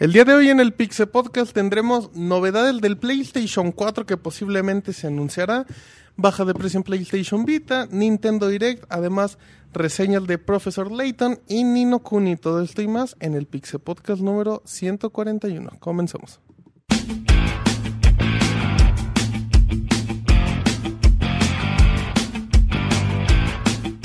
El 0.00 0.12
día 0.12 0.24
de 0.24 0.32
hoy 0.32 0.48
en 0.48 0.60
el 0.60 0.74
Pixel 0.74 1.08
Podcast 1.08 1.52
tendremos 1.52 2.14
novedades 2.14 2.80
del 2.80 2.98
PlayStation 2.98 3.72
4 3.72 4.06
que 4.06 4.16
posiblemente 4.16 4.92
se 4.92 5.08
anunciará, 5.08 5.66
baja 6.14 6.44
de 6.44 6.54
precio 6.54 6.78
en 6.78 6.84
PlayStation 6.84 7.44
Vita, 7.44 7.88
Nintendo 7.90 8.46
Direct, 8.46 8.84
además 8.90 9.38
reseñas 9.72 10.24
de 10.28 10.38
Professor 10.38 10.92
Layton 10.92 11.40
y 11.48 11.64
Nino 11.64 11.98
Kuni. 11.98 12.36
Todo 12.36 12.62
esto 12.62 12.80
y 12.80 12.86
más 12.86 13.16
en 13.18 13.34
el 13.34 13.46
Pixel 13.46 13.80
Podcast 13.80 14.22
número 14.22 14.62
141. 14.66 15.68
Comenzamos. 15.80 16.38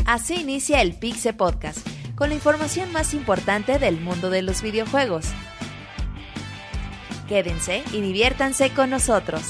Así 0.07 0.41
inicia 0.41 0.82
el 0.82 0.96
Pixel 0.96 1.36
Podcast, 1.36 1.88
con 2.16 2.30
la 2.30 2.36
información 2.36 2.91
más 2.91 3.14
importante 3.14 3.78
del 3.78 4.02
mundo 4.02 4.32
de 4.32 4.41
los 4.41 4.64
videojuegos. 4.64 5.28
Quédense 7.33 7.83
y 7.92 8.00
diviértanse 8.00 8.69
con 8.69 8.92
nosotros. 8.92 9.42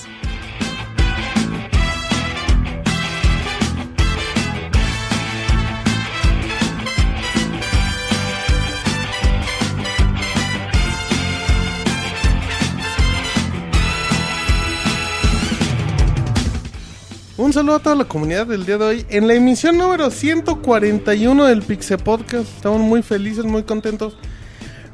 Un 17.36 17.52
saludo 17.52 17.76
a 17.76 17.80
toda 17.80 17.96
la 17.98 18.06
comunidad 18.06 18.48
del 18.48 18.66
día 18.66 18.78
de 18.78 18.86
hoy. 18.86 19.06
En 19.10 19.28
la 19.28 19.34
emisión 19.34 19.78
número 19.78 20.10
141 20.10 21.44
del 21.48 21.62
Pixel 21.62 21.98
Podcast, 21.98 22.48
estamos 22.56 22.80
muy 22.80 23.02
felices, 23.04 23.44
muy 23.44 23.64
contentos. 23.64 24.16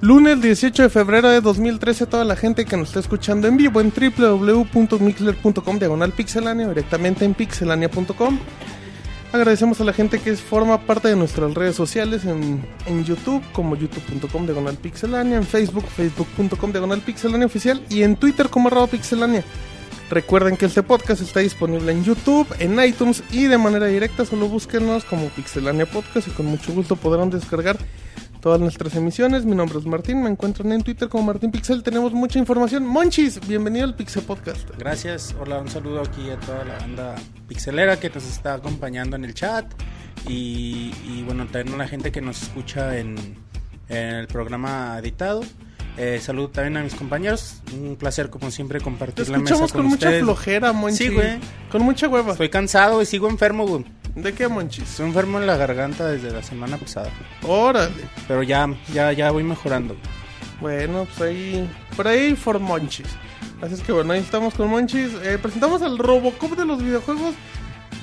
Lunes 0.02 0.42
18 0.42 0.84
de 0.84 0.90
febrero 0.90 1.28
de 1.30 1.42
2013, 1.42 2.06
toda 2.06 2.24
la 2.24 2.38
gente 2.38 2.64
que 2.64 2.78
nos 2.78 2.88
está 2.88 3.02
escuchando 3.02 3.50
en 3.50 3.58
vivo 3.58 3.82
en 3.82 3.92
www.mixler.com 3.92 5.78
diagonal 5.78 6.14
pixelania 6.14 6.70
directamente 6.70 7.26
en 7.26 7.34
pixelania.com. 7.34 8.40
Agradecemos 9.34 9.82
a 9.82 9.84
la 9.84 9.92
gente 9.92 10.20
que 10.20 10.38
forma 10.38 10.80
parte 10.80 11.10
de 11.10 11.18
nuestras 11.18 11.54
redes 11.54 11.76
sociales 11.76 12.24
en, 12.24 12.66
en 12.86 13.04
YouTube, 13.04 13.44
como 13.52 13.76
youtube.com 13.76 14.46
diagonal 14.46 14.78
pixelania, 14.78 15.36
en 15.36 15.44
Facebook, 15.44 15.86
facebook.com 15.86 16.72
diagonal 16.72 17.02
pixelania 17.02 17.46
oficial 17.46 17.84
y 17.90 18.04
en 18.04 18.16
Twitter 18.16 18.48
como 18.48 18.70
arroba 18.70 18.88
pixelania. 18.88 19.44
Recuerden 20.10 20.56
que 20.56 20.66
este 20.66 20.82
podcast 20.82 21.22
está 21.22 21.42
disponible 21.42 21.92
en 21.92 22.06
YouTube, 22.06 22.48
en 22.60 22.82
iTunes 22.84 23.22
y 23.32 23.48
de 23.48 23.58
manera 23.58 23.88
directa 23.88 24.26
solo 24.26 24.48
búsquenos 24.48 25.04
como 25.04 25.28
Pixelania 25.28 25.86
Podcast 25.86 26.30
y 26.30 26.32
con 26.32 26.48
mucho 26.48 26.72
gusto 26.72 26.96
podrán 26.96 27.30
descargar 27.30 27.78
todas 28.40 28.60
nuestras 28.60 28.96
emisiones. 28.96 29.46
Mi 29.46 29.56
nombre 29.56 29.80
es 29.80 29.86
Martín, 29.86 30.24
me 30.24 30.30
encuentran 30.30 30.72
en 30.72 30.82
Twitter 30.82 31.10
como 31.10 31.26
Martín 31.26 31.52
Pixel. 31.52 31.84
Tenemos 31.84 32.14
mucha 32.14 32.40
información. 32.40 32.86
Monchis, 32.86 33.40
bienvenido 33.48 33.86
al 33.86 33.96
Pixel 33.96 34.24
Podcast. 34.24 34.70
Gracias, 34.78 35.36
hola, 35.40 35.60
un 35.60 35.70
saludo 35.70 36.02
aquí 36.02 36.30
a 36.30 36.40
toda 36.40 36.64
la 36.64 36.78
banda 36.78 37.16
pixelera 37.48 38.00
que 38.00 38.10
nos 38.10 38.26
está 38.26 38.54
acompañando 38.54 39.16
en 39.16 39.26
el 39.26 39.34
chat 39.34 39.66
y, 40.28 40.94
y 41.08 41.24
bueno, 41.26 41.46
también 41.48 41.76
a 41.76 41.78
la 41.84 41.88
gente 41.88 42.12
que 42.12 42.22
nos 42.22 42.42
escucha 42.44 42.98
en, 42.98 43.16
en 43.90 43.98
el 44.16 44.28
programa 44.28 44.98
editado. 45.00 45.42
Eh, 45.98 46.20
saludo 46.22 46.50
también 46.50 46.78
a 46.78 46.84
mis 46.84 46.96
compañeros. 46.96 47.62
Un 47.74 47.98
placer, 47.98 48.30
como 48.30 48.52
siempre, 48.52 48.80
Te 48.80 48.86
compartir 48.86 49.28
la 49.28 49.38
mesa 49.40 49.56
escuchamos 49.56 49.74
con, 49.74 49.82
con 49.82 49.90
mucha 49.90 50.12
flojera, 50.12 50.72
Monchis. 50.72 50.98
Sí, 50.98 51.14
güey. 51.14 51.40
Con 51.70 51.82
mucha 51.82 52.08
hueva. 52.08 52.32
Estoy 52.32 52.50
cansado 52.50 53.02
y 53.02 53.06
sigo 53.06 53.28
enfermo, 53.28 53.68
güey. 53.68 53.86
¿De 54.16 54.34
qué, 54.34 54.48
Monchis? 54.48 54.90
Estoy 54.90 55.08
enfermo 55.08 55.40
en 55.40 55.48
la 55.48 55.56
garganta 55.56 56.08
desde 56.08 56.32
la 56.32 56.44
semana 56.44 56.78
pasada. 56.78 57.10
Órale. 57.44 58.04
Pero 58.28 58.44
ya, 58.44 58.68
ya, 58.94 59.12
ya 59.12 59.32
voy 59.32 59.44
mejorando. 59.44 59.96
Bueno, 60.60 61.06
pues 61.06 61.22
ahí. 61.30 61.70
Por 61.96 62.08
ahí 62.08 62.36
for 62.36 62.60
Monchis. 62.60 63.08
Así 63.62 63.74
es 63.74 63.82
que 63.82 63.92
bueno, 63.92 64.14
ahí 64.14 64.20
estamos 64.20 64.54
con 64.54 64.70
Monchis. 64.70 65.12
Eh, 65.24 65.38
presentamos 65.42 65.82
al 65.82 65.98
Robocop 65.98 66.52
de 66.58 66.66
los 66.66 66.82
videojuegos. 66.82 67.36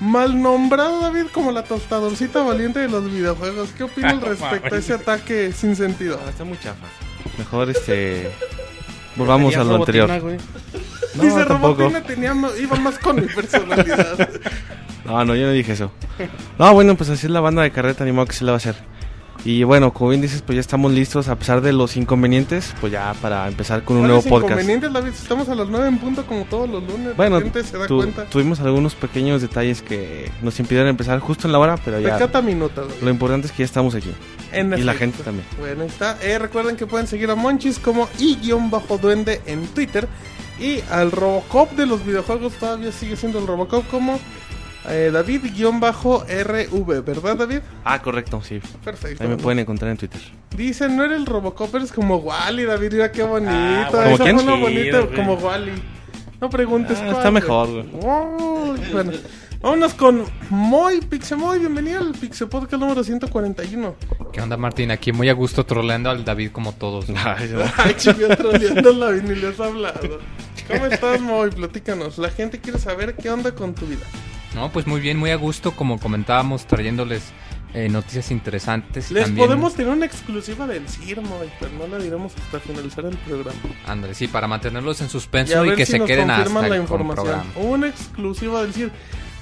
Mal 0.01 0.41
nombrado, 0.41 1.01
David, 1.01 1.27
como 1.33 1.53
la 1.53 1.65
tostadorcita 1.65 2.43
valiente 2.43 2.81
de 2.81 2.89
los 2.89 3.11
videojuegos. 3.11 3.71
¿Qué 3.71 3.85
opinas 3.85 4.21
respecto 4.23 4.75
a 4.75 4.79
ese 4.79 4.95
ataque 4.95 5.53
sin 5.53 5.75
sentido? 5.75 6.21
Ah, 6.25 6.31
está 6.31 6.45
muy 6.45 6.59
chafa. 6.59 6.87
Mejor 7.39 7.71
este. 7.71 8.31
Volvamos 9.17 9.57
a 9.57 9.65
lo 9.65 9.73
robotina, 9.79 10.05
anterior. 10.05 10.39
No, 11.15 11.23
Dice 11.23 11.45
tampoco. 11.47 11.75
Robotina 11.83 12.03
tenía, 12.03 12.35
ma- 12.35 12.51
iba 12.61 12.77
más 12.77 12.99
con 12.99 13.17
mi 13.17 13.27
personalidad. 13.27 14.29
No, 15.07 15.25
no, 15.25 15.37
yo 15.37 15.47
no 15.47 15.53
dije 15.53 15.71
eso. 15.73 15.93
No, 16.59 16.75
bueno, 16.75 16.97
pues 16.97 17.09
así 17.11 17.27
es 17.27 17.31
la 17.31 17.39
banda 17.41 17.63
de 17.63 17.71
carreta, 17.71 18.05
ni 18.05 18.11
modo 18.11 18.27
que 18.27 18.33
se 18.33 18.45
la 18.45 18.51
va 18.51 18.57
a 18.57 18.59
hacer. 18.59 18.75
Y 19.49 19.63
bueno, 19.63 19.93
como 19.93 20.11
bien 20.11 20.21
dices, 20.21 20.43
pues 20.43 20.57
ya 20.57 20.61
estamos 20.61 20.91
listos, 20.91 21.29
a 21.29 21.37
pesar 21.37 21.61
de 21.61 21.73
los 21.73 21.97
inconvenientes, 21.97 22.75
pues 22.81 22.93
ya 22.93 23.15
para 23.23 23.47
empezar 23.47 23.85
con 23.85 23.97
un 23.99 24.09
nuevo 24.09 24.21
¿Cuáles 24.23 24.31
podcast. 24.43 24.51
inconvenientes, 24.61 24.93
David? 24.93 25.11
Estamos 25.11 25.49
a 25.49 25.55
las 25.55 25.69
9 25.69 25.87
en 25.87 25.99
punto 25.99 26.27
como 26.27 26.45
todos 26.47 26.69
los 26.69 26.83
lunes. 26.83 27.17
Bueno, 27.17 27.37
la 27.37 27.43
gente 27.43 27.63
se 27.63 27.79
da 27.79 27.87
tu- 27.87 27.99
cuenta. 27.99 28.25
tuvimos 28.25 28.59
algunos 28.59 28.97
pequeños 28.97 29.43
detalles 29.43 29.83
que 29.83 30.33
nos 30.43 30.59
impidieron 30.59 30.89
empezar 30.89 31.21
justo 31.21 31.47
en 31.47 31.53
la 31.53 31.61
hora, 31.61 31.77
pero 31.85 32.01
ya 32.01 32.15
Pecata 32.15 32.43
minuta, 32.43 32.81
David. 32.81 32.95
lo 33.03 33.09
importante 33.11 33.47
es 33.47 33.53
que 33.53 33.59
ya 33.59 33.67
estamos 33.67 33.95
aquí. 33.95 34.11
En 34.51 34.73
Y 34.77 34.83
la 34.83 34.95
gente 34.95 35.23
también. 35.23 35.47
Bueno, 35.61 35.83
ahí 35.83 35.89
está. 35.89 36.19
Eh, 36.23 36.41
recuerden 36.41 36.75
que 36.77 36.87
pueden 36.87 37.07
seguir 37.07 37.31
a 37.31 37.37
Monchis 37.37 37.79
como 37.79 38.09
i-duende 38.19 39.43
en 39.47 39.69
Twitter. 39.69 40.09
Y 40.59 40.81
al 40.91 41.13
Robocop 41.13 41.71
de 41.73 41.87
los 41.87 42.05
videojuegos 42.05 42.55
todavía 42.55 42.91
sigue 42.91 43.15
siendo 43.15 43.39
el 43.39 43.47
Robocop 43.47 43.87
como 43.89 44.19
eh, 44.89 45.11
David-RV, 45.13 47.03
¿verdad, 47.05 47.37
David? 47.37 47.61
Ah, 47.85 48.01
correcto, 48.01 48.41
sí. 48.43 48.61
Perfecto. 48.85 49.23
Ahí 49.23 49.29
me 49.29 49.37
pueden 49.37 49.59
encontrar 49.61 49.91
en 49.91 49.97
Twitter. 49.97 50.21
Dicen, 50.57 50.97
no 50.97 51.05
eres 51.05 51.19
el 51.19 51.27
Robocop, 51.27 51.75
eres 51.75 51.93
como 51.93 52.17
Wally, 52.17 52.65
David. 52.65 52.93
Mira 52.93 53.13
qué 53.13 53.23
bonito. 53.23 53.51
Ah, 53.53 53.89
¿Como 53.91 54.15
Esa 54.15 54.25
quién? 54.25 54.37
güey. 54.37 55.15
como 55.15 55.35
Wally. 55.35 55.73
No 56.41 56.51
preguntes 56.51 56.99
Ah, 56.99 57.05
cuál, 57.07 57.17
está 57.17 57.31
mejor, 57.31 57.69
güey. 57.69 57.87
Uy, 57.95 58.81
bueno, 58.93 59.13
vámonos 59.63 59.95
con 59.95 60.25
Moy, 60.51 61.01
Pixemoy. 61.01 61.59
Bienvenido 61.59 62.01
al 62.01 62.13
Pixel 62.13 62.49
Podcast 62.49 62.81
número 62.81 63.03
141. 63.03 63.95
¿Qué 64.33 64.41
onda, 64.43 64.57
Martín? 64.59 64.91
Aquí 64.91 65.13
muy 65.13 65.29
a 65.31 65.33
gusto 65.33 65.65
troleando 65.65 66.11
al 66.11 66.25
David 66.25 66.51
como 66.53 66.73
todos. 66.73 67.09
¿no? 67.09 67.17
Ay, 67.25 67.95
chico, 67.97 68.29
troleando 68.37 68.93
la 68.93 69.13
ni 69.13 69.35
le 69.35 69.49
has 69.49 69.61
hablado. 69.61 70.19
¿Cómo 70.69 70.87
estás, 70.87 71.21
Moy? 71.21 71.51
Platícanos. 71.51 72.19
La 72.19 72.29
gente 72.31 72.61
quiere 72.61 72.79
saber 72.79 73.15
qué 73.15 73.31
onda 73.31 73.53
con 73.55 73.75
tu 73.75 73.87
vida. 73.87 74.05
No, 74.57 74.73
pues 74.73 74.87
muy 74.87 75.01
bien, 75.01 75.19
muy 75.19 75.31
a 75.31 75.37
gusto, 75.37 75.73
como 75.73 76.01
comentábamos, 76.01 76.67
trayéndoles 76.67 77.23
eh, 77.75 77.89
noticias 77.91 78.31
interesantes. 78.31 79.11
y 79.11 79.15
Les 79.15 79.25
también, 79.25 79.47
podemos 79.47 79.75
tener 79.75 79.93
una 79.93 80.07
exclusiva 80.07 80.67
del 80.67 80.89
CIR, 80.89 81.21
Moy, 81.21 81.49
pero 81.61 81.73
no 81.79 81.87
la 81.87 82.03
diremos 82.03 82.33
hasta 82.43 82.59
finalizar 82.61 83.05
el 83.05 83.17
programa. 83.19 83.59
Ándale, 83.87 84.15
sí, 84.15 84.29
para 84.29 84.49
mantenerlos 84.49 85.01
en 85.03 85.09
Y 85.09 85.11
suspenso 85.11 85.63
y, 85.65 85.69
ver 85.69 85.77
que 85.77 85.85
si 85.87 85.93
se 85.93 85.99
nos 85.99 86.07
queden 86.09 86.31
hasta 86.31 86.63
la 86.69 86.75
el 86.77 86.81
información. 86.83 87.25
programa. 87.27 87.51
Una 87.57 87.89
exclusiva 87.89 88.63
del 88.63 88.73
CIR, 88.73 88.91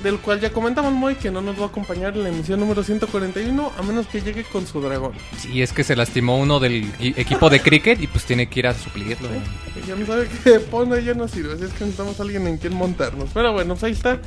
del 0.02 0.18
cual 0.18 0.40
ya 0.40 0.50
comentamos, 0.50 0.92
Moy, 0.92 1.14
que 1.14 1.30
no 1.30 1.40
nos 1.42 1.56
va 1.60 1.64
a 1.66 1.68
acompañar 1.68 2.14
en 2.16 2.24
la 2.24 2.28
emisión 2.30 2.58
número 2.58 2.82
141, 2.82 3.70
a 3.78 3.82
menos 3.82 4.08
que 4.08 4.20
llegue 4.20 4.42
con 4.42 4.66
su 4.66 4.80
dragón. 4.80 5.12
Sí, 5.38 5.62
es 5.62 5.72
que 5.72 5.84
se 5.84 5.94
lastimó 5.94 6.38
uno 6.38 6.58
del 6.58 6.86
i- 6.98 7.14
equipo 7.16 7.48
de 7.50 7.60
cricket 7.60 8.02
y 8.02 8.08
pues 8.08 8.24
tiene 8.24 8.48
que 8.48 8.58
ir 8.58 8.66
a 8.66 8.74
suplirlo. 8.74 9.28
Que 9.74 9.82
ya 9.86 9.94
no 9.94 10.04
sabe 10.06 10.28
qué 10.42 10.58
pone, 10.70 11.04
ya 11.04 11.14
no 11.14 11.28
sirve. 11.28 11.54
Así 11.54 11.62
es 11.62 11.70
que 11.70 11.84
necesitamos 11.84 12.18
a 12.18 12.22
alguien 12.24 12.48
en 12.48 12.58
quien 12.58 12.74
montarnos. 12.74 13.28
Pero 13.32 13.52
bueno, 13.52 13.74
pues 13.74 13.84
ahí 13.84 13.92
está. 13.92 14.18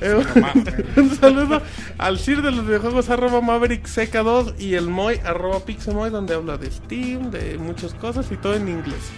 Eh, 0.00 0.14
un 0.96 1.16
saludo 1.16 1.62
al 1.98 2.18
Sir 2.18 2.42
de 2.42 2.50
los 2.50 2.66
videojuegos 2.66 3.10
arroba 3.10 3.40
Maverick 3.40 3.86
CK2 3.86 4.58
y 4.58 4.74
el 4.74 4.88
Moy 4.88 5.20
arroba 5.24 5.60
Pixemoy 5.60 6.10
donde 6.10 6.34
habla 6.34 6.56
de 6.56 6.70
Steam, 6.70 7.30
de 7.30 7.58
muchas 7.58 7.94
cosas 7.94 8.30
y 8.32 8.36
todo 8.36 8.54
en 8.54 8.68
inglés. 8.68 9.10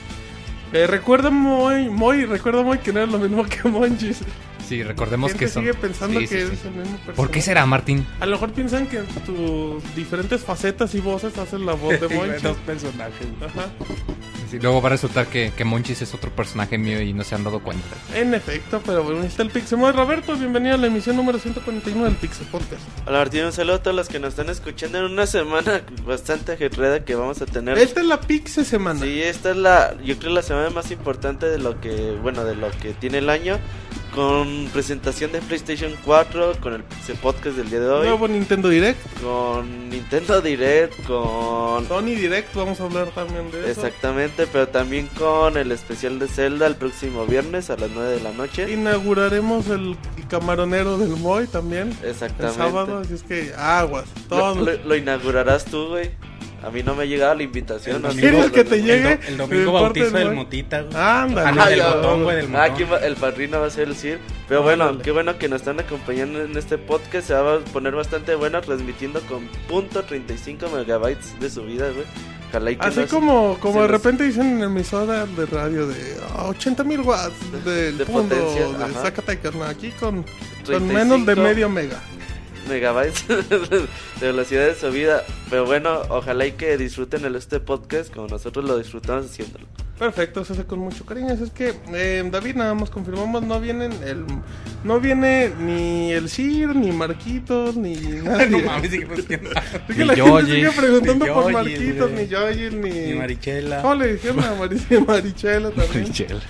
Eh, 0.73 0.87
recuerda 0.87 1.31
Moy, 1.31 1.89
Moy, 1.89 2.25
recuerda 2.25 2.63
Moy 2.63 2.79
que 2.79 2.93
no 2.93 3.01
es 3.01 3.11
lo 3.11 3.19
mismo 3.19 3.45
que 3.45 3.69
Monchis. 3.69 4.21
Sí, 4.66 4.82
recordemos 4.82 5.31
Gente 5.32 5.44
que 5.47 5.50
son... 5.50 5.62
sigue 5.62 5.75
pensando 5.75 6.19
Sí, 6.21 6.27
que 6.27 6.41
sí, 6.43 6.47
sí. 6.49 6.53
es 6.54 6.65
el 6.65 6.71
mismo 6.72 6.84
personaje. 6.97 7.12
¿Por 7.16 7.31
qué 7.31 7.41
será, 7.43 7.66
Martín? 7.66 8.06
A 8.21 8.27
lo 8.27 8.32
mejor 8.32 8.53
piensan 8.53 8.87
que 8.88 8.99
tus 9.25 9.94
diferentes 9.94 10.43
facetas 10.43 10.94
y 10.94 11.00
voces 11.00 11.37
hacen 11.38 11.65
la 11.66 11.75
voz 11.75 12.00
de 12.00 12.09
Monchis. 12.15 12.43
Dos 12.43 12.56
personajes. 12.59 13.27
Ajá. 13.41 13.66
Sí, 14.50 14.59
luego 14.60 14.81
va 14.81 14.88
a 14.88 14.93
resultar 14.93 15.27
que, 15.27 15.53
que 15.57 15.65
Monchis 15.65 16.03
es 16.03 16.15
otro 16.15 16.30
personaje 16.30 16.78
mío 16.78 17.01
y 17.03 17.13
no 17.13 17.24
se 17.24 17.34
han 17.34 17.42
dado 17.45 17.60
cuenta. 17.60 17.84
En 18.15 18.33
efecto, 18.33 18.80
pero 18.86 19.03
bueno, 19.03 19.21
ahí 19.22 19.27
está 19.27 19.42
el 19.42 19.51
Pixemoy. 19.51 19.92
Roberto, 19.92 20.36
bienvenido 20.36 20.74
a 20.77 20.78
la 20.78 20.86
emisión 20.86 21.16
número 21.16 21.39
141 21.41 22.04
del 22.04 22.15
Pixel 22.15 22.47
Podcast. 22.47 22.83
Hola 23.07 23.19
Martín, 23.19 23.45
un 23.45 23.53
saludo 23.53 23.77
a 23.77 23.83
todos 23.83 23.97
los 23.97 24.09
que 24.09 24.21
nos 24.21 24.30
están 24.30 24.48
escuchando 24.48 24.98
en 24.98 25.04
una 25.04 25.27
semana 25.27 25.83
bastante 26.07 26.53
ajetreada 26.53 27.04
que 27.04 27.15
vamos 27.16 27.42
a 27.42 27.47
tener. 27.47 27.77
Esta 27.78 28.01
es 28.01 28.07
la 28.07 28.21
Pixe 28.21 28.65
semana. 28.65 29.01
Sí, 29.01 29.21
esta 29.21 29.51
es 29.51 29.57
la, 29.57 29.97
yo 30.04 30.16
creo 30.19 30.33
la 30.33 30.42
semana 30.42 30.71
más 30.71 30.92
importante 30.92 31.47
de 31.47 31.59
lo 31.59 31.80
que, 31.80 32.16
bueno, 32.22 32.45
de 32.45 32.54
lo 32.54 32.71
que 32.71 32.92
tiene 32.95 33.19
el 33.19 33.30
año, 33.30 33.59
con 34.16 34.68
presentación 34.72 35.30
de 35.30 35.41
PlayStation 35.42 35.92
4, 36.04 36.54
con 36.60 36.72
el 36.72 36.83
Podcast 37.22 37.57
del 37.59 37.68
día 37.71 37.80
de 37.80 37.89
hoy, 37.91 38.07
Nuevo 38.09 38.27
Nintendo 38.27 38.68
Direct, 38.71 38.98
con 39.22 39.91
Nintendo 39.91 40.41
Direct, 40.41 40.95
con 41.07 41.86
Sony 41.86 42.15
Direct, 42.16 42.54
vamos 42.54 42.80
a 42.80 42.84
hablar 42.84 43.09
también 43.09 43.51
de 43.51 43.71
eso. 43.71 43.86
exactamente, 43.86 44.47
pero 44.51 44.68
también 44.68 45.09
con 45.18 45.59
el 45.59 45.71
especial 45.71 46.18
de 46.18 46.28
Zelda 46.28 46.66
el 46.66 46.77
próximo 46.77 47.27
viernes 47.27 47.68
a 47.68 47.77
las 47.77 47.91
9 47.91 48.16
de 48.16 48.21
la 48.22 48.33
noche. 48.33 48.72
Inauguraremos 48.72 49.68
el, 49.68 49.97
el 50.16 50.27
camaronero 50.28 50.97
del 50.97 51.10
Moy 51.10 51.47
también. 51.47 51.95
El 52.03 52.10
Exactamente. 52.10 52.57
sábado, 52.59 52.98
así 53.04 53.12
es 53.15 53.22
que 53.22 53.53
aguas, 53.54 54.07
Lo, 54.30 54.36
todo. 54.39 54.54
lo- 54.65 54.83
lo 54.83 54.97
inaugurarás 54.97 55.66
tú, 55.66 55.89
güey. 55.89 56.10
A 56.66 56.71
mí 56.71 56.83
no 56.83 56.95
me 56.97 57.04
ha 57.04 57.07
llegado 57.07 57.34
la 57.36 57.42
invitación. 57.45 57.97
El 57.97 58.03
no 58.03 58.09
¿Quieres 58.10 58.51
que 58.51 58.65
te 58.65 58.83
llegue? 58.83 59.13
El, 59.13 59.18
do- 59.18 59.28
el 59.28 59.36
domingo 59.39 59.65
de 59.77 59.83
bautizo 59.83 60.10
del? 60.10 60.34
Motita, 60.34 60.80
güey. 60.83 60.97
Ándale. 60.97 61.48
Ah, 61.48 61.53
no, 61.53 61.66
del 61.66 61.80
Ah, 61.80 61.95
botón, 61.95 62.24
güey, 62.24 62.36
del 62.36 62.57
Ah, 62.57 62.68
va- 62.91 62.98
el 62.98 63.15
padrino 63.16 63.60
va 63.60 63.66
a 63.66 63.71
ser 63.71 63.89
el 63.89 63.95
Sir. 63.97 64.18
Pero 64.48 64.63
bueno, 64.65 64.84
Ándale. 64.84 65.04
qué 65.04 65.10
bueno 65.13 65.39
que 65.39 65.48
nos 65.48 65.60
están 65.60 65.78
acompañando 65.78 66.42
en 66.42 66.57
este 66.57 66.77
podcast. 66.77 67.28
Se 67.28 67.34
va 67.34 67.54
a 67.54 67.59
poner 67.60 67.95
bastante 67.95 68.34
bueno 68.34 68.60
transmitiendo 68.60 69.21
con 69.22 69.47
punto 69.68 70.04
.35 70.04 70.68
megabytes 70.74 71.39
de 71.39 71.51
subida, 71.51 71.86
güey. 71.91 72.04
Así 72.80 73.01
nos- 73.01 73.10
como, 73.10 73.59
como 73.60 73.74
de 73.83 73.89
nos- 73.89 73.91
repente 73.91 74.24
dicen 74.24 74.59
en 74.59 74.62
emisora 74.65 75.27
de 75.27 75.47
radio 75.47 75.86
de 75.86 76.16
ah, 76.36 76.47
80 76.48 76.84
mil 76.84 77.01
watts 77.01 77.34
del 77.65 77.98
De 77.98 78.07
punto 78.07 78.34
potencia, 78.34 78.69
de 78.78 78.84
ajá. 78.84 79.03
Zacatecas, 79.03 79.54
no, 79.54 79.65
aquí 79.65 79.91
con, 79.91 80.22
con 80.22 80.24
35 80.65 80.92
menos 80.95 81.27
de 81.27 81.36
medio 81.36 81.69
mega. 81.69 82.01
Megabytes 82.68 83.27
de 83.28 83.89
velocidad 84.21 84.66
de 84.66 84.74
subida. 84.74 85.22
Pero 85.51 85.66
bueno, 85.66 86.03
ojalá 86.09 86.47
y 86.47 86.53
que 86.53 86.77
disfruten 86.77 87.24
el 87.24 87.36
este 87.36 87.60
podcast 87.60 88.13
como 88.13 88.28
nosotros 88.28 88.65
lo 88.65 88.78
disfrutamos 88.78 89.27
haciéndolo. 89.27 89.66
Perfecto, 89.98 90.45
se 90.45 90.53
hace 90.53 90.65
con 90.65 90.78
mucho 90.81 91.07
cariño. 91.07 91.33
Así 91.33 91.45
es 91.45 91.51
que, 91.51 91.72
eh, 91.95 92.28
David, 92.31 92.57
nada 92.57 92.75
más 92.75 92.91
confirmamos, 92.91 93.43
no 93.43 93.59
vienen 93.60 93.93
el, 94.04 94.27
no 94.84 95.01
viene 95.01 95.51
ni 95.59 96.13
el 96.13 96.28
Sir, 96.28 96.77
ni 96.77 96.93
Marquitos, 96.93 97.77
ni 97.77 97.95
nadie. 98.22 98.48
No 98.51 98.59
mames, 98.59 98.91
pues, 99.07 99.25
sigue 100.47 100.71
preguntando 100.71 101.27
por 101.33 101.51
Marquitos, 101.51 102.10
güey. 102.13 102.25
ni 102.25 102.28
Yoyi, 102.28 102.71
ni... 102.77 102.91
Ni 102.91 103.15
Marichela. 103.15 103.81
¿Cómo 103.81 103.95
le 103.95 104.13
dijeron 104.15 104.41
a 104.41 104.54
Maric- 104.54 105.07
Marichela 105.07 105.71
también? 105.71 106.04
Michelle. 106.04 106.41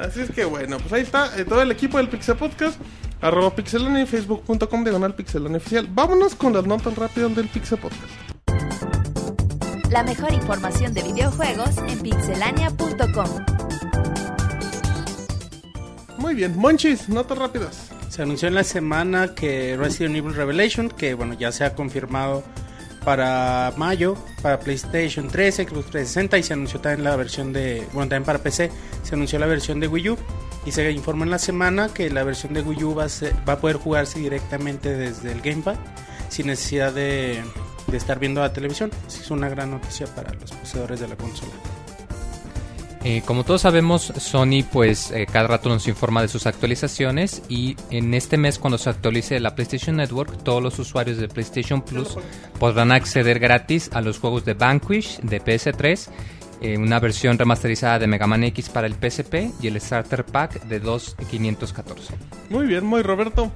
Así 0.00 0.20
es 0.20 0.30
que 0.30 0.44
bueno, 0.46 0.78
pues 0.78 0.92
ahí 0.94 1.02
está 1.02 1.38
eh, 1.38 1.44
todo 1.44 1.60
el 1.60 1.70
equipo 1.70 1.98
del 1.98 2.08
Pixel 2.08 2.36
Podcast. 2.36 2.80
Arroba 3.20 3.54
Pixelania 3.54 4.02
y 4.02 4.06
facebook.com 4.06 4.84
diagonal 4.84 5.14
Pixelania 5.14 5.58
oficial. 5.58 5.86
Vámonos 5.90 6.34
con 6.34 6.52
las 6.54 6.64
notas 6.66 6.94
rápidas 6.96 7.34
del 7.36 7.48
Pixel 7.48 7.78
Podcast. 7.78 8.95
La 9.90 10.02
mejor 10.02 10.32
información 10.32 10.92
de 10.94 11.02
videojuegos 11.02 11.78
en 11.88 12.00
pixelania.com. 12.00 13.28
Muy 16.18 16.34
bien, 16.34 16.56
Monchis, 16.58 17.08
notas 17.08 17.38
rápidas. 17.38 17.90
Se 18.08 18.22
anunció 18.22 18.48
en 18.48 18.54
la 18.54 18.64
semana 18.64 19.34
que 19.34 19.76
Resident 19.78 20.16
Evil 20.16 20.34
Revelation, 20.34 20.88
que 20.88 21.14
bueno, 21.14 21.34
ya 21.34 21.52
se 21.52 21.64
ha 21.64 21.74
confirmado 21.74 22.42
para 23.04 23.72
mayo, 23.76 24.16
para 24.42 24.58
PlayStation 24.58 25.28
3, 25.28 25.54
Xbox 25.54 25.86
360 25.90 26.38
y 26.38 26.42
se 26.42 26.52
anunció 26.54 26.80
también 26.80 27.04
la 27.04 27.14
versión 27.14 27.52
de, 27.52 27.86
bueno, 27.92 28.08
también 28.08 28.24
para 28.24 28.40
PC, 28.40 28.70
se 29.04 29.14
anunció 29.14 29.38
la 29.38 29.46
versión 29.46 29.78
de 29.78 29.86
Wii 29.86 30.10
U 30.10 30.18
y 30.64 30.72
se 30.72 30.90
informó 30.90 31.22
en 31.24 31.30
la 31.30 31.38
semana 31.38 31.88
que 31.94 32.10
la 32.10 32.24
versión 32.24 32.52
de 32.54 32.62
Wii 32.62 32.84
U 32.84 32.94
va 32.96 33.04
a, 33.04 33.08
ser- 33.08 33.34
va 33.48 33.54
a 33.54 33.58
poder 33.60 33.76
jugarse 33.76 34.18
directamente 34.18 34.96
desde 34.96 35.30
el 35.30 35.40
Gamepad 35.40 35.76
sin 36.28 36.48
necesidad 36.48 36.92
de, 36.92 37.40
de 37.86 37.96
estar 37.96 38.18
viendo 38.18 38.40
la 38.40 38.52
televisión. 38.52 38.90
Así 39.06 39.20
es 39.22 39.30
una 39.30 39.48
gran 39.48 39.70
noticia 39.70 40.06
para 40.06 40.32
los 40.34 40.50
poseedores 40.52 41.00
de 41.00 41.08
la 41.08 41.16
consola. 41.16 41.52
Eh, 43.08 43.22
como 43.24 43.44
todos 43.44 43.60
sabemos, 43.60 44.12
Sony 44.16 44.64
pues 44.72 45.12
eh, 45.12 45.28
cada 45.30 45.46
rato 45.46 45.68
nos 45.68 45.86
informa 45.86 46.22
de 46.22 46.28
sus 46.28 46.44
actualizaciones 46.44 47.40
y 47.48 47.76
en 47.90 48.12
este 48.14 48.36
mes 48.36 48.58
cuando 48.58 48.78
se 48.78 48.90
actualice 48.90 49.38
la 49.38 49.54
PlayStation 49.54 49.94
Network, 49.94 50.42
todos 50.42 50.60
los 50.60 50.76
usuarios 50.80 51.18
de 51.18 51.28
PlayStation 51.28 51.82
Plus 51.82 52.18
podrán 52.58 52.90
acceder 52.90 53.38
gratis 53.38 53.90
a 53.92 54.00
los 54.00 54.18
juegos 54.18 54.44
de 54.44 54.54
Vanquish 54.54 55.20
de 55.20 55.40
PS3, 55.40 56.08
eh, 56.62 56.78
una 56.78 56.98
versión 56.98 57.38
remasterizada 57.38 58.00
de 58.00 58.08
Mega 58.08 58.26
Man 58.26 58.42
X 58.42 58.70
para 58.70 58.88
el 58.88 58.94
PSP 58.94 59.52
y 59.62 59.68
el 59.68 59.80
Starter 59.80 60.24
Pack 60.24 60.64
de 60.64 60.82
2.514. 60.82 62.10
Muy 62.50 62.66
bien, 62.66 62.84
muy 62.84 63.02
Roberto. 63.02 63.52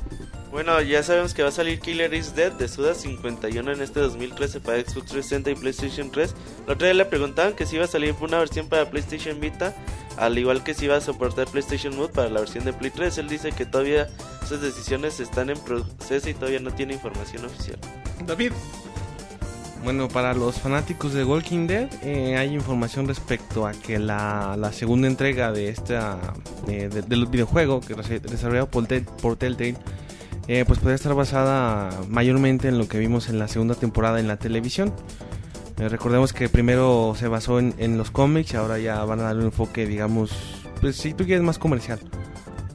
Bueno, 0.50 0.81
ya 0.82 1.02
sabemos 1.05 1.32
que 1.32 1.43
va 1.44 1.50
a 1.50 1.52
salir 1.52 1.79
Killer 1.79 2.12
is 2.12 2.35
Dead 2.35 2.50
de 2.50 2.67
Suda 2.67 2.94
51 2.94 3.73
en 3.73 3.82
este 3.82 4.00
2013 4.00 4.61
para 4.61 4.79
Xbox 4.79 5.06
360 5.06 5.50
y 5.50 5.55
PlayStation 5.55 6.11
3. 6.11 6.35
La 6.67 6.73
otra 6.75 6.88
día 6.88 6.94
le 6.94 7.05
preguntaban 7.05 7.52
que 7.55 7.67
si 7.67 7.76
iba 7.76 7.85
a 7.85 7.88
salir 7.88 8.17
una 8.20 8.38
versión 8.38 8.69
para 8.69 8.91
PlayStation 8.91 9.38
Vita, 9.38 9.75
al 10.17 10.37
igual 10.38 10.64
que 10.64 10.75
si 10.75 10.87
iba 10.87 10.97
a 10.97 11.00
soportar 11.00 11.47
PlayStation 11.47 11.97
Mode 11.97 12.12
para 12.12 12.29
la 12.31 12.41
versión 12.41 12.64
de 12.64 12.73
Play 12.73 12.91
3. 12.91 13.19
Él 13.19 13.29
dice 13.29 13.52
que 13.52 13.64
todavía 13.64 14.08
esas 14.43 14.61
decisiones 14.61 15.20
están 15.20 15.50
en 15.50 15.58
proceso 15.61 16.29
y 16.29 16.35
todavía 16.35 16.58
no 16.58 16.73
tiene 16.75 16.94
información 16.94 17.44
oficial. 17.44 17.79
David. 18.26 18.52
Bueno, 19.85 20.08
para 20.08 20.35
los 20.35 20.56
fanáticos 20.61 21.14
de 21.14 21.25
Walking 21.25 21.67
Dead, 21.69 21.88
eh, 22.02 22.37
hay 22.37 22.52
información 22.52 23.06
respecto 23.08 23.67
a 23.67 23.73
que 23.73 23.99
la, 23.99 24.56
la 24.58 24.73
segunda 24.75 25.06
entrega 25.06 25.52
de 25.52 25.70
esta 25.70 26.19
eh, 26.69 26.91
de- 26.93 27.00
del 27.02 27.25
videojuego 27.26 27.81
que 27.81 27.94
desarrollado 27.94 28.69
por 28.69 28.87
Telltale, 29.37 29.76
eh, 30.52 30.64
pues 30.64 30.81
podría 30.81 30.97
estar 30.97 31.14
basada 31.14 31.91
mayormente 32.08 32.67
en 32.67 32.76
lo 32.76 32.88
que 32.88 32.99
vimos 32.99 33.29
en 33.29 33.38
la 33.38 33.47
segunda 33.47 33.76
temporada 33.76 34.19
en 34.19 34.26
la 34.26 34.37
televisión. 34.37 34.93
Eh, 35.79 35.88
recordemos 35.88 36.32
que 36.32 36.49
primero 36.49 37.14
se 37.17 37.29
basó 37.29 37.61
en, 37.61 37.97
los 37.97 38.11
cómics 38.11 38.55
y 38.55 38.56
ahora 38.56 38.81
ya 38.81 39.05
van 39.05 39.20
a 39.20 39.23
darle 39.23 39.43
un 39.43 39.47
enfoque, 39.47 39.87
digamos, 39.87 40.32
pues 40.81 40.97
si 40.97 41.14
tú 41.14 41.25
quieres 41.25 41.44
más 41.44 41.61
comercial, 41.61 42.00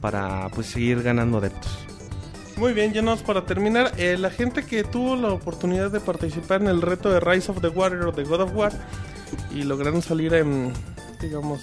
para 0.00 0.48
pues 0.54 0.68
seguir 0.68 1.02
ganando 1.02 1.36
adeptos. 1.36 1.78
Muy 2.56 2.72
bien, 2.72 2.94
ya 2.94 3.02
nos 3.02 3.20
para 3.20 3.44
terminar. 3.44 3.92
eh, 3.98 4.16
la 4.16 4.30
gente 4.30 4.64
que 4.64 4.82
tuvo 4.82 5.14
la 5.14 5.28
oportunidad 5.28 5.90
de 5.90 6.00
participar 6.00 6.62
en 6.62 6.68
el 6.68 6.80
reto 6.80 7.10
de 7.10 7.20
Rise 7.20 7.50
of 7.52 7.60
the 7.60 7.68
Warrior 7.68 8.14
de 8.14 8.24
God 8.24 8.40
of 8.40 8.56
War 8.56 8.72
y 9.54 9.64
lograron 9.64 10.00
salir 10.00 10.32
en, 10.32 10.72
digamos, 11.20 11.60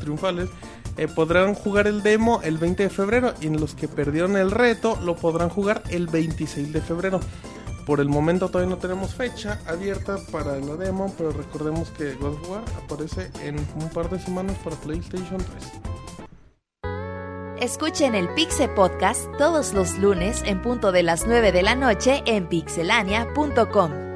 triunfales, 0.00 0.48
eh, 0.96 1.08
podrán 1.08 1.54
jugar 1.54 1.86
el 1.86 2.02
demo 2.02 2.40
el 2.42 2.58
20 2.58 2.84
de 2.84 2.90
febrero 2.90 3.34
y 3.40 3.46
en 3.46 3.60
los 3.60 3.74
que 3.74 3.88
perdieron 3.88 4.36
el 4.36 4.50
reto 4.50 4.98
lo 5.02 5.16
podrán 5.16 5.48
jugar 5.48 5.82
el 5.90 6.06
26 6.06 6.72
de 6.72 6.80
febrero. 6.80 7.20
Por 7.86 8.00
el 8.00 8.08
momento 8.08 8.48
todavía 8.48 8.74
no 8.74 8.80
tenemos 8.80 9.14
fecha 9.14 9.60
abierta 9.66 10.16
para 10.32 10.56
la 10.56 10.76
demo, 10.76 11.12
pero 11.18 11.32
recordemos 11.32 11.90
que 11.90 12.14
God 12.14 12.34
of 12.34 12.50
War 12.50 12.64
aparece 12.82 13.30
en 13.42 13.58
un 13.58 13.90
par 13.90 14.08
de 14.08 14.18
semanas 14.18 14.56
para 14.64 14.76
PlayStation 14.76 15.38
3. 15.38 15.94
Escuchen 17.60 18.14
el 18.14 18.28
Pixel 18.34 18.70
Podcast 18.70 19.26
todos 19.38 19.74
los 19.74 19.98
lunes 19.98 20.42
en 20.44 20.60
punto 20.60 20.92
de 20.92 21.02
las 21.02 21.26
9 21.26 21.52
de 21.52 21.62
la 21.62 21.74
noche 21.74 22.22
en 22.26 22.48
pixelania.com. 22.48 24.13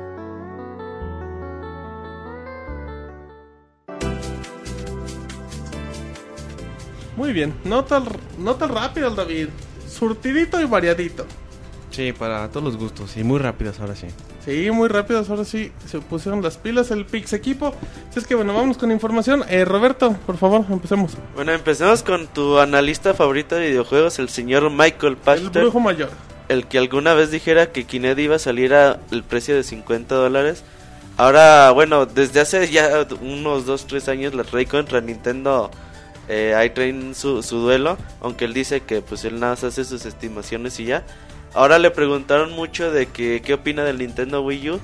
Muy 7.18 7.32
bien, 7.32 7.52
no 7.64 7.84
tan, 7.84 8.04
no 8.38 8.54
tan 8.54 8.68
rápido 8.68 9.10
David, 9.10 9.48
surtidito 9.88 10.60
y 10.60 10.66
variadito. 10.66 11.26
Sí, 11.90 12.12
para 12.12 12.48
todos 12.48 12.62
los 12.62 12.76
gustos 12.76 13.16
y 13.16 13.24
muy 13.24 13.40
rápidas 13.40 13.80
ahora 13.80 13.96
sí. 13.96 14.06
Sí, 14.44 14.70
muy 14.70 14.86
rápidos, 14.88 15.28
ahora 15.28 15.44
sí 15.44 15.72
se 15.84 15.98
pusieron 15.98 16.42
las 16.42 16.58
pilas 16.58 16.92
el 16.92 17.04
Pix 17.06 17.32
equipo. 17.32 17.74
Así 18.08 18.20
es 18.20 18.26
que 18.28 18.36
bueno, 18.36 18.54
vamos 18.54 18.78
con 18.78 18.92
información. 18.92 19.42
Eh, 19.48 19.64
Roberto, 19.64 20.16
por 20.26 20.36
favor, 20.36 20.64
empecemos. 20.70 21.14
Bueno, 21.34 21.50
empecemos 21.52 22.04
con 22.04 22.28
tu 22.28 22.60
analista 22.60 23.14
favorito 23.14 23.56
de 23.56 23.70
videojuegos, 23.70 24.20
el 24.20 24.28
señor 24.28 24.70
Michael 24.70 25.14
El 25.14 25.16
Pachter. 25.16 25.62
brujo 25.62 25.80
mayor. 25.80 26.10
el 26.48 26.66
que 26.68 26.78
alguna 26.78 27.14
vez 27.14 27.32
dijera 27.32 27.72
que 27.72 27.82
Kinect 27.84 28.20
iba 28.20 28.36
a 28.36 28.38
salir 28.38 28.74
a 28.74 29.00
el 29.10 29.24
precio 29.24 29.56
de 29.56 29.64
50 29.64 30.14
dólares. 30.14 30.62
Ahora, 31.16 31.72
bueno, 31.72 32.06
desde 32.06 32.38
hace 32.40 32.70
ya 32.70 33.08
unos 33.20 33.66
2, 33.66 33.86
3 33.88 34.08
años 34.08 34.34
la 34.34 34.44
trae 34.44 34.66
contra 34.66 35.00
Nintendo. 35.00 35.68
Eh, 36.28 36.54
ahí 36.54 36.72
su, 37.14 37.40
duelo, 37.42 37.96
aunque 38.20 38.44
él 38.44 38.52
dice 38.52 38.80
que 38.80 39.00
pues 39.00 39.24
él 39.24 39.40
nada 39.40 39.52
más 39.52 39.64
hace 39.64 39.84
sus 39.84 40.04
estimaciones 40.04 40.78
y 40.78 40.84
ya. 40.84 41.04
Ahora 41.54 41.78
le 41.78 41.90
preguntaron 41.90 42.52
mucho 42.52 42.90
de 42.90 43.06
que 43.06 43.40
qué 43.42 43.54
opina 43.54 43.84
del 43.84 43.98
Nintendo 43.98 44.42
Wii 44.42 44.70
U. 44.70 44.80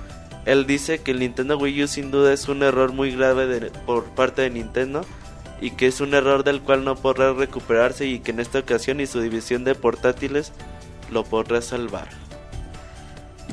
Él 0.47 0.67
dice 0.67 0.99
que 0.99 1.11
el 1.11 1.21
Nintendo 1.21 1.59
Wii 1.59 1.85
U 1.85 1.87
sin 1.87 2.11
duda 2.11 2.33
es 2.33 2.49
un 2.49 2.63
error 2.63 2.93
muy 2.93 3.15
grave 3.15 3.71
por 3.87 4.05
parte 4.05 4.43
de 4.43 4.51
Nintendo 4.51 5.03
y 5.61 5.71
que 5.71 5.87
es 5.87 6.01
un 6.01 6.15
error 6.15 6.45
del 6.45 6.61
cual 6.61 6.85
no 6.85 6.97
podrá 6.97 7.33
recuperarse 7.33 8.07
y 8.07 8.21
que 8.21 8.31
en 8.33 8.41
esta 8.41 8.59
ocasión 8.59 9.01
y 9.01 9.07
su 9.07 9.21
división 9.21 9.65
de 9.65 9.75
portátiles 9.75 10.53
lo 11.11 11.25
podrá 11.25 11.63
salvar. 11.63 12.09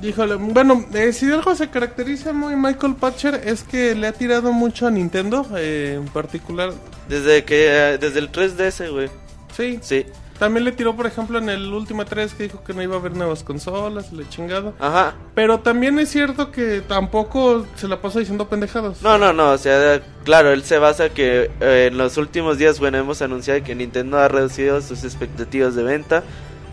Híjole, 0.01 0.35
bueno, 0.35 0.83
eh, 0.93 1.13
si 1.13 1.27
de 1.27 1.35
algo 1.35 1.53
se 1.55 1.69
caracteriza 1.69 2.33
muy 2.33 2.55
Michael 2.55 2.95
Patcher 2.95 3.41
es 3.45 3.63
que 3.63 3.93
le 3.93 4.07
ha 4.07 4.13
tirado 4.13 4.51
mucho 4.51 4.87
a 4.87 4.91
Nintendo, 4.91 5.45
eh, 5.55 5.99
en 6.01 6.05
particular. 6.07 6.73
Desde 7.07 7.43
que 7.43 7.67
eh, 7.93 7.97
desde 7.99 8.19
el 8.19 8.31
3DS, 8.31 8.89
güey. 8.91 9.09
Sí, 9.55 9.79
Sí. 9.81 10.05
también 10.39 10.63
le 10.65 10.71
tiró, 10.71 10.95
por 10.95 11.05
ejemplo, 11.05 11.37
en 11.37 11.49
el 11.49 11.71
último 11.71 12.03
3 12.03 12.33
que 12.33 12.43
dijo 12.43 12.63
que 12.63 12.73
no 12.73 12.81
iba 12.81 12.95
a 12.95 12.99
haber 12.99 13.15
nuevas 13.15 13.43
consolas, 13.43 14.11
le 14.11 14.27
chingado. 14.27 14.73
Ajá. 14.79 15.13
Pero 15.35 15.59
también 15.59 15.99
es 15.99 16.09
cierto 16.09 16.51
que 16.51 16.81
tampoco 16.81 17.67
se 17.75 17.87
la 17.87 18.01
pasa 18.01 18.17
diciendo 18.19 18.47
pendejadas. 18.49 19.03
No, 19.03 19.19
no, 19.19 19.33
no, 19.33 19.51
o 19.51 19.57
sea, 19.59 20.01
claro, 20.23 20.51
él 20.51 20.63
se 20.63 20.79
basa 20.79 21.09
que 21.09 21.51
eh, 21.59 21.89
en 21.91 21.97
los 21.99 22.17
últimos 22.17 22.57
días, 22.57 22.79
bueno, 22.79 22.97
hemos 22.97 23.21
anunciado 23.21 23.61
que 23.63 23.75
Nintendo 23.75 24.17
ha 24.17 24.27
reducido 24.29 24.81
sus 24.81 25.03
expectativas 25.03 25.75
de 25.75 25.83
venta 25.83 26.23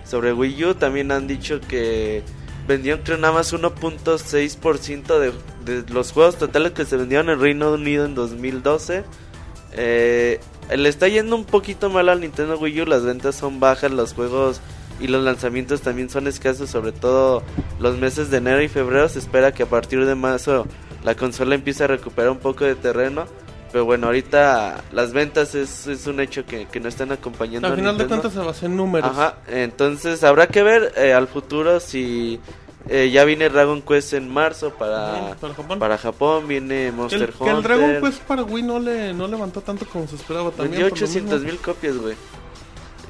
sobre 0.09 0.33
Wii 0.33 0.65
U. 0.65 0.75
También 0.75 1.13
han 1.13 1.27
dicho 1.27 1.61
que 1.61 2.23
vendieron 2.69 3.03
creo 3.03 3.19
nada 3.19 3.33
más 3.33 3.53
1.6% 3.53 5.19
de, 5.19 5.33
de 5.65 5.93
los 5.93 6.13
juegos 6.13 6.37
totales 6.37 6.73
que 6.73 6.85
se 6.85 6.97
vendieron 6.97 7.31
en 7.31 7.41
Reino 7.41 7.73
Unido 7.73 8.05
en 8.05 8.15
2012. 8.15 9.05
Eh, 9.73 10.39
le 10.77 10.89
está 10.89 11.09
yendo 11.09 11.35
un 11.35 11.45
poquito 11.45 11.89
mal 11.89 12.09
al 12.09 12.21
Nintendo 12.21 12.59
Wii 12.59 12.83
U, 12.83 12.87
las 12.87 13.05
ventas 13.05 13.35
son 13.35 13.59
bajas, 13.59 13.91
los 13.91 14.13
juegos 14.13 14.61
y 15.01 15.07
los 15.07 15.25
lanzamientos 15.25 15.81
también 15.81 16.11
son 16.11 16.27
escasos, 16.27 16.69
sobre 16.69 16.93
todo 16.93 17.43
los 17.81 17.97
meses 17.97 18.31
de 18.31 18.37
enero 18.37 18.63
y 18.63 18.69
febrero. 18.69 19.09
Se 19.09 19.19
espera 19.19 19.53
que 19.53 19.63
a 19.63 19.67
partir 19.67 20.05
de 20.05 20.15
marzo 20.15 20.67
la 21.05 21.15
consola 21.15 21.55
empieza 21.55 21.85
a 21.85 21.89
recuperar 21.89 22.31
un 22.31 22.39
poco 22.39 22.65
de 22.65 22.75
terreno. 22.75 23.25
Pero 23.71 23.85
bueno, 23.85 24.07
ahorita 24.07 24.85
las 24.93 25.13
ventas 25.13 25.55
es, 25.55 25.87
es 25.87 26.07
un 26.07 26.21
hecho 26.21 26.47
que, 26.47 26.67
que 26.67 26.81
no 26.81 26.89
están 26.89 27.13
acompañando. 27.13 27.67
Al 27.67 27.75
a 27.75 27.77
final 27.77 27.99
de 27.99 28.07
cuentas 28.07 28.33
se 28.33 28.39
basa 28.39 28.67
en 28.67 28.77
números. 28.77 29.11
Ajá, 29.11 29.37
entonces 29.47 30.25
habrá 30.25 30.47
que 30.47 30.63
ver 30.63 30.93
eh, 30.97 31.13
al 31.13 31.29
futuro 31.29 31.79
si 31.79 32.41
eh, 32.89 33.11
ya 33.11 33.25
viene 33.25 33.51
Dragon 33.51 33.83
Quest 33.83 34.15
en 34.15 34.29
marzo 34.33 34.71
para, 34.71 35.35
para 35.39 35.55
Japón. 35.55 35.79
para 35.79 35.99
Japón, 35.99 36.49
viene 36.49 36.75
Que 36.75 36.87
el, 36.87 36.93
Monster 36.95 37.33
que 37.33 37.45
el 37.45 37.57
Hunter. 37.57 37.63
Dragon 37.63 38.03
Quest 38.03 38.23
para 38.23 38.43
Wii 38.45 38.63
no, 38.63 38.79
le, 38.79 39.13
no 39.13 39.29
levantó 39.29 39.61
tanto 39.61 39.87
como 39.87 40.07
se 40.09 40.17
esperaba 40.17 40.51
también. 40.51 40.71
Vendió 40.71 40.89
por 40.89 40.99
lo 40.99 41.05
800 41.05 41.35
mismo. 41.35 41.53
mil 41.53 41.61
copias, 41.61 41.97
güey. 41.99 42.17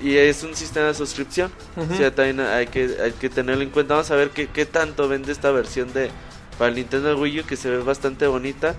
Y 0.02 0.16
es 0.16 0.42
un 0.42 0.54
sistema 0.54 0.86
de 0.88 0.94
suscripción. 0.94 1.52
Ujú. 1.76 1.92
O 1.92 1.96
sea, 1.96 2.12
también 2.12 2.40
hay 2.40 2.66
que, 2.66 2.96
hay 3.02 3.12
que 3.12 3.28
tenerlo 3.28 3.62
en 3.62 3.70
cuenta. 3.70 3.94
Vamos 3.94 4.10
a 4.10 4.16
ver 4.16 4.30
qué, 4.30 4.48
qué 4.48 4.66
tanto 4.66 5.08
vende 5.08 5.30
esta 5.30 5.50
versión 5.52 5.92
de 5.92 6.10
para 6.58 6.70
el 6.70 6.74
Nintendo 6.74 7.16
Wii 7.16 7.40
U 7.40 7.44
que 7.44 7.56
se 7.56 7.70
ve 7.70 7.78
bastante 7.78 8.26
bonita. 8.26 8.74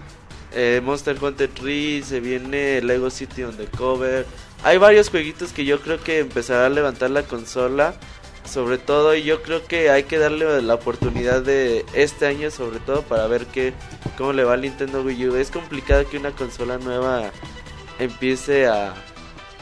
Eh, 0.54 0.82
Monster 0.84 1.18
Hunter 1.22 1.50
3, 1.54 2.06
se 2.06 2.20
viene 2.20 2.82
Lego 2.82 3.10
City 3.10 3.44
on 3.44 3.56
the 3.56 3.66
Cover. 3.66 4.26
Hay 4.64 4.78
varios 4.78 5.10
jueguitos 5.10 5.54
que 5.54 5.66
yo 5.66 5.80
creo 5.80 6.02
que 6.02 6.20
empezará 6.20 6.66
a 6.66 6.70
levantar 6.70 7.12
la 7.12 7.24
consola. 7.24 7.94
Sobre 8.46 8.80
todo, 8.80 9.14
y 9.14 9.24
yo 9.24 9.44
creo 9.44 9.64
que 9.66 9.92
hay 9.92 10.04
que 10.04 10.18
darle 10.18 10.62
la 10.64 10.74
oportunidad 10.74 11.44
de 11.44 11.86
este 11.94 12.26
año, 12.26 12.50
sobre 12.50 12.80
todo, 12.80 13.04
para 13.04 13.28
ver 13.28 13.46
qué, 13.46 13.74
cómo 14.18 14.34
le 14.34 14.44
va 14.44 14.54
al 14.54 14.62
Nintendo 14.62 15.04
Wii 15.04 15.28
U. 15.30 15.36
Es 15.36 15.52
complicado 15.52 16.10
que 16.10 16.18
una 16.18 16.32
consola 16.32 16.80
nueva 16.80 17.30
empiece 18.00 18.68
a 18.68 18.96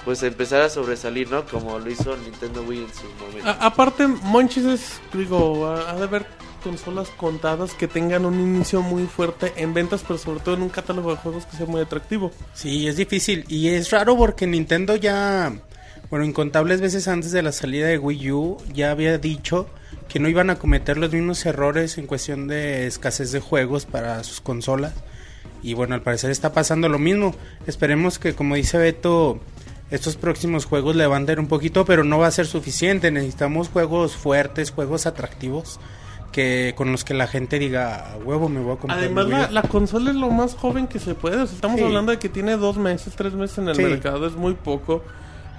pues 0.05 0.23
empezar 0.23 0.61
a 0.61 0.69
sobresalir, 0.69 1.29
¿no? 1.29 1.45
Como 1.45 1.79
lo 1.79 1.89
hizo 1.89 2.15
Nintendo 2.15 2.63
Wii 2.63 2.85
en 2.85 2.93
su 2.93 3.03
momento. 3.19 3.49
Aparte, 3.59 4.07
Monchis 4.07 4.63
es, 4.63 5.01
digo, 5.11 5.67
ha 5.67 5.95
de 5.95 6.03
haber 6.03 6.25
consolas 6.57 7.09
contadas 7.09 7.73
que 7.73 7.87
tengan 7.87 8.25
un 8.25 8.39
inicio 8.39 8.81
muy 8.81 9.05
fuerte 9.05 9.53
en 9.57 9.73
ventas, 9.73 10.03
pero 10.05 10.17
sobre 10.17 10.39
todo 10.39 10.55
en 10.55 10.63
un 10.63 10.69
catálogo 10.69 11.11
de 11.11 11.17
juegos 11.17 11.45
que 11.45 11.57
sea 11.57 11.65
muy 11.65 11.81
atractivo. 11.81 12.31
Sí, 12.53 12.87
es 12.87 12.97
difícil. 12.97 13.45
Y 13.47 13.69
es 13.69 13.91
raro 13.91 14.17
porque 14.17 14.47
Nintendo 14.47 14.95
ya, 14.95 15.53
bueno, 16.09 16.25
incontables 16.25 16.81
veces 16.81 17.07
antes 17.07 17.31
de 17.31 17.41
la 17.41 17.51
salida 17.51 17.87
de 17.87 17.97
Wii 17.97 18.31
U, 18.31 18.57
ya 18.73 18.91
había 18.91 19.17
dicho 19.17 19.67
que 20.07 20.19
no 20.19 20.29
iban 20.29 20.49
a 20.49 20.55
cometer 20.55 20.97
los 20.97 21.11
mismos 21.11 21.45
errores 21.45 21.97
en 21.97 22.07
cuestión 22.07 22.47
de 22.47 22.87
escasez 22.87 23.31
de 23.31 23.39
juegos 23.39 23.85
para 23.85 24.23
sus 24.23 24.41
consolas. 24.41 24.93
Y 25.63 25.73
bueno, 25.73 25.95
al 25.95 26.01
parecer 26.01 26.31
está 26.31 26.53
pasando 26.53 26.87
lo 26.89 26.99
mismo. 26.99 27.35
Esperemos 27.65 28.19
que, 28.19 28.33
como 28.33 28.55
dice 28.55 28.77
Beto, 28.77 29.39
estos 29.89 30.15
próximos 30.15 30.65
juegos 30.65 30.95
levanten 30.95 31.39
un 31.39 31.47
poquito, 31.47 31.85
pero 31.85 32.03
no 32.03 32.19
va 32.19 32.27
a 32.27 32.31
ser 32.31 32.45
suficiente. 32.45 33.11
Necesitamos 33.11 33.69
juegos 33.69 34.15
fuertes, 34.15 34.71
juegos 34.71 35.05
atractivos. 35.05 35.79
Que 36.31 36.73
con 36.77 36.91
los 36.91 37.03
que 37.03 37.13
la 37.13 37.25
gente 37.27 37.57
diga, 37.57 38.11
"A 38.13 38.17
huevo, 38.17 38.49
me 38.49 38.59
voy 38.59 38.73
a 38.75 38.77
comprar. 38.77 38.99
Además, 38.99 39.27
la, 39.27 39.47
U". 39.49 39.53
la 39.53 39.61
consola 39.63 40.11
es 40.11 40.15
lo 40.17 40.29
más 40.29 40.55
joven 40.55 40.87
que 40.87 40.99
se 40.99 41.15
puede. 41.15 41.37
O 41.41 41.47
sea, 41.47 41.55
estamos 41.55 41.79
Sí. 41.79 41.83
hablando 41.85 42.11
de 42.11 42.19
que 42.19 42.29
tiene 42.29 42.57
dos 42.57 42.77
meses, 42.77 43.15
tres 43.15 43.33
meses 43.33 43.57
en 43.59 43.69
el 43.69 43.75
Sí. 43.75 43.81
mercado, 43.83 44.27
es 44.27 44.35
muy 44.35 44.53
poco. 44.53 45.03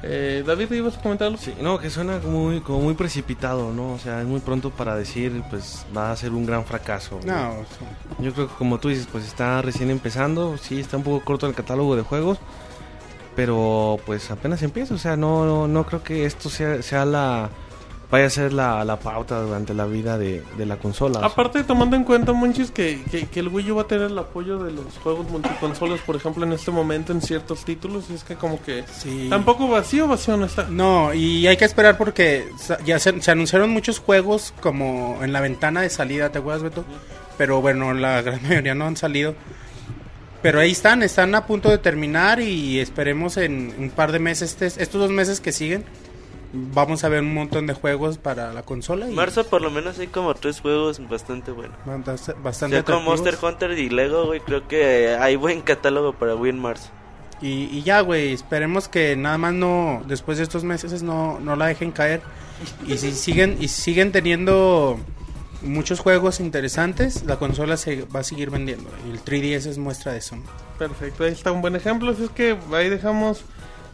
Eh, 0.04 0.44
David, 0.46 0.70
¿ibas 0.70 0.96
a 0.96 1.02
comentar 1.02 1.26
algo? 1.26 1.38
Sí, 1.42 1.52
no, 1.60 1.78
que 1.80 1.90
suena 1.90 2.20
como 2.20 2.44
muy, 2.44 2.60
como 2.60 2.80
muy 2.80 2.94
precipitado, 2.94 3.72
¿no? 3.72 3.94
O 3.94 3.98
sea, 3.98 4.20
es 4.20 4.28
muy 4.28 4.38
pronto 4.38 4.70
para 4.70 4.94
decir, 4.94 5.42
pues 5.50 5.84
va 5.96 6.12
a 6.12 6.16
ser 6.16 6.30
un 6.30 6.46
gran 6.46 6.64
fracaso. 6.64 7.18
No, 7.26 7.54
Yo 8.20 8.32
creo 8.32 8.46
que 8.46 8.54
como 8.54 8.78
tú 8.78 8.90
dices, 8.90 9.08
pues 9.10 9.24
está 9.26 9.60
recién 9.60 9.90
empezando, 9.90 10.56
sí, 10.56 10.78
está 10.78 10.98
un 10.98 11.02
poco 11.02 11.24
corto 11.24 11.46
el 11.48 11.54
catálogo 11.54 11.96
de 11.96 12.02
juegos, 12.02 12.38
pero 13.34 13.98
pues 14.06 14.30
apenas 14.30 14.62
empieza, 14.62 14.94
o 14.94 14.98
sea, 14.98 15.16
no, 15.16 15.44
no, 15.44 15.68
no 15.68 15.84
creo 15.84 16.02
que 16.02 16.24
esto 16.26 16.48
sea, 16.48 16.82
sea 16.82 17.04
la, 17.04 17.50
vaya 18.10 18.26
a 18.26 18.30
ser 18.30 18.52
la, 18.52 18.84
la 18.84 18.98
pauta 18.98 19.40
durante 19.40 19.74
la 19.74 19.84
vida 19.86 20.16
de, 20.16 20.42
de 20.56 20.66
la 20.66 20.76
consola. 20.76 21.18
o 21.18 21.20
sea. 21.20 21.28
Aparte, 21.28 21.64
tomando 21.64 21.96
en 21.96 22.04
cuenta, 22.04 22.32
Monchis, 22.32 22.70
que, 22.70 23.02
que, 23.10 23.26
que 23.26 23.40
el 23.40 23.48
Wii 23.48 23.72
U 23.72 23.76
va 23.76 23.82
a 23.82 23.86
tener 23.86 24.10
el 24.10 24.18
apoyo 24.18 24.58
de 24.58 24.72
los 24.72 24.96
juegos 25.02 25.28
multiconsolas, 25.30 26.00
por 26.00 26.16
ejemplo, 26.16 26.44
en 26.46 26.52
este 26.52 26.70
momento 26.70 27.12
en 27.12 27.20
ciertos 27.20 27.64
títulos, 27.64 28.06
y 28.10 28.14
es 28.14 28.24
que 28.24 28.36
como 28.36 28.62
que 28.62 28.84
sí. 28.90 29.26
tampoco 29.28 29.68
vacío, 29.68 30.08
vacío 30.08 30.36
no 30.36 30.46
está. 30.46 30.66
No, 30.70 31.12
y 31.12 31.46
hay 31.46 31.56
que 31.56 31.66
esperar 31.66 31.98
porque 31.98 32.48
ya 32.84 32.98
se, 32.98 33.20
se 33.20 33.30
anunciaron 33.30 33.70
muchos 33.70 33.98
juegos 33.98 34.54
como 34.60 35.18
en 35.22 35.32
la 35.32 35.40
ventana 35.40 35.82
de 35.82 35.90
salida, 35.90 36.30
¿te 36.30 36.38
acuerdas, 36.38 36.62
Beto? 36.62 36.84
Pero 37.36 37.60
bueno, 37.60 37.92
la 37.94 38.22
gran 38.22 38.42
mayoría 38.48 38.74
no 38.74 38.86
han 38.86 38.96
salido. 38.96 39.34
Pero 40.40 40.60
ahí 40.60 40.70
están, 40.70 41.02
están 41.02 41.34
a 41.34 41.46
punto 41.46 41.68
de 41.68 41.78
terminar 41.78 42.40
y 42.40 42.78
esperemos 42.78 43.36
en 43.36 43.74
un 43.76 43.90
par 43.90 44.12
de 44.12 44.20
meses, 44.20 44.56
estos 44.62 45.00
dos 45.00 45.10
meses 45.10 45.40
que 45.40 45.50
siguen, 45.50 45.84
vamos 46.52 47.04
a 47.04 47.08
ver 47.08 47.20
un 47.22 47.34
montón 47.34 47.66
de 47.66 47.74
juegos 47.74 48.18
para 48.18 48.52
la 48.52 48.62
consola. 48.62 49.06
Y 49.06 49.10
En 49.10 49.16
marzo 49.16 49.44
por 49.44 49.62
lo 49.62 49.70
menos 49.70 49.98
hay 49.98 50.06
como 50.08 50.34
tres 50.34 50.60
juegos 50.60 51.00
bastante 51.08 51.50
buenos. 51.50 51.76
bastante, 51.84 52.42
bastante 52.42 52.76
Ya 52.76 52.82
con. 52.82 53.04
Monster 53.04 53.36
Hunter 53.40 53.72
y 53.72 53.88
Lego, 53.90 54.26
güey, 54.26 54.40
creo 54.40 54.66
que 54.66 55.16
hay 55.18 55.36
buen 55.36 55.60
catálogo 55.60 56.12
para 56.12 56.34
Wii 56.34 56.50
en 56.50 56.58
marzo. 56.60 56.90
Y, 57.40 57.64
y 57.70 57.82
ya, 57.82 58.00
güey, 58.00 58.32
esperemos 58.32 58.88
que 58.88 59.14
nada 59.14 59.38
más 59.38 59.54
no, 59.54 60.02
después 60.06 60.38
de 60.38 60.44
estos 60.44 60.64
meses 60.64 61.02
no, 61.02 61.38
no 61.40 61.54
la 61.54 61.66
dejen 61.66 61.92
caer. 61.92 62.20
Y 62.86 62.98
si 62.98 63.12
siguen, 63.12 63.56
y 63.60 63.68
si 63.68 63.82
siguen 63.82 64.10
teniendo 64.10 64.98
muchos 65.62 66.00
juegos 66.00 66.40
interesantes, 66.40 67.24
la 67.24 67.36
consola 67.36 67.76
se 67.76 68.02
va 68.04 68.20
a 68.20 68.24
seguir 68.24 68.50
vendiendo. 68.50 68.90
Y 69.06 69.10
el 69.10 69.24
3DS 69.24 69.66
es 69.66 69.78
muestra 69.78 70.12
de 70.12 70.18
eso. 70.18 70.36
Perfecto, 70.78 71.24
ahí 71.24 71.32
está 71.32 71.52
un 71.52 71.60
buen 71.60 71.76
ejemplo. 71.76 72.10
Así 72.10 72.24
es 72.24 72.30
que 72.30 72.56
ahí 72.72 72.88
dejamos 72.88 73.44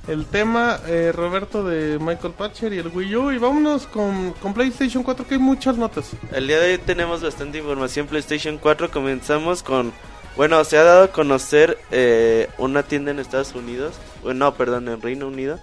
el 0.08 0.26
tema, 0.26 0.80
eh, 0.86 1.12
Roberto, 1.14 1.64
de 1.64 1.98
Michael 1.98 2.34
Patcher 2.34 2.72
y 2.72 2.78
el 2.78 2.88
Wii 2.88 3.16
U. 3.16 3.30
Y 3.32 3.38
vámonos 3.38 3.86
con, 3.86 4.32
con 4.34 4.52
PlayStation 4.54 5.02
4, 5.02 5.26
que 5.26 5.34
hay 5.34 5.40
muchas 5.40 5.76
notas. 5.78 6.10
El 6.32 6.46
día 6.46 6.60
de 6.60 6.72
hoy 6.72 6.78
tenemos 6.78 7.22
bastante 7.22 7.58
información 7.58 8.06
PlayStation 8.06 8.58
4. 8.58 8.90
Comenzamos 8.90 9.62
con... 9.62 9.92
Bueno, 10.36 10.62
se 10.64 10.76
ha 10.76 10.82
dado 10.82 11.04
a 11.04 11.08
conocer 11.12 11.78
eh, 11.92 12.48
una 12.58 12.82
tienda 12.82 13.12
en 13.12 13.18
Estados 13.20 13.54
Unidos. 13.54 13.94
Bueno, 14.22 14.46
no, 14.46 14.54
perdón, 14.54 14.88
en 14.88 15.00
Reino 15.00 15.28
Unido. 15.28 15.58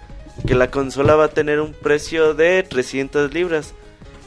Que 0.48 0.56
la 0.56 0.72
consola 0.72 1.16
va 1.16 1.26
a 1.26 1.30
tener 1.30 1.60
un 1.60 1.74
precio 1.74 2.34
de 2.34 2.64
300 2.64 3.34
libras. 3.34 3.74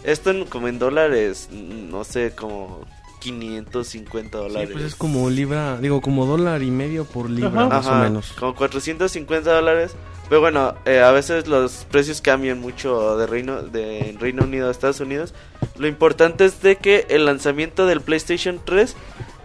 Esto 0.04 0.30
en- 0.30 0.44
como 0.44 0.68
en 0.68 0.78
dólares, 0.78 1.48
no 1.50 2.04
sé, 2.04 2.32
como 2.36 2.84
550 3.24 4.38
Sí, 4.38 4.44
dólares. 4.44 4.70
pues 4.72 4.84
es 4.84 4.94
como 4.94 5.28
libra, 5.30 5.78
digo, 5.78 6.00
como 6.00 6.26
dólar 6.26 6.62
y 6.62 6.70
medio 6.70 7.04
por 7.04 7.30
libra, 7.30 7.48
Ajá. 7.48 7.68
más 7.68 7.86
Ajá, 7.86 8.00
o 8.00 8.02
menos. 8.04 8.32
Como 8.38 8.54
450 8.54 9.50
dólares. 9.52 9.96
Pero 10.28 10.40
bueno, 10.40 10.74
eh, 10.86 11.00
a 11.00 11.10
veces 11.10 11.46
los 11.48 11.86
precios 11.90 12.20
cambian 12.22 12.58
mucho 12.60 13.16
de 13.18 13.26
Reino, 13.26 13.62
de 13.62 14.16
Reino 14.18 14.44
Unido 14.44 14.68
a 14.68 14.70
Estados 14.70 15.00
Unidos. 15.00 15.34
Lo 15.76 15.86
importante 15.86 16.44
es 16.44 16.62
de 16.62 16.76
que 16.76 17.06
el 17.10 17.24
lanzamiento 17.26 17.86
del 17.86 18.00
PlayStation 18.00 18.60
3 18.64 18.96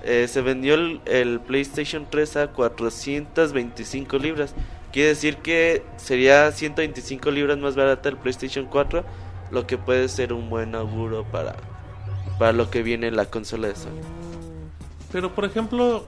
eh, 0.06 0.28
se 0.30 0.42
vendió 0.42 0.76
el, 0.76 1.02
el 1.06 1.40
PlayStation 1.42 2.08
3 2.10 2.38
a 2.38 2.48
425 2.48 4.18
libras. 4.18 4.54
Quiere 4.94 5.10
decir 5.10 5.38
que 5.38 5.84
sería 5.98 6.52
125 6.52 7.30
libras 7.32 7.58
más 7.58 7.76
barata 7.76 8.10
el 8.10 8.18
PlayStation 8.18 8.66
4, 8.66 9.04
lo 9.52 9.68
que 9.68 9.78
puede 9.78 10.08
ser 10.08 10.32
un 10.34 10.50
buen 10.50 10.76
auguro 10.76 11.26
para, 11.32 11.58
para 12.40 12.54
lo 12.54 12.72
que 12.72 12.82
viene 12.82 13.08
en 13.08 13.18
la 13.18 13.26
consola 13.26 13.68
de 13.68 13.76
Sony. 13.76 14.02
Pero, 15.12 15.36
por 15.36 15.46
ejemplo, 15.46 16.06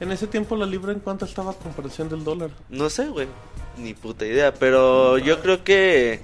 en 0.00 0.12
ese 0.12 0.26
tiempo 0.26 0.56
la 0.56 0.64
libra 0.64 0.92
en 0.92 1.00
cuánto 1.00 1.24
estaba 1.24 1.50
a 1.50 1.54
comparación 1.54 2.08
del 2.08 2.22
dólar. 2.24 2.50
No 2.70 2.88
sé, 2.88 3.08
güey. 3.08 3.26
Ni 3.76 3.92
puta 3.92 4.24
idea. 4.24 4.54
Pero 4.54 5.18
yo 5.18 5.40
creo 5.40 5.64
que 5.64 6.20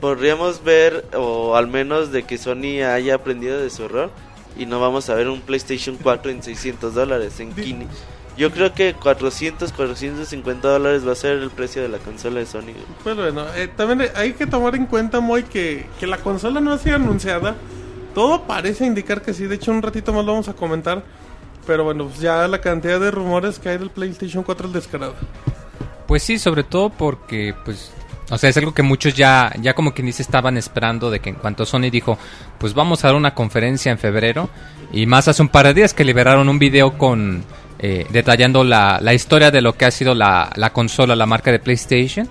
podríamos 0.00 0.64
ver, 0.64 1.06
o 1.14 1.54
al 1.54 1.68
menos 1.68 2.12
de 2.12 2.24
que 2.24 2.36
Sony 2.36 2.82
haya 2.84 3.14
aprendido 3.14 3.58
de 3.58 3.70
su 3.70 3.84
error. 3.84 4.10
Y 4.58 4.66
no 4.66 4.80
vamos 4.80 5.08
a 5.08 5.14
ver 5.14 5.28
un 5.28 5.40
PlayStation 5.40 5.96
4 6.02 6.30
en 6.30 6.42
600 6.42 6.92
dólares. 6.92 7.40
En 7.40 7.54
Kini. 7.54 7.86
Yo 8.36 8.50
creo 8.50 8.72
que 8.72 8.94
400, 8.94 9.72
450 9.72 10.66
dólares 10.68 11.06
va 11.06 11.12
a 11.12 11.14
ser 11.14 11.38
el 11.38 11.50
precio 11.50 11.82
de 11.82 11.88
la 11.88 11.98
consola 11.98 12.40
de 12.40 12.46
Sony. 12.46 12.62
güey. 12.62 12.84
Pues 13.04 13.16
bueno, 13.16 13.44
eh, 13.54 13.68
también 13.68 14.10
hay 14.14 14.32
que 14.32 14.46
tomar 14.46 14.74
en 14.74 14.86
cuenta, 14.86 15.20
Moy, 15.20 15.42
que, 15.44 15.86
que 16.00 16.06
la 16.06 16.16
consola 16.18 16.60
no 16.60 16.72
ha 16.72 16.78
sido 16.78 16.96
anunciada. 16.96 17.54
Todo 18.14 18.42
parece 18.42 18.86
indicar 18.86 19.22
que 19.22 19.34
sí. 19.34 19.46
De 19.46 19.56
hecho, 19.56 19.72
un 19.72 19.82
ratito 19.82 20.12
más 20.12 20.24
lo 20.24 20.32
vamos 20.32 20.48
a 20.48 20.54
comentar. 20.54 21.04
Pero 21.66 21.84
bueno, 21.84 22.06
pues 22.06 22.20
ya 22.20 22.46
la 22.48 22.60
cantidad 22.60 22.98
de 22.98 23.10
rumores 23.10 23.58
que 23.58 23.68
hay 23.68 23.78
del 23.78 23.90
PlayStation 23.90 24.42
4 24.42 24.66
es 24.68 24.72
descarada. 24.72 25.14
Pues 26.06 26.22
sí, 26.22 26.38
sobre 26.38 26.64
todo 26.64 26.90
porque, 26.90 27.54
pues, 27.64 27.92
o 28.30 28.36
sea, 28.36 28.50
es 28.50 28.56
algo 28.56 28.74
que 28.74 28.82
muchos 28.82 29.14
ya, 29.14 29.52
ya 29.60 29.74
como 29.74 29.94
quien 29.94 30.06
dice, 30.06 30.22
estaban 30.22 30.56
esperando 30.56 31.10
de 31.10 31.20
que 31.20 31.30
en 31.30 31.36
cuanto 31.36 31.64
Sony 31.64 31.90
dijo, 31.90 32.18
pues 32.58 32.74
vamos 32.74 33.04
a 33.04 33.08
dar 33.08 33.16
una 33.16 33.34
conferencia 33.34 33.92
en 33.92 33.98
febrero, 33.98 34.50
y 34.92 35.06
más 35.06 35.28
hace 35.28 35.40
un 35.40 35.48
par 35.48 35.66
de 35.66 35.74
días 35.74 35.94
que 35.94 36.04
liberaron 36.04 36.48
un 36.48 36.58
video 36.58 36.98
con, 36.98 37.44
eh, 37.78 38.06
detallando 38.10 38.64
la, 38.64 38.98
la 39.00 39.14
historia 39.14 39.50
de 39.50 39.60
lo 39.60 39.74
que 39.74 39.84
ha 39.84 39.90
sido 39.90 40.14
la, 40.14 40.50
la 40.56 40.72
consola, 40.72 41.16
la 41.16 41.26
marca 41.26 41.52
de 41.52 41.60
PlayStation, 41.60 42.28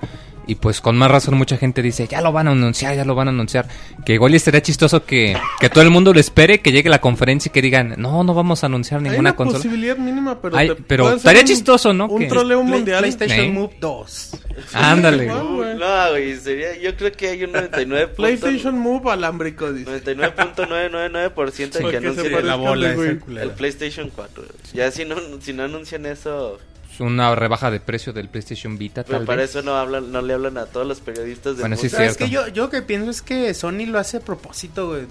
Y 0.47 0.55
pues 0.55 0.81
con 0.81 0.97
más 0.97 1.09
razón 1.11 1.35
mucha 1.35 1.55
gente 1.57 1.81
dice, 1.81 2.07
ya 2.07 2.19
lo 2.19 2.31
van 2.31 2.47
a 2.47 2.51
anunciar, 2.51 2.95
ya 2.95 3.05
lo 3.05 3.13
van 3.15 3.27
a 3.27 3.31
anunciar. 3.31 3.67
Que 4.05 4.13
igual 4.15 4.33
estaría 4.33 4.61
chistoso 4.61 5.05
que, 5.05 5.37
que 5.59 5.69
todo 5.69 5.83
el 5.83 5.91
mundo 5.91 6.13
lo 6.13 6.19
espere, 6.19 6.61
que 6.61 6.71
llegue 6.71 6.89
la 6.89 6.99
conferencia 6.99 7.49
y 7.49 7.53
que 7.53 7.61
digan, 7.61 7.93
no, 7.97 8.23
no 8.23 8.33
vamos 8.33 8.63
a 8.63 8.65
anunciar 8.65 8.99
Hay 8.99 9.03
ninguna 9.09 9.29
una 9.29 9.35
consola. 9.35 9.59
posibilidad 9.59 9.97
mínima, 9.97 10.41
pero, 10.41 10.57
Ay, 10.57 10.71
pero 10.87 11.13
estaría 11.13 11.41
un- 11.41 11.47
chistoso, 11.47 11.93
¿no? 11.93 12.07
Un 12.07 12.21
Que- 12.23 12.27
troleo 12.27 12.61
Play- 12.61 12.71
mundial. 12.73 12.99
PlayStation 12.99 13.39
¿Eh? 13.45 13.51
Move 13.51 13.75
2. 13.79 14.31
Ándale. 14.73 15.25
güey. 15.31 15.77
No, 15.77 16.09
güey, 16.09 16.35
sería, 16.37 16.77
yo 16.79 16.95
creo 16.97 17.11
que 17.11 17.29
hay 17.29 17.43
un 17.43 17.51
99. 17.51 18.07
PlayStation 18.15 18.77
Move 18.79 19.11
alámbrico, 19.11 19.71
dice. 19.71 19.89
99.999% 19.91 21.71
de 21.79 21.91
que 21.91 21.97
anuncien 21.97 22.45
la 22.47 22.55
bola 22.55 22.93
culera. 22.95 23.43
el 23.43 23.51
PlayStation 23.51 24.09
4. 24.13 24.43
Ya 24.73 24.91
si 24.91 25.05
no, 25.05 25.15
si 25.39 25.53
no 25.53 25.63
anuncian 25.63 26.05
eso, 26.05 26.59
Una 26.99 27.33
rebaja 27.35 27.71
de 27.71 27.79
precio 27.79 28.13
del 28.13 28.27
PlayStation 28.29 28.77
Vita, 28.77 29.03
pero 29.03 29.19
tal 29.19 29.25
para 29.27 29.41
vez. 29.41 29.51
eso 29.51 29.61
no 29.63 29.75
hablan, 29.75 30.11
no 30.11 30.21
le 30.21 30.33
hablan 30.33 30.57
a 30.57 30.65
todos 30.67 30.85
los 30.85 30.99
periodistas 30.99 31.55
de 31.57 31.61
Bueno, 31.63 31.75
sí, 31.77 31.83
música. 31.83 31.97
¿Sabes 31.97 32.17
cierto. 32.17 32.25
que 32.25 32.31
yo, 32.31 32.47
yo 32.53 32.69
que 32.69 32.81
pienso 32.81 33.09
es 33.09 33.21
que 33.21 33.53
Sony 33.53 33.85
lo 33.87 33.97
hace 33.97 34.17
a 34.17 34.19
propósito, 34.19 34.89
güey. 34.89 35.07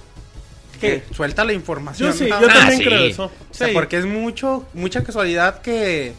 Que 0.81 1.03
suelta 1.15 1.45
la 1.45 1.53
información. 1.53 2.11
Yo 2.11 2.17
sí, 2.17 2.29
¿no? 2.31 2.41
yo 2.41 2.47
Ah, 2.49 2.55
también 2.55 2.79
sí. 2.79 2.85
creo 2.85 3.05
eso. 3.05 3.25
O 3.25 3.55
sea, 3.55 3.69
Sí. 3.69 3.75
porque 3.75 3.99
es 3.99 4.07
mucho, 4.07 4.67
mucha 4.73 5.03
casualidad 5.03 5.61
que 5.63 6.13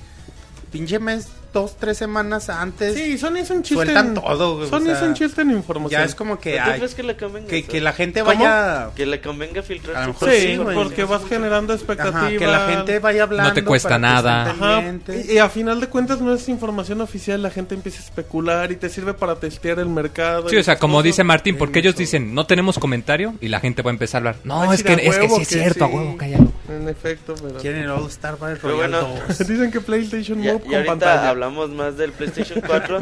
pinche 0.71 0.99
mes, 0.99 1.27
dos, 1.53 1.75
tres 1.77 1.97
semanas 1.97 2.49
antes, 2.49 2.95
Sí, 2.95 3.17
Sony 3.17 3.37
es 3.37 3.49
un 3.49 3.61
chiste. 3.63 3.83
Sueltan 3.85 4.07
en- 4.09 4.13
todo, 4.15 4.55
güey, 4.55 4.67
o 4.67 4.69
Sony 4.69 4.89
es 4.91 5.01
un 5.01 5.13
chiste 5.13 5.41
en 5.41 5.51
información. 5.51 6.01
ya 6.01 6.05
es 6.05 6.15
como 6.15 6.39
que, 6.39 6.51
¿Pero 6.51 6.63
¿Tú 6.65 6.71
ay, 6.71 6.77
crees 6.79 6.95
que 6.95 7.03
le 7.03 7.17
convenga 7.17 7.47
que, 7.47 7.63
que 7.63 7.81
la 7.81 7.93
gente 7.93 8.21
¿Cómo? 8.21 8.33
vaya... 8.33 8.89
Que 8.95 9.05
le 9.05 9.19
convenga 9.21 9.61
filtrar 9.61 9.95
A 9.97 10.01
lo 10.01 10.07
mejor 10.13 10.29
Sí, 10.31 10.39
sí, 10.41 10.57
güey. 10.57 10.75
porque 10.75 11.03
vas 11.03 11.21
generando 11.27 11.73
expectativa. 11.73 12.19
Ajá, 12.27 12.29
que 12.29 12.47
la 12.47 12.67
gente 12.67 12.99
vaya 12.99 13.23
hablando. 13.23 13.49
No 13.49 13.53
te 13.53 13.63
cuesta 13.63 13.89
para 13.89 13.99
nada. 13.99 14.51
Ajá, 14.51 14.83
y, 15.27 15.33
y 15.33 15.37
a 15.39 15.49
final 15.49 15.79
de 15.79 15.87
cuentas 15.87 16.21
no 16.21 16.33
es 16.33 16.47
información 16.49 17.01
oficial, 17.01 17.41
la 17.41 17.49
gente 17.49 17.75
empieza 17.75 17.99
a 18.01 18.05
especular 18.05 18.71
y 18.71 18.75
te 18.77 18.89
sirve 18.89 19.13
para 19.13 19.35
testear 19.35 19.79
el 19.79 19.87
mercado. 19.87 20.47
Sí, 20.49 20.55
o 20.57 20.63
sea, 20.63 20.77
como 20.77 20.95
cosas. 20.95 21.03
dice 21.05 21.23
Martín, 21.23 21.57
porque 21.57 21.75
Sí, 21.75 21.79
ellos 21.79 21.93
eso. 21.95 21.99
dicen, 21.99 22.33
no 22.33 22.45
tenemos 22.45 22.79
comentario, 22.79 23.35
y 23.41 23.47
la 23.49 23.59
gente 23.59 23.81
va 23.81 23.91
a 23.91 23.93
empezar 23.93 24.19
a 24.25 24.29
hablar. 24.29 24.35
No, 24.43 24.71
es 24.71 24.83
que, 24.83 24.93
es 24.93 25.17
que 25.17 25.29
sí 25.29 25.41
es 25.41 25.47
cierto, 25.47 25.85
a 25.85 25.87
huevo, 25.87 26.15
cállalo. 26.17 26.51
En 26.69 26.87
efecto, 26.87 27.35
pero... 27.41 27.55
Quieren 27.59 27.83
el 27.83 27.89
All 27.91 28.07
Star. 28.07 28.37
2. 28.39 29.37
Dicen 29.47 29.71
que 29.71 29.81
PlayStation 29.81 30.39
Move 30.39 30.61
con 30.61 30.85
pantalla. 30.85 31.40
Hablamos 31.41 31.71
más 31.71 31.97
del 31.97 32.11
PlayStation 32.11 32.61
4. 32.61 32.99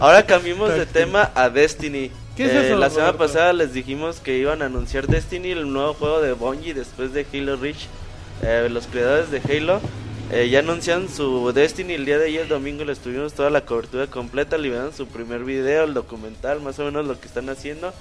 Ahora 0.00 0.26
cambiamos 0.26 0.70
de 0.74 0.86
tema 0.86 1.30
a 1.36 1.48
Destiny. 1.48 2.10
¿Qué 2.36 2.46
es 2.46 2.50
Eh, 2.52 2.66
eso, 2.66 2.76
La 2.76 2.90
semana 2.90 3.12
Roberto? 3.12 3.32
pasada 3.32 3.52
les 3.52 3.72
dijimos 3.72 4.18
que 4.18 4.36
iban 4.38 4.60
a 4.60 4.66
anunciar 4.66 5.06
Destiny, 5.06 5.52
el 5.52 5.72
nuevo 5.72 5.94
juego 5.94 6.20
de 6.20 6.32
Bungie 6.32 6.74
después 6.74 7.12
de 7.12 7.24
Halo 7.32 7.56
Reach. 7.56 7.86
Eh, 8.42 8.68
los 8.70 8.88
creadores 8.88 9.30
de 9.30 9.40
Halo 9.40 9.80
eh, 10.32 10.48
ya 10.48 10.58
anuncian 10.58 11.08
su 11.08 11.52
Destiny 11.52 11.94
el 11.94 12.04
día 12.04 12.18
de 12.18 12.26
ayer, 12.26 12.48
domingo, 12.48 12.84
les 12.84 12.98
tuvimos 12.98 13.34
toda 13.34 13.50
la 13.50 13.60
cobertura 13.64 14.08
completa, 14.08 14.58
liberaron 14.58 14.92
su 14.92 15.06
primer 15.06 15.44
video, 15.44 15.84
el 15.84 15.94
documental, 15.94 16.60
más 16.60 16.78
o 16.80 16.84
menos 16.84 17.06
lo 17.06 17.18
que 17.20 17.28
están 17.28 17.48
haciendo. 17.48 17.92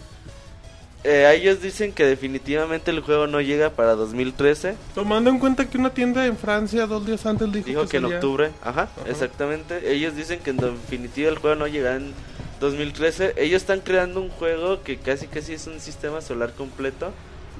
Eh, 1.08 1.32
ellos 1.40 1.62
dicen 1.62 1.92
que 1.94 2.04
definitivamente 2.04 2.90
el 2.90 3.00
juego 3.02 3.28
no 3.28 3.40
llega 3.40 3.70
para 3.70 3.94
2013. 3.94 4.76
Tomando 4.96 5.30
en 5.30 5.38
cuenta 5.38 5.70
que 5.70 5.78
una 5.78 5.92
tienda 5.94 6.26
en 6.26 6.36
Francia 6.36 6.88
dos 6.88 7.06
días 7.06 7.26
antes 7.28 7.52
dijo, 7.52 7.68
Dijo 7.68 7.88
que 7.88 7.98
en 7.98 8.06
octubre, 8.06 8.50
ajá, 8.64 8.84
Ajá. 8.84 8.92
exactamente. 9.10 9.92
Ellos 9.94 10.16
dicen 10.16 10.40
que 10.40 10.50
en 10.50 10.58
definitiva 10.58 11.30
el 11.30 11.38
juego 11.38 11.56
no 11.56 11.68
llegará 11.68 11.98
en 11.98 12.12
2013. 12.60 13.34
Ellos 13.38 13.62
están 13.62 13.82
creando 13.82 14.20
un 14.20 14.30
juego 14.30 14.82
que 14.82 14.98
casi 14.98 15.28
casi 15.28 15.54
es 15.54 15.68
un 15.68 15.80
sistema 15.80 16.22
solar 16.22 16.54
completo 16.54 17.12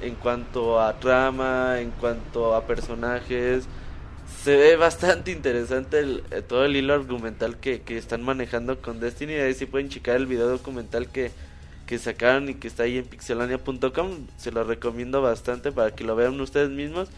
en 0.02 0.14
cuanto 0.16 0.80
a 0.80 0.98
trama, 0.98 1.80
en 1.80 1.92
cuanto 1.92 2.54
a 2.54 2.66
personajes. 2.66 3.64
Se 4.42 4.56
ve 4.56 4.74
bastante 4.76 5.30
interesante 5.30 6.00
el- 6.00 6.24
eh, 6.32 6.42
todo 6.42 6.64
el 6.64 6.74
hilo 6.74 6.94
argumental 6.94 7.58
que, 7.58 7.82
que 7.82 7.96
están 7.96 8.22
manejando 8.22 8.80
con 8.82 8.98
Destiny. 8.98 9.34
Ahí 9.34 9.54
sí 9.54 9.66
pueden 9.66 9.88
checar 9.88 10.16
el 10.16 10.26
video 10.26 10.48
documental 10.48 11.06
que, 11.08 11.30
que 11.86 11.98
sacaron 11.98 12.48
y 12.48 12.54
que 12.54 12.68
está 12.68 12.82
ahí 12.82 12.98
en 12.98 13.04
pixelania.com. 13.04 14.10
Se 14.36 14.50
lo 14.50 14.64
recomiendo 14.64 15.22
bastante 15.22 15.72
para 15.72 15.94
que 15.94 16.04
lo 16.04 16.16
vean 16.16 16.40
ustedes 16.40 16.70
mismos. 16.70 17.08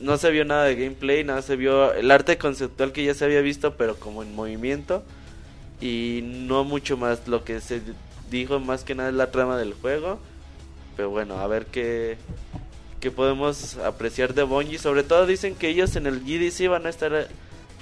No 0.00 0.16
se 0.16 0.30
vio 0.30 0.44
nada 0.44 0.64
de 0.64 0.76
gameplay, 0.76 1.24
nada 1.24 1.42
se 1.42 1.56
vio 1.56 1.92
el 1.92 2.10
arte 2.10 2.38
conceptual 2.38 2.92
que 2.92 3.04
ya 3.04 3.14
se 3.14 3.24
había 3.24 3.40
visto, 3.40 3.76
pero 3.76 3.96
como 3.96 4.22
en 4.22 4.34
movimiento. 4.34 5.04
Y 5.80 6.20
no 6.22 6.64
mucho 6.64 6.96
más. 6.96 7.26
Lo 7.28 7.44
que 7.44 7.60
se 7.60 7.82
dijo 8.30 8.60
más 8.60 8.84
que 8.84 8.94
nada 8.94 9.10
es 9.10 9.14
la 9.14 9.30
trama 9.30 9.58
del 9.58 9.74
juego. 9.74 10.18
Pero 10.96 11.10
bueno, 11.10 11.38
a 11.38 11.46
ver 11.48 11.66
qué, 11.66 12.16
qué 13.00 13.10
podemos 13.10 13.76
apreciar 13.78 14.34
de 14.34 14.44
Bungie. 14.44 14.78
Sobre 14.78 15.02
todo 15.02 15.26
dicen 15.26 15.56
que 15.56 15.68
ellos 15.68 15.96
en 15.96 16.06
el 16.06 16.20
GDC 16.20 16.68
van 16.68 16.86
a 16.86 16.90
estar 16.90 17.28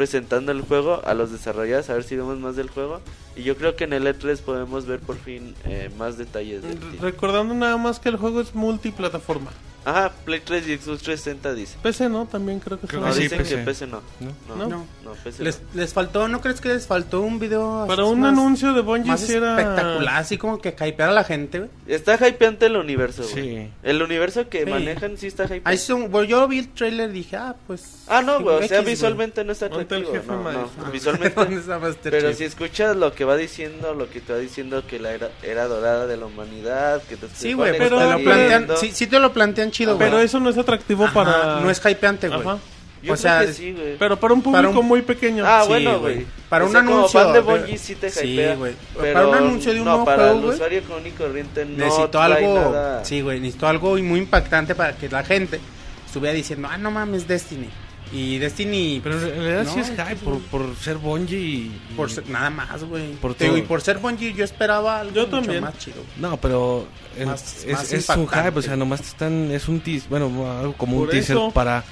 presentando 0.02 0.50
el 0.50 0.62
juego 0.62 1.00
a 1.04 1.14
los 1.14 1.30
desarrolladores, 1.30 1.88
a 1.88 1.94
ver 1.94 2.02
si 2.02 2.16
vemos 2.16 2.36
más 2.40 2.56
del 2.56 2.68
juego. 2.68 3.00
Y 3.36 3.44
yo 3.44 3.56
creo 3.56 3.76
que 3.76 3.84
en 3.84 3.92
el 3.92 4.04
E3 4.04 4.36
podemos 4.40 4.84
ver 4.84 4.98
por 4.98 5.16
fin 5.16 5.54
eh, 5.64 5.90
más 5.96 6.18
detalles 6.18 6.62
del. 6.62 6.76
Recordando 7.00 7.54
nada 7.54 7.76
más 7.76 8.00
que 8.00 8.08
el 8.08 8.16
juego 8.16 8.40
es 8.40 8.52
multiplataforma. 8.52 9.52
Ajá, 9.84 10.12
Play 10.24 10.40
3 10.44 10.68
y 10.68 10.76
Xbox 10.76 11.02
360 11.02 11.54
dice. 11.54 11.76
PC 11.82 12.08
no, 12.08 12.26
también 12.26 12.60
creo 12.60 12.78
que 12.80 12.86
Creo 12.86 13.00
son 13.00 13.08
No, 13.08 13.14
que 13.14 13.16
sí, 13.16 13.22
dicen 13.24 13.38
PC. 13.38 13.56
que 13.56 13.62
PC 13.62 13.86
no. 13.88 14.00
¿No? 14.20 14.56
No, 14.56 14.68
¿No? 14.68 14.86
no, 15.04 15.12
PC 15.24 15.42
Les, 15.42 15.60
no. 15.60 15.66
les 15.80 15.92
faltó, 15.92 16.28
¿no 16.28 16.40
crees 16.40 16.60
que 16.60 16.68
les 16.68 16.86
faltó 16.86 17.20
un 17.20 17.40
video 17.40 17.84
Para 17.88 18.04
un 18.04 18.20
más- 18.20 18.32
anuncio 18.32 18.74
de 18.74 18.80
Bungie 18.80 19.08
más 19.10 19.20
sí 19.20 19.32
era... 19.32 19.58
espectacular, 19.58 20.14
así 20.20 20.38
como 20.38 20.60
que 20.60 20.68
hypear 20.68 21.08
a 21.08 21.12
la 21.12 21.24
gente, 21.24 21.58
güey? 21.60 21.70
Está 21.88 22.14
hypeante 22.28 22.66
el 22.66 22.76
universo, 22.76 23.22
güey. 23.32 23.34
Sí. 23.66 23.70
El 23.82 24.02
universo 24.02 24.48
que 24.48 24.64
Sí. 24.64 24.70
manejan 24.70 25.16
sí 25.18 25.26
está 25.26 25.44
hypeante. 25.46 25.68
Ahí 25.68 25.78
son, 25.78 26.12
bueno, 26.12 26.28
yo 26.28 26.46
vi 26.46 26.60
el 26.60 26.68
trailer 26.68 27.10
y 27.10 27.14
dije, 27.14 27.36
ah, 27.36 27.56
pues... 27.66 28.01
Ah, 28.08 28.20
no, 28.20 28.40
güey, 28.40 28.64
o 28.64 28.68
sea, 28.68 28.80
visualmente 28.80 29.44
no 29.44 29.52
está 29.52 29.66
atractivo. 29.66 30.12
jefe 30.12 30.26
No, 30.26 30.42
no, 30.52 30.70
visualmente. 30.92 31.34
¿Dónde 31.36 31.60
está 31.60 31.78
Master 31.78 32.10
Pero 32.12 32.32
si 32.34 32.44
escuchas 32.44 32.96
lo 32.96 33.14
que 33.14 33.24
va 33.24 33.36
diciendo, 33.36 33.94
lo 33.94 34.10
que 34.10 34.20
te 34.20 34.32
va 34.32 34.38
diciendo 34.40 34.84
que 34.86 34.98
la 34.98 35.12
era, 35.12 35.30
era 35.42 35.66
dorada 35.68 36.06
de 36.06 36.16
la 36.16 36.26
humanidad, 36.26 37.02
que 37.04 37.16
te 37.16 37.28
Sí, 37.32 37.52
güey, 37.52 37.78
pero- 37.78 37.98
te 37.98 38.04
lo 38.10 38.18
plantean, 38.18 38.68
sí, 38.76 38.90
sí 38.92 39.06
te 39.06 39.18
lo 39.20 39.32
plantean 39.32 39.70
chido, 39.70 39.96
güey. 39.96 40.08
Pero 40.10 40.20
eso 40.20 40.40
no 40.40 40.50
es 40.50 40.58
atractivo 40.58 41.04
Ajá, 41.04 41.14
para... 41.14 41.60
No 41.60 41.70
es 41.70 41.80
hypeante, 41.84 42.28
güey. 42.28 42.42
Yo 42.42 43.14
o 43.14 43.16
creo 43.16 43.16
sea, 43.16 43.40
que 43.46 43.52
sí, 43.52 43.72
güey. 43.72 43.96
Pero 43.98 44.16
para 44.18 44.32
un 44.34 44.42
público 44.42 44.62
Para 44.68 44.78
un- 44.78 44.86
muy 44.86 45.02
pequeño. 45.02 45.44
Ah, 45.46 45.62
Sí, 45.62 45.68
bueno, 45.70 45.98
güey. 45.98 46.24
Para 46.48 46.64
O 46.64 46.68
un 46.68 46.72
como 46.72 46.78
anuncio 46.98 47.20
fan 47.20 47.32
de 47.32 47.40
Bungie 47.40 47.76
sí 47.78 47.94
te 47.96 48.10
Sí, 48.10 48.36
güey. 48.56 48.74
pero 49.00 49.12
Para 49.14 49.26
un 49.28 49.34
anuncio 49.34 49.72
de 49.72 49.78
un 49.80 49.84
no, 49.86 49.90
nuevo 49.90 50.04
para 50.04 50.18
juego, 50.24 50.34
el 50.38 50.42
güey. 50.42 50.54
usuario 50.54 50.82
común 50.84 51.06
y 51.06 51.10
corriente 51.10 51.64
no 51.64 51.84
necesito 51.84 52.20
algo, 52.22 52.54
nada. 52.70 53.04
sí, 53.04 53.20
güey, 53.20 53.40
necesito 53.40 53.66
algo 53.66 53.96
muy 53.98 54.20
impactante 54.20 54.74
para 54.76 54.92
que 54.96 55.08
la 55.08 55.24
gente 55.24 55.58
estuviera 56.06 56.32
diciendo, 56.34 56.68
ah, 56.70 56.78
no 56.78 56.90
mames, 56.92 57.26
Destiny. 57.26 57.70
Y 58.12 58.36
Destiny, 58.38 59.00
Pero 59.02 59.14
en 59.22 59.42
realidad 59.42 59.72
sí 59.72 59.80
es 59.80 59.88
hype 59.90 60.16
por, 60.16 60.38
por 60.42 60.76
ser 60.76 60.98
Bungie 60.98 61.38
y... 61.38 61.80
por 61.96 62.10
ser- 62.10 62.28
nada 62.28 62.50
más, 62.50 62.84
güey. 62.84 63.12
Por 63.14 63.34
todo. 63.34 63.56
Y 63.56 63.62
por 63.62 63.80
ser 63.80 63.98
Bungie 63.98 64.34
yo 64.34 64.44
esperaba 64.44 65.00
algo 65.00 65.14
Yo 65.14 65.22
mucho 65.26 65.36
también. 65.40 65.62
más 65.62 65.78
chido. 65.78 65.96
No, 66.18 66.36
pero 66.36 66.86
Más- 67.24 67.64
es, 67.64 67.72
más 67.72 67.92
es 67.92 68.08
un 68.10 68.28
hype, 68.28 68.58
o 68.58 68.62
sea, 68.62 68.76
nomás 68.76 69.00
te 69.00 69.08
están, 69.08 69.50
es 69.50 69.66
un 69.68 69.80
teaser, 69.80 70.08
bueno, 70.10 70.26
algo 70.60 70.74
como 70.74 70.98
un 70.98 71.08
teaser 71.08 71.36
eso. 71.36 71.50
para 71.52 71.82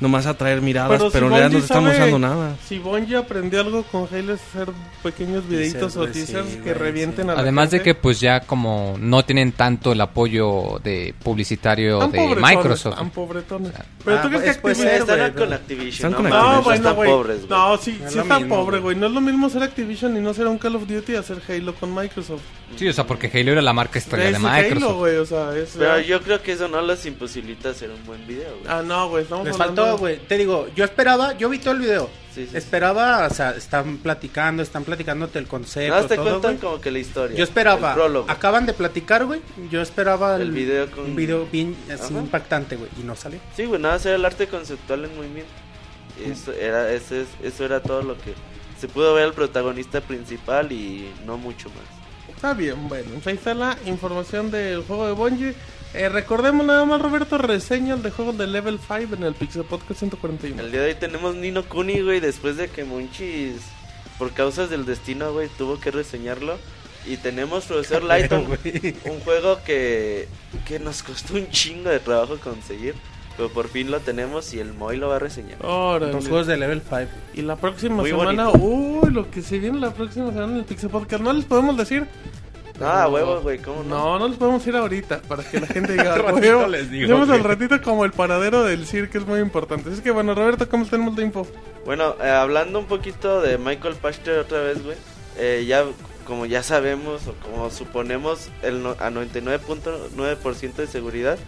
nomás 0.00 0.26
atraer 0.26 0.60
miradas, 0.62 0.98
pero, 0.98 1.10
si 1.10 1.16
en 1.18 1.28
realidad 1.30 1.50
no 1.50 1.58
estamos 1.58 1.96
dando 1.96 2.18
nada. 2.18 2.56
Si 2.66 2.78
Bungie 2.78 3.16
aprendió 3.16 3.60
algo 3.60 3.82
con 3.84 4.08
Halo 4.12 4.34
es 4.34 4.40
hacer 4.40 4.68
pequeños 5.02 5.46
videitos 5.48 5.96
o 5.96 6.06
sí, 6.06 6.12
teasers 6.12 6.56
que 6.56 6.74
revienten 6.74 7.26
sí. 7.26 7.30
a 7.30 7.34
la 7.34 7.40
Además 7.40 7.70
de 7.70 7.82
que 7.82 7.94
pues 7.94 8.18
ya 8.20 8.40
como 8.40 8.96
no 8.98 9.24
tienen 9.24 9.52
tanto 9.52 9.92
el 9.92 10.00
apoyo 10.00 10.80
de 10.82 11.14
publicitario 11.22 11.98
Tan 11.98 12.12
de 12.12 12.18
pobretones, 12.18 12.56
Microsoft. 12.56 12.96
tan 12.96 13.10
pobretones. 13.10 13.72
Pero 14.04 14.18
Ah, 14.18 14.22
tú 14.22 14.28
crees 14.28 14.42
que 14.42 14.60
pues, 14.60 14.78
pues, 14.78 14.78
Activision- 14.78 15.00
Están 15.00 15.32
con 15.32 15.52
Activision. 15.52 15.90
Están 15.90 16.10
no, 16.12 16.16
con 16.16 16.28
mames, 16.28 16.32
No, 16.32 16.48
Activision. 16.48 16.64
bueno, 16.64 16.76
están 16.80 16.94
güey. 16.96 17.10
pobres, 17.10 17.36
güey. 17.46 17.50
No, 17.50 17.76
sí, 17.76 18.00
Es 18.04 18.10
sí 18.10 18.16
lo 18.16 18.22
está 18.22 18.38
mismo, 18.38 18.56
pobre, 18.56 18.78
güey. 18.80 18.96
No 18.96 19.06
es 19.06 19.12
lo 19.12 19.20
mismo 19.20 19.50
ser 19.50 19.62
Activision 19.62 20.16
y 20.16 20.20
no 20.20 20.34
ser 20.34 20.46
un 20.46 20.58
Call 20.58 20.76
of 20.76 20.86
Duty 20.86 21.14
a 21.16 21.20
hacer 21.20 21.42
Halo 21.48 21.74
con 21.74 21.94
Microsoft. 21.94 22.40
Sí, 22.76 22.88
o 22.88 22.92
sea, 22.92 23.06
porque 23.06 23.30
Halo 23.34 23.52
era 23.52 23.62
la 23.62 23.72
marca 23.72 23.98
estrella 23.98 24.36
Es 24.36 24.42
de 24.42 24.48
Halo, 24.48 24.62
Microsoft. 24.62 24.96
güey, 24.96 25.16
o 25.16 25.26
sea, 25.26 25.56
es... 25.56 25.74
Pero 25.76 26.00
yo 26.00 26.20
creo 26.22 26.40
que 26.42 26.52
eso 26.52 26.68
no 26.68 26.80
les 26.82 27.04
imposibilita 27.04 27.70
hacer 27.70 27.90
un 27.90 28.04
buen 28.06 28.24
video, 28.26 28.48
güey. 28.60 28.64
Ah, 28.68 28.82
no, 28.84 29.08
güey, 29.08 29.24
estamos 29.24 29.44
Les 29.46 29.54
hablando... 29.54 29.89
güey. 29.98 30.18
Te 30.18 30.36
digo, 30.38 30.68
yo 30.74 30.84
esperaba, 30.84 31.36
yo 31.36 31.48
vi 31.48 31.58
todo 31.58 31.72
el 31.74 31.80
video. 31.80 32.10
Sí, 32.34 32.46
sí. 32.48 32.56
Esperaba, 32.56 33.26
o 33.26 33.34
sea, 33.34 33.50
están 33.50 33.96
platicando, 33.98 34.62
están 34.62 34.84
platicándote 34.84 35.38
el 35.40 35.48
concepto, 35.48 35.88
Nada 35.90 36.02
más 36.02 36.08
te 36.08 36.14
todo, 36.16 36.24
cuentan 36.26 36.50
güey. 36.52 36.58
como 36.60 36.80
que 36.80 36.90
la 36.92 36.98
historia. 37.00 37.36
Yo 37.36 37.42
esperaba, 37.42 37.94
El 38.06 38.24
acaban 38.28 38.66
de 38.66 38.72
platicar, 38.72 39.24
güey. 39.26 39.40
Yo 39.70 39.82
esperaba 39.82 40.36
el, 40.36 40.42
El 40.42 40.50
video 40.52 40.90
con- 40.92 41.06
un 41.06 41.16
video 41.16 41.46
bien 41.50 41.74
así 41.92 42.14
impactante, 42.14 42.76
güey, 42.76 42.88
y 43.00 43.04
no 43.04 43.16
salió. 43.16 43.40
Sí, 43.56 43.64
güey, 43.64 43.80
nada, 43.80 43.96
era 44.04 44.14
el 44.14 44.24
arte 44.24 44.46
conceptual 44.46 45.04
en 45.06 45.16
movimiento. 45.16 45.50
Eso 46.24 46.52
era, 46.52 46.92
eso, 46.92 47.16
es- 47.16 47.28
eso 47.42 47.64
era 47.64 47.80
todo 47.82 48.02
lo 48.02 48.14
que 48.16 48.34
se 48.80 48.86
pudo 48.88 49.14
ver 49.14 49.24
al 49.24 49.32
protagonista 49.34 50.00
principal 50.00 50.70
y 50.70 51.10
no 51.26 51.36
mucho 51.36 51.68
más. 51.70 52.34
Está 52.34 52.54
bien, 52.54 52.88
bueno, 52.88 53.08
pues 53.14 53.26
ahí 53.26 53.34
está 53.34 53.54
la 53.54 53.76
información 53.86 54.50
del 54.50 54.82
juego 54.84 55.06
de 55.06 55.12
Bungie. 55.12 55.54
Eh, 55.92 56.08
recordemos 56.08 56.64
nada 56.64 56.84
más, 56.84 57.02
Roberto, 57.02 57.36
reseñas 57.36 58.02
de 58.02 58.10
juegos 58.12 58.38
de 58.38 58.46
Level 58.46 58.78
5 58.78 59.14
en 59.16 59.24
el 59.24 59.34
Pixel 59.34 59.64
Podcast 59.64 59.98
141. 60.00 60.60
El 60.62 60.70
día 60.70 60.82
de 60.82 60.88
hoy 60.90 60.94
tenemos 60.94 61.34
Nino 61.34 61.64
Kuni, 61.64 62.00
güey, 62.00 62.20
después 62.20 62.56
de 62.56 62.68
que 62.68 62.84
Monchis, 62.84 63.56
por 64.16 64.30
causas 64.32 64.70
del 64.70 64.86
destino, 64.86 65.32
güey, 65.32 65.48
tuvo 65.58 65.80
que 65.80 65.90
reseñarlo. 65.90 66.58
Y 67.06 67.16
tenemos 67.16 67.64
Profesor 67.64 68.02
Lighton, 68.04 68.44
güey. 68.44 68.94
un 69.06 69.18
juego 69.20 69.58
que, 69.64 70.28
que 70.66 70.78
nos 70.78 71.02
costó 71.02 71.34
un 71.34 71.48
chingo 71.50 71.90
de 71.90 71.98
trabajo 71.98 72.36
conseguir. 72.38 72.94
Pero 73.36 73.48
por 73.48 73.68
fin 73.68 73.90
lo 73.90 74.00
tenemos 74.00 74.52
y 74.54 74.60
el 74.60 74.74
Moy 74.74 74.96
lo 74.96 75.08
va 75.08 75.16
a 75.16 75.18
reseñar. 75.18 75.64
Órale. 75.64 76.12
Los 76.12 76.28
juegos 76.28 76.46
de 76.46 76.56
level 76.56 76.82
5. 76.88 77.06
Y 77.34 77.42
la 77.42 77.56
próxima 77.56 77.96
Muy 77.96 78.10
semana, 78.10 78.48
bonito. 78.48 78.64
uy, 78.64 79.10
lo 79.12 79.30
que 79.30 79.40
se 79.42 79.58
viene 79.58 79.78
la 79.80 79.94
próxima 79.94 80.26
semana 80.30 80.52
en 80.52 80.58
el 80.58 80.64
Pixel 80.64 80.90
Podcast, 80.90 81.22
no 81.22 81.32
les 81.32 81.46
podemos 81.46 81.76
decir. 81.76 82.06
Ah, 82.82 83.02
pero- 83.04 83.10
huevo, 83.12 83.40
güey, 83.42 83.58
¿cómo 83.58 83.82
no? 83.82 83.96
No, 83.98 84.18
no 84.18 84.28
les 84.28 84.36
podemos 84.38 84.66
ir 84.66 84.76
ahorita 84.76 85.22
para 85.22 85.42
que 85.42 85.60
la 85.60 85.66
gente 85.66 85.92
diga, 85.92 86.14
ratito 86.16 86.66
les 86.68 86.90
digo, 86.90 87.16
al 87.16 87.44
ratito 87.44 87.80
como 87.82 88.04
el 88.04 88.12
paradero 88.12 88.64
del 88.64 88.86
circo, 88.86 89.18
es 89.18 89.26
muy 89.26 89.40
importante. 89.40 89.90
Así 89.90 90.00
que 90.02 90.10
bueno, 90.10 90.34
Roberto, 90.34 90.68
¿cómo 90.68 90.84
tenemos 90.86 91.14
de 91.16 91.24
info? 91.24 91.46
Bueno, 91.84 92.14
eh, 92.22 92.28
hablando 92.28 92.78
un 92.78 92.86
poquito 92.86 93.40
de 93.40 93.58
Michael 93.58 93.94
Pachter 93.96 94.38
otra 94.38 94.60
vez, 94.62 94.82
güey. 94.84 94.96
eh, 95.38 95.64
ya, 95.66 95.84
como 96.26 96.46
ya 96.46 96.62
sabemos 96.62 97.26
o 97.26 97.34
como 97.44 97.70
suponemos 97.70 98.48
el 98.62 98.82
no- 98.82 98.96
a 98.98 99.10
99.9% 99.10 100.74
de 100.76 100.86
seguridad 100.86 101.38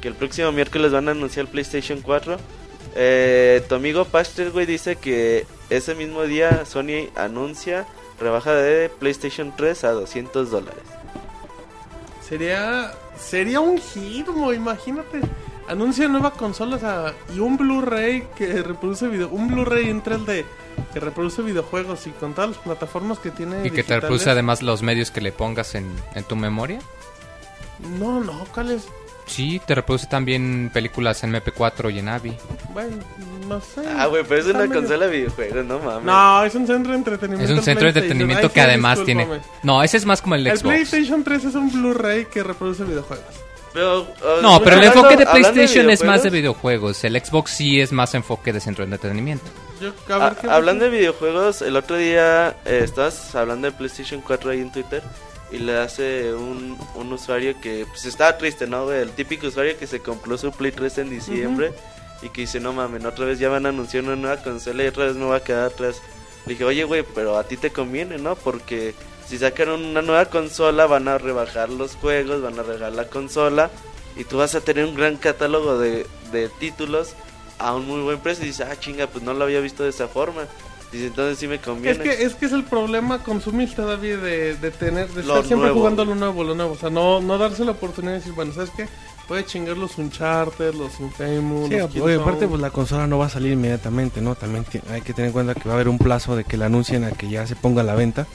que 0.00 0.08
el 0.08 0.14
próximo 0.14 0.50
miércoles 0.52 0.90
van 0.92 1.08
a 1.08 1.12
anunciar 1.12 1.46
el 1.46 1.50
PlayStation 1.52 2.00
4. 2.00 2.36
Eh, 2.96 3.62
tu 3.68 3.74
amigo 3.76 4.04
Pachter, 4.04 4.50
güey, 4.50 4.66
dice 4.66 4.96
que 4.96 5.46
ese 5.70 5.94
mismo 5.94 6.24
día 6.24 6.64
Sony 6.66 7.08
anuncia 7.14 7.86
rebaja 8.18 8.54
de 8.54 8.88
PlayStation 8.88 9.52
3 9.56 9.84
a 9.84 9.92
200 9.92 10.50
dólares. 10.50 10.82
Sería 12.26 12.92
sería 13.18 13.60
un 13.60 13.78
hit, 13.78 14.28
mo, 14.28 14.52
imagínate. 14.52 15.20
Anuncia 15.68 16.08
nueva 16.08 16.32
consola 16.32 16.76
o 16.76 16.78
sea, 16.78 17.14
y 17.34 17.38
un 17.38 17.56
Blu-ray 17.56 18.26
que 18.36 18.62
reproduce 18.62 19.06
video, 19.08 19.28
un 19.28 19.48
Blu-ray 19.48 19.88
en 19.88 20.02
3D 20.02 20.44
que 20.92 21.00
reproduce 21.00 21.42
videojuegos 21.42 22.06
y 22.06 22.10
con 22.10 22.34
todas 22.34 22.50
las 22.50 22.58
plataformas 22.58 23.18
que 23.18 23.30
tiene 23.30 23.66
Y 23.66 23.70
que 23.70 23.84
te 23.84 23.94
reproduce 23.94 24.30
además 24.30 24.62
los 24.62 24.82
medios 24.82 25.10
que 25.10 25.20
le 25.20 25.32
pongas 25.32 25.74
en, 25.74 25.90
en 26.14 26.24
tu 26.24 26.34
memoria. 26.36 26.80
No, 27.98 28.20
no, 28.20 28.44
¿cuál 28.52 28.72
es? 28.72 28.88
Sí, 29.26 29.60
te 29.66 29.74
reproduce 29.74 30.06
también 30.06 30.70
películas 30.72 31.22
en 31.24 31.32
MP4 31.32 31.92
y 31.94 31.98
en 32.00 32.08
AVI. 32.08 32.36
Bueno, 32.72 32.96
no 33.52 33.60
sé. 33.60 33.82
Ah, 33.96 34.06
güey, 34.06 34.22
pero 34.24 34.40
es 34.40 34.46
Está 34.46 34.58
una 34.58 34.66
medio- 34.68 34.80
consola 34.80 35.06
de 35.06 35.16
videojuegos, 35.16 35.64
no 35.64 35.78
mames. 35.78 36.04
No, 36.04 36.44
es 36.44 36.54
un 36.54 36.66
centro 36.66 36.92
de 36.92 36.98
entretenimiento. 36.98 37.44
Es 37.44 37.50
un 37.50 37.58
el 37.58 37.64
centro 37.64 37.84
de 37.84 37.88
entretenimiento 38.00 38.46
Ay, 38.46 38.52
que 38.52 38.60
sí, 38.60 38.66
además 38.66 39.04
tiene... 39.04 39.28
No, 39.62 39.82
ese 39.82 39.96
es 39.96 40.04
más 40.06 40.20
como 40.22 40.34
el 40.34 40.46
El 40.46 40.56
Xbox. 40.58 40.74
PlayStation 40.74 41.24
3 41.24 41.44
es 41.44 41.54
un 41.54 41.72
Blu-ray 41.72 42.26
que 42.26 42.42
reproduce 42.42 42.84
videojuegos. 42.84 43.24
Pero, 43.72 44.02
uh, 44.02 44.42
No, 44.42 44.62
pero 44.62 44.76
el 44.76 44.84
enfoque 44.84 45.16
de 45.16 45.24
PlayStation 45.26 45.88
es 45.88 46.04
más 46.04 46.22
de 46.22 46.30
videojuegos. 46.30 47.02
El 47.04 47.18
Xbox 47.24 47.50
sí 47.52 47.80
es 47.80 47.90
más 47.92 48.14
enfoque 48.14 48.52
de 48.52 48.60
centro 48.60 48.84
de 48.84 48.92
entretenimiento. 48.94 49.46
Yo, 49.80 49.88
a 50.14 50.18
ver, 50.18 50.22
Ah, 50.32 50.36
¿qué- 50.40 50.50
hablando 50.50 50.84
de 50.84 50.90
videojuegos, 50.90 51.62
el 51.62 51.76
otro 51.76 51.96
día 51.96 52.54
eh, 52.66 52.80
estabas 52.84 53.34
hablando 53.34 53.66
de 53.70 53.72
PlayStation 53.72 54.20
4 54.20 54.50
ahí 54.50 54.60
en 54.60 54.70
Twitter 54.70 55.02
y 55.50 55.58
le 55.58 55.78
hace 55.78 56.32
un, 56.34 56.78
un 56.94 57.12
usuario 57.12 57.58
que 57.60 57.86
pues 57.88 58.04
estaba 58.04 58.36
triste, 58.38 58.66
¿no? 58.66 58.92
El 58.92 59.10
típico 59.10 59.46
usuario 59.46 59.76
que 59.78 59.86
se 59.86 60.00
compró 60.00 60.36
su 60.38 60.52
Play 60.52 60.72
3 60.72 60.98
en 60.98 61.10
diciembre 61.10 61.72
y 62.22 62.28
que 62.30 62.42
dice, 62.42 62.60
no 62.60 62.72
mames, 62.72 63.04
otra 63.04 63.26
vez 63.26 63.38
ya 63.38 63.48
van 63.48 63.66
a 63.66 63.70
anunciar 63.70 64.04
una 64.04 64.16
nueva 64.16 64.42
consola 64.42 64.84
y 64.84 64.86
otra 64.86 65.06
vez 65.06 65.16
me 65.16 65.24
voy 65.24 65.36
a 65.36 65.42
quedar 65.44 65.66
atrás. 65.66 66.00
Le 66.46 66.52
dije, 66.52 66.64
oye, 66.64 66.84
güey, 66.84 67.04
pero 67.14 67.36
a 67.36 67.44
ti 67.44 67.56
te 67.56 67.70
conviene, 67.70 68.18
¿no? 68.18 68.34
Porque 68.36 68.94
si 69.28 69.38
sacan 69.38 69.68
una 69.70 70.02
nueva 70.02 70.26
consola 70.26 70.86
van 70.86 71.08
a 71.08 71.18
rebajar 71.18 71.68
los 71.68 71.96
juegos, 71.96 72.42
van 72.42 72.58
a 72.58 72.62
regalar 72.62 72.92
la 72.92 73.08
consola 73.08 73.70
y 74.16 74.24
tú 74.24 74.38
vas 74.38 74.54
a 74.54 74.60
tener 74.60 74.84
un 74.84 74.94
gran 74.94 75.16
catálogo 75.16 75.78
de, 75.78 76.06
de 76.32 76.48
títulos 76.60 77.14
a 77.58 77.74
un 77.74 77.86
muy 77.86 78.00
buen 78.02 78.18
precio. 78.18 78.44
Y 78.44 78.48
dices, 78.48 78.66
ah, 78.70 78.78
chinga, 78.78 79.06
pues 79.06 79.24
no 79.24 79.34
lo 79.34 79.44
había 79.44 79.60
visto 79.60 79.82
de 79.84 79.90
esa 79.90 80.08
forma. 80.08 80.42
Dice, 80.90 81.06
entonces 81.06 81.38
sí 81.38 81.46
me 81.48 81.58
conviene. 81.58 81.92
Es 81.92 81.98
que, 82.16 82.24
es 82.24 82.34
que 82.34 82.46
es 82.46 82.52
el 82.52 82.64
problema 82.64 83.22
consumista, 83.22 83.82
David, 83.82 84.16
de, 84.18 84.56
de 84.56 84.70
tener, 84.72 85.08
de 85.08 85.22
Lo 85.22 85.34
estar 85.36 85.46
siempre 85.46 85.68
nuevo. 85.68 85.78
jugando 85.78 86.04
lo 86.04 86.14
nuevo, 86.14 86.44
lo 86.44 86.54
nuevo. 86.54 86.72
O 86.72 86.76
sea, 86.76 86.90
no, 86.90 87.20
no 87.20 87.38
darse 87.38 87.64
la 87.64 87.70
oportunidad 87.72 88.12
de 88.12 88.18
decir, 88.18 88.32
bueno, 88.34 88.52
¿sabes 88.52 88.70
qué? 88.76 88.88
Puede 89.28 89.44
chingar 89.46 89.76
los 89.76 89.98
Uncharted, 89.98 90.74
los 90.74 90.98
Infamous, 91.00 91.68
Sí, 91.68 91.76
los 91.76 91.96
oye, 91.96 92.16
aparte 92.16 92.48
pues 92.48 92.60
la 92.60 92.70
consola 92.70 93.06
no 93.06 93.18
va 93.18 93.26
a 93.26 93.30
salir 93.30 93.52
inmediatamente, 93.52 94.20
¿no? 94.20 94.34
También 94.34 94.66
hay 94.90 95.00
que 95.00 95.14
tener 95.14 95.28
en 95.28 95.32
cuenta 95.32 95.54
que 95.54 95.68
va 95.68 95.72
a 95.72 95.74
haber 95.76 95.88
un 95.88 95.98
plazo 95.98 96.36
de 96.36 96.44
que 96.44 96.56
la 96.56 96.66
anuncien 96.66 97.04
a 97.04 97.12
que 97.12 97.28
ya 97.28 97.46
se 97.46 97.56
ponga 97.56 97.82
a 97.82 97.84
la 97.84 97.94
venta. 97.94 98.26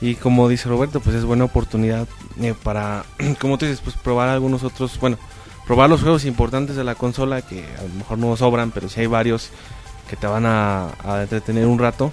Y 0.00 0.14
como 0.16 0.48
dice 0.48 0.68
Roberto, 0.68 1.00
pues 1.00 1.16
es 1.16 1.24
buena 1.24 1.44
oportunidad 1.44 2.06
eh, 2.40 2.54
para, 2.62 3.04
como 3.40 3.58
tú 3.58 3.66
dices, 3.66 3.80
pues 3.80 3.96
probar 3.96 4.28
algunos 4.28 4.62
otros, 4.62 4.98
bueno, 5.00 5.18
probar 5.66 5.90
los 5.90 6.02
juegos 6.02 6.24
importantes 6.24 6.76
de 6.76 6.84
la 6.84 6.94
consola 6.94 7.42
que 7.42 7.64
a 7.78 7.82
lo 7.82 7.94
mejor 7.94 8.18
no 8.18 8.36
sobran, 8.36 8.70
pero 8.70 8.88
sí 8.88 9.00
hay 9.00 9.06
varios 9.06 9.50
que 10.08 10.16
te 10.16 10.26
van 10.26 10.46
a, 10.46 10.90
a 11.04 11.22
entretener 11.22 11.66
un 11.66 11.78
rato. 11.78 12.12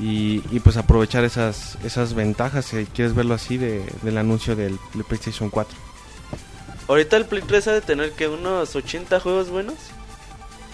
Y, 0.00 0.42
y, 0.50 0.58
pues 0.58 0.76
aprovechar 0.76 1.22
esas 1.22 1.78
esas 1.84 2.14
ventajas, 2.14 2.64
si 2.64 2.84
quieres 2.86 3.14
verlo 3.14 3.34
así, 3.34 3.58
de, 3.58 3.84
del 4.02 4.18
anuncio 4.18 4.56
del, 4.56 4.76
del 4.92 5.04
PlayStation 5.04 5.50
4. 5.50 5.78
Ahorita 6.88 7.16
el 7.16 7.24
Play 7.26 7.42
3 7.42 7.68
ha 7.68 7.72
de 7.72 7.80
tener 7.80 8.12
que 8.12 8.28
unos 8.28 8.74
80 8.76 9.20
juegos 9.20 9.50
buenos. 9.50 9.74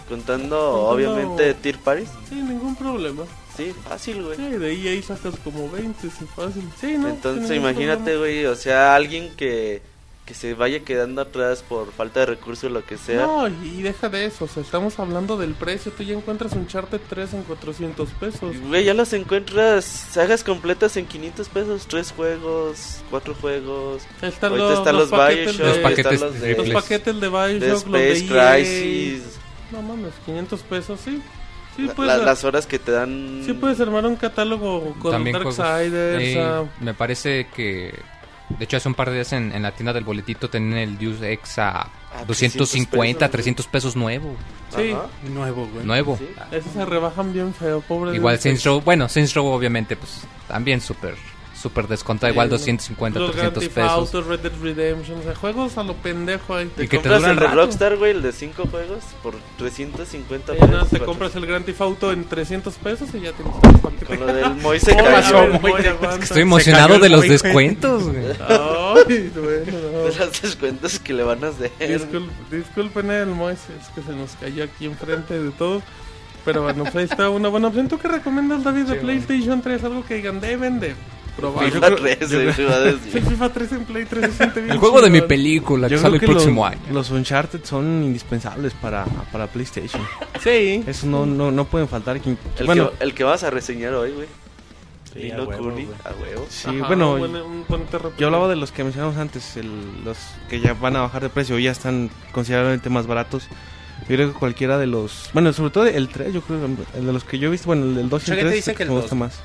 Contando, 0.08 0.88
obviamente, 0.88 1.54
Tier 1.54 1.78
Paris. 1.78 2.08
Sí, 2.28 2.34
ningún 2.34 2.74
problema. 2.74 3.22
Sí, 3.56 3.72
fácil, 3.88 4.24
güey. 4.24 4.36
Sí, 4.36 4.42
de 4.42 4.72
EA 4.96 5.02
sacas 5.02 5.34
como 5.44 5.70
20, 5.70 6.00
sí, 6.02 6.24
fácil. 6.34 6.68
Sí, 6.80 6.96
¿no? 6.98 7.08
Entonces, 7.08 7.46
sin 7.46 7.58
imagínate, 7.58 8.02
problema. 8.02 8.18
güey, 8.20 8.46
o 8.46 8.56
sea, 8.56 8.96
alguien 8.96 9.30
que, 9.36 9.82
que 10.26 10.34
se 10.34 10.54
vaya 10.54 10.80
quedando 10.84 11.22
atrás 11.22 11.64
por 11.68 11.90
falta 11.90 12.20
de 12.20 12.26
recursos 12.26 12.64
o 12.64 12.68
lo 12.68 12.84
que 12.84 12.96
sea. 12.96 13.26
No, 13.26 13.48
y 13.48 13.82
deja 13.82 14.08
de 14.08 14.26
eso, 14.26 14.44
o 14.44 14.48
sea, 14.48 14.62
estamos 14.62 14.96
hablando 15.00 15.36
del 15.36 15.54
precio. 15.54 15.90
Tú 15.90 16.04
ya 16.04 16.14
encuentras 16.14 16.52
un 16.52 16.60
Uncharted 16.60 17.00
3 17.08 17.34
en 17.34 17.42
400 17.42 18.08
pesos. 18.10 18.56
Güey, 18.68 18.84
ya 18.84 18.94
los 18.94 19.12
encuentras 19.12 19.84
sagas 19.84 20.44
completas 20.44 20.96
en 20.96 21.06
500 21.06 21.48
pesos. 21.48 21.86
Tres 21.88 22.12
juegos, 22.12 23.02
cuatro 23.10 23.34
juegos. 23.34 24.02
Están 24.22 24.52
Ahorita 24.52 24.68
los, 24.68 24.78
están 24.78 24.96
los, 24.96 25.08
paquetes 25.08 25.58
Bioshock, 25.58 25.58
de, 25.58 25.68
Los 25.68 25.78
paquetes 25.78 26.12
están 26.12 26.28
los 26.30 26.40
de, 26.40 26.56
los 26.56 26.70
paquetes 26.70 27.20
de 27.20 27.28
Bioshock, 27.28 27.60
de 27.60 27.68
los 27.68 27.90
de 27.92 28.12
Space 28.12 28.34
EA. 28.38 28.54
Crisis. 28.54 29.38
No 29.72 29.82
mames, 29.82 30.12
500 30.26 30.60
pesos, 30.62 31.00
sí. 31.04 31.20
Sí, 31.76 31.82
la- 31.86 31.94
puedes, 31.94 32.18
la- 32.18 32.24
las 32.24 32.44
horas 32.44 32.66
que 32.66 32.78
te 32.78 32.92
dan. 32.92 33.42
sí 33.44 33.52
puedes 33.52 33.80
armar 33.80 34.06
un 34.06 34.14
catálogo 34.16 34.94
con 35.00 35.24
Darksiders. 35.24 36.22
Sí, 36.22 36.36
ah, 36.38 36.64
me 36.80 36.94
parece 36.94 37.48
que... 37.54 37.94
De 38.58 38.64
hecho, 38.64 38.76
hace 38.76 38.88
un 38.88 38.94
par 38.94 39.08
de 39.08 39.14
días 39.16 39.32
en, 39.32 39.52
en 39.52 39.62
la 39.62 39.72
tienda 39.72 39.92
del 39.92 40.04
boletito 40.04 40.50
tenían 40.50 40.78
el 40.78 40.98
Deus 40.98 41.22
Ex 41.22 41.58
a 41.58 41.88
Ah, 42.12 42.24
250, 42.26 43.28
300 43.28 43.30
300 43.30 43.66
pesos 43.68 43.94
nuevo. 43.96 44.34
sí, 44.74 44.90
Ajá. 44.90 45.06
Nuevo, 45.32 45.68
güey. 45.72 45.86
Nuevo. 45.86 46.16
Sí. 46.18 46.28
esos 46.50 46.72
se 46.72 46.84
rebajan 46.84 47.32
bien 47.32 47.54
feo, 47.54 47.80
pobre. 47.82 48.16
Igual 48.16 48.38
Saints 48.40 48.64
Row, 48.64 48.80
bueno, 48.80 49.08
Saints 49.08 49.32
Row 49.34 49.46
obviamente 49.46 49.94
pues 49.94 50.22
también 50.48 50.80
súper 50.80 51.14
súper 51.60 51.86
descontado, 51.88 52.32
igual 52.32 52.48
Sí, 52.48 52.52
250, 52.52 53.18
los 53.18 53.36
Grand 53.36 53.52
300 53.52 53.62
Theft 53.62 53.74
pesos. 53.74 53.90
Auto, 53.90 54.22
Red 54.28 54.40
Dead 54.40 54.52
Redemption, 54.62 55.18
o 55.20 55.22
sea, 55.22 55.34
juegos 55.34 55.76
a 55.78 55.82
lo 55.82 55.94
pendejo 55.94 56.54
ahí. 56.54 56.66
Te 56.74 56.84
Y 56.84 56.88
que 56.88 56.96
te 56.96 57.02
compras 57.02 57.18
duran 57.20 57.30
el 57.36 57.36
rato. 57.44 57.56
Rockstar, 57.56 57.96
güey, 57.96 58.12
el 58.12 58.22
de 58.22 58.32
5 58.32 58.64
juegos 58.70 58.98
por 59.22 59.34
350 59.58 60.52
Eh, 60.52 60.56
pesos. 60.56 60.70
nada, 60.70 60.84
te 60.86 60.98
compras 61.00 61.34
el 61.36 61.46
Grand 61.46 61.64
Theft 61.64 61.80
Auto 61.80 62.12
en 62.12 62.24
300 62.24 62.74
pesos 62.76 63.08
y 63.14 63.20
ya 63.20 63.32
tienes 63.32 63.60
todo 63.60 63.70
el 63.72 63.78
paquete. 63.80 64.06
Con 64.06 64.20
lo 64.20 64.26
del 64.26 64.54
Moy 64.62 64.80
se 64.80 64.92
Oh, 64.92 64.96
cayó. 64.96 65.10
pasó, 65.10 65.46
güey. 65.60 65.72
Moy, 65.74 65.86
aguanta. 65.86 66.24
Estoy 66.24 66.42
emocionado 66.42 66.94
el 66.96 67.00
de 67.00 67.08
los 67.08 67.22
descuentos, 67.22 68.04
güey. 68.04 68.24
Ay, 68.48 69.30
bueno, 69.34 69.78
no. 69.92 70.04
De 70.10 70.16
los 70.18 70.42
descuentos 70.42 70.98
que 70.98 71.12
le 71.12 71.22
van 71.22 71.44
a 71.44 71.48
hacer. 71.48 71.70
Discul- 71.78 72.28
disculpen 72.50 73.10
el 73.10 73.26
Mois, 73.28 73.58
es 73.80 73.88
que 73.94 74.02
se 74.02 74.16
nos 74.16 74.30
cayó 74.40 74.64
aquí 74.64 74.86
enfrente 74.86 75.38
de 75.38 75.50
todo. 75.52 75.82
Pero 76.44 76.62
bueno, 76.62 76.84
pues 76.84 76.96
ahí 76.96 77.04
está 77.04 77.28
una 77.28 77.48
buena 77.50 77.68
opción. 77.68 77.86
¿Tú 77.88 77.98
qué 77.98 78.08
recomiendas, 78.08 78.64
David, 78.64 78.84
de 78.84 78.94
Sí, 78.94 79.00
PlayStation 79.00 79.60
3? 79.60 79.84
Algo 79.84 80.04
que 80.06 80.14
digan, 80.14 80.40
deben 80.40 80.80
de 80.80 80.94
FIFA 81.36 81.86
creo- 81.86 81.96
3, 81.96 82.30
yo. 82.30 82.52
FIFA 83.20 83.48
3 83.52 83.72
en 83.72 83.84
Play 83.84 84.04
3 84.04 84.34
se 84.34 84.46
bien 84.46 84.70
El 84.70 84.78
juego 84.78 85.00
de 85.00 85.10
mi 85.10 85.20
película 85.22 85.88
que 85.88 85.94
Yo 85.94 86.00
sale 86.00 86.16
el 86.16 86.22
próximo 86.24 86.64
los, 86.64 86.72
año. 86.72 86.80
los 86.92 87.10
Uncharted 87.10 87.64
son 87.64 88.02
indispensables 88.04 88.74
para, 88.74 89.04
para 89.32 89.46
PlayStation. 89.46 90.02
Sí. 90.42 90.82
Eso 90.86 91.06
no, 91.06 91.26
no, 91.26 91.50
no 91.50 91.64
pueden 91.64 91.88
faltar. 91.88 92.20
Quien- 92.20 92.38
El, 92.58 92.66
bueno, 92.66 92.90
que, 92.92 93.04
el 93.04 93.14
que 93.14 93.24
vas 93.24 93.42
a 93.44 93.50
reseñar 93.50 93.94
hoy, 93.94 94.12
güey. 94.12 94.26
Sí, 95.12 95.18
Nino 95.24 95.42
a 95.42 95.46
huevo, 95.46 95.70
güey. 95.72 95.88
a 96.04 96.10
huevo. 96.22 96.46
sí, 96.48 96.68
Ajá, 96.68 96.86
bueno, 96.86 97.14
un 97.14 97.18
buen- 97.18 97.36
un 97.36 97.64
buen 97.68 97.84
terreno. 97.86 98.12
yo 98.16 98.26
hablaba 98.28 98.46
de 98.48 98.54
los 98.54 98.70
que 98.70 98.84
mencionamos 98.84 99.16
antes, 99.16 99.56
el- 99.56 100.04
los 100.04 100.16
que 100.48 100.60
ya 100.60 100.74
van 100.74 100.94
a 100.94 101.00
bajar 101.00 101.22
de 101.22 101.30
precio, 101.30 101.58
ya 101.58 101.72
están 101.72 102.10
considerablemente 102.32 102.90
más 102.90 103.06
baratos. 103.08 103.48
Yo 104.08 104.16
creo 104.16 104.32
que 104.32 104.38
cualquiera 104.38 104.78
de 104.78 104.86
los, 104.86 105.28
bueno, 105.32 105.52
sobre 105.52 105.70
todo 105.70 105.86
el 105.86 106.08
3, 106.08 106.32
yo 106.32 106.42
creo, 106.42 106.60
el 106.94 107.06
de 107.06 107.12
los 107.12 107.24
que 107.24 107.38
yo 107.40 107.48
he 107.48 107.50
visto, 107.50 107.66
bueno, 107.66 107.86
el 107.86 107.94
del 107.96 108.08
2 108.08 108.22
y 108.28 108.30
el 108.30 108.36
gente 108.36 108.50
3 108.50 108.54
dice 108.54 108.58
es 108.60 108.68
el 108.68 108.72
que 108.74 108.76
que 108.78 108.82
el 108.84 108.88
me 108.90 108.94
gusta 109.00 109.10
2. 109.16 109.18
más. 109.18 109.40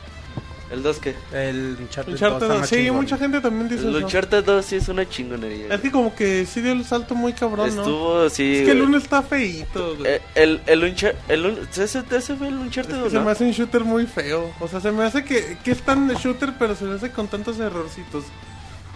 ¿El 0.72 0.82
2 0.82 0.98
qué? 1.00 1.16
El 1.32 1.78
Uncharted, 1.80 2.14
Uncharted 2.14 2.40
2 2.40 2.42
está 2.42 2.48
2, 2.48 2.60
más 2.60 2.70
sí, 2.70 2.76
chingón. 2.78 2.96
mucha 2.96 3.18
gente 3.18 3.40
también 3.40 3.70
dice 3.70 3.84
El 3.88 3.96
eso. 3.98 4.06
Uncharted 4.06 4.44
2 4.44 4.66
sí 4.66 4.76
es 4.78 4.90
una 4.90 5.08
chingonería. 5.08 5.74
Es 5.74 5.82
que 5.82 5.92
como 5.92 6.16
que 6.16 6.46
sí 6.48 6.62
dio 6.62 6.72
el 6.72 6.84
salto 6.84 7.14
muy 7.14 7.34
cabrón, 7.34 7.76
¿no? 7.76 7.82
Estuvo, 7.84 8.30
sí. 8.30 8.58
Es 8.58 8.66
que 8.66 8.72
el 8.72 8.78
güey. 8.80 8.90
1 8.90 8.98
está 8.98 9.22
feíto, 9.22 9.96
güey. 9.96 10.20
El, 10.34 10.62
el, 10.66 10.82
Unchar- 10.84 11.16
el, 11.28 11.46
un- 11.46 11.60
ese, 11.78 11.84
ese 12.10 12.36
fue 12.36 12.48
el 12.48 12.56
Uncharted 12.56 12.92
Es 12.94 12.98
que 12.98 13.04
2, 13.04 13.12
se 13.12 13.18
¿no? 13.20 13.26
me 13.26 13.32
hace 13.32 13.44
un 13.44 13.52
shooter 13.52 13.84
muy 13.84 14.08
feo. 14.08 14.52
O 14.60 14.68
sea, 14.68 14.80
se 14.82 14.92
me 14.92 15.04
hace 15.04 15.24
que, 15.24 15.58
que 15.64 15.72
es 15.72 15.82
tan 15.84 16.08
de 16.08 16.16
shooter, 16.16 16.54
pero 16.58 16.76
se 16.76 16.86
me 16.86 16.96
hace 16.96 17.12
con 17.12 17.28
tantos 17.28 17.60
errorcitos. 17.60 18.24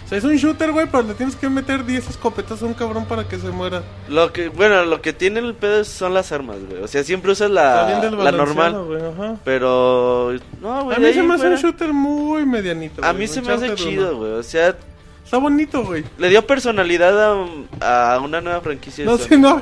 O 0.09 0.11
sea, 0.11 0.17
es 0.17 0.23
un 0.23 0.35
shooter, 0.37 0.71
güey, 0.71 0.87
pero 0.87 1.03
le 1.03 1.13
tienes 1.13 1.35
que 1.35 1.47
meter 1.49 1.85
10 1.85 2.09
escopetas 2.09 2.63
a 2.63 2.65
un 2.65 2.73
cabrón 2.73 3.05
para 3.05 3.27
que 3.27 3.37
se 3.37 3.49
muera. 3.51 3.83
Lo 4.07 4.33
que, 4.33 4.49
bueno, 4.49 4.83
lo 4.85 5.03
que 5.03 5.13
tiene 5.13 5.39
el 5.39 5.53
pedo 5.53 5.83
son 5.83 6.15
las 6.15 6.31
armas, 6.31 6.57
güey. 6.67 6.81
O 6.81 6.87
sea, 6.87 7.03
siempre 7.03 7.31
usas 7.31 7.51
la, 7.51 8.09
la 8.09 8.31
normal. 8.31 8.85
güey, 8.85 9.03
ajá. 9.03 9.35
Pero, 9.45 10.33
no, 10.61 10.85
güey. 10.85 10.97
A 10.97 10.99
mí 10.99 11.13
se 11.13 11.21
me 11.21 11.35
hace 11.35 11.47
un 11.49 11.55
shooter 11.57 11.93
muy 11.93 12.43
medianito. 12.43 13.05
A 13.05 13.13
mí 13.13 13.27
se 13.27 13.39
me 13.43 13.53
hace 13.53 13.75
chido, 13.75 14.17
güey. 14.17 14.31
O 14.31 14.41
sea, 14.41 14.75
Está 15.29 15.37
bonito, 15.37 15.85
güey. 15.85 16.03
Le 16.17 16.27
dio 16.29 16.41
personalidad 16.47 17.35
a, 17.81 18.15
a 18.15 18.19
una 18.19 18.41
nueva 18.41 18.61
franquicia. 18.61 19.05
No 19.05 19.15
sé, 19.19 19.37
no, 19.37 19.61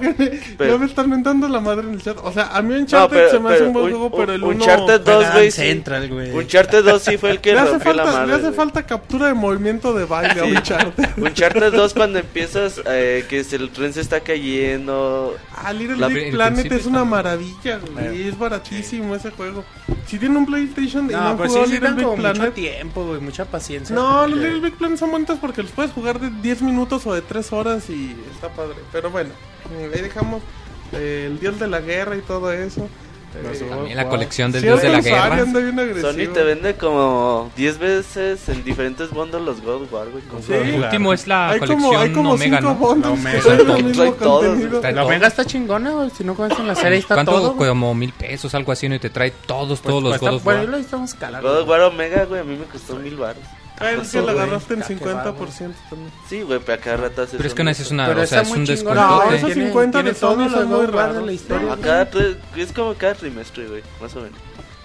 Pero- 0.57 0.71
ya 0.73 0.77
me 0.77 0.85
están 0.85 1.09
mentando 1.09 1.45
la 1.49 1.59
madre 1.59 1.85
en 1.89 1.95
el 1.95 2.01
chat. 2.01 2.17
O 2.23 2.31
sea, 2.31 2.55
a 2.55 2.61
mí 2.61 2.73
No, 2.73 2.79
Uncharted 2.79 3.17
pero- 3.17 3.31
se 3.31 3.39
me 3.39 3.49
hace 3.49 3.57
pero 3.57 3.67
un 3.67 3.73
buen 3.73 3.85
un- 3.85 3.91
juego, 3.99 4.15
pero 4.15 4.33
el 4.33 4.43
un- 4.43 4.49
uno... 4.55 4.63
Uncharted 4.63 5.01
2, 5.01 5.15
Juegan 5.15 5.33
güey. 5.33 5.51
Central, 5.51 6.07
güey. 6.07 6.31
Uncharted 6.31 6.85
2 6.85 7.01
sí 7.01 7.17
fue 7.17 7.31
el 7.31 7.41
que 7.41 7.51
Le 7.53 7.59
hace, 7.59 7.71
rompió 7.71 7.93
la 7.93 8.03
falta, 8.05 8.17
madre. 8.17 8.27
le 8.27 8.33
hace 8.35 8.43
güey. 8.43 8.55
falta 8.55 8.83
captura 8.85 9.27
de 9.27 9.33
movimiento 9.33 9.93
de 9.93 10.05
baile 10.05 10.39
a 10.39 10.45
Sí. 10.45 10.51
Uncharted. 10.51 11.09
Uncharted 11.17 11.73
2 11.73 11.93
cuando 11.95 12.19
empiezas 12.19 12.81
eh, 12.85 13.25
que 13.27 13.43
se- 13.43 13.57
el 13.57 13.69
tren 13.71 13.91
se 13.91 13.99
está 13.99 14.21
cayendo. 14.21 15.35
Ah, 15.53 15.73
Little 15.73 15.97
La- 15.97 16.07
Big 16.07 16.31
Planet 16.31 16.71
es 16.71 16.85
una 16.85 17.03
maravilla, 17.03 17.79
güey. 17.93 18.27
Es 18.29 18.37
baratísimo 18.39 19.15
ese 19.15 19.31
juego. 19.31 19.65
Si 20.05 20.17
tienen 20.17 20.37
un 20.37 20.45
PlayStation 20.45 21.09
y 21.09 21.13
no, 21.13 21.19
No, 21.19 21.27
han 21.31 21.37
pero 21.37 21.49
jugado 21.49 21.65
sí 21.67 21.73
Little 21.73 21.89
Big 21.91 22.03
como 22.05 22.15
mucho 22.17 22.31
Planet... 22.33 22.53
tiempo, 22.53 23.05
güey, 23.05 23.19
mucha 23.19 23.43
paciencia. 23.43 23.93
No, 23.93 24.25
los 24.27 24.39
Little 24.39 24.59
Big 24.61 24.75
Planet 24.77 24.97
son 24.97 25.11
bonitos 25.11 25.37
porque 25.39 25.56
los 25.63 25.71
puedes 25.71 25.91
jugar 25.91 26.19
de 26.19 26.29
10 26.41 26.61
minutos 26.61 27.05
o 27.05 27.13
de 27.13 27.21
3 27.21 27.53
horas 27.53 27.89
y 27.89 28.15
está 28.33 28.49
padre. 28.49 28.75
Pero 28.91 29.09
bueno, 29.11 29.29
eh, 29.71 29.91
ahí 29.93 30.01
dejamos 30.01 30.41
eh, 30.93 31.25
el 31.27 31.39
dios 31.39 31.59
de 31.59 31.67
la 31.67 31.81
guerra 31.81 32.15
y 32.15 32.21
todo 32.21 32.51
eso. 32.51 32.87
Eh, 33.35 33.65
También 33.69 33.97
la 33.97 34.07
colección 34.07 34.51
del 34.51 34.61
sí, 34.61 34.67
dios 34.67 34.81
de 34.81 34.89
la 34.89 35.01
guerra. 35.01 35.45
Sony 36.01 36.33
te 36.33 36.43
vende 36.43 36.75
como 36.75 37.51
10 37.57 37.77
veces 37.77 38.47
en 38.49 38.63
diferentes 38.63 39.11
bundles 39.11 39.41
los 39.43 39.61
God 39.61 39.83
of 39.83 39.93
War, 39.93 40.07
güey. 40.09 40.23
Sí. 40.41 40.53
El 40.53 40.81
último 40.81 41.13
es 41.13 41.27
la 41.27 41.49
hay 41.49 41.59
colección 41.59 41.81
como, 41.91 41.99
hay 41.99 42.13
como 42.13 42.31
Omega, 42.31 42.57
cinco 42.57 42.69
¿no? 42.69 42.75
bundles 42.75 43.23
La 43.25 43.63
que 43.63 43.71
Omega. 43.83 44.11
todos, 44.17 44.57
La 44.81 44.93
todo. 45.03 45.11
Está 45.27 45.45
chingona, 45.45 45.91
güey, 45.91 46.09
si 46.09 46.23
no 46.23 46.33
conoces 46.35 46.65
la 46.65 46.73
serie, 46.73 46.93
ahí 46.93 46.99
está 46.99 47.15
¿Cuánto? 47.15 47.33
todo. 47.33 47.53
güey. 47.53 47.69
Como 47.69 47.93
mil 47.93 48.13
pesos, 48.13 48.55
algo 48.55 48.71
así, 48.71 48.87
¿no? 48.89 48.95
Y 48.95 48.99
te 48.99 49.09
trae 49.11 49.31
todos, 49.45 49.81
todos 49.81 50.01
los 50.01 50.13
Cuesta- 50.13 50.29
God 50.29 50.35
of 50.37 50.43
bueno, 50.43 50.59
War. 50.61 50.69
lo 50.69 50.77
estamos 50.77 51.13
calando. 51.13 51.47
God 51.47 51.59
of 51.61 51.69
War 51.69 51.81
Omega, 51.81 52.23
güey, 52.25 52.41
a 52.41 52.43
mí 52.45 52.55
me 52.55 52.65
costó 52.65 52.95
mil 52.95 53.17
baros. 53.17 53.43
Ah, 53.79 53.91
es 53.91 54.09
que 54.11 54.17
la 54.17 54.23
güey. 54.33 54.35
agarraste 54.37 54.73
en 54.73 54.83
Ah, 54.83 54.85
qué 54.87 54.93
50% 54.95 55.75
también. 55.89 56.11
Sí, 56.27 56.41
güey, 56.41 56.59
pero 56.59 56.73
a 56.73 56.77
cada 56.83 56.97
rato 56.97 57.21
haces 57.21 57.35
Pero 57.37 57.47
es 57.49 57.53
que 57.55 57.63
no 57.63 57.69
es 57.69 57.91
una, 57.91 58.07
Pero 58.07 58.21
o 58.21 58.25
sea, 58.25 58.41
es 58.41 58.47
muy 58.49 58.59
un 58.59 58.65
chingón. 58.65 58.95
No, 58.95 59.01
descuento. 59.01 59.35
esos 59.35 59.53
Tiene- 59.53 59.65
50 59.67 59.97
de 59.97 60.03
tiene 60.03 60.17
Sony 60.19 60.29
todo 60.35 60.43
lo 60.49 60.49
son 60.57 60.67
muy 60.69 60.85
raros. 60.87 61.25
la 61.25 61.31
historia. 61.31 61.73
A 62.01 62.05
tres- 62.05 62.37
es 62.55 62.71
como 62.71 62.93
cada 62.95 63.13
trimestre, 63.13 63.67
güey, 63.67 63.83
más 64.01 64.15
o 64.15 64.21
menos. 64.21 64.39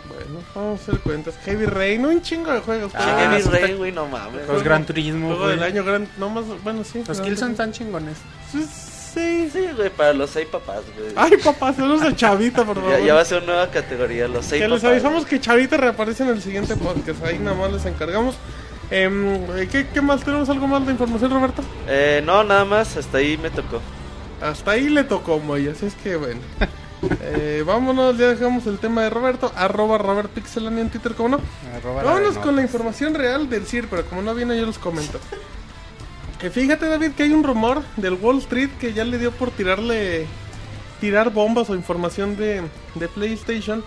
Bueno, 0.08 0.40
vamos 0.54 0.80
a 0.80 0.82
hacer 0.82 0.98
cuentas. 1.00 1.34
Heavy 1.44 1.64
Rain, 1.66 2.04
un 2.04 2.20
chingo 2.22 2.52
de 2.52 2.60
juegos. 2.60 2.92
Ah, 2.94 3.16
Heavy 3.30 3.42
Rain, 3.42 3.76
güey, 3.78 3.92
no 3.92 4.06
mames. 4.06 4.46
Los 4.46 4.62
Gran 4.62 4.84
Turismo, 4.84 5.28
Juego 5.28 5.48
del 5.48 5.62
año, 5.62 5.84
gran, 5.84 6.06
no 6.18 6.28
más, 6.28 6.44
bueno, 6.62 6.84
sí. 6.84 7.02
Los 7.06 7.20
kills 7.20 7.40
son 7.40 7.54
tan 7.54 7.72
chingones. 7.72 8.18
Sí, 8.50 8.62
sí. 8.62 8.88
Sí, 9.14 9.68
güey, 9.76 9.90
para 9.90 10.14
los 10.14 10.30
seis 10.30 10.48
papás, 10.50 10.80
güey. 10.96 11.12
Ay, 11.16 11.32
papá, 11.44 11.74
se 11.74 11.82
de 11.82 12.16
Chavita, 12.16 12.64
por 12.64 12.76
favor. 12.80 12.92
Ya, 12.98 12.98
ya 13.04 13.14
va 13.14 13.20
a 13.20 13.24
ser 13.26 13.42
una 13.42 13.52
nueva 13.52 13.70
categoría, 13.70 14.26
los 14.26 14.46
seis 14.46 14.62
Que 14.62 14.68
les 14.68 14.80
papás. 14.80 14.90
avisamos 14.92 15.26
que 15.26 15.38
Chavita 15.38 15.76
reaparece 15.76 16.22
en 16.22 16.30
el 16.30 16.40
siguiente 16.40 16.76
podcast. 16.76 17.22
Ahí 17.24 17.38
nada 17.38 17.54
más 17.54 17.72
les 17.72 17.84
encargamos. 17.84 18.36
Em, 18.92 19.46
¿qué, 19.70 19.86
¿Qué 19.88 20.02
más? 20.02 20.22
¿Tenemos 20.22 20.50
algo 20.50 20.66
más 20.66 20.84
de 20.84 20.92
información, 20.92 21.30
Roberto? 21.30 21.62
Eh, 21.88 22.22
no, 22.26 22.44
nada 22.44 22.66
más, 22.66 22.94
hasta 22.98 23.18
ahí 23.18 23.38
me 23.38 23.48
tocó. 23.48 23.80
Hasta 24.42 24.72
ahí 24.72 24.90
le 24.90 25.02
tocó, 25.02 25.38
Moy. 25.38 25.66
Así 25.68 25.86
es 25.86 25.94
que 25.94 26.16
bueno. 26.16 26.40
Eh, 27.20 27.64
vámonos, 27.66 28.16
ya 28.16 28.28
dejamos 28.28 28.64
el 28.68 28.78
tema 28.78 29.02
de 29.02 29.10
Roberto. 29.10 29.50
Arroba 29.56 29.98
Robert 29.98 30.30
Pixelania 30.30 30.82
en 30.82 30.88
Twitter, 30.88 31.14
¿cómo 31.16 31.30
no? 31.30 31.40
Arroba 31.76 32.04
Vámonos 32.04 32.38
con 32.38 32.54
la 32.54 32.62
información 32.62 33.14
real 33.14 33.50
del 33.50 33.66
CIR, 33.66 33.88
pero 33.88 34.04
como 34.04 34.22
no 34.22 34.32
viene 34.36 34.56
yo 34.56 34.64
los 34.66 34.78
comento. 34.78 35.18
Que 36.38 36.48
fíjate 36.48 36.86
David 36.86 37.10
que 37.16 37.24
hay 37.24 37.32
un 37.32 37.42
rumor 37.42 37.82
del 37.96 38.14
Wall 38.14 38.38
Street 38.38 38.70
que 38.78 38.92
ya 38.92 39.04
le 39.04 39.18
dio 39.18 39.32
por 39.32 39.50
tirarle 39.50 40.26
tirar 41.00 41.30
bombas 41.30 41.68
o 41.70 41.74
información 41.74 42.36
de, 42.36 42.62
de 42.94 43.08
PlayStation 43.08 43.82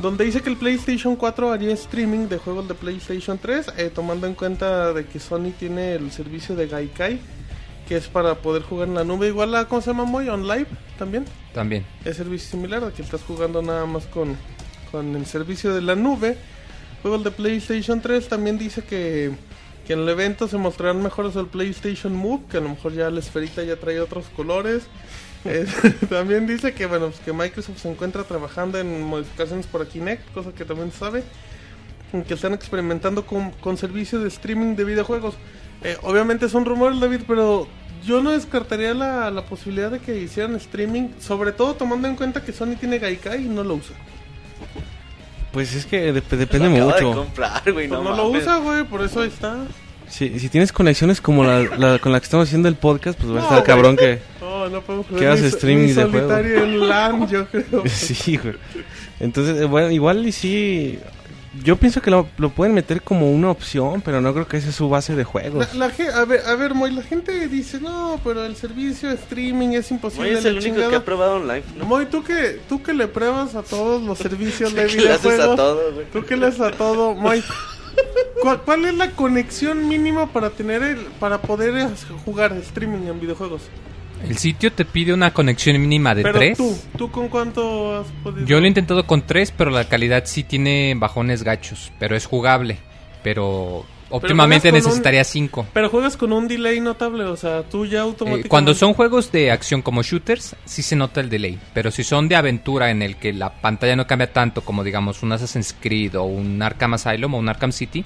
donde 0.00 0.24
dice 0.24 0.42
que 0.42 0.50
el 0.50 0.56
PlayStation 0.56 1.16
4 1.16 1.52
haría 1.52 1.72
streaming 1.72 2.28
de 2.28 2.38
juegos 2.38 2.68
de 2.68 2.74
PlayStation 2.74 3.38
3 3.38 3.72
eh, 3.78 3.90
tomando 3.94 4.26
en 4.26 4.34
cuenta 4.34 4.92
de 4.92 5.06
que 5.06 5.18
Sony 5.18 5.52
tiene 5.58 5.94
el 5.94 6.12
servicio 6.12 6.54
de 6.54 6.66
Gaikai 6.68 7.18
que 7.88 7.96
es 7.96 8.08
para 8.08 8.34
poder 8.36 8.62
jugar 8.62 8.88
en 8.88 8.94
la 8.94 9.04
nube 9.04 9.28
igual 9.28 9.54
a 9.54 9.66
¿cómo 9.66 9.80
se 9.80 9.90
llama 9.90 10.04
Moy? 10.04 10.28
On 10.28 10.46
Live 10.46 10.66
también 10.98 11.24
También. 11.54 11.86
es 12.04 12.16
servicio 12.16 12.50
similar 12.50 12.84
de 12.84 12.92
que 12.92 13.02
estás 13.02 13.22
jugando 13.22 13.62
nada 13.62 13.86
más 13.86 14.06
con, 14.06 14.36
con 14.90 15.14
el 15.14 15.26
servicio 15.26 15.74
de 15.74 15.82
la 15.82 15.94
nube. 15.94 16.36
Juegos 17.02 17.22
de 17.24 17.30
PlayStation 17.30 18.00
3 18.00 18.28
también 18.28 18.58
dice 18.58 18.82
que, 18.82 19.32
que 19.86 19.92
en 19.92 20.00
el 20.00 20.08
evento 20.08 20.48
se 20.48 20.56
mostrarán 20.56 21.02
mejoras 21.02 21.36
al 21.36 21.46
PlayStation 21.46 22.14
Move, 22.14 22.44
que 22.50 22.56
a 22.56 22.60
lo 22.60 22.70
mejor 22.70 22.94
ya 22.94 23.10
la 23.10 23.20
esferita 23.20 23.62
ya 23.62 23.76
trae 23.76 24.00
otros 24.00 24.26
colores. 24.34 24.84
Eh, 25.48 25.66
también 26.08 26.46
dice 26.46 26.72
que 26.74 26.86
bueno 26.86 27.06
pues 27.08 27.20
que 27.20 27.32
Microsoft 27.32 27.78
se 27.78 27.90
encuentra 27.90 28.24
trabajando 28.24 28.78
en 28.78 29.02
modificaciones 29.02 29.66
para 29.66 29.84
Kinect, 29.86 30.32
cosa 30.32 30.52
que 30.52 30.64
también 30.64 30.90
se 30.92 30.98
sabe. 30.98 31.22
Que 32.26 32.34
están 32.34 32.54
experimentando 32.54 33.26
con, 33.26 33.50
con 33.50 33.76
servicios 33.76 34.22
de 34.22 34.28
streaming 34.28 34.76
de 34.76 34.84
videojuegos. 34.84 35.34
Eh, 35.82 35.96
obviamente 36.02 36.48
son 36.48 36.64
rumores, 36.64 36.98
David, 37.00 37.22
pero 37.26 37.66
yo 38.04 38.22
no 38.22 38.30
descartaría 38.30 38.94
la, 38.94 39.30
la 39.30 39.42
posibilidad 39.44 39.90
de 39.90 39.98
que 39.98 40.16
hicieran 40.18 40.54
streaming, 40.56 41.08
sobre 41.18 41.52
todo 41.52 41.74
tomando 41.74 42.06
en 42.08 42.14
cuenta 42.16 42.42
que 42.44 42.52
Sony 42.52 42.76
tiene 42.78 42.98
Gaikai 43.00 43.44
y 43.44 43.48
no 43.48 43.64
lo 43.64 43.74
usa. 43.74 43.96
Pues 45.52 45.74
es 45.74 45.86
que 45.86 46.12
dep- 46.14 46.36
depende 46.36 46.68
Lo 46.68 46.74
acaba 46.86 46.96
de 46.98 47.04
mucho. 47.04 47.18
comprar, 47.24 47.62
güey, 47.72 47.88
Pues 47.88 47.90
no, 47.90 48.02
no, 48.02 48.16
lo 48.16 48.28
usa, 48.28 48.56
güey, 48.58 48.84
por 48.84 49.02
eso 49.02 49.20
ahí 49.20 49.28
está. 49.28 49.56
Si, 50.08 50.38
si 50.38 50.48
tienes 50.48 50.70
conexiones 50.70 51.20
como 51.20 51.42
la, 51.44 51.62
la 51.62 51.98
con 51.98 52.12
la 52.12 52.20
que 52.20 52.24
estamos 52.24 52.46
haciendo 52.48 52.68
el 52.68 52.76
podcast, 52.76 53.18
pues 53.18 53.34
va 53.34 53.40
a 53.40 53.42
estar 53.42 53.64
cabrón 53.64 53.96
que... 53.96 54.20
No, 54.68 54.76
no 54.76 54.82
podemos 54.82 55.06
¿Qué 55.18 55.26
hace 55.26 55.42
ni- 55.42 55.48
streaming 55.48 55.88
de 55.88 55.94
juego? 55.94 56.10
solitario 56.12 56.64
en 56.64 56.88
LAN, 56.88 57.28
yo 57.28 57.46
creo. 57.50 57.82
Sí, 57.88 58.36
güey. 58.36 58.54
Entonces, 59.20 59.60
eh, 59.62 59.64
bueno, 59.64 59.90
igual 59.90 60.26
y 60.26 60.32
sí... 60.32 60.98
Yo 61.64 61.76
pienso 61.76 62.02
que 62.02 62.10
lo, 62.10 62.28
lo 62.36 62.50
pueden 62.50 62.74
meter 62.74 63.00
como 63.00 63.30
una 63.32 63.50
opción, 63.50 64.02
pero 64.02 64.20
no 64.20 64.34
creo 64.34 64.46
que 64.46 64.58
esa 64.58 64.68
es 64.68 64.74
su 64.74 64.90
base 64.90 65.16
de 65.16 65.24
juegos. 65.24 65.66
La, 65.74 65.86
la 65.86 65.90
ge- 65.90 66.10
a 66.10 66.26
ver, 66.26 66.42
a 66.46 66.54
ver, 66.54 66.74
Moy, 66.74 66.90
la 66.92 67.02
gente 67.02 67.48
dice, 67.48 67.80
no, 67.80 68.20
pero 68.22 68.44
el 68.44 68.56
servicio 68.56 69.08
de 69.08 69.14
streaming 69.14 69.68
es 69.68 69.90
imposible. 69.90 70.28
Güey, 70.32 70.38
es 70.38 70.44
el 70.44 70.52
único 70.58 70.66
chingada". 70.74 70.90
que 70.90 70.96
ha 70.96 71.04
probado 71.06 71.36
online, 71.36 71.62
¿no? 71.78 71.86
Moy, 71.86 72.04
¿tú 72.06 72.22
que, 72.22 72.60
tú 72.68 72.82
que 72.82 72.92
le 72.92 73.08
pruebas 73.08 73.54
a 73.54 73.62
todos 73.62 74.02
los 74.02 74.18
servicios 74.18 74.74
de 74.74 74.84
Que 74.86 74.96
le 75.00 75.10
haces 75.12 75.24
a 75.24 75.28
videojuegos. 75.30 75.56
todo, 75.56 75.92
güey. 75.94 76.06
Tú 76.12 76.24
que 76.26 76.36
le 76.36 76.46
haces 76.46 76.60
a 76.60 76.72
todo, 76.72 77.14
Moy. 77.14 77.42
¿Cuál, 78.42 78.60
cuál 78.60 78.84
es 78.84 78.94
la 78.94 79.10
conexión 79.12 79.88
mínima 79.88 80.30
para 80.30 80.50
tener 80.50 80.82
el, 80.82 80.98
para 81.18 81.40
poder 81.40 81.74
eh, 81.74 81.88
jugar 82.26 82.52
streaming 82.58 83.06
en 83.08 83.18
videojuegos? 83.18 83.62
El 84.28 84.38
sitio 84.38 84.72
te 84.72 84.84
pide 84.84 85.12
una 85.12 85.32
conexión 85.32 85.80
mínima 85.80 86.14
de 86.14 86.22
Pero 86.22 86.38
3. 86.38 86.56
tú, 86.58 86.76
¿tú 86.96 87.10
con 87.10 87.28
cuánto 87.28 87.98
has 88.00 88.06
podido? 88.22 88.46
Yo 88.46 88.58
lo 88.58 88.64
he 88.64 88.68
intentado 88.68 89.06
con 89.06 89.22
3, 89.26 89.52
pero 89.56 89.70
la 89.70 89.88
calidad 89.88 90.24
sí 90.26 90.42
tiene 90.42 90.94
bajones 90.96 91.42
gachos. 91.42 91.92
Pero 91.98 92.16
es 92.16 92.26
jugable. 92.26 92.78
Pero 93.22 93.84
óptimamente 94.10 94.68
un- 94.68 94.74
necesitaría 94.74 95.22
5. 95.24 95.66
Pero 95.72 95.88
juegas 95.90 96.16
con 96.16 96.32
un 96.32 96.48
delay 96.48 96.80
notable, 96.80 97.24
o 97.24 97.36
sea, 97.36 97.62
tú 97.64 97.86
ya 97.86 98.00
automáticamente... 98.02 98.46
Eh, 98.46 98.50
cuando 98.50 98.74
son 98.74 98.94
juegos 98.94 99.30
de 99.32 99.50
acción 99.50 99.82
como 99.82 100.02
shooters, 100.02 100.56
sí 100.64 100.82
se 100.82 100.96
nota 100.96 101.20
el 101.20 101.28
delay. 101.28 101.58
Pero 101.74 101.90
si 101.90 102.02
son 102.04 102.28
de 102.28 102.36
aventura 102.36 102.90
en 102.90 103.02
el 103.02 103.16
que 103.16 103.32
la 103.32 103.52
pantalla 103.60 103.96
no 103.96 104.06
cambia 104.06 104.32
tanto 104.32 104.62
como 104.62 104.82
digamos 104.84 105.22
un 105.22 105.32
Assassin's 105.32 105.74
Creed 105.78 106.16
o 106.16 106.22
un 106.24 106.62
Arkham 106.62 106.94
Asylum 106.94 107.34
o 107.34 107.38
un 107.38 107.48
Arkham 107.48 107.72
City, 107.72 108.04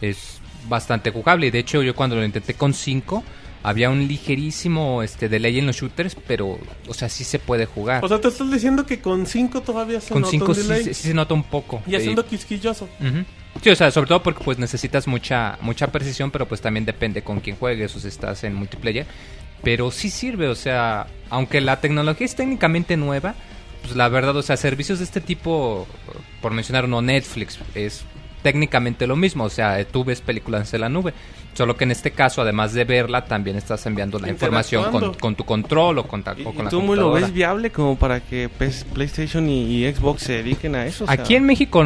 es 0.00 0.40
bastante 0.68 1.10
jugable. 1.10 1.46
Y 1.46 1.50
de 1.50 1.58
hecho 1.60 1.82
yo 1.82 1.94
cuando 1.94 2.16
lo 2.16 2.24
intenté 2.24 2.54
con 2.54 2.72
5, 2.74 3.22
había 3.64 3.90
un 3.90 4.06
ligerísimo 4.06 5.02
este 5.02 5.28
delay 5.28 5.58
en 5.58 5.66
los 5.66 5.76
shooters, 5.76 6.14
pero 6.26 6.58
o 6.86 6.94
sea, 6.94 7.08
sí 7.08 7.24
se 7.24 7.38
puede 7.40 7.66
jugar. 7.66 8.04
O 8.04 8.08
sea, 8.08 8.20
te 8.20 8.28
estás 8.28 8.50
diciendo 8.52 8.86
que 8.86 9.00
con 9.00 9.26
5 9.26 9.62
todavía 9.62 10.00
se 10.00 10.12
con 10.12 10.20
nota 10.22 10.30
5 10.30 10.46
un 10.46 10.54
sí, 10.54 10.62
delay. 10.62 10.84
se- 10.84 10.94
sí 10.94 11.08
se 11.08 11.14
nota 11.14 11.34
un 11.34 11.42
poco. 11.44 11.82
Y 11.86 11.94
Eh, 11.94 11.96
haciendo 11.96 12.24
quisquilloso. 12.24 12.84
Ujú. 13.00 13.24
Sí, 13.62 13.70
o 13.70 13.74
sea, 13.76 13.90
sobre 13.90 14.08
todo 14.08 14.22
porque 14.22 14.44
pues 14.44 14.58
necesitas 14.58 15.06
mucha 15.06 15.58
mucha 15.62 15.86
precisión, 15.88 16.30
pero 16.30 16.46
pues 16.46 16.60
también 16.60 16.84
depende 16.84 17.22
con 17.22 17.40
quién 17.40 17.56
juegues 17.56 17.94
o 17.96 18.00
si 18.00 18.08
estás 18.08 18.44
en 18.44 18.54
multiplayer. 18.54 19.06
Pero 19.62 19.90
sí 19.90 20.10
sirve, 20.10 20.46
o 20.48 20.54
sea, 20.54 21.06
aunque 21.30 21.60
la 21.62 21.80
tecnología 21.80 22.26
es 22.26 22.34
técnicamente 22.36 22.96
nueva, 22.98 23.34
pues 23.82 23.96
la 23.96 24.08
verdad, 24.08 24.36
o 24.36 24.42
sea, 24.42 24.56
servicios 24.58 24.98
de 24.98 25.04
este 25.06 25.20
tipo, 25.22 25.86
por 26.42 26.52
mencionar 26.52 26.84
uno, 26.84 27.00
Netflix, 27.00 27.58
es 27.74 28.04
técnicamente 28.44 29.06
lo 29.08 29.16
mismo, 29.16 29.42
o 29.44 29.50
sea, 29.50 29.82
tú 29.84 30.04
ves 30.04 30.20
películas 30.20 30.72
en 30.74 30.82
la 30.82 30.88
nube. 30.88 31.12
Solo 31.54 31.76
que 31.76 31.84
en 31.84 31.92
este 31.92 32.10
caso, 32.10 32.42
además 32.42 32.72
de 32.74 32.84
verla, 32.84 33.24
también 33.26 33.56
estás 33.56 33.86
enviando 33.86 34.18
la 34.18 34.28
información 34.28 34.90
con, 35.18 35.34
tu 35.36 35.44
control 35.44 35.98
o 35.98 36.06
con, 36.06 36.22
ta- 36.22 36.34
¿Y, 36.36 36.44
o 36.44 36.50
y 36.50 36.54
con 36.54 36.64
la 36.64 36.70
tú 36.70 36.80
muy 36.82 36.96
lo 36.96 37.12
ves 37.12 37.32
viable 37.32 37.70
como 37.70 37.96
para 37.96 38.20
que 38.20 38.48
PS 38.48 38.84
PlayStation 38.92 39.48
y, 39.48 39.84
y 39.86 39.92
Xbox 39.92 40.22
se 40.24 40.32
dediquen 40.34 40.74
a 40.74 40.84
eso? 40.84 41.04
O 41.04 41.06
sea, 41.06 41.14
Aquí 41.14 41.36
en 41.36 41.44
México 41.44 41.82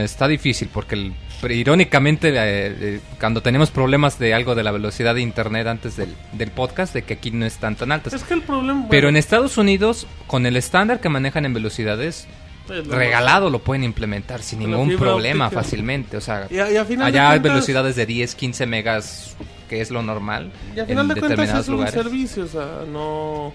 está 0.00 0.28
difícil 0.28 0.68
porque 0.72 0.96
el- 0.96 1.12
irónicamente 1.50 2.28
eh, 2.30 2.34
eh, 2.36 3.00
cuando 3.18 3.40
tenemos 3.40 3.70
problemas 3.70 4.18
de 4.18 4.34
algo 4.34 4.54
de 4.54 4.62
la 4.64 4.72
velocidad 4.72 5.14
de 5.14 5.22
internet 5.22 5.66
antes 5.68 5.96
del, 5.96 6.14
del 6.32 6.50
podcast 6.50 6.92
de 6.92 7.02
que 7.02 7.14
aquí 7.14 7.30
no 7.30 7.46
están 7.46 7.76
tan 7.76 7.92
altas. 7.92 8.12
Es 8.12 8.24
que 8.24 8.34
el 8.34 8.42
problema... 8.42 8.86
Pero 8.90 9.08
en 9.08 9.16
Estados 9.16 9.58
Unidos 9.58 10.06
con 10.26 10.44
el 10.46 10.56
estándar 10.56 11.00
que 11.00 11.08
manejan 11.08 11.44
en 11.46 11.54
velocidades 11.54 12.26
es 12.70 12.86
lo 12.86 12.96
regalado 12.96 13.50
lo 13.50 13.58
pueden 13.58 13.84
implementar 13.84 14.42
sin 14.42 14.60
ningún 14.60 14.96
problema 14.96 15.46
óptica. 15.46 15.62
fácilmente, 15.62 16.16
o 16.16 16.20
sea, 16.20 16.46
Y 16.50 16.58
a, 16.58 16.70
y 16.70 16.76
a 16.76 16.84
final 16.84 17.06
allá 17.08 17.30
hay 17.30 17.38
velocidades 17.40 17.96
de 17.96 18.06
10, 18.06 18.34
15 18.34 18.66
megas 18.66 19.36
que 19.68 19.80
es 19.80 19.90
lo 19.90 20.02
normal 20.02 20.52
Y 20.76 20.80
a 20.80 20.82
en 20.82 20.88
final 20.88 21.08
de 21.08 21.20
cuentas 21.20 21.54
es 21.54 21.68
un 21.68 21.74
lugares. 21.74 21.94
servicio, 21.94 22.44
o 22.44 22.48
sea, 22.48 22.84
no, 22.90 23.52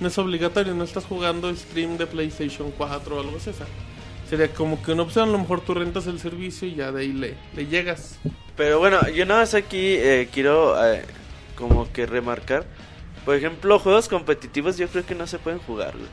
no 0.00 0.08
es 0.08 0.18
obligatorio, 0.18 0.74
no 0.74 0.84
estás 0.84 1.04
jugando 1.04 1.54
stream 1.54 1.96
de 1.98 2.06
PlayStation 2.06 2.70
4 2.76 3.16
o 3.16 3.20
algo 3.20 3.36
así. 3.36 3.50
o 3.50 3.54
sea, 3.54 3.66
sería 4.28 4.48
como 4.48 4.80
que 4.82 4.92
una 4.92 5.02
opción. 5.02 5.28
A 5.28 5.32
lo 5.32 5.38
mejor 5.38 5.60
tú 5.60 5.74
rentas 5.74 6.06
el 6.06 6.18
servicio 6.20 6.68
y 6.68 6.76
ya 6.76 6.92
de 6.92 7.02
ahí 7.02 7.12
le, 7.12 7.34
le 7.54 7.66
llegas. 7.66 8.18
Pero 8.56 8.78
bueno, 8.78 8.98
yo 9.10 9.26
nada 9.26 9.40
más 9.40 9.54
aquí 9.54 9.78
eh, 9.98 10.28
quiero 10.32 10.82
eh, 10.86 11.02
como 11.56 11.90
que 11.92 12.06
remarcar. 12.06 12.64
Por 13.24 13.34
ejemplo, 13.34 13.78
juegos 13.80 14.08
competitivos 14.08 14.76
yo 14.78 14.86
creo 14.88 15.04
que 15.04 15.14
no 15.14 15.26
se 15.26 15.38
pueden 15.38 15.58
jugar, 15.60 15.92
güey. 15.94 16.08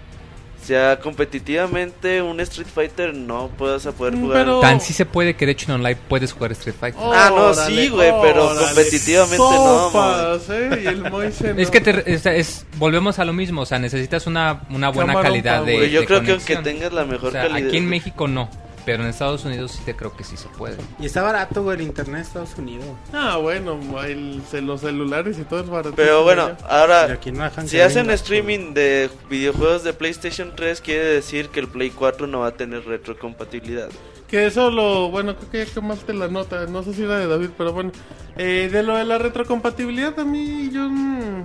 O 0.64 0.66
sea, 0.66 0.98
competitivamente 1.02 2.22
un 2.22 2.40
Street 2.40 2.68
Fighter 2.74 3.14
no 3.14 3.50
puedes 3.58 3.86
a 3.86 3.92
poder 3.92 4.16
Mm, 4.16 4.22
jugar. 4.22 4.38
pero- 4.46 4.60
Tan 4.62 4.80
sí 4.80 4.94
se 4.94 5.06
puede 5.06 5.36
que 5.36 5.46
de 5.46 5.52
hecho 5.52 5.66
en 5.68 5.76
online 5.76 5.98
puedes 6.08 6.32
jugar 6.32 6.54
Street 6.54 6.76
Fighter. 6.80 7.02
Ah, 7.04 7.30
no, 7.36 7.54
sí, 7.54 7.90
güey, 7.90 8.14
pero 8.22 8.46
órale. 8.46 8.68
competitivamente 8.68 9.38
no, 9.38 9.90
Sopas, 9.92 10.50
¿eh? 10.50 10.82
Y 10.84 10.88
el 10.88 11.02
Moise 11.12 11.52
Es 11.58 11.68
no. 11.68 11.72
que 11.72 11.82
te- 11.82 12.14
es, 12.14 12.26
es- 12.26 12.66
volvemos 12.78 13.20
a 13.20 13.26
lo 13.26 13.34
mismo, 13.34 13.62
o 13.62 13.66
sea, 13.66 13.78
necesitas 13.78 14.26
una, 14.26 14.62
una 14.70 14.88
buena 14.90 15.14
Camarón, 15.14 15.24
calidad 15.34 15.60
pa, 15.60 15.66
de, 15.66 15.74
Pero 15.74 15.86
yo 15.88 16.00
de 16.00 16.06
creo 16.06 16.20
que 16.22 16.26
conexión. 16.28 16.58
aunque 16.60 16.72
tengas 16.74 16.94
la 16.94 17.04
mejor 17.06 17.28
O 17.28 17.32
sea, 17.34 17.42
calidad. 17.50 17.68
aquí 17.68 17.78
en 17.78 17.90
México 17.90 18.28
no, 18.30 18.50
pero 18.86 19.04
en 19.04 19.10
Estados 19.10 19.46
Unidos 19.46 19.72
sí 19.72 19.80
te 19.86 19.96
creo 19.96 20.16
que 20.16 20.24
sí 20.24 20.38
se 20.38 20.48
puede. 20.50 20.78
Y 21.00 21.06
está 21.06 21.22
barato, 21.22 21.64
güey, 21.64 21.78
el 21.78 21.84
internet 21.84 22.16
de 22.18 22.22
Estados 22.28 22.58
Unidos. 22.58 22.86
Ah, 23.14 23.38
bueno, 23.38 23.80
el, 24.04 24.42
los 24.62 24.82
celulares 24.82 25.38
y 25.40 25.44
todo 25.44 25.62
es 25.62 25.70
barato. 25.70 25.94
Pero 25.96 26.24
bueno, 26.24 26.52
ahora, 26.68 27.08
no 27.32 27.68
si 27.68 27.80
hacen 27.80 28.04
venga. 28.04 28.14
streaming 28.16 28.74
de 28.74 29.10
videojuegos 29.30 29.84
de 29.84 29.94
PlayStation 29.94 30.54
3, 30.56 30.82
quiere 30.82 31.06
decir 31.06 31.50
que 31.50 31.60
el 31.60 31.68
Play 31.68 31.90
4 31.92 32.28
no 32.28 32.40
va 32.40 32.48
a 32.48 32.52
tener 32.52 32.86
retrocompatibilidad. 32.86 33.90
Que 34.28 34.48
eso 34.48 34.72
lo, 34.72 35.10
bueno, 35.12 35.36
creo 35.36 35.50
que 35.52 35.66
ya 35.66 35.74
quemaste 35.74 36.14
la 36.14 36.28
nota, 36.28 36.66
no 36.66 36.82
sé 36.84 36.94
si 36.94 37.04
era 37.04 37.18
de 37.20 37.28
David, 37.28 37.50
pero 37.58 37.72
bueno. 37.72 37.92
Eh, 38.36 38.68
de 38.72 38.82
lo 38.82 38.96
de 38.98 39.06
la 39.06 39.20
retrocompatibilidad, 39.20 40.20
a 40.20 40.26
mí 40.26 40.72
yo... 40.74 40.90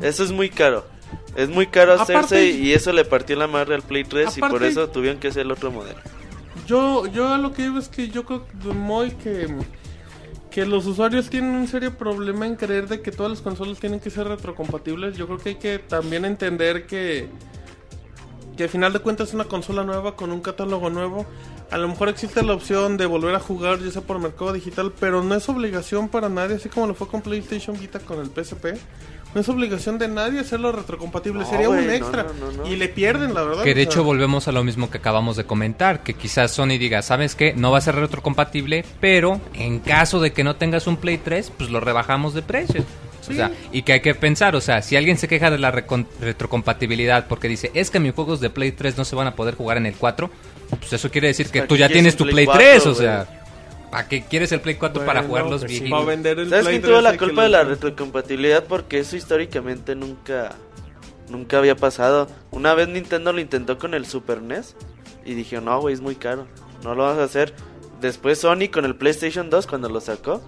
Eso 0.01 0.25
es 0.25 0.33
muy 0.33 0.49
caro. 0.49 0.87
Es 1.37 1.49
muy 1.51 1.67
caro 1.67 1.93
Aparte- 1.95 2.17
hacerse 2.17 2.47
y 2.47 2.73
eso 2.73 2.93
le 2.93 3.05
partió 3.05 3.37
la 3.37 3.47
madre 3.47 3.75
al 3.75 3.83
Play 3.83 4.05
3 4.05 4.39
y 4.39 4.41
por 4.41 4.65
eso 4.65 4.89
tuvieron 4.89 5.21
que 5.21 5.29
hacer 5.29 5.43
el 5.43 5.53
otro 5.53 5.71
modelo. 5.71 5.99
Yo, 6.69 7.07
yo 7.07 7.33
a 7.33 7.39
lo 7.39 7.55
que 7.55 7.63
digo 7.63 7.79
es 7.79 7.89
que 7.89 8.11
yo 8.11 8.27
creo, 8.27 8.45
muy 8.75 9.13
que, 9.13 9.49
que 10.51 10.67
los 10.67 10.85
usuarios 10.85 11.31
tienen 11.31 11.53
un 11.53 11.67
serio 11.67 11.97
problema 11.97 12.47
en 12.47 12.57
creer 12.57 12.89
de 12.89 13.01
que 13.01 13.11
todas 13.11 13.31
las 13.33 13.41
consolas 13.41 13.81
tienen 13.81 14.01
que 14.01 14.11
ser 14.11 14.29
retrocompatibles. 14.29 15.17
Yo 15.17 15.27
creo 15.27 15.39
que 15.39 15.49
hay 15.49 15.55
que 15.55 15.79
también 15.79 16.27
entender 16.27 16.87
que, 16.87 17.31
que 18.55 18.65
al 18.65 18.69
final 18.69 18.93
de 18.93 18.99
cuentas 18.99 19.29
es 19.29 19.35
una 19.35 19.45
consola 19.45 19.83
nueva 19.83 20.15
con 20.15 20.31
un 20.31 20.43
catálogo 20.43 20.91
nuevo. 20.91 21.25
A 21.71 21.79
lo 21.79 21.89
mejor 21.89 22.11
existe 22.11 22.43
la 22.43 22.53
opción 22.53 22.99
de 22.99 23.07
volver 23.07 23.35
a 23.35 23.41
jugar 23.41 23.79
ya 23.79 23.91
sea 23.91 24.03
por 24.03 24.19
mercado 24.19 24.53
digital, 24.53 24.93
pero 25.01 25.23
no 25.23 25.35
es 25.37 25.49
obligación 25.49 26.11
para 26.11 26.29
nadie, 26.29 26.57
así 26.57 26.69
como 26.69 26.87
lo 26.87 26.95
fue 26.95 27.09
con 27.09 27.23
PlayStation 27.23 27.81
Vita 27.81 27.99
con 27.99 28.21
el 28.21 28.27
PSP. 28.27 28.77
No 29.39 29.43
es 29.43 29.49
obligación 29.51 29.99
de 29.99 30.09
nadie 30.09 30.41
hacerlo 30.41 30.73
retrocompatible, 30.73 31.45
No, 31.45 31.49
sería 31.49 31.69
un 31.69 31.87
no, 31.87 31.93
extra. 31.93 32.25
no, 32.25 32.51
no, 32.51 32.65
no. 32.65 32.67
Y 32.67 32.75
le 32.75 32.89
pierden, 32.89 33.35
la 33.35 33.45
verdad. 33.45 33.63
Que 33.63 33.73
de 33.73 33.83
o 33.83 33.85
hecho 33.85 34.03
volvemos 34.03 34.49
a 34.49 34.53
lo 34.53 34.65
mismo 34.65 34.91
que 34.91 34.99
acabamos 34.99 35.37
de 35.37 35.45
comentar, 35.45 36.03
que 36.03 36.15
quizás 36.15 36.51
Sony 36.51 36.77
diga, 36.77 37.03
¿sabes 37.03 37.37
qué? 37.37 37.53
No 37.53 37.71
va 37.71 37.79
a 37.79 37.81
ser 37.81 37.95
retrocompatible, 37.95 38.85
pero 38.99 39.41
en 39.55 39.79
caso 39.79 40.19
de 40.19 40.33
que 40.33 40.43
no 40.43 40.57
tengas 40.57 40.89
un 40.89 40.97
Play 40.97 41.19
3, 41.19 41.53
pues 41.57 41.71
lo 41.71 41.79
rebajamos 41.79 42.35
de 42.35 42.43
precio. 42.43 42.85
O 43.31 43.33
sea, 43.33 43.53
y 43.71 43.83
que 43.83 43.93
hay 43.93 44.01
que 44.01 44.17
pensar, 44.17 44.57
o 44.57 44.61
sea, 44.61 44.83
si 44.83 44.97
alguien 44.97 45.19
se 45.19 45.29
queja 45.29 45.53
de 45.53 45.59
la 45.59 45.71
retrocompatibilidad 45.71 47.29
porque 47.29 47.47
dice, 47.47 47.71
es 47.75 47.91
que 47.91 48.01
mis 48.01 48.15
juegos 48.15 48.41
de 48.41 48.51
Play 48.51 48.73
3 48.73 48.99
no 48.99 49.05
se 49.05 49.15
van 49.15 49.29
a 49.29 49.37
poder 49.37 49.55
jugar 49.55 49.77
en 49.77 49.87
el 49.87 49.95
4, 49.95 50.31
pues 50.81 50.93
eso 50.93 51.11
quiere 51.11 51.29
decir 51.29 51.49
que 51.49 51.61
¿Para 51.61 51.69
tú 51.69 51.77
ya 51.77 51.89
tienes 51.89 52.17
tu 52.17 52.25
Play 52.25 52.35
Play 52.35 52.47
4, 52.47 52.65
3, 52.65 52.87
o 52.87 52.95
sea, 52.95 53.38
¿para 53.91 54.09
qué 54.09 54.23
quieres 54.23 54.53
el 54.53 54.61
Play 54.61 54.77
4 54.77 55.05
para 55.05 55.23
jugar 55.23 55.47
los 55.47 55.63
pues 55.63 55.73
sí. 55.73 55.81
viejitos? 55.81 55.99
Va 55.99 56.03
a 56.03 56.07
vender 56.07 56.39
el 56.39 56.49
¿Sabes 56.51 56.65
Play 56.65 56.81
quién 56.81 56.91
tuvo 56.91 57.01
3 57.01 57.13
la 57.13 57.19
culpa 57.19 57.43
de 57.43 57.49
la 57.49 57.65
retrocompatibilidad? 57.65 58.65
Porque 58.65 58.99
eso 58.99 59.17
históricamente 59.17 59.95
nunca 59.95 60.57
nunca 61.31 61.59
había 61.59 61.77
pasado. 61.77 62.29
Una 62.51 62.75
vez 62.75 62.89
Nintendo 62.89 63.33
lo 63.33 63.41
intentó 63.41 63.79
con 63.79 63.95
el 63.95 64.07
Super 64.07 64.43
NES 64.43 64.77
y 65.25 65.35
dije, 65.35 65.61
no, 65.61 65.81
güey, 65.81 65.95
es 65.95 66.01
muy 66.01 66.17
caro. 66.17 66.47
No 66.83 66.95
lo 66.95 67.05
vas 67.05 67.19
a 67.19 67.25
hacer. 67.25 67.55
Después 68.01 68.39
Sony 68.39 68.69
con 68.73 68.85
el 68.85 68.95
PlayStation 68.95 69.51
2 69.51 69.67
cuando 69.67 69.89
lo 69.89 70.01
sacó, 70.01 70.41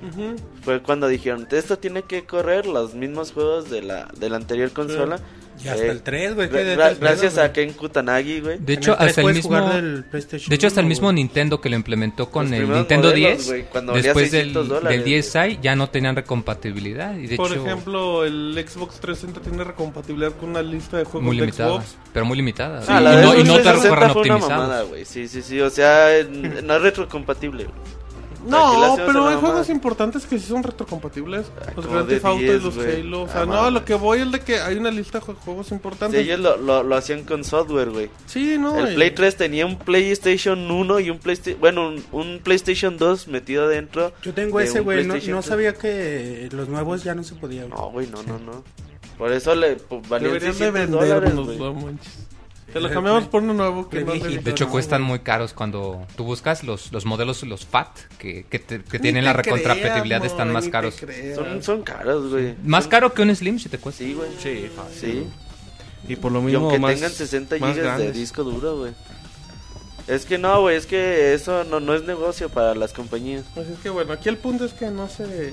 fue 0.62 0.83
cuando 0.83 1.09
dijeron, 1.09 1.48
esto 1.50 1.79
tiene 1.79 2.03
que 2.03 2.24
correr 2.24 2.64
los 2.66 2.94
mismos 2.94 3.33
juegos 3.33 3.68
de 3.70 3.83
la, 3.83 4.09
de 4.16 4.31
la 4.31 4.37
anterior 4.37 4.70
consola. 4.70 5.18
Y 5.62 5.68
hasta 5.68 5.85
Eh, 5.85 5.90
el 5.90 6.03
3, 6.03 6.35
güey. 6.35 6.49
gracias 6.49 7.37
a 7.38 7.53
Ken 7.53 7.73
Kutanagi, 7.73 8.40
güey. 8.40 8.59
De 8.59 8.73
hecho, 8.75 8.92
el 8.92 8.99
3 8.99 9.09
hasta 9.09 9.20
el 9.20 9.35
mismo... 9.35 9.70
De 10.49 10.55
hecho, 10.55 10.66
hasta 10.66 10.81
el 10.81 10.87
1, 10.87 10.88
mismo. 10.88 11.12
Nintendo 11.12 11.61
que 11.61 11.68
lo 11.68 11.77
implementó 11.77 12.31
con 12.31 12.51
Los 12.51 12.59
el 12.61 12.70
Nintendo 12.70 13.09
modelos, 13.09 13.37
10, 13.38 13.46
güey, 13.49 13.62
cuando 13.64 13.92
valía 13.92 14.03
después 14.09 14.31
del, 14.33 14.40
600 14.55 14.68
dólares, 14.68 15.05
del 15.05 15.23
10i 15.25 15.61
ya 15.61 15.77
no 15.77 15.90
tenían 15.90 16.16
recompatibilidad. 16.16 17.14
Y 17.16 17.27
de 17.27 17.37
Por 17.37 17.51
hecho, 17.53 17.64
ejemplo, 17.66 18.25
el 18.25 18.55
Xbox 18.66 19.01
360 19.01 19.40
tiene 19.40 19.64
recompatibilidad 19.64 20.33
con 20.33 20.51
una 20.51 20.62
lista 20.62 20.96
de 20.99 21.05
juegos 21.05 21.23
muy 21.23 21.37
de 21.37 21.42
limitada. 21.42 21.70
Xbox. 21.75 21.96
Pero 22.12 22.25
muy 22.25 22.37
limitada. 22.37 22.83
Ah, 22.88 23.01
y, 23.01 23.05
la 23.05 23.16
de 23.16 23.23
no, 23.27 23.35
y 23.38 23.44
no 23.44 23.57
te 23.57 23.62
360 23.62 23.88
corran 23.88 24.12
fue 24.12 24.23
una 24.23 24.35
optimizados. 24.37 24.62
mamada, 24.62 24.83
güey. 24.85 25.05
Sí, 25.05 25.29
sí, 25.29 25.42
sí, 25.42 25.61
o 25.61 25.70
sea, 25.70 26.09
no 26.62 26.77
es 26.77 26.83
retrocompatible. 26.83 27.64
güey. 27.64 27.99
No, 28.46 28.96
pero 29.07 29.26
hay 29.29 29.37
juegos 29.37 29.68
importantes 29.68 30.26
que 30.26 30.38
sí 30.38 30.46
son 30.46 30.62
retrocompatibles. 30.62 31.46
Los 31.76 31.87
Grand 31.87 32.09
Theft 32.09 32.24
Auto 32.24 32.40
y 32.40 32.44
10, 32.44 32.62
los 32.62 32.76
güey. 32.76 33.00
Halo. 33.00 33.22
O 33.22 33.26
Ah, 33.26 33.33
sea, 33.33 33.40
no, 33.46 33.53
mames. 33.53 33.72
lo 33.74 33.85
que 33.85 33.94
voy 33.94 34.20
es 34.20 34.33
de 34.33 34.40
que 34.40 34.61
hay 34.61 34.76
una 34.76 34.90
lista 34.90 35.18
de 35.20 35.26
jue- 35.26 35.35
juegos 35.37 35.66
Sí, 35.68 35.74
importantes. 35.74 36.20
ellos 36.20 36.40
lo, 36.40 36.57
lo, 36.57 36.83
lo 36.83 36.96
hacían 36.96 37.24
con 37.24 37.44
software, 37.44 37.90
güey. 37.90 38.11
Sí, 38.26 38.57
no. 38.59 38.79
El 38.79 38.94
Play 38.94 39.11
3 39.12 39.37
tenía 39.37 39.66
un 39.66 39.79
PlayStation 39.79 40.70
1 40.70 41.00
y 41.00 41.11
un 41.11 41.18
PlayStation... 41.18 41.61
Bueno, 41.61 41.88
un, 41.88 42.05
un 42.12 42.40
PlayStation 42.42 42.96
2 42.96 43.29
metido 43.29 43.68
dentro. 43.68 44.12
Yo 44.22 44.33
tengo 44.33 44.59
ese, 44.61 44.81
güey. 44.81 45.05
No, 45.07 45.14
no 45.14 45.20
3. 45.20 45.44
sabía 45.44 45.74
que 45.74 46.48
los 46.53 46.68
nuevos 46.68 47.05
ya 47.05 47.14
no 47.14 47.22
se 47.24 47.35
podían. 47.35 47.68
No, 47.70 47.90
güey, 47.90 48.07
no, 48.07 48.22
no, 48.22 48.38
no. 48.38 48.64
Por 49.18 49.33
eso 49.33 49.55
le 49.55 49.76
pues, 49.76 50.09
valían 50.09 50.33
Deberían 50.33 50.53
de 50.53 50.59
600 50.59 50.90
dólares. 51.09 51.35
Te 52.72 52.80
lo 52.80 52.90
cambiamos 52.90 53.26
por 53.28 53.42
uno 53.42 53.52
nuevo 53.54 53.88
que 53.88 54.04
no 54.04 54.14
le- 54.14 54.38
De 54.38 54.50
hecho, 54.50 54.68
cuestan 54.68 55.02
muy 55.02 55.20
caros 55.20 55.52
cuando 55.52 56.06
tú 56.16 56.24
buscas 56.24 56.62
los, 56.64 56.92
los 56.92 57.04
modelos, 57.06 57.42
los 57.44 57.66
FAT, 57.66 57.98
que, 58.18 58.44
que, 58.48 58.59
te- 58.59 58.83
que 58.83 58.98
tienen 58.98 59.24
la 59.24 59.33
recontrapetibilidad, 59.33 60.24
están 60.24 60.52
más 60.52 60.68
caros. 60.68 60.96
Son, 61.35 61.62
son 61.62 61.83
caros, 61.83 62.30
güey. 62.30 62.54
Más 62.64 62.85
Son- 62.85 62.90
caro 62.90 63.12
que 63.14 63.22
un 63.22 63.35
Slim, 63.35 63.59
si 63.59 63.68
te 63.68 63.78
cuesta. 63.78 64.04
Sí, 64.04 64.14
güey. 64.14 64.30
Sí, 64.38 64.70
Sí. 64.98 65.26
Y 66.09 66.16
por 66.16 66.33
lo 66.33 66.40
Y 66.40 66.44
mismo 66.44 66.61
aunque 66.61 66.78
más, 66.78 66.94
tengan 66.94 67.11
60 67.12 67.59
más 67.59 67.74
gigas 67.74 67.98
de 67.98 68.12
disco 68.12 68.42
duro, 68.42 68.78
güey. 68.78 68.92
Es 70.09 70.24
que 70.24 70.38
no, 70.38 70.61
güey, 70.62 70.76
es 70.76 70.87
que 70.87 71.35
eso 71.35 71.62
no, 71.64 71.78
no 71.78 71.94
es 71.94 72.02
negocio 72.04 72.48
para 72.48 72.74
las 72.74 72.92
compañías. 72.92 73.44
Así 73.52 73.72
es 73.72 73.78
que 73.80 73.90
bueno, 73.90 74.12
aquí 74.14 74.28
el 74.28 74.38
punto 74.38 74.64
es 74.64 74.72
que 74.72 74.90
no 74.90 75.09
se... 75.09 75.52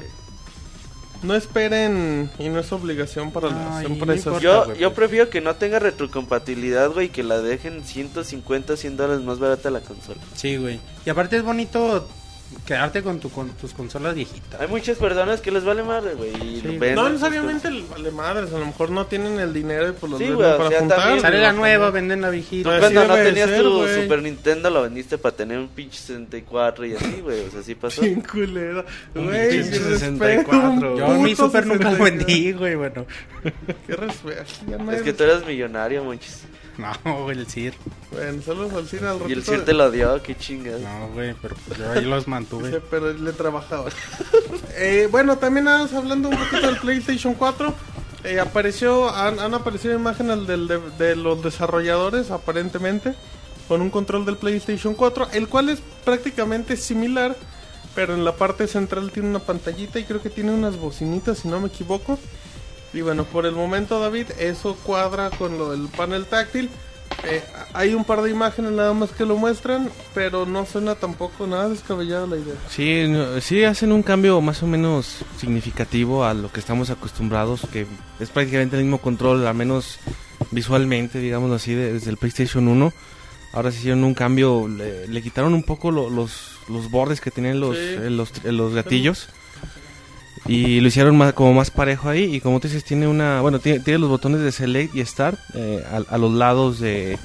No 1.23 1.35
esperen 1.35 2.29
y 2.39 2.49
no 2.49 2.59
es 2.59 2.71
obligación 2.71 3.31
para 3.31 3.49
las 3.49 3.75
Ay, 3.77 3.85
empresas. 3.87 4.41
Yo, 4.41 4.73
yo 4.75 4.93
prefiero 4.93 5.29
que 5.29 5.41
no 5.41 5.55
tenga 5.55 5.79
retrocompatibilidad, 5.79 6.91
güey, 6.91 7.09
que 7.09 7.23
la 7.23 7.41
dejen 7.41 7.83
150, 7.83 8.77
100 8.77 8.97
dólares 8.97 9.23
más 9.23 9.39
barata 9.39 9.69
la 9.71 9.81
consola. 9.81 10.19
Sí, 10.35 10.57
güey. 10.57 10.79
Y 11.05 11.09
aparte 11.09 11.37
es 11.37 11.43
bonito 11.43 12.07
quedarte 12.65 13.01
con, 13.01 13.19
tu, 13.19 13.29
con 13.29 13.49
tus 13.51 13.73
consolas 13.73 14.13
viejitas. 14.15 14.59
Hay 14.59 14.67
muchas 14.67 14.97
personas 14.97 15.39
que 15.41 15.51
les 15.51 15.63
vale 15.63 15.83
madre, 15.83 16.13
güey. 16.15 16.31
Sí. 16.61 16.77
No 16.95 17.03
sus 17.03 17.11
necesariamente 17.13 17.67
el 17.69 17.83
vale 17.83 18.11
madres, 18.11 18.51
a 18.53 18.57
lo 18.59 18.65
mejor 18.65 18.89
no 18.89 19.05
tienen 19.05 19.39
el 19.39 19.53
dinero 19.53 19.89
y 19.89 19.91
pues 19.93 20.09
los 20.11 20.19
Sí, 20.19 20.25
venden 20.25 20.35
güey, 20.35 20.51
o 20.53 20.57
para 20.57 20.69
sea, 20.69 20.79
juntar. 20.79 20.97
también- 20.99 21.21
Sale 21.21 21.41
la 21.41 21.53
nueva, 21.53 21.85
también- 21.85 22.07
venden 22.07 22.21
la 22.21 22.29
viejita. 22.29 22.63
Tú 22.63 22.69
Así 22.71 22.79
cuando 22.93 23.07
no 23.07 23.23
tenías 23.23 23.49
ser, 23.49 23.61
tu 23.63 23.77
güey. 23.77 24.01
Super 24.03 24.21
Nintendo 24.21 24.69
lo 24.69 24.81
vendiste 24.81 25.17
para 25.17 25.35
tener 25.35 25.57
un 25.59 25.67
pinche 25.69 25.97
64 25.99 26.85
y 26.85 26.93
así, 26.95 27.21
güey. 27.21 27.41
O 27.47 27.51
sea, 27.51 27.63
sí 27.63 27.75
pasó. 27.75 28.01
Bien 28.01 28.21
culero. 28.21 28.85
Un 29.15 29.25
Güey, 29.27 29.49
pinche 29.49 29.71
qué 29.71 29.79
respeto, 29.79 29.99
64, 29.99 30.91
un 30.93 30.97
Yo 30.97 31.07
mi 31.19 31.35
super 31.35 31.65
nunca 31.67 31.91
lo 31.91 31.97
64. 31.97 32.03
vendí, 32.27 32.51
güey, 32.53 32.75
bueno. 32.75 33.05
Qué 33.87 33.95
respeto. 33.95 34.43
no 34.79 34.91
Es 34.91 35.01
que 35.01 35.13
tú 35.13 35.23
eras 35.23 35.45
millonario, 35.45 36.03
monchis. 36.03 36.43
No, 37.05 37.23
güey, 37.23 37.37
el 37.39 37.47
CIR. 37.47 37.73
Bueno, 38.11 38.41
saludos 38.41 38.73
al 38.73 38.87
cine 38.87 39.07
al 39.07 39.19
Y 39.29 39.33
el. 39.33 39.43
CIR 39.43 39.65
te 39.65 39.73
lo 39.73 39.89
dio, 39.91 40.21
qué 40.21 40.35
chingas. 40.37 40.79
No, 40.81 41.09
güey, 41.13 41.33
pero 41.41 41.55
pues 41.67 41.79
yo 41.79 41.91
ahí 41.91 42.05
los 42.05 42.25
Sí, 42.25 42.29
mantuve. 42.29 42.81
pero 42.89 43.11
le 43.13 43.33
trabajaba. 43.33 43.89
eh, 44.75 45.07
bueno, 45.11 45.37
también 45.37 45.65
nada 45.65 45.79
más 45.79 45.93
hablando 45.93 46.29
un 46.29 46.37
poquito 46.37 46.67
del 46.67 46.77
PlayStation 46.77 47.33
4. 47.33 47.73
eh, 48.23 48.39
apareció, 48.39 49.09
han, 49.09 49.39
han 49.39 49.53
aparecido 49.53 49.95
imágenes 49.95 50.45
del- 50.47 50.67
de, 50.67 50.79
de 50.97 51.15
los 51.15 51.41
desarrolladores, 51.43 52.29
aparentemente, 52.31 53.13
con 53.67 53.81
un 53.81 53.89
control 53.89 54.25
del 54.25 54.37
PlayStation 54.37 54.93
4, 54.95 55.29
el 55.33 55.47
cual 55.47 55.69
es 55.69 55.79
prácticamente 56.05 56.77
similar, 56.77 57.35
pero 57.95 58.13
en 58.13 58.23
la 58.25 58.35
parte 58.35 58.67
central 58.67 59.11
tiene 59.11 59.29
una 59.29 59.39
pantallita 59.39 59.99
y 59.99 60.03
creo 60.03 60.21
que 60.21 60.29
tiene 60.29 60.51
unas 60.51 60.77
bocinitas, 60.77 61.39
si 61.39 61.47
no 61.47 61.59
me 61.59 61.67
equivoco. 61.67 62.19
Y 62.93 63.01
bueno, 63.01 63.25
por 63.25 63.45
el 63.45 63.53
momento, 63.53 63.99
David, 63.99 64.27
eso 64.39 64.75
cuadra 64.83 65.29
con 65.29 65.57
lo 65.57 65.71
del 65.71 65.87
panel 65.89 66.25
táctil. 66.25 66.69
Eh, 67.23 67.41
hay 67.73 67.93
un 67.93 68.03
par 68.05 68.21
de 68.21 68.29
imágenes 68.29 68.71
nada 68.71 68.93
más 68.93 69.09
que 69.11 69.25
lo 69.25 69.35
muestran, 69.37 69.89
pero 70.13 70.45
no 70.45 70.65
suena 70.65 70.95
tampoco 70.95 71.47
nada 71.47 71.67
descabellada 71.69 72.27
la 72.27 72.37
idea. 72.37 72.53
Sí, 72.69 73.05
no- 73.07 73.41
sí 73.41 73.63
hacen 73.63 73.91
un 73.91 74.03
cambio 74.03 74.39
más 74.41 74.61
o 74.61 74.67
menos 74.67 75.17
significativo 75.39 76.23
a 76.25 76.33
lo 76.33 76.51
que 76.51 76.59
estamos 76.59 76.89
acostumbrados, 76.89 77.61
que 77.73 77.87
es 78.19 78.29
prácticamente 78.29 78.77
el 78.77 78.83
mismo 78.83 78.99
control, 78.99 79.47
al 79.47 79.55
menos 79.55 79.97
visualmente, 80.51 81.19
digamos 81.19 81.51
así, 81.51 81.73
de- 81.73 81.93
desde 81.93 82.09
el 82.11 82.17
PlayStation 82.17 82.67
1. 82.67 82.93
Ahora 83.53 83.71
sí 83.71 83.79
hicieron 83.79 84.03
un 84.03 84.13
cambio, 84.13 84.67
le, 84.67 85.07
le 85.07 85.21
quitaron 85.21 85.53
un 85.53 85.63
poco 85.63 85.89
lo- 85.91 86.09
los, 86.09 86.59
los 86.69 86.91
bordes 86.91 87.19
que 87.21 87.31
tenían 87.31 87.59
los, 87.59 87.75
Sí. 87.75 87.81
eh, 87.83 88.09
los, 88.11 88.31
eh, 88.43 88.51
los 88.51 88.73
gatillos. 88.73 89.29
Y 90.47 90.79
lo 90.81 90.87
hicieron 90.87 91.17
más, 91.17 91.33
como 91.33 91.53
más 91.53 91.71
parejo 91.71 92.09
ahí. 92.09 92.35
Y 92.35 92.39
como 92.41 92.59
tú 92.59 92.67
dices, 92.67 92.83
tiene 92.83 93.07
una. 93.07 93.41
Bueno, 93.41 93.59
tiene, 93.59 93.79
tiene 93.79 93.99
los 93.99 94.09
botones 94.09 94.41
de 94.41 94.51
Select 94.51 94.95
y 94.95 95.05
Start 95.05 95.37
eh, 95.53 95.83
a, 95.91 96.13
a 96.15 96.17
los 96.17 96.31
lados 96.33 96.79
de, 96.79 97.17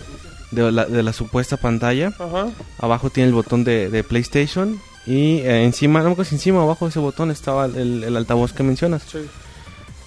de 0.51 0.73
la, 0.73 0.85
de 0.87 1.03
la 1.03 1.13
supuesta 1.13 1.57
pantalla. 1.57 2.09
Ajá. 2.19 2.49
Abajo 2.79 3.11
tiene 3.11 3.29
el 3.29 3.35
botón 3.35 3.65
de, 3.65 3.91
de 3.91 4.03
PlayStation. 4.05 4.81
Y 5.07 5.39
eh, 5.39 5.65
encima, 5.65 5.99
no 6.01 6.07
me 6.07 6.13
acuerdo 6.13 6.29
si 6.29 6.37
encima 6.37 6.61
o 6.61 6.63
abajo 6.63 6.85
de 6.85 6.91
ese 6.91 6.99
botón 7.01 7.31
estaba 7.31 7.67
el, 7.67 8.05
el 8.05 8.17
altavoz 8.17 8.53
que 8.53 8.63
mencionas. 8.63 9.03
Sí. 9.11 9.19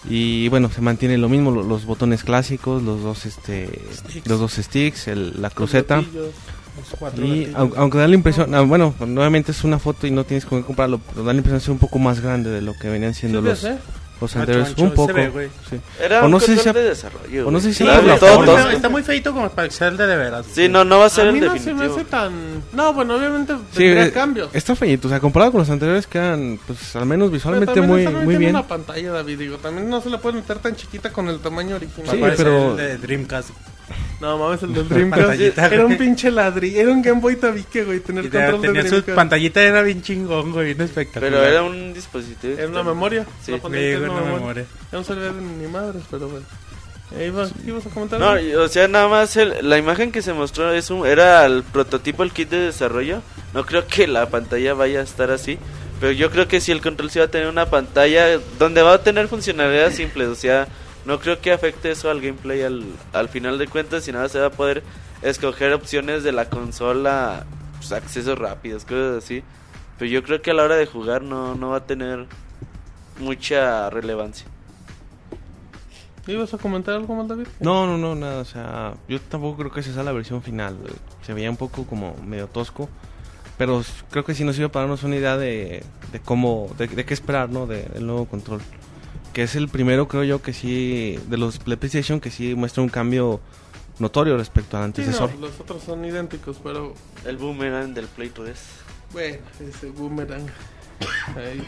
Y 0.10 0.50
bueno, 0.50 0.70
se 0.70 0.82
mantiene 0.82 1.18
lo 1.18 1.30
mismo, 1.30 1.50
lo- 1.52 1.64
los, 1.64 1.86
botones 1.86 2.24
clásicos, 2.24 2.84
los 2.84 3.02
dos 3.02 3.26
este 3.26 3.68
Sticks. 3.92 4.28
los 4.28 4.40
dos 4.40 4.52
sticks, 4.54 5.08
el- 5.08 5.42
la 5.42 5.50
cruceta. 5.50 5.98
Los. 5.98 6.06
Los 6.78 7.00
cuatro 7.00 7.24
Y 7.26 7.52
aunque 7.56 7.98
da 7.98 8.08
la 8.08 8.16
impresión, 8.16 8.54
ah, 8.54 8.62
bueno, 8.62 8.94
nuevamente 9.06 9.52
es 9.52 9.64
una 9.64 9.80
foto 9.80 10.06
y 10.08 10.12
no 10.12 10.24
tienes 10.24 10.46
con 10.46 10.62
qué 10.62 10.66
comprarlo, 10.68 11.00
pero 11.10 11.24
da 11.26 11.34
la 11.34 11.38
impresión 11.38 11.60
de 11.60 11.64
ser 11.64 11.72
un 11.72 11.80
poco 11.80 12.00
más 12.00 12.20
grande 12.20 12.50
de 12.50 12.62
lo 12.62 12.74
que 12.78 12.90
venían 12.90 13.14
siendo 13.14 13.42
los, 13.42 13.64
¿ves, 13.64 13.72
eh? 13.74 13.78
los 14.22 14.32
Macho, 14.36 14.40
anteriores. 14.40 14.70
ancho, 14.70 14.84
un 14.84 14.92
poco. 14.94 15.14
ve, 15.14 15.30
güey. 15.30 15.50
sí. 15.70 15.78
Era 16.02 16.22
O 16.22 16.26
un 16.26 16.32
no 16.32 16.40
sé 16.40 16.56
si 16.56 16.64
sea- 16.64 16.74
de 16.74 16.84
desarrollo. 16.84 17.48
o 17.48 17.52
no 17.52 17.60
sé 17.60 17.66
güey. 17.68 17.74
si 17.74 17.78
Sí, 17.80 17.84
sea 17.84 17.94
Claro, 18.02 18.08
güey, 18.08 18.20
por 18.20 18.48
la 18.48 18.62
todo- 18.64 18.70
está, 18.72 18.90
muy 18.90 19.04
feito 19.04 19.34
como 19.34 19.50
para 19.50 19.70
ser 19.72 19.98
de 19.98 20.06
de 20.08 20.16
veras. 20.16 20.46
Sí, 20.54 20.70
no, 20.70 20.84
no 20.86 21.00
va 21.00 21.06
a 21.06 21.10
ser 21.10 21.28
A 21.28 21.30
el 21.32 21.40
no 21.46 21.58
se 21.58 21.74
me 21.74 21.86
hace 21.86 22.04
tan... 22.06 22.32
No, 22.74 22.94
bueno, 22.94 23.16
obviamente 23.16 23.54
Sí, 23.72 23.78
tendría 23.80 24.06
eh, 24.06 24.12
cambios. 24.12 24.50
Está 24.54 24.76
feíto, 24.76 25.08
o 25.08 25.12
sea, 25.12 25.20
comparado 25.20 25.52
con 25.52 25.60
los 25.60 25.70
anteriores 25.70 26.08
quedan, 26.08 26.60
pues 26.68 26.96
al 26.96 27.06
menos 27.06 27.32
visualmente 27.32 27.82
muy, 27.82 28.08
muy 28.08 28.38
bien. 28.38 28.52
una 28.52 28.68
pantalla, 28.68 29.12
David, 29.12 29.40
digo, 29.40 29.58
también 29.58 29.90
no 29.90 30.02
se 30.02 30.10
la 30.10 30.20
puede 30.20 30.36
meter 30.38 30.60
tan 30.60 30.76
chiquita 30.76 31.10
con 31.12 31.28
el 31.30 31.40
tamaño 31.40 31.76
original. 31.76 32.10
Sí, 32.16 32.22
pero- 32.38 32.72
el 32.72 32.78
de 32.78 32.98
Dreamcast. 32.98 33.50
No 34.22 34.38
mames, 34.38 34.64
el 34.64 34.74
del 34.74 34.88
Dreamcast 34.90 35.40
era 35.72 35.86
un 35.86 35.98
pinche 35.98 36.32
ladrillo, 36.32 36.80
era 36.82 36.92
un 36.92 37.02
Game 37.02 37.20
Boy 37.22 37.36
tabique, 37.36 37.84
güey, 37.84 38.00
tener 38.00 38.24
control 38.30 38.62
de 38.62 38.68
tenía 38.68 38.84
su 38.84 38.90
Dreamcast. 38.90 39.16
pantallita, 39.16 39.62
era 39.64 39.82
bien 39.82 40.02
chingón, 40.02 40.52
güey, 40.52 40.68
bien 40.68 40.82
espectacular. 40.82 41.32
Pero 41.32 41.44
era 41.46 41.64
un 41.64 41.94
dispositivo. 41.94 42.58
Era 42.58 42.68
una 42.68 42.84
memoria. 42.84 43.26
Sí. 43.44 43.54
En 43.54 43.60
güey, 43.60 43.96
una 43.96 44.08
memoria. 44.14 44.34
memoria. 44.34 44.66
Ya 44.92 44.98
no 45.00 45.04
de 45.16 45.32
ni 45.42 45.68
madres, 45.68 46.04
pero 46.10 46.30
bueno. 46.30 46.46
Eh, 47.16 47.28
ibas, 47.28 47.52
ibas 47.68 47.86
a 47.86 47.90
comentar? 47.90 48.20
No, 48.20 48.40
y- 48.40 48.56
o 48.56 48.68
sea, 48.68 48.88
nada 48.88 49.08
más 49.08 49.36
el- 49.38 49.70
la 49.70 49.78
imagen 49.78 50.12
que 50.12 50.22
se 50.24 50.34
mostró 50.34 50.72
es 50.74 50.90
un, 50.90 51.06
era 51.06 51.46
el 51.46 51.62
prototipo, 51.64 52.24
el 52.24 52.32
kit 52.32 52.50
de 52.50 52.60
desarrollo. 52.60 53.22
No 53.54 53.66
creo 53.66 53.86
que 53.86 54.08
la 54.08 54.28
pantalla 54.30 54.74
vaya 54.74 55.02
a 55.02 55.04
estar 55.04 55.30
así. 55.30 55.60
Pero 56.00 56.12
yo 56.14 56.32
creo 56.32 56.48
que 56.48 56.60
si 56.60 56.72
el 56.72 56.82
control 56.82 57.10
sí 57.12 57.20
va 57.20 57.26
a 57.26 57.30
tener 57.30 57.48
una 57.48 57.68
pantalla 57.70 58.40
donde 58.60 58.82
va 58.82 58.96
a 58.96 59.04
tener 59.04 59.28
funcionalidades 59.28 59.96
simples. 59.96 60.28
O 60.30 60.36
sea, 60.36 60.68
no 61.06 61.20
creo 61.20 61.40
que 61.42 61.52
afecte 61.52 61.92
eso 61.92 62.10
al 62.10 62.22
gameplay 62.22 62.62
al, 62.64 62.84
al 63.14 63.30
final 63.30 63.58
de 63.58 63.68
cuentas. 63.68 64.08
Y 64.08 64.12
nada, 64.12 64.28
se 64.30 64.40
va 64.40 64.48
a 64.48 64.52
poder 64.52 64.84
escoger 65.22 65.74
opciones 65.74 66.24
de 66.24 66.32
la 66.32 66.50
consola, 66.50 67.46
pues, 67.78 67.92
accesos 67.92 68.38
rápidos, 68.38 68.84
cosas 68.86 69.24
así. 69.24 69.44
Pero 69.98 70.12
yo 70.12 70.24
creo 70.24 70.42
que 70.42 70.52
a 70.52 70.54
la 70.54 70.64
hora 70.64 70.76
de 70.76 70.86
jugar 70.86 71.22
no, 71.22 71.56
no 71.56 71.70
va 71.70 71.78
a 71.78 71.86
tener 71.86 72.26
mucha 73.20 73.90
relevancia. 73.90 74.46
¿Ibas 76.28 76.54
a 76.56 76.58
comentar 76.58 76.96
algo 76.96 77.14
más, 77.16 77.28
David? 77.28 77.46
No, 77.60 77.86
no, 77.86 77.98
no, 77.98 78.16
nada, 78.16 78.42
o 78.42 78.46
sea, 78.46 78.96
yo 79.08 79.22
tampoco 79.22 79.58
creo 79.58 79.72
que 79.72 79.82
esa 79.82 79.94
sea 79.94 80.02
la 80.04 80.12
versión 80.12 80.42
final. 80.42 80.76
Se 81.22 81.34
veía 81.36 81.52
un 81.52 81.58
poco 81.58 81.86
como 81.86 82.16
medio 82.26 82.48
tosco, 82.48 82.90
pero 83.60 83.84
creo 84.10 84.26
que 84.26 84.34
sí 84.34 84.44
nos 84.44 84.58
iba 84.58 84.70
para 84.70 84.86
darnos 84.86 85.04
una 85.04 85.18
idea 85.18 85.38
de, 85.38 85.84
de 86.12 86.20
cómo, 86.20 86.68
de, 86.80 86.88
de 86.88 87.06
qué 87.06 87.14
esperar, 87.14 87.50
¿no? 87.50 87.68
De- 87.68 87.84
del 87.84 88.08
nuevo 88.08 88.26
control. 88.26 88.60
Que 89.36 89.44
es 89.44 89.56
el 89.56 89.68
primero, 89.68 90.08
creo 90.08 90.24
yo, 90.24 90.42
que 90.42 90.54
sí, 90.54 91.20
de 91.28 91.36
los 91.38 91.60
de 91.60 91.76
PlayStation, 91.76 92.22
que 92.22 92.32
sí 92.32 92.56
muestra 92.56 92.82
un 92.82 92.88
cambio 92.88 93.42
notorio 94.00 94.38
respecto 94.38 94.78
al 94.78 94.84
Sí, 94.96 95.02
no, 95.02 95.08
antecesor. 95.08 95.36
los 95.36 95.60
otros 95.60 95.84
son 95.84 96.06
idénticos, 96.06 96.58
pero 96.64 96.94
El 97.26 97.36
boomerang 97.36 97.94
del 97.94 98.06
Play 98.08 98.30
3. 98.30 98.58
bueno, 99.12 99.40
ese 99.60 99.90
boomerang. 99.90 100.46
Ahí, 101.36 101.68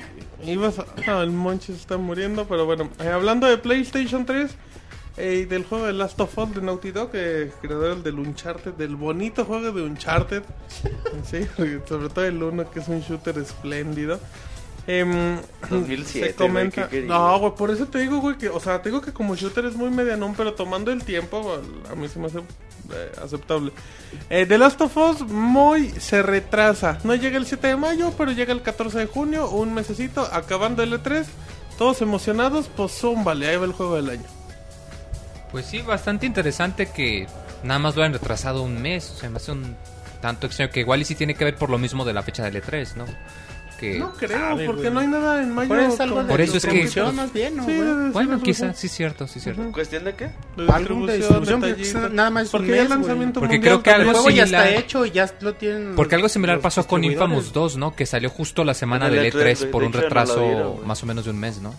ibas 0.49 0.80
a... 0.80 0.86
No, 1.05 1.22
el 1.22 1.32
Monchi 1.32 1.74
se 1.74 1.80
está 1.80 1.97
muriendo, 1.97 2.47
pero 2.47 2.65
bueno. 2.65 2.89
eh, 3.01 3.09
hablando 3.09 3.47
de 3.47 3.57
PlayStation 3.57 4.26
3 4.26 4.49
eh, 5.18 5.39
y 5.41 5.45
del 5.45 5.65
juego 5.65 5.88
de 5.88 5.91
Last 5.91 6.18
of 6.22 6.38
Us 6.38 6.55
de 6.55 6.61
Naughty 6.61 6.91
Dog, 6.91 7.09
eh, 7.15 7.51
creador 7.61 8.01
del 8.01 8.18
Uncharted, 8.18 8.76
del 8.76 8.95
bonito 8.95 9.43
juego 9.43 9.74
de 9.74 9.82
Uncharted. 9.84 10.43
sí, 11.26 11.45
sobre 11.86 12.07
todo 12.07 12.24
el 12.24 12.41
1, 12.41 12.72
que 12.72 12.80
es 12.80 12.88
un 12.88 13.01
shooter 13.01 13.38
espléndido. 13.39 14.22
Em, 14.88 15.38
2007, 15.69 16.27
se 16.27 16.35
comenta. 16.35 16.81
güey, 16.81 16.89
¿qué 16.89 16.95
querías? 16.95 17.09
no, 17.09 17.39
güey, 17.39 17.55
por 17.55 17.71
eso 17.71 17.88
te 17.88 17.99
digo, 17.99 18.19
güey, 18.19 18.38
que, 18.38 18.47
o 18.47 18.59
sea, 18.59 18.81
te 18.81 18.89
digo 18.89 19.01
que 19.01 19.11
como 19.11 19.35
shooter 19.35 19.65
es 19.65 19.75
muy 19.75 19.89
medianón, 19.89 20.33
pero 20.35 20.53
tomando 20.53 20.91
el 20.91 21.03
tiempo, 21.03 21.61
a 21.91 21.95
mí 21.95 22.07
se 22.07 22.19
me 22.19 22.27
hace 22.27 22.39
eh, 22.39 23.11
aceptable. 23.21 23.73
Eh, 24.29 24.45
The 24.45 24.57
Last 24.57 24.79
of 24.79 24.95
Us 24.95 25.21
muy 25.27 25.89
se 25.91 26.21
retrasa. 26.23 26.99
No 27.03 27.15
llega 27.15 27.38
el 27.38 27.45
7 27.45 27.67
de 27.67 27.75
mayo, 27.75 28.13
pero 28.17 28.31
llega 28.31 28.53
el 28.53 28.61
14 28.61 28.99
de 28.99 29.05
junio, 29.07 29.49
un 29.49 29.73
mesecito, 29.73 30.21
acabando 30.31 30.83
el 30.83 30.93
E3. 30.93 31.25
Todos 31.77 32.01
emocionados, 32.01 32.69
pues 32.75 32.93
zúmbale, 32.93 33.47
ahí 33.47 33.57
va 33.57 33.65
el 33.65 33.73
juego 33.73 33.97
del 33.97 34.09
año. 34.09 34.25
Pues 35.51 35.65
sí, 35.65 35.81
bastante 35.81 36.25
interesante 36.25 36.88
que 36.88 37.27
nada 37.63 37.79
más 37.79 37.95
lo 37.95 38.03
hayan 38.03 38.13
retrasado 38.13 38.63
un 38.63 38.81
mes. 38.81 39.11
O 39.15 39.19
sea, 39.19 39.29
me 39.29 39.38
hace 39.38 39.51
un 39.51 39.75
tanto 40.21 40.47
extraño 40.47 40.71
que 40.71 40.79
igual 40.79 41.01
y 41.01 41.05
sí 41.05 41.15
tiene 41.15 41.35
que 41.35 41.43
ver 41.43 41.55
por 41.55 41.69
lo 41.69 41.77
mismo 41.77 42.05
de 42.05 42.13
la 42.13 42.23
fecha 42.23 42.43
del 42.43 42.61
E3, 42.61 42.95
¿no? 42.95 43.05
Que... 43.78 43.99
No 43.99 44.11
creo, 44.13 44.38
sabe, 44.39 44.65
porque 44.65 44.82
güey. 44.82 44.93
no 44.93 44.99
hay 45.01 45.07
nada 45.07 45.43
en 45.43 45.53
mayo. 45.53 45.67
Por 45.69 45.80
eso 45.80 45.93
es 45.93 45.99
algo 45.99 46.23
de 46.23 46.30
Por 46.30 46.41
eso 46.41 46.57
es 46.57 46.65
que- 46.65 47.01
más 47.13 47.32
bien, 47.32 47.57
¿no, 47.57 47.65
Sí, 47.65 47.78
güey? 47.78 48.09
Bueno, 48.11 48.41
quizás, 48.41 48.78
sí, 48.78 48.88
cierto, 48.88 49.28
sí, 49.28 49.39
cierto. 49.39 49.71
¿Cuestión 49.71 50.03
de 50.03 50.15
qué? 50.15 50.30
De 50.57 50.71
Algo 50.71 51.05
de 51.05 51.17
distribución, 51.17 51.61
detallitos. 51.61 52.11
nada 52.11 52.30
más 52.32 52.49
Porque 52.49 52.65
el 52.67 52.71
mes, 52.71 52.88
güey. 52.88 52.99
lanzamiento 52.99 53.39
Porque 53.39 53.55
mundial 53.57 53.73
creo 53.73 53.84
que 53.84 53.89
El 53.91 53.95
algo 54.01 54.11
juego 54.13 54.30
ya 54.32 54.45
similar- 54.45 54.67
está 54.67 54.80
hecho 54.80 55.05
y 55.05 55.11
ya 55.11 55.32
lo 55.41 55.53
tienen. 55.53 55.95
Porque 55.95 56.15
algo 56.15 56.28
similar 56.30 56.59
pasó 56.59 56.88
con. 56.88 57.03
Infamous 57.03 57.53
2, 57.53 57.78
¿no? 57.78 57.95
Que 57.95 58.05
salió 58.05 58.30
justo 58.30 58.63
la 58.63 58.73
semana 58.73 59.07
el 59.07 59.13
del 59.13 59.25
E3, 59.32 59.34
E3 59.34 59.59
güey, 59.59 59.71
por 59.71 59.82
de 59.84 59.88
un 59.88 59.93
retraso 59.93 60.82
más 60.86 61.03
o 61.03 61.05
menos 61.05 61.25
de 61.25 61.32
un 61.32 61.39
mes, 61.39 61.61
¿no? 61.61 61.73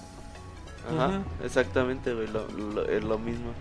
Ajá, 0.96 1.20
exactamente, 1.44 2.14
güey, 2.14 2.28
lo 2.28 3.18
mismo. 3.18 3.53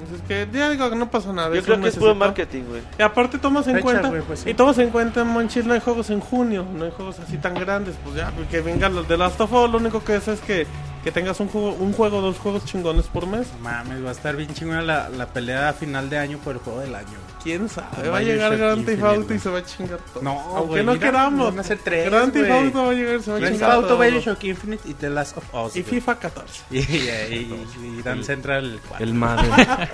Entonces, 0.00 0.26
que 0.26 0.48
ya 0.52 0.70
digo 0.70 0.88
que 0.88 0.96
no 0.96 1.10
pasa 1.10 1.32
nada. 1.32 1.54
Yo 1.54 1.62
creo 1.62 1.80
que 1.80 1.88
es 1.88 1.96
puro 1.96 2.14
marketing, 2.14 2.64
güey. 2.68 2.82
Y 2.98 3.02
aparte 3.02 3.38
tomas 3.38 3.66
en 3.66 3.74
Fecha, 3.76 3.84
cuenta, 3.84 4.10
pues 4.26 4.40
sí. 4.40 4.50
y 4.50 4.54
tomas 4.54 4.78
en 4.78 4.90
cuenta, 4.90 5.24
Monchis, 5.24 5.64
no 5.64 5.74
hay 5.74 5.80
juegos 5.80 6.10
en 6.10 6.20
junio, 6.20 6.64
no 6.74 6.84
hay 6.84 6.90
juegos 6.90 7.18
así 7.20 7.36
tan 7.36 7.54
grandes, 7.54 7.96
pues 8.02 8.16
ya, 8.16 8.32
que 8.50 8.60
vengan 8.60 8.94
los 8.94 9.06
de 9.08 9.16
Last 9.16 9.40
of 9.40 9.52
Us, 9.52 9.70
lo 9.70 9.78
único 9.78 10.02
que 10.02 10.16
es 10.16 10.28
es 10.28 10.40
que, 10.40 10.66
que 11.04 11.10
tengas 11.12 11.40
un 11.40 11.48
juego, 11.48 11.72
un 11.72 11.92
juego, 11.92 12.20
dos 12.20 12.38
juegos 12.38 12.64
chingones 12.64 13.06
por 13.06 13.26
mes. 13.26 13.48
Mames, 13.62 14.04
va 14.04 14.10
a 14.10 14.12
estar 14.12 14.36
bien 14.36 14.52
chingona 14.52 14.82
la, 14.82 15.08
la 15.08 15.26
pelea 15.26 15.70
a 15.70 15.72
final 15.72 16.10
de 16.10 16.18
año 16.18 16.38
por 16.38 16.54
el 16.56 16.60
juego 16.60 16.80
del 16.80 16.94
año. 16.94 17.18
¿Quién 17.42 17.70
sabe? 17.70 18.08
Va 18.10 18.18
a 18.18 18.22
llegar 18.22 18.54
Grand 18.56 18.84
Theft 18.84 19.02
Auto 19.02 19.32
y 19.32 19.38
se 19.38 19.48
va 19.48 19.58
a 19.60 19.64
chingar 19.64 19.98
todo. 20.12 20.22
No, 20.22 20.38
Aunque 20.38 20.66
güey, 20.68 20.84
no 20.84 20.92
mira, 20.92 21.06
queramos. 21.06 21.50
van 21.50 21.60
a 21.60 21.64
ser 21.64 21.78
tres, 21.82 22.04
Grand 22.10 22.32
Theft. 22.32 22.50
Auto 22.50 22.84
va 22.84 22.90
a 22.90 22.94
llegar 22.94 23.16
y 23.16 23.22
se 23.22 23.30
va 23.30 23.36
a 23.38 23.40
Grand 23.40 23.54
chingar 23.56 23.70
Theft 23.70 23.90
Auto. 23.90 23.98
Bioshock 23.98 24.44
Infinite 24.44 24.88
y 24.90 24.94
The 24.94 25.08
Last 25.10 25.36
of 25.38 25.54
Us. 25.54 25.76
Y. 25.76 25.82
FIFA 25.82 26.18
14. 26.18 26.62
Y, 26.70 26.78
y, 26.78 26.82
y, 27.82 27.98
y 27.98 28.02
Dan 28.02 28.22
Central 28.22 28.78
4. 28.88 29.06
El 29.06 29.14
madre. 29.14 29.48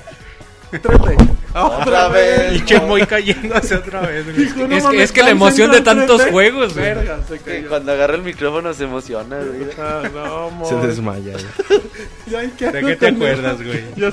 Otra 1.55 2.09
vez. 2.09 2.55
Y 2.57 2.61
que 2.61 2.79
muy 2.81 3.07
cayéndose 3.07 3.77
otra 3.77 4.01
vez. 4.03 4.27
Hijo, 4.39 4.66
no 4.66 4.77
es, 4.77 4.83
que, 4.83 4.89
mames, 4.89 5.01
es 5.03 5.12
que 5.12 5.22
la 5.22 5.31
emoción 5.31 5.70
de 5.70 5.81
tantos 5.81 6.20
3D. 6.22 6.31
juegos, 6.31 6.74
güey. 6.74 6.85
Verga, 6.87 7.20
se 7.29 7.39
Que 7.39 7.57
cayó. 7.57 7.68
cuando 7.68 7.93
agarra 7.93 8.14
el 8.16 8.22
micrófono 8.22 8.74
se 8.74 8.85
emociona, 8.85 9.39
güey. 9.39 9.70
Ah, 9.79 10.03
no, 10.12 10.64
Se 10.68 10.74
desmaya. 10.87 11.33
güey. 11.33 11.81
Ya 12.27 12.41
hay 12.41 12.49
que 12.51 12.70
¿De 12.70 12.81
qué 12.83 12.97
te 12.97 13.07
acuerdas, 13.09 13.62
güey? 13.62 13.85
Yo- 13.97 14.11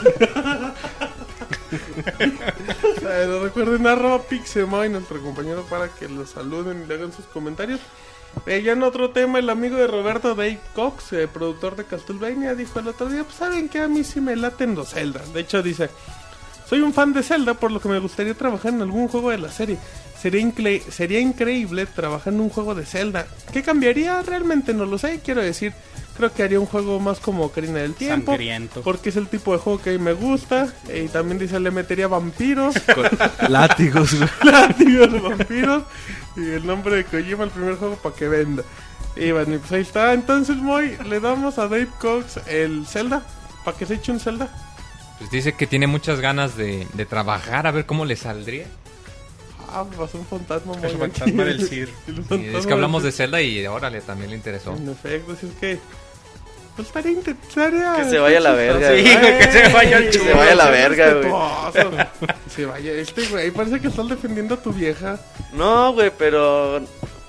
no 3.27 3.39
recuerden 3.43 3.87
arroba 3.87 4.21
Pixemoy, 4.21 4.89
nuestro 4.89 5.21
compañero, 5.21 5.63
para 5.69 5.87
que 5.89 6.07
lo 6.07 6.25
saluden 6.25 6.83
y 6.83 6.87
le 6.87 6.93
hagan 6.95 7.11
sus 7.11 7.25
comentarios. 7.25 7.79
Eh, 8.47 8.61
ya 8.63 8.71
en 8.73 8.81
otro 8.83 9.11
tema, 9.11 9.37
el 9.39 9.49
amigo 9.49 9.77
de 9.77 9.87
Roberto 9.87 10.29
Dave 10.35 10.59
Cox, 10.73 11.13
eh, 11.13 11.27
productor 11.31 11.75
de 11.75 11.83
Castlevania, 11.85 12.55
dijo 12.55 12.79
el 12.79 12.87
otro 12.87 13.07
día, 13.07 13.23
pues 13.23 13.35
saben 13.35 13.69
que 13.69 13.79
a 13.79 13.87
mí 13.87 14.03
sí 14.03 14.21
me 14.21 14.35
laten 14.35 14.73
los 14.75 14.89
Zelda. 14.89 15.21
De 15.33 15.41
hecho 15.41 15.61
dice, 15.61 15.89
soy 16.73 16.81
un 16.81 16.91
fan 16.93 17.13
de 17.13 17.21
Zelda, 17.21 17.53
por 17.53 17.71
lo 17.71 17.79
que 17.79 17.87
me 17.87 17.99
gustaría 17.99 18.33
trabajar 18.33 18.73
en 18.73 18.81
algún 18.81 19.07
juego 19.07 19.29
de 19.29 19.37
la 19.37 19.51
serie. 19.51 19.77
Sería, 20.19 20.41
incre- 20.41 20.81
sería 20.89 21.19
increíble 21.19 21.85
trabajar 21.85 22.33
en 22.33 22.39
un 22.39 22.49
juego 22.49 22.73
de 22.73 22.83
Zelda. 22.85 23.27
¿Qué 23.51 23.61
cambiaría? 23.61 24.21
Realmente 24.23 24.73
no 24.73 24.85
lo 24.85 24.97
sé. 24.97 25.19
Quiero 25.23 25.41
decir, 25.41 25.73
creo 26.17 26.33
que 26.33 26.41
haría 26.41 26.59
un 26.59 26.65
juego 26.65 26.99
más 26.99 27.19
como 27.19 27.43
Ocarina 27.43 27.79
del 27.79 27.93
Tiempo. 27.93 28.31
Sangriento. 28.31 28.81
Porque 28.81 29.09
es 29.09 29.17
el 29.17 29.27
tipo 29.27 29.51
de 29.53 29.59
juego 29.59 29.81
que 29.81 29.91
a 29.91 29.93
mí 29.93 29.99
me 29.99 30.13
gusta. 30.13 30.73
Y 30.91 31.09
también 31.09 31.37
dice, 31.37 31.59
le 31.59 31.69
metería 31.71 32.07
vampiros. 32.07 32.73
Látigos, 33.49 34.15
güey. 34.15 34.29
látigos 34.51 35.21
vampiros. 35.21 35.83
Y 36.37 36.49
el 36.51 36.65
nombre 36.65 36.95
de 36.95 37.03
Kojima, 37.05 37.43
el 37.43 37.49
primer 37.51 37.75
juego, 37.75 37.97
para 37.97 38.15
que 38.15 38.27
venda. 38.27 38.63
Y 39.15 39.31
bueno, 39.31 39.53
y 39.55 39.57
pues 39.59 39.71
ahí 39.73 39.81
está. 39.81 40.13
Entonces, 40.13 40.55
Moy, 40.55 40.97
le 41.07 41.19
damos 41.19 41.59
a 41.59 41.67
Dave 41.67 41.89
Cox 41.99 42.39
el 42.47 42.87
Zelda. 42.87 43.21
Para 43.63 43.77
que 43.77 43.85
se 43.85 43.95
eche 43.95 44.11
un 44.11 44.19
Zelda. 44.19 44.49
Pues 45.19 45.29
dice 45.31 45.53
que 45.53 45.67
tiene 45.67 45.87
muchas 45.87 46.19
ganas 46.19 46.57
de, 46.57 46.87
de 46.93 47.05
trabajar, 47.05 47.67
a 47.67 47.71
ver 47.71 47.85
cómo 47.85 48.05
le 48.05 48.15
saldría. 48.15 48.65
Ah, 49.71 49.85
pasó 49.97 50.17
un 50.19 50.25
fantasma, 50.25 50.73
Moy. 50.73 50.91
El 50.91 50.97
fantasma 50.97 51.43
del. 51.45 51.59
El 52.07 52.19
Y 52.19 52.21
fantasma 52.23 52.59
es 52.59 52.67
que 52.67 52.73
hablamos 52.73 53.03
de 53.03 53.11
Zelda 53.11 53.41
y 53.41 53.65
órale, 53.65 54.01
también 54.01 54.29
le 54.31 54.35
interesó. 54.37 54.75
En 54.75 54.89
efecto, 54.89 55.35
si 55.39 55.47
es 55.47 55.53
que. 55.53 55.79
Pues 56.75 56.87
estaría. 56.87 57.11
inte- 57.11 57.35
estaría 57.47 57.95
Que 57.97 58.09
se 58.09 58.17
vaya 58.19 58.37
a 58.39 58.41
la 58.41 58.51
verga, 58.53 58.95
Sí, 58.95 59.01
güey. 59.03 59.37
que 59.39 59.51
se 59.51 59.67
vaya 59.73 59.97
al 59.97 60.05
Que 60.05 60.13
se 60.13 60.19
chulo. 60.19 60.35
vaya 60.37 60.51
a 60.51 60.55
la 60.55 60.69
verga, 60.71 61.13
güey. 61.13 62.07
Se 62.49 62.65
vaya 62.65 62.91
este 62.93 63.25
güey. 63.27 63.51
Parece 63.51 63.79
que 63.79 63.87
estás 63.87 64.09
defendiendo 64.09 64.55
a 64.55 64.61
tu 64.61 64.73
vieja. 64.73 65.19
No, 65.53 65.93
güey, 65.93 66.11
pero 66.17 66.81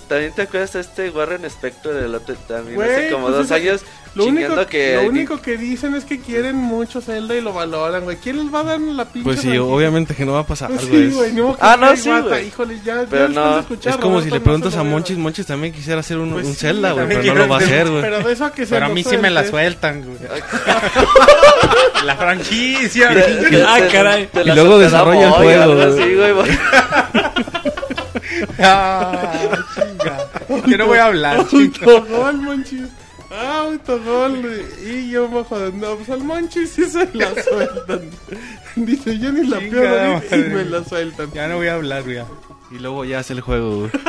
también 0.08 0.32
te 0.32 0.42
acuerdas 0.42 0.72
de 0.74 0.80
este 0.80 1.10
Warren 1.10 1.44
Spector 1.46 1.94
del 1.94 2.14
otro 2.14 2.34
también 2.48 2.76
Güey, 2.76 2.90
hace 2.90 3.10
como 3.10 3.26
pues 3.26 3.36
dos 3.38 3.50
años 3.52 3.82
Lo 4.14 4.24
chingando 4.24 4.54
único, 4.54 4.66
que 4.70 4.94
lo 4.96 5.02
único 5.08 5.40
que 5.42 5.56
dicen 5.56 5.94
es 5.94 6.04
que 6.04 6.20
quieren 6.20 6.56
mucho 6.56 7.00
Zelda 7.00 7.34
y 7.34 7.40
lo 7.40 7.52
valoran, 7.52 8.04
güey. 8.04 8.16
¿Quién 8.18 8.36
les 8.38 8.54
va 8.54 8.60
a 8.60 8.62
dar 8.64 8.80
la 8.80 9.04
pinche 9.06 9.24
Pues 9.24 9.40
sí, 9.40 9.48
franquicia? 9.48 9.64
obviamente 9.74 10.14
que 10.14 10.24
no 10.24 10.32
va 10.34 10.40
a 10.40 10.46
pasar, 10.46 10.68
Pues 10.70 10.88
güey. 10.88 11.08
sí, 11.10 11.14
güey, 11.16 11.32
no, 11.32 11.52
que 11.56 11.58
Ah, 11.60 11.76
no, 11.78 11.86
sea 11.88 11.96
sí, 11.96 12.08
Iwata, 12.08 12.28
güey. 12.28 12.46
Híjole, 12.46 12.74
ya, 12.76 12.82
Pero 12.84 12.94
ya 12.94 13.00
después 13.00 13.30
no, 13.30 13.54
de 13.54 13.60
escuchar 13.60 13.92
es 13.94 13.98
como 13.98 14.14
si 14.20 14.28
Roberto, 14.28 14.34
le 14.34 14.38
no 14.38 14.44
preguntas 14.44 14.72
se 14.72 14.78
a 14.78 14.82
veo. 14.82 14.90
Monchis, 14.92 15.16
Monchis 15.18 15.46
también 15.46 15.72
quisiera 15.72 16.00
hacer 16.00 16.18
un, 16.18 16.30
Pues 16.32 16.46
un 16.46 16.52
sí, 16.54 16.60
Zelda, 16.60 16.92
güey, 16.92 17.00
también 17.02 17.20
pero 17.22 17.34
no 17.34 17.40
lo 17.40 17.48
va 17.48 17.56
a 17.56 17.58
hacer, 17.60 17.88
güey. 17.90 18.02
Pero 18.02 18.20
de 18.20 18.32
eso 18.32 18.44
a 18.44 18.52
que 18.52 18.66
se 18.66 18.74
Pero 18.74 18.86
a 18.86 18.88
lo 18.88 18.94
mí 18.94 19.02
sí 19.04 19.16
me 19.16 19.30
la 19.30 19.44
sueltes. 19.44 19.50
sueltan, 19.50 20.02
güey. 20.04 20.18
la 22.04 22.16
franquicia. 22.16 23.10
Ah, 23.66 23.78
te- 23.80 23.88
caray. 23.88 24.26
te 24.26 24.42
Y 24.42 24.46
luego 24.52 24.78
desarrolla 24.78 25.26
el 25.26 25.32
juego, 25.32 25.62
algo 25.62 25.74
güey. 25.76 25.88
así, 26.02 26.14
güey, 26.14 26.32
güey. 26.32 26.58
Ah, 28.58 29.32
chinga. 29.98 30.66
Yo 30.66 30.78
no 30.78 30.86
voy 30.86 30.98
a 30.98 31.06
hablar, 31.06 31.46
chinga. 31.48 31.86
Autogol, 31.86 32.36
Monchis. 32.42 32.88
Ah, 33.30 33.62
autogol. 33.62 34.62
Y 34.86 35.10
yo 35.10 35.28
bajo 35.28 35.58
de 35.58 35.72
no, 35.72 35.96
pues 35.96 36.08
al 36.10 36.22
Monchis 36.22 36.70
sí 36.70 36.84
se 36.86 37.08
la 37.14 37.30
sueltan. 37.42 38.10
Dice, 38.76 39.18
yo 39.18 39.32
ni 39.32 39.46
la 39.46 39.56
ahorita 39.56 40.36
y 40.36 40.44
me 40.44 40.64
la 40.64 40.84
sueltan. 40.84 41.32
Ya 41.32 41.48
no 41.48 41.56
voy 41.56 41.68
a 41.68 41.74
hablar, 41.74 42.02
güey. 42.04 42.18
Y 42.70 42.78
luego 42.78 43.04
ya 43.04 43.20
hace 43.20 43.32
el 43.32 43.40
juego, 43.40 43.80
güey. 43.80 43.90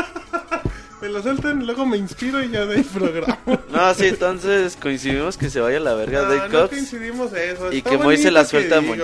Me 1.01 1.09
la 1.09 1.21
sueltan 1.21 1.61
y 1.61 1.65
luego 1.65 1.85
me 1.85 1.97
inspiro 1.97 2.41
y 2.41 2.49
ya 2.49 2.65
de 2.65 2.77
ahí 2.77 2.83
programa. 2.83 3.37
No, 3.69 3.93
sí, 3.93 4.07
entonces 4.07 4.77
coincidimos 4.81 5.37
que 5.37 5.49
se 5.49 5.59
vaya 5.59 5.77
a 5.77 5.81
la 5.81 5.93
verga 5.93 6.21
No, 6.23 6.47
no 6.47 6.49
Cox. 6.49 6.69
coincidimos 6.69 7.33
eso. 7.33 7.71
Y 7.71 7.79
Está 7.79 7.89
que 7.91 7.97
Moy 7.97 8.17
se 8.17 8.31
la 8.31 8.45
suelta 8.45 8.77
a 8.77 8.81
que. 8.81 9.03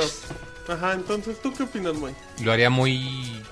Ajá, 0.70 0.94
entonces, 0.94 1.40
¿tú 1.42 1.54
qué 1.54 1.64
opinas, 1.64 1.94
Moy? 1.96 2.14
Lo 2.44 2.54
haría 2.54 2.70
muy 2.70 3.44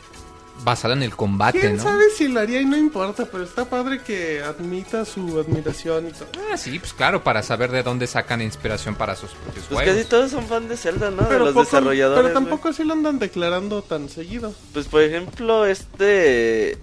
basado 0.64 0.93
en 0.93 1.03
el 1.03 1.16
combate, 1.16 1.60
¿Quién 1.60 1.78
¿no? 1.78 1.84
sabe 1.84 2.03
si 2.16 2.28
lo 2.28 2.39
haría 2.39 2.62
y 2.62 2.66
no 2.66 2.78
importa? 2.78 3.26
Pero 3.32 3.43
está 3.43 3.66
padre 3.66 4.01
que 4.01 4.41
admita 4.41 5.05
su 5.05 5.39
admiración 5.39 6.07
y 6.07 6.12
todo. 6.12 6.28
Ah, 6.51 6.57
sí, 6.57 6.78
pues 6.80 6.93
claro, 6.93 7.24
para 7.24 7.41
saber 7.43 7.72
de 7.72 7.84
dónde 7.84 8.07
sacan 8.07 8.41
inspiración 8.41 8.95
para 8.95 9.16
sus 9.16 9.32
propios 9.32 9.66
Pues 9.68 9.80
juegos. 9.80 9.95
casi 9.95 10.07
todos 10.10 10.32
son 10.32 10.45
fan 10.47 10.68
de 10.68 10.78
Zelda, 10.78 11.12
¿no? 11.12 11.24
de 11.24 11.28
Pero, 11.30 11.39
los 11.45 11.53
poco- 11.53 11.66
desarrolladores. 11.66 12.22
pero 12.24 12.34
tampoco 12.34 12.70
así 12.70 12.84
lo 12.84 12.93
andan 12.93 13.20
declarando 13.20 13.82
tan 13.82 14.10
seguido. 14.10 14.53
Pues 14.74 14.88
por 14.88 15.01
ejemplo, 15.01 15.66
este. 15.66 16.78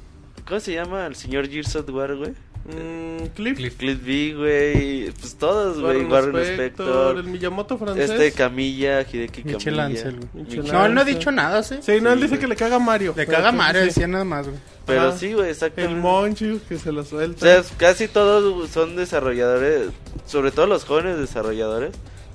¿Cómo 0.46 0.60
se 0.60 0.72
llama? 0.74 1.06
El 1.06 1.16
señor 1.16 1.48
Gears 1.48 1.74
of 1.76 1.88
War, 1.90 2.14
güey. 2.16 2.32
Mm, 2.68 3.26
Cliff, 3.34 3.56
Cliff. 3.56 3.76
Cliff 3.76 3.98
B, 4.04 4.34
güey. 4.36 5.10
Pues 5.12 5.36
todos, 5.36 5.80
güey. 5.80 6.04
Warren 6.04 6.10
Warren 6.34 6.36
Spector, 6.54 6.86
Spector. 6.86 7.16
el 7.18 7.24
Miyamoto 7.24 7.78
francés. 7.78 8.10
Este 8.10 8.32
Camilla, 8.32 9.02
Hideki 9.02 9.44
Michel 9.44 9.76
Camilla. 9.76 9.84
Ansel. 10.00 10.18
Michel 10.34 10.64
No, 10.72 10.86
él 10.86 10.94
no 10.94 11.00
ha 11.00 11.04
dicho 11.04 11.30
nada, 11.30 11.62
¿sí? 11.62 11.76
Sí, 11.80 12.00
no, 12.00 12.12
él 12.12 12.18
Sí, 12.18 12.22
dice 12.24 12.28
güey. 12.36 12.40
que 12.40 12.46
le 12.48 12.56
caga 12.56 12.78
Mario. 12.78 13.14
Le 13.16 13.26
caga 13.26 13.50
pues, 13.50 13.54
Mario, 13.54 13.80
sí. 13.82 13.86
decía 13.88 14.06
nada 14.08 14.24
más, 14.24 14.46
güey. 14.46 14.58
Pero 14.86 15.16
sí, 15.16 15.32
güey, 15.32 15.50
exactamente. 15.50 15.94
El 15.96 16.00
Monchi 16.00 16.60
que 16.68 16.78
se 16.78 16.92
la 16.92 17.00
O 17.00 17.04
suelta. 17.04 17.40
sea, 17.62 17.76
casi 17.76 18.08
todos 18.08 18.68
son 18.70 18.94
desarrolladores, 18.96 19.90
sobre 20.26 20.50
todo 20.52 20.66
los 20.66 20.84
jóvenes 20.84 21.18
desarrolladores, 21.18 21.92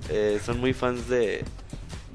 eh, 0.09 0.39
son 0.45 0.59
muy 0.59 0.73
fans 0.73 1.07
de, 1.07 1.43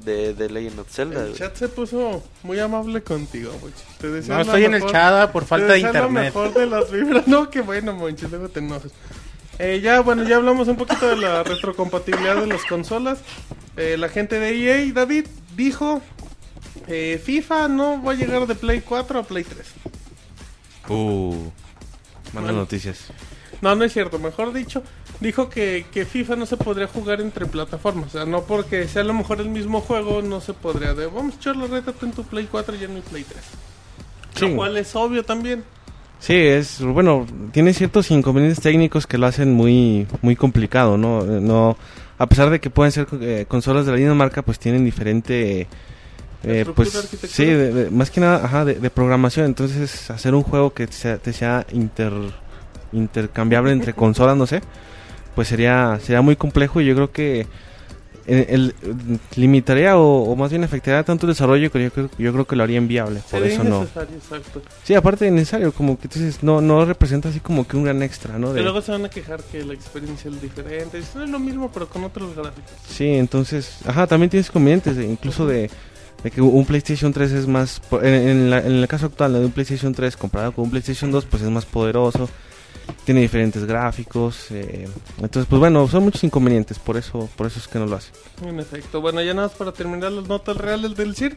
de, 0.06 0.32
de 0.32 0.48
Legend 0.48 0.78
of 0.78 0.90
Zelda. 0.90 1.24
el 1.26 1.34
chat 1.34 1.54
se 1.56 1.68
puso 1.68 2.22
muy 2.42 2.58
amable 2.58 3.02
contigo, 3.02 3.52
Monchi. 3.60 3.82
Te 4.00 4.08
desea 4.10 4.36
No 4.36 4.40
estoy 4.42 4.64
en 4.64 4.74
el 4.74 4.86
chat 4.86 5.30
por 5.32 5.42
te 5.42 5.48
falta 5.48 5.66
de 5.66 5.72
desea 5.74 5.92
lo 5.92 5.98
internet. 6.08 6.24
mejor 6.34 6.54
de 6.54 6.66
las 6.66 6.90
vibras. 6.90 7.26
No, 7.28 7.50
qué 7.50 7.60
bueno, 7.60 7.92
Monchi, 7.92 8.26
luego 8.28 8.48
te 8.48 8.60
enojas. 8.60 8.92
Eh, 9.58 9.80
ya, 9.82 10.00
bueno, 10.00 10.22
ya 10.22 10.36
hablamos 10.36 10.68
un 10.68 10.76
poquito 10.76 11.08
de 11.08 11.16
la 11.16 11.42
retrocompatibilidad 11.42 12.36
de 12.36 12.46
las 12.46 12.64
consolas. 12.64 13.18
Eh, 13.76 13.96
la 13.98 14.08
gente 14.08 14.38
de 14.38 14.50
EA, 14.86 14.92
David, 14.94 15.26
dijo... 15.56 16.00
eh, 16.86 17.20
FIFA 17.22 17.68
no 17.68 18.02
va 18.02 18.12
a 18.12 18.14
llegar 18.14 18.46
de 18.46 18.54
Play 18.54 18.80
4 18.82 19.18
a 19.18 19.22
Play 19.22 19.44
3. 19.44 19.66
Uh, 20.88 21.34
malas 22.32 22.48
Bueno. 22.50 22.52
noticias. 22.52 22.98
No, 23.62 23.74
no 23.74 23.84
es 23.84 23.92
cierto. 23.92 24.18
Mejor 24.18 24.52
dicho, 24.52 24.82
dijo 25.20 25.48
que, 25.48 25.86
que 25.92 26.04
FIFA 26.04 26.36
no 26.36 26.46
se 26.46 26.56
podría 26.56 26.86
jugar 26.86 27.20
entre 27.20 27.46
plataformas. 27.46 28.08
O 28.08 28.18
sea, 28.18 28.24
no 28.26 28.42
porque 28.42 28.86
sea 28.88 29.02
a 29.02 29.04
lo 29.04 29.14
mejor 29.14 29.40
el 29.40 29.48
mismo 29.48 29.80
juego, 29.80 30.22
no 30.22 30.40
se 30.40 30.52
podría. 30.52 30.94
De, 30.94 31.06
vamos 31.06 31.34
a 31.34 31.36
echar 31.38 31.56
la 31.56 31.66
reta 31.66 31.92
en 32.02 32.12
tu 32.12 32.24
Play 32.24 32.48
4 32.50 32.74
y 32.80 32.84
en 32.84 32.94
mi 32.94 33.00
Play 33.00 33.24
3. 33.24 33.42
Sí. 34.36 34.48
Lo 34.48 34.56
cual 34.56 34.76
es 34.76 34.94
obvio 34.94 35.24
también. 35.24 35.64
Sí, 36.18 36.34
es 36.34 36.80
bueno, 36.80 37.26
tiene 37.52 37.74
ciertos 37.74 38.10
inconvenientes 38.10 38.62
técnicos 38.62 39.06
que 39.06 39.18
lo 39.18 39.26
hacen 39.26 39.52
muy 39.52 40.06
muy 40.22 40.34
complicado, 40.34 40.96
¿no? 40.96 41.22
No 41.24 41.76
a 42.18 42.26
pesar 42.26 42.48
de 42.48 42.58
que 42.58 42.70
pueden 42.70 42.90
ser 42.90 43.06
eh, 43.20 43.44
consolas 43.46 43.84
de 43.84 43.92
la 43.92 43.98
misma 43.98 44.14
marca, 44.14 44.40
pues 44.40 44.58
tienen 44.58 44.82
diferente 44.84 45.66
eh, 46.42 46.64
pues 46.74 46.90
sí, 47.28 47.44
de- 47.44 47.72
de- 47.72 47.90
más 47.90 48.10
que 48.10 48.20
nada, 48.20 48.44
ajá, 48.44 48.64
de, 48.64 48.76
de 48.76 48.88
programación, 48.90 49.44
entonces 49.44 50.10
hacer 50.10 50.34
un 50.34 50.42
juego 50.42 50.72
que 50.72 50.86
sea, 50.86 51.18
te 51.18 51.34
sea 51.34 51.66
inter 51.72 52.12
intercambiable 52.92 53.72
entre 53.72 53.92
consolas, 53.94 54.36
no 54.36 54.46
sé, 54.46 54.60
pues 55.34 55.48
sería 55.48 55.98
sería 56.02 56.22
muy 56.22 56.36
complejo 56.36 56.80
y 56.80 56.86
yo 56.86 56.94
creo 56.94 57.10
que 57.12 57.46
eh, 58.28 58.46
el, 58.48 58.74
limitaría 59.36 59.96
o, 59.96 60.22
o 60.24 60.34
más 60.34 60.50
bien 60.50 60.64
afectaría 60.64 61.02
tanto 61.04 61.26
el 61.26 61.32
desarrollo 61.32 61.70
que 61.70 61.80
yo 61.84 61.92
creo, 61.92 62.10
yo 62.18 62.32
creo 62.32 62.44
que 62.44 62.56
lo 62.56 62.64
haría 62.64 62.78
inviable, 62.78 63.20
por 63.30 63.40
Sería 63.40 63.54
eso 63.54 63.62
no. 63.64 63.82
exacto. 63.82 64.62
Sí, 64.82 64.94
aparte 64.94 65.26
de 65.26 65.30
necesario, 65.30 65.70
como 65.72 65.96
que 65.96 66.08
entonces 66.08 66.42
no, 66.42 66.60
no 66.60 66.84
representa 66.84 67.28
así 67.28 67.38
como 67.38 67.68
que 67.68 67.76
un 67.76 67.84
gran 67.84 68.02
extra, 68.02 68.36
¿no? 68.38 68.50
Y 68.50 68.54
De- 68.54 68.62
luego 68.62 68.82
se 68.82 68.90
van 68.90 69.04
a 69.04 69.08
quejar 69.10 69.40
que 69.44 69.64
la 69.64 69.74
experiencia 69.74 70.28
es 70.30 70.42
diferente. 70.42 70.98
Es 70.98 71.14
lo 71.14 71.38
mismo, 71.38 71.70
pero 71.72 71.88
con 71.88 72.02
otros 72.02 72.34
gráficos. 72.34 72.70
Sí, 72.88 73.06
entonces, 73.10 73.78
ajá, 73.86 74.08
también 74.08 74.28
tienes 74.30 74.48
inconvenientes, 74.48 74.96
de- 74.96 75.06
incluso 75.06 75.46
de, 75.46 75.70
de 76.24 76.30
que 76.32 76.40
un 76.40 76.64
PlayStation 76.66 77.12
3 77.12 77.30
es 77.30 77.46
más, 77.46 77.80
en, 78.02 78.06
en 78.14 78.50
la- 78.50 78.58
en 78.58 78.72
el 78.72 78.88
caso 78.88 79.06
actual 79.06 79.34
de 79.34 79.44
un 79.44 79.52
PlayStation 79.52 79.92
3 79.94 80.16
comparado 80.16 80.50
con 80.50 80.64
un 80.64 80.70
PlayStation 80.72 81.12
2, 81.12 81.26
pues 81.26 81.44
es 81.44 81.50
más 81.50 81.64
poderoso, 81.64 82.28
tiene 83.04 83.20
diferentes 83.20 83.64
gráficos, 83.64 84.50
eh, 84.50 84.88
entonces, 85.18 85.46
pues 85.48 85.60
bueno, 85.60 85.86
son 85.88 86.04
muchos 86.04 86.24
inconvenientes, 86.24 86.78
por 86.78 86.96
eso, 86.96 87.28
por 87.36 87.46
eso 87.46 87.58
es 87.58 87.68
que 87.68 87.78
no 87.78 87.86
lo 87.86 87.96
hace. 87.96 88.12
En. 88.42 89.00
Bueno, 89.00 89.22
ya 89.22 89.34
nada 89.34 89.48
más 89.48 89.56
para 89.56 89.72
terminar 89.72 90.12
las 90.12 90.26
notas 90.28 90.56
reales 90.56 90.96
del 90.96 91.14
CIR. 91.14 91.36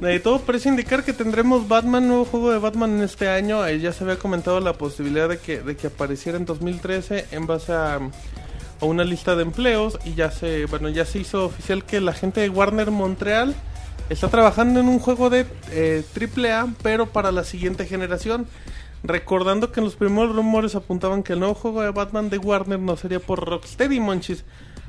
De 0.00 0.20
todo 0.20 0.40
parece 0.40 0.68
indicar 0.68 1.04
que 1.04 1.14
tendremos 1.14 1.68
Batman, 1.68 2.06
nuevo 2.06 2.26
juego 2.26 2.50
de 2.50 2.58
Batman 2.58 2.98
en 2.98 3.02
este 3.02 3.30
año. 3.30 3.66
Eh, 3.66 3.80
ya 3.80 3.92
se 3.92 4.04
había 4.04 4.18
comentado 4.18 4.60
la 4.60 4.74
posibilidad 4.74 5.26
de 5.26 5.38
que, 5.38 5.60
de 5.60 5.74
que 5.74 5.86
apareciera 5.86 6.36
en 6.36 6.44
2013 6.44 7.28
en 7.30 7.46
base 7.46 7.72
a, 7.72 7.94
a 7.94 8.84
una 8.84 9.04
lista 9.04 9.34
de 9.36 9.42
empleos. 9.42 9.98
Y 10.04 10.14
ya 10.14 10.30
se, 10.30 10.66
bueno, 10.66 10.90
ya 10.90 11.06
se 11.06 11.20
hizo 11.20 11.46
oficial 11.46 11.84
que 11.84 12.02
la 12.02 12.12
gente 12.12 12.42
de 12.42 12.50
Warner 12.50 12.90
Montreal 12.90 13.54
está 14.10 14.28
trabajando 14.28 14.80
en 14.80 14.88
un 14.88 14.98
juego 14.98 15.30
de 15.30 15.46
eh, 15.70 16.04
AAA, 16.14 16.74
pero 16.82 17.06
para 17.06 17.32
la 17.32 17.44
siguiente 17.44 17.86
generación. 17.86 18.46
Recordando 19.06 19.70
que 19.72 19.80
en 19.80 19.84
los 19.84 19.96
primeros 19.96 20.34
rumores 20.34 20.74
apuntaban 20.74 21.22
que 21.22 21.34
el 21.34 21.38
nuevo 21.40 21.54
juego 21.54 21.82
de 21.82 21.90
Batman 21.90 22.28
de 22.30 22.38
Warner 22.38 22.78
no 22.78 22.96
sería 22.96 23.20
por 23.20 23.44
Rocksteady, 23.48 24.00
monchis. 24.00 24.44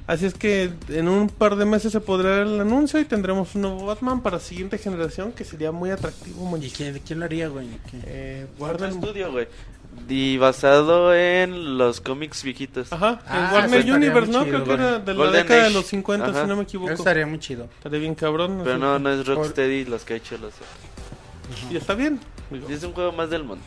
Así 0.07 0.26
es 0.26 0.34
que 0.34 0.72
en 0.88 1.09
un 1.09 1.28
par 1.28 1.57
de 1.57 1.65
meses 1.65 1.91
se 1.91 1.99
podrá 1.99 2.30
ver 2.30 2.47
el 2.47 2.61
anuncio 2.61 2.97
y 2.99 3.05
tendremos 3.05 3.53
un 3.55 3.63
nuevo 3.63 3.86
Batman 3.86 4.22
para 4.22 4.39
siguiente 4.39 4.78
generación 4.78 5.34
que 5.34 5.43
sería 5.43 5.72
muy 5.74 5.89
atractivo, 5.91 6.43
¿Y 6.45 6.49
monchis. 6.49 6.74
quién, 6.74 7.01
quién 7.05 7.20
lo 7.20 7.26
haría, 7.26 7.49
güey? 7.49 7.68
¿Qué? 7.91 7.99
Eh, 8.05 8.47
Warner 8.57 8.93
Studio, 8.93 9.32
güey. 9.34 9.47
Y 10.07 10.38
basado 10.38 11.13
en 11.13 11.78
los 11.78 11.99
cómics 11.99 12.41
viejitos. 12.43 12.93
Ajá, 12.93 13.20
Ah, 13.28 13.49
Warner 13.53 13.91
Universe, 13.93 14.32
¿no? 14.32 14.45
chido, 14.45 14.63
Creo 14.63 14.65
que 14.65 14.74
era 14.84 14.99
de 14.99 15.13
la 15.13 15.18
Golden 15.26 15.41
década 15.41 15.63
de 15.65 15.70
los 15.72 15.86
50, 15.88 16.26
Ajá. 16.28 16.41
si 16.43 16.47
no 16.47 16.55
me 16.55 16.61
Eso 16.61 16.70
equivoco. 16.70 16.93
estaría 16.93 17.26
muy 17.28 17.39
chido. 17.39 17.65
Estaría 17.78 17.99
bien 17.99 18.15
cabrón. 18.15 18.61
Pero 18.63 18.78
no, 18.78 18.99
no 18.99 19.09
es 19.09 19.26
Rocksteady 19.28 19.86
los 19.86 20.03
que 20.05 20.13
ha 20.13 20.18
hecho 20.18 20.38
los 20.38 20.53
Y 21.72 21.76
está 21.78 21.95
bien. 21.95 22.20
digo. 22.49 22.70
Y 22.70 22.74
es 22.74 22.84
un 22.84 22.93
juego 22.93 23.11
más 23.11 23.30
del 23.30 23.43
mundo. 23.43 23.63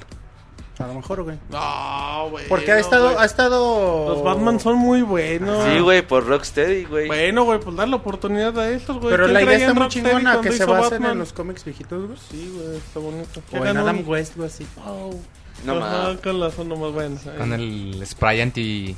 A 0.82 0.86
lo 0.86 0.94
mejor, 0.94 1.22
güey. 1.22 1.36
No, 1.50 2.28
güey. 2.30 2.48
Porque 2.48 2.72
ha 2.72 2.76
no, 2.76 2.80
estado, 2.80 3.04
güey. 3.10 3.18
ha 3.18 3.24
estado... 3.26 4.08
Los 4.14 4.22
Batman 4.24 4.58
son 4.60 4.76
muy 4.76 5.02
buenos. 5.02 5.64
Sí, 5.66 5.78
güey, 5.80 6.00
por 6.06 6.26
Rocksteady, 6.26 6.84
güey. 6.84 7.06
Bueno, 7.06 7.44
güey, 7.44 7.60
pues 7.60 7.76
dar 7.76 7.88
la 7.88 7.96
oportunidad 7.96 8.58
a 8.58 8.70
estos, 8.70 8.98
güey. 8.98 9.10
Pero 9.10 9.24
¿Quién 9.24 9.34
la 9.34 9.42
idea 9.42 9.52
está 9.56 9.66
en 9.70 9.74
muy 9.74 9.82
Rocksteady 9.82 10.06
chingona 10.06 10.30
cuando 10.32 10.42
que 10.42 10.56
se 10.56 10.62
hizo 10.62 10.72
basen 10.72 10.90
Batman? 10.90 11.10
en 11.12 11.18
los 11.18 11.32
cómics 11.34 11.64
viejitos, 11.64 12.06
güey. 12.06 12.18
Sí, 12.30 12.52
güey, 12.56 12.76
está 12.78 12.98
bonito. 13.00 13.42
Que 13.50 13.58
O 13.58 13.66
en 13.66 13.76
Adam 13.76 13.98
un- 13.98 14.08
West, 14.08 14.36
güey, 14.36 14.48
así. 14.48 14.66
Wow. 14.84 15.20
No 15.66 15.74
mames. 15.74 16.20
con 16.20 16.40
las 16.40 16.58
nomás 16.58 16.92
buenas. 16.92 17.22
Con 17.36 17.52
el 17.52 18.02
spray 18.06 18.40
anti. 18.40 18.96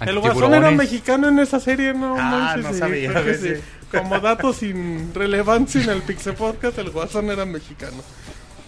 El 0.00 0.18
Guasón 0.18 0.52
era 0.54 0.70
mexicano 0.72 1.28
en 1.28 1.38
esa 1.38 1.60
serie, 1.60 1.94
no 1.94 2.16
Ah, 2.18 2.22
manches, 2.56 2.72
no 2.72 2.78
sabía, 2.78 3.22
sí. 3.34 3.52
Como 3.90 4.18
dato 4.20 4.52
sin 4.52 5.12
relevancia 5.14 5.82
en 5.82 5.90
el 5.90 6.02
Pixel 6.02 6.34
Podcast, 6.34 6.78
el 6.78 6.90
Guasón 6.90 7.30
era 7.30 7.44
mexicano. 7.46 7.96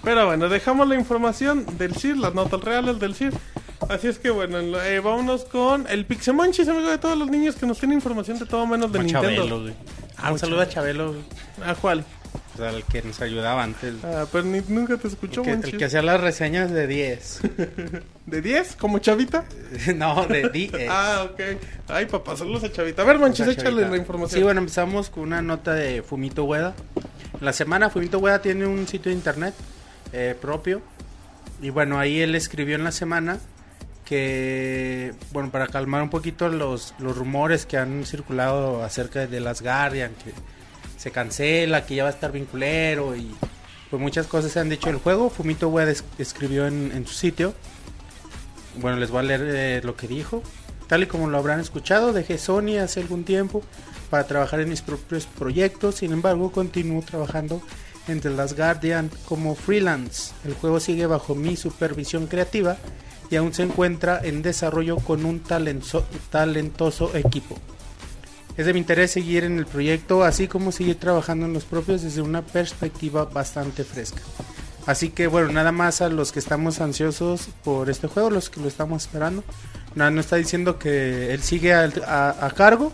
Pero 0.03 0.27
bueno, 0.27 0.49
dejamos 0.49 0.89
la 0.89 0.95
información 0.97 1.65
del 1.79 1.95
CIR, 1.95 2.17
las 2.17 2.35
notas 2.35 2.61
reales 2.61 2.99
del 2.99 3.15
CIR. 3.15 3.33
Así 3.89 4.09
es 4.09 4.19
que 4.19 4.31
bueno, 4.31 4.59
eh, 4.83 5.01
vámonos 5.01 5.45
con 5.45 5.87
el 5.89 6.07
Pixemonchis, 6.07 6.69
amigo 6.69 6.89
de 6.91 6.99
todos 6.99 7.17
los 7.19 7.29
niños 7.31 7.57
que 7.57 7.67
nos 7.67 7.79
tienen 7.79 7.99
información 7.99 8.39
de 8.39 8.47
todo 8.47 8.67
menos 8.67 8.93
de 8.93 8.99
Como 8.99 9.05
Nintendo. 9.13 9.29
Chabelo, 9.37 9.61
güey. 9.63 9.75
Ah, 10.17 10.33
un 10.33 10.39
saludo 10.39 10.61
a 10.61 10.69
Chabelo, 10.69 11.09
güey. 11.13 11.23
¿A 11.65 11.75
cuál? 11.75 12.05
Sea, 12.57 12.71
el 12.71 12.85
que 12.85 13.03
nos 13.03 13.21
ayudaba 13.21 13.63
antes. 13.63 13.95
Ah, 14.05 14.27
pero 14.31 14.45
ni- 14.45 14.63
nunca 14.69 14.97
te 14.99 15.09
escuchó, 15.09 15.43
El 15.43 15.61
que, 15.63 15.71
el 15.71 15.79
que 15.79 15.85
hacía 15.87 16.03
las 16.03 16.21
reseñas 16.21 16.71
de 16.71 16.87
10. 16.87 17.41
¿De 18.27 18.43
10? 18.43 18.77
¿Como 18.77 18.99
Chavita? 18.99 19.45
no, 19.97 20.27
de 20.27 20.49
10. 20.49 20.73
Ah, 20.91 21.27
ok. 21.31 21.41
Ay, 21.89 22.07
papá, 22.07 22.37
saludos 22.37 22.65
a 22.65 22.71
Chavita. 22.73 23.03
A 23.03 23.05
ver, 23.05 23.19
Monchis, 23.19 23.41
Esa 23.47 23.53
échale 23.53 23.71
chavita. 23.71 23.91
la 23.91 23.97
información. 23.97 24.39
Sí, 24.39 24.45
bueno, 24.45 24.61
empezamos 24.61 25.11
con 25.11 25.25
una 25.25 25.43
nota 25.43 25.75
de 25.75 26.03
Fumito 26.03 26.45
Ueda. 26.45 26.75
La 27.41 27.53
semana 27.53 27.89
Fumito 27.91 28.19
Ueda 28.19 28.41
tiene 28.43 28.67
un 28.67 28.87
sitio 28.87 29.11
de 29.11 29.17
internet 29.17 29.55
eh, 30.13 30.37
propio 30.41 30.83
Y 31.61 31.71
bueno, 31.71 31.99
ahí 31.99 32.21
él 32.21 32.35
escribió 32.35 32.77
en 32.77 32.85
la 32.85 32.93
semana 32.93 33.39
que, 34.05 35.15
bueno, 35.33 35.51
para 35.51 35.69
calmar 35.69 36.03
un 36.03 36.11
poquito 36.11 36.49
los, 36.49 36.95
los 36.99 37.17
rumores 37.17 37.67
que 37.67 37.79
han 37.79 38.05
circulado 38.05 38.83
acerca 38.83 39.27
de 39.27 39.41
las 39.41 39.63
Guardian, 39.63 40.13
que 40.25 40.33
se 40.99 41.11
cancela, 41.11 41.87
que 41.87 41.95
ya 41.95 42.05
va 42.05 42.11
a 42.11 42.13
estar 42.13 42.33
vinculero 42.33 43.17
y 43.17 43.35
pues 43.91 44.01
muchas 44.03 44.27
cosas 44.27 44.53
se 44.53 44.61
han 44.61 44.69
dicho 44.69 44.89
del 44.89 44.97
juego. 44.99 45.31
Fumito 45.31 45.79
es- 45.81 46.05
escribió 46.19 46.67
en, 46.67 46.93
en 46.95 47.07
su 47.07 47.15
sitio. 47.15 47.55
Bueno, 48.81 48.97
les 48.99 49.11
voy 49.11 49.21
a 49.21 49.23
leer 49.23 49.43
eh, 49.45 49.81
lo 49.85 49.97
que 49.97 50.09
dijo. 50.09 50.43
Tal 50.89 51.03
y 51.05 51.07
como 51.07 51.29
lo 51.29 51.39
habrán 51.39 51.61
escuchado, 51.61 52.13
dejé 52.13 52.39
Sony 52.39 52.79
hace 52.83 53.01
algún 53.01 53.25
tiempo 53.25 53.63
para 54.11 54.27
trabajar 54.27 54.61
en 54.61 54.69
mis 54.69 54.83
propios 54.83 55.27
proyectos. 55.27 55.97
Sin 55.97 56.13
embargo, 56.13 56.53
continúo 56.53 57.03
trabajando 57.03 57.63
en 58.09 58.21
The 58.21 58.31
Last 58.31 58.57
Guardian 58.57 59.11
como 59.25 59.55
freelance. 59.55 60.33
El 60.45 60.55
juego 60.55 60.81
sigue 60.81 61.07
bajo 61.07 61.35
mi 61.35 61.57
supervisión 61.57 62.27
creativa 62.27 62.77
y 63.31 63.37
aún 63.37 63.55
se 63.55 63.63
encuentra 63.63 64.21
en 64.23 64.43
desarrollo 64.43 64.97
con 64.97 65.25
un 65.25 65.41
talentoso 65.41 67.11
equipo. 67.15 67.57
Es 68.57 68.67
de 68.67 68.75
mi 68.75 68.81
interés 68.81 69.13
seguir 69.13 69.45
en 69.45 69.59
el 69.59 69.65
proyecto, 69.67 70.25
así 70.25 70.47
como 70.47 70.73
seguir 70.73 70.99
trabajando 70.99 71.47
en 71.47 71.55
los 71.55 71.65
propios 71.65 72.03
desde 72.03 72.21
una 72.21 72.43
perspectiva 72.43 73.25
bastante 73.25 73.85
fresca. 73.85 74.21
Así 74.85 75.09
que 75.11 75.27
bueno, 75.29 75.51
nada 75.53 75.73
más 75.73 76.03
a 76.03 76.09
los 76.09 76.33
que 76.33 76.41
estamos 76.41 76.81
ansiosos 76.81 77.49
por 77.65 77.89
este 77.89 78.09
juego, 78.09 78.29
los 78.29 78.51
que 78.51 78.61
lo 78.61 78.69
estamos 78.69 79.05
esperando. 79.05 79.45
Nada, 79.95 80.11
no 80.11 80.21
está 80.21 80.37
diciendo 80.37 80.79
que 80.79 81.33
él 81.33 81.43
sigue 81.43 81.73
a 81.73 82.53
cargo 82.57 82.93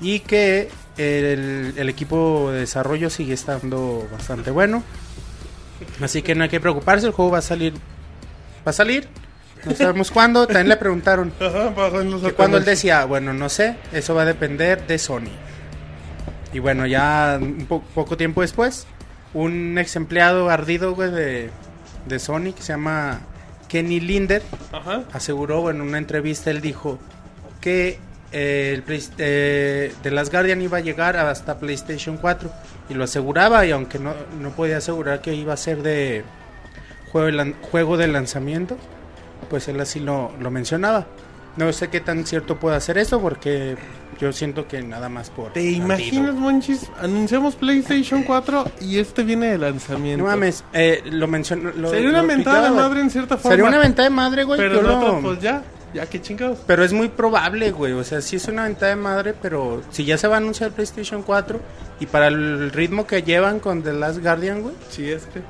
y 0.00 0.20
que 0.20 0.68
el, 0.96 1.74
el 1.76 1.88
equipo 1.88 2.50
de 2.52 2.60
desarrollo 2.60 3.10
sigue 3.10 3.34
estando 3.34 4.06
bastante 4.12 4.50
bueno. 4.50 4.82
Así 6.00 6.22
que 6.22 6.34
no 6.34 6.44
hay 6.44 6.48
que 6.48 6.60
preocuparse, 6.60 7.06
el 7.06 7.12
juego 7.12 7.32
va 7.32 7.38
a 7.38 7.42
salir. 7.42 7.74
Va 8.66 8.70
a 8.70 8.72
salir. 8.72 9.08
No 9.64 9.72
sabemos 9.76 10.10
cuándo. 10.10 10.46
También 10.46 10.68
le 10.68 10.76
preguntaron 10.76 11.32
Ajá, 11.40 11.74
que 12.24 12.32
cuando 12.32 12.58
él 12.58 12.64
decía, 12.64 13.04
bueno, 13.04 13.32
no 13.32 13.48
sé, 13.48 13.76
eso 13.92 14.14
va 14.14 14.22
a 14.22 14.26
depender 14.26 14.86
de 14.86 14.98
Sony. 14.98 15.30
Y 16.52 16.58
bueno, 16.60 16.86
ya 16.86 17.38
un 17.40 17.66
po- 17.66 17.82
poco 17.94 18.16
tiempo 18.16 18.40
después, 18.42 18.86
un 19.32 19.76
ex 19.78 19.96
empleado 19.96 20.48
ardido, 20.50 20.94
güey, 20.94 21.10
de, 21.10 21.50
de 22.06 22.18
Sony, 22.20 22.52
que 22.54 22.62
se 22.62 22.72
llama 22.72 23.20
Kenny 23.68 23.98
Linder, 23.98 24.40
Ajá. 24.70 25.02
aseguró, 25.12 25.62
bueno, 25.62 25.82
en 25.82 25.88
una 25.88 25.98
entrevista, 25.98 26.50
él 26.52 26.60
dijo 26.60 27.00
que 27.60 27.98
eh, 28.34 28.72
el 28.74 28.82
Play- 28.82 29.08
eh, 29.18 29.94
The 30.02 30.10
Last 30.10 30.30
Guardian 30.32 30.60
iba 30.60 30.78
a 30.78 30.80
llegar 30.80 31.16
hasta 31.16 31.58
PlayStation 31.58 32.16
4. 32.18 32.50
Y 32.90 32.94
lo 32.94 33.04
aseguraba, 33.04 33.64
y 33.64 33.70
aunque 33.70 33.98
no, 33.98 34.12
no 34.40 34.50
podía 34.50 34.76
asegurar 34.78 35.22
que 35.22 35.34
iba 35.34 35.54
a 35.54 35.56
ser 35.56 35.82
de 35.82 36.22
juego 37.12 37.42
juego 37.70 37.96
de 37.96 38.08
lanzamiento, 38.08 38.76
pues 39.48 39.68
él 39.68 39.80
así 39.80 40.00
lo, 40.00 40.32
lo 40.40 40.50
mencionaba. 40.50 41.06
No 41.56 41.72
sé 41.72 41.88
qué 41.88 42.00
tan 42.00 42.26
cierto 42.26 42.58
puede 42.58 42.76
hacer 42.76 42.98
eso, 42.98 43.20
porque 43.20 43.76
yo 44.20 44.32
siento 44.32 44.66
que 44.66 44.82
nada 44.82 45.08
más 45.08 45.30
por... 45.30 45.52
¿Te 45.52 45.60
ardido. 45.60 45.84
imaginas, 45.84 46.34
Monchis? 46.34 46.90
Anunciamos 47.00 47.54
PlayStation 47.54 48.24
4 48.24 48.64
y 48.80 48.98
este 48.98 49.22
viene 49.22 49.46
de 49.46 49.58
lanzamiento. 49.58 50.24
No 50.24 50.30
mames, 50.30 50.64
eh, 50.72 51.02
lo 51.06 51.28
mencionó... 51.28 51.70
Sería 51.88 52.10
una 52.10 52.24
mentada 52.24 52.64
de 52.70 52.76
madre 52.76 53.00
en 53.00 53.10
cierta 53.10 53.36
forma. 53.36 53.50
Sería 53.56 53.68
una 53.68 53.78
mentada 53.78 54.08
de 54.08 54.14
madre, 54.14 54.42
güey. 54.44 54.58
Pero 54.58 54.80
en 54.80 54.86
lo- 54.86 54.98
otra, 54.98 55.20
pues 55.20 55.40
ya. 55.40 55.62
Ya, 55.94 56.06
qué 56.06 56.20
chingados. 56.20 56.58
Pero 56.66 56.84
es 56.84 56.92
muy 56.92 57.08
probable, 57.08 57.70
güey. 57.70 57.92
O 57.92 58.02
sea, 58.04 58.20
sí 58.20 58.36
es 58.36 58.48
una 58.48 58.64
ventaja 58.64 58.88
de 58.88 58.96
madre, 58.96 59.34
pero 59.40 59.80
si 59.90 60.04
ya 60.04 60.18
se 60.18 60.26
va 60.28 60.34
a 60.34 60.38
anunciar 60.38 60.72
PlayStation 60.72 61.22
4 61.22 61.60
y 62.00 62.06
para 62.06 62.26
el 62.28 62.72
ritmo 62.72 63.06
que 63.06 63.22
llevan 63.22 63.60
con 63.60 63.82
The 63.82 63.92
Last 63.92 64.20
Guardian, 64.20 64.62
güey, 64.62 64.74
Sí, 64.90 65.08
es 65.10 65.26
que. 65.26 65.40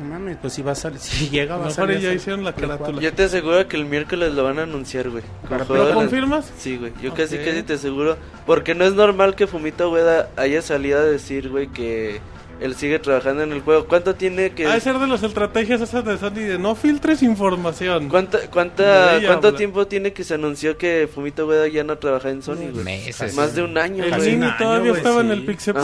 no 0.00 0.06
mames, 0.10 0.36
pues 0.40 0.52
si 0.52 0.60
va 0.62 0.72
a 0.72 0.74
salir, 0.74 0.98
si 1.00 1.30
llega 1.30 1.56
va 1.56 1.68
a 1.68 1.70
salir. 1.70 1.98
ya 1.98 2.12
hicieron 2.12 2.44
la 2.44 2.54
carátula. 2.54 3.00
Yo 3.00 3.12
te 3.14 3.24
aseguro 3.24 3.66
que 3.68 3.76
el 3.78 3.86
miércoles 3.86 4.34
lo 4.34 4.44
van 4.44 4.58
a 4.58 4.62
anunciar, 4.64 5.08
güey. 5.08 5.24
Con 5.40 5.48
¿Para 5.50 5.64
juego 5.64 5.84
¿Lo 5.88 5.94
confirmas? 5.94 6.52
Sí, 6.58 6.76
güey. 6.76 6.92
Yo 7.02 7.14
casi, 7.14 7.38
casi 7.38 7.62
te 7.62 7.72
aseguro. 7.74 8.18
Porque 8.46 8.74
no 8.74 8.84
es 8.84 8.92
normal 8.92 9.34
que 9.34 9.46
Fumito 9.46 9.90
Ueda 9.90 10.28
haya 10.36 10.60
salido 10.60 10.98
a 11.00 11.04
decir, 11.04 11.48
güey, 11.48 11.68
que 11.68 12.20
él 12.60 12.74
sigue 12.76 12.98
trabajando 12.98 13.42
en 13.42 13.52
el 13.52 13.62
juego. 13.62 13.86
¿Cuánto 13.86 14.14
tiene 14.14 14.50
que.? 14.50 14.66
Ha 14.66 14.74
de 14.74 14.80
ser 14.80 14.98
de 14.98 15.06
las 15.06 15.22
estrategias 15.22 15.80
esas 15.80 16.04
de 16.04 16.18
Sony 16.18 16.30
de 16.46 16.58
no 16.58 16.74
filtres 16.74 17.22
información. 17.22 18.08
¿Cuánta, 18.08 18.38
cuánta, 18.50 19.12
De 19.12 19.18
ella 19.18 19.28
¿Cuánto 19.28 19.54
tiempo 19.54 19.86
tiene 19.86 20.12
que 20.12 20.24
se 20.24 20.34
anunció 20.34 20.76
que 20.76 21.08
Fumito 21.12 21.46
Ueda 21.46 21.66
ya 21.68 21.84
no 21.84 21.96
trabaja 21.98 22.28
en 22.30 22.42
Sony, 22.42 22.70
güey? 22.72 22.84
Meses. 22.84 23.34
Más 23.34 23.54
de 23.54 23.62
un 23.62 23.78
año, 23.78 24.04
El 24.04 24.14
güey. 24.14 24.38
todavía 24.58 24.90
güey, 24.90 25.02
estaba 25.02 25.20
en 25.22 25.28
sí. 25.28 25.32
el 25.32 25.44
Pixel 25.46 25.74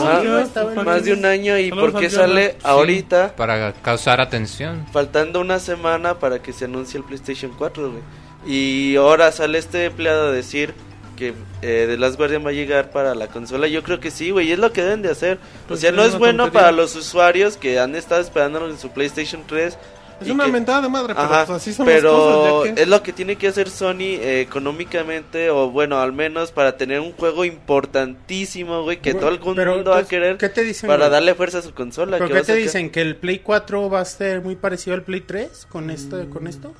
Más 0.85 1.03
de 1.03 1.13
un 1.13 1.25
año. 1.25 1.57
¿Y 1.57 1.71
por 1.71 1.97
qué 1.97 2.05
al 2.05 2.11
sale 2.11 2.55
ahorita? 2.63 3.35
Para 3.35 3.73
causar 3.73 4.21
atención. 4.21 4.85
Faltando 4.91 5.41
una 5.41 5.59
semana 5.59 6.19
para 6.19 6.41
que 6.41 6.53
se 6.53 6.65
anuncie 6.65 6.99
el 6.99 7.03
PlayStation 7.03 7.51
4, 7.57 7.91
güey. 7.91 8.03
Y 8.45 8.95
ahora 8.95 9.31
sale 9.31 9.57
este 9.57 9.85
empleado 9.85 10.27
a 10.27 10.31
decir 10.31 10.73
que 11.17 11.33
eh, 11.61 11.85
The 11.89 11.97
Last 11.97 12.15
Guardian 12.15 12.45
va 12.45 12.51
a 12.51 12.53
llegar 12.53 12.91
para 12.91 13.13
la 13.13 13.27
consola. 13.27 13.67
Yo 13.67 13.83
creo 13.83 13.99
que 13.99 14.09
sí, 14.11 14.31
güey. 14.31 14.49
Es 14.53 14.59
lo 14.59 14.71
que 14.71 14.81
deben 14.83 15.01
de 15.01 15.09
hacer. 15.11 15.37
Pues 15.67 15.79
o 15.79 15.81
sea, 15.81 15.91
no 15.91 16.03
es 16.05 16.17
bueno 16.17 16.45
tontería. 16.45 16.67
para 16.67 16.71
los 16.71 16.95
usuarios 16.95 17.57
que 17.57 17.79
han 17.79 17.95
estado 17.95 18.21
esperando 18.21 18.65
en 18.69 18.77
su 18.77 18.91
PlayStation 18.91 19.43
3. 19.45 19.77
Es 20.19 20.29
una 20.29 20.45
que- 20.45 20.51
mentada 20.51 20.81
de 20.81 20.89
madre, 20.89 21.13
pero 21.13 21.27
Ajá, 21.27 21.45
pues 21.45 21.57
así 21.61 21.71
son 21.73 21.85
pero 21.85 22.11
las 22.11 22.49
cosas. 22.51 22.73
Que... 22.73 22.81
es 22.81 22.87
lo 22.87 23.03
que 23.03 23.13
tiene 23.13 23.35
que 23.35 23.47
hacer 23.49 23.69
Sony 23.69 24.17
eh, 24.17 24.41
económicamente, 24.41 25.51
o 25.51 25.69
bueno, 25.69 25.99
al 25.99 26.11
menos 26.11 26.51
para 26.51 26.75
tener 26.75 27.01
un 27.01 27.11
juego 27.11 27.45
importantísimo, 27.45 28.81
güey, 28.83 28.99
que 28.99 29.11
Güey, 29.11 29.21
todo 29.21 29.29
el 29.31 29.39
mundo 29.39 29.91
va 29.91 29.99
a 29.99 30.07
querer 30.07 30.37
¿qué 30.37 30.49
te 30.49 30.63
dicen, 30.63 30.87
para 30.87 31.01
güey? 31.05 31.11
darle 31.11 31.35
fuerza 31.35 31.59
a 31.59 31.61
su 31.61 31.73
consola. 31.73 32.17
¿Pero 32.17 32.29
que 32.29 32.33
qué 32.35 32.43
te 32.43 32.55
dicen? 32.55 32.89
¿Que 32.89 33.01
el 33.01 33.15
Play 33.15 33.39
4 33.39 33.89
va 33.89 33.99
a 34.01 34.05
ser 34.05 34.41
muy 34.41 34.55
parecido 34.55 34.95
al 34.95 35.03
Play 35.03 35.21
3 35.21 35.67
con 35.69 35.89
esto? 35.91 36.27
Con 36.31 36.47
esto? 36.47 36.73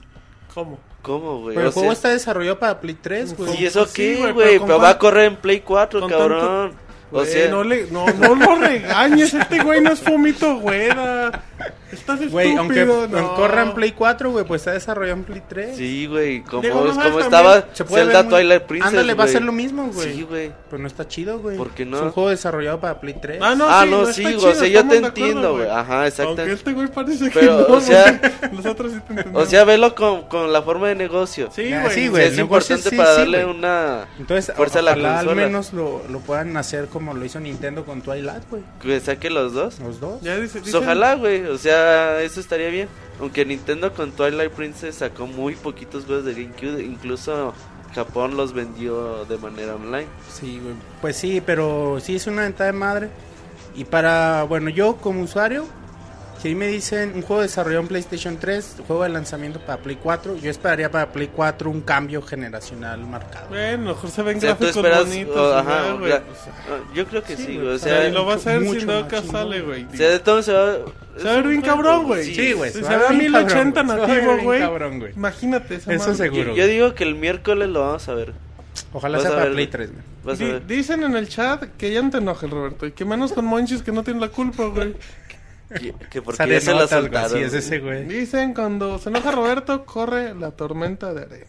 ¿Cómo? 0.57 0.79
¿Cómo, 1.03 1.41
güey? 1.41 1.53
Pero 1.55 1.67
O 1.67 1.69
el 1.69 1.73
juego 1.73 1.89
sea, 1.89 1.93
está 1.93 2.09
desarrollado 2.09 2.57
para 2.57 2.79
Play 2.81 2.97
3, 2.99 3.37
güey. 3.37 3.61
¿Y 3.61 3.65
eso 3.67 3.85
Sí, 3.85 3.93
qué, 3.93 4.15
güey, 4.17 4.33
güey? 4.33 4.47
pero 4.53 4.65
Pero, 4.65 4.79
va 4.79 4.89
a 4.89 4.97
correr 4.97 5.25
en 5.25 5.35
Play 5.35 5.59
4, 5.59 5.99
con 5.99 6.09
cabrón. 6.09 6.73
O 7.11 7.17
Güey, 7.19 7.27
sea, 7.27 7.51
no, 7.51 7.63
le, 7.63 7.85
no, 7.91 8.07
no 8.07 8.33
lo 8.33 8.55
regañes, 8.55 9.35
este 9.35 9.61
güey 9.61 9.81
no 9.81 9.91
es 9.91 9.99
fumito, 9.99 10.57
güera. 10.57 11.43
Estás 11.91 12.15
estúpido, 12.19 12.31
Güey, 12.31 12.55
aunque 12.57 12.85
no. 12.85 13.35
corra 13.35 13.63
en 13.63 13.73
Play 13.73 13.91
4, 13.93 14.31
güey, 14.31 14.45
pues 14.45 14.61
está 14.61 14.73
desarrollado 14.73 15.17
en 15.19 15.23
Play 15.23 15.41
3. 15.47 15.77
sí, 15.77 16.05
güey, 16.05 16.41
como, 16.43 16.61
Digo, 16.61 16.83
no 16.85 16.93
como 17.01 17.19
estaba 17.19 17.65
Se 17.73 17.85
puede 17.85 18.03
Zelda 18.05 18.23
muy- 18.23 18.31
Twilight 18.33 18.63
Princess, 18.63 18.89
Ándale, 18.89 19.13
va 19.13 19.23
a 19.23 19.25
güey. 19.25 19.33
ser 19.33 19.41
lo 19.43 19.51
mismo, 19.53 19.89
güey. 19.93 20.13
Sí, 20.13 20.21
güey. 20.23 20.51
Pero 20.69 20.81
no 20.81 20.87
está 20.87 21.07
chido, 21.07 21.39
güey. 21.39 21.55
¿Por 21.57 21.69
qué 21.71 21.85
no? 21.85 21.97
Es 21.97 22.03
un 22.03 22.11
juego 22.11 22.29
desarrollado 22.29 22.79
para 22.81 22.99
Play 22.99 23.15
3. 23.21 23.39
Ah, 23.41 23.55
no, 23.55 23.65
ah, 23.69 23.83
sí, 23.85 23.89
no, 23.89 24.01
está 24.01 24.13
sí, 24.13 24.25
chido, 24.25 24.49
o 24.49 24.53
sea, 24.53 24.67
yo 24.67 24.87
te 24.87 24.97
entiendo, 24.97 25.53
güey. 25.55 25.69
Ajá, 25.69 26.07
exacto. 26.07 26.29
Aunque 26.41 26.51
este 26.53 26.73
güey 26.73 26.87
parece 26.87 27.29
que 27.29 27.39
Pero, 27.39 27.65
no, 27.67 27.75
o 27.75 27.79
sea- 27.81 28.19
Nosotros 28.51 28.91
sí 28.91 28.99
te 28.99 29.13
entendemos. 29.13 29.43
O 29.47 29.49
sea, 29.49 29.63
velo 29.63 29.95
con, 29.95 30.23
con 30.23 30.51
la 30.51 30.61
forma 30.61 30.89
de 30.89 30.95
negocio. 30.95 31.49
Sí, 31.55 31.69
güey. 31.69 31.89
sí, 31.91 32.07
güey. 32.09 32.25
es 32.27 32.37
importante 32.37 32.91
para 32.91 33.13
darle 33.13 33.43
güey. 33.45 33.57
una 33.57 34.07
Entonces, 34.19 34.53
fuerza 34.55 34.79
a 34.79 34.81
la 34.81 34.91
ojalá 34.91 35.09
consola. 35.19 35.31
al 35.31 35.37
menos 35.37 35.73
lo, 35.73 36.01
lo 36.09 36.19
puedan 36.19 36.57
hacer 36.57 36.87
como 36.87 37.13
lo 37.13 37.23
hizo 37.23 37.39
Nintendo 37.39 37.85
con 37.85 38.01
Twilight, 38.01 38.43
güey. 38.49 38.61
que 38.81 38.99
saque 38.99 39.29
los 39.29 39.53
dos. 39.53 39.79
Los 39.79 39.99
dos. 40.01 40.19
Pues 40.21 40.75
ojalá, 40.75 41.15
güey. 41.15 41.45
O 41.45 41.57
sea, 41.57 41.76
eso 42.21 42.39
estaría 42.39 42.69
bien. 42.69 42.87
Aunque 43.19 43.45
Nintendo 43.45 43.93
con 43.93 44.11
Twilight 44.11 44.51
Princess 44.51 44.95
sacó 44.95 45.27
muy 45.27 45.55
poquitos 45.55 46.05
juegos 46.05 46.25
de 46.25 46.33
GameCube. 46.33 46.83
Incluso 46.83 47.53
Japón 47.93 48.37
los 48.37 48.53
vendió 48.53 49.25
de 49.25 49.37
manera 49.37 49.75
online. 49.75 50.07
Sí. 50.31 50.61
Pues 51.01 51.17
sí, 51.17 51.41
pero 51.43 51.99
sí 51.99 52.15
es 52.15 52.27
una 52.27 52.43
ventaja 52.43 52.71
de 52.71 52.77
madre. 52.77 53.09
Y 53.75 53.85
para, 53.85 54.43
bueno, 54.43 54.69
yo 54.69 54.97
como 54.97 55.21
usuario, 55.21 55.65
si 56.41 56.49
ahí 56.49 56.55
me 56.55 56.67
dicen 56.67 57.13
un 57.15 57.21
juego 57.21 57.41
desarrollado 57.41 57.81
en 57.81 57.87
PlayStation 57.87 58.37
3, 58.37 58.77
juego 58.87 59.03
de 59.03 59.09
lanzamiento 59.09 59.59
para 59.59 59.81
Play 59.81 59.97
4, 60.01 60.37
yo 60.37 60.51
esperaría 60.51 60.91
para 60.91 61.11
Play 61.11 61.29
4 61.35 61.69
un 61.69 61.81
cambio 61.81 62.21
generacional 62.21 62.99
marcado. 63.05 63.47
Bueno, 63.49 63.89
mejor 63.93 64.09
se 64.11 64.21
ven 64.21 64.37
O 64.37 64.41
sea, 64.41 64.49
gráficos 64.49 64.75
esperas. 64.77 64.99
bonitos. 65.07 65.35
o- 65.35 65.55
y 65.55 65.59
ajá, 65.59 65.91
güey. 65.93 66.09
ya- 66.11 66.21
pues, 66.21 66.39
yo 66.95 67.05
creo 67.07 67.23
que 67.23 67.35
Sí, 67.37 67.45
sí, 67.45 67.55
güey. 67.57 67.67
O 67.69 67.79
sea, 67.79 68.07
y 68.07 68.11
lo 68.11 68.25
va 68.25 68.33
a 68.33 68.35
hacer 68.35 68.61
si 68.61 68.85
no 68.85 69.09
sale, 69.31 69.61
güey. 69.61 69.85
o 69.85 69.95
sea, 69.97 70.09
de 70.09 70.19
todo 70.19 70.41
se 70.43 70.53
va. 70.53 70.77
Se 71.17 71.23
va 71.23 71.31
a 71.31 71.35
ver 71.37 71.47
bien 71.47 71.61
cabrón, 71.61 72.03
güey. 72.05 72.23
Sí, 72.35 72.53
güey. 72.53 72.71
Si 72.71 72.79
se 72.79 72.85
se 72.85 72.95
va 72.95 73.09
a 73.09 73.11
1080 73.11 73.81
se 73.81 73.87
va 73.87 73.93
a 73.93 73.97
ver 73.97 74.07
nativo, 74.09 74.33
bien 74.35 74.99
güey. 74.99 75.11
Imagínate 75.15 75.75
esa 75.75 75.91
Eso 75.93 76.03
madre. 76.11 76.17
seguro. 76.17 76.49
Yo, 76.49 76.55
yo 76.55 76.67
digo 76.67 76.93
que 76.93 77.03
el 77.03 77.15
miércoles 77.15 77.69
lo 77.69 77.79
vamos 77.81 78.07
a 78.07 78.13
ver. 78.13 78.33
Ojalá 78.93 79.19
sea 79.19 79.31
para 79.31 79.43
Play 79.45 79.53
güey. 79.55 79.67
3, 79.67 79.89
güey. 79.91 80.59
Dicen 80.67 81.01
en 81.03 81.15
el 81.15 81.27
chat 81.27 81.63
que 81.77 81.91
ya 81.91 82.01
no 82.03 82.11
te 82.11 82.17
enojes, 82.17 82.47
Roberto. 82.49 82.85
Y 82.85 82.91
que 82.91 83.05
menos 83.05 83.33
con 83.33 83.45
Monchis 83.45 83.81
que 83.81 83.91
no 83.91 84.03
tiene 84.03 84.19
la 84.19 84.29
culpa, 84.29 84.65
güey. 84.65 84.93
Que, 85.69 85.93
que 86.09 86.21
porque 86.21 86.37
Sale 86.37 86.53
ya 86.55 86.61
se 86.61 86.73
la 86.73 87.01
notas. 87.01 87.31
Sí, 87.31 87.39
es 87.39 87.53
ese, 87.53 87.79
güey. 87.79 88.05
Dicen 88.05 88.53
cuando 88.53 88.99
se 88.99 89.09
enoja 89.09 89.31
Roberto, 89.31 89.85
corre 89.85 90.33
la 90.33 90.51
tormenta 90.51 91.13
de 91.13 91.23
arena. 91.23 91.45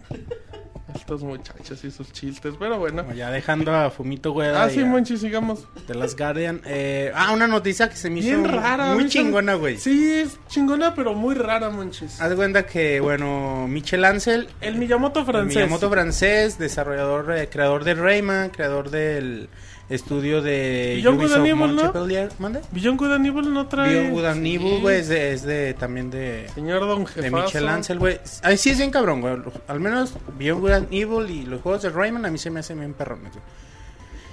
Estos 0.95 1.23
muchachos 1.23 1.85
y 1.85 1.91
sus 1.91 2.11
chistes, 2.13 2.55
pero 2.59 2.79
bueno. 2.79 3.05
Ya 3.15 3.31
dejando 3.31 3.75
a 3.75 3.91
Fumito, 3.91 4.33
güey. 4.33 4.49
Ah, 4.49 4.69
sí, 4.71 4.83
Monchis, 4.83 5.21
sigamos. 5.21 5.67
De 5.87 5.95
las 5.95 6.17
Guardian. 6.17 6.63
Eh, 6.65 7.13
ah, 7.15 7.33
una 7.33 7.47
noticia 7.47 7.89
que 7.89 7.97
se 7.97 8.09
me 8.11 8.21
hizo 8.21 8.29
Bien 8.29 8.45
rara. 8.45 8.95
muy 8.95 9.07
chingona, 9.09 9.55
güey. 9.55 9.77
Sí, 9.77 10.13
es 10.13 10.39
chingona, 10.49 10.95
pero 10.95 11.15
muy 11.15 11.35
rara, 11.35 11.69
Monchis. 11.71 12.21
Haz 12.21 12.31
de 12.31 12.37
cuenta 12.37 12.67
que, 12.67 13.01
bueno, 13.01 13.67
Michel 13.69 14.05
Ansel, 14.05 14.49
El 14.61 14.77
Miyamoto 14.77 15.21
el 15.21 15.27
francés. 15.27 15.57
Miyamoto 15.57 15.91
francés, 15.91 16.59
desarrollador, 16.59 17.33
eh, 17.37 17.49
creador 17.51 17.85
de 17.85 17.95
Rayman, 17.95 18.51
creador 18.51 18.91
del 18.91 19.49
estudio 19.89 20.43
de 20.43 20.95
Beyond 21.03 21.21
Good 21.21 21.33
and 21.33 21.47
Evil, 21.47 21.75
¿no? 21.77 22.29
¿Mande? 22.39 22.61
Beyond 22.73 22.99
Good 22.99 23.13
and 23.13 23.27
Evil 23.27 23.53
no 23.55 23.67
trae... 23.69 23.89
Beyond 23.95 24.11
Good 24.13 24.25
and 24.27 24.47
Evil, 24.47 24.81
güey, 24.83 25.01
es 25.01 25.09
de, 25.09 25.33
es 25.33 25.43
de- 25.45 25.75
también 25.75 26.11
de, 26.11 26.47
Señor 26.55 26.81
Don 26.81 27.05
de 27.05 27.11
Jefazo. 27.11 27.45
Michel 27.47 27.69
Ansel, 27.69 27.99
güey. 27.99 28.21
Ahí 28.43 28.57
sí 28.59 28.71
es 28.71 28.79
bien 28.79 28.91
cabrón, 28.91 29.21
güey. 29.23 29.37
Al 29.67 29.81
menos 29.81 30.15
Beyond 30.39 30.61
Good 30.61 30.71
and 30.73 30.89
Evil 30.93 31.31
y 31.31 31.47
los 31.47 31.63
juegos 31.63 31.83
de 31.83 31.89
Rayman 31.91 32.27
a 32.27 32.31
mí 32.31 32.37
se 32.39 32.51
me 32.51 32.61
hacen 32.61 32.79
bien 32.81 32.93
perrones, 32.95 33.33
güey. 33.33 33.45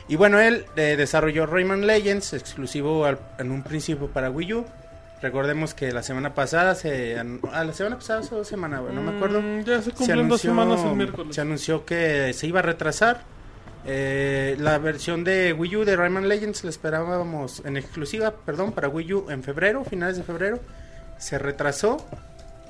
Y 0.08 0.18
bueno, 0.18 0.40
él 0.40 0.66
eh, 0.76 0.96
desarrolló 0.98 1.46
Rayman 1.48 1.88
Legends, 1.88 2.34
exclusivo 2.34 3.06
al- 3.06 3.20
en 3.40 3.52
un 3.52 3.64
principio 3.64 4.08
para 4.08 4.30
Wii 4.30 4.54
U. 4.54 4.66
Recordemos 5.22 5.74
que 5.74 5.92
la 5.94 6.04
semana 6.04 6.36
pasada, 6.36 6.76
se, 6.76 7.18
an- 7.18 7.40
ah, 7.52 7.64
la 7.64 7.74
semana 7.74 7.96
pasada, 7.96 8.20
hace 8.20 8.36
dos 8.36 8.48
semanas, 8.48 8.82
güey, 8.82 8.94
no 8.94 9.02
me 9.02 9.16
acuerdo. 9.16 9.42
Mm, 9.42 9.64
ya 9.64 9.78
se 9.80 9.86
se 9.86 9.92
cumplen 9.94 10.28
dos 10.28 10.44
anunció, 10.46 10.50
semanas 10.52 10.86
el 10.86 10.96
miércoles. 10.98 11.34
se 11.36 11.42
anunció 11.42 11.86
que 11.86 12.34
se 12.34 12.46
iba 12.46 12.60
a 12.60 12.64
retrasar. 12.64 13.22
Eh, 13.88 14.56
la 14.60 14.78
versión 14.80 15.24
de 15.24 15.54
Wii 15.54 15.76
U 15.78 15.86
de 15.86 15.96
Rayman 15.96 16.28
Legends 16.28 16.64
la 16.64 16.70
esperábamos 16.72 17.62
en 17.66 17.78
exclusiva, 17.78 18.32
perdón, 18.36 18.72
para 18.72 18.90
Wii 18.90 19.14
U 19.14 19.30
en 19.30 19.44
febrero, 19.44 19.84
finales 19.86 20.18
de 20.18 20.24
febrero. 20.24 20.60
Se 21.18 21.38
retrasó. 21.38 22.06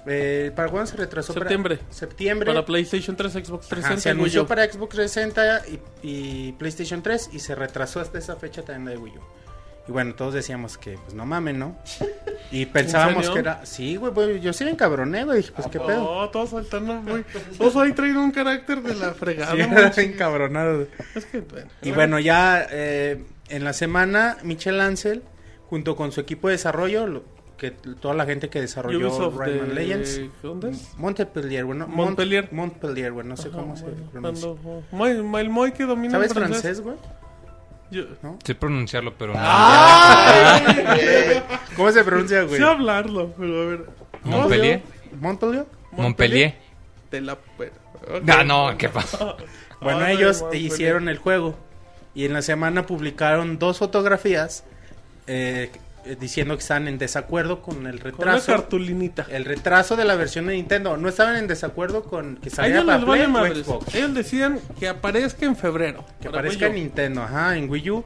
Eh, 0.08 0.52
¿Para 0.56 0.70
cuándo 0.70 0.86
se 0.92 0.98
retrasó? 0.98 1.34
Para- 1.34 1.46
Septiembre. 1.46 1.80
septiembre. 1.90 2.52
Para 2.54 2.64
PlayStation 2.66 3.16
3, 3.16 3.32
Xbox 3.34 3.66
Ajá, 3.66 3.76
360 3.76 4.02
se 4.02 4.10
y 4.10 4.12
Wii 4.12 4.20
anunció 4.22 4.46
para 4.48 4.72
Xbox 4.72 4.96
360 4.96 5.62
y, 5.68 5.80
y 6.48 6.52
PlayStation 6.54 7.02
3 7.02 7.30
y 7.34 7.40
se 7.40 7.56
retrasó 7.56 8.02
hasta 8.02 8.20
esa 8.20 8.36
fecha 8.36 8.62
también 8.62 8.86
la 8.86 8.92
de 8.92 8.98
Wii 8.98 9.18
U. 9.18 9.22
Y 9.88 9.92
bueno, 9.92 10.16
todos 10.16 10.34
decíamos 10.34 10.78
que, 10.80 10.98
pues 10.98 11.14
no 11.14 11.26
mames, 11.28 11.56
¿no? 11.56 11.76
Y 12.52 12.66
pensábamos 12.66 13.30
que 13.30 13.40
era. 13.40 13.66
Sí, 13.66 13.96
güey, 13.98 14.12
güey, 14.14 14.40
yo 14.40 14.52
sí 14.52 14.64
me 14.66 14.72
encabroné, 14.72 15.24
güey. 15.26 15.38
Dije, 15.38 15.52
pues 15.56 15.68
qué 15.68 15.80
pedo. 15.80 16.22
No, 16.24 16.30
todos 16.30 16.50
saltando, 16.52 17.02
güey. 17.04 17.24
Todos 17.58 17.76
ahí 17.76 17.92
traen 17.94 18.18
un 18.18 18.32
carácter 18.32 18.82
de 18.82 18.96
la 18.96 19.14
fregada. 19.14 19.54
Sí, 19.54 19.60
era 19.72 19.92
encabronado. 20.02 20.88
Es 21.14 21.26
que, 21.26 21.42
bueno. 21.42 21.68
Y 21.84 21.92
bueno, 21.92 22.20
ya 22.20 22.66
eh, 22.72 23.24
en 23.50 23.64
la 23.64 23.74
semana, 23.74 24.38
Michel 24.44 24.82
Ansel, 24.82 25.22
junto 25.70 25.96
con 25.96 26.12
su 26.12 26.20
equipo 26.22 26.48
de 26.48 26.54
desarrollo, 26.54 27.06
lo- 27.08 27.36
que 27.58 27.72
toda 27.72 28.14
la 28.16 28.26
gente 28.26 28.50
que 28.50 28.60
desarrolló 28.60 29.08
Ubisoft 29.08 29.38
Rayman 29.38 29.70
de... 29.70 29.74
Legends, 29.76 30.22
¿Dónde 30.44 30.72
es? 30.72 30.90
Montpellier, 30.98 31.64
bueno, 31.64 31.88
Mont- 31.88 31.96
Montpellier. 31.96 32.50
Montpellier, 32.52 33.14
güey, 33.14 33.26
no 33.26 33.38
sé 33.38 33.48
Ajá, 33.48 33.58
cómo 33.60 33.78
se 33.78 33.84
bueno, 33.86 34.10
pronuncia. 34.12 34.48
cuando- 34.50 34.84
Moy, 34.92 35.14
Moy- 35.22 35.42
el 35.42 35.50
Moy 35.50 35.72
que 35.72 35.86
domina 35.86 36.12
¿Sabes 36.12 36.34
francés, 36.34 36.82
güey? 36.82 36.98
Yo- 37.96 38.38
Sé 38.44 38.56
pronunciarlo, 38.56 39.14
pero 39.18 39.34
no. 39.34 39.40
¿Cómo 41.76 41.92
se 41.92 42.04
pronuncia, 42.04 42.44
güey? 42.44 42.58
Sé 42.60 42.64
hablarlo, 42.66 43.34
pero 43.38 43.62
a 43.62 43.66
ver. 43.66 43.86
Montpellier. 44.24 44.82
Montpellier. 45.20 45.66
Montpellier. 45.92 46.56
De 47.12 47.22
la... 47.22 47.38
bueno, 47.58 47.74
ok. 48.04 48.30
Ah, 48.30 48.44
no, 48.44 48.78
¿qué 48.78 48.90
pasa? 48.90 49.36
Bueno, 49.82 50.00
Ay, 50.06 50.16
ellos 50.18 50.42
Montpellier. 50.42 50.72
hicieron 50.72 51.10
el 51.10 51.18
juego 51.18 51.56
y 52.14 52.26
en 52.26 52.34
la 52.34 52.42
semana 52.42 52.86
publicaron 52.86 53.60
dos 53.60 53.78
fotografías 53.80 54.64
eh, 55.28 55.72
eh, 56.06 56.16
diciendo 56.20 56.56
que 56.56 56.62
están 56.62 56.88
en 56.88 56.98
desacuerdo 56.98 57.62
con 57.62 57.88
el 57.88 58.00
Con 58.00 58.14
una 58.16 58.34
retraso. 58.34 58.52
cartulinita. 58.52 59.26
El 59.30 59.46
retraso 59.46 59.96
de 59.96 60.06
la 60.06 60.16
versión 60.16 60.48
de 60.48 60.54
Nintendo. 60.54 60.98
No 60.98 61.10
estaban 61.10 61.36
en 61.38 61.48
desacuerdo 61.48 62.04
con 62.04 62.38
que 62.38 62.50
saliera 62.50 62.82
ellos 62.82 62.86
para 62.94 63.06
vale 63.06 63.28
Play 63.28 63.62
o. 63.62 63.64
Xbox. 63.64 63.96
Ellos 63.96 64.14
decían 64.14 64.60
que 64.80 64.88
aparezca 64.88 65.46
en 65.46 65.56
febrero. 65.56 66.06
Que 66.22 66.28
aparezca 66.28 66.68
en. 66.68 66.76
Nintendo, 66.76 67.24
ajá, 67.24 67.58
en 67.58 67.70
Wii 67.70 67.90
U. 67.90 68.04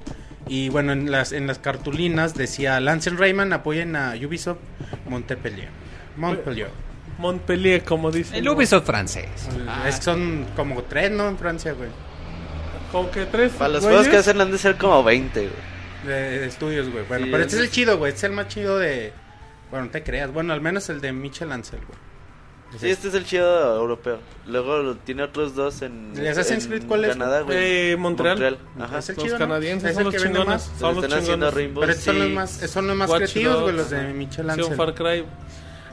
Y 0.47 0.69
bueno, 0.69 0.93
en 0.93 1.11
las, 1.11 1.31
en 1.31 1.45
las 1.45 1.59
cartulinas 1.59 2.33
decía 2.33 2.79
Lance 2.79 3.09
Rayman 3.11 3.53
apoyen 3.53 3.95
a 3.95 4.13
Ubisoft 4.15 4.57
Montpellier. 5.07 5.69
Montpellier. 6.17 6.69
Montpellier, 7.17 7.83
como 7.83 8.11
dicen. 8.11 8.37
El 8.37 8.49
Ubisoft 8.49 8.85
francés. 8.85 9.27
Es 9.85 9.97
que 9.97 10.01
son 10.01 10.45
como 10.55 10.83
tres, 10.83 11.11
¿no? 11.11 11.27
En 11.27 11.37
Francia, 11.37 11.73
güey. 11.73 11.89
Como 12.91 13.11
que 13.11 13.25
tres. 13.25 13.51
Para 13.51 13.73
los 13.73 13.83
juegos 13.83 14.07
que 14.07 14.17
hacen 14.17 14.39
han 14.41 14.51
de 14.51 14.57
ser 14.57 14.77
como 14.77 15.03
20, 15.03 15.39
güey. 15.41 15.51
De, 16.05 16.39
de 16.39 16.45
estudios, 16.45 16.89
güey. 16.89 17.03
Bueno, 17.07 17.25
Sí, 17.25 17.31
pero 17.31 17.43
este 17.43 17.55
es 17.57 17.61
el 17.63 17.71
chido, 17.71 17.97
güey. 17.97 18.09
Este 18.13 18.19
es 18.25 18.29
el 18.29 18.35
más 18.35 18.47
chido 18.47 18.77
de... 18.77 19.11
Bueno, 19.69 19.85
no 19.85 19.91
te 19.91 20.03
creas. 20.03 20.31
Bueno, 20.31 20.53
al 20.53 20.61
menos 20.61 20.89
el 20.89 21.01
de 21.01 21.11
Michel 21.13 21.51
Ansel, 21.51 21.79
güey. 21.85 21.99
Sí, 22.79 22.87
este 22.89 23.07
es 23.07 23.15
el 23.15 23.25
chido 23.25 23.77
europeo. 23.77 24.19
Luego 24.45 24.95
tiene 24.97 25.23
otros 25.23 25.55
dos 25.55 25.81
en, 25.81 26.13
¿El 26.15 26.27
Assassin's 26.27 26.65
en 26.65 26.69
Creed 26.69 26.83
cuál 26.87 27.03
es, 27.05 27.11
Canadá, 27.13 27.41
güey. 27.41 27.57
Eh, 27.91 27.97
Montreal. 27.97 28.59
Ajá. 28.79 28.99
Es 28.99 29.09
el 29.09 29.15
Los 29.15 29.25
chido, 29.25 29.39
¿no? 29.39 29.45
canadienses 29.45 29.89
Es 29.89 29.95
son 29.95 30.01
el 30.01 30.05
los 30.05 30.13
que 30.13 30.19
vende 30.21 30.39
chingones. 30.39 30.67
más. 30.69 30.79
Son 30.79 30.95
los 30.95 31.03
están 31.03 31.19
haciendo 31.19 31.45
chingones. 31.47 31.53
Rainbow 31.55 31.81
Pero 31.81 31.91
estos 31.91 32.05
son 32.05 32.19
los 32.19 32.29
más, 32.29 32.51
son 32.51 32.87
los 32.87 32.95
más 32.95 33.09
Watch 33.09 33.17
creativos, 33.21 33.61
güey, 33.63 33.75
los 33.75 33.89
de 33.89 34.13
Michel 34.13 34.35
Sí, 34.35 34.41
un 34.41 34.49
Ansel. 34.51 34.75
Far 34.77 34.93
Cry. 34.93 35.25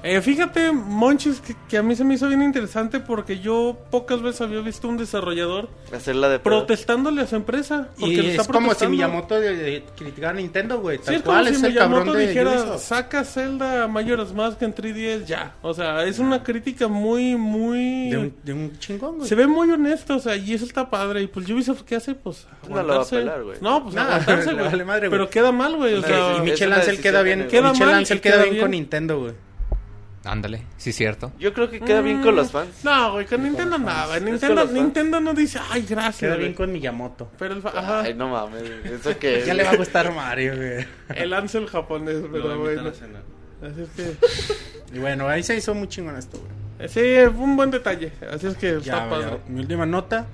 Eh, 0.09 0.21
fíjate, 0.23 0.71
Monchis, 0.71 1.41
que, 1.41 1.57
que 1.69 1.79
a 1.79 1.83
mí 1.83 1.97
se 1.97 2.05
me 2.05 2.15
hizo 2.15 2.29
bien 2.29 2.43
interesante 2.43 3.01
porque 3.01 3.41
yo 3.41 3.77
pocas 3.91 4.23
veces 4.23 4.41
había 4.43 4.61
visto 4.61 4.87
un 4.87 4.97
desarrollador 4.97 5.69
Hacerla 5.93 6.29
de 6.29 6.39
protestándole 6.39 7.23
a 7.23 7.27
su 7.27 7.35
empresa. 7.35 7.89
Porque 7.99 8.13
Y 8.15 8.27
está 8.29 8.43
es 8.43 8.49
como 8.49 8.73
si. 8.75 8.87
Miyamoto 8.87 9.41
de, 9.41 9.57
de 9.57 9.85
criticara 9.97 10.31
a 10.31 10.35
Nintendo, 10.35 10.79
güey. 10.81 10.99
Sí, 11.03 11.15
es 11.15 11.23
como 11.23 11.35
cual 11.35 11.49
si 11.49 11.55
es 11.55 11.63
Miyamoto 11.63 12.15
dijera, 12.15 12.51
Ubisoft. 12.53 12.83
saca 12.83 13.25
Zelda 13.25 13.89
Majora's 13.89 14.33
Mask 14.33 14.63
en 14.63 14.75
3DS 14.75 15.25
ya. 15.25 15.55
O 15.63 15.75
sea, 15.75 16.05
es 16.05 16.19
una 16.21 16.43
crítica 16.45 16.87
muy, 16.87 17.35
muy... 17.35 18.11
De 18.11 18.17
un, 18.19 18.35
de 18.45 18.53
un 18.53 18.79
chingón, 18.79 19.17
güey. 19.17 19.29
Se 19.29 19.35
ve 19.35 19.47
muy 19.49 19.71
honesto, 19.71 20.17
o 20.17 20.21
sea, 20.21 20.37
y 20.37 20.55
eso 20.55 20.65
está 20.67 20.89
padre. 20.89 21.23
Y 21.23 21.27
pues 21.27 21.49
Ubisoft, 21.51 21.83
¿qué 21.83 21.97
hace? 21.97 22.15
Pues 22.15 22.47
No 22.69 22.83
lo 22.83 22.97
va 22.99 23.03
a 23.03 23.07
pelar, 23.07 23.43
güey. 23.43 23.59
No, 23.61 23.83
pues 23.83 23.95
No, 23.97 24.03
aguantarse, 24.03 24.53
güey. 24.53 24.65
vale 24.67 24.85
madre, 24.85 25.09
güey. 25.09 25.19
Pero 25.19 25.31
queda 25.31 25.51
mal, 25.51 25.75
güey. 25.77 25.95
O 25.95 26.01
No, 26.01 26.07
sea, 26.07 26.37
y 26.37 26.41
Michel 26.43 26.73
Ansel 26.73 27.01
queda 27.01 27.23
bien. 27.23 27.49
Queda 27.49 27.73
Michel 27.73 27.87
mal 27.87 27.95
Ansel 27.97 28.21
queda 28.21 28.35
queda 28.35 28.43
bien 28.45 28.55
bien. 28.55 28.65
con 28.65 28.71
Nintendo, 28.71 29.19
güey. 29.21 29.46
Ándale, 30.27 30.63
sí, 30.77 30.93
cierto. 30.93 31.33
Yo 31.39 31.55
creo 31.55 31.71
que 31.71 31.81
queda 31.81 32.01
bien 32.01 32.21
con 32.21 32.35
los 32.35 32.51
fans. 32.51 32.85
No, 32.85 33.13
güey, 33.13 33.27
con 33.27 33.43
Nintendo 33.43 33.79
nada. 33.79 34.17
Es 34.17 34.23
Nintendo. 34.23 34.65
Nintendo 34.67 35.21
no 35.21 35.35
dice, 35.35 35.61
ay, 35.71 35.87
gracias. 35.89 36.17
Queda 36.19 36.31
güey". 36.35 36.41
bien 36.47 36.55
con 36.55 36.73
Miyamoto. 36.73 37.31
Pero 37.39 37.55
el, 37.55 37.63
fa- 37.63 37.73
ajá, 37.77 38.01
Ay, 38.03 38.15
no 38.15 38.29
mames. 38.29 38.63
Eso 38.85 39.17
que. 39.19 39.45
Ya 39.47 39.55
le 39.55 39.63
va 39.63 39.71
a 39.71 39.77
gustar 39.77 40.13
Mario, 40.13 40.57
güey. 40.57 40.85
el 41.15 41.33
Ansel 41.33 41.67
japonés, 41.69 42.17
pero 42.33 42.59
bueno. 42.59 42.91
Así 42.91 43.81
es 43.83 43.89
que, 43.97 44.17
Y 44.95 44.99
bueno, 44.99 45.29
ahí 45.29 45.43
se 45.43 45.57
hizo 45.57 45.75
muy 45.75 45.89
chingón 45.89 46.17
esto, 46.17 46.39
güey. 46.39 46.89
sí, 46.89 47.01
fue 47.35 47.45
un 47.45 47.57
buen 47.57 47.71
detalle. 47.71 48.13
Así 48.33 48.47
es 48.49 48.57
que 48.57 48.73
Ya, 48.83 48.95
está 48.95 49.09
padre. 49.09 49.39
mi 49.49 49.61
última 49.61 49.87
nota. 49.87 50.27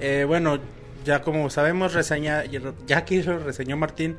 Eh, 0.00 0.24
bueno, 0.26 0.58
ya 1.04 1.22
como 1.22 1.48
sabemos, 1.50 1.94
reseña, 1.94 2.44
ya 2.86 3.04
que 3.04 3.22
lo 3.22 3.38
reseñó 3.38 3.76
Martín. 3.76 4.16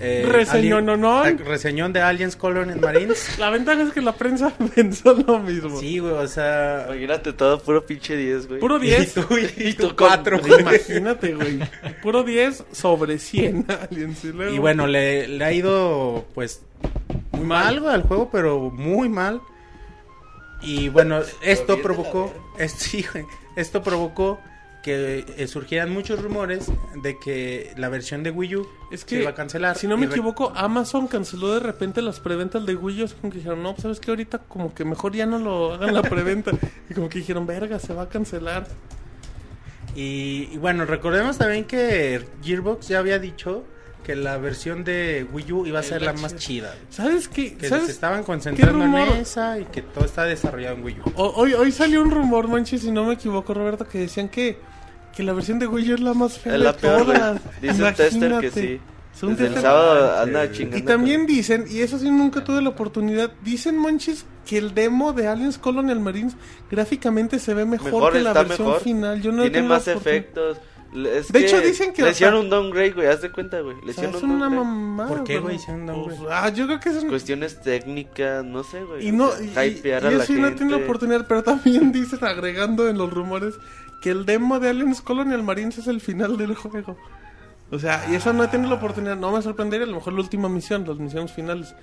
Eh, 0.00 0.26
Reseñó, 0.28 0.78
Alien- 0.78 0.84
no, 0.86 0.96
no. 0.96 1.22
Reseñón 1.44 1.92
de 1.92 2.00
Aliens 2.02 2.34
Colony 2.36 2.74
Marines. 2.80 3.34
La 3.38 3.50
ventaja 3.50 3.82
es 3.82 3.92
que 3.92 4.00
la 4.00 4.12
prensa 4.12 4.50
pensó 4.74 5.14
lo 5.14 5.38
mismo. 5.38 5.78
sí, 5.78 5.98
güey, 6.00 6.12
o 6.12 6.26
sea. 6.26 6.86
Imagínate 6.88 7.32
todo 7.32 7.60
puro 7.60 7.84
pinche 7.86 8.16
10, 8.16 8.48
güey. 8.48 8.60
Puro 8.60 8.78
10. 8.78 9.16
Y 9.16 9.20
tú, 9.20 9.26
y, 9.56 9.72
tú 9.74 9.88
tú 9.88 9.96
cuatro, 9.96 10.40
con- 10.40 10.48
güey. 10.50 10.60
Imagínate, 10.62 11.34
güey. 11.34 11.60
Puro 12.02 12.22
10 12.24 12.64
sobre 12.72 13.18
100 13.18 13.66
aliens. 13.88 14.24
Y, 14.24 14.32
luego- 14.32 14.54
Y 14.54 14.58
bueno, 14.58 14.86
le, 14.86 15.28
le 15.28 15.44
ha 15.44 15.52
ido, 15.52 16.24
pues, 16.34 16.62
muy 17.32 17.44
mal, 17.46 17.80
güey, 17.80 17.94
al 17.94 18.02
juego, 18.02 18.30
pero 18.32 18.70
muy 18.70 19.08
mal. 19.08 19.40
Y 20.60 20.88
bueno, 20.88 21.20
esto 21.42 21.80
provocó, 21.82 22.32
es- 22.58 22.72
sí, 22.72 23.04
güey, 23.12 23.24
esto 23.54 23.82
provocó 23.82 24.40
que 24.84 25.24
eh, 25.38 25.46
surgieran 25.48 25.90
muchos 25.90 26.22
rumores 26.22 26.70
de 27.02 27.18
que 27.18 27.72
la 27.78 27.88
versión 27.88 28.22
de 28.22 28.30
Wii 28.30 28.56
U 28.56 28.68
Es 28.92 29.00
se 29.00 29.06
que, 29.06 29.20
iba 29.22 29.30
a 29.30 29.34
cancelar. 29.34 29.76
si 29.78 29.86
no 29.88 29.96
me 29.96 30.06
equivoco, 30.06 30.52
Amazon 30.54 31.06
canceló 31.08 31.54
de 31.54 31.60
repente 31.60 32.02
las 32.02 32.20
preventas 32.20 32.66
de 32.66 32.76
Wii 32.76 33.00
U. 33.02 33.04
Es 33.06 33.14
como 33.14 33.32
que 33.32 33.38
dijeron, 33.38 33.62
no, 33.62 33.72
pues 33.72 33.82
sabes 33.82 33.98
que 33.98 34.10
ahorita 34.10 34.38
como 34.46 34.74
que 34.74 34.84
mejor 34.84 35.14
ya 35.14 35.24
no 35.26 35.38
lo 35.38 35.72
hagan 35.74 35.94
la 35.94 36.02
preventa. 36.02 36.52
y 36.90 36.94
como 36.94 37.08
que 37.08 37.18
dijeron, 37.18 37.46
verga, 37.46 37.78
se 37.78 37.94
va 37.94 38.02
a 38.02 38.08
cancelar. 38.10 38.66
Y, 39.96 40.48
y 40.52 40.58
bueno, 40.58 40.84
recordemos 40.84 41.38
también 41.38 41.64
que 41.64 42.24
Gearbox 42.42 42.88
ya 42.88 42.98
había 42.98 43.18
dicho 43.18 43.64
que 44.02 44.16
la 44.16 44.36
versión 44.36 44.84
de 44.84 45.26
Wii 45.32 45.52
U 45.52 45.66
iba 45.66 45.78
a 45.78 45.82
ser 45.82 46.02
la 46.02 46.12
más 46.12 46.36
chida. 46.36 46.74
¿Sabes 46.90 47.26
qué? 47.28 47.54
Que 47.56 47.68
¿Sabes? 47.70 47.86
se 47.86 47.92
estaban 47.92 48.22
concentrando 48.22 48.84
en 48.84 48.94
esa 49.18 49.58
y 49.58 49.64
que 49.64 49.80
todo 49.80 50.04
está 50.04 50.24
desarrollado 50.24 50.76
en 50.76 50.84
Wii 50.84 51.00
U. 51.00 51.12
O- 51.16 51.32
Hoy, 51.36 51.54
hoy 51.54 51.72
salió 51.72 52.02
un 52.02 52.10
rumor, 52.10 52.48
manches, 52.48 52.82
si 52.82 52.90
no 52.90 53.04
me 53.04 53.14
equivoco, 53.14 53.54
Roberto, 53.54 53.86
que 53.88 53.98
decían 54.00 54.28
que, 54.28 54.58
que 55.14 55.22
la 55.22 55.32
versión 55.32 55.58
de 55.58 55.66
Wii 55.66 55.92
U 55.92 55.94
es 55.94 56.00
la 56.00 56.14
más 56.14 56.38
fea 56.38 56.54
Es 56.54 56.58
de 56.58 56.64
la 56.64 56.72
peor, 56.76 57.04
güey. 57.04 57.16
todas. 57.18 57.40
Dice 57.62 57.82
un 57.84 57.94
tester 57.94 58.10
que 58.10 58.16
Imagínate. 58.26 58.50
sí. 58.60 58.80
Es 59.14 59.22
un 59.22 59.36
Desde 59.36 59.46
el 59.54 59.62
sábado 59.62 60.22
anda 60.22 60.50
chingando. 60.50 60.76
Y 60.78 60.82
también 60.82 61.24
dicen, 61.26 61.66
y 61.70 61.80
eso 61.80 61.98
sí 62.00 62.10
nunca 62.10 62.42
tuve 62.42 62.60
la 62.60 62.70
oportunidad, 62.70 63.30
dicen 63.44 63.76
Monchis 63.78 64.26
que 64.44 64.58
el 64.58 64.74
demo 64.74 65.12
de 65.12 65.28
Aliens 65.28 65.56
Colonial 65.56 66.00
Marines 66.00 66.36
gráficamente 66.68 67.38
se 67.38 67.54
ve 67.54 67.64
mejor, 67.64 67.92
Mejor, 67.92 68.12
que 68.12 68.20
la 68.20 68.32
versión 68.32 68.66
mejor. 68.66 68.82
final. 68.82 69.22
Yo 69.22 69.30
no 69.30 69.44
he 69.44 69.50
Tiene 69.50 69.68
tenido 69.68 69.68
la 69.68 69.78
más 69.78 69.88
oportunidad. 69.88 70.14
efectos. 70.18 70.58
Es 70.94 71.32
De 71.32 71.40
hecho, 71.40 71.60
dicen 71.60 71.92
que 71.92 72.02
Le 72.02 72.10
hicieron 72.10 72.40
un 72.44 72.50
downgrade, 72.50 72.92
güey. 72.92 73.06
Haz 73.08 73.20
de 73.22 73.30
cuenta, 73.32 73.60
güey. 73.60 73.76
Le 73.84 73.90
O 73.90 73.94
sea, 73.94 74.04
hicieron 74.04 74.14
es 74.16 74.22
un 74.22 74.30
una 74.30 74.48
mamada. 74.50 75.08
¿Por 75.08 75.24
qué, 75.24 75.38
güey, 75.38 75.56
hicieron 75.56 75.80
un 75.80 75.86
downgrade? 75.86 76.18
Pues, 76.20 76.30
ah, 76.32 76.48
yo 76.50 76.66
creo 76.66 76.78
que 76.80 76.88
es 76.90 77.02
un... 77.02 77.08
Cuestiones 77.08 77.60
técnicas, 77.62 78.44
no 78.44 78.62
sé, 78.62 78.84
güey. 78.84 79.08
Y 79.08 79.10
no, 79.12 79.28
y, 79.40 79.46
y 79.46 79.68
hypear 79.70 80.06
a 80.06 80.10
yo 80.12 80.18
la 80.18 80.24
sí 80.26 80.34
no 80.34 80.52
tenido 80.54 80.78
la 80.78 80.84
oportunidad, 80.84 81.26
pero 81.28 81.42
también 81.42 81.90
dicen, 81.92 82.20
agregando 82.24 82.88
en 82.88 82.98
los 82.98 83.12
rumores, 83.12 83.54
que 84.04 84.10
el 84.10 84.26
demo 84.26 84.60
de 84.60 84.68
Aliens 84.68 85.00
Colonial 85.00 85.42
Marines 85.42 85.78
es 85.78 85.86
el 85.86 86.00
final 86.02 86.36
del 86.36 86.54
juego. 86.54 86.96
O 87.70 87.78
sea, 87.78 88.04
y 88.10 88.14
eso 88.14 88.34
no 88.34 88.44
he 88.44 88.48
tenido 88.48 88.68
la 88.68 88.76
oportunidad, 88.76 89.16
no 89.16 89.32
me 89.32 89.40
sorprendería, 89.40 89.86
a 89.86 89.88
lo 89.88 89.96
mejor 89.96 90.12
la 90.12 90.20
última 90.20 90.48
misión, 90.50 90.86
las 90.86 90.98
misiones 90.98 91.32
finales. 91.32 91.74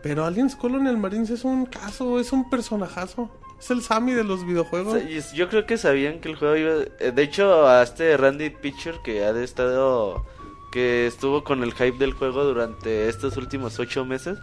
Pero 0.00 0.24
Aliens 0.24 0.54
Colonial 0.54 0.96
Marines 0.98 1.30
es 1.30 1.42
un 1.44 1.66
caso, 1.66 2.20
es 2.20 2.32
un 2.32 2.48
personajazo. 2.48 3.28
Es 3.58 3.70
el 3.72 3.82
Sammy 3.82 4.12
de 4.12 4.22
los 4.22 4.46
videojuegos. 4.46 4.94
es- 5.02 5.32
yo 5.32 5.48
creo 5.48 5.66
que 5.66 5.76
sabían 5.76 6.20
que 6.20 6.28
el 6.28 6.36
juego 6.36 6.56
iba... 6.56 6.72
eh, 7.00 7.10
De 7.12 7.22
hecho, 7.22 7.66
a 7.66 7.82
este 7.82 8.16
Randy 8.16 8.50
Pitcher 8.50 8.96
que 9.02 9.24
ha 9.24 9.30
estado 9.42 10.24
que 10.72 11.06
estuvo 11.08 11.42
con 11.44 11.62
el 11.64 11.72
hype 11.72 11.98
del 11.98 12.12
juego 12.12 12.44
durante 12.44 13.08
estos 13.08 13.36
últimos 13.36 13.78
ocho 13.80 14.04
meses, 14.04 14.38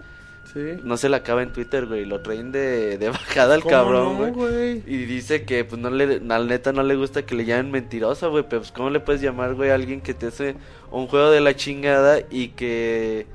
Sí. 0.53 0.59
no 0.83 0.97
se 0.97 1.07
le 1.07 1.15
acaba 1.15 1.43
en 1.43 1.53
Twitter, 1.53 1.85
güey. 1.85 2.05
Lo 2.05 2.21
traen 2.21 2.51
de, 2.51 2.97
de 2.97 3.09
bajada 3.09 3.53
al 3.55 3.61
¿Cómo 3.61 3.71
cabrón, 3.71 4.03
no, 4.13 4.33
güey. 4.33 4.81
güey? 4.81 4.83
y 4.85 5.05
dice 5.05 5.43
que, 5.45 5.63
pues, 5.63 5.81
no 5.81 5.89
le, 5.89 6.21
al 6.29 6.47
neta 6.47 6.73
no 6.73 6.83
le 6.83 6.95
gusta 6.95 7.25
que 7.25 7.35
le 7.35 7.45
llamen 7.45 7.71
mentirosa, 7.71 8.27
güey. 8.27 8.43
Pero, 8.49 8.61
pues, 8.61 8.71
¿cómo 8.71 8.89
le 8.89 8.99
puedes 8.99 9.21
llamar, 9.21 9.53
güey, 9.55 9.69
a 9.69 9.75
alguien 9.75 10.01
que 10.01 10.13
te 10.13 10.27
hace 10.27 10.55
un 10.91 11.07
juego 11.07 11.29
de 11.31 11.39
la 11.41 11.55
chingada 11.55 12.19
y 12.29 12.49
que 12.49 13.27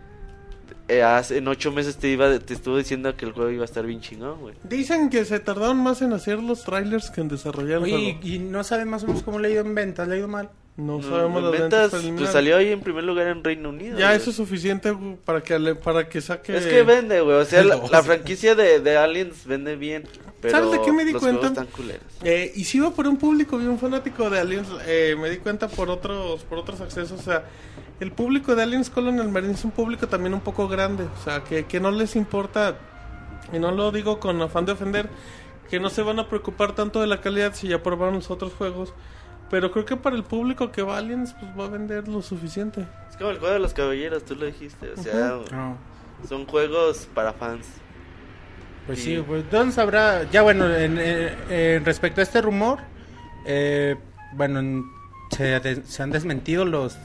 eh, 0.89 1.03
hace, 1.03 1.39
en 1.39 1.49
ocho 1.49 1.73
meses 1.73 1.97
te 1.97 2.09
iba 2.09 2.39
te 2.39 2.55
estuvo 2.55 2.77
diciendo 2.77 3.17
que 3.17 3.25
el 3.25 3.33
juego 3.33 3.51
iba 3.51 3.62
a 3.62 3.64
estar 3.64 3.85
bien 3.87 4.01
chingón, 4.01 4.39
güey? 4.41 4.55
Dicen 4.62 5.09
que 5.11 5.25
se 5.25 5.41
tardaron 5.41 5.79
más 5.79 6.03
en 6.03 6.12
hacer 6.12 6.41
los 6.43 6.62
trailers 6.64 7.11
que 7.11 7.23
en 7.23 7.29
desarrollar 7.29 7.83
el 7.83 7.91
juego. 7.91 7.99
y, 8.23 8.35
y 8.35 8.39
no 8.39 8.62
saben 8.62 8.89
más 8.89 9.03
o 9.05 9.07
menos 9.09 9.23
cómo 9.23 9.39
le 9.39 9.49
ha 9.49 9.51
ido 9.53 9.62
en 9.62 9.75
ventas, 9.75 10.07
le 10.07 10.14
ha 10.14 10.19
ido 10.19 10.29
mal. 10.29 10.51
No 10.77 10.99
Mm, 10.99 11.03
sabemos 11.05 11.43
las 11.43 11.53
ventas 11.53 11.91
pues 12.18 12.31
salió 12.31 12.57
ahí 12.59 12.68
en 12.70 12.81
primer 12.81 13.03
lugar 13.05 13.29
en 13.29 13.43
Reino 13.43 13.70
Unido. 13.70 13.99
Ya 13.99 14.09
güey. 14.09 14.18
eso 14.18 14.29
es 14.31 14.37
suficiente 14.37 14.91
güey, 14.91 15.16
para 15.24 15.41
que 15.43 15.59
le- 15.59 15.74
para 15.74 16.07
que 16.09 16.20
saque. 16.20 16.55
Es 16.57 16.66
que 16.66 16.83
vende, 16.83 17.20
güey. 17.22 17.37
O 17.39 17.45
sea, 17.47 17.64
la, 17.64 17.79
franquicia 18.03 18.55
de, 18.55 18.81
de 18.81 18.97
Aliens 18.99 19.47
vende 19.47 19.74
bien. 19.77 20.05
Pero 20.43 20.59
¿Sabes 20.59 20.72
de 20.72 20.83
qué 20.83 20.93
me 20.93 21.05
di 21.07 21.12
los 21.12 21.22
cuenta? 21.22 21.49
juegos 21.49 21.59
están 21.59 21.74
culeros. 21.74 22.03
Eh, 22.22 22.53
y 22.55 22.64
si 22.64 22.77
iba 22.77 22.91
por 22.91 23.07
un 23.09 23.16
público 23.16 23.57
bien 23.57 23.79
fanático 23.79 24.29
de 24.29 24.39
Aliens, 24.39 24.68
eh, 24.87 25.16
me 25.18 25.31
di 25.31 25.39
cuenta 25.39 25.66
por 25.68 25.89
otros 25.89 26.45
por 26.45 26.59
otros 26.59 26.81
accesos, 26.83 27.18
o 27.20 27.22
sea, 27.22 27.45
el 27.99 28.12
público 28.12 28.55
de 28.55 28.62
Aliens 28.62 28.91
Colonial 28.91 29.31
Marine 29.31 29.55
es 29.55 29.64
un 29.64 29.70
público 29.70 30.07
también 30.09 30.35
un 30.35 30.41
poco 30.43 30.68
grande, 30.68 31.05
o 31.05 31.24
sea, 31.24 31.43
que, 31.43 31.64
que 31.64 31.81
no 31.81 31.91
les 31.91 32.14
importa, 32.16 32.77
y 33.51 33.59
no 33.59 33.70
lo 33.72 33.91
digo 33.93 34.20
con 34.20 34.41
afán 34.43 34.66
de 34.66 34.72
ofender, 34.72 35.09
que 35.70 35.81
no 35.81 35.89
se 35.89 36.03
van 36.03 36.18
a 36.18 36.29
preocupar 36.29 36.74
tanto 36.74 37.01
de 37.01 37.07
la 37.07 37.22
calidad 37.22 37.55
si 37.55 37.68
ya 37.68 37.83
probaron 37.83 38.16
los 38.16 38.31
otros 38.31 38.53
juegos, 38.53 38.93
pero 39.51 39.71
creo 39.71 39.85
que 39.85 39.97
para 39.97 40.17
el 40.17 40.25
público 40.25 40.71
que 40.73 40.83
va 40.83 40.95
a 40.97 40.99
Aliens, 40.99 41.35
pues 41.39 41.51
va 41.59 41.65
a 41.67 41.69
vender 41.69 42.09
lo 42.09 42.23
suficiente. 42.23 42.87
Es 43.11 43.17
como 43.17 43.31
el 43.31 43.39
juego 43.39 43.55
de 43.55 43.61
los 43.61 43.73
caballeros, 43.75 44.25
tú 44.25 44.35
lo 44.37 44.47
dijiste. 44.47 44.91
O 44.93 44.97
sea, 45.03 45.39
No. 45.53 45.77
son 46.29 46.47
juegos 46.47 47.09
para 47.15 47.33
fans. 47.33 47.67
Pues 48.87 49.01
Sí. 49.01 49.17
sí, 49.17 49.25
pues 49.27 49.51
¿dónde 49.51 49.73
sabrá? 49.75 50.23
Ya 50.31 50.43
bueno, 50.43 50.73
en, 50.75 50.99
en- 50.99 51.35
en 51.51 51.85
respecto 51.85 52.21
a 52.21 52.25
este 52.25 52.41
rumor, 52.41 52.79
eh, 53.45 53.97
bueno, 54.35 54.61
en- 54.61 54.85
se, 55.31 55.83
se 55.85 56.03
han 56.03 56.11
desmentido 56.11 56.65
los 56.65 56.97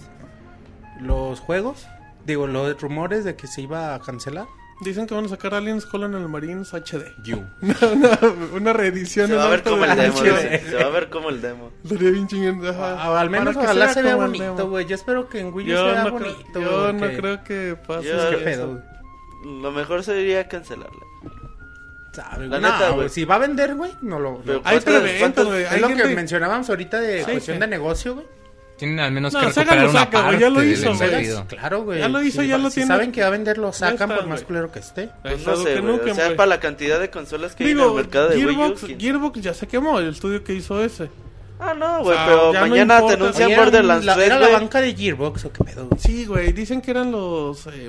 los 1.02 1.40
juegos, 1.40 1.88
digo, 2.28 2.46
los 2.46 2.80
rumores 2.80 3.24
de 3.24 3.36
que 3.36 3.48
se 3.48 3.62
iba 3.64 3.96
a 3.96 4.00
cancelar. 4.00 4.46
Dicen 4.82 5.06
que 5.06 5.14
van 5.14 5.26
a 5.26 5.30
sacar 5.30 5.54
Aliens 5.54 5.86
Colonial 5.86 6.28
Marines 6.28 6.74
HD. 6.74 7.14
You. 7.24 7.44
una, 7.62 8.20
una 8.54 8.74
reedición 8.74 9.28
Se 9.28 9.36
va 9.36 9.46
a 9.46 9.50
ver 9.50 9.62
como 9.62 9.86
de 9.86 9.92
el 9.92 9.98
demo. 9.98 10.18
HD. 10.20 10.70
Se 10.70 10.76
va 10.76 10.86
a 10.86 10.90
ver 10.90 11.10
como 11.10 11.30
el 11.30 11.40
demo. 11.42 11.72
Estaría 11.84 12.10
bien 12.12 12.28
chingón, 12.28 12.68
ajá. 12.68 13.20
al 13.20 13.30
menos 13.30 13.56
ojalá 13.56 13.94
se 13.94 14.02
vea 14.02 14.16
bonito, 14.16 14.68
güey. 14.70 14.86
Yo 14.88 14.96
espero 14.96 15.30
que 15.30 15.40
en 15.40 15.54
Wii 15.54 15.74
U 15.74 15.78
se 15.78 15.84
vea 15.84 16.04
no, 16.06 16.12
bonito. 16.12 16.36
creo, 16.52 16.64
yo 16.88 16.94
no 16.94 17.08
creo 17.18 17.44
que 17.44 17.78
pase. 17.88 18.08
Yo- 18.08 18.30
¿Qué 18.32 18.38
pedo? 18.38 18.82
Lo 19.46 19.72
mejor 19.72 20.04
sería 20.04 20.48
cancelarla. 20.48 21.00
Sabe, 22.12 22.48
La 22.48 22.60
güey. 22.60 22.72
neta, 22.72 22.90
No, 22.90 22.96
güey. 22.96 23.10
si 23.10 23.24
va 23.24 23.36
a 23.36 23.40
vender, 23.40 23.76
güey, 23.76 23.92
no 24.02 24.20
lo... 24.20 24.40
Hay 24.40 24.60
¿cuántas- 24.62 24.84
preventas, 24.84 25.20
cuántas- 25.20 25.46
güey. 25.46 25.64
Es 25.64 25.80
lo 25.82 25.88
que 25.90 26.16
mencionábamos 26.16 26.70
ahorita 26.70 27.00
de 27.00 27.20
Sí, 27.24 27.32
cuestión 27.32 27.56
sí. 27.58 27.62
de 27.62 27.68
negocio, 27.68 28.14
güey. 28.16 28.26
Tienen 28.82 29.00
al 29.00 29.12
menos 29.12 29.32
No, 29.32 29.40
que 29.42 29.54
Sega 29.54 29.76
recuperar 29.76 29.84
lo 29.86 29.90
una 29.92 30.00
saca, 30.00 30.18
güey, 30.18 30.24
parte 30.32 30.42
ya 30.42 30.50
lo 30.50 30.60
del 30.60 30.72
hizo, 30.72 30.96
güey. 30.96 31.46
Claro, 31.48 31.84
güey. 31.84 32.00
Ya 32.00 32.10
lo 32.10 32.22
hizo, 32.24 32.42
Si 32.42 32.48
ya 32.48 32.58
va- 32.58 32.64
lo 32.64 32.70
si 32.70 32.76
tiene. 32.76 32.88
saben 32.88 33.12
que 33.12 33.22
va 33.22 33.28
a 33.28 33.30
vender, 33.30 33.58
lo 33.60 33.72
sacan 33.72 34.10
está, 34.12 34.16
por 34.22 34.28
más 34.28 34.42
culero 34.44 34.72
que 34.72 34.80
esté. 34.80 35.10
Pues 35.22 35.36
Está 35.36 35.52
no 35.52 35.58
lo 35.58 35.64
sé. 35.64 35.82
Nukem, 35.82 36.12
O 36.12 36.16
sea, 36.16 36.26
güey. 36.26 36.36
para 36.38 36.48
la 36.48 36.60
cantidad 36.60 37.00
de 37.00 37.10
consolas 37.12 37.56
que 37.56 37.64
hay 37.64 37.72
en 37.72 37.78
el 37.78 37.84
Digo, 37.84 37.96
mercado 37.96 38.30
de 38.30 38.36
Wii 38.38 38.46
U. 38.46 38.50
Gearbox, 38.58 38.82
¿quién- 38.86 39.00
Gearbox 39.00 39.42
ya 39.42 39.54
se 39.54 39.68
quemó 39.68 40.00
el 40.00 40.10
estudio 40.10 40.44
que 40.44 40.54
hizo 40.56 40.84
ese. 40.84 41.10
Ah, 41.64 41.76
no, 41.76 42.00
güey, 42.04 42.10
O 42.10 42.14
sea, 42.18 42.26
pero 42.26 42.54
ya 42.54 42.60
no 42.62 42.68
mañana 42.68 43.06
te 43.06 43.14
anuncian 43.14 43.56
Borderlands 43.56 44.04
la, 44.04 44.16
3, 44.16 44.26
¿Era 44.26 44.40
la 44.40 44.50
banca 44.50 44.82
de 44.82 44.96
Gearbox 44.96 45.46
o 45.46 45.54
qué 45.54 45.64
pedo? 45.64 45.86
güey? 45.90 46.02
Sí, 46.02 46.26
güey, 46.26 46.52
dicen 46.54 46.82
que 46.82 46.90
eran 46.90 47.12
los 47.12 47.68
eh, 47.68 47.88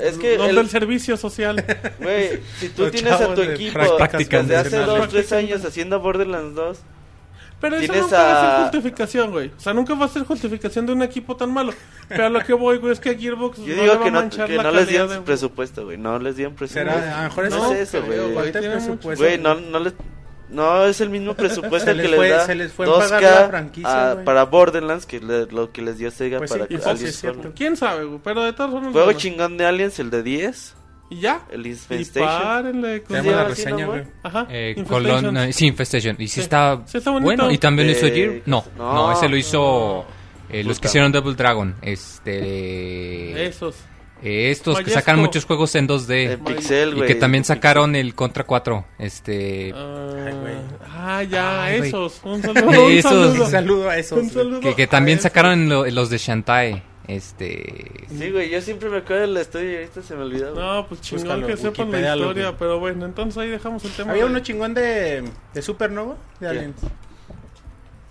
Es 0.00 0.18
que 0.18 0.38
los 0.38 0.50
el- 0.50 0.54
del 0.54 0.68
servicio 0.70 1.16
social. 1.16 1.56
Güey, 1.98 2.38
si 2.60 2.68
tú 2.68 2.88
tienes 2.90 3.14
a 3.14 3.34
tu 3.34 3.42
equipo 3.42 3.96
prácticas 3.96 4.46
desde 4.46 4.56
hace 4.60 4.76
nacionales. 4.76 5.00
2, 5.00 5.08
3 5.08 5.32
años 5.32 5.64
haciendo 5.64 5.98
Borderlands 5.98 6.54
2, 6.54 6.78
Pero 7.60 7.76
eso 7.76 7.92
nunca 7.92 8.16
va 8.16 8.32
a 8.32 8.38
a- 8.38 8.56
ser 8.56 8.62
justificación, 8.80 9.30
güey. 9.32 9.50
O 9.56 9.60
sea, 9.60 9.74
nunca 9.74 9.94
va 9.94 10.04
a 10.06 10.08
ser 10.08 10.22
justificación 10.24 10.86
de 10.86 10.92
un 10.92 11.02
equipo 11.02 11.36
tan 11.36 11.52
malo. 11.52 11.72
Pero 12.08 12.26
a 12.26 12.28
lo 12.28 12.40
que 12.40 12.52
voy, 12.52 12.78
güey, 12.78 12.92
es 12.92 13.00
que 13.00 13.10
a 13.10 13.14
Gearbox 13.18 13.58
yo 13.58 13.62
no 13.62 13.68
le 13.74 13.82
digo 13.82 13.94
va 13.96 14.02
que 14.02 14.08
a 14.08 14.12
no, 14.12 14.20
manchar 14.20 14.46
que 14.46 14.56
la 14.56 14.62
no 14.62 14.70
les 14.70 14.86
dieron 14.88 15.08
de- 15.08 15.20
presupuesto, 15.22 15.84
güey. 15.84 15.96
No 15.98 16.18
les 16.20 16.36
dieron 16.36 16.54
presupuesto. 16.54 16.92
Será, 16.92 17.14
a 17.18 17.22
lo 17.24 17.28
mejor 17.28 17.44
es, 17.46 17.50
No 17.54 17.72
es 17.72 17.78
eso, 17.94 18.02
güey. 18.04 19.16
Güey, 19.16 19.38
no, 19.38 19.54
no 19.56 19.78
les... 19.80 19.94
No, 20.50 20.86
es 20.86 21.00
el 21.02 21.10
mismo 21.10 21.34
presupuesto 21.36 21.90
Se 21.90 21.96
que 21.96 22.02
les 22.02 22.10
les 22.10 22.16
fue- 22.16 22.28
da 22.30 22.46
se 22.46 22.54
les 22.54 22.72
fue 22.72 22.86
en 22.86 22.92
2K 22.92 23.08
pagar 23.10 23.22
la 23.42 23.48
franquicia, 23.48 24.10
a- 24.10 24.12
güey. 24.14 24.24
para 24.24 24.44
Borderlands, 24.44 25.04
que 25.04 25.20
le- 25.20 25.46
lo 25.46 25.72
que 25.72 25.82
les 25.82 25.98
dio 25.98 26.10
Sega 26.10 26.38
Pues 26.38 26.50
sí, 26.50 26.58
para 26.58 26.64
y 26.72 26.78
que 26.78 26.84
Aliens 26.84 27.02
es 27.02 27.16
cierto. 27.20 27.36
Colonial. 27.38 27.54
¿Quién 27.58 27.76
sabe, 27.76 28.04
güey? 28.04 28.20
Pero 28.24 28.42
de 28.44 28.52
todas 28.54 28.72
formas... 28.72 28.92
Juego 28.92 29.12
chingón 29.12 29.58
de 29.58 29.66
Aliens, 29.66 29.98
el 29.98 30.08
de 30.08 30.22
10, 30.22 30.74
¿Y 31.10 31.20
ya? 31.20 31.40
el 31.50 31.66
Y 31.66 31.70
Infestation. 31.70 32.72
con- 32.82 33.00
Tenemos 33.08 33.32
la 33.34 33.44
reseña, 33.44 33.86
¿no, 33.86 33.92
güey. 33.92 34.02
Ajá. 34.22 34.46
Eh. 34.50 34.84
Colon, 34.86 35.36
eh, 35.38 35.52
sí, 35.52 35.66
Infestation. 35.66 36.16
Y 36.18 36.28
sí, 36.28 36.34
Sí. 36.34 36.40
está, 36.42 36.82
Sí, 36.86 36.98
está 36.98 37.10
bonito. 37.10 37.24
bueno. 37.26 37.50
Y 37.50 37.58
también 37.58 37.88
lo 37.88 37.92
hizo 37.92 38.06
Eh, 38.06 38.10
Gear. 38.12 38.32
No, 38.46 38.64
no. 38.76 38.94
no, 38.94 39.12
ese 39.12 39.28
lo 39.28 39.36
hizo 39.36 40.04
eh, 40.50 40.62
los 40.64 40.78
que 40.80 40.88
hicieron 40.88 41.10
Double 41.12 41.34
Dragon. 41.34 41.74
Este. 41.82 43.46
Esos. 43.46 43.76
eh, 44.22 44.50
estos 44.50 44.80
que 44.80 44.90
sacan 44.90 45.18
muchos 45.20 45.44
juegos 45.44 45.74
en 45.76 45.86
2D. 45.86 46.32
En 46.32 46.40
Pixel, 46.44 46.90
y 46.90 46.94
güey. 46.96 47.06
que 47.06 47.14
también 47.14 47.40
en 47.40 47.44
Pixel. 47.44 47.56
sacaron 47.56 47.94
el 47.96 48.14
Contra 48.14 48.44
4. 48.44 48.84
Este. 48.98 49.72
Ah, 49.74 50.30
güey. 50.40 50.54
ah, 50.90 51.22
ya, 51.22 51.64
Ay, 51.64 51.80
esos. 51.80 52.20
Un 52.24 52.42
saludo. 52.42 52.86
Un 52.86 53.02
saludo. 53.02 53.44
Un 53.44 53.50
saludo 53.50 53.88
a 53.90 53.96
esos. 53.98 54.18
Un 54.18 54.30
saludo 54.30 54.60
Que, 54.60 54.74
que 54.74 54.86
también 54.86 55.20
sacaron 55.20 55.68
lo- 55.68 55.86
los 55.86 56.10
de 56.10 56.18
Shantae. 56.18 56.82
Este. 57.08 58.04
Sí, 58.10 58.30
güey, 58.30 58.50
yo 58.50 58.60
siempre 58.60 58.90
me 58.90 58.98
acuerdo 58.98 59.22
de 59.22 59.26
la 59.28 59.40
historia 59.40 59.72
y 59.72 59.76
ahorita 59.76 60.02
se 60.02 60.14
me 60.14 60.22
olvidó. 60.22 60.52
güey. 60.54 60.64
No, 60.64 60.86
pues 60.86 61.00
chingón 61.00 61.24
Búscalo, 61.24 61.46
que 61.46 61.56
sepan 61.56 61.90
la 61.90 62.14
historia, 62.16 62.56
pero 62.58 62.78
bueno, 62.78 63.06
entonces 63.06 63.38
ahí 63.38 63.48
dejamos 63.48 63.82
el 63.84 63.92
tema. 63.92 64.10
Había 64.10 64.24
de- 64.24 64.30
uno 64.30 64.38
chingón 64.40 64.74
de, 64.74 65.24
de 65.54 65.62
Supernova, 65.62 66.16
de. 66.38 66.48
Aliens. 66.48 66.76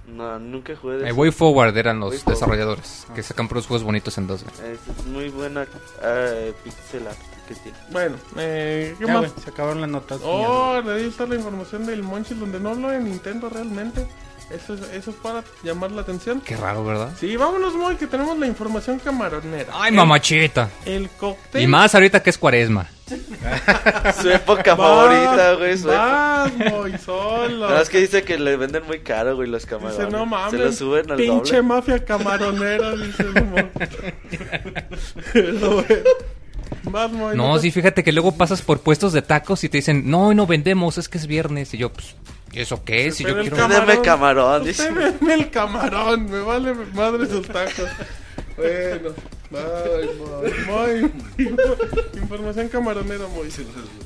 No, 0.08 0.40
nunca 0.40 0.74
jugué 0.76 0.98
de 0.98 1.10
eh. 1.10 1.12
Way 1.12 1.32
Forward 1.32 1.78
eran 1.78 2.00
los 2.00 2.12
Way 2.12 2.20
Forward. 2.20 2.36
desarrolladores. 2.40 3.08
Que 3.14 3.22
sacan 3.22 3.48
puros 3.48 3.68
juegos 3.68 3.84
bonitos 3.84 4.18
en 4.18 4.28
2D. 4.28 4.46
Es 4.72 5.06
muy 5.06 5.30
buena 5.30 5.68
eh, 6.02 6.54
pixel 6.64 7.08
art 7.08 7.18
que 7.48 7.56
tiene. 7.56 7.78
Bueno, 7.92 8.16
eh, 8.38 8.96
¿qué 8.98 9.06
Ya, 9.06 9.14
más? 9.14 9.32
güey, 9.34 9.44
se 9.44 9.50
acabaron 9.50 9.82
las 9.82 9.90
notas. 9.90 10.22
Oh, 10.24 10.82
le 10.84 10.98
di 11.04 11.12
la 11.28 11.36
información 11.36 11.86
del 11.86 12.04
Monchis 12.04 12.40
donde 12.40 12.60
no 12.60 12.70
hablo 12.70 12.90
de 12.90 13.00
Nintendo 13.00 13.50
realmente. 13.50 14.08
Eso 14.50 14.76
es, 14.76 14.82
eso 14.94 15.12
es 15.12 15.16
para 15.18 15.44
llamar 15.62 15.92
la 15.92 16.02
atención. 16.02 16.40
Qué 16.40 16.56
raro, 16.56 16.86
¿verdad? 16.86 17.10
Sí, 17.20 17.36
vámonos, 17.36 17.74
Moy, 17.76 17.96
que 17.98 18.08
tenemos 18.08 18.38
la 18.40 18.48
información 18.48 18.98
camaronera. 19.00 19.74
Ay, 19.74 19.90
El- 19.90 19.96
mamachita. 19.96 20.70
El 20.86 21.10
cóctel. 21.10 21.62
Y 21.64 21.68
más 21.68 21.94
ahorita 21.94 22.24
que 22.24 22.30
es 22.30 22.38
cuaresma. 22.38 22.88
Su 24.22 24.30
época 24.30 24.76
Vas, 24.76 24.88
favorita, 24.88 25.54
güey. 25.56 25.78
Su 25.78 25.90
época. 25.92 26.08
Vas, 26.08 26.72
Moy, 26.72 26.98
solo. 26.98 27.66
Nada 27.68 27.80
más 27.80 27.90
que 27.90 28.00
dice 28.00 28.24
que 28.24 28.38
le 28.40 28.56
venden 28.58 28.86
muy 28.86 29.00
caro, 29.00 29.36
güey, 29.36 29.50
los 29.50 29.66
camarones. 29.66 29.98
Dice, 29.98 30.12
no 30.12 30.26
mames. 30.26 30.52
Se 30.52 30.58
lo 30.58 30.72
suben 30.72 31.12
al 31.12 31.18
Pinche 31.18 31.58
doble. 31.58 31.62
mafia 31.64 32.06
camaronera, 32.06 32.96
dice 32.96 33.24
el 33.24 33.44
Moy. 33.46 33.66
Pero. 35.34 35.86
Vas, 36.84 37.12
Moy, 37.12 37.36
No, 37.36 37.56
te- 37.56 37.62
sí, 37.64 37.72
fíjate 37.72 38.04
que 38.04 38.12
luego 38.12 38.34
pasas 38.36 38.62
por 38.62 38.80
puestos 38.82 39.14
de 39.14 39.22
tacos 39.22 39.64
y 39.64 39.70
te 39.70 39.78
dicen, 39.78 40.10
no, 40.10 40.28
hoy 40.28 40.36
no 40.36 40.48
vendemos, 40.48 40.98
es 40.98 41.10
que 41.10 41.18
es 41.18 41.28
viernes. 41.28 41.74
Y 41.74 41.78
yo, 41.78 41.92
pues, 41.92 42.08
¿y 42.10 42.37
eso 42.54 42.84
qué? 42.84 43.12
Si 43.12 43.24
yo 43.24 43.40
quiero... 43.42 44.02
camarón, 44.02 44.62
Usted 44.62 44.90
dice. 44.90 44.92
deme 45.20 45.34
el 45.34 45.50
camarón, 45.50 46.30
me 46.30 46.40
vale 46.40 46.74
madre 46.94 47.26
sus 47.28 47.48
tacos. 47.48 47.90
Bueno, 48.58 49.14
muy, 50.68 51.12
muy. 51.38 51.52
Información 52.22 52.68
camaronera, 52.70 53.28
muy. 53.28 53.50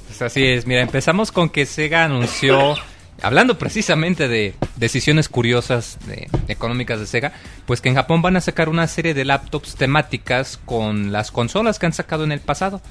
Pues 0.07 0.21
así 0.21 0.45
es, 0.45 0.65
mira, 0.67 0.81
empezamos 0.81 1.31
con 1.31 1.49
que 1.49 1.65
Sega 1.65 2.03
anunció, 2.03 2.75
hablando 3.21 3.57
precisamente 3.57 4.27
de 4.27 4.53
decisiones 4.75 5.29
curiosas 5.29 5.97
de- 6.05 6.27
económicas 6.47 6.99
de 6.99 7.07
Sega, 7.07 7.33
pues 7.65 7.81
que 7.81 7.89
en 7.89 7.95
Japón 7.95 8.21
van 8.21 8.35
a 8.37 8.41
sacar 8.41 8.69
una 8.69 8.87
serie 8.87 9.13
de 9.13 9.25
laptops 9.25 9.75
temáticas 9.75 10.59
con 10.65 11.11
las 11.11 11.31
consolas 11.31 11.79
que 11.79 11.85
han 11.87 11.93
sacado 11.93 12.23
en 12.23 12.31
el 12.31 12.39
pasado. 12.41 12.81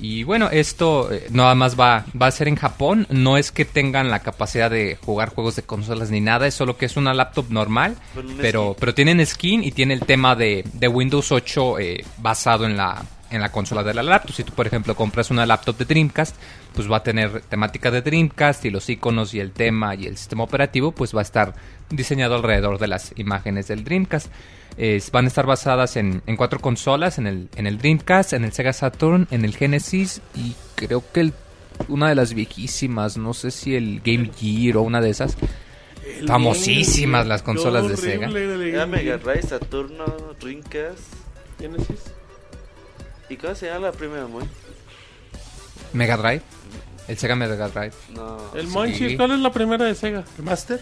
Y 0.00 0.24
bueno, 0.24 0.48
esto 0.50 1.12
eh, 1.12 1.26
nada 1.30 1.54
más 1.54 1.78
va, 1.78 2.04
va 2.20 2.26
a 2.26 2.30
ser 2.30 2.48
en 2.48 2.56
Japón, 2.56 3.06
no 3.10 3.36
es 3.36 3.52
que 3.52 3.64
tengan 3.64 4.10
la 4.10 4.20
capacidad 4.20 4.70
de 4.70 4.96
jugar 4.96 5.34
juegos 5.34 5.56
de 5.56 5.62
consolas 5.62 6.10
ni 6.10 6.20
nada, 6.20 6.46
es 6.46 6.54
solo 6.54 6.76
que 6.76 6.86
es 6.86 6.96
una 6.96 7.14
laptop 7.14 7.46
normal, 7.50 7.96
pero, 8.38 8.76
pero 8.78 8.94
tienen 8.94 9.24
skin 9.24 9.62
y 9.62 9.70
tiene 9.70 9.94
el 9.94 10.00
tema 10.00 10.34
de, 10.34 10.64
de 10.72 10.88
Windows 10.88 11.30
8 11.32 11.78
eh, 11.78 12.04
basado 12.18 12.66
en 12.66 12.76
la, 12.76 13.04
en 13.34 13.40
la 13.42 13.50
consola 13.50 13.82
de 13.82 13.92
la 13.94 14.02
laptop. 14.02 14.34
Si 14.34 14.44
tú, 14.44 14.52
por 14.52 14.66
ejemplo, 14.66 14.94
compras 14.94 15.30
una 15.30 15.44
laptop 15.46 15.76
de 15.76 15.84
Dreamcast, 15.84 16.36
pues 16.74 16.90
va 16.90 16.98
a 16.98 17.02
tener 17.02 17.40
temática 17.42 17.90
de 17.90 18.00
Dreamcast 18.02 18.64
y 18.64 18.70
los 18.70 18.88
iconos 18.88 19.34
y 19.34 19.40
el 19.40 19.50
tema 19.52 19.94
y 19.94 20.06
el 20.06 20.16
sistema 20.16 20.44
operativo, 20.44 20.92
pues 20.92 21.14
va 21.14 21.20
a 21.20 21.22
estar 21.22 21.54
diseñado 21.90 22.34
alrededor 22.36 22.78
de 22.78 22.86
las 22.88 23.12
imágenes 23.16 23.68
del 23.68 23.84
Dreamcast. 23.84 24.28
Es- 24.76 25.10
van 25.10 25.26
a 25.26 25.28
estar 25.28 25.46
basadas 25.46 25.96
en, 25.96 26.22
en 26.26 26.36
cuatro 26.36 26.58
consolas, 26.60 27.18
en 27.18 27.26
el, 27.26 27.48
en 27.56 27.66
el 27.66 27.78
Dreamcast, 27.78 28.32
en 28.32 28.44
el 28.44 28.52
Sega 28.52 28.72
Saturn, 28.72 29.28
en 29.30 29.44
el 29.44 29.54
Genesis 29.56 30.20
y 30.34 30.54
creo 30.74 31.04
que 31.12 31.20
el- 31.20 31.32
una 31.88 32.08
de 32.08 32.14
las 32.14 32.34
viejísimas, 32.34 33.16
no 33.16 33.34
sé 33.34 33.50
si 33.50 33.74
el 33.74 34.00
Game 34.04 34.30
Gear 34.36 34.76
o 34.76 34.82
una 34.82 35.00
de 35.00 35.10
esas. 35.10 35.36
Famosísimas 36.26 37.26
las 37.26 37.42
consolas 37.42 37.88
de 37.88 37.96
Sega. 37.96 38.28
Mega 38.86 39.16
Drive, 39.16 39.42
Saturno, 39.42 40.04
Dreamcast. 40.40 41.00
Genesis. 41.58 42.12
¿Y 43.34 43.36
cómo 43.36 43.54
se 43.54 43.66
llama 43.66 43.86
la 43.86 43.92
primera, 43.92 44.26
muy? 44.26 44.44
Mega 45.92 46.16
Drive. 46.16 46.42
El 47.08 47.18
Sega 47.18 47.34
Mega 47.34 47.68
Drive. 47.68 47.92
No. 48.14 48.38
El 48.54 48.66
Sí. 48.68 48.72
Monchis, 48.72 49.16
¿cuál 49.16 49.32
es 49.32 49.38
la 49.40 49.52
primera 49.52 49.84
de 49.84 49.94
Sega? 49.94 50.24
¿El 50.38 50.44
Master? 50.44 50.80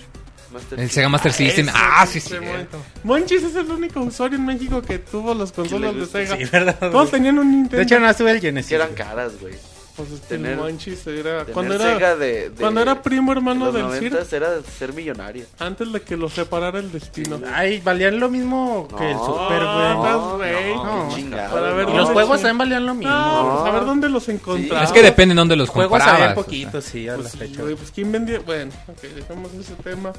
Master 0.53 0.79
El. 0.81 0.91
Sega 0.91 1.09
Master 1.09 1.33
System. 1.33 1.69
Ese 1.69 1.77
Ah, 1.77 2.07
sí, 2.07 2.21
sí. 2.21 2.35
Mon- 2.35 2.69
Monchis 3.05 3.43
es 3.43 3.57
el 3.57 3.71
único 3.71 4.01
usuario 4.01 4.37
en 4.39 4.45
México 4.45 4.83
que 4.83 4.99
tuvo 4.99 5.35
las 5.35 5.51
consolas 5.51 5.95
de 5.97 6.07
Sega. 6.07 6.37
Sí, 6.37 6.45
¿verdad? 6.45 6.79
Todos 6.79 7.11
tenían 7.11 7.39
un 7.39 7.51
Nintendo. 7.51 7.79
De 7.79 7.83
hecho, 7.85 7.99
no 7.99 8.09
estuve 8.09 8.33
el 8.33 8.41
Genesis. 8.41 8.69
Que 8.69 8.75
eran 8.75 8.93
caras, 8.95 9.33
güey. 9.41 9.55
Pues 9.97 10.11
es 10.11 10.21
que 10.21 10.35
el 10.37 10.43
tener- 10.43 10.57
Monchis 10.57 11.07
era... 11.07 11.41
Tener 11.41 11.53
Cuando 11.53 11.75
era, 11.75 11.85
Sega 11.93 12.17
de, 12.17 12.49
de- 12.49 12.57
cuando 12.57 12.81
era 12.81 13.03
primo 13.03 13.31
hermano 13.33 13.67
de 13.67 13.73
del 13.73 13.83
los 13.89 13.99
Sir, 13.99 14.13
90 14.13 14.37
era 14.37 14.49
ser 14.63 14.93
millonario. 14.95 15.45
antes 15.59 15.93
de 15.93 16.01
que 16.01 16.17
lo 16.17 16.31
separara 16.31 16.79
el 16.79 16.91
destino. 16.91 17.39
Ay, 17.53 17.81
valían 17.81 18.19
lo 18.19 18.31
mismo 18.31 18.89
que 18.97 19.11
el 19.11 19.17
No, 19.17 19.27
Super, 19.27 19.61
no, 19.63 20.37
güey. 20.39 20.75
no, 20.75 20.85
no, 20.85 21.19
No. 21.19 21.51
Para 21.53 21.73
ver 21.75 21.89
Y 21.89 21.93
no. 21.93 21.99
los 21.99 22.09
no, 22.09 22.15
juegos 22.15 22.37
sí. 22.39 22.43
también 22.45 22.59
valían 22.59 22.87
lo 22.87 22.95
mismo. 22.95 23.13
No, 23.13 23.51
pues 23.53 23.63
a 23.63 23.67
No. 23.67 23.73
ver 23.75 23.85
dónde 23.85 24.09
los 24.09 24.29
encontraba. 24.31 24.83
Es 24.85 24.93
que 24.93 25.03
depende 25.03 25.35
de 25.35 25.39
dónde 25.41 25.57
los 25.57 25.69
Juegos 25.69 25.91
comprabas. 25.91 26.15
habían 26.15 26.31
o 26.31 26.35
sea. 26.37 26.43
poquitos, 26.45 26.85
sí, 26.85 27.09
a 27.09 27.13
la 27.13 27.19
Pues, 27.19 27.37
fecha. 27.37 27.63
güey, 27.63 27.75
pues 27.75 27.91
quién 27.91 28.11
vendía. 28.13 28.39
Bueno, 28.41 28.73
ok, 28.89 29.03
dejemos 29.03 29.53
ese 29.55 29.75
tema. 29.75 30.13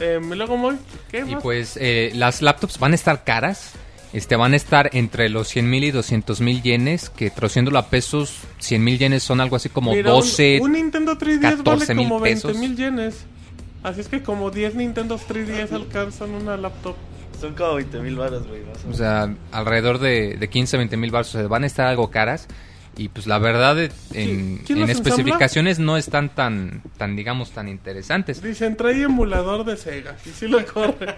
Eh, 0.00 0.20
y 0.20 0.34
luego, 0.34 0.56
Moy, 0.56 0.76
¿qué 1.10 1.18
Y 1.20 1.34
más? 1.34 1.42
pues 1.42 1.76
eh, 1.80 2.10
las 2.14 2.42
laptops 2.42 2.78
van 2.80 2.92
a 2.92 2.94
estar 2.96 3.22
caras. 3.22 3.72
Este, 4.12 4.34
van 4.36 4.54
a 4.54 4.56
estar 4.56 4.90
entre 4.92 5.28
los 5.28 5.46
100 5.48 5.70
mil 5.70 5.84
y 5.84 5.90
200 5.92 6.40
mil 6.40 6.62
yenes, 6.62 7.10
que 7.10 7.30
traduciéndolo 7.30 7.78
a 7.78 7.86
pesos, 7.86 8.38
100 8.58 8.82
mil 8.82 8.98
yenes 8.98 9.22
son 9.22 9.40
algo 9.40 9.54
así 9.56 9.68
como 9.68 9.92
Mira, 9.92 10.12
un- 10.14 10.20
12. 10.20 10.58
Un, 10.60 10.72
Nintendo 10.72 11.16
3DS 11.16 11.40
vale 11.40 11.56
14,000 11.56 11.96
como 12.08 12.20
20 12.20 12.46
pesos. 12.48 12.60
mil 12.60 12.76
yenes. 12.76 13.24
Así 13.82 14.00
es 14.00 14.08
que 14.08 14.22
como 14.22 14.50
10 14.50 14.74
Nintendo 14.74 15.16
3DS 15.18 15.72
alcanzan 15.72 16.30
una 16.30 16.56
laptop. 16.56 16.96
Son 17.40 17.54
como 17.54 17.74
20 17.76 18.00
mil 18.00 18.16
baros, 18.16 18.46
güey. 18.46 18.60
o 18.90 18.94
sea, 18.94 19.34
alrededor 19.52 19.98
de, 19.98 20.36
de 20.38 20.48
15, 20.50 20.76
20 20.76 20.96
mil 20.96 21.10
baros. 21.10 21.34
O 21.34 21.38
sea, 21.38 21.46
van 21.48 21.62
a 21.64 21.66
estar 21.66 21.86
algo 21.86 22.10
caras. 22.10 22.48
Y 22.96 23.08
pues 23.08 23.26
la 23.26 23.38
verdad, 23.38 23.78
en, 24.12 24.62
especificaciones 24.88 25.78
no 25.78 25.96
están 25.96 26.28
tan, 26.28 26.82
tan, 26.98 27.16
digamos, 27.16 27.50
tan 27.52 27.68
interesantes. 27.68 28.42
Dicen, 28.42 28.76
trae 28.76 29.02
emulador 29.02 29.64
de 29.64 29.76
Sega. 29.76 30.16
Y 30.26 30.30
sí 30.30 30.48
lo 30.48 30.64
corre. 30.66 31.16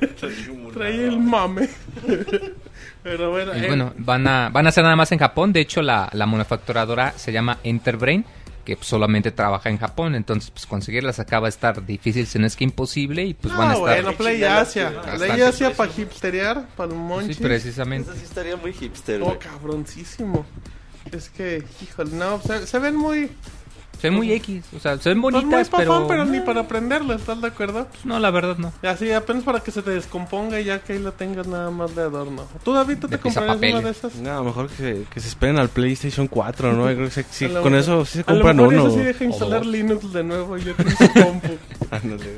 trae 0.74 1.04
el 1.06 1.18
mame. 1.18 1.68
Pero 3.02 3.30
bueno, 3.30 3.52
Y 3.56 3.64
eh, 3.64 3.68
bueno, 3.68 3.94
van 3.98 4.26
a, 4.26 4.48
van 4.50 4.66
a 4.66 4.72
ser 4.72 4.82
nada 4.82 4.96
más 4.96 5.10
en 5.12 5.18
Japón. 5.18 5.52
De 5.52 5.60
hecho, 5.60 5.80
la, 5.80 6.08
la 6.12 6.26
manufacturadora 6.26 7.12
se 7.16 7.30
llama 7.32 7.58
Enterbrain, 7.62 8.24
que 8.64 8.76
solamente 8.80 9.30
trabaja 9.30 9.70
en 9.70 9.78
Japón. 9.78 10.16
Entonces, 10.16 10.50
pues 10.50 10.66
conseguirlas 10.66 11.18
acá 11.20 11.38
va 11.38 11.46
a 11.46 11.50
estar 11.50 11.86
difícil, 11.86 12.26
si 12.26 12.38
no 12.40 12.46
es 12.46 12.56
que 12.56 12.64
imposible. 12.64 13.24
Y 13.24 13.34
pues 13.34 13.54
no, 13.54 13.60
van 13.60 13.70
a 13.70 13.74
estar. 13.74 14.02
bueno, 14.02 14.12
Play 14.18 14.42
Asia. 14.42 14.92
sí. 15.04 15.16
Play. 15.18 15.40
Asia 15.40 15.72
para 15.72 15.90
hipsterear, 15.96 16.66
para 16.76 16.90
el 16.90 16.98
sí, 16.98 17.02
monchis. 17.02 17.36
precisamente. 17.38 18.10
Eso 18.10 18.18
sí 18.18 18.24
estaría 18.24 18.56
muy 18.56 18.72
hipster, 18.72 19.22
Oh, 19.22 19.38
cabroncísimo. 19.38 20.44
Es 21.12 21.30
que, 21.30 21.62
híjole, 21.82 22.10
no, 22.12 22.40
se, 22.40 22.66
se 22.66 22.78
ven 22.78 22.96
muy... 22.96 23.30
Se 24.00 24.08
ven 24.08 24.14
muy 24.18 24.30
X, 24.30 24.62
o 24.76 24.78
sea, 24.78 24.98
se 24.98 25.08
ven 25.08 25.16
Son 25.16 25.20
muy 25.22 25.32
bonitas, 25.32 25.70
papón, 25.70 25.86
pero... 25.86 26.06
pero 26.06 26.24
ni 26.26 26.40
para 26.40 26.60
aprenderlo, 26.60 27.14
¿estás 27.14 27.40
de 27.40 27.46
acuerdo? 27.48 27.88
No, 28.04 28.18
la 28.18 28.30
verdad 28.30 28.58
no. 28.58 28.70
Y 28.82 28.86
así, 28.88 29.10
apenas 29.10 29.42
para 29.42 29.60
que 29.60 29.70
se 29.70 29.80
te 29.80 29.90
descomponga 29.90 30.60
y 30.60 30.64
ya 30.64 30.80
que 30.80 30.92
ahí 30.92 30.98
lo 30.98 31.12
tengas 31.12 31.46
nada 31.46 31.70
más 31.70 31.94
de 31.96 32.02
adorno. 32.02 32.46
¿Tú, 32.62 32.74
David, 32.74 32.98
tú 33.00 33.08
te 33.08 33.16
comprarías 33.18 33.56
una 33.72 33.80
de 33.80 33.90
esas? 33.90 34.14
No, 34.16 34.44
mejor 34.44 34.68
que 34.68 34.76
se, 34.76 35.02
que 35.10 35.18
se 35.20 35.28
esperen 35.28 35.56
al 35.58 35.70
PlayStation 35.70 36.28
4, 36.28 36.74
¿no? 36.74 36.90
Yo 36.90 36.94
creo 36.94 37.08
que 37.08 37.14
se- 37.14 37.24
sí, 37.30 37.44
A 37.46 37.48
lo 37.48 37.62
con 37.62 37.72
mejor- 37.72 37.82
eso 37.82 38.04
sí 38.04 38.12
se 38.12 38.20
A 38.20 38.34
lo 38.34 38.42
compran 38.42 38.56
mejor 38.58 38.74
uno. 38.74 38.86
eso 38.88 38.96
sí 38.98 39.02
deja 39.02 39.24
instalar. 39.24 39.64
Linux 39.64 40.12
de 40.12 40.24
nuevo 40.24 40.58
y 40.58 40.64
ya 40.64 40.74
tienes 40.74 40.98
su 40.98 41.12
compu. 41.14 41.48
Ándale. 41.90 42.36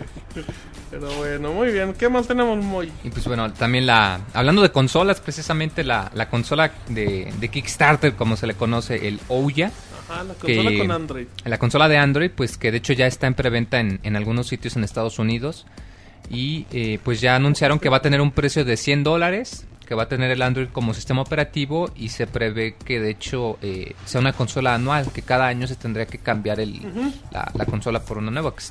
Pero 0.91 1.13
bueno, 1.17 1.53
muy 1.53 1.73
bien. 1.73 1.93
¿Qué 1.95 2.09
más 2.09 2.27
tenemos, 2.27 2.63
Moy? 2.65 2.91
Y 3.05 3.11
pues 3.11 3.27
bueno, 3.27 3.53
también 3.53 3.87
la... 3.87 4.21
Hablando 4.35 4.63
de 4.63 4.71
consolas, 4.71 5.21
precisamente 5.21 5.85
la, 5.85 6.11
la 6.15 6.29
consola 6.29 6.73
de, 6.89 7.33
de 7.39 7.49
Kickstarter, 7.49 8.15
como 8.15 8.37
se 8.37 8.47
le 8.47 8.55
conoce, 8.55 9.07
el 9.09 9.21
Ouya. 9.29 9.71
Ajá, 10.09 10.25
la 10.25 10.35
consola 10.35 10.71
Que- 10.71 10.79
con 10.79 10.91
Android. 10.91 11.27
La 11.45 11.59
consola 11.59 11.89
de 11.89 11.99
Android, 11.99 12.31
pues 12.35 12.57
que 12.57 12.71
de 12.73 12.79
hecho 12.79 12.93
ya 12.95 13.07
está 13.07 13.27
en 13.27 13.35
preventa 13.35 13.81
en, 13.81 14.01
en 14.03 14.17
algunos 14.17 14.47
sitios 14.49 14.77
en 14.77 14.85
Estados 14.85 15.19
Unidos. 15.19 15.67
Y 16.31 16.67
eh, 16.73 16.99
pues 17.03 17.21
ya 17.21 17.37
anunciaron 17.37 17.79
que 17.79 17.89
va 17.89 17.99
a 17.99 18.03
tener 18.03 18.21
un 18.21 18.33
precio 18.33 18.65
de 18.65 18.77
100 18.77 19.03
dólares, 19.05 19.67
que 19.87 19.95
va 19.95 20.03
a 20.05 20.09
tener 20.09 20.31
el 20.31 20.43
Android 20.43 20.69
como 20.71 20.93
sistema 20.93 21.23
operativo 21.23 21.91
y 21.97 22.11
se 22.11 22.27
prevé 22.27 22.75
que 22.85 23.01
de 23.01 23.11
hecho 23.11 23.59
eh, 23.63 23.95
sea 24.05 24.21
una 24.21 24.35
consola 24.35 24.75
anual, 24.75 25.11
que 25.13 25.23
cada 25.23 25.47
año 25.47 25.67
se 25.67 25.77
tendría 25.77 26.05
que 26.07 26.19
cambiar 26.19 26.61
el, 26.61 26.81
la, 27.31 27.51
la 27.55 27.65
consola 27.65 28.01
por 28.01 28.19
una 28.19 28.31
nueva. 28.31 28.55
que 28.55 28.63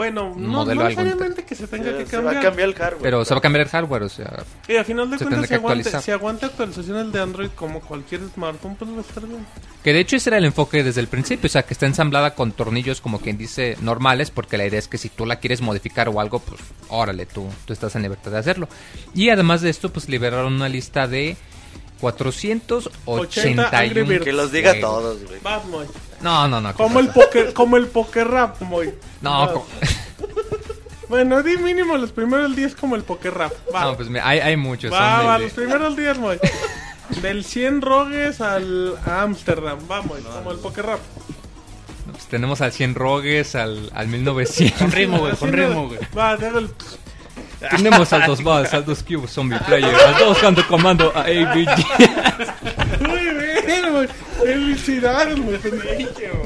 Bueno, 0.00 0.32
no, 0.34 0.48
modelo 0.48 0.80
no 0.84 0.88
necesariamente 0.88 1.44
que 1.44 1.54
se 1.54 1.66
tenga 1.66 1.94
que 1.94 2.06
Se 2.06 2.16
va 2.22 2.30
a 2.30 2.40
cambiar. 2.40 2.70
el 2.70 2.74
hardware. 2.74 3.02
Pero 3.02 3.22
se 3.22 3.34
va 3.34 3.38
a 3.38 3.40
cambiar 3.42 3.66
el 3.66 3.68
hardware, 3.68 4.02
o 4.04 4.08
sea, 4.08 4.44
Y 4.66 4.76
a 4.76 4.82
final 4.82 5.10
de 5.10 5.18
Se 5.18 5.24
cuentas, 5.26 5.28
tendrá 5.28 5.42
si 5.42 5.48
que 5.48 5.54
aguanta, 5.56 5.78
actualizar. 5.78 6.02
si 6.02 6.10
aguanta 6.10 6.46
actualizaciones 6.46 7.12
de 7.12 7.20
Android 7.20 7.50
como 7.54 7.82
cualquier 7.82 8.22
smartphone, 8.32 8.76
pues 8.76 8.90
va 8.92 8.96
a 8.96 9.00
estar 9.02 9.26
bien. 9.26 9.44
Que 9.84 9.92
de 9.92 10.00
hecho 10.00 10.16
ese 10.16 10.30
era 10.30 10.38
el 10.38 10.46
enfoque 10.46 10.82
desde 10.82 11.02
el 11.02 11.08
principio, 11.08 11.48
o 11.48 11.50
sea, 11.50 11.64
que 11.64 11.74
está 11.74 11.84
ensamblada 11.84 12.34
con 12.34 12.52
tornillos 12.52 13.02
como 13.02 13.20
quien 13.20 13.36
dice 13.36 13.76
normales, 13.82 14.30
porque 14.30 14.56
la 14.56 14.64
idea 14.64 14.78
es 14.78 14.88
que 14.88 14.96
si 14.96 15.10
tú 15.10 15.26
la 15.26 15.36
quieres 15.36 15.60
modificar 15.60 16.08
o 16.08 16.18
algo, 16.18 16.38
pues 16.38 16.62
órale, 16.88 17.26
tú, 17.26 17.46
tú 17.66 17.74
estás 17.74 17.94
en 17.94 18.00
libertad 18.00 18.30
de 18.30 18.38
hacerlo. 18.38 18.70
Y 19.14 19.28
además 19.28 19.60
de 19.60 19.68
esto, 19.68 19.92
pues 19.92 20.08
liberaron 20.08 20.54
una 20.54 20.70
lista 20.70 21.08
de 21.08 21.36
481 22.00 23.68
Angry 23.70 24.02
Birds. 24.04 24.24
Que 24.24 24.32
los 24.32 24.50
diga 24.50 24.70
juegos. 24.70 24.90
todos, 24.90 25.24
güey. 25.26 25.40
Va, 25.46 25.62
Moy. 25.64 25.86
No, 26.20 26.46
no, 26.48 26.60
no. 26.60 26.70
¿qué 26.70 26.76
Como 26.82 27.00
el 27.00 27.08
poker, 27.08 27.52
como 27.52 27.76
el 27.76 27.86
poker 27.88 28.28
rap, 28.28 28.60
Moy. 28.62 28.92
No, 29.20 29.30
Va. 29.40 29.52
co- 29.54 29.66
Bueno, 31.08 31.42
di 31.42 31.56
mínimo 31.56 31.96
los 31.96 32.12
primeros 32.12 32.54
10 32.54 32.76
como 32.76 32.94
el 32.94 33.02
poker 33.02 33.34
rap. 33.34 33.52
Va, 33.74 33.82
no, 33.84 33.96
pues 33.96 34.08
mira, 34.08 34.28
hay, 34.28 34.38
hay 34.38 34.56
muchos. 34.56 34.92
va, 34.92 35.16
son 35.18 35.26
va, 35.26 35.38
los 35.38 35.52
primeros 35.52 35.96
10, 35.96 36.18
Moy. 36.18 36.38
Del 37.22 37.44
100 37.44 37.82
rogues 37.82 38.40
al 38.40 38.96
a 39.04 39.22
Amsterdam, 39.22 39.78
va, 39.90 40.02
Moy, 40.02 40.20
como 40.22 40.52
el 40.52 40.58
poker 40.58 40.86
rap. 40.86 41.00
pues 42.12 42.26
tenemos 42.26 42.60
al 42.60 42.70
100 42.72 42.94
Rogues, 42.94 43.56
al, 43.56 43.90
al 43.92 44.06
1900. 44.06 44.78
Con 44.78 44.92
ritmo, 44.92 45.18
güey, 45.18 45.34
con 45.34 45.52
ritmo, 45.52 45.88
güey. 45.88 45.98
Va, 46.16 46.36
deja 46.36 46.58
el... 46.58 46.70
tenemos 47.70 48.12
al 48.12 48.26
2 48.26 48.44
Balls, 48.44 48.72
al 48.72 48.84
2 48.84 49.02
Cubes, 49.02 49.32
Zombie 49.32 49.58
Player, 49.66 49.92
al 49.92 50.16
2 50.20 50.38
Canto 50.38 50.64
Comando, 50.68 51.12
a 51.16 51.22
ABG. 51.22 51.84
Muy 53.08 53.20
bien, 53.20 53.59
Moy. 53.90 54.08
Felicidades, 54.42 55.38
Moy. 55.38 55.58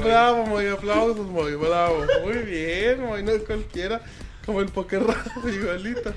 Bravo, 0.03 0.45
Moy. 0.45 0.67
Aplausos, 0.67 1.25
Moy. 1.27 1.55
Bravo. 1.55 2.03
Muy 2.23 2.37
bien, 2.39 3.01
Moy. 3.01 3.23
No 3.23 3.31
es 3.31 3.43
cualquiera. 3.43 4.01
Como 4.45 4.61
el 4.61 4.67
poker 4.67 5.03
rap, 5.03 5.25
igualito. 5.47 6.13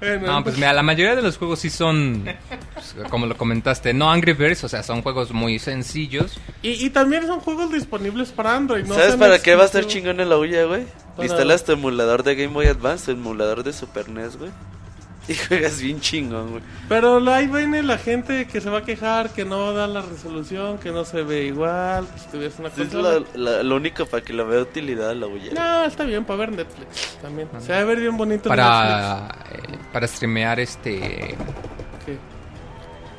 Bueno, 0.00 0.26
No, 0.26 0.42
pues 0.42 0.56
mira, 0.56 0.72
la 0.72 0.82
mayoría 0.82 1.14
de 1.14 1.20
los 1.20 1.36
juegos 1.36 1.58
sí 1.60 1.68
son, 1.68 2.24
pues, 2.72 2.96
como 3.10 3.26
lo 3.26 3.36
comentaste, 3.36 3.92
no 3.92 4.10
Angry 4.10 4.32
Birds, 4.32 4.64
o 4.64 4.68
sea, 4.68 4.82
son 4.82 5.02
juegos 5.02 5.30
muy 5.30 5.58
sencillos. 5.58 6.40
Y, 6.62 6.70
y 6.86 6.88
también 6.90 7.26
son 7.26 7.38
juegos 7.40 7.70
disponibles 7.70 8.30
para 8.30 8.56
Android, 8.56 8.86
¿no? 8.86 8.94
¿Sabes 8.94 9.16
para 9.16 9.38
qué 9.42 9.54
va 9.56 9.64
a 9.64 9.66
estar 9.66 9.86
chingón 9.86 10.18
en 10.20 10.30
la 10.30 10.38
huya, 10.38 10.64
güey? 10.64 10.84
Para- 11.16 11.28
Instalas 11.28 11.64
tu 11.66 11.72
emulador 11.72 12.22
de 12.22 12.34
Game 12.34 12.54
Boy 12.54 12.66
Advance, 12.68 13.04
tu 13.04 13.10
emulador 13.12 13.62
de 13.62 13.74
Super 13.74 14.08
NES, 14.08 14.38
güey. 14.38 14.50
Y 15.30 15.34
juegas 15.48 15.80
bien 15.80 16.00
chingón, 16.00 16.50
güey. 16.50 16.62
Pero 16.88 17.18
ahí 17.32 17.46
viene 17.46 17.82
la 17.84 17.98
gente 17.98 18.46
que 18.48 18.60
se 18.60 18.68
va 18.68 18.78
a 18.78 18.82
quejar, 18.84 19.30
que 19.32 19.44
no 19.44 19.72
da 19.72 19.86
la 19.86 20.02
resolución, 20.02 20.78
que 20.78 20.90
no 20.90 21.04
se 21.04 21.22
ve 21.22 21.44
igual, 21.44 22.06
que 22.12 22.18
si 22.18 22.26
tuvieras 22.28 22.58
una 22.58 22.68
Es 22.68 22.74
consola. 22.74 23.22
lo, 23.34 23.62
lo- 23.62 23.76
único 23.76 24.06
para 24.06 24.24
que 24.24 24.32
lo 24.32 24.46
vea 24.46 24.60
utilidad 24.60 25.14
la 25.14 25.26
huya. 25.28 25.52
No, 25.54 25.84
está 25.84 26.02
bien 26.04 26.24
para 26.24 26.40
ver 26.40 26.52
Netflix 26.52 27.16
también. 27.22 27.48
Se 27.60 27.72
va 27.72 27.78
a 27.78 27.84
ver 27.84 28.00
bien 28.00 28.16
bonito 28.16 28.48
Para, 28.48 29.28
eh, 29.52 29.78
para 29.92 30.06
streamear 30.08 30.58
este 30.58 30.98
Netflix. 30.98 31.36
¿Qué? 32.06 32.18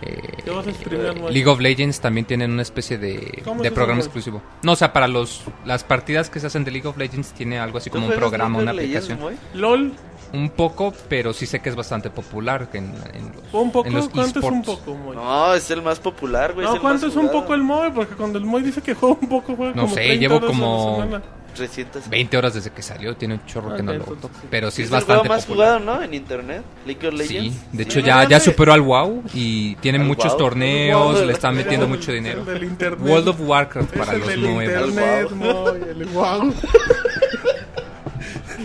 eh, 0.04 0.22
¿Qué 0.44 0.50
vas 0.52 0.68
a 0.68 0.74
streamear, 0.74 1.18
güey? 1.18 1.34
League 1.34 1.48
of 1.50 1.60
Legends 1.60 2.00
también 2.02 2.26
tienen 2.26 2.52
una 2.52 2.62
especie 2.64 2.98
de, 2.98 3.42
¿Cómo 3.46 3.62
de 3.64 3.72
programa 3.72 4.02
exclusivo. 4.02 4.42
No, 4.64 4.74
o 4.74 4.76
sea, 4.76 4.92
para 4.94 5.08
los 5.08 5.44
las 5.66 5.84
partidas 5.84 6.30
que 6.30 6.40
se 6.40 6.48
hacen 6.48 6.64
de 6.64 6.72
League 6.72 6.88
of 6.88 6.98
Legends 6.98 7.32
tiene 7.34 7.60
algo 7.60 7.78
así 7.78 7.90
¿Tú 7.90 7.96
como 7.96 8.08
un 8.08 8.14
programa, 8.16 8.60
una 8.60 8.74
Legends, 8.74 9.06
aplicación. 9.06 9.20
güey? 9.20 9.38
LOL, 9.54 9.94
Un 10.34 10.50
poco, 10.50 10.94
pero 11.10 11.34
sí 11.34 11.46
sé 11.46 11.60
que 11.60 11.68
es 11.70 11.76
bastante 11.76 12.10
popular 12.10 12.70
en, 12.74 12.86
en 13.14 13.32
los, 13.34 13.54
un 13.54 13.72
poco, 13.72 13.88
en 13.90 13.96
los 13.96 14.08
¿cuánto 14.10 14.40
es 14.40 14.46
un 14.46 14.60
esports. 14.60 14.80
poco, 14.82 14.98
Moy? 14.98 15.16
No, 15.16 15.24
No, 15.26 15.54
es 15.54 15.70
el 15.72 15.82
más 15.82 16.00
popular, 16.00 16.54
güey. 16.54 16.66
el 16.68 16.80
¿cuánto 16.80 17.08
es 17.08 17.16
un 17.18 17.30
poco 17.30 17.54
el 17.54 17.62
Moy? 17.64 17.92
Porque 17.94 18.16
cuando 18.16 18.38
el 18.40 18.46
Moy 18.46 18.62
dice 18.64 18.82
que 18.82 18.94
juega 18.94 19.18
un 19.22 19.28
poco, 19.28 19.56
juega 19.56 19.74
No 19.74 19.82
como 19.84 19.94
sé, 19.96 20.02
30 20.02 20.20
llevo 20.22 20.36
horas 20.38 20.50
a 20.50 20.54
la 20.54 20.60
como- 20.60 20.96
semana. 21.04 21.22
300. 21.54 22.08
20 22.10 22.38
horas 22.38 22.54
desde 22.54 22.70
que 22.72 22.82
salió, 22.82 23.14
tiene 23.18 23.34
un 23.34 23.46
chorro 23.46 23.76
que 23.76 23.84
no 23.84 23.92
lo 23.92 24.06
sí. 24.06 24.12
Pero 24.50 24.72
sí 24.72 24.84
es, 24.84 24.88
es 24.88 24.92
el 24.94 24.96
bastante 25.00 25.20
juego 25.20 25.36
más 25.36 25.46
popular. 25.46 25.82
jugado, 25.82 25.98
¿no? 26.00 26.02
En 26.02 26.14
internet. 26.14 26.62
League 26.86 27.06
of 27.06 27.14
Legends. 27.14 27.54
Sí, 27.56 27.62
de 27.74 27.84
Sí, 27.84 27.90
hecho 27.90 28.00
no 28.00 28.06
ya, 28.06 28.24
ya 28.30 28.40
superó 28.40 28.72
al 28.72 28.80
WoW 28.80 29.24
y 29.34 29.76
tiene 29.76 29.98
Al 30.00 30.06
muchos 30.06 30.30
WoW. 30.32 30.38
torneos, 30.38 31.14
WoW. 31.18 31.26
le 31.26 31.34
están 31.34 31.54
metiendo 31.56 31.88
Es 31.88 31.92
el- 31.92 31.98
mucho 31.98 32.12
dinero. 32.14 32.40
el 32.40 32.46
del 32.46 32.64
internet. 32.64 33.02
World 33.06 33.28
of 33.28 33.42
Warcraft 33.42 33.92
Es 33.94 34.00
para 34.00 34.14
el 34.14 34.20
los 34.20 34.28
del 34.30 34.42
nuevos. 34.42 34.64
internet, 34.64 35.28
El 35.30 35.36
Moy, 35.36 35.82
el 35.90 36.06
wow. 36.06 36.54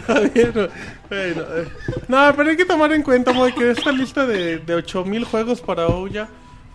Bueno, 1.08 1.42
eh. 1.42 1.68
No, 2.08 2.32
pero 2.36 2.50
hay 2.50 2.56
que 2.56 2.64
tomar 2.64 2.92
en 2.92 3.02
cuenta, 3.02 3.32
Moy, 3.32 3.52
que 3.52 3.70
esta 3.70 3.92
lista 3.92 4.26
de, 4.26 4.58
de 4.58 4.74
8000 4.74 5.24
juegos 5.24 5.60
para 5.60 5.86
Ouya, 5.86 6.28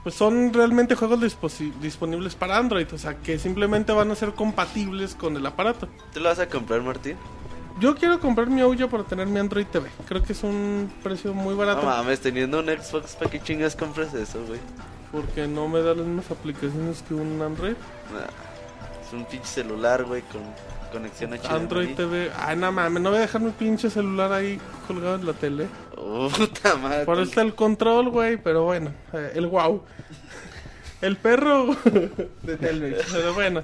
pues 0.03 0.15
son 0.15 0.53
realmente 0.53 0.95
juegos 0.95 1.19
disponibles 1.82 2.36
para 2.36 2.57
Android, 2.57 2.88
o 2.93 2.97
sea, 2.97 3.15
que 3.17 3.38
simplemente 3.38 3.91
van 3.91 4.09
a 4.11 4.15
ser 4.15 4.34
compatibles 4.34 5.15
con 5.15 5.36
el 5.38 5.45
aparato. 5.45 5.88
¿Tú 6.13 6.19
lo 6.19 6.29
vas 6.29 6.39
a 6.39 6.47
comprar, 6.47 6.82
Martín? 6.82 7.17
Yo 7.79 7.95
quiero 7.95 8.19
comprar 8.19 8.47
mi 8.49 8.61
Ouya 8.61 8.88
para 8.88 9.03
tener 9.03 9.27
mi 9.27 9.39
Android 9.39 9.65
TV. 9.65 9.89
Creo 10.07 10.21
que 10.21 10.34
es 10.34 10.43
un 10.43 10.91
precio 11.03 11.34
muy 11.34 11.53
No 11.53 11.59
barato. 11.59 11.84
mames, 11.86 12.19
teniendo 12.19 12.59
un 12.59 12.67
Xbox, 12.67 13.15
¿para 13.15 13.29
qué 13.32 13.41
chingas 13.41 13.75
compras 13.75 14.13
eso, 14.13 14.43
güey? 14.45 14.59
Porque 15.11 15.47
no 15.47 15.67
me 15.67 15.82
da 15.82 15.93
las 15.93 16.05
mismas 16.05 16.29
aplicaciones 16.32 17.03
que 17.07 17.13
un 17.13 17.41
Android. 17.41 17.73
Nah, 18.13 18.27
es 19.05 19.13
un 19.13 19.25
pinche 19.25 19.47
celular, 19.47 20.03
güey, 20.03 20.21
con 20.23 20.41
conexión 20.91 21.31
HDMI. 21.31 21.47
Android 21.49 21.95
TV. 21.95 22.31
Ay, 22.37 22.55
no 22.57 22.71
mames, 22.71 23.01
no 23.01 23.09
voy 23.09 23.19
a 23.19 23.21
dejar 23.21 23.41
mi 23.41 23.51
pinche 23.51 23.89
celular 23.89 24.31
ahí 24.31 24.59
colgado 24.87 25.15
en 25.15 25.25
la 25.25 25.33
tele. 25.33 25.67
Puta 25.95 26.75
madre. 26.75 27.05
Por 27.05 27.15
eso 27.15 27.23
está 27.23 27.41
el 27.41 27.55
control, 27.55 28.09
güey, 28.09 28.37
pero 28.37 28.63
bueno, 28.63 28.91
eh, 29.13 29.31
el 29.35 29.47
wow. 29.47 29.83
El 31.01 31.17
perro 31.17 31.75
de 32.43 32.57
Telmex, 32.57 33.07
pero 33.11 33.33
bueno, 33.33 33.63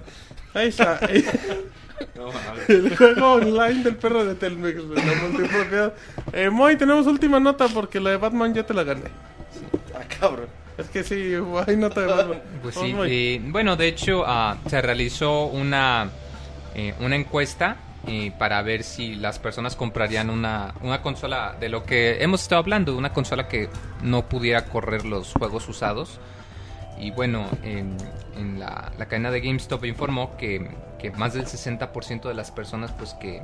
ahí 0.55 0.69
está. 0.69 0.99
El 2.67 2.95
juego 2.95 3.33
online 3.33 3.83
del 3.83 3.95
perro 3.95 4.25
de 4.25 4.35
Telmex, 4.35 4.83
la 4.83 5.15
multipropiedad. 5.27 5.93
Eh, 6.33 6.49
Moy, 6.49 6.77
tenemos 6.77 7.07
última 7.07 7.39
nota 7.39 7.67
porque 7.67 7.99
la 7.99 8.11
de 8.11 8.17
Batman 8.17 8.53
ya 8.53 8.63
te 8.65 8.73
la 8.73 8.83
gané. 8.83 9.05
Ah, 9.95 10.03
cabrón. 10.19 10.47
Es 10.77 10.89
que 10.89 11.03
sí, 11.03 11.33
hay 11.65 11.75
nota 11.75 12.01
de 12.01 12.07
Batman. 12.07 12.41
Pues 12.61 12.75
sí, 12.75 12.93
Moy. 12.93 13.09
eh, 13.11 13.41
bueno, 13.43 13.75
de 13.75 13.87
hecho 13.87 14.23
ah, 14.25 14.57
se 14.67 14.79
realizó 14.81 15.45
una, 15.45 16.09
eh, 16.77 16.93
una 16.99 17.15
encuesta 17.15 17.75
eh, 18.05 18.31
para 18.37 18.61
ver 18.61 18.83
si 18.83 19.15
las 19.15 19.39
personas 19.39 19.75
comprarían 19.75 20.29
una, 20.29 20.75
una 20.81 21.01
consola 21.01 21.55
de 21.59 21.69
lo 21.69 21.83
que 21.83 22.23
hemos 22.23 22.43
estado 22.43 22.61
hablando, 22.61 22.95
una 22.95 23.11
consola 23.11 23.47
que 23.47 23.67
no 24.03 24.29
pudiera 24.29 24.65
correr 24.65 25.03
los 25.03 25.33
juegos 25.33 25.67
usados. 25.67 26.19
Y 26.99 27.09
bueno, 27.09 27.47
en, 27.63 27.97
la, 28.59 28.91
cadena 29.09 29.31
de 29.31 29.41
GameStop 29.41 29.85
informó 29.85 30.37
que, 30.37 30.69
que 30.99 31.09
más 31.09 31.33
del 31.33 31.47
60% 31.47 32.27
de 32.27 32.33
las 32.35 32.51
personas 32.51 32.91
pues 32.91 33.15
que, 33.15 33.41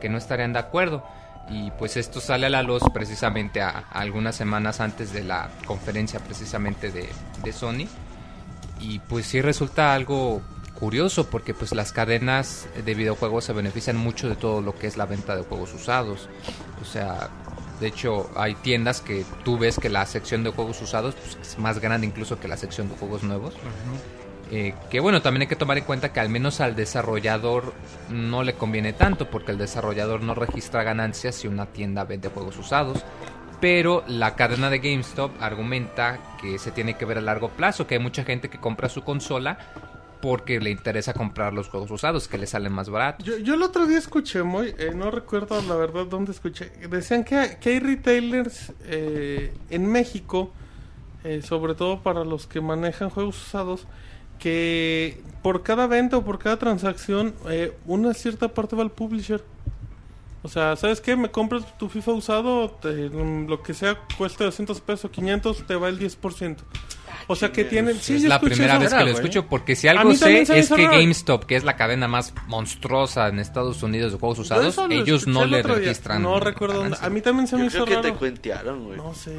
que, 0.00 0.08
no 0.08 0.16
estarían 0.16 0.54
de 0.54 0.58
acuerdo. 0.58 1.04
Y 1.50 1.70
pues 1.72 1.98
esto 1.98 2.18
sale 2.20 2.46
a 2.46 2.50
la 2.50 2.62
luz 2.62 2.82
precisamente 2.94 3.60
a 3.60 3.84
algunas 3.90 4.36
semanas 4.36 4.80
antes 4.80 5.12
de 5.12 5.22
la 5.22 5.50
conferencia 5.66 6.18
precisamente 6.18 6.90
de, 6.90 7.10
de 7.44 7.52
Sony. 7.52 7.86
Y 8.80 9.00
pues 9.00 9.26
sí 9.26 9.42
resulta 9.42 9.94
algo 9.94 10.42
curioso 10.78 11.28
porque 11.28 11.54
pues 11.54 11.74
las 11.74 11.92
cadenas 11.92 12.68
de 12.84 12.94
videojuegos 12.94 13.44
se 13.44 13.52
benefician 13.52 13.96
mucho 13.96 14.28
de 14.28 14.36
todo 14.36 14.60
lo 14.62 14.74
que 14.76 14.86
es 14.86 14.96
la 14.96 15.06
venta 15.06 15.34
de 15.34 15.42
juegos 15.42 15.74
usados. 15.74 16.28
O 16.80 16.84
sea, 16.84 17.30
de 17.80 17.88
hecho 17.88 18.30
hay 18.36 18.54
tiendas 18.54 19.00
que 19.00 19.24
tú 19.44 19.58
ves 19.58 19.78
que 19.78 19.88
la 19.88 20.06
sección 20.06 20.44
de 20.44 20.50
juegos 20.50 20.80
usados 20.80 21.16
pues, 21.16 21.38
es 21.40 21.58
más 21.58 21.80
grande 21.80 22.06
incluso 22.06 22.38
que 22.38 22.48
la 22.48 22.56
sección 22.56 22.88
de 22.88 22.96
juegos 22.96 23.24
nuevos. 23.24 23.54
Eh, 24.50 24.74
que 24.88 25.00
bueno, 25.00 25.20
también 25.20 25.42
hay 25.42 25.48
que 25.48 25.56
tomar 25.56 25.76
en 25.78 25.84
cuenta 25.84 26.12
que 26.12 26.20
al 26.20 26.30
menos 26.30 26.60
al 26.60 26.74
desarrollador 26.74 27.74
no 28.08 28.42
le 28.44 28.54
conviene 28.54 28.92
tanto 28.92 29.28
porque 29.28 29.52
el 29.52 29.58
desarrollador 29.58 30.22
no 30.22 30.34
registra 30.34 30.84
ganancias 30.84 31.34
si 31.34 31.48
una 31.48 31.66
tienda 31.66 32.04
vende 32.04 32.28
juegos 32.28 32.56
usados. 32.56 33.04
Pero 33.60 34.04
la 34.06 34.36
cadena 34.36 34.70
de 34.70 34.78
GameStop 34.78 35.42
argumenta 35.42 36.20
que 36.40 36.60
se 36.60 36.70
tiene 36.70 36.94
que 36.94 37.04
ver 37.04 37.18
a 37.18 37.20
largo 37.20 37.48
plazo, 37.48 37.88
que 37.88 37.96
hay 37.96 38.00
mucha 38.00 38.22
gente 38.22 38.48
que 38.48 38.60
compra 38.60 38.88
su 38.88 39.02
consola 39.02 39.58
porque 40.20 40.60
le 40.60 40.70
interesa 40.70 41.12
comprar 41.14 41.52
los 41.52 41.68
juegos 41.68 41.90
usados, 41.90 42.26
que 42.28 42.38
le 42.38 42.46
salen 42.46 42.72
más 42.72 42.88
baratos. 42.90 43.24
Yo, 43.26 43.38
yo 43.38 43.54
el 43.54 43.62
otro 43.62 43.86
día 43.86 43.98
escuché, 43.98 44.42
muy, 44.42 44.74
eh, 44.78 44.92
no 44.94 45.10
recuerdo 45.10 45.60
la 45.62 45.76
verdad 45.76 46.06
dónde 46.06 46.32
escuché, 46.32 46.70
decían 46.88 47.24
que, 47.24 47.56
que 47.60 47.70
hay 47.70 47.78
retailers 47.80 48.72
eh, 48.84 49.52
en 49.70 49.86
México, 49.86 50.50
eh, 51.24 51.42
sobre 51.42 51.74
todo 51.74 52.00
para 52.02 52.24
los 52.24 52.46
que 52.46 52.60
manejan 52.60 53.10
juegos 53.10 53.40
usados, 53.46 53.86
que 54.38 55.20
por 55.42 55.62
cada 55.62 55.86
venta 55.86 56.16
o 56.16 56.24
por 56.24 56.38
cada 56.38 56.58
transacción, 56.58 57.34
eh, 57.48 57.76
una 57.86 58.14
cierta 58.14 58.48
parte 58.48 58.76
va 58.76 58.82
al 58.82 58.90
publisher. 58.90 59.42
O 60.44 60.48
sea, 60.48 60.76
¿sabes 60.76 61.00
qué? 61.00 61.16
Me 61.16 61.30
compras 61.30 61.76
tu 61.78 61.88
FIFA 61.88 62.12
usado, 62.12 62.70
te- 62.70 63.08
lo 63.10 63.60
que 63.62 63.74
sea, 63.74 63.98
cueste 64.16 64.44
200 64.44 64.80
pesos, 64.80 65.10
500, 65.10 65.66
te 65.66 65.74
va 65.74 65.88
el 65.88 65.98
10%. 65.98 66.58
O 67.30 67.36
sea 67.36 67.52
que 67.52 67.62
tienen... 67.64 67.98
Sí, 68.00 68.14
es 68.16 68.22
yo 68.22 68.28
la 68.30 68.40
primera 68.40 68.78
vez 68.78 68.92
que 68.92 69.04
lo 69.04 69.10
escucho 69.10 69.46
porque 69.46 69.76
si 69.76 69.86
algo 69.86 70.14
sé 70.14 70.40
es 70.42 70.68
que 70.70 70.86
raro. 70.86 70.98
GameStop, 70.98 71.44
que 71.44 71.56
es 71.56 71.62
la 71.64 71.76
cadena 71.76 72.08
más 72.08 72.32
monstruosa 72.46 73.28
en 73.28 73.38
Estados 73.38 73.82
Unidos 73.82 74.12
de 74.12 74.18
juegos 74.18 74.38
usados, 74.38 74.76
ellos 74.90 75.26
no 75.26 75.44
le 75.44 75.62
registran. 75.62 76.22
No 76.22 76.40
recuerdo. 76.40 76.84
A 77.00 77.10
mí 77.10 77.20
también 77.20 77.46
se 77.46 77.56
me 77.56 77.66
hizo 77.66 77.84
creo 77.84 77.86
que 77.86 77.94
raro. 77.96 78.08
te 78.08 78.14
cuentearon, 78.14 78.84
güey. 78.84 78.96
No 78.96 79.14
sé. 79.14 79.36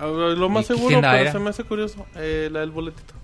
Lo 0.00 0.48
más 0.48 0.64
¿Y 0.64 0.68
qué 0.68 0.74
seguro, 0.74 1.00
pero 1.00 1.12
era? 1.16 1.32
se 1.32 1.38
me 1.40 1.50
hace 1.50 1.64
curioso. 1.64 2.06
Eh, 2.16 2.48
la 2.52 2.60
del 2.60 2.70
boletito. 2.70 3.14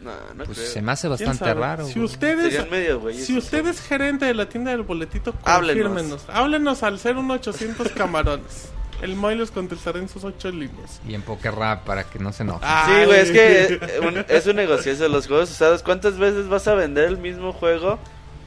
No, 0.00 0.10
no 0.34 0.44
Pues 0.44 0.58
creo. 0.58 0.70
se 0.70 0.82
me 0.82 0.92
hace 0.92 1.08
¿Quién 1.08 1.28
bastante 1.28 1.54
raro. 1.54 1.86
Si 1.86 2.00
ustedes, 2.00 3.00
güeyes. 3.00 3.24
si 3.26 3.36
usted 3.36 3.66
es 3.66 3.80
gerente 3.82 4.24
de 4.24 4.34
la 4.34 4.48
tienda 4.48 4.70
del 4.72 4.82
boletito, 4.82 5.34
Háblenos. 5.44 5.86
confírmenos. 5.86 6.24
Háblenos 6.28 6.82
al 6.82 6.94
01800 6.98 7.88
camarones. 7.92 8.70
El 9.02 9.16
Moy 9.16 9.34
los 9.34 9.50
contestará 9.50 9.98
en 9.98 10.08
sus 10.08 10.24
ocho 10.24 10.50
líneas. 10.50 11.00
Y 11.08 11.14
en 11.14 11.22
Poker 11.22 11.54
Rap 11.54 11.84
para 11.84 12.04
que 12.04 12.18
no 12.18 12.32
se 12.32 12.42
enoje. 12.42 12.66
Sí, 12.86 13.04
güey, 13.06 13.20
es 13.20 13.30
que 13.30 13.62
eh, 13.74 14.00
un- 14.02 14.24
es 14.28 14.46
un 14.46 14.56
negocio 14.56 14.92
eso, 14.92 15.08
los 15.08 15.26
juegos 15.26 15.50
usados. 15.50 15.82
¿Cuántas 15.82 16.18
veces 16.18 16.48
vas 16.48 16.68
a 16.68 16.74
vender 16.74 17.04
el 17.04 17.16
mismo 17.18 17.52
juego 17.52 17.98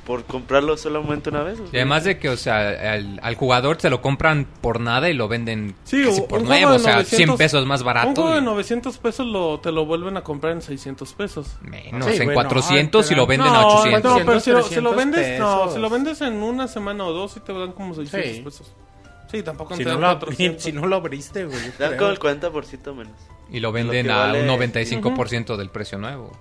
por 0.06 0.26
comprarlo 0.26 0.76
solamente 0.78 1.30
una 1.30 1.44
vez? 1.44 1.60
Y 1.72 1.78
además 1.78 2.04
de 2.04 2.20
que, 2.20 2.30
o 2.30 2.36
sea, 2.38 2.94
al, 2.94 3.20
al 3.24 3.36
jugador 3.36 3.80
se 3.82 3.90
lo 3.90 4.02
compran 4.02 4.46
por 4.62 4.80
nada 4.82 5.10
y 5.10 5.14
lo 5.14 5.28
venden 5.28 5.76
Sí, 5.86 6.04
casi 6.06 6.22
por 6.22 6.44
nuevo, 6.44 6.72
de 6.72 6.76
o 6.76 6.80
sea, 6.80 6.94
900 6.98 7.18
100 7.18 7.38
pesos 7.38 7.66
más 7.66 7.84
barato. 7.84 8.10
Un 8.10 8.16
juego 8.16 8.32
de 8.34 8.40
y 8.42 8.44
900 8.44 8.98
pesos 9.00 9.26
lo, 9.26 9.60
te 9.60 9.72
lo 9.72 9.86
vuelven 9.86 10.18
a 10.18 10.22
comprar 10.22 10.52
en 10.54 10.62
600 10.62 11.14
pesos. 11.14 11.48
menos, 11.62 12.06
Sí, 12.12 12.18
en 12.18 12.26
güey, 12.26 12.36
400 12.36 13.06
no, 13.10 13.12
y 13.12 13.16
lo 13.16 13.26
venden 13.26 13.48
a 13.50 13.62
no, 13.62 13.68
800. 13.80 14.20
no, 14.20 14.26
pero 14.26 14.40
si 14.40 14.52
lo, 14.52 14.62
si 14.64 14.82
lo 14.82 14.92
300 14.92 14.96
vendes, 14.98 15.40
no, 15.40 15.72
si 15.72 15.80
lo 15.80 15.90
vendes 15.90 16.22
en 16.22 16.34
una 16.44 16.68
semana 16.68 17.06
o 17.06 17.12
dos, 17.14 17.32
sí 17.32 17.40
te 17.40 17.54
dan 17.54 17.72
como 17.72 17.96
600 17.96 18.36
Sí. 18.36 18.42
pesos. 18.42 18.74
Sí, 19.34 19.42
tampoco 19.44 19.76
Si 19.76 19.84
no, 19.84 19.96
lo, 19.96 20.20
400. 20.20 20.64
si 20.64 20.72
no 20.72 20.86
lo 20.88 20.96
abriste, 20.98 21.46
güey. 21.46 21.60
Dan 21.80 21.98
como 21.98 22.12
el 22.12 22.20
40% 22.20 22.94
menos. 22.96 23.14
Y 23.50 23.60
lo 23.60 23.72
venden 23.72 24.06
que 24.06 24.12
a 24.12 24.18
vale- 24.18 24.42
un 24.42 24.48
95% 24.48 25.58
del 25.58 25.70
precio 25.70 25.98
nuevo. 25.98 26.32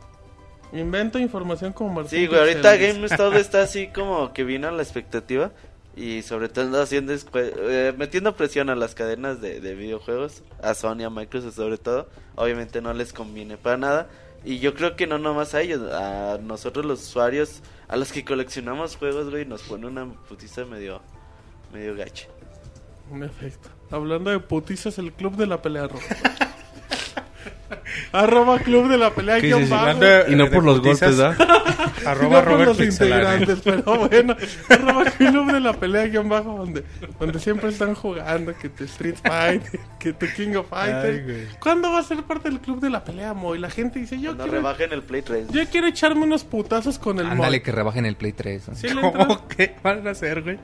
Invento 0.72 1.18
información 1.18 1.72
como 1.72 1.93
Martín 1.93 2.20
Sí, 2.20 2.26
güey, 2.26 2.38
ahorita. 2.40 2.76
GameStop 2.76 3.34
está 3.34 3.62
así 3.62 3.88
como 3.88 4.32
que 4.32 4.45
vino 4.45 4.68
a 4.68 4.70
la 4.72 4.82
expectativa. 4.82 5.51
Y 5.95 6.22
sobre 6.22 6.49
todo 6.49 6.80
haciendo 6.82 7.12
eh, 7.34 7.93
metiendo 7.99 8.34
presión 8.34 8.70
a 8.70 8.74
las 8.74 8.95
cadenas 8.95 9.43
de, 9.43 9.61
de 9.61 9.74
videojuegos, 9.74 10.43
a 10.62 10.72
Sony, 10.74 11.03
a 11.05 11.11
Microsoft 11.11 11.55
sobre 11.57 11.76
todo. 11.76 12.09
Obviamente 12.34 12.80
no 12.80 12.93
les 12.95 13.12
conviene 13.12 13.57
para 13.59 13.76
nada. 13.76 14.09
Y 14.45 14.59
yo 14.59 14.74
creo 14.74 14.97
que 14.97 15.07
no 15.07 15.18
nomás 15.18 15.55
a 15.55 15.61
ellos, 15.61 15.80
a 15.93 16.38
nosotros 16.43 16.84
los 16.86 17.03
usuarios, 17.03 17.61
a 17.88 17.97
los 17.97 18.11
que 18.11 18.24
coleccionamos 18.24 18.97
juegos, 18.97 19.30
güey, 19.30 19.45
nos 19.45 19.62
pone 19.62 19.86
una 19.86 20.07
putiza 20.28 20.64
medio, 20.64 21.01
medio 21.72 21.95
gacha. 21.95 22.26
En 23.13 23.23
efecto. 23.23 23.69
Hablando 23.91 24.31
de 24.31 24.41
putizas, 24.41 24.99
el 24.99 25.13
club 25.13 25.37
de 25.37 25.47
la 25.47 25.61
pelea 25.61 25.87
roja. 25.89 26.17
Arroba 28.13 28.59
club 28.59 28.89
de 28.89 28.99
la 28.99 29.11
pelea 29.11 29.41
¿Qué 29.41 29.49
guion 29.49 29.69
bajo. 29.69 29.99
Y 30.29 30.37
no 30.37 30.51
por 30.51 30.65
los 30.65 30.81
golpes, 30.81 31.17
¿verdad? 31.17 31.37
Arroba 32.07 32.43
no 32.43 32.57
por 32.57 32.67
los 32.67 32.81
integrantes, 32.81 33.61
pero 33.63 34.09
bueno, 34.09 34.37
arroba 34.69 35.05
club 35.05 35.53
de 35.53 35.61
la 35.61 35.73
pelea 35.73 36.07
guion 36.09 36.29
bajo, 36.29 36.59
donde, 36.59 36.85
donde 37.19 37.39
siempre 37.39 37.69
están 37.71 37.95
jugando, 37.95 38.57
que 38.59 38.69
tu 38.69 38.85
Street 38.85 39.15
Fighter, 39.23 39.81
que 40.01 40.13
tu 40.13 40.27
King 40.37 40.57
of 40.57 40.69
Fighters. 40.69 41.57
¿Cuándo 41.61 41.93
va 41.93 42.01
a 42.01 42.03
ser 42.03 42.23
parte 42.25 42.51
del 42.51 42.61
club 42.61 42.81
de 42.81 42.91
la 42.91 43.05
pelea, 43.05 43.35
Mo? 43.35 43.55
Y 43.55 43.59
la 43.59 43.71
gente 43.71 44.01
dice, 44.01 44.17
yo 44.17 44.31
Cuando 44.31 44.45
quiero, 44.45 44.59
rebajen 44.59 44.93
el 44.93 45.03
Play 45.03 45.23
3. 45.23 45.49
yo 45.51 45.65
quiero 45.71 45.87
echarme 45.87 46.25
unos 46.25 46.45
putazos 46.45 46.99
con 46.99 47.19
el 47.21 47.27
Ándale, 47.27 47.59
Moy. 47.59 47.61
que 47.61 47.73
rebajen 47.73 48.05
el 48.05 48.17
Play 48.17 48.33
3. 48.33 48.69
¿no? 48.69 48.75
¿Sí 48.75 48.89
le 48.89 49.01
entras? 49.01 49.27
¿Cómo 49.27 49.49
que 49.49 49.77
van 49.83 50.07
a 50.07 50.11
hacer, 50.11 50.43
güey? 50.43 50.59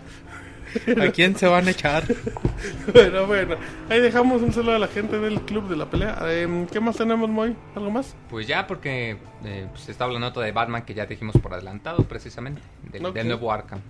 ¿A 1.00 1.10
quién 1.10 1.36
se 1.36 1.46
van 1.46 1.66
a 1.68 1.70
echar? 1.70 2.04
Pero 2.92 3.26
bueno, 3.26 3.56
ahí 3.88 4.00
dejamos 4.00 4.42
un 4.42 4.52
saludo 4.52 4.76
a 4.76 4.78
la 4.78 4.88
gente 4.88 5.18
del 5.18 5.40
club 5.42 5.68
de 5.68 5.76
la 5.76 5.90
pelea. 5.90 6.18
Em, 6.30 6.66
¿Qué 6.66 6.80
más 6.80 6.96
tenemos, 6.96 7.28
Moy? 7.28 7.56
¿Algo 7.74 7.90
más? 7.90 8.14
Pues 8.30 8.46
ya, 8.46 8.66
porque 8.66 9.18
eh, 9.44 9.66
pues 9.70 9.88
está 9.88 10.06
la 10.06 10.18
nota 10.18 10.40
de 10.40 10.52
Batman 10.52 10.82
que 10.82 10.94
ya 10.94 11.06
dijimos 11.06 11.36
por 11.40 11.54
adelantado, 11.54 12.04
precisamente, 12.04 12.62
del, 12.90 13.02
nuevo 13.02 13.52
Arkham. 13.52 13.80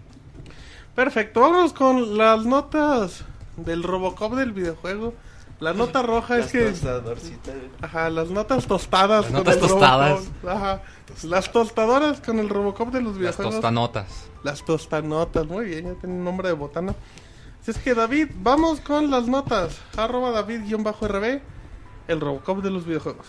Perfecto, 0.94 1.40
vámonos 1.40 1.72
con 1.72 2.18
las 2.18 2.44
notas 2.44 3.24
del 3.56 3.82
Robocop 3.82 4.34
del 4.34 4.52
videojuego. 4.52 5.14
La 5.60 5.72
nota 5.72 6.02
roja 6.02 6.38
es 6.38 6.52
que... 6.52 6.72
Ajá, 7.80 8.10
las 8.10 8.30
notas 8.30 8.66
tostadas. 8.66 9.24
Las 9.24 9.26
con 9.26 9.34
notas 9.34 9.54
el 9.54 9.60
tostadas. 9.60 10.20
Robocop. 10.42 10.48
Ajá, 10.48 10.82
las 11.24 11.52
tostadoras 11.52 12.20
con 12.20 12.38
el 12.38 12.48
Robocop 12.48 12.92
de 12.92 13.00
los 13.00 13.12
Las 13.12 13.18
videojuegos. 13.18 13.54
tostanotas. 13.54 14.27
Las 14.42 14.64
tostanotas, 14.64 15.46
muy 15.46 15.66
bien, 15.66 15.86
ya 15.86 15.94
tiene 15.94 16.14
un 16.14 16.24
nombre 16.24 16.48
de 16.48 16.54
botana. 16.54 16.94
Así 17.60 17.72
es 17.72 17.78
que 17.78 17.94
David, 17.94 18.28
vamos 18.36 18.80
con 18.80 19.10
las 19.10 19.26
notas. 19.26 19.80
Arroba 19.96 20.30
David-RB, 20.30 21.40
el 22.08 22.20
Robocop 22.20 22.62
de 22.62 22.70
los 22.70 22.86
videojuegos. 22.86 23.26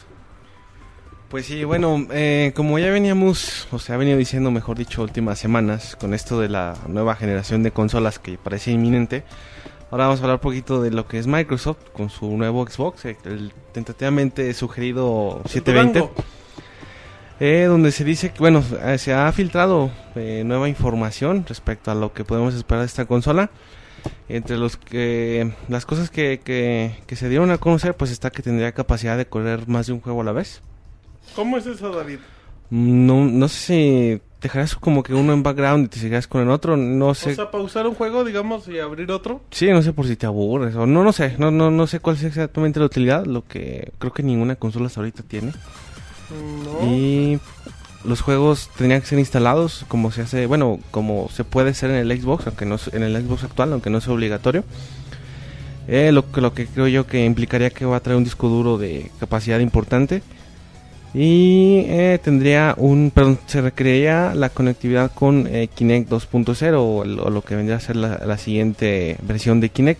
Pues 1.30 1.46
sí, 1.46 1.64
bueno, 1.64 2.08
eh, 2.12 2.54
como 2.56 2.80
ya 2.80 2.90
veníamos, 2.90 3.68
o 3.72 3.78
sea, 3.78 3.96
ha 3.96 3.98
venido 4.00 4.18
diciendo, 4.18 4.50
mejor 4.50 4.78
dicho, 4.78 5.04
últimas 5.04 5.38
semanas, 5.38 5.96
con 5.96 6.16
esto 6.16 6.40
de 6.40 6.50
la 6.50 6.76
nueva 6.88 7.16
generación 7.16 7.62
de 7.62 7.70
consolas 7.70 8.18
que 8.18 8.40
parece 8.40 8.72
inminente, 8.72 9.24
ahora 9.92 10.06
vamos 10.06 10.22
a 10.22 10.24
hablar 10.24 10.38
un 10.38 10.42
poquito 10.42 10.82
de 10.82 10.90
lo 10.90 11.08
que 11.08 11.20
es 11.20 11.28
Microsoft 11.28 11.90
con 11.94 12.10
su 12.10 12.36
nuevo 12.36 12.66
Xbox, 12.66 13.06
el 13.06 13.54
tentativamente 13.74 14.52
sugerido 14.56 15.42
720, 15.46 16.00
Durango. 16.00 16.39
Eh, 17.40 17.66
donde 17.68 17.92
se 17.92 18.04
dice 18.04 18.32
que, 18.32 18.40
bueno, 18.40 18.64
eh, 18.84 18.98
se 18.98 19.14
ha 19.14 19.32
filtrado 19.32 19.92
eh, 20.16 20.44
nueva 20.46 20.70
información 20.70 21.46
respecto 21.48 21.92
a 21.92 21.96
lo 21.96 22.14
que 22.14 22.24
podemos 22.24 22.54
esperar 22.54 22.82
de 22.82 22.88
esta 22.88 23.06
consola. 23.06 23.50
Entre 24.30 24.58
los 24.58 24.78
que 24.78 25.54
las 25.68 25.86
cosas 25.86 26.10
que, 26.10 26.40
que, 26.42 26.96
que 27.06 27.16
se 27.18 27.28
dieron 27.28 27.52
a 27.52 27.58
conocer, 27.58 27.96
pues 27.96 28.12
está 28.12 28.30
que 28.30 28.42
tendría 28.42 28.72
capacidad 28.72 29.18
de 29.18 29.26
correr 29.28 29.68
más 29.68 29.88
de 29.88 29.94
un 29.94 30.00
juego 30.00 30.22
a 30.22 30.24
la 30.24 30.32
vez. 30.32 30.62
¿Cómo 31.36 31.58
es 31.58 31.66
eso, 31.66 31.92
David? 31.92 32.20
No, 32.70 33.26
no 33.26 33.48
sé 33.48 33.58
si 33.58 34.22
dejarás 34.42 34.76
como 34.76 35.04
que 35.04 35.14
uno 35.14 35.34
en 35.34 35.44
background 35.44 35.86
y 35.86 35.90
te 35.90 36.00
seguirás 36.00 36.28
con 36.28 36.42
el 36.42 36.50
otro, 36.50 36.78
no 36.78 37.14
sé. 37.14 37.32
O 37.32 37.36
sea, 37.36 37.52
pausar 37.52 37.88
un 37.88 37.96
juego, 37.96 38.24
digamos, 38.24 38.68
y 38.68 38.80
abrir 38.80 39.12
otro. 39.12 39.42
Sí, 39.52 39.70
no 39.72 39.82
sé 39.82 39.92
por 39.92 40.08
si 40.08 40.16
te 40.16 40.26
aburres 40.26 40.76
o 40.76 40.86
no, 40.86 41.04
no 41.04 41.12
sé, 41.12 41.36
no, 41.38 41.52
no, 41.52 41.72
no 41.72 41.88
sé 41.88 42.00
cuál 42.00 42.16
es 42.16 42.24
exactamente 42.24 42.80
la 42.80 42.86
utilidad, 42.86 43.26
lo 43.26 43.46
que 43.46 43.92
creo 43.98 44.14
que 44.14 44.24
ninguna 44.24 44.56
consola 44.56 44.88
hasta 44.88 45.02
ahorita 45.02 45.24
tiene. 45.24 45.52
Y 46.86 47.40
los 48.06 48.22
juegos 48.22 48.70
tendrían 48.78 49.02
que 49.02 49.08
ser 49.08 49.20
instalados 49.20 49.86
como 49.88 50.12
se 50.12 50.22
hace, 50.22 50.46
bueno, 50.46 50.80
como 50.92 51.30
se 51.30 51.44
puede 51.44 51.72
hacer 51.72 51.90
en 51.92 51.98
el 52.10 52.22
Xbox, 52.22 52.48
aunque 52.48 52.66
no 52.66 52.78
en 52.94 53.04
el 53.04 53.16
Xbox 53.26 53.44
actual, 53.44 53.74
aunque 53.74 53.90
no 53.90 53.98
es 53.98 54.08
obligatorio. 54.08 54.64
Eh, 55.88 56.12
lo, 56.12 56.32
que- 56.32 56.42
lo 56.42 56.54
que 56.54 56.68
creo 56.68 56.88
yo 56.88 57.08
que 57.08 57.26
implicaría 57.26 57.72
que 57.72 57.86
va 57.86 57.98
a 57.98 58.00
traer 58.00 58.18
un 58.18 58.24
disco 58.24 58.48
duro 58.48 58.78
de 58.78 59.10
capacidad 59.20 59.60
importante. 59.60 60.22
Y 61.12 61.86
eh, 61.88 62.20
tendría 62.24 62.76
un, 62.78 63.12
perdón, 63.12 63.40
se 63.48 63.62
requeriría 63.62 64.36
la 64.36 64.50
conectividad 64.50 65.12
con 65.12 65.48
eh, 65.48 65.68
Kinect 65.74 66.08
2.0 66.12 66.74
o, 66.76 66.98
o 67.00 67.30
lo 67.32 67.42
que 67.42 67.56
vendría 67.56 67.78
a 67.78 67.80
ser 67.80 67.96
la, 67.96 68.22
la 68.24 68.38
siguiente 68.38 69.18
versión 69.24 69.60
de 69.60 69.70
Kinect, 69.70 70.00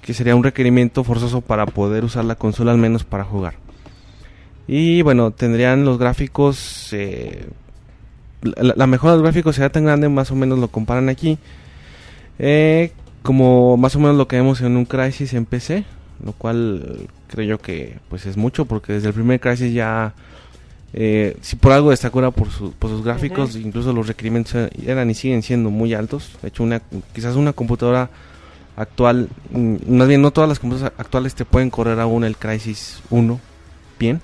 que 0.00 0.14
sería 0.14 0.34
un 0.34 0.42
requerimiento 0.42 1.04
forzoso 1.04 1.42
para 1.42 1.66
poder 1.66 2.02
usar 2.04 2.24
la 2.24 2.34
consola 2.36 2.72
al 2.72 2.78
menos 2.78 3.04
para 3.04 3.24
jugar. 3.24 3.54
Y 4.68 5.02
bueno, 5.02 5.30
tendrían 5.30 5.84
los 5.84 5.98
gráficos. 5.98 6.88
eh, 6.92 7.46
la, 8.42 8.74
la 8.76 8.86
mejora 8.86 9.12
de 9.12 9.18
los 9.18 9.24
gráficos 9.24 9.56
sería 9.56 9.70
tan 9.70 9.84
grande, 9.84 10.08
más 10.08 10.30
o 10.30 10.34
menos 10.34 10.58
lo 10.58 10.68
comparan 10.68 11.08
aquí. 11.08 11.38
eh, 12.38 12.92
como 13.22 13.76
más 13.76 13.96
o 13.96 13.98
menos 13.98 14.16
lo 14.16 14.28
que 14.28 14.36
vemos 14.36 14.60
en 14.60 14.76
un 14.76 14.84
Crisis 14.84 15.34
en 15.34 15.46
PC. 15.46 15.84
Lo 16.24 16.32
cual 16.32 17.08
creo 17.28 17.44
yo 17.46 17.58
que 17.58 17.98
pues 18.08 18.24
es 18.26 18.36
mucho, 18.36 18.64
porque 18.66 18.94
desde 18.94 19.08
el 19.08 19.14
primer 19.14 19.38
Crisis 19.40 19.72
ya. 19.72 20.14
eh, 20.94 21.36
si 21.42 21.56
por 21.56 21.72
algo 21.72 21.90
destacó 21.90 22.20
era 22.20 22.30
por, 22.30 22.50
su- 22.50 22.72
por 22.72 22.88
sus 22.90 23.04
gráficos, 23.04 23.54
incluso 23.56 23.92
los 23.92 24.06
requerimientos 24.06 24.54
eh, 24.54 24.70
eran 24.86 25.10
y 25.10 25.14
siguen 25.14 25.42
siendo 25.42 25.68
muy 25.70 25.92
altos. 25.92 26.30
De 26.42 26.48
hecho, 26.48 26.62
una, 26.62 26.80
quizás 27.14 27.36
una 27.36 27.52
computadora 27.52 28.08
actual, 28.76 29.28
mm, 29.50 29.76
más 29.96 30.08
bien 30.08 30.22
no 30.22 30.30
todas 30.30 30.48
las 30.48 30.58
computadoras 30.58 30.98
actuales 30.98 31.34
te 31.34 31.44
pueden 31.44 31.68
correr 31.70 31.98
aún 32.00 32.24
el 32.24 32.36
Crisis 32.36 33.00
1 33.10 33.38
bien. 33.98 34.20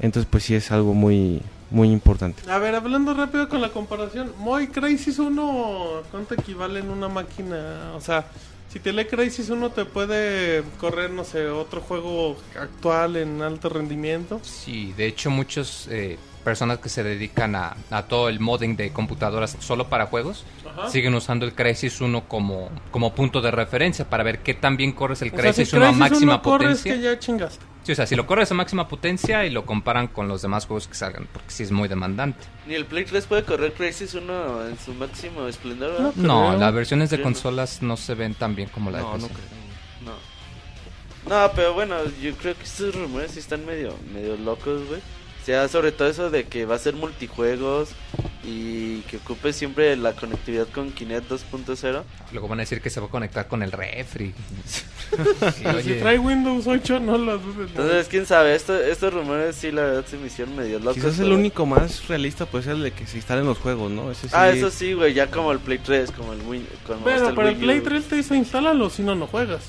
Entonces, 0.00 0.28
pues 0.30 0.44
sí 0.44 0.54
es 0.54 0.70
algo 0.70 0.94
muy, 0.94 1.42
muy 1.70 1.90
importante. 1.90 2.48
A 2.50 2.58
ver, 2.58 2.74
hablando 2.74 3.14
rápido 3.14 3.48
con 3.48 3.60
la 3.60 3.70
comparación, 3.70 4.32
Moy 4.38 4.68
Crisis 4.68 5.18
1, 5.18 6.02
¿cuánto 6.10 6.34
equivale 6.34 6.80
en 6.80 6.90
una 6.90 7.08
máquina? 7.08 7.92
O 7.96 8.00
sea, 8.00 8.26
si 8.72 8.80
te 8.80 8.92
lee 8.92 9.06
Crisis 9.06 9.48
1 9.50 9.70
te 9.70 9.84
puede 9.84 10.62
correr, 10.78 11.10
no 11.10 11.24
sé, 11.24 11.48
otro 11.48 11.80
juego 11.80 12.36
actual 12.60 13.16
en 13.16 13.40
alto 13.42 13.68
rendimiento. 13.70 14.40
Sí, 14.42 14.92
de 14.96 15.06
hecho 15.06 15.30
muchas 15.30 15.88
personas 16.44 16.78
que 16.78 16.88
se 16.88 17.02
dedican 17.02 17.56
a, 17.56 17.76
a 17.90 18.02
todo 18.04 18.28
el 18.28 18.40
modding 18.40 18.76
de 18.76 18.90
computadoras 18.90 19.56
solo 19.60 19.88
para 19.88 20.06
juegos 20.06 20.44
Ajá. 20.66 20.88
siguen 20.88 21.14
usando 21.14 21.44
el 21.44 21.52
Crysis 21.54 22.00
1 22.00 22.24
como, 22.26 22.70
como 22.90 23.12
punto 23.14 23.42
de 23.42 23.50
referencia 23.50 24.08
para 24.08 24.22
ver 24.22 24.38
qué 24.38 24.54
tan 24.54 24.76
bien 24.76 24.92
corres 24.92 25.20
el 25.22 25.28
O 25.28 25.30
sea, 25.32 25.52
si 25.52 25.62
Crysis 25.62 25.74
1 25.74 25.86
a 25.86 25.92
máxima 25.92 26.34
1 26.34 26.42
corres 26.42 26.78
potencia. 26.78 26.94
que 26.94 27.00
ya 27.02 27.18
chingaste. 27.18 27.64
Sí, 27.88 27.92
o 27.92 27.94
sea, 27.94 28.06
si 28.06 28.14
lo 28.16 28.26
corres 28.26 28.50
a 28.50 28.54
máxima 28.54 28.86
potencia 28.86 29.46
y 29.46 29.50
lo 29.50 29.64
comparan 29.64 30.08
con 30.08 30.28
los 30.28 30.42
demás 30.42 30.66
juegos 30.66 30.86
que 30.88 30.94
salgan, 30.94 31.26
porque 31.32 31.50
sí 31.50 31.62
es 31.62 31.70
muy 31.72 31.88
demandante. 31.88 32.44
Ni 32.66 32.74
el 32.74 32.84
Play 32.84 33.06
3 33.06 33.24
puede 33.24 33.44
correr 33.44 33.72
Crisis 33.72 34.12
1 34.12 34.66
en 34.68 34.78
su 34.78 34.92
máximo 34.92 35.46
esplendor. 35.46 35.98
No, 36.16 36.48
creo. 36.48 36.58
las 36.58 36.74
versiones 36.74 37.08
de 37.08 37.16
Sí, 37.16 37.22
no. 37.22 37.24
consolas 37.24 37.80
no 37.80 37.96
se 37.96 38.14
ven 38.14 38.34
tan 38.34 38.54
bien 38.54 38.68
como 38.68 38.90
la 38.90 38.98
de 38.98 39.04
No, 39.04 39.16
no 39.16 39.26
PC. 39.28 39.40
No. 40.04 40.12
No, 41.46 41.50
pero 41.56 41.72
bueno, 41.72 41.96
yo 42.20 42.34
creo 42.34 42.54
que 42.58 42.64
estos 42.64 42.94
rumores 42.94 43.30
sí 43.30 43.38
están 43.38 43.64
medio, 43.64 43.94
medio 44.12 44.36
locos, 44.36 44.86
güey. 44.86 45.00
Sobre 45.70 45.92
todo 45.92 46.08
eso 46.08 46.30
de 46.30 46.44
que 46.44 46.66
va 46.66 46.74
a 46.74 46.78
ser 46.78 46.94
multijuegos 46.94 47.90
y 48.44 49.00
que 49.02 49.16
ocupe 49.18 49.52
siempre 49.52 49.96
la 49.96 50.12
conectividad 50.12 50.66
con 50.68 50.90
Kinect 50.92 51.30
2.0. 51.30 52.02
Luego 52.32 52.48
van 52.48 52.58
a 52.60 52.62
decir 52.62 52.80
que 52.80 52.90
se 52.90 53.00
va 53.00 53.06
a 53.06 53.10
conectar 53.10 53.46
con 53.48 53.62
el 53.62 53.72
refri. 53.72 54.32
Sí, 55.08 55.64
Si 55.84 55.94
trae 55.94 56.18
Windows 56.18 56.66
8 56.66 57.00
no 57.00 57.16
lo 57.16 57.38
dudes. 57.38 57.70
Entonces, 57.70 58.08
quién 58.08 58.26
sabe, 58.26 58.54
Esto, 58.54 58.78
estos 58.78 59.12
rumores 59.14 59.56
sí, 59.56 59.70
la 59.72 59.82
verdad, 59.82 60.04
se 60.06 60.18
me 60.18 60.26
hicieron 60.26 60.54
medio 60.54 60.78
locos. 60.80 60.96
Quizás 60.96 61.18
el 61.20 61.32
único 61.32 61.64
más 61.64 62.06
realista 62.08 62.44
puede 62.44 62.64
ser 62.64 62.74
el 62.74 62.82
de 62.82 62.90
que 62.92 63.06
se 63.06 63.16
instalen 63.16 63.46
los 63.46 63.56
juegos, 63.56 63.90
¿no? 63.90 64.10
Ese 64.10 64.28
sí, 64.28 64.34
Ah, 64.36 64.50
eso 64.50 64.70
sí, 64.70 64.92
güey, 64.92 65.14
ya 65.14 65.28
como 65.28 65.50
el 65.52 65.60
Play 65.60 65.78
3, 65.78 66.10
como 66.12 66.34
el 66.34 66.42
Wii. 66.42 66.66
Como 66.86 67.04
Pero 67.04 67.16
hasta 67.16 67.34
para 67.34 67.48
el 67.48 67.54
Wii 67.56 67.64
Play 67.64 67.78
U. 67.78 67.82
3 67.84 68.04
te 68.04 68.16
dice 68.16 68.36
instálalo, 68.36 68.90
si 68.90 69.02
no, 69.02 69.14
no 69.14 69.26
juegas. 69.26 69.62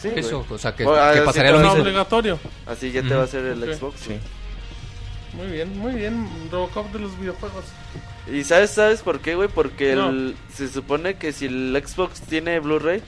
Sí, 0.00 0.08
güey. 0.08 0.18
eso, 0.20 0.44
o 0.50 0.58
sea, 0.58 0.74
que, 0.74 0.82
Bueno, 0.84 1.00
ah, 1.00 1.12
que 1.14 1.20
pasaría 1.20 1.52
lo 1.52 1.60
mismo. 1.60 1.74
obligatorio. 1.74 2.38
Así 2.66 2.90
ya 2.90 3.02
te 3.02 3.14
va 3.14 3.20
a 3.22 3.24
hacer 3.24 3.44
el 3.44 3.62
Ok. 3.62 3.74
Xbox. 3.78 4.00
Sí. 4.00 4.14
Muy 5.36 5.46
bien, 5.48 5.78
muy 5.78 5.94
bien. 5.94 6.28
Robocop 6.50 6.92
de 6.92 7.00
los 7.00 7.18
videojuegos. 7.18 7.64
¿Y 8.32 8.44
sabes, 8.44 8.70
sabes 8.70 9.02
por 9.02 9.20
qué, 9.20 9.34
güey? 9.34 9.48
Porque 9.48 9.94
No. 9.94 10.10
el- 10.10 10.36
se 10.54 10.68
supone 10.68 11.14
que 11.16 11.32
si 11.32 11.46
el 11.46 11.82
Xbox 11.84 12.20
tiene 12.22 12.58
Blu-ray, 12.60 13.02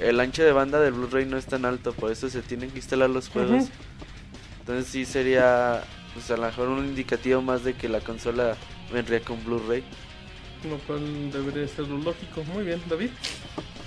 el 0.00 0.18
ancho 0.20 0.42
de 0.42 0.52
banda 0.52 0.80
del 0.80 0.92
Blu-ray 0.92 1.26
no 1.26 1.36
es 1.36 1.46
tan 1.46 1.64
alto, 1.64 1.92
por 1.92 2.10
eso 2.10 2.28
se 2.30 2.40
tienen 2.42 2.70
que 2.70 2.78
instalar 2.78 3.10
los 3.10 3.28
juegos. 3.28 3.64
Entonces 4.60 4.86
sí 4.90 5.04
sería, 5.04 5.82
pues 6.14 6.30
a 6.30 6.36
lo 6.36 6.44
mejor 6.46 6.68
un 6.68 6.84
indicativo 6.86 7.42
más 7.42 7.64
de 7.64 7.74
que 7.74 7.88
la 7.88 8.00
consola 8.00 8.56
vendría 8.92 9.20
con 9.20 9.42
Blu-ray. 9.44 9.82
Lo 10.70 10.78
cual 10.78 11.32
debería 11.32 11.66
ser 11.66 11.88
lo 11.88 11.98
lógico. 11.98 12.44
Muy 12.54 12.64
bien, 12.64 12.80
David. 12.88 13.10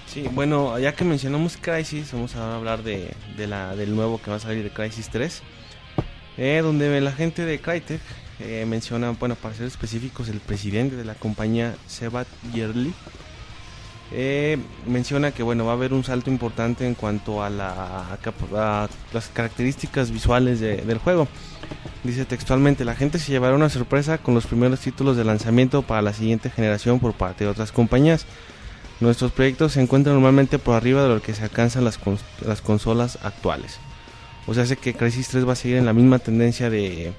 Sí, 0.08 0.26
bueno, 0.32 0.78
ya 0.78 0.94
que 0.94 1.04
mencionamos 1.06 1.58
Crisis, 1.60 2.12
vamos 2.12 2.36
a 2.36 2.56
hablar 2.58 2.84
de, 2.84 3.14
de 3.38 3.48
la, 3.48 3.76
del 3.76 3.96
nuevo 3.96 4.22
que 4.22 4.30
va 4.30 4.36
a 4.38 4.40
salir 4.40 4.64
de 4.64 4.70
Crisis 4.70 5.10
3. 5.10 5.42
Eh, 6.38 6.60
donde 6.64 7.00
la 7.02 7.12
gente 7.12 7.46
de 7.46 7.60
Crytek 7.60 8.02
eh, 8.40 8.66
menciona, 8.68 9.12
bueno, 9.12 9.36
para 9.36 9.56
ser 9.56 9.68
específicos, 9.68 10.28
el 10.30 10.40
presidente 10.40 10.96
de 10.96 11.06
la 11.06 11.16
compañía, 11.16 11.76
Sebat 11.88 12.28
Yerli, 12.54 12.94
eh, 14.12 14.58
menciona 14.86 15.32
que 15.32 15.42
bueno 15.42 15.66
va 15.66 15.72
a 15.72 15.76
haber 15.76 15.92
un 15.94 16.04
salto 16.04 16.30
importante 16.30 16.86
en 16.86 16.94
cuanto 16.94 17.44
a, 17.44 17.50
las 17.50 19.28
características 19.34 20.12
visuales 20.12 20.60
de- 20.60 20.78
del 20.78 21.00
juego. 21.00 21.28
Dice 22.04 22.26
textualmente, 22.26 22.86
la 22.86 22.94
gente 22.96 23.18
se 23.18 23.32
llevará 23.32 23.56
una 23.56 23.70
sorpresa 23.70 24.20
con 24.20 24.36
los 24.36 24.46
primeros 24.46 24.80
títulos 24.80 25.18
de 25.18 25.24
lanzamiento 25.24 25.82
para 25.82 26.04
la 26.04 26.14
siguiente 26.14 26.52
generación 26.52 27.00
por 27.00 27.14
parte 27.14 27.46
de 27.46 27.50
otras 27.50 27.72
compañías. 27.72 28.26
Nuestros 29.00 29.32
proyectos 29.32 29.72
se 29.74 29.82
encuentran 29.82 30.14
normalmente 30.16 30.60
por 30.60 30.76
arriba 30.76 31.02
de 31.04 31.10
lo 31.10 31.22
que 31.22 31.34
se 31.34 31.44
alcanzan 31.44 31.84
las 31.84 32.62
consolas 32.62 33.18
actuales. 33.24 33.80
O 34.48 34.54
sea, 34.54 34.64
hace 34.64 34.78
que 34.78 34.94
Crisis 34.94 35.28
3 35.30 35.48
va 35.48 35.54
a 35.54 35.56
seguir 35.56 35.78
en 35.78 35.86
la 35.86 35.94
misma 35.94 36.20
tendencia 36.20 36.70
de... 36.70 37.14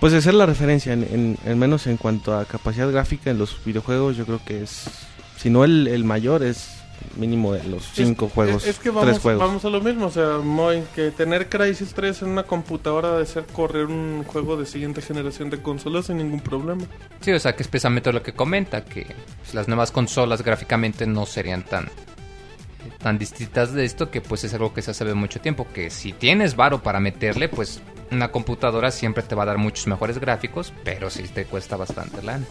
Pues 0.00 0.12
de 0.12 0.20
ser 0.20 0.34
la 0.34 0.46
referencia, 0.46 0.92
en, 0.92 1.02
en- 1.04 1.38
en 1.44 1.58
menos 1.58 1.86
en 1.86 1.96
cuanto 1.96 2.36
a 2.36 2.44
capacidad 2.44 2.90
gráfica 2.90 3.30
en 3.30 3.38
los 3.38 3.62
videojuegos, 3.64 4.16
yo 4.16 4.24
creo 4.24 4.40
que 4.44 4.62
es... 4.62 4.84
Si 5.36 5.50
no 5.50 5.64
el, 5.64 5.86
el 5.88 6.04
mayor, 6.04 6.42
es 6.42 6.70
mínimo 7.16 7.52
de 7.52 7.64
los 7.64 7.84
cinco 7.94 8.26
Es- 8.26 8.32
juegos, 8.32 8.66
Es 8.66 8.76
que 8.78 8.90
tres 8.90 8.94
vamos, 8.94 9.18
juegos. 9.18 9.40
vamos 9.46 9.64
a 9.64 9.70
lo 9.70 9.80
mismo. 9.80 10.06
O 10.06 10.10
sea, 10.10 10.38
Moy, 10.38 10.82
que 10.94 11.10
tener 11.10 11.48
Crisis 11.48 11.92
3 11.94 12.22
en 12.22 12.28
una 12.30 12.44
computadora 12.44 13.16
de 13.18 13.26
ser 13.26 13.44
correr 13.52 13.86
un 13.86 14.24
juego 14.24 14.56
de 14.56 14.66
siguiente 14.66 15.02
generación 15.02 15.50
de 15.50 15.60
consolas 15.62 16.06
sin 16.06 16.16
ningún 16.18 16.40
problema. 16.40 16.82
Sí, 17.20 17.30
o 17.32 17.38
sea, 17.38 17.54
que 17.54 17.62
es 17.62 17.68
precisamente 17.68 18.12
lo 18.12 18.22
que 18.22 18.32
comenta, 18.32 18.84
que 18.84 19.06
pues, 19.40 19.54
las 19.54 19.68
nuevas 19.68 19.90
consolas 19.92 20.42
gráficamente 20.42 21.06
no 21.06 21.26
serían 21.26 21.64
tan 21.64 21.88
tan 22.98 23.18
distintas 23.18 23.72
de 23.72 23.84
esto 23.84 24.10
que 24.10 24.20
pues 24.20 24.44
es 24.44 24.54
algo 24.54 24.72
que 24.74 24.82
se 24.82 24.90
hace 24.90 25.04
de 25.04 25.14
mucho 25.14 25.40
tiempo, 25.40 25.66
que 25.72 25.90
si 25.90 26.12
tienes 26.12 26.56
varo 26.56 26.82
para 26.82 27.00
meterle, 27.00 27.48
pues 27.48 27.80
una 28.10 28.30
computadora 28.30 28.90
siempre 28.90 29.22
te 29.22 29.34
va 29.34 29.44
a 29.44 29.46
dar 29.46 29.58
muchos 29.58 29.86
mejores 29.86 30.18
gráficos, 30.18 30.72
pero 30.84 31.10
sí 31.10 31.22
te 31.24 31.44
cuesta 31.44 31.76
bastante 31.76 32.22
lana. 32.22 32.44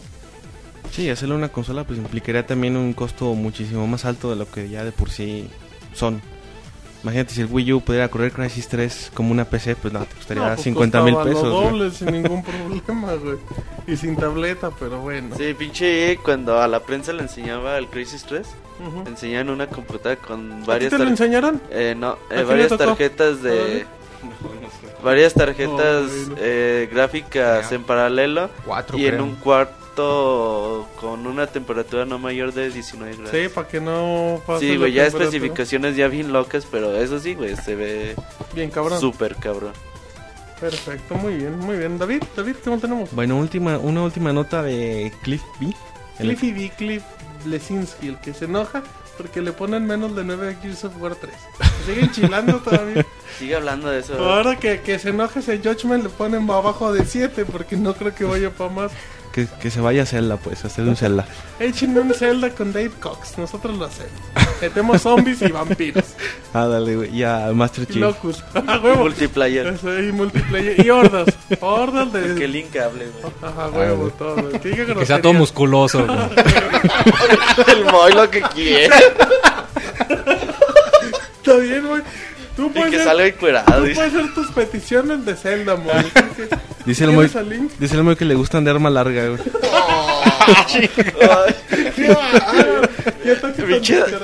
Sí, 0.90 1.08
hacerle 1.08 1.34
una 1.34 1.48
consola 1.48 1.84
pues 1.84 1.98
implicaría 1.98 2.46
también 2.46 2.76
un 2.76 2.92
costo 2.92 3.34
muchísimo 3.34 3.86
más 3.86 4.04
alto 4.04 4.30
de 4.30 4.36
lo 4.36 4.50
que 4.50 4.68
ya 4.68 4.84
de 4.84 4.92
por 4.92 5.10
sí 5.10 5.48
son. 5.94 6.20
Imagínate 7.02 7.34
si 7.34 7.40
el 7.40 7.48
Wii 7.50 7.72
U 7.72 7.80
pudiera 7.80 8.08
correr 8.08 8.30
Crisis 8.32 8.68
3 8.68 9.10
como 9.12 9.32
una 9.32 9.44
PC, 9.44 9.74
pues 9.76 9.92
no, 9.92 10.00
te 10.04 10.14
costaría 10.14 10.44
No, 10.44 10.50
pues 10.54 10.62
50 10.62 11.02
mil 11.02 11.14
costaba 11.14 11.34
pesos. 11.34 11.50
Doble 11.50 11.90
sin 11.90 12.12
ningún 12.12 12.44
problema, 12.44 13.14
güey. 13.14 13.38
Y 13.88 13.96
sin 13.96 14.16
tableta, 14.16 14.70
pero 14.78 15.00
bueno. 15.00 15.34
Sí, 15.36 15.52
pinche 15.54 16.12
EA, 16.12 16.16
cuando 16.22 16.60
a 16.60 16.68
la 16.68 16.80
prensa 16.80 17.12
le 17.12 17.22
enseñaba 17.22 17.76
el 17.78 17.88
Crisis 17.88 18.22
3, 18.24 18.46
Ujú. 18.86 19.08
enseñaban 19.08 19.50
una 19.50 19.66
computadora 19.66 20.20
con 20.20 20.52
¿A 20.52 20.56
ti 20.60 20.66
varias 20.66 20.90
te 20.90 20.98
lo 20.98 21.08
enseñaron? 21.08 21.60
eh, 21.70 21.94
no, 21.98 22.16
¿A 22.30 22.40
eh, 22.40 22.44
varias 22.44 22.76
tarjetas 22.76 23.38
¿A 23.38 23.42
de 23.42 23.58
David? 23.58 23.84
varias 25.02 25.34
tarjetas 25.34 26.04
Oh, 26.06 26.08
bueno. 26.28 26.34
eh, 26.38 26.88
gráficas 26.92 27.70
Ya. 27.70 27.76
en 27.76 27.82
paralelo 27.82 28.48
Cuatro, 28.64 28.96
y 28.96 29.06
en 29.06 29.14
creo. 29.14 29.24
un 29.24 29.34
cuarto 29.36 29.74
con 29.94 31.26
una 31.26 31.46
temperatura 31.46 32.04
no 32.04 32.18
mayor 32.18 32.52
de 32.52 32.70
19 32.70 33.16
grados. 33.16 33.30
Sí, 33.30 33.48
para 33.54 33.68
que 33.68 33.80
no 33.80 34.40
pase 34.46 34.66
Sí, 34.68 34.76
güey, 34.76 34.92
ya 34.92 35.06
especificaciones 35.06 35.96
ya 35.96 36.08
bien 36.08 36.32
locas, 36.32 36.66
pero 36.70 36.96
eso 36.96 37.18
sí, 37.18 37.34
güey, 37.34 37.56
se 37.56 37.74
ve 37.74 38.14
Bien, 38.54 38.70
cabrón. 38.70 39.00
súper 39.00 39.36
cabrón. 39.36 39.72
Perfecto, 40.60 41.16
muy 41.16 41.34
bien, 41.34 41.58
muy 41.58 41.76
bien. 41.76 41.98
David, 41.98 42.22
David, 42.36 42.56
¿cómo 42.62 42.78
tenemos? 42.78 43.10
Bueno, 43.12 43.36
última, 43.36 43.78
una 43.78 44.02
última 44.02 44.32
nota 44.32 44.62
de 44.62 45.12
Cliff 45.22 45.42
B. 45.60 45.74
El- 46.18 46.26
Cliffy 46.36 46.52
B. 46.52 46.72
Cliff 46.76 47.02
Blesinski, 47.44 48.08
el 48.08 48.18
que 48.20 48.32
se 48.32 48.44
enoja 48.44 48.82
porque 49.18 49.42
le 49.42 49.52
ponen 49.52 49.86
menos 49.86 50.14
de 50.16 50.24
9 50.24 50.50
a 50.56 50.62
Gears 50.62 50.84
of 50.84 51.00
War 51.00 51.14
3. 51.16 51.34
Se 51.84 51.92
siguen 51.94 52.10
chilando 52.12 52.58
todavía. 52.58 53.04
Sigue 53.38 53.56
hablando 53.56 53.88
de 53.88 54.00
eso. 54.00 54.14
Ahora 54.18 54.56
que, 54.56 54.80
que 54.80 54.98
se 54.98 55.10
enoje 55.10 55.40
ese 55.40 55.58
Judgment 55.58 56.04
le 56.04 56.08
ponen 56.10 56.48
abajo 56.50 56.92
de 56.92 57.04
7 57.04 57.44
porque 57.44 57.76
no 57.76 57.94
creo 57.94 58.14
que 58.14 58.24
vaya 58.24 58.50
para 58.50 58.70
más. 58.70 58.92
Que, 59.32 59.46
que 59.60 59.70
se 59.70 59.80
vaya 59.80 60.02
a 60.02 60.06
Zelda, 60.06 60.36
pues, 60.36 60.62
a 60.64 60.66
hacer 60.66 60.84
un 60.86 60.94
Zelda. 60.94 61.24
Échenme 61.58 62.00
un 62.00 62.12
Zelda 62.12 62.50
con 62.50 62.70
Dave 62.72 62.90
Cox, 63.00 63.38
nosotros 63.38 63.78
lo 63.78 63.86
hacemos. 63.86 64.12
Metemos 64.60 65.00
zombies 65.02 65.40
y 65.42 65.48
vampiros. 65.50 66.04
Ah, 66.54 66.66
dale, 66.66 66.96
güey. 66.96 67.16
Ya, 67.16 67.50
Master 67.54 67.86
Chief. 67.86 67.96
locus. 67.96 68.44
A 68.54 68.76
huevo. 68.84 69.04
Multiplayer. 69.04 69.68
Eso, 69.68 69.98
y 69.98 70.12
multiplayer. 70.12 70.84
Y 70.84 70.90
hordas. 70.90 71.28
Hordas 71.62 72.12
de. 72.12 72.34
Que 72.34 72.46
Link 72.46 72.76
hable, 72.76 73.06
güey. 73.06 73.32
Ajá, 73.40 73.68
huevo, 73.70 74.10
todo. 74.10 74.50
Que, 74.60 74.68
diga 74.68 74.94
Que 74.94 75.06
sea 75.06 75.22
todo 75.22 75.32
musculoso. 75.32 76.04
güey. 76.04 76.18
El 77.74 77.84
Moy 77.86 78.12
lo 78.12 78.28
que 78.28 78.42
quiere. 78.42 78.94
Está 81.36 81.56
bien, 81.56 81.86
güey. 81.86 82.02
Tú 82.54 82.66
Y 82.66 82.68
puedes, 82.70 82.90
que 82.90 82.96
hacer, 82.96 83.08
salga 83.08 83.26
encuerado. 83.26 83.84
tú 83.86 83.94
puedes 83.94 84.14
hacer 84.14 84.34
tus 84.34 84.50
peticiones 84.50 85.24
de 85.24 85.34
Zelda, 85.34 85.76
Moy. 85.76 86.12
Dice 86.84 87.04
el 87.04 87.12
muy, 87.12 87.30
dice 87.78 87.96
el 87.96 88.02
muy 88.02 88.16
que 88.16 88.24
le 88.24 88.34
gustan 88.34 88.64
de 88.64 88.70
arma 88.70 88.90
larga, 88.90 89.28
güey. 89.28 89.40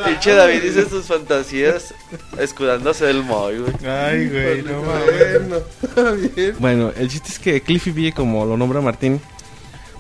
Pinche 0.05 0.33
David 0.35 0.63
dice 0.63 0.89
sus 0.89 1.07
fantasías 1.07 1.95
escudándose 2.39 3.07
del 3.07 3.23
Moy, 3.23 3.59
güey. 3.59 3.73
Ay, 3.87 4.29
güey, 4.29 4.63
no 4.63 4.83
mames. 4.83 6.59
Bueno, 6.59 6.93
el 6.97 7.09
chiste 7.09 7.29
es 7.29 7.39
que 7.39 7.61
Cliffy 7.61 7.93
B, 7.93 8.13
como 8.13 8.45
lo 8.45 8.57
nombra 8.57 8.81
Martín, 8.81 9.21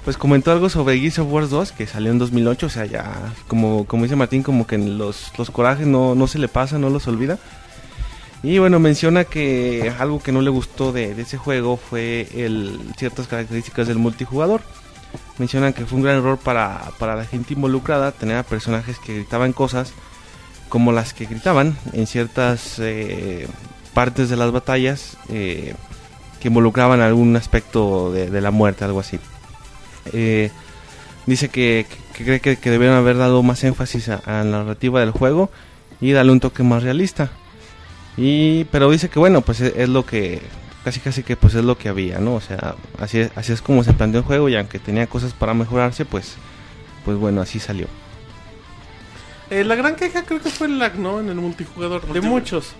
pues 0.05 0.17
comentó 0.17 0.51
algo 0.53 0.69
sobre 0.69 0.99
Gears 0.99 1.19
of 1.21 1.31
War 1.31 1.49
2 1.49 1.73
que 1.73 1.87
salió 1.87 2.11
en 2.11 2.19
2008, 2.19 2.67
o 2.67 2.71
sea, 2.71 2.87
ya, 2.87 3.35
como, 3.47 3.87
como 3.87 4.05
dice 4.05 4.17
Martín, 4.17 4.43
como 4.43 4.67
que 4.67 4.79
los, 4.79 5.33
los 5.39 5.51
corajes 5.51 5.87
no, 5.87 6.15
no 6.15 6.27
se 6.27 6.39
le 6.39 6.49
pasan, 6.49 6.81
no 6.81 6.91
los 6.91 7.07
olvida. 7.07 7.39
Y 8.43 8.59
bueno, 8.59 8.79
menciona 8.79 9.25
que 9.25 9.93
algo 9.99 10.23
que 10.23 10.33
no 10.33 10.41
le 10.43 10.51
gustó 10.51 10.93
de, 10.93 11.21
ese 11.21 11.39
juego 11.39 11.77
fue 11.77 12.29
el, 12.35 12.79
ciertas 12.97 13.27
características 13.27 13.89
del 13.89 13.99
multijugador. 13.99 14.63
Mencionan 15.39 15.73
que 15.73 15.87
fue 15.87 15.97
un 15.97 16.05
gran 16.05 16.19
error 16.19 16.39
para, 16.39 16.93
para 16.99 17.17
la 17.17 17.25
gente 17.25 17.55
involucrada 17.55 18.13
tener 18.13 18.37
a 18.37 18.43
personajes 18.43 18.99
que 18.99 19.15
gritaban 19.15 19.53
cosas 19.53 19.93
como 20.69 20.93
las 20.93 21.15
que 21.15 21.27
gritaban 21.27 21.77
en 21.93 22.07
ciertas 22.07 22.79
eh, 22.79 23.49
partes 23.95 24.29
de 24.29 24.37
las 24.37 24.53
batallas 24.53 25.17
eh, 25.29 25.75
que 26.41 26.49
involucraban 26.49 27.01
algún 27.01 27.35
aspecto 27.37 28.13
de, 28.13 28.41
la 28.41 28.51
muerte, 28.51 28.85
algo 28.85 29.01
así. 29.01 29.19
Eh, 30.13 30.51
dice 31.27 31.49
que, 31.49 31.87
cree 32.13 32.41
que, 32.41 32.71
debieron 32.71 32.97
haber 32.97 33.17
dado 33.17 33.43
más 33.43 33.65
énfasis 33.65 34.09
a 34.09 34.23
la 34.27 34.45
narrativa 34.45 35.01
del 35.01 35.11
juego 35.11 35.51
y 36.01 36.13
darle 36.13 36.33
un 36.33 36.41
toque 36.41 36.63
más 36.63 36.83
realista. 36.83 37.31
Y, 38.19 38.65
pero 38.65 38.91
dice 38.91 39.09
que 39.09 39.19
bueno, 39.19 39.41
pues 39.43 39.61
es, 39.61 39.75
es 39.77 39.89
lo 39.89 40.05
que 40.05 40.43
casi 40.85 41.01
casi 41.01 41.23
que 41.23 41.37
pues 41.37 41.55
es 41.55 41.65
lo 41.65 41.79
que 41.79 41.89
había, 41.89 42.19
¿no? 42.19 42.35
O 42.35 42.41
sea, 42.41 42.75
así 42.99 43.21
es, 43.21 43.31
así 43.37 43.53
es 43.53 43.63
como 43.63 43.85
se 43.85 43.93
planteó 43.93 44.21
el 44.21 44.27
juego 44.27 44.49
y 44.49 44.57
aunque 44.57 44.79
tenía 44.79 45.07
cosas 45.07 45.33
para 45.33 45.55
mejorarse, 45.55 46.05
pues 46.05 46.35
pues 47.05 47.17
bueno, 47.17 47.41
así 47.41 47.59
salió. 47.61 47.87
Eh, 49.51 49.65
la 49.65 49.77
gran 49.77 49.97
queja 49.97 50.25
creo 50.25 50.41
que 50.43 50.51
fue 50.51 50.67
el 50.67 50.79
lag, 50.79 50.97
¿no? 50.99 51.21
En 51.21 51.29
el 51.29 51.37
multijugador. 51.37 52.03
De 52.03 52.21
Multi- 52.21 52.27
muchos. 52.29 52.73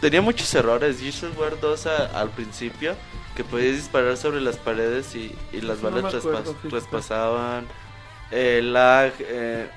Tenía 0.00 0.22
muchos 0.22 0.54
errores. 0.54 0.98
Gears 1.00 1.24
of 1.24 1.38
War 1.38 1.58
2 1.60 1.86
a- 1.86 2.06
al 2.20 2.30
principio, 2.30 2.94
que 3.34 3.44
podías 3.44 3.76
disparar 3.76 4.16
sobre 4.16 4.40
las 4.40 4.56
paredes 4.56 5.14
y, 5.14 5.34
y 5.52 5.60
las 5.62 5.82
No 5.82 5.90
balas 5.90 6.02
me 6.14 6.18
acuerdo, 6.18 6.38
traspas- 6.42 6.54
fíjate. 6.62 6.68
traspasaban. 6.68 7.66
El 8.30 8.72
lag. 8.72 9.12
eh, 9.20 9.68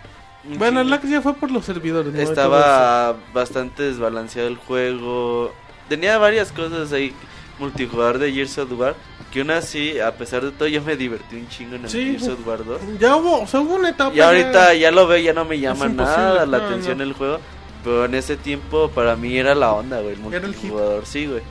Bueno, 0.44 0.82
el 0.82 0.90
lag 0.90 1.02
ya 1.06 1.22
fue 1.22 1.34
por 1.34 1.52
los 1.52 1.66
servidores, 1.66 2.14
Estaba 2.16 3.16
bastante 3.34 3.84
desbalanceado 3.84 4.48
el 4.48 4.56
juego. 4.58 5.54
Tenía 5.90 6.18
varias 6.18 6.52
cosas 6.52 6.92
ahí. 6.94 7.14
Multijugador 7.60 8.20
de 8.20 8.32
Gears 8.32 8.58
of 8.58 8.72
War. 8.80 8.96
Que 9.34 9.42
aún 9.42 9.52
así, 9.52 10.00
a 10.00 10.14
pesar 10.16 10.44
de 10.44 10.52
todo, 10.52 10.68
yo 10.70 10.82
me 10.82 10.96
divertí 10.96 11.36
un 11.36 11.48
chingo 11.50 11.76
en 11.76 11.84
el 11.84 11.90
Sí. 11.90 12.04
Gears 12.18 12.30
of 12.30 12.48
War 12.48 12.64
2. 12.64 12.82
eso. 12.82 12.92
Ya 13.00 13.16
hubo, 13.18 13.42
o 13.42 13.48
sea, 13.48 13.60
hubo 13.60 13.76
una 13.76 13.90
etapa. 13.90 14.16
Y 14.16 14.22
ahorita 14.22 14.74
ya- 14.74 14.80
ya 14.80 14.92
lo 14.92 15.08
veo, 15.08 15.18
ya 15.20 15.34
no 15.34 15.44
me 15.46 15.60
llama 15.60 15.88
nada 15.90 16.46
la 16.46 16.58
no, 16.60 16.64
atención 16.66 16.98
no. 17.00 17.04
el 17.04 17.14
juego. 17.14 17.40
Pero 17.84 18.06
en 18.06 18.16
ese 18.16 18.38
tiempo, 18.38 18.90
para 18.90 19.16
mí 19.16 19.38
era 19.38 19.54
la 19.56 19.74
onda, 19.74 20.00
güey. 20.02 20.14
El 20.14 20.20
Era 20.34 20.46
el 20.48 20.54
hit. 20.54 20.64
multijugador, 20.64 21.06
sí, 21.06 21.28
güey. 21.28 21.42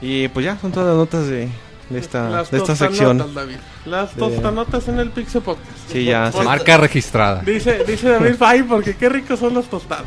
Y 0.00 0.28
pues 0.28 0.46
ya, 0.46 0.58
son 0.58 0.72
todas 0.72 0.88
las 0.88 0.96
notas 0.96 1.28
de, 1.28 1.48
de 1.90 1.98
esta, 1.98 2.28
Las 2.30 2.50
de 2.50 2.58
esta 2.58 2.74
sección. 2.76 3.34
David. 3.34 3.56
Las 3.84 4.14
De- 4.14 4.20
tostanotas 4.20 4.88
en 4.88 4.98
el 4.98 5.10
Pixel 5.10 5.42
Podcast. 5.42 5.68
Sí, 5.92 6.04
ya. 6.04 6.32
se- 6.32 6.42
Marca 6.42 6.76
registrada. 6.78 7.42
Dice, 7.42 7.84
dice 7.84 8.08
David, 8.08 8.36
ay, 8.40 8.62
porque 8.62 8.96
qué 8.96 9.08
ricos 9.08 9.38
son 9.40 9.52
los 9.54 9.68
tostados. 9.68 10.06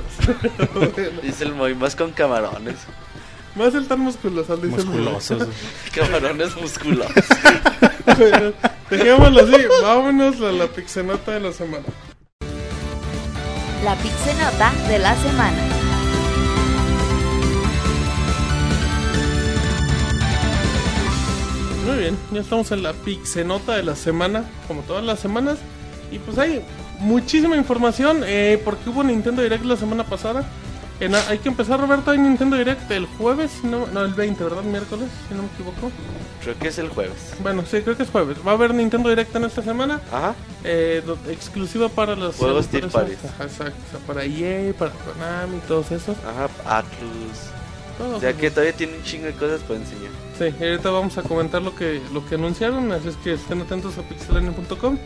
Dice 1.24 1.44
el 1.44 1.54
Moy, 1.54 1.76
más 1.76 1.96
con 1.96 2.12
camarones. 2.12 2.76
Más 3.56 3.76
el 3.76 3.86
tan 3.88 4.00
musculoso, 4.00 4.58
dice 4.58 4.82
el 4.82 4.86
Musculosos. 4.88 5.48
Camarones 5.94 6.56
musculosos. 6.56 7.14
Bueno, 8.18 8.52
Dejémoslo 8.90 9.42
así, 9.42 9.64
vámonos 9.84 10.42
a 10.42 10.52
la 10.52 10.66
pixenota 10.68 11.32
de 11.34 11.40
la 11.40 11.52
semana. 11.52 11.84
La 13.84 13.96
Pixenota 13.98 14.72
de 14.88 14.98
la 15.00 15.16
semana. 15.18 15.58
Muy 21.86 21.98
bien, 21.98 22.18
ya 22.32 22.42
estamos 22.42 22.72
en 22.72 22.82
la 22.84 22.94
pixenota 22.94 23.76
de 23.76 23.84
la 23.84 23.96
semana, 23.96 24.46
como 24.68 24.82
todas 24.84 25.04
las 25.04 25.20
semanas. 25.20 25.58
Y 26.12 26.20
pues 26.20 26.38
hay 26.38 26.64
muchísima 27.00 27.58
información, 27.58 28.22
eh, 28.26 28.62
porque 28.64 28.90
hubo 28.90 29.04
Nintendo 29.04 29.42
Direct 29.42 29.66
la 29.66 29.76
semana 29.76 30.06
pasada. 30.06 30.46
En- 31.00 31.16
hay 31.16 31.40
que 31.40 31.50
empezar, 31.50 31.80
Roberto, 31.82 32.12
hay 32.12 32.20
Nintendo 32.20 32.56
Direct 32.56 32.90
el 32.92 33.06
jueves, 33.06 33.52
no, 33.64 33.88
no, 33.88 34.06
el 34.06 34.14
20, 34.14 34.42
¿verdad? 34.44 34.62
Miércoles, 34.62 35.10
si 35.28 35.34
no 35.36 35.42
me 35.42 35.50
equivoco. 35.50 35.92
Creo 36.42 36.58
que 36.58 36.68
es 36.70 36.78
el 36.78 36.88
jueves. 36.90 37.34
Bueno, 37.42 37.64
sí, 37.70 37.82
creo 37.82 37.98
que 37.98 38.04
es 38.04 38.10
jueves. 38.10 38.38
Va 38.46 38.52
a 38.52 38.54
haber 38.54 38.74
Nintendo 38.74 39.10
Direct 39.10 39.36
en 39.36 39.44
esta 39.46 39.62
semana, 39.64 40.00
Ajá. 40.12 40.36
eh, 40.64 41.04
exclusiva 41.30 41.90
para 41.90 42.16
los 42.16 42.36
Juegos 42.36 42.68
esos- 42.72 42.92
parties. 42.94 43.18
Ajá, 43.26 43.44
exacto, 43.44 43.76
o 43.88 43.98
sea, 43.98 44.08
para 44.08 44.24
EA, 44.24 44.74
para 44.74 44.92
Konami, 44.92 45.60
todos 45.68 45.92
esos. 45.92 46.16
Ajá, 46.20 46.78
Atlus. 46.78 47.52
todos 47.98 48.18
O 48.18 48.20
sea 48.22 48.30
esos. 48.30 48.42
que 48.42 48.50
todavía 48.52 48.74
tiene 48.74 48.98
un 48.98 49.04
chingo 49.04 49.26
de 49.26 49.34
cosas 49.34 49.62
para 49.62 49.80
enseñar. 49.80 50.12
Sí, 50.52 50.56
y 50.60 50.64
ahorita 50.64 50.90
vamos 50.90 51.18
a 51.18 51.22
comentar 51.24 51.62
lo 51.62 51.76
que 51.76 52.02
lo 52.14 52.26
que 52.26 52.36
anunciaron, 52.36 52.92
así 52.92 53.10
es 53.10 53.16
que 53.18 53.34
estén 53.34 53.62
atentos 53.62 53.98
a 53.98 54.02
pixelania.com. 54.02 54.98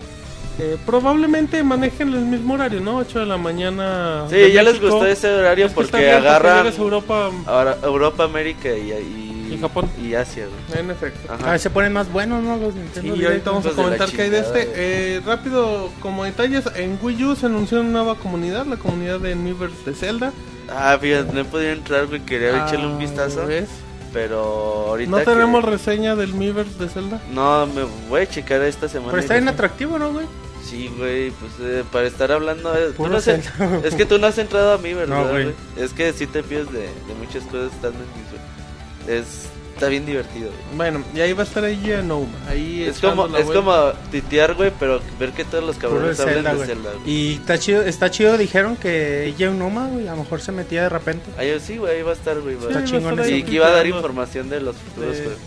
Eh, 0.60 0.76
probablemente 0.88 1.62
manejen 1.64 2.14
el 2.14 2.26
mismo 2.26 2.56
horario, 2.56 2.80
¿no? 2.82 2.98
8 2.98 3.20
de 3.20 3.26
la 3.28 3.38
mañana. 3.38 4.26
Sí, 4.28 4.52
ya 4.52 4.64
les 4.64 4.82
gustó 4.82 5.06
ese 5.06 5.30
horario 5.32 5.68
Es 5.68 5.74
porque 5.74 6.10
agarran 6.12 6.66
Europa, 6.76 7.30
ahora 7.46 7.78
Europa, 7.84 8.24
América 8.24 8.70
y, 8.74 8.92
y, 8.92 9.54
Y 9.54 9.58
Japón. 9.62 9.88
y 10.02 10.16
Asia, 10.16 10.48
güey. 10.48 10.80
en 10.80 10.90
efecto. 10.90 11.32
Vez 11.46 11.62
se 11.62 11.70
ponen 11.70 11.94
más 11.94 12.12
buenos, 12.12 12.42
¿no? 12.44 12.58
Los 12.58 12.74
Nintendo 12.74 13.16
Y 13.16 13.24
ahorita 13.26 13.52
vamos 13.52 13.68
a 13.68 13.70
comentar 13.70 14.10
qué 14.10 14.24
hay 14.24 14.30
de 14.32 14.40
este. 14.40 14.72
Eh, 14.74 15.22
rápido, 15.24 15.92
como 16.02 16.24
detalles, 16.24 16.64
en 16.76 16.98
Wii 17.04 17.24
U 17.26 17.36
se 17.36 17.46
anunció 17.46 17.80
una 17.82 17.90
nueva 17.92 18.16
comunidad, 18.16 18.66
la 18.66 18.78
comunidad 18.78 19.20
de 19.20 19.36
Miiverse 19.36 19.92
de 19.92 19.94
Zelda. 19.96 20.34
Ah, 20.70 20.98
fíjate, 21.00 21.32
no 21.34 21.42
he 21.42 21.46
podido 21.46 21.72
entrar, 21.72 22.08
güey. 22.08 22.22
Quería 22.22 22.66
echarle 22.66 22.88
un 22.88 22.96
Ah, 22.96 22.98
vistazo. 22.98 23.46
¿ves? 23.46 23.70
Pero 24.18 24.40
ahorita. 24.88 25.12
No 25.12 25.18
que- 25.18 25.26
tenemos 25.26 25.64
reseña 25.64 26.16
del 26.16 26.34
Miiverse 26.34 26.80
de 26.80 26.90
Zelda. 26.90 27.22
No, 27.32 27.68
me 27.68 27.84
voy 28.10 28.22
a 28.22 28.26
checar 28.28 28.64
esta 28.64 28.90
semana. 28.90 29.12
Pero 29.12 29.22
está 29.22 29.36
bien 29.36 29.48
atractivo, 29.48 30.00
¿no, 30.00 30.12
güey? 30.12 30.26
Sí, 30.68 30.92
güey, 30.98 31.30
pues 31.30 31.52
eh, 31.62 31.84
para 31.92 32.08
estar 32.08 32.32
hablando. 32.32 32.74
tú 32.94 33.08
no 33.08 33.18
has 33.18 33.28
es 33.28 33.96
que 33.96 34.08
tú 34.08 34.18
no 34.18 34.26
has 34.26 34.40
entrado 34.40 34.74
a 34.74 34.80
mí, 34.80 34.92
¿verdad? 34.96 35.24
No, 35.24 35.30
güey. 35.30 35.54
Es 35.78 35.94
que 35.94 36.12
sí 36.14 36.26
te 36.26 36.42
pierdes 36.42 36.72
de, 36.74 36.80
de 36.80 37.14
muchas 37.20 37.44
cosas 37.44 37.72
estando 37.72 38.00
en 38.00 39.08
mis. 39.08 39.20
Es, 39.20 39.50
está 39.78 39.90
bien 39.90 40.06
divertido, 40.06 40.50
güey. 40.50 40.76
Bueno, 40.76 41.04
y 41.14 41.20
ahí 41.20 41.34
va 41.34 41.44
a 41.44 41.46
estar 41.46 41.64
ahí 41.64 42.02
Noma. 42.04 42.28
Ahí 42.50 42.84
Es 42.84 43.00
como, 43.00 43.26
es 43.26 43.46
vuelta. 43.46 43.54
como 43.54 43.92
titear, 44.12 44.56
güey, 44.56 44.72
pero 44.80 45.00
ver 45.20 45.32
que 45.32 45.46
todos 45.46 45.64
los 45.64 45.78
cabrones 45.78 46.20
hablan 46.20 46.44
de 46.44 46.54
güey. 46.56 46.68
Zelda, 46.68 46.92
güey. 46.94 47.10
Y 47.10 47.34
está 47.36 47.60
chido, 47.60 47.84
está 47.84 48.10
chido, 48.10 48.38
dijeron 48.38 48.76
que 48.76 49.26
ella 49.26 49.52
Unoma, 49.52 49.88
güey, 49.88 50.08
a 50.08 50.12
lo 50.12 50.24
mejor 50.24 50.42
se 50.42 50.52
metía 50.52 50.84
de 50.84 50.90
repente. 50.90 51.26
Ahí 51.38 51.56
sí, 51.60 51.78
güey, 51.78 51.98
ahí 51.98 52.02
va 52.02 52.12
a 52.12 52.16
estar, 52.16 52.40
güey. 52.42 52.58
Sí, 52.60 52.66
Está 52.68 52.84
chingón 52.84 53.20
Y 53.30 53.44
que 53.44 53.52
iba 53.52 53.68
a 53.68 53.72
dar 53.72 53.86
información 53.86 54.50
de 54.50 54.62
los 54.62 54.76
futuros 54.76 55.16
juegos. 55.16 55.38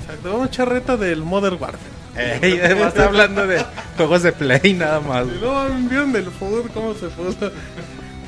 Exacto, 0.00 0.30
vamos 0.30 0.46
a 0.46 0.48
echar 0.48 0.68
reta 0.68 0.96
del 0.96 1.22
Modern 1.22 1.56
Warfare. 1.60 2.02
Ey, 2.14 2.54
está 2.62 3.04
hablando 3.06 3.46
de 3.46 3.64
juegos 3.96 4.22
de 4.22 4.32
play 4.32 4.74
nada 4.74 5.00
más. 5.00 5.26
Luego 5.26 5.66
vieron 5.88 6.12
del 6.12 6.26
food, 6.26 6.70
cómo 6.74 6.94
se 6.94 7.08
puso. 7.08 7.50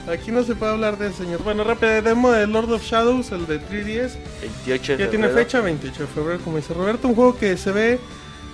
Aquí 0.08 0.30
no 0.30 0.44
se 0.44 0.54
puede 0.54 0.72
hablar 0.72 0.98
de 0.98 1.12
señor. 1.12 1.42
Bueno, 1.42 1.64
rápido, 1.64 2.02
demo 2.02 2.30
de 2.30 2.46
Lord 2.46 2.70
of 2.72 2.82
Shadows, 2.82 3.32
el 3.32 3.46
de 3.46 3.58
3DS. 3.60 4.12
28 4.42 4.96
de 4.96 5.04
Ya 5.04 5.10
tiene 5.10 5.28
fecha, 5.28 5.60
28 5.60 6.02
de 6.02 6.06
febrero, 6.06 6.40
como 6.44 6.58
dice 6.58 6.74
Roberto. 6.74 7.08
Un 7.08 7.14
juego 7.14 7.36
que 7.36 7.56
se 7.56 7.72
ve. 7.72 7.98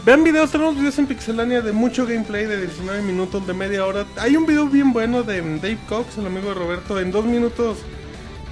Vean 0.05 0.25
videos, 0.25 0.51
tenemos 0.51 0.77
videos 0.77 0.99
en 0.99 1.07
Pixelania 1.07 1.61
de 1.61 1.73
mucho 1.73 2.07
gameplay 2.07 2.47
de 2.47 2.59
19 2.59 3.03
minutos, 3.03 3.47
de 3.47 3.53
media 3.53 3.85
hora. 3.85 4.07
Hay 4.17 4.37
un 4.37 4.47
video 4.47 4.67
bien 4.67 4.93
bueno 4.93 5.23
de 5.25 5.43
Dave 5.43 5.79
Cox, 5.89 6.17
el 6.19 6.27
amigo 6.27 6.49
de 6.49 6.55
Roberto. 6.55 6.99
En 7.01 7.11
dos 7.11 7.25
minutos 7.25 7.79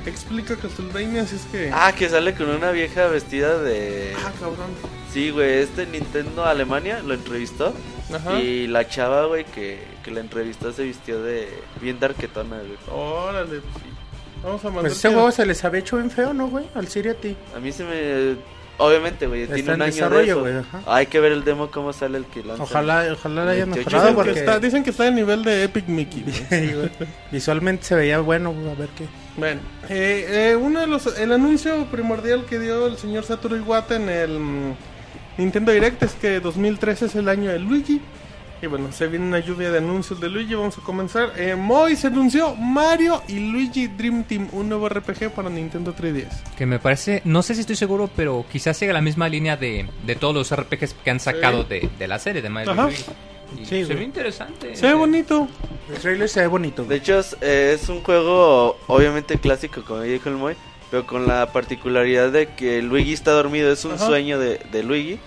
explica 0.04 0.56
Castlevania, 0.56 1.22
así 1.22 1.36
es 1.36 1.42
que. 1.52 1.70
Ah, 1.72 1.92
que 1.96 2.08
sale 2.08 2.34
con 2.34 2.50
una 2.50 2.70
vieja 2.72 3.06
vestida 3.06 3.58
de. 3.62 4.12
Ah, 4.18 4.32
cabrón. 4.38 4.70
Sí, 5.12 5.30
güey, 5.30 5.60
este 5.60 5.86
Nintendo 5.86 6.44
Alemania 6.44 7.00
lo 7.00 7.14
entrevistó. 7.14 7.72
Ajá. 8.14 8.40
Y 8.40 8.66
la 8.66 8.88
chava, 8.88 9.26
güey, 9.26 9.44
que, 9.44 9.78
que 10.02 10.10
la 10.10 10.20
entrevistó 10.20 10.72
se 10.72 10.84
vistió 10.84 11.22
de 11.22 11.48
bien 11.80 12.00
darquetona, 12.00 12.58
güey. 12.58 12.78
Órale, 12.90 13.60
pues 13.60 13.74
sí. 13.82 13.90
Vamos 14.42 14.64
a 14.64 14.68
mandar. 14.68 14.82
Pues 14.82 14.92
ese 14.92 15.08
juego 15.08 15.30
se 15.30 15.46
les 15.46 15.64
había 15.64 15.80
hecho 15.80 15.96
bien 15.96 16.10
feo, 16.10 16.32
¿no, 16.32 16.48
güey? 16.48 16.66
Al 16.74 16.88
Siri 16.88 17.10
a 17.10 17.14
ti. 17.14 17.36
A 17.56 17.60
mí 17.60 17.72
se 17.72 17.84
me... 17.84 18.58
Obviamente, 18.80 19.26
güey, 19.26 19.42
Está 19.42 19.56
tiene 19.56 19.70
en 19.72 19.76
un 19.76 19.82
año 19.82 20.10
de 20.10 20.24
eso. 20.28 20.64
Hay 20.86 21.06
que 21.06 21.18
ver 21.18 21.32
el 21.32 21.42
demo 21.42 21.68
cómo 21.68 21.92
sale 21.92 22.18
el 22.18 22.26
que 22.26 22.44
lanza. 22.44 22.62
Ojalá, 22.62 23.08
ojalá 23.12 23.44
le 23.44 23.50
hayan 23.50 23.70
28. 23.70 23.90
mejorado 23.90 24.14
porque 24.14 24.34
que 24.34 24.38
está, 24.38 24.60
dicen 24.60 24.84
que 24.84 24.90
está 24.90 25.08
al 25.08 25.16
nivel 25.16 25.42
de 25.42 25.64
Epic 25.64 25.88
Mickey. 25.88 26.24
visualmente 27.32 27.84
se 27.84 27.96
veía 27.96 28.20
bueno, 28.20 28.52
güey, 28.52 28.70
a 28.70 28.74
ver 28.74 28.88
qué. 28.90 29.06
Bueno, 29.36 29.60
eh, 29.88 30.50
eh, 30.52 30.56
uno 30.56 30.80
de 30.80 30.86
los, 30.86 31.18
el 31.18 31.32
anuncio 31.32 31.86
primordial 31.86 32.44
que 32.44 32.60
dio 32.60 32.86
el 32.86 32.96
señor 32.98 33.24
Satoru 33.24 33.56
Iwata 33.56 33.96
en 33.96 34.08
el 34.08 34.38
Nintendo 35.38 35.72
Direct 35.72 36.02
es 36.02 36.12
que 36.12 36.40
2013 36.40 37.06
es 37.06 37.14
el 37.14 37.28
año 37.28 37.50
de 37.50 37.58
Luigi. 37.58 38.00
Y 38.60 38.66
bueno, 38.66 38.90
se 38.90 39.06
viene 39.06 39.24
una 39.24 39.38
lluvia 39.38 39.70
de 39.70 39.78
anuncios 39.78 40.20
de 40.20 40.28
Luigi. 40.28 40.54
Vamos 40.56 40.76
a 40.78 40.80
comenzar. 40.80 41.32
Eh, 41.36 41.54
Moy 41.54 41.94
se 41.94 42.08
anunció 42.08 42.56
Mario 42.56 43.22
y 43.28 43.38
Luigi 43.38 43.86
Dream 43.86 44.24
Team, 44.24 44.48
un 44.50 44.68
nuevo 44.68 44.88
RPG 44.88 45.30
para 45.30 45.48
Nintendo 45.48 45.94
3DS. 45.94 46.42
Que 46.56 46.66
me 46.66 46.80
parece, 46.80 47.22
no 47.24 47.42
sé 47.42 47.54
si 47.54 47.60
estoy 47.60 47.76
seguro, 47.76 48.10
pero 48.16 48.44
quizás 48.50 48.76
siga 48.76 48.92
la 48.92 49.00
misma 49.00 49.28
línea 49.28 49.56
de, 49.56 49.86
de 50.04 50.16
todos 50.16 50.34
los 50.34 50.52
RPGs 50.60 50.94
que 51.04 51.10
han 51.10 51.20
sacado 51.20 51.62
de, 51.62 51.88
de 51.98 52.08
la 52.08 52.18
serie 52.18 52.42
de 52.42 52.48
Mario 52.48 52.72
Ajá. 52.72 52.82
Luigi. 52.86 53.04
Y 53.62 53.64
Sí, 53.64 53.84
se 53.84 53.94
ve 53.94 54.02
interesante. 54.02 54.74
Se 54.74 54.88
ve 54.88 54.94
bonito. 54.94 55.48
El 55.88 55.98
trailer 56.00 56.28
se 56.28 56.40
ve 56.40 56.48
bonito. 56.48 56.84
De 56.84 56.96
hecho, 56.96 57.18
es, 57.20 57.36
eh, 57.40 57.78
es 57.80 57.88
un 57.88 58.02
juego 58.02 58.76
obviamente 58.88 59.38
clásico, 59.38 59.82
como 59.84 60.00
dijo 60.02 60.28
el 60.28 60.34
Moy, 60.34 60.54
pero 60.90 61.06
con 61.06 61.26
la 61.26 61.52
particularidad 61.52 62.30
de 62.30 62.46
que 62.48 62.80
Luigi 62.82 63.12
está 63.12 63.32
dormido, 63.32 63.70
es 63.72 63.84
un 63.84 63.92
Ajá. 63.92 64.06
sueño 64.06 64.38
de, 64.38 64.58
de 64.72 64.82
Luigi. 64.82 65.18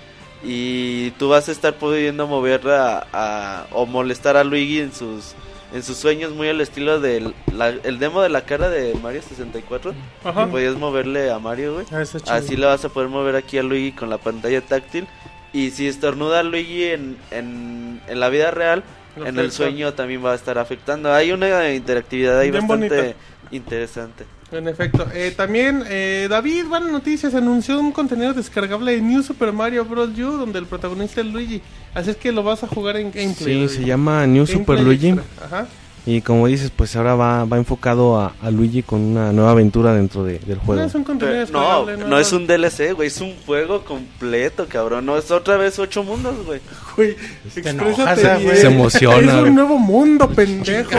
Y 0.44 1.12
tú 1.12 1.30
vas 1.30 1.50
a 1.50 1.52
estar 1.52 1.76
pudiendo 1.76 2.26
mover 2.28 2.68
a, 2.70 3.06
a- 3.14 3.68
o 3.72 3.86
molestar 3.86 4.38
a 4.38 4.44
Luigi 4.44 4.80
en 4.80 4.92
sus 4.94 5.36
en 5.74 5.84
sus 5.84 5.96
sueños, 5.96 6.34
muy 6.34 6.50
al 6.50 6.60
estilo 6.60 7.00
del 7.00 7.34
la- 7.54 7.70
el 7.70 7.98
demo 8.00 8.22
de 8.22 8.28
la 8.30 8.42
cara 8.44 8.70
de 8.70 8.94
Mario 8.96 9.22
64. 9.22 9.94
Ajá. 10.24 10.46
Que 10.46 10.52
podías 10.52 10.76
moverle 10.76 11.32
a 11.32 11.40
Mario, 11.40 11.76
güey. 11.76 11.86
Ah. 11.94 12.04
Así 12.36 12.58
le 12.58 12.66
vas 12.66 12.84
a 12.84 12.90
poder 12.90 13.08
mover 13.10 13.36
aquí 13.38 13.58
a 13.58 13.64
Luigi 13.64 13.92
con 13.94 14.10
la 14.10 14.18
pantalla 14.18 14.60
táctil. 14.62 15.08
Y 15.54 15.72
si 15.72 15.88
estornuda 15.88 16.40
a 16.40 16.44
Luigi 16.44 16.86
en, 16.86 17.18
en, 17.30 18.02
en 18.08 18.20
la 18.20 18.30
vida 18.30 18.52
real, 18.52 18.84
Lo 19.16 19.28
en 19.28 19.38
el 19.40 19.52
sueño 19.52 19.94
también 19.94 20.26
va 20.26 20.32
a 20.32 20.36
estar 20.36 20.58
afectando. 20.58 21.14
Hay 21.14 21.32
una 21.32 21.72
interactividad 21.74 22.40
ahí 22.40 22.52
Bien 22.52 22.68
bastante 22.68 22.96
bonita. 22.98 23.18
interesante. 23.52 24.26
En 24.52 24.68
efecto. 24.68 25.08
Eh, 25.14 25.34
también, 25.36 25.84
eh, 25.88 26.28
David, 26.30 26.66
buenas 26.66 26.92
noticias. 26.92 27.34
Anunció 27.34 27.80
un 27.80 27.92
contenido 27.92 28.34
descargable 28.34 28.94
de 28.94 29.02
New 29.02 29.24
Super 29.24 29.54
Mario 29.54 29.86
Bros. 29.86 30.10
U, 30.10 30.38
donde 30.38 30.60
el 30.60 30.66
protagonista 30.66 31.22
es 31.22 31.28
Luigi. 31.28 31.62
Así 31.94 32.10
es 32.10 32.18
que 32.18 32.32
lo 32.32 32.44
vas 32.44 32.64
a 32.64 32.68
jugar 32.68 32.98
en 32.98 33.12
gameplay. 33.12 33.34
Sí, 33.36 33.54
David. 33.54 33.70
se 33.70 33.86
llama 33.86 34.28
New 34.28 34.46
Super 34.46 34.82
Luigi. 34.82 35.10
extra. 35.10 35.46
Ajá. 35.46 35.68
Y 36.04 36.22
como 36.22 36.48
dices, 36.48 36.72
pues 36.76 36.96
ahora 36.96 37.14
va, 37.14 37.46
va 37.46 37.58
enfocado 37.58 38.20
a, 38.20 38.34
a 38.42 38.50
Luigi 38.50 38.82
con 38.82 39.00
una 39.02 39.32
nueva 39.32 39.52
aventura 39.52 39.94
dentro 39.94 40.24
de- 40.24 40.40
del 40.40 40.58
No 40.58 40.64
juego. 40.64 40.84
es 40.84 40.96
un 40.96 41.04
contenido 41.04 41.46
Pero 41.46 41.52
no, 41.60 41.86
descargable. 41.86 42.10
no 42.10 42.20
es 42.20 42.34
un 42.34 42.48
DLC, 42.48 42.94
güey. 42.96 43.08
Es 43.10 43.22
un 43.22 43.36
juego 43.46 43.84
completo, 43.86 44.66
cabrón. 44.68 45.06
No 45.06 45.16
es 45.16 45.30
otra 45.30 45.58
vez 45.58 45.78
ocho 45.78 46.04
mundos, 46.04 46.36
güey. 46.46 46.60
Güey, 46.96 47.16
Te 47.54 47.70
enojas, 47.70 47.90
exprésate 48.18 48.28
ah, 48.32 48.36
bien. 48.38 48.50
güey. 48.50 48.62
Se 48.62 48.68
emociona, 48.68 49.18
Es 49.38 49.48
un 49.48 49.54
nuevo 49.56 49.78
mundo, 49.78 50.28
pendejo. 50.30 50.90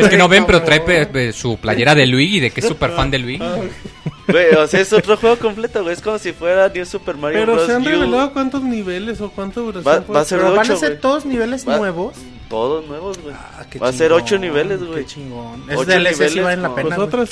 Es 0.00 0.08
que 0.08 0.16
no 0.16 0.26
ven, 0.26 0.46
pero 0.46 0.62
trae 0.62 0.80
pe- 0.80 1.04
pe- 1.06 1.32
su 1.34 1.58
playera 1.58 1.94
de 1.94 2.06
Luigi, 2.06 2.40
de 2.40 2.50
que 2.50 2.60
es 2.60 2.66
súper 2.66 2.92
fan 2.92 3.10
de 3.10 3.18
Luigi. 3.18 3.44
Güey, 4.28 4.54
o 4.54 4.66
sea, 4.66 4.80
es 4.80 4.92
otro 4.92 5.16
juego 5.16 5.36
completo, 5.38 5.82
güey. 5.82 5.94
Es 5.94 6.00
como 6.02 6.18
si 6.18 6.32
fuera 6.32 6.68
New 6.68 6.84
Super 6.84 7.16
Mario 7.16 7.40
Pero 7.40 7.52
Bros. 7.54 7.66
se 7.66 7.72
han 7.74 7.82
U. 7.82 7.84
revelado 7.84 8.32
cuántos 8.32 8.62
niveles 8.62 9.20
o 9.20 9.30
cuánta 9.30 9.60
duración 9.60 9.84
Va- 9.84 10.00
puede 10.00 10.16
va 10.16 10.20
a 10.22 10.24
ser 10.24 10.38
Pero 10.40 10.50
van 10.56 10.70
a 10.70 10.76
ser 10.76 10.88
güey. 10.90 11.00
todos 11.00 11.24
niveles 11.26 11.68
Va- 11.68 11.76
nuevos. 11.78 12.14
Todos 12.48 12.86
nuevos, 12.86 13.18
güey. 13.20 13.34
Ah, 13.36 13.64
qué 13.68 13.80
Va 13.80 13.88
a 13.88 13.92
ser 13.92 14.08
chingón, 14.10 14.22
ocho 14.22 14.38
niveles, 14.38 14.80
güey. 14.84 15.00
Qué 15.00 15.06
chingón. 15.06 15.64
Es 15.68 15.76
Ocho 15.78 15.90
DLC 15.90 16.14
sí 16.14 16.20
niveles 16.36 16.44
vale 16.44 16.62
la 16.62 16.74
pena. 16.76 16.90
Nosotros 16.90 17.30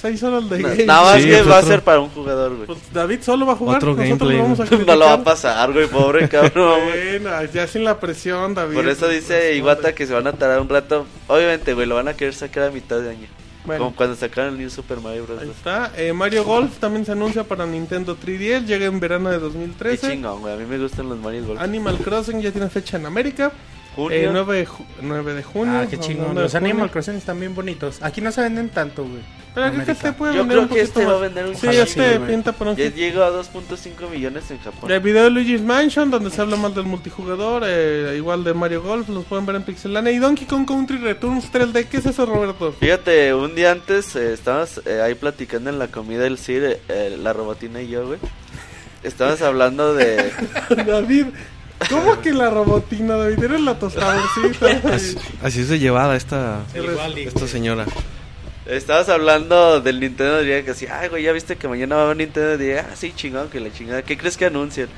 seis 0.00 0.22
horas 0.24 0.50
de 0.50 0.58
game. 0.62 0.84
Nada 0.86 1.02
más 1.02 1.22
Sí, 1.22 1.28
que 1.28 1.42
va 1.42 1.58
a 1.58 1.62
ser 1.62 1.82
para 1.82 2.00
un 2.00 2.08
jugador, 2.10 2.54
güey. 2.54 2.66
Pues 2.66 2.78
David 2.92 3.20
solo 3.22 3.46
va 3.46 3.52
a 3.52 3.56
jugar. 3.56 3.76
Otro 3.76 3.90
Nosotros 3.94 4.08
gameplay, 4.08 4.36
lo 4.38 4.42
vamos 4.42 4.60
a 4.60 4.64
No 4.64 4.96
lo 4.96 5.04
va 5.06 5.12
a 5.12 5.22
pasar, 5.24 5.72
güey, 5.72 5.86
pobre 5.86 6.28
cabrón, 6.30 6.80
güey. 6.84 7.18
Bueno, 7.20 7.44
ya 7.44 7.66
sin 7.68 7.84
la 7.84 8.00
presión, 8.00 8.54
David. 8.54 8.74
Por 8.74 8.88
eso 8.88 9.06
dice 9.08 9.54
Iwata 9.54 9.94
que 9.94 10.04
se 10.06 10.14
van 10.14 10.26
a 10.26 10.32
tardar 10.32 10.60
un 10.60 10.68
rato. 10.68 11.06
Obviamente, 11.28 11.72
güey, 11.74 11.86
lo 11.86 11.94
van 11.94 12.08
a 12.08 12.14
querer 12.14 12.34
sacar 12.34 12.64
a 12.64 12.70
mitad 12.72 12.98
de 13.00 13.10
año. 13.10 13.28
Bueno. 13.66 13.84
Como 13.84 13.96
cuando 13.96 14.16
sacaron 14.16 14.54
el 14.54 14.60
New 14.60 14.70
Super 14.70 15.00
Mario 15.00 15.24
Bros. 15.26 15.42
Ahí 15.42 15.50
está. 15.50 15.92
Eh, 15.96 16.12
Mario 16.12 16.44
Golf 16.44 16.78
también 16.78 17.04
se 17.04 17.12
anuncia 17.12 17.44
para 17.44 17.66
Nintendo 17.66 18.16
3DS. 18.16 18.64
Llega 18.66 18.86
en 18.86 19.00
verano 19.00 19.28
de 19.30 19.36
Qué 19.36 19.42
2013. 19.42 20.10
chingón, 20.12 20.40
güey. 20.40 20.54
A 20.54 20.56
mí 20.56 20.64
me 20.64 20.78
gustan 20.78 21.08
los 21.08 21.18
Mario 21.18 21.44
Golf. 21.46 21.60
Animal 21.60 21.98
Crossing 21.98 22.40
ya 22.40 22.52
tiene 22.52 22.68
fecha 22.68 22.96
en 22.96 23.06
América. 23.06 23.52
Junio. 23.96 24.16
Eh, 24.18 24.28
9, 24.30 24.56
de 24.58 24.66
ju- 24.68 24.84
9 25.00 25.34
de 25.34 25.42
junio. 25.42 25.78
Ah, 25.80 25.86
qué 25.90 25.98
chingón. 25.98 26.34
Los 26.34 26.54
Animal. 26.54 26.90
Crossing 26.90 27.14
están 27.16 27.40
bien 27.40 27.54
bonitos. 27.54 27.98
Aquí 28.02 28.20
no 28.20 28.30
se 28.30 28.42
venden 28.42 28.68
tanto, 28.68 29.02
güey. 29.04 29.22
Pero 29.54 29.72
creo 29.72 29.84
que 29.86 29.92
este 29.92 30.12
puede 30.12 30.34
Yo 30.34 30.40
vender 30.40 30.58
un 30.58 30.64
creo 30.68 30.76
que 30.76 30.82
este 30.84 31.04
va 31.06 31.10
a 31.10 31.12
más. 31.14 31.20
vender 31.22 31.46
un 31.46 31.56
Sí, 31.56 31.66
este 31.68 32.18
güey. 32.18 32.30
pinta 32.30 32.52
para 32.52 32.72
un 32.72 32.76
Ya 32.76 32.90
llegó 32.90 33.22
a 33.22 33.30
2.5 33.30 34.06
millones 34.10 34.50
en 34.50 34.58
Japón. 34.58 34.90
El 34.90 35.00
video 35.00 35.24
de 35.24 35.30
Luigi's 35.30 35.62
Mansion, 35.62 36.10
donde 36.10 36.28
se 36.30 36.42
habla 36.42 36.56
más 36.56 36.74
del 36.74 36.84
multijugador, 36.84 37.62
eh, 37.66 38.14
igual 38.18 38.44
de 38.44 38.52
Mario 38.52 38.82
Golf, 38.82 39.08
los 39.08 39.24
pueden 39.24 39.46
ver 39.46 39.56
en 39.56 39.62
Pixelania. 39.62 40.12
Y 40.12 40.18
Donkey 40.18 40.46
Kong 40.46 40.66
Country 40.68 40.98
Returns 40.98 41.50
3D, 41.50 41.86
¿qué 41.86 41.96
es 41.96 42.04
eso, 42.06 42.26
Roberto? 42.26 42.72
Fíjate, 42.78 43.32
un 43.32 43.54
día 43.54 43.72
antes 43.72 44.14
eh, 44.14 44.34
estábamos 44.34 44.82
eh, 44.84 45.00
ahí 45.00 45.14
platicando 45.14 45.70
en 45.70 45.78
la 45.78 45.88
comida 45.88 46.24
del 46.24 46.36
CIR, 46.36 46.78
eh, 46.90 47.16
la 47.18 47.32
robotina 47.32 47.80
y 47.80 47.88
yo, 47.88 48.06
güey. 48.06 48.18
Estábamos 49.02 49.40
hablando 49.40 49.94
de... 49.94 50.32
David, 50.86 51.26
¿cómo 51.90 52.20
que 52.20 52.32
la 52.32 52.50
robotina, 52.50 53.16
David? 53.16 53.42
Eres 53.44 53.60
la 53.60 53.78
tostadorcita. 53.78 54.66
Así, 54.94 55.16
así 55.42 55.60
es 55.60 55.68
de 55.68 55.78
llevada 55.78 56.16
esta, 56.16 56.60
Igual, 56.74 57.18
esta 57.18 57.46
señora. 57.46 57.86
Estabas 58.66 59.08
hablando 59.08 59.80
del 59.80 60.00
Nintendo 60.00 60.40
Direct, 60.40 60.64
que 60.64 60.70
así, 60.72 60.86
ay, 60.90 61.08
güey, 61.08 61.22
ya 61.22 61.30
viste 61.30 61.54
que 61.56 61.68
mañana 61.68 61.94
va 61.94 62.02
a 62.02 62.04
haber 62.06 62.16
Nintendo 62.16 62.58
Direct. 62.58 62.88
Ah, 62.90 62.96
sí, 62.96 63.12
chingón, 63.14 63.48
que 63.48 63.60
la 63.60 63.72
chingada. 63.72 64.02
¿Qué 64.02 64.18
crees 64.18 64.36
que 64.36 64.46
anuncian? 64.46 64.88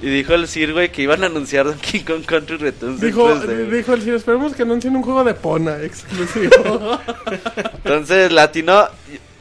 Y 0.00 0.06
dijo 0.06 0.32
el 0.32 0.48
Sir, 0.48 0.72
güey, 0.72 0.90
que 0.90 1.02
iban 1.02 1.22
a 1.24 1.26
anunciar 1.26 1.66
Donkey 1.66 2.00
Kong 2.00 2.24
Country 2.24 2.56
Returns 2.56 3.00
Dijo, 3.00 3.28
3D, 3.28 3.44
güey. 3.44 3.70
dijo 3.78 3.92
el 3.92 4.02
Sir, 4.02 4.14
esperemos 4.14 4.54
que 4.54 4.62
anuncien 4.62 4.96
un 4.96 5.02
juego 5.02 5.24
de 5.24 5.34
Pona 5.34 5.82
exclusivo. 5.82 6.98
Entonces, 7.84 8.32
latino, 8.32 8.86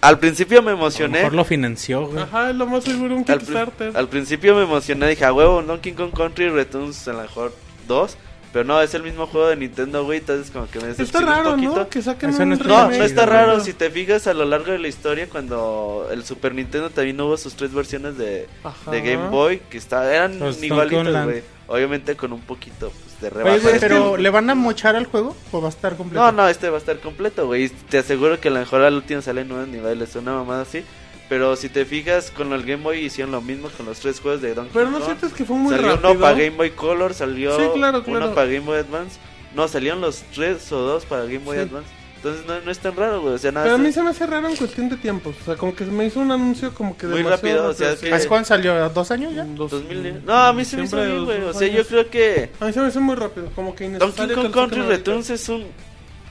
al 0.02 0.20
principio 0.20 0.62
me 0.62 0.72
A 0.72 0.74
lo 0.74 0.80
emocioné. 0.80 1.20
mejor 1.20 1.34
lo 1.34 1.46
financió, 1.46 2.08
güey. 2.08 2.24
Ajá, 2.24 2.50
es 2.50 2.56
lo 2.56 2.66
más 2.68 2.84
seguro, 2.84 3.16
un 3.16 3.26
Al, 3.28 3.40
Kickstarter. 3.40 3.98
al 3.98 4.08
principio 4.08 4.56
me 4.56 4.64
emocioné, 4.64 5.08
dije, 5.10 5.26
a 5.26 5.34
huevo, 5.34 5.62
Donkey 5.62 5.94
Kong 5.94 6.12
Country 6.16 6.50
Returns 6.50 7.08
a 7.08 7.14
lo 7.14 7.22
mejor 7.22 7.54
2. 7.88 8.18
Pero 8.54 8.64
no, 8.64 8.82
es 8.82 8.94
el 8.94 9.04
mismo 9.04 9.28
juego 9.28 9.48
de 9.48 9.56
Nintendo, 9.58 10.06
güey, 10.06 10.20
entonces 10.20 10.52
como 10.52 10.68
que 10.70 10.80
me 10.80 10.90
Está 10.90 11.22
raro, 11.22 11.50
un 11.50 11.56
poquito. 11.56 11.76
¿no? 11.76 11.90
Que 11.90 12.02
saquen 12.02 12.30
Eso 12.30 12.44
un 12.44 12.50
no 12.50 12.56
está 12.56 12.68
No, 12.68 12.92
está 12.92 13.26
raro. 13.26 13.60
Si 13.60 13.74
te 13.74 13.90
fijas 13.90 14.26
a 14.28 14.34
lo 14.34 14.46
largo 14.46 14.72
de 14.72 14.80
la 14.80 14.88
historia, 14.88 15.28
cuando 15.30 16.08
el 16.12 16.24
Super 16.24 16.56
Nintendo 16.56 16.90
también 16.90 17.20
hubo 17.20 17.36
sus 17.38 17.56
tres 17.56 17.74
versiones 17.74 18.18
de, 18.18 18.48
Game 18.86 19.30
Boy, 19.30 19.60
que 19.70 19.78
está, 19.78 20.12
eran 20.14 20.40
Los 20.40 20.64
igualitos, 20.64 21.24
güey. 21.26 21.57
Obviamente 21.68 22.16
con 22.16 22.32
un 22.32 22.42
poquito 22.42 22.92
pues, 22.92 23.20
de 23.22 23.28
Oye, 23.28 23.44
rebaja. 23.44 23.58
güey, 23.70 23.80
pero 23.80 24.16
¿le 24.18 24.30
van 24.30 24.50
a 24.50 24.56
mochar 24.56 24.96
al 24.96 25.06
juego 25.06 25.36
o 25.52 25.60
va 25.62 25.68
a 25.68 25.70
estar 25.72 25.98
completo? 25.98 26.24
No, 26.24 26.32
no, 26.32 26.48
este 26.48 26.70
va 26.70 26.78
a 26.78 26.80
estar 26.80 27.00
completo, 27.00 27.46
güey. 27.46 27.68
Te 27.70 27.98
aseguro 27.98 28.40
que 28.40 28.48
a 28.48 28.52
lo 28.52 28.60
mejor 28.60 28.82
al 28.84 28.94
último 28.96 29.22
salen 29.22 29.50
nuevos 29.50 29.68
niveles, 29.68 30.16
una 30.16 30.34
mamada 30.34 30.62
así. 30.62 30.84
Pero 31.28 31.58
si 31.58 31.68
te 31.68 31.84
fijas, 31.84 32.32
con 32.32 32.54
el 32.54 32.62
Game 32.64 32.84
Boy 32.84 33.00
hicieron 33.04 33.34
lo 33.34 33.42
mismo 33.42 33.68
con 33.76 33.86
los 33.86 34.00
tres 34.00 34.22
juegos 34.22 34.42
de 34.42 34.54
Donkey 34.54 34.72
Pero 34.74 34.90
no 34.90 35.00
Kong. 35.00 35.06
sientes 35.08 35.34
que 35.34 35.44
fue 35.44 35.58
muy 35.58 35.76
salió 35.76 35.92
rápido. 35.92 36.12
uno 36.12 36.20
para 36.22 36.38
Game 36.38 36.52
Boy 36.52 36.70
Color, 36.72 37.14
salió 37.14 37.58
Sí, 37.58 37.64
claro, 37.76 38.02
claro. 38.04 38.26
uno 38.28 38.34
para 38.34 38.48
Game 38.48 38.62
Boy 38.62 38.78
Advance. 38.78 39.20
No, 39.54 39.68
salieron 39.68 40.00
los 40.00 40.24
tres 40.34 40.72
o 40.72 40.80
dos 40.80 41.04
para 41.06 41.24
Game 41.24 41.40
Boy 41.40 41.58
Sí. 41.58 41.64
Advance. 41.64 41.90
Entonces 42.28 42.46
no, 42.48 42.62
no 42.66 42.72
es 42.72 42.80
tan 42.80 42.96
raro, 42.96 43.22
güey. 43.22 43.34
O 43.34 43.38
sea, 43.38 43.52
nada 43.52 43.66
Pero 43.66 43.76
a 43.76 43.78
mí 43.80 43.88
es- 43.90 43.96
se 43.96 44.04
me 44.04 44.10
hace 44.10 44.26
raro 44.26 44.48
en 44.50 44.56
cuestión 44.56 44.90
de 44.90 44.98
tiempos. 44.98 45.36
O 45.42 45.46
sea, 45.46 45.56
como 45.56 45.76
que 45.76 45.86
se 45.86 45.92
me 45.92 46.06
hizo 46.06 46.20
un 46.20 46.32
anuncio 46.32 46.74
como 46.74 46.98
que 46.98 47.08
Muy 47.08 47.24
rápido, 47.24 47.70
o 47.70 47.74
sea, 47.74 47.90
rápido, 47.92 48.10
que- 48.10 48.14
¿Hace 48.16 48.28
cuándo 48.28 48.48
salió? 48.48 48.90
¿Dos 48.90 49.12
años 49.12 49.34
ya? 49.34 49.44
Dos- 49.46 49.72
2010. 49.72 50.24
No, 50.24 50.34
a 50.34 50.54
mí 50.54 50.66
se 50.66 50.78
me 50.78 50.84
hizo 50.86 50.98
bien, 50.98 51.26
güey. 51.26 51.42
O 51.44 51.54
sea, 51.54 51.68
yo 51.68 51.86
creo 51.86 52.10
que 52.10 52.50
A 52.60 52.66
mí 52.66 52.74
se 52.74 52.80
me 52.82 52.88
hace 52.88 53.00
muy 53.00 53.16
rápido, 53.16 53.50
como 53.56 53.76
que 53.76 53.90
Donkey. 53.90 54.30
Kong 54.34 54.52
Country. 54.52 54.82
Returns 54.82 55.30
es 55.30 55.48
un 55.50 55.66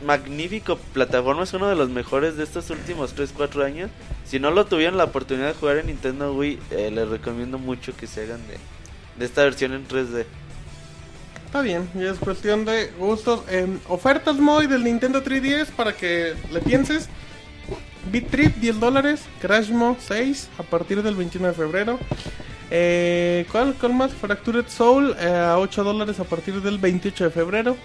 magnífico 0.05 0.77
plataforma. 0.93 1.43
Es 1.45 1.53
uno 1.55 1.69
de 1.69 1.75
los 1.75 1.89
mejores 1.89 2.37
de 2.37 2.45
estos 2.45 2.69
últimos 2.71 3.15
3-4 3.15 3.65
años. 3.65 3.91
Si 4.27 4.39
no 4.39 4.51
lo 4.51 4.67
tuvieron 4.67 4.99
la 4.99 5.05
oportunidad 5.05 5.49
de 5.49 5.55
jugar 5.55 5.79
en 5.79 5.87
Nintendo 5.87 6.33
Wii, 6.35 6.59
eh, 6.71 6.91
les 6.93 7.09
recomiendo 7.09 7.59
mucho 7.59 7.97
que 7.97 8.07
se 8.07 8.23
hagan 8.25 8.41
de, 8.49 8.59
de 9.19 9.25
esta 9.25 9.43
versión 9.45 9.73
en 9.73 9.87
3D. 9.87 10.27
Está 11.57 11.65
bien, 11.65 11.89
ya 11.95 12.11
es 12.11 12.19
cuestión 12.19 12.67
de 12.67 12.91
gustos. 12.99 13.41
Eh, 13.49 13.67
ofertas 13.89 14.37
Moy 14.37 14.67
del 14.67 14.85
Nintendo 14.85 15.25
3DS 15.25 15.69
para 15.69 15.95
que 15.95 16.35
le 16.53 16.61
pienses. 16.61 17.09
Beat 18.13 18.27
Trip 18.27 18.57
10 18.57 18.79
dólares, 18.79 19.23
Crash 19.41 19.71
Mo 19.71 19.97
6 19.99 20.51
a 20.59 20.63
partir 20.65 21.03
del 21.03 21.15
21 21.15 21.49
de 21.49 21.55
febrero. 21.55 21.99
Eh, 22.71 23.47
¿cuál, 23.51 23.75
¿Cuál 23.81 23.95
más? 23.95 24.13
Fractured 24.13 24.67
Soul 24.69 25.17
eh, 25.19 25.31
a 25.31 25.59
8 25.59 25.83
dólares 25.83 26.21
a 26.21 26.25
partir 26.25 26.61
del 26.61 26.77
28 26.77 27.25
de 27.25 27.31
febrero. 27.31 27.77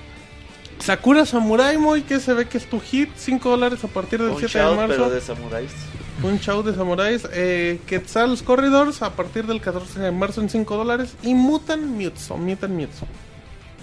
Sakura 0.80 1.26
Samurai 1.26 1.78
Moy 1.78 2.02
que 2.02 2.20
se 2.20 2.34
ve 2.34 2.50
que 2.50 2.58
es 2.58 2.70
tu 2.70 2.82
hit, 2.82 3.12
5 3.16 3.50
dólares 3.52 3.82
a 3.86 3.88
partir 3.88 4.20
del 4.20 4.32
Un 4.32 4.38
7 4.38 4.60
de 4.60 4.76
marzo. 4.76 4.88
pero 4.90 5.10
de 5.10 5.22
samuráis. 5.22 5.72
Un 6.24 6.42
show 6.42 6.62
de 6.62 6.76
samuráis. 6.76 7.26
Eh, 7.32 7.80
Quetzal's 7.88 8.44
Corridors 8.44 9.02
a 9.02 9.16
partir 9.16 9.48
del 9.48 9.62
14 9.62 9.98
de 9.98 10.12
marzo 10.12 10.42
en 10.42 10.50
5 10.50 10.76
dólares. 10.76 11.16
Y 11.24 11.36
Mutant 11.36 11.86
Mutsu. 11.86 12.36
Mutant 12.36 12.74
Mutsu. 12.74 13.06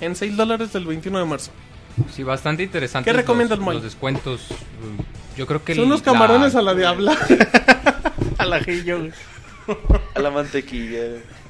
En 0.00 0.16
6 0.16 0.36
dólares 0.36 0.72
del 0.72 0.84
21 0.86 1.18
de 1.18 1.24
marzo. 1.24 1.50
Sí, 2.14 2.22
bastante 2.22 2.62
interesante. 2.62 3.10
¿Qué 3.10 3.16
recomiendas, 3.16 3.58
los, 3.58 3.82
descuentos. 3.82 4.46
mm, 4.50 5.36
Yo 5.38 5.46
creo 5.46 5.64
que 5.64 5.74
Son 5.74 5.84
el- 5.84 5.88
unos 5.90 6.02
camarones 6.02 6.54
la- 6.54 6.60
a 6.60 6.62
la 6.62 6.74
diabla. 6.74 7.16
Al 8.38 8.52
ajillo, 8.52 8.98
güey. 9.00 9.12
A 10.14 10.20
la 10.20 10.30
mantequilla. 10.30 11.00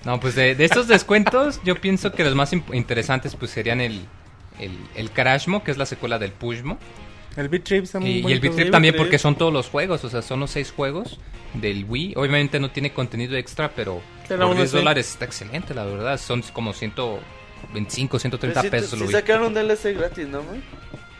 No, 0.05 0.19
pues 0.21 0.35
de, 0.35 0.55
de 0.55 0.65
estos 0.65 0.89
descuentos, 0.89 1.61
yo 1.65 1.75
pienso 1.77 2.13
que 2.13 2.25
los 2.25 2.35
más 2.35 2.53
interesantes 2.53 3.37
pues 3.37 3.51
serían 3.51 3.81
el, 3.81 4.01
el, 4.59 4.73
el 4.95 5.11
Crashmo, 5.11 5.63
que 5.63 5.71
es 5.71 5.77
la 5.79 5.87
secuela 5.87 6.19
del 6.19 6.33
Pushmo. 6.33 6.79
El 7.37 7.49
Beat 7.49 7.63
Trip 7.65 7.85
está 7.85 8.01
muy 8.01 8.11
Y, 8.11 8.27
y 8.27 8.33
el 8.33 8.41
Beat 8.41 8.55
Trip 8.57 8.71
también 8.71 8.95
porque 8.97 9.19
son 9.19 9.37
todos 9.37 9.53
los 9.53 9.69
juegos, 9.69 10.03
o 10.05 10.09
sea, 10.09 10.23
son 10.23 10.41
los 10.41 10.51
seis 10.51 10.73
juegos 10.75 11.21
del 11.55 11.85
Wii. 11.89 12.15
Obviamente 12.17 12.59
no 12.59 12.71
tiene 12.71 12.93
contenido 12.93 13.37
extra, 13.37 13.71
pero 13.77 14.01
Pero 14.27 14.39
por 14.41 14.47
aún 14.49 14.57
10 14.57 14.69
así. 14.71 14.77
dólares 14.77 15.11
está 15.11 15.25
excelente, 15.27 15.75
la 15.75 15.85
verdad. 15.85 16.19
Son 16.19 16.43
como 16.53 16.73
125, 17.73 18.19
130 18.19 18.61
Pero 18.61 18.63
sí, 18.63 18.71
pesos. 18.71 18.91
sí 18.91 18.97
lo 18.99 19.07
vi. 19.07 19.13
sacaron 19.13 19.47
un 19.47 19.55
DLC 19.55 19.95
gratis, 19.97 20.27
¿no, 20.29 20.43
güey? 20.43 20.61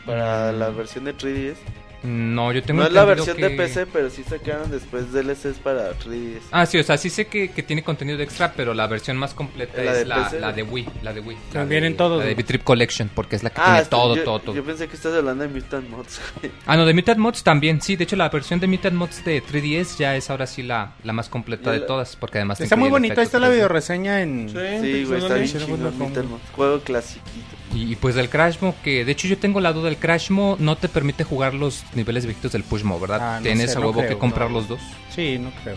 Para 0.05 0.51
la 0.51 0.69
versión 0.69 1.03
de 1.05 1.15
3DS. 1.15 1.57
No, 2.01 2.53
yo 2.53 2.63
tengo 2.63 2.81
No 2.81 2.87
es 2.87 2.93
la 2.93 3.03
versión 3.03 3.35
de 3.35 3.49
que- 3.49 3.55
PC, 3.57 3.85
pero 3.87 4.09
sí 4.09 4.23
sacaron 4.23 4.71
después 4.71 5.11
DLCs 5.11 5.57
para 5.61 5.91
3DS. 5.99 6.43
Ah, 6.51 6.65
sí, 6.65 6.77
o 6.77 6.83
sea, 6.83 6.97
sí 6.97 7.09
sé 7.09 7.27
que, 7.27 7.49
que 7.51 7.61
tiene 7.61 7.83
contenido 7.83 8.19
extra, 8.21 8.53
pero 8.55 8.73
la 8.73 8.87
versión 8.87 9.17
más 9.17 9.33
completa 9.33 9.83
La 9.83 9.91
es 9.91 9.97
de 9.99 10.05
la, 10.05 10.15
PC, 10.23 10.39
la 10.39 10.53
de 10.53 10.63
Wii, 10.63 10.87
la 11.03 11.13
de 11.13 11.19
Wii. 11.19 11.37
Vienen 11.67 11.91
de- 11.93 11.97
todos, 11.97 12.23
La 12.23 12.29
de 12.33 12.43
Trip 12.43 12.63
Collection, 12.63 13.09
porque 13.13 13.35
es 13.35 13.43
la 13.43 13.49
que 13.49 13.59
Ah, 13.59 13.65
tiene 13.65 13.83
sí, 13.83 13.89
todo, 13.89 14.15
yo, 14.15 14.23
todo, 14.23 14.39
todo. 14.39 14.55
Yo 14.55 14.63
pensé 14.63 14.87
que 14.87 14.95
estás 14.95 15.13
hablando 15.13 15.43
de 15.43 15.49
Mutant 15.49 15.89
Mods. 15.89 16.21
güey. 16.41 16.51
Ah, 16.65 16.77
no, 16.77 16.85
de 16.85 16.93
Mutant 16.93 17.19
Mods 17.19 17.43
también, 17.43 17.81
sí. 17.81 17.97
De 17.97 18.05
hecho, 18.05 18.15
la 18.15 18.29
versión 18.29 18.59
de 18.61 18.67
Mutant 18.67 18.95
Mods 18.95 19.25
de 19.25 19.43
3DS 19.43 19.97
ya 19.97 20.15
es 20.15 20.29
ahora 20.29 20.47
sí 20.47 20.63
la, 20.63 20.93
la 21.03 21.11
más 21.13 21.27
completa 21.27 21.71
de 21.71 21.81
todas, 21.81 22.15
porque 22.15 22.37
además... 22.37 22.61
Está 22.61 22.75
muy 22.77 22.89
efecto 22.89 23.21
está 23.21 23.39
la 23.39 23.49
3D. 23.49 23.53
videoreseña 23.53 24.21
en... 24.21 24.49
sí, 24.49 25.03
güey, 25.03 25.21
está 25.21 25.35
bien 25.35 25.49
una 25.73 25.89
Mutant 25.91 26.29
Mods. 26.29 26.41
Juego 26.55 26.79
clasiquito. 26.79 27.58
Y, 27.73 27.91
y 27.93 27.95
pues 27.95 28.15
del 28.15 28.29
Crashmo, 28.29 28.75
que 28.83 29.05
de 29.05 29.11
hecho 29.11 29.27
yo 29.27 29.37
tengo 29.37 29.59
la 29.61 29.73
duda, 29.73 29.89
el 29.89 29.97
Crashmo 29.97 30.55
no 30.59 30.75
te 30.75 30.89
permite 30.89 31.23
jugar 31.23 31.53
los 31.53 31.83
niveles 31.93 32.25
viejitos 32.25 32.51
del 32.51 32.63
Pushmo, 32.63 32.99
¿verdad? 32.99 33.19
Ah, 33.21 33.37
no 33.39 33.43
Tienes 33.43 33.71
sé, 33.71 33.77
a 33.77 33.79
no 33.81 33.87
huevo 33.87 33.99
creo, 33.99 34.09
que 34.09 34.17
comprar 34.17 34.49
no. 34.49 34.57
los 34.59 34.67
dos. 34.67 34.79
Sí, 35.15 35.37
no 35.37 35.51
creo. 35.63 35.75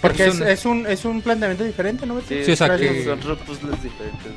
Porque 0.00 0.26
es, 0.26 0.40
es 0.40 0.64
un, 0.64 0.86
es 0.86 1.04
un 1.04 1.20
planteamiento 1.22 1.62
diferente, 1.62 2.04
¿no? 2.06 2.16
Beto? 2.16 2.28
Sí, 2.28 2.50
o 2.52 2.56
sea 2.56 2.66
son- 2.68 2.78
que- 2.78 3.04
Son 3.04 3.18
puzzles 3.20 3.82
diferentes. 3.82 4.32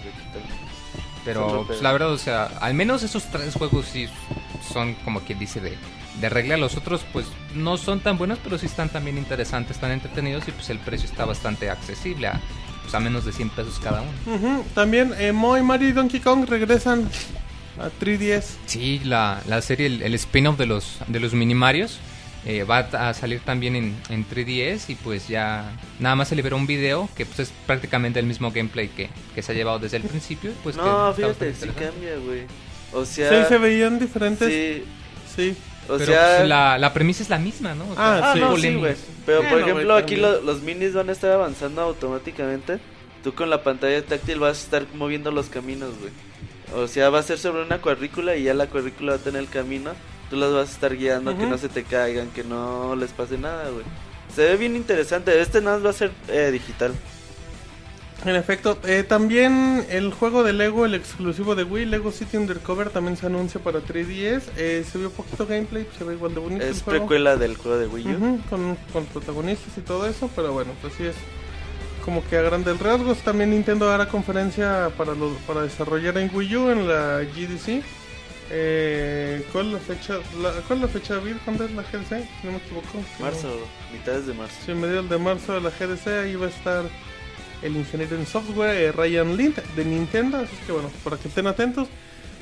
Pero 1.25 1.63
pues, 1.65 1.81
la 1.81 1.91
verdad, 1.93 2.11
o 2.11 2.17
sea, 2.17 2.45
al 2.59 2.73
menos 2.73 3.01
esos 3.01 3.23
tres 3.31 3.53
juegos 3.55 3.85
sí 3.85 4.07
son 4.73 4.93
como 5.05 5.21
quien 5.21 5.39
dice 5.39 5.61
de, 5.61 5.73
de 6.19 6.29
regla. 6.29 6.57
Los 6.57 6.75
otros 6.75 7.05
pues 7.13 7.25
no 7.55 7.77
son 7.77 8.01
tan 8.01 8.17
buenos, 8.17 8.39
pero 8.43 8.57
sí 8.57 8.65
están 8.65 8.89
también 8.89 9.17
interesantes, 9.17 9.77
están 9.77 9.91
entretenidos 9.91 10.45
y 10.49 10.51
pues 10.51 10.69
el 10.69 10.79
precio 10.79 11.07
está 11.09 11.23
bastante 11.23 11.69
accesible 11.69 12.27
a, 12.27 12.41
pues, 12.83 12.93
a 12.93 12.99
menos 12.99 13.25
de 13.25 13.31
100 13.31 13.49
pesos 13.49 13.79
cada 13.83 14.01
uno. 14.03 14.63
También 14.75 15.13
eh, 15.17 15.31
Moy, 15.31 15.63
Mario 15.63 15.89
y 15.89 15.91
Donkey 15.93 16.19
Kong 16.19 16.45
regresan 16.47 17.09
a 17.79 17.89
3DS. 18.03 18.43
Sí, 18.67 19.01
la, 19.03 19.41
la 19.47 19.61
serie, 19.61 19.87
el, 19.87 20.01
el 20.03 20.13
spin-off 20.15 20.57
de 20.57 20.65
los, 20.67 20.97
de 21.07 21.19
los 21.19 21.33
Minimarios 21.33 21.99
eh, 22.45 22.63
va 22.65 22.79
a 22.79 23.13
salir 23.13 23.39
también 23.39 23.75
en, 23.75 23.95
en 24.09 24.27
3DS 24.27 24.89
y 24.89 24.95
pues 24.95 25.27
ya 25.29 25.71
nada 25.99 26.15
más 26.15 26.27
se 26.27 26.35
liberó 26.35 26.57
un 26.57 26.67
video 26.67 27.09
que 27.15 27.25
pues 27.25 27.39
es 27.39 27.53
prácticamente 27.65 28.19
el 28.19 28.25
mismo 28.25 28.51
gameplay 28.51 28.89
que, 28.89 29.09
que 29.33 29.41
se 29.41 29.53
ha 29.53 29.55
llevado 29.55 29.79
desde 29.79 29.97
el 29.97 30.03
principio. 30.03 30.51
Pues, 30.61 30.75
no, 30.75 31.13
fíjate, 31.13 31.53
sí 31.55 31.69
cambia, 31.69 32.17
güey. 32.23 32.41
O 32.91 33.05
sea, 33.05 33.43
Sí, 33.43 33.47
se 33.49 33.57
veían 33.57 33.97
diferentes. 33.97 34.47
Sí. 34.49 34.83
sí, 35.35 35.57
o 35.89 35.97
Pero 35.97 36.05
sea... 36.05 36.35
pues, 36.37 36.49
la, 36.49 36.77
la 36.77 36.93
premisa 36.93 37.23
es 37.23 37.29
la 37.29 37.37
misma, 37.39 37.75
¿no? 37.75 37.83
O 37.85 37.93
Ah, 37.97 38.19
Ah, 38.23 38.33
sí. 38.33 38.39
no, 38.39 38.57
sí, 38.57 38.73
güey. 38.75 38.95
Pero 39.25 39.47
por 39.49 39.59
ejemplo, 39.59 39.95
aquí 39.95 40.15
lo- 40.15 40.41
los 40.41 40.61
minis 40.61 40.93
van 40.93 41.09
a 41.09 41.11
estar 41.11 41.31
avanzando 41.31 41.81
automáticamente. 41.81 42.79
Tú 43.23 43.33
con 43.33 43.49
la 43.49 43.63
pantalla 43.63 44.03
táctil 44.03 44.39
vas 44.39 44.57
a 44.57 44.63
estar 44.63 44.85
moviendo 44.95 45.31
los 45.31 45.47
caminos, 45.47 45.91
güey. 45.99 46.11
O 46.75 46.87
sea, 46.87 47.09
va 47.09 47.19
a 47.19 47.23
ser 47.23 47.37
sobre 47.37 47.61
una 47.63 47.79
cuadrícula 47.79 48.35
y 48.35 48.43
ya 48.43 48.53
la 48.53 48.67
cuadrícula 48.67 49.13
va 49.13 49.17
a 49.17 49.21
tener 49.21 49.41
el 49.41 49.49
camino. 49.49 49.91
Tú 50.29 50.35
las 50.37 50.51
vas 50.51 50.69
a 50.69 50.71
estar 50.71 50.95
guiando, 50.97 51.37
que 51.37 51.45
no 51.45 51.57
se 51.57 51.69
te 51.69 51.83
caigan, 51.83 52.29
que 52.31 52.43
no 52.43 52.95
les 52.95 53.11
pase 53.11 53.37
nada, 53.37 53.69
güey. 53.69 53.85
Se 54.35 54.41
ve 54.43 54.57
bien 54.57 54.75
interesante. 54.75 55.39
Este 55.39 55.61
nada 55.61 55.77
más 55.77 55.85
va 55.85 55.89
a 55.91 55.93
ser 55.93 56.11
eh, 56.29 56.49
digital. 56.51 56.91
En 58.25 58.35
efecto, 58.35 58.77
eh, 58.85 59.03
también 59.03 59.85
el 59.89 60.13
juego 60.13 60.43
de 60.43 60.53
Lego, 60.53 60.85
el 60.85 60.95
exclusivo 60.95 61.55
de 61.55 61.63
Wii, 61.63 61.85
Lego 61.85 62.11
City 62.11 62.37
Undercover, 62.37 62.89
también 62.89 63.17
se 63.17 63.25
anuncia 63.25 63.61
para 63.61 63.81
3DS. 63.81 64.43
Eh, 64.55 64.85
se 64.89 64.97
vio 64.97 65.11
poquito 65.11 65.45
gameplay, 65.45 65.87
se 65.97 66.05
ve 66.05 66.13
igual 66.13 66.33
de 66.33 66.39
bonito. 66.39 66.63
Es 66.63 66.77
el 66.77 66.83
juego. 66.83 66.99
precuela 66.99 67.35
del 67.35 67.57
juego 67.57 67.77
de 67.77 67.87
Wii 67.87 68.15
U. 68.15 68.41
Con, 68.49 68.77
con 68.93 69.05
protagonistas 69.07 69.77
y 69.77 69.81
todo 69.81 70.07
eso, 70.07 70.29
pero 70.35 70.53
bueno, 70.53 70.71
pues 70.81 70.93
sí 70.93 71.05
es 71.05 71.15
como 72.05 72.25
que 72.27 72.37
a 72.37 72.41
grandes 72.41 72.79
rasgos. 72.79 73.17
También 73.19 73.51
Nintendo 73.51 73.91
hará 73.91 74.07
conferencia 74.07 74.91
para 74.97 75.15
los, 75.15 75.33
para 75.47 75.61
desarrollar 75.61 76.17
en 76.17 76.29
Wii 76.33 76.55
U 76.55 76.69
en 76.69 76.87
la 76.87 77.19
GDC. 77.23 77.83
Eh, 78.51 79.45
¿Cuál 79.51 79.67
es 79.67 79.73
la 79.73 79.79
fecha? 79.79 80.13
La, 80.41 80.51
¿Cuál 80.67 80.79
es 80.79 80.85
la 80.85 80.87
fecha, 80.87 81.15
David? 81.15 81.35
¿Cuándo 81.43 81.65
es 81.65 81.71
la 81.71 81.81
GDC? 81.81 82.09
Si 82.09 82.45
no 82.47 82.51
me 82.51 82.57
equivoco. 82.57 83.03
Marzo, 83.19 83.49
mitades 83.91 84.27
de 84.27 84.33
marzo. 84.33 84.55
Sí, 84.65 84.73
mediados 84.73 85.09
de 85.09 85.17
marzo 85.17 85.53
de 85.53 85.61
la 85.61 85.69
GDC, 85.69 86.07
ahí 86.07 86.35
va 86.35 86.45
a 86.45 86.49
estar 86.49 86.83
el 87.63 87.75
ingeniero 87.75 88.15
en 88.17 88.25
software 88.27 88.75
eh, 88.75 88.91
Ryan 88.91 89.35
Lind 89.37 89.55
de 89.75 89.85
Nintendo, 89.85 90.37
así 90.37 90.55
que 90.65 90.71
bueno, 90.71 90.91
para 91.03 91.17
que 91.17 91.27
estén 91.27 91.47
atentos. 91.47 91.87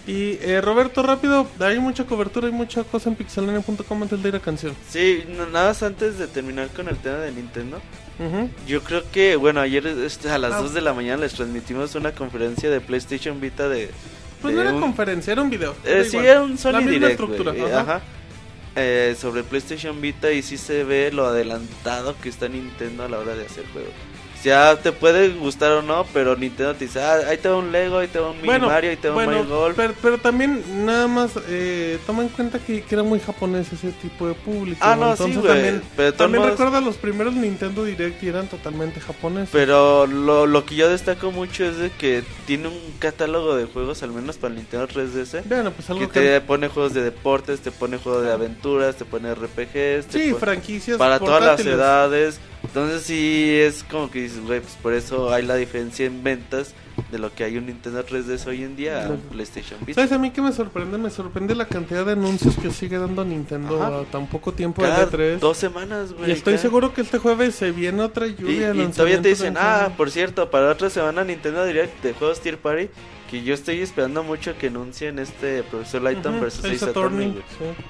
Y 0.08 0.40
eh, 0.42 0.62
Roberto, 0.62 1.04
rápido, 1.04 1.48
hay 1.60 1.78
mucha 1.80 2.06
cobertura 2.06 2.48
y 2.48 2.52
mucha 2.52 2.84
cosa 2.84 3.10
en 3.10 3.16
pixelania.com 3.16 4.02
antes 4.02 4.22
de 4.24 4.30
ir 4.30 4.36
a 4.36 4.40
canción. 4.40 4.74
Sí, 4.90 5.24
nada 5.30 5.68
más 5.70 5.84
antes 5.84 6.18
de 6.18 6.28
terminar 6.28 6.70
con 6.70 6.88
el 6.88 6.98
tema 6.98 7.18
de 7.18 7.32
Nintendo. 7.32 7.80
Ujú. 8.18 8.50
Yo 8.68 8.82
creo 8.82 9.04
que, 9.12 9.36
bueno, 9.36 9.62
ayer 9.62 9.86
este, 9.86 10.30
a 10.32 10.40
las 10.40 10.54
Ah. 10.54 10.62
2 10.62 10.74
de 10.74 10.82
la 10.82 10.94
mañana 10.94 11.18
les 11.22 11.34
transmitimos 11.34 11.94
una 11.94 12.14
conferencia 12.14 12.70
de 12.72 12.82
PlayStation 12.82 13.40
Vita 13.40 13.70
de... 13.70 13.90
Pues 14.42 14.56
de 14.56 14.64
no 14.64 14.68
era 14.70 14.76
un- 14.76 14.82
conferencia, 14.82 15.34
era 15.34 15.42
un 15.44 15.52
video. 15.52 15.76
Eh, 15.86 16.04
sí, 16.10 16.18
era 16.18 16.42
un 16.42 16.58
Sony 16.58 16.72
La 16.72 16.78
misma 16.80 16.92
Direct, 16.94 17.12
estructura. 17.12 17.52
ajá. 17.52 17.82
ajá. 17.82 18.02
Eh, 18.76 19.16
sobre 19.20 19.44
PlayStation 19.44 20.00
Vita 20.02 20.32
y 20.32 20.42
sí 20.42 20.58
se 20.58 20.84
ve 20.84 21.12
lo 21.12 21.26
adelantado 21.28 22.16
que 22.22 22.30
está 22.30 22.48
Nintendo 22.48 23.04
a 23.04 23.10
la 23.10 23.20
hora 23.20 23.36
de 23.36 23.46
hacer 23.46 23.66
juegos. 23.74 23.92
Sea, 24.42 24.76
te 24.82 24.92
puede 24.92 25.30
gustar 25.30 25.72
o 25.74 25.82
no, 25.84 26.04
pero 26.14 26.36
Nintendo 26.36 26.74
te 26.74 26.86
dice, 26.86 27.00
ah, 27.00 27.18
ahí 27.30 27.38
te 27.38 27.48
va 27.48 27.58
un 27.58 27.72
Lego, 27.72 28.00
ahí 28.00 28.08
te 28.08 28.18
va 28.18 28.32
un 28.32 28.38
Mini 28.38 28.48
Bueno, 28.48 28.68
Mario, 28.70 28.90
ahí 28.90 28.98
te 28.98 29.08
va 29.10 29.16
un 29.18 29.26
Mario 29.26 29.46
Golf. 29.46 29.76
pero, 29.76 29.94
pero 30.02 30.18
también 30.18 30.64
nada 30.84 31.08
más 31.08 31.32
eh, 31.48 32.00
toma 32.08 32.24
en 32.24 32.30
cuenta 32.30 32.58
que, 32.58 32.82
que 32.82 32.96
era 32.96 33.04
muy 33.04 33.20
japonés 33.20 33.72
ese 33.72 33.92
tipo 33.92 34.28
de 34.28 34.34
público. 34.34 34.80
Ah, 34.82 34.96
no, 34.96 35.16
sí, 35.16 35.24
Entonces 35.26 35.38
güey, 35.42 35.54
también, 35.54 35.82
pero 35.96 36.14
también 36.16 36.42
modos- 36.42 36.58
recuerda 36.58 36.82
los 36.82 36.96
primeros 36.98 37.34
Nintendo 37.36 37.84
Direct 37.84 38.24
y 38.24 38.30
eran 38.30 38.48
totalmente 38.48 39.00
japoneses. 39.00 39.50
Pero 39.52 40.08
lo, 40.08 40.48
lo 40.48 40.66
que 40.66 40.74
yo 40.76 40.90
destaco 40.90 41.32
mucho 41.32 41.64
es 41.64 41.78
de 41.78 41.92
que 41.92 42.24
tiene 42.48 42.68
un 42.70 42.80
catálogo 42.98 43.56
de 43.56 43.66
juegos, 43.66 44.02
al 44.02 44.10
menos 44.12 44.38
para 44.38 44.54
el 44.54 44.58
Nintendo 44.58 44.88
3DS. 44.88 45.44
Bueno, 45.46 45.70
pues 45.72 45.88
algo 45.92 46.08
Que 46.08 46.20
que... 46.20 46.20
te 46.28 46.42
pone 46.42 46.68
juegos 46.68 46.96
de 46.96 47.04
deportes, 47.04 47.60
te 47.60 47.70
pone 47.70 47.98
juegos 48.00 48.24
de 48.24 48.32
aventuras, 48.32 48.96
te 48.96 49.06
pone 49.06 49.36
RPGs, 49.36 50.08
te 50.08 50.12
Sí, 50.14 50.30
pone- 50.32 50.40
franquicias 50.40 50.98
para 50.98 51.20
todas 51.20 51.44
las 51.44 51.60
edades. 51.64 52.40
Entonces 52.74 53.04
sí 53.04 53.54
es 53.60 53.84
como 53.84 54.10
que 54.10 54.22
dices, 54.22 54.40
güey, 54.46 54.62
pues 54.62 54.74
por 54.82 54.94
eso 54.94 55.34
hay 55.34 55.44
la 55.46 55.56
diferencia 55.56 56.06
en 56.06 56.24
ventas 56.24 56.74
de 57.12 57.20
lo 57.20 57.34
que 57.34 57.44
hay 57.44 57.58
un 57.58 57.66
Nintendo 57.66 58.06
3DS 58.06 58.46
hoy 58.48 58.64
en 58.64 58.78
día 58.78 59.06
a 59.08 59.10
un 59.10 59.18
PlayStation 59.20 59.78
Vita. 59.86 59.96
¿Sabes 59.96 60.14
a 60.14 60.18
mí 60.18 60.32
qué 60.32 60.42
me 60.42 60.54
sorprende? 60.54 60.98
Me 60.98 61.10
sorprende 61.10 61.54
la 61.54 61.66
cantidad 61.68 62.06
de 62.06 62.14
anuncios 62.14 62.56
que 62.56 62.72
sigue 62.72 62.98
dando 62.98 63.26
Nintendo 63.26 63.82
Ajá. 63.84 64.00
a 64.00 64.04
tan 64.06 64.28
poco 64.28 64.54
tiempo 64.54 64.82
de 64.84 64.88
Cada 64.88 65.10
E3. 65.12 65.40
dos 65.40 65.58
semanas, 65.58 66.14
güey. 66.14 66.30
Y 66.30 66.32
estoy 66.34 66.54
cada- 66.54 66.62
seguro 66.62 66.94
que 66.94 67.02
este 67.02 67.18
jueves 67.18 67.56
se 67.56 67.72
viene 67.72 68.02
otra 68.04 68.28
Y, 68.28 68.36
lluvia. 68.36 68.72
de 68.74 68.84
y 68.84 68.88
todavía 68.88 69.22
te 69.22 69.28
dicen, 69.30 69.56
de 69.56 69.60
ah, 69.60 69.92
por 69.98 70.10
cierto, 70.10 70.50
para 70.50 70.70
otra 70.72 70.90
semana 70.90 71.26
Nintendo 71.26 71.66
Direct 71.66 72.02
de 72.04 72.14
juegos 72.14 72.40
Tier 72.40 72.58
Party. 72.58 72.88
Que 73.30 73.44
yo 73.44 73.54
estoy 73.54 73.82
esperando 73.82 74.24
mucho 74.24 74.58
que 74.58 74.68
anuncien 74.68 75.18
este 75.20 75.64
Profesor 75.64 76.02
Lighton 76.02 76.40
versus 76.42 76.66
Ace 76.66 76.84
Attorney, 76.86 77.30
Attorney, 77.30 77.44
sí. 77.58 77.84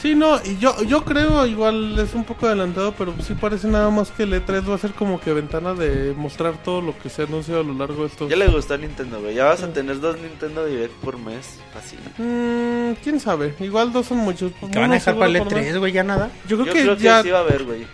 Sí, 0.00 0.14
no, 0.14 0.40
y 0.42 0.56
yo, 0.58 0.82
yo 0.84 1.04
creo, 1.04 1.44
igual 1.44 1.98
es 1.98 2.14
un 2.14 2.24
poco 2.24 2.46
adelantado, 2.46 2.94
pero 2.96 3.14
sí 3.22 3.34
parece 3.34 3.68
nada 3.68 3.90
más 3.90 4.10
que 4.10 4.22
el 4.22 4.32
E3 4.32 4.70
va 4.70 4.74
a 4.76 4.78
ser 4.78 4.92
como 4.92 5.20
que 5.20 5.34
ventana 5.34 5.74
de 5.74 6.14
mostrar 6.16 6.54
todo 6.62 6.80
lo 6.80 6.98
que 6.98 7.10
se 7.10 7.24
anunció 7.24 7.60
a 7.60 7.62
lo 7.62 7.74
largo 7.74 8.02
de 8.02 8.08
estos... 8.08 8.30
Ya 8.30 8.36
le 8.36 8.46
gustó 8.48 8.74
a 8.74 8.76
Nintendo, 8.78 9.20
güey. 9.20 9.34
Ya 9.34 9.44
vas 9.44 9.62
a 9.62 9.70
tener 9.74 10.00
dos 10.00 10.16
Nintendo 10.18 10.64
Direct 10.64 10.94
por 10.94 11.18
mes. 11.18 11.58
Fácil. 11.74 11.98
Mm, 12.16 12.94
quién 13.02 13.20
sabe, 13.20 13.54
igual 13.60 13.92
dos 13.92 14.06
son 14.06 14.18
muchos. 14.18 14.52
Que 14.72 14.78
van 14.78 14.90
a 14.90 14.94
dejar 14.94 15.16
para 15.16 15.26
el 15.26 15.32
seguro 15.34 15.50
por 15.50 15.58
E3, 15.58 15.64
mes. 15.64 15.78
güey, 15.78 15.92
ya 15.92 16.02
nada. 16.02 16.30
Yo 16.48 16.56
creo 16.56 16.66
Yo 16.68 16.72
que 16.72 16.82
creo 16.82 16.96
que 16.96 17.02
ya... 17.02 17.22
sí 17.22 17.30
va 17.30 17.38
a 17.38 17.42
haber, 17.42 17.64
güey. 17.64 17.86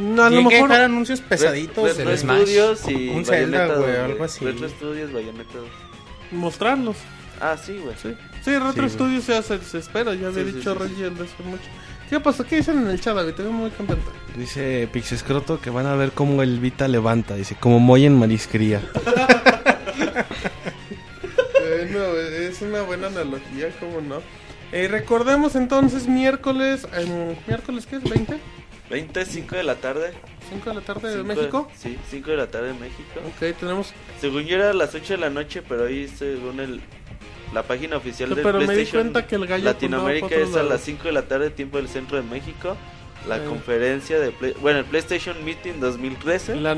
no, 0.00 0.22
a 0.22 0.30
lo 0.30 0.42
mejor... 0.42 0.68
dejar 0.68 0.84
anuncios 0.84 1.20
pesaditos. 1.20 1.90
el 1.90 2.06
Retro 2.06 2.16
Smash. 2.16 2.40
Studios 2.40 2.88
y 2.88 3.08
Un 3.10 3.24
Zelda, 3.26 3.66
güey, 3.76 3.92
2, 3.92 3.98
algo 3.98 4.24
así. 4.24 4.44
Retro 4.46 4.66
Studios, 4.66 5.12
Bayonetta 5.12 5.58
2. 5.58 5.66
Mostrarlos. 6.32 6.96
Ah, 7.38 7.56
sí, 7.62 7.78
güey. 7.82 7.94
Sí, 8.00 8.14
sí 8.44 8.58
Retro 8.58 8.88
Sí, 8.88 8.94
Studios 8.94 9.26
ya 9.26 9.42
se, 9.42 9.58
se 9.60 9.78
espera, 9.78 10.14
ya 10.14 10.28
había 10.28 10.44
Sí, 10.44 10.52
dicho 10.52 10.72
sí, 10.72 10.78
Reggie 10.78 11.06
hace 11.06 11.42
mucho. 11.44 11.64
¿Qué 12.08 12.18
pasó? 12.18 12.44
¿Qué 12.44 12.56
dicen 12.56 12.78
en 12.78 12.88
el 12.88 13.00
chat, 13.00 13.14
David? 13.14 13.34
Te 13.34 13.42
veo 13.42 13.52
muy 13.52 13.70
contento. 13.70 14.10
Dice 14.36 14.88
Pixescroto 14.92 15.60
que 15.60 15.70
van 15.70 15.86
a 15.86 15.94
ver 15.94 16.10
cómo 16.10 16.42
el 16.42 16.58
Vita 16.58 16.88
levanta. 16.88 17.36
Dice, 17.36 17.54
como 17.58 17.78
Moy 17.78 18.06
en 18.06 18.18
marisquería. 18.18 18.82
Bueno, 21.70 22.04
es 22.16 22.60
una 22.62 22.82
buena 22.82 23.06
analogía, 23.06 23.68
¿cómo 23.78 24.00
no? 24.00 24.20
Eh, 24.72 24.88
recordemos 24.88 25.54
entonces 25.56 26.08
miércoles, 26.08 26.86
em, 26.94 27.36
miércoles 27.46 27.86
¿qué 27.86 27.96
es? 27.96 28.04
¿20? 28.04 28.38
25 28.90 29.56
de 29.56 29.62
la 29.62 29.76
tarde. 29.76 30.12
5 30.50 30.68
de 30.68 30.74
la 30.76 30.80
tarde 30.82 31.16
de 31.16 31.22
México. 31.22 31.70
Sí, 31.76 31.96
5 32.10 32.30
de 32.32 32.36
la 32.36 32.46
tarde 32.48 32.68
de 32.68 32.74
México. 32.74 33.20
Ok, 33.26 33.56
tenemos... 33.58 33.92
Según 34.20 34.42
yo 34.44 34.56
era 34.56 34.70
a 34.70 34.74
las 34.74 34.94
8 34.94 35.14
de 35.14 35.18
la 35.20 35.30
noche, 35.30 35.62
pero 35.62 35.86
ahí 35.86 36.08
según 36.08 36.58
el 36.60 36.80
la 37.52 37.62
página 37.62 37.96
oficial 37.96 38.28
Sí, 38.30 38.34
de 38.36 38.42
pero 38.42 38.58
me 38.58 38.64
di 38.64 38.66
PlayStation 38.68 39.02
cuenta 39.02 39.26
que 39.26 39.34
el 39.36 39.46
gallo 39.46 39.64
Latinoamérica 39.64 40.34
es 40.36 40.54
a 40.56 40.62
las 40.62 40.80
5 40.82 41.04
de 41.04 41.12
la 41.12 41.22
tarde, 41.22 41.50
tiempo 41.50 41.76
del 41.78 41.88
centro 41.88 42.16
de 42.16 42.22
México. 42.22 42.76
La 43.28 43.36
Eh. 43.36 43.44
conferencia 43.46 44.18
de 44.18 44.30
Play- 44.30 44.54
bueno, 44.62 44.78
el 44.78 44.86
PlayStation 44.86 45.44
Meeting 45.44 45.78
2013. 45.78 46.56
La, 46.56 46.74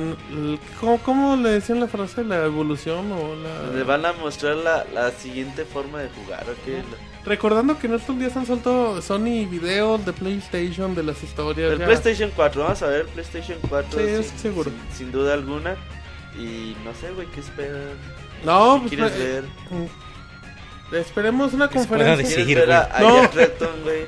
¿cómo, 0.80 0.98
cómo 0.98 1.36
le 1.36 1.50
decían 1.50 1.78
la 1.78 1.86
frase? 1.86 2.24
¿La 2.24 2.44
evolución 2.44 3.12
o 3.12 3.36
la...? 3.36 3.66
Donde 3.66 3.84
van 3.84 4.04
a 4.06 4.12
mostrar 4.14 4.56
la, 4.56 4.84
la 4.92 5.12
siguiente 5.12 5.64
forma 5.64 6.00
de 6.00 6.08
jugar, 6.08 6.44
¿ok? 6.50 6.84
Recordando 7.24 7.78
que 7.78 7.86
en 7.86 7.94
estos 7.94 8.18
días 8.18 8.36
han 8.36 8.44
soltado 8.46 9.00
Sony 9.00 9.46
videos 9.48 10.04
de 10.04 10.12
PlayStation, 10.12 10.96
de 10.96 11.04
las 11.04 11.22
historias. 11.22 11.70
El 11.74 11.78
ya. 11.78 11.84
PlayStation 11.84 12.32
4, 12.34 12.62
vamos 12.64 12.82
a 12.82 12.86
ver 12.88 13.06
PlayStation 13.06 13.58
4 13.68 14.00
Sí, 14.00 14.04
sin, 14.06 14.14
es 14.16 14.26
seguro. 14.40 14.70
sin- 14.90 14.96
sin 14.96 15.12
duda 15.12 15.34
alguna. 15.34 15.76
Y 16.36 16.74
no 16.84 16.92
sé, 17.00 17.12
güey, 17.12 17.28
¿qué 17.28 17.38
esperas? 17.38 17.94
No, 18.44 18.82
¿Qué 18.88 18.96
pues... 18.96 19.12
quieres 19.12 19.12
eh, 19.16 19.32
ver? 19.42 19.44
Esperemos 20.92 21.52
una 21.52 21.68
conferencia. 21.68 22.16
decir. 22.16 22.44
¿Quieres 22.44 22.66
ver 22.66 22.76
a, 22.76 23.00
No. 23.00 23.22
Jack 23.22 23.30
Tretton, 23.32 23.82
güey? 23.82 24.02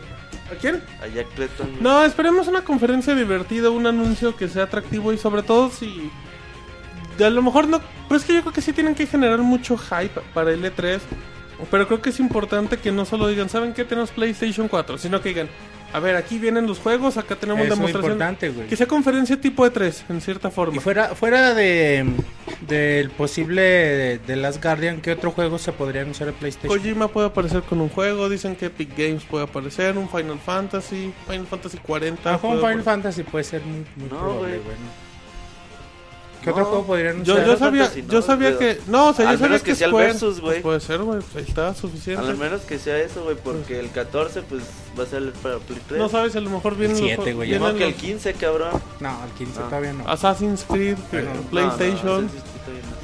¿A 0.51 0.55
quién? 0.61 0.82
A 1.02 1.06
Jack 1.06 1.28
güey. 1.36 1.48
No, 1.81 2.05
esperemos 2.05 2.48
una 2.48 2.62
conferencia 2.62 3.15
divertida, 3.15 3.70
un 3.70 3.86
anuncio 3.86 4.36
que 4.36 4.48
sea 4.48 4.65
atractivo 4.65 5.12
y 5.12 5.19
sobre 5.19 5.43
todo 5.43 5.70
si... 5.70 6.11
De 7.19 7.24
a 7.24 7.31
lo 7.31 7.43
mejor 7.43 7.69
no... 7.69 7.81
Pero 8.09 8.19
es 8.19 8.24
que 8.24 8.35
yo 8.35 8.40
creo 8.40 8.52
que 8.52 8.61
sí 8.61 8.73
tienen 8.73 8.94
que 8.94 9.06
generar 9.06 9.39
mucho 9.39 9.78
hype 9.78 10.20
para 10.35 10.52
el 10.52 10.62
E3. 10.65 11.01
Pero 11.70 11.86
creo 11.86 12.02
que 12.02 12.11
es 12.11 12.20
importante 12.20 12.78
que 12.78 12.93
no 12.93 13.05
solo 13.05 13.28
digan, 13.28 13.48
¿saben 13.48 13.73
qué? 13.73 13.85
Tenemos 13.85 14.11
PlayStation 14.11 14.69
4. 14.69 14.98
Sino 14.98 15.20
que 15.23 15.31
digan, 15.31 15.48
a 15.95 16.01
ver, 16.01 16.16
aquí 16.16 16.39
vienen 16.39 16.66
los 16.66 16.79
juegos, 16.81 17.16
acá 17.16 17.37
tenemos 17.37 17.62
es 17.62 17.71
demostración. 17.71 18.12
importante, 18.12 18.49
güey. 18.51 18.66
Que 18.66 18.77
sea 18.77 18.87
conferencia 18.87 19.41
tipo 19.41 19.65
E3, 19.65 20.03
en 20.09 20.21
cierta 20.21 20.51
forma. 20.51 20.77
Y 20.77 20.81
fuera, 20.81 21.15
fuera 21.15 21.55
de 21.55 22.05
del 22.66 23.11
posible 23.11 23.62
de, 23.62 24.19
de 24.19 24.37
Last 24.37 24.62
Guardian, 24.62 25.01
¿qué 25.01 25.12
otro 25.12 25.31
juego 25.31 25.59
se 25.59 25.73
podría 25.73 26.03
anunciar 26.03 26.29
en 26.31 26.35
PlayStation? 26.35 26.77
Kojima 26.77 27.09
puede 27.09 27.29
aparecer 27.29 27.62
con 27.62 27.81
un 27.81 27.89
juego, 27.89 28.29
dicen 28.29 28.57
que 28.57 28.66
Epic 28.66 28.91
Games 28.97 29.23
puede 29.25 29.45
aparecer, 29.45 29.97
un 29.97 30.09
Final 30.09 30.39
Fantasy, 30.45 31.12
Final 31.29 31.47
Fantasy 31.47 31.79
40. 31.79 32.35
Ah, 32.35 32.39
puede 32.39 32.57
Final 32.59 32.83
Fantasy 32.83 33.23
puede 33.23 33.45
ser 33.45 33.62
muy, 33.62 33.85
muy 33.97 34.09
No, 34.11 34.19
probable, 34.19 34.41
güey. 34.49 34.61
güey. 34.61 35.03
¿Qué 36.45 36.51
No. 36.51 36.57
otro 36.57 36.65
juego 36.66 36.87
podría 36.87 37.12
Yo, 37.23 37.45
yo 37.45 37.57
sabía, 37.57 37.91
yo 38.09 38.21
sabía 38.23 38.49
pero- 38.49 38.59
que... 38.59 38.81
No, 38.87 39.09
o 39.09 39.12
sea, 39.15 39.25
yo 39.25 39.31
Al 39.31 39.39
sabía 39.39 39.49
menos 39.49 39.62
que, 39.62 39.71
que 39.71 39.77
sea 39.77 39.87
el 39.87 39.93
Square- 39.93 40.07
Versus, 40.12 40.41
güey. 40.41 40.53
pues 40.53 40.62
puede 40.62 40.81
ser, 40.81 40.99
güey, 41.03 41.21
pues 41.21 41.37
ahí 41.37 41.45
está, 41.49 41.75
suficiente. 41.75 42.27
Al 42.27 42.37
menos 42.37 42.61
que 42.62 42.79
sea 42.79 42.99
eso, 42.99 43.25
güey, 43.25 43.37
porque 43.43 43.81
el 43.81 43.91
14 43.91 44.43
pues 44.43 44.62
va 44.99 45.05
a 45.05 45.07
ser 45.07 45.33
para 45.43 45.57
Play 45.59 45.81
3. 45.89 45.99
No 45.99 46.09
sabes, 46.09 46.37
a 46.37 46.41
lo 46.41 46.51
mejor 46.51 46.77
vienen 46.77 46.97
El 46.99 47.03
los... 47.03 47.11
siete, 47.15 47.33
güey, 47.33 47.49
vienen 47.49 47.69
No, 47.73 47.79
que 47.79 47.85
el 47.85 47.91
los 47.93 48.01
15, 48.01 48.35
cabrón. 48.35 48.71
No, 49.01 49.19
el 49.25 49.31
15 49.39 49.61
Ah. 49.61 49.65
todavía 49.69 49.93
no. 49.95 50.09
Assassin's 50.09 50.65
Creed, 50.69 50.97
que- 51.11 51.23
Bueno, 51.23 51.41
PlayStation. 51.51 52.31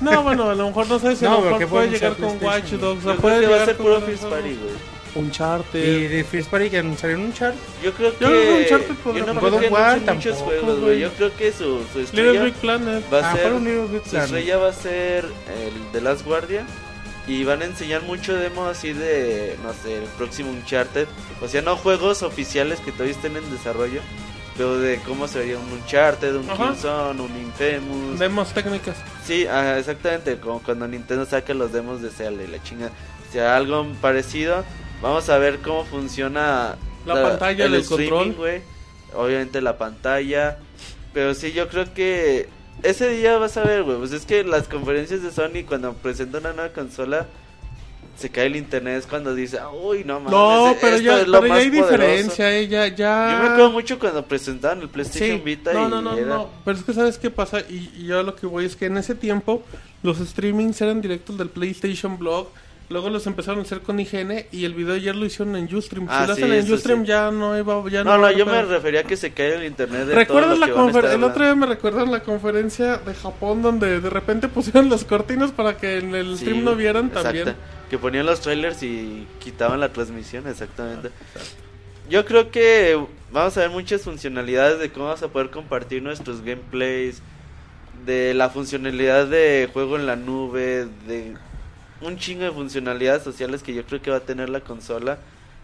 No, 0.01 0.23
bueno, 0.23 0.49
a 0.51 0.55
lo 0.55 0.67
mejor 0.69 0.87
no 0.89 0.99
sabes 0.99 1.19
si 1.19 1.27
a 1.27 1.29
No, 1.31 1.37
lo 1.37 1.41
pero 1.43 1.51
mejor 1.57 1.59
¿qué 1.61 1.67
puede 1.71 1.87
puede 1.89 1.99
llegar 1.99 2.17
con 2.17 2.43
Watch? 2.45 2.71
Dogs, 2.73 3.07
o 3.07 3.17
puede 3.17 3.35
va 3.35 3.39
a 3.39 3.41
llegar 3.51 3.65
ser 3.67 3.77
con 3.77 3.87
puro 3.87 4.01
juegos. 4.01 4.21
Party, 4.21 4.55
güey. 4.55 5.00
Uncharted. 5.15 5.85
¿Y 5.85 6.09
de 6.09 6.25
First 6.25 6.51
Party 6.51 6.71
que 6.71 6.79
anunciaron 6.79 7.21
un 7.21 7.33
chart? 7.33 7.55
Yo 7.83 7.93
creo 7.93 8.17
que. 8.17 8.25
Yo 8.25 8.31
creo 8.31 8.43
que 8.57 8.63
Uncharted 8.63 8.95
podrá 8.97 9.19
yo 9.27 9.35
no 9.35 9.41
creo 9.41 9.61
que 9.61 9.69
War 9.69 10.01
muchos 10.01 10.23
tampoco, 10.25 10.45
juegos, 10.45 10.81
güey. 10.81 11.01
Yo 11.01 11.11
creo 11.13 11.37
que 11.37 11.53
su, 11.53 11.59
su 11.93 11.99
Little 11.99 12.03
estrella 12.03 12.43
Big 12.45 12.55
Planet. 12.55 13.05
va 13.13 13.19
a 13.21 13.33
Ah, 13.33 13.37
ser. 13.37 13.53
Little 13.53 13.87
Big 13.87 14.03
Su 14.09 14.17
estrella 14.19 14.57
va 14.59 14.69
a 14.69 14.73
ser 14.73 15.25
el 15.25 15.93
de 15.93 16.01
Last 16.01 16.25
Guardian. 16.25 16.67
Y 17.27 17.45
van 17.45 17.63
a 17.63 17.67
enseñar 17.67 18.03
mucho 18.03 18.35
demo 18.35 18.65
así 18.67 18.93
de, 18.93 19.57
no 19.63 19.73
sé, 19.73 19.99
el 19.99 20.05
próximo 20.19 20.51
Uncharted. 20.51 21.07
O 21.41 21.47
sea, 21.49 21.63
no 21.63 21.77
juegos 21.77 22.23
oficiales 22.23 22.81
que 22.81 22.91
todavía 22.93 23.15
estén 23.15 23.37
en 23.37 23.49
desarrollo. 23.51 24.01
Pero 24.57 24.79
de 24.79 24.97
cómo 25.07 25.29
sería 25.29 25.57
un 25.59 25.71
Uncharted, 25.73 26.35
un 26.35 26.51
Ajá. 26.51 26.73
Killzone, 26.73 27.21
un 27.23 27.31
Infamous. 27.41 28.19
Demos 28.19 28.53
técnicas. 28.53 28.97
Sí, 29.25 29.47
ah, 29.47 29.79
exactamente, 29.79 30.37
como 30.39 30.61
cuando 30.61 30.89
Nintendo 30.89 31.25
saca 31.25 31.55
los 31.55 31.73
demos 31.73 32.03
de 32.03 32.11
Zelda 32.11 32.43
y 32.43 32.47
la 32.49 32.61
chinga. 32.63 32.87
O 33.29 33.33
sea, 33.33 33.57
algo 33.57 33.87
parecido. 34.01 34.65
Vamos 35.03 35.29
a 35.29 35.39
ver 35.39 35.59
cómo 35.61 35.85
funciona 35.85 36.77
La 37.07 37.23
pantalla 37.23 37.65
el 37.67 37.75
streaming, 37.77 38.09
control. 38.11 38.35
güey. 38.35 38.63
Obviamente 39.15 39.61
la 39.61 39.79
pantalla. 39.79 40.59
Pero 41.13 41.35
sí, 41.35 41.53
yo 41.53 41.69
creo 41.69 41.93
que 41.95 42.49
ese 42.83 43.09
día 43.09 43.37
vas 43.39 43.57
a 43.57 43.65
ver, 43.65 43.83
güey. 43.83 43.97
Pues 43.99 44.13
es 44.13 44.25
que 44.27 44.45
las 44.45 44.69
conferencias 44.69 45.23
de 45.23 45.31
Sony 45.33 45.65
cuando 45.67 45.93
presentan 45.95 46.43
una 46.43 46.53
nueva 46.53 46.73
consola 46.73 47.27
se 48.17 48.29
cae 48.29 48.47
el 48.47 48.57
internet 48.57 48.99
es 48.99 49.07
cuando 49.07 49.35
dice, 49.35 49.59
uy, 49.83 50.05
no 50.05 50.21
mames. 50.21 50.33
No, 50.33 50.77
pero 50.79 50.97
esto 50.97 51.07
ya, 51.07 51.21
es 51.23 51.27
lo 51.29 51.41
pero 51.41 51.55
ya 51.55 51.61
hay 51.61 51.69
poderoso". 51.71 51.91
diferencia, 51.91 52.55
eh, 52.59 52.69
ya, 52.69 52.87
ya... 52.89 53.33
Yo 53.33 53.39
me 53.39 53.49
acuerdo 53.49 53.71
mucho 53.71 53.99
cuando 53.99 54.23
presentaban 54.27 54.83
el 54.83 54.91
PlayStation 54.91 55.39
Sí, 55.39 55.43
Vita 55.43 55.73
no, 55.73 55.87
y 55.87 55.91
no, 55.91 56.03
no, 56.03 56.17
era- 56.19 56.27
no, 56.35 56.51
pero 56.63 56.77
es 56.77 56.85
que 56.85 56.93
sabes 56.93 57.17
qué 57.17 57.31
pasa 57.31 57.61
y, 57.61 57.91
y 57.97 58.05
yo 58.07 58.21
a 58.21 58.23
lo 58.23 58.37
que 58.37 58.47
voy 58.47 58.67
es 58.67 58.77
que 58.77 58.87
en 58.87 58.99
ese 58.99 59.15
tiempo 59.15 59.63
los 60.03 60.19
streamings 60.19 60.79
eran 60.83 61.01
directos 61.01 61.39
del 61.39 61.49
PlayStation 61.49 62.19
Blog, 62.19 62.49
luego 62.91 63.09
los 63.09 63.27
empezaron 63.27 63.61
a 63.61 63.63
hacer 63.63 63.81
con 63.81 63.99
IGN 64.01 64.47
y 64.53 64.65
el 64.65 64.75
video 64.75 64.95
ayer 64.95 65.15
lo 65.17 65.25
hicieron 65.25 65.55
en 65.57 65.73
Ustream. 65.75 66.07
Ah, 66.11 66.23
si 66.23 66.29
lo 66.29 66.35
sí, 66.37 66.43
hacen 66.43 66.53
en 66.55 66.73
Ustream 66.73 67.01
sí. 67.03 67.07
ya 67.07 67.31
no 67.31 67.57
iba 67.57 67.89
ya 67.89 68.03
No, 68.05 68.19
no, 68.19 68.27
a 68.27 68.33
yo 68.33 68.45
me 68.45 68.61
refería 68.63 69.01
a 69.01 69.05
que 69.05 69.17
se 69.17 69.33
cae 69.33 69.55
el 69.55 69.65
internet 69.65 70.07
de 70.07 70.15
¿Recuerdas 70.17 70.59
la 70.59 70.67
que 70.67 70.73
van 70.73 70.89
a 70.89 70.93
confer- 70.93 70.97
estar 71.05 71.13
el 71.15 71.25
otro 71.25 71.45
día 71.45 71.55
me 71.55 71.67
recuerdan 71.67 72.11
la 72.11 72.21
conferencia 72.23 72.99
de 72.99 73.15
Japón 73.15 73.63
donde 73.63 74.01
de 74.01 74.11
repente 74.11 74.49
pusieron 74.49 74.91
las 74.91 75.05
cortinas 75.05 75.53
para 75.53 75.77
que 75.77 75.99
en 75.99 76.15
el 76.15 76.37
Sí, 76.37 76.45
stream 76.45 76.65
no 76.65 76.75
vieran 76.75 77.07
exacto. 77.07 77.23
también? 77.29 77.57
Que 77.89 77.97
ponían 77.99 78.27
los 78.27 78.41
trailers 78.41 78.83
y 78.83 79.27
quitaban 79.39 79.81
la 79.81 79.89
transmisión, 79.93 80.47
exactamente. 80.49 81.11
Yo 82.09 82.25
creo 82.25 82.51
que 82.51 82.99
vamos 83.33 83.57
a 83.57 83.61
ver 83.61 83.71
muchas 83.71 84.03
funcionalidades 84.03 84.81
de 84.81 84.91
cómo 84.91 85.07
vamos 85.07 85.23
a 85.23 85.29
poder 85.29 85.51
compartir 85.51 86.03
nuestros 86.03 86.43
gameplays, 86.43 87.23
de 88.05 88.35
la 88.35 88.49
funcionalidad 88.51 89.27
de 89.29 89.69
juego 89.73 89.97
en 89.97 90.07
la 90.07 90.17
nube, 90.17 90.87
de 91.07 91.35
un 92.01 92.17
chingo 92.19 92.45
de 92.45 92.51
funcionalidades 92.53 93.23
sociales 93.23 93.63
que 93.63 93.75
yo 93.75 93.85
creo 93.85 94.01
que 94.03 94.11
va 94.11 94.19
a 94.19 94.21
tener 94.21 94.49
la 94.49 94.61
consola. 94.61 95.19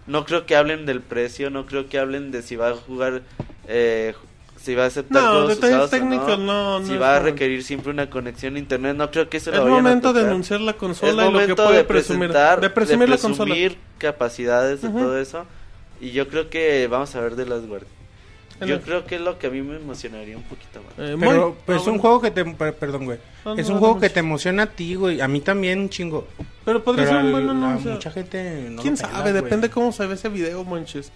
No 0.06 0.24
creo 0.24 0.46
que 0.46 0.54
hablen 0.56 0.86
del 0.86 1.00
precio, 1.02 1.50
no 1.50 1.66
creo 1.66 1.88
que 1.88 1.98
hablen 1.98 2.30
de 2.30 2.42
si 2.42 2.56
va 2.56 2.70
a 2.70 2.74
jugar, 2.74 3.22
eh, 3.66 4.14
si 4.56 4.74
va 4.74 4.84
a 4.84 4.86
aceptar 4.86 5.24
No, 5.24 5.30
juegos 5.30 5.58
usados 5.58 5.92
o 5.92 5.98
técnicos 5.98 6.38
no, 6.38 6.80
no 6.80 6.80
si 6.84 6.94
es 6.94 7.00
va 7.00 7.16
a 7.16 7.20
momento. 7.20 7.20
requerir 7.20 7.62
siempre 7.64 7.90
una 7.90 8.08
conexión 8.10 8.56
a 8.56 8.58
internet, 8.60 8.96
no 8.96 9.10
creo 9.10 9.28
que 9.28 9.38
eso 9.38 9.52
Es 9.52 9.56
lo 9.56 9.64
vayan 9.64 9.86
a 9.88 9.94
momento 9.94 10.12
de 10.12 10.22
tocar. 10.22 10.30
anunciar 10.30 10.60
la 10.60 10.72
Es 10.72 10.76
consola 10.76 11.26
y 11.26 11.30
lo 11.30 11.44
que 11.44 11.54
momento 11.54 11.56
puede 11.56 11.78
de 11.78 11.84
presumir, 11.84 12.30
de 12.60 12.70
presumir 12.70 13.08
la 13.08 13.18
capacidades 13.98 14.82
de 14.82 14.90
todo 14.90 15.18
eso. 15.18 15.46
Y 16.00 16.12
yo 16.12 16.28
creo 16.28 16.50
que 16.50 16.86
vamos 16.88 17.14
a 17.16 17.20
ver 17.20 17.36
de 17.36 17.46
las 17.46 17.66
guardias. 17.66 17.95
Yo 18.64 18.80
creo 18.80 19.04
que 19.04 19.16
es 19.16 19.20
lo 19.20 19.38
que 19.38 19.48
a 19.48 19.50
mí 19.50 19.60
me 19.60 19.76
emocionaría 19.76 20.36
un 20.36 20.42
poquito 20.44 20.80
más. 20.82 20.92
Eh, 20.98 21.16
Pero 21.20 21.56
pues, 21.66 21.78
ah, 21.78 21.80
es 21.82 21.86
un 21.86 21.98
bueno. 21.98 22.00
juego 22.02 22.20
que 22.22 22.30
te... 22.30 22.44
per- 22.44 22.74
Perdón, 22.76 23.04
güey. 23.04 23.18
No, 23.44 23.54
no, 23.54 23.60
es 23.60 23.68
un 23.68 23.74
no, 23.74 23.80
juego 23.80 23.94
no, 23.96 24.00
que 24.00 24.08
te 24.10 24.20
emociona 24.20 24.62
a 24.62 24.66
ti, 24.66 24.94
güey. 24.94 25.20
A 25.20 25.28
mí 25.28 25.40
también 25.40 25.80
un 25.80 25.88
chingo. 25.90 26.26
Pero 26.64 26.82
podría 26.82 27.04
Pero 27.04 27.16
ser 27.16 27.24
un 27.26 27.32
buen 27.32 27.48
anuncio. 27.50 27.90
mucha 27.92 28.10
gente 28.10 28.68
no 28.70 28.80
¿Quién 28.82 28.94
lo 28.94 29.00
pela, 29.00 29.10
sabe? 29.12 29.30
güey. 29.32 29.42
Depende 29.42 29.68
cómo 29.70 29.92
se 29.92 30.06
ve 30.06 30.14
ese 30.14 30.28
video, 30.30 30.64
manches. 30.64 31.12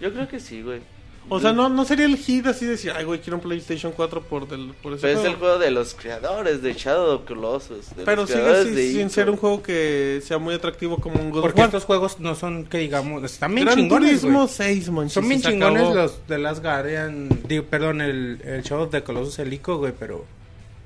Yo 0.00 0.12
creo 0.12 0.28
que 0.28 0.38
sí, 0.40 0.62
güey. 0.62 0.80
O 1.28 1.40
sea, 1.40 1.52
no, 1.52 1.68
no 1.68 1.84
sería 1.84 2.04
el 2.06 2.16
hit 2.16 2.46
así 2.46 2.64
de 2.66 2.72
decir, 2.72 2.92
ay, 2.94 3.04
güey, 3.04 3.20
quiero 3.20 3.36
un 3.36 3.42
PlayStation 3.42 3.92
4 3.92 4.22
por, 4.22 4.48
del, 4.48 4.72
por 4.82 4.92
ese 4.92 5.02
Pero 5.02 5.12
es 5.14 5.18
juego. 5.20 5.34
el 5.34 5.38
juego 5.40 5.58
de 5.58 5.70
los 5.70 5.94
creadores 5.94 6.62
de 6.62 6.74
Shadow 6.74 7.14
of 7.14 7.24
Colossus. 7.26 7.94
de 7.96 8.04
Pero 8.04 8.22
los 8.22 8.30
sigue 8.30 8.64
sin, 8.64 8.74
de 8.74 8.92
sin 8.92 9.10
ser 9.10 9.30
un 9.30 9.36
juego 9.36 9.62
que 9.62 10.20
sea 10.24 10.38
muy 10.38 10.54
atractivo 10.54 10.98
como 10.98 11.20
un 11.20 11.30
God 11.30 11.38
of 11.38 11.42
Porque 11.42 11.60
War. 11.60 11.68
estos 11.68 11.84
juegos 11.84 12.18
no 12.20 12.34
son, 12.34 12.66
que 12.66 12.78
digamos, 12.78 13.22
están 13.24 13.54
bien 13.54 13.66
Gran 13.66 13.78
chingones, 13.78 14.20
Turismo 14.20 14.38
güey. 14.40 14.48
6, 14.52 14.90
manches. 14.90 15.12
Son 15.14 15.28
bien 15.28 15.40
chingones 15.40 15.82
acabó. 15.82 15.94
los 15.94 16.26
de 16.28 16.38
Last 16.38 16.62
Guardian, 16.62 17.28
digo, 17.48 17.64
perdón, 17.64 18.00
el, 18.00 18.40
el 18.44 18.62
Shadow 18.62 18.84
of 18.84 18.90
the 18.90 19.02
Colossus 19.02 19.38
el 19.38 19.52
Ico, 19.52 19.78
güey, 19.78 19.92
pero 19.98 20.24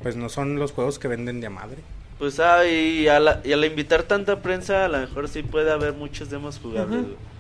pues 0.03 0.15
no 0.17 0.29
son 0.29 0.57
los 0.59 0.71
juegos 0.73 0.99
que 0.99 1.09
venden 1.09 1.41
de 1.41 1.47
a 1.49 1.51
madre. 1.51 1.79
Pues 2.19 2.39
ah, 2.41 2.65
y, 2.67 3.09
a 3.09 3.19
la- 3.21 3.41
y 3.43 3.53
al 3.53 3.65
invitar 3.65 4.03
tanta 4.05 4.41
prensa, 4.43 4.85
a 4.85 4.89
lo 4.89 4.99
mejor 4.99 5.29
sí 5.29 5.43
puede 5.43 5.73
haber 5.73 5.95
muchos 5.95 6.31
demos 6.31 6.59
jugables. 6.59 7.01
Ujú. 7.01 7.07
güey. 7.09 7.36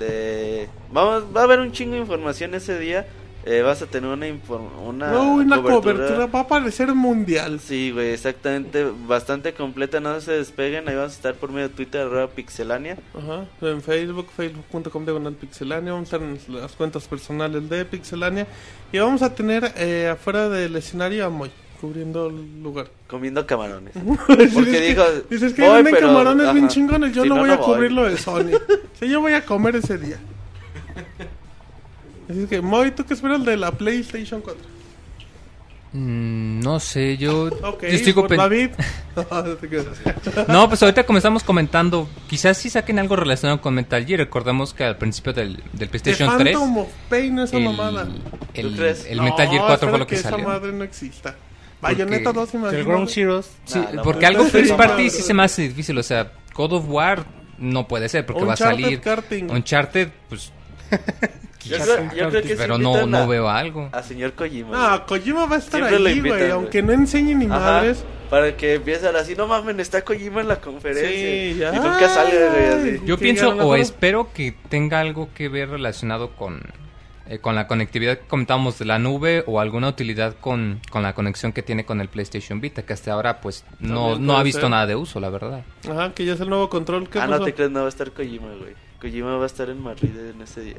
De 0.00 0.68
vamos, 0.90 1.24
va 1.34 1.42
a 1.42 1.44
haber 1.44 1.60
un 1.60 1.70
chingo 1.70 1.92
de 1.94 2.00
información 2.00 2.54
ese 2.54 2.78
día. 2.78 3.06
Eh, 3.46 3.62
vas 3.62 3.80
a 3.80 3.86
tener 3.86 4.10
una 4.10 4.26
una, 4.84 5.12
No, 5.12 5.34
una 5.34 5.62
cobertura. 5.62 6.26
va 6.26 6.40
a 6.40 6.46
parecer 6.46 6.94
mundial. 6.94 7.58
Sí, 7.58 7.90
güey, 7.90 8.12
exactamente, 8.12 8.84
bastante 9.06 9.54
completa, 9.54 9.98
no 9.98 10.20
se 10.20 10.32
despeguen, 10.32 10.86
ahí 10.88 10.94
vamos 10.94 11.12
a 11.12 11.16
estar 11.16 11.34
por 11.36 11.50
medio 11.50 11.68
de 11.68 11.74
Twitter, 11.74 12.02
arroba 12.02 12.28
pixelania. 12.28 12.98
Ajá, 13.16 13.46
en 13.62 13.80
Facebook, 13.80 14.28
facebook.com 14.36 15.04
diagonal 15.04 15.34
pixelania, 15.34 15.92
vamos 15.92 16.12
a 16.12 16.16
estar 16.16 16.28
en 16.28 16.60
las 16.60 16.72
cuentas 16.72 17.08
personales 17.08 17.66
de 17.70 17.84
pixelania 17.86 18.46
y 18.92 18.98
vamos 18.98 19.22
a 19.22 19.34
tener 19.34 19.72
eh, 19.76 20.08
afuera 20.12 20.50
del 20.50 20.76
escenario 20.76 21.24
a 21.24 21.30
Moy 21.30 21.50
cubriendo 21.80 22.26
el 22.28 22.62
lugar. 22.62 22.88
comiendo 23.06 23.46
camarones. 23.46 23.94
Porque 24.26 24.46
Porque 24.48 24.80
dijo, 24.80 25.02
dices 25.30 25.54
que 25.54 25.62
"Voy, 25.62 25.76
venden 25.76 25.94
pero- 25.94 26.08
camarones 26.08 26.52
bien 26.52 26.64
ajá, 26.66 26.74
chingones, 26.74 27.14
yo 27.14 27.22
si 27.22 27.28
no, 27.28 27.34
no, 27.36 27.40
voy 27.40 27.48
no 27.48 27.54
a 27.54 27.58
cubrir 27.60 27.90
voy". 27.92 27.94
lo 27.96 28.04
de 28.10 28.16
Sony. 28.18 28.50
sí, 28.98 29.08
yo 29.08 29.20
voy 29.20 29.32
a 29.32 29.44
comer 29.44 29.76
ese 29.76 29.96
día. 29.98 30.18
Así 32.28 32.46
que, 32.46 32.60
Moy, 32.60 32.92
¿tú 32.92 33.04
qué 33.04 33.14
esperas 33.14 33.44
de 33.44 33.56
la 33.56 33.72
PlayStation 33.72 34.40
4? 34.40 34.70
Mm, 35.92 36.60
no 36.60 36.78
sé, 36.78 37.16
yo, 37.16 37.46
Ok, 37.46 37.82
yo 37.82 37.88
estoy 37.88 38.12
por 38.12 38.28
pen- 38.28 38.38
David. 38.38 38.70
No, 40.48 40.68
pues 40.68 40.80
ahorita 40.84 41.04
como 41.04 41.18
estamos 41.18 41.42
comentando, 41.42 42.08
quizás 42.28 42.56
sí 42.56 42.70
saquen 42.70 43.00
algo 43.00 43.16
relacionado 43.16 43.60
con 43.60 43.74
Metal 43.74 44.04
Gear. 44.06 44.20
Recordamos 44.20 44.72
que 44.72 44.84
al 44.84 44.96
principio 44.98 45.32
del, 45.32 45.56
del 45.56 45.64
The 45.78 45.86
PlayStation 45.88 46.38
3, 46.38 46.54
Phantom 46.56 46.78
of 46.78 46.88
Pain, 47.08 47.38
esa 47.40 47.56
el, 47.56 47.64
mamada. 47.64 48.08
el- 48.54 48.76
crees? 48.76 49.04
el 49.06 49.16
No, 49.16 49.24
Metal 49.24 49.48
Gear 49.48 49.58
4 49.66 49.74
espero 49.74 49.90
fue 49.90 49.98
lo 49.98 50.06
que, 50.06 50.14
esa 50.14 50.30
salió. 50.30 50.46
madre 50.46 50.72
no 50.72 50.84
exista. 50.84 51.34
Bayonetta 51.80 52.32
2, 52.32 52.54
El 52.54 52.60
imagínate. 52.60 52.88
Ground 52.88 53.08
Zeroes, 53.08 53.50
Sí, 53.64 53.78
Nah, 53.92 54.02
porque 54.02 54.26
algo 54.26 54.44
first 54.44 54.74
party 54.76 55.10
sí 55.10 55.22
se 55.22 55.34
me 55.34 55.44
hace 55.44 55.62
difícil. 55.62 55.96
O 55.98 56.02
sea, 56.02 56.32
God 56.54 56.72
of 56.74 56.84
War 56.88 57.24
no 57.58 57.86
puede 57.88 58.08
ser 58.08 58.26
porque 58.26 58.44
va 58.44 58.54
a 58.54 58.56
salir 58.56 59.00
karting. 59.00 59.50
Uncharted, 59.50 60.08
pues, 60.28 60.52
Yo 61.64 61.76
creo, 61.78 62.14
yo 62.14 62.30
creo 62.30 62.42
que 62.42 62.56
pero 62.56 62.78
no, 62.78 63.06
no 63.06 63.28
veo 63.28 63.48
algo. 63.48 63.90
A 63.92 64.02
señor 64.02 64.32
Kojima. 64.32 64.90
No. 64.98 65.06
Kojima 65.06 65.46
va 65.46 65.56
a 65.56 65.58
estar 65.58 65.86
Siempre 65.88 66.10
ahí, 66.10 66.20
güey. 66.20 66.50
Aunque 66.50 66.82
no 66.82 66.92
enseñe 66.92 67.34
ni 67.34 67.46
Ajá, 67.46 67.58
madres. 67.58 68.04
Para 68.30 68.56
que 68.56 68.74
empiecen 68.74 69.14
así, 69.16 69.34
no 69.34 69.46
mames, 69.46 69.78
está 69.78 70.02
Kojima 70.02 70.40
en 70.40 70.48
la 70.48 70.60
conferencia. 70.60 71.06
Sí, 71.08 71.58
ya. 71.58 71.74
Y 71.74 71.76
nunca 71.76 72.08
sale, 72.08 72.48
güey, 72.48 72.66
así. 72.66 73.00
Yo 73.04 73.18
pienso 73.18 73.50
o 73.50 73.74
espero 73.76 74.32
que 74.32 74.54
tenga 74.68 75.00
algo 75.00 75.28
que 75.34 75.48
ver 75.48 75.68
relacionado 75.68 76.30
con, 76.34 76.62
eh, 77.30 77.38
con 77.38 77.54
la 77.54 77.68
conectividad 77.68 78.18
que 78.18 78.26
comentábamos 78.26 78.76
de 78.80 78.84
la 78.84 78.98
nube 78.98 79.44
o 79.46 79.60
alguna 79.60 79.88
utilidad 79.88 80.34
con, 80.40 80.80
con 80.90 81.04
la 81.04 81.14
conexión 81.14 81.52
que 81.52 81.62
tiene 81.62 81.84
con 81.84 82.00
el 82.00 82.08
PlayStation 82.08 82.60
Vita, 82.60 82.82
que 82.82 82.92
hasta 82.92 83.12
ahora 83.12 83.40
pues 83.40 83.64
no, 83.78 84.18
no 84.18 84.36
ha 84.36 84.42
visto 84.42 84.62
ser. 84.62 84.70
nada 84.70 84.86
de 84.86 84.96
uso, 84.96 85.20
la 85.20 85.30
verdad. 85.30 85.64
Ajá, 85.88 86.12
que 86.12 86.24
ya 86.24 86.34
es 86.34 86.40
el 86.40 86.48
nuevo 86.48 86.68
control. 86.68 87.08
¿Qué 87.08 87.20
Ah, 87.20 87.28
no 87.28 87.40
te 87.40 87.54
crees, 87.54 87.70
no 87.70 87.80
va 87.80 87.86
a 87.86 87.88
estar 87.88 88.10
Kojima, 88.10 88.48
güey. 88.58 88.74
Kojima 89.00 89.36
va 89.36 89.44
a 89.44 89.46
estar 89.46 89.70
en 89.70 89.80
Madrid 89.80 90.10
en 90.16 90.42
ese 90.42 90.60
día. 90.60 90.76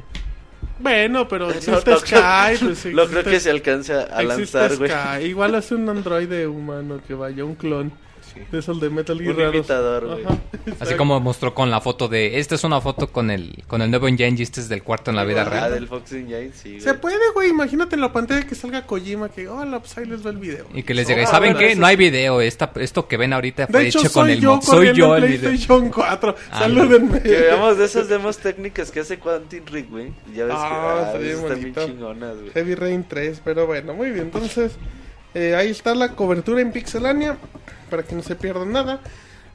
Bueno, 0.78 1.26
pero 1.26 1.46
No, 1.48 1.52
existe 1.52 1.90
no 1.90 1.96
Sky. 1.98 2.10
creo- 2.10 2.58
pues, 2.60 2.84
no 2.92 3.06
creo 3.06 3.24
que 3.24 3.40
se 3.40 3.50
alcance 3.50 3.94
a, 3.94 4.22
lanzar, 4.22 4.76
güey. 4.76 4.90
Igual 5.26 5.54
es 5.54 5.72
un 5.72 5.88
androide 5.88 6.46
humano 6.46 7.00
que 7.08 7.14
vaya, 7.14 7.44
un 7.44 7.54
clon. 7.54 7.92
De 8.50 8.58
esos 8.58 8.80
de 8.80 8.90
Metal 8.90 9.18
Gear 9.18 9.30
Un 9.32 9.36
raros. 9.38 9.54
imitador, 9.54 10.06
güey. 10.06 10.24
Así 10.80 10.94
como 10.94 11.18
mostró 11.20 11.54
con 11.54 11.70
la 11.70 11.80
foto 11.80 12.08
de, 12.08 12.38
esta 12.38 12.54
es 12.54 12.64
una 12.64 12.80
foto 12.80 13.08
con 13.12 13.30
el, 13.30 13.62
con 13.66 13.82
el 13.82 13.90
nuevo 13.90 14.08
engine 14.08 14.34
y 14.38 14.42
este 14.42 14.60
es 14.60 14.68
del 14.68 14.82
cuarto 14.82 15.10
en 15.10 15.16
la 15.16 15.24
vida 15.24 15.42
Ah, 15.42 15.48
real. 15.50 15.72
del 15.72 15.88
Fox 15.88 16.12
Engine, 16.12 16.50
sí, 16.54 16.70
güey. 16.70 16.80
Se 16.80 16.94
puede, 16.94 17.18
güey. 17.34 17.50
Imagínate 17.50 17.94
en 17.94 18.00
la 18.00 18.12
pantalla 18.12 18.46
que 18.46 18.54
salga 18.54 18.86
Kojima. 18.86 19.28
Que, 19.28 19.48
hola, 19.48 19.80
pues 19.80 19.96
ahí 19.98 20.06
les 20.06 20.24
va 20.24 20.30
el 20.30 20.38
video. 20.38 20.66
Y 20.74 20.82
que 20.82 20.94
les 20.94 21.06
diga, 21.08 21.22
Ah, 21.24 21.26
¿saben 21.26 21.56
qué? 21.56 21.72
eso 21.72 21.80
No 21.80 21.86
hay 21.86 21.96
sí. 21.96 22.02
video, 22.04 22.40
esta, 22.40 22.70
esto 22.76 23.06
que 23.08 23.16
ven 23.16 23.32
ahorita 23.32 23.66
fue 23.66 23.80
De 23.82 23.88
hecho, 23.88 23.98
hecho 24.00 24.08
soy 24.08 24.22
con 24.22 24.30
el 24.30 24.40
yo 24.40 24.56
mod. 24.56 24.62
Soy 24.62 24.92
yo 24.94 25.16
en 25.16 25.24
el 25.24 25.28
video. 25.30 25.48
PlayStation 25.50 25.88
4. 25.94 26.36
Ah, 26.50 26.58
Salúdenme. 26.60 27.22
Que 27.22 27.28
veamos 27.30 27.78
de 27.78 27.84
esas 27.84 28.08
demos 28.08 28.38
técnicas 28.38 28.90
que 28.90 29.00
hace 29.00 29.18
Quantum 29.18 29.60
Rig, 29.70 29.88
güey. 29.90 30.12
Ya 30.34 30.44
ves 30.46 30.54
Ah, 30.56 30.68
que 30.68 30.74
ah, 30.74 31.02
está 31.06 31.18
bien 31.18 31.38
están 31.38 31.60
bien 31.60 31.74
chingonas, 31.74 32.36
güey. 32.38 32.50
Heavy 32.52 32.74
Rain 32.74 33.04
3, 33.08 33.40
pero 33.44 33.66
bueno, 33.66 33.94
muy 33.94 34.10
bien. 34.10 34.24
Entonces, 34.26 34.72
eh, 35.34 35.54
ahí 35.56 35.70
está 35.70 35.94
la 35.94 36.10
cobertura 36.14 36.60
en 36.60 36.72
Pixelania, 36.72 37.36
para 37.92 38.04
que 38.04 38.14
no 38.14 38.22
se 38.22 38.36
pierdan 38.36 38.72
nada. 38.72 39.00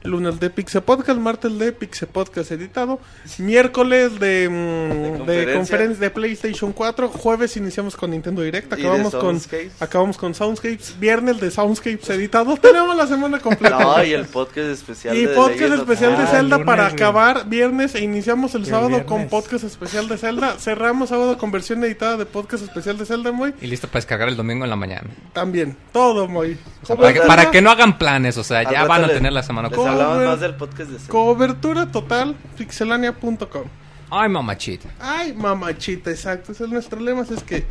Lunes 0.02 0.38
de 0.38 0.48
Pixel 0.48 0.82
Podcast, 0.82 1.18
martes 1.18 1.58
de 1.58 1.72
Pixel 1.72 2.08
Podcast 2.08 2.52
editado, 2.52 3.00
miércoles 3.38 4.20
de, 4.20 4.48
mm, 4.48 4.92
de, 4.92 5.18
conferencia. 5.18 5.54
conferencia 5.54 6.00
de 6.00 6.10
PlayStation 6.10 6.72
4, 6.72 7.08
jueves 7.08 7.56
iniciamos 7.56 7.96
con 7.96 8.12
Nintendo 8.12 8.42
Direct, 8.42 8.72
acabamos 8.72 9.12
con 9.12 9.40
Soundscapes. 9.40 9.82
acabamos 9.82 10.16
con 10.16 10.34
Soundscapes, 10.34 11.00
viernes 11.00 11.40
de 11.40 11.50
Soundscapes 11.50 12.10
editado, 12.10 12.56
tenemos 12.62 12.96
la 12.96 13.06
semana 13.08 13.40
completa. 13.40 13.78
No, 13.80 14.04
y 14.04 14.12
el 14.12 14.26
podcast 14.26 14.68
especial 14.68 15.16
Y 15.16 15.26
de 15.26 15.34
podcast 15.34 15.60
Legend 15.60 15.74
of 15.74 15.80
especial 15.80 16.10
de 16.12 16.16
Zelda. 16.18 16.30
Zelda 16.30 16.56
lunes, 16.58 16.66
para 16.66 16.86
acabar 16.86 17.48
viernes 17.48 17.94
e 17.96 18.00
iniciamos 18.04 18.54
el, 18.54 18.62
El 18.62 18.68
sábado 18.68 19.04
con 19.04 19.28
podcast 19.28 19.64
especial 19.64 20.08
de 20.08 20.16
Zelda. 20.16 20.56
Cerramos 20.58 21.08
sábado 21.08 21.36
con 21.38 21.50
versión 21.50 21.82
editada 21.82 22.16
de 22.16 22.26
podcast 22.26 22.62
especial 22.62 22.98
de 22.98 23.04
Zelda, 23.04 23.32
muy 23.32 23.52
Y 23.60 23.66
listo 23.66 23.88
para 23.88 23.98
descargar 23.98 24.28
el 24.28 24.36
domingo 24.36 24.62
en 24.64 24.70
la 24.70 24.76
mañana. 24.76 25.08
también. 25.32 25.76
Todo 25.92 26.28
muy. 26.28 26.56
O 26.82 26.86
sea, 26.86 26.96
para, 26.96 27.12
que, 27.12 27.20
para 27.20 27.50
que 27.50 27.60
no 27.60 27.70
hagan 27.70 27.98
planes, 27.98 28.36
o 28.36 28.44
sea, 28.44 28.62
ya 28.70 28.84
van 28.84 29.04
a 29.04 29.08
tener 29.08 29.32
la 29.32 29.42
semana 29.42 29.68
Les 29.68 29.76
¿Cómo, 29.76 29.87
completa. 29.87 29.87
Hablamos 29.88 30.24
más 30.24 30.40
del 30.40 30.54
podcast 30.54 30.90
de. 30.90 31.08
Cobertura 31.08 31.90
total 31.90 32.36
pixelania.com. 32.56 33.64
Ay, 34.10 34.28
mamachita. 34.28 34.88
Ay, 35.00 35.34
mamachita, 35.34 36.10
exacto. 36.10 36.52
Ese 36.52 36.64
es 36.64 36.70
nuestro 36.70 37.00
lema. 37.00 37.22
Es 37.22 37.42
que, 37.42 37.66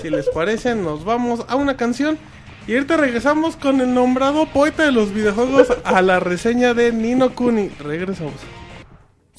si 0.00 0.10
les 0.10 0.28
parece, 0.28 0.74
nos 0.74 1.04
vamos 1.04 1.44
a 1.48 1.56
una 1.56 1.76
canción. 1.76 2.18
Y 2.66 2.74
ahorita 2.74 2.96
regresamos 2.96 3.56
con 3.56 3.80
el 3.80 3.92
nombrado 3.92 4.46
poeta 4.46 4.84
de 4.84 4.92
los 4.92 5.12
videojuegos 5.12 5.68
a 5.84 6.00
la 6.00 6.20
reseña 6.20 6.72
de 6.74 6.92
Nino 6.92 7.34
Kuni. 7.34 7.68
Regresamos. 7.68 8.34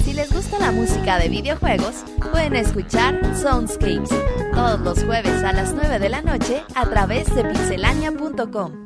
Si 0.04 0.14
les 0.14 0.32
gusta 0.32 0.60
la 0.60 0.72
música 0.72 1.18
de 1.18 1.30
videojuegos, 1.30 2.04
pueden 2.32 2.56
escuchar 2.56 3.20
Soundscapes 3.36 4.10
todos 4.54 4.80
los 4.82 5.04
jueves 5.04 5.44
a 5.44 5.54
las 5.54 5.74
9 5.74 5.98
de 5.98 6.10
la 6.10 6.22
noche 6.22 6.64
a 6.76 6.88
través 6.88 7.34
de 7.34 7.44
pixelania.com. 7.44 8.85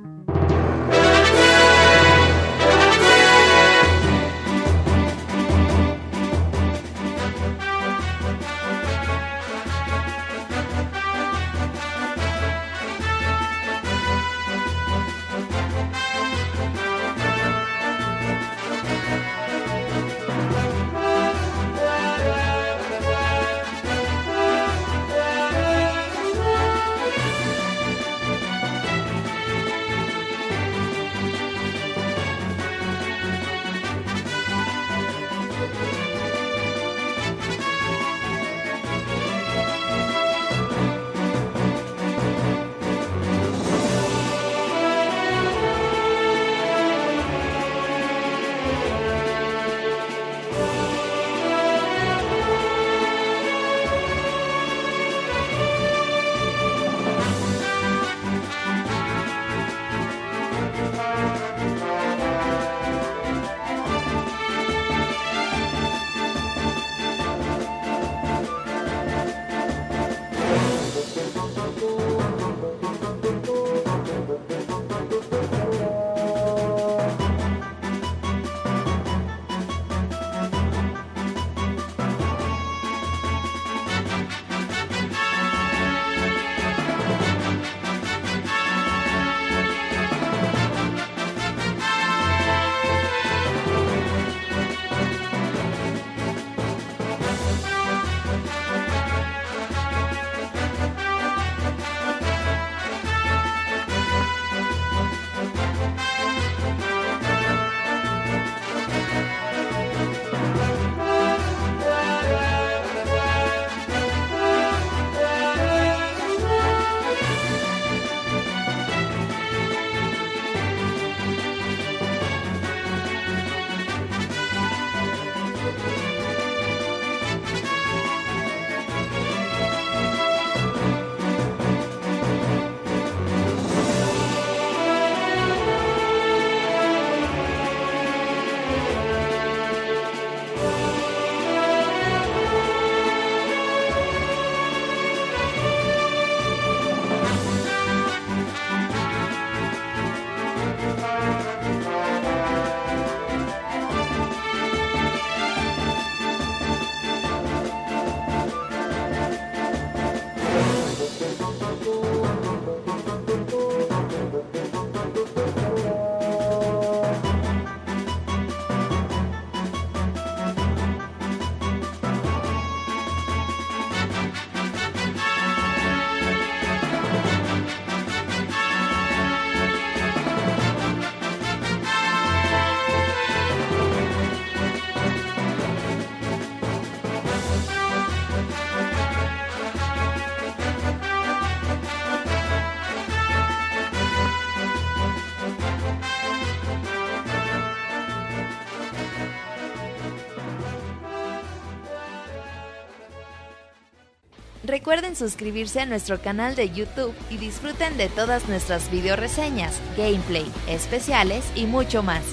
Recuerden 204.89 205.15
suscribirse 205.15 205.81
a 205.81 205.85
nuestro 205.85 206.19
canal 206.19 206.55
de 206.55 206.71
YouTube 206.71 207.13
y 207.29 207.37
disfruten 207.37 207.95
de 207.97 208.09
todas 208.09 208.49
nuestras 208.49 208.89
video 208.89 209.15
reseñas, 209.15 209.79
gameplay, 209.95 210.51
especiales 210.67 211.45
y 211.53 211.67
mucho 211.67 212.01
más. 212.01 212.23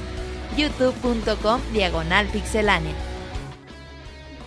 youtube.com 0.56 1.60
diagonal 1.74 2.26
pixelánea. 2.28 2.94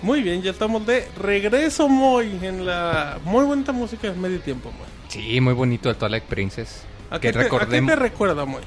Muy 0.02 0.24
bien, 0.24 0.42
ya 0.42 0.50
estamos 0.50 0.88
de 0.88 1.08
regreso, 1.20 1.88
Moy, 1.88 2.40
en 2.42 2.66
la 2.66 3.20
muy 3.26 3.46
buena 3.46 3.72
música 3.74 4.10
de 4.10 4.18
medio 4.18 4.40
tiempo, 4.40 4.72
Moy. 4.72 4.88
Sí, 5.10 5.40
muy 5.40 5.54
bonito 5.54 5.92
el 5.92 5.96
Twilight 5.96 6.24
Princess. 6.24 6.82
¿A 7.12 7.20
que 7.20 7.28
qué, 7.28 7.34
te, 7.34 7.38
a 7.38 7.42
qué 7.42 7.44
recordemos 7.44 7.92
te 7.92 7.96
recuerda, 7.96 8.44
Moy? 8.44 8.64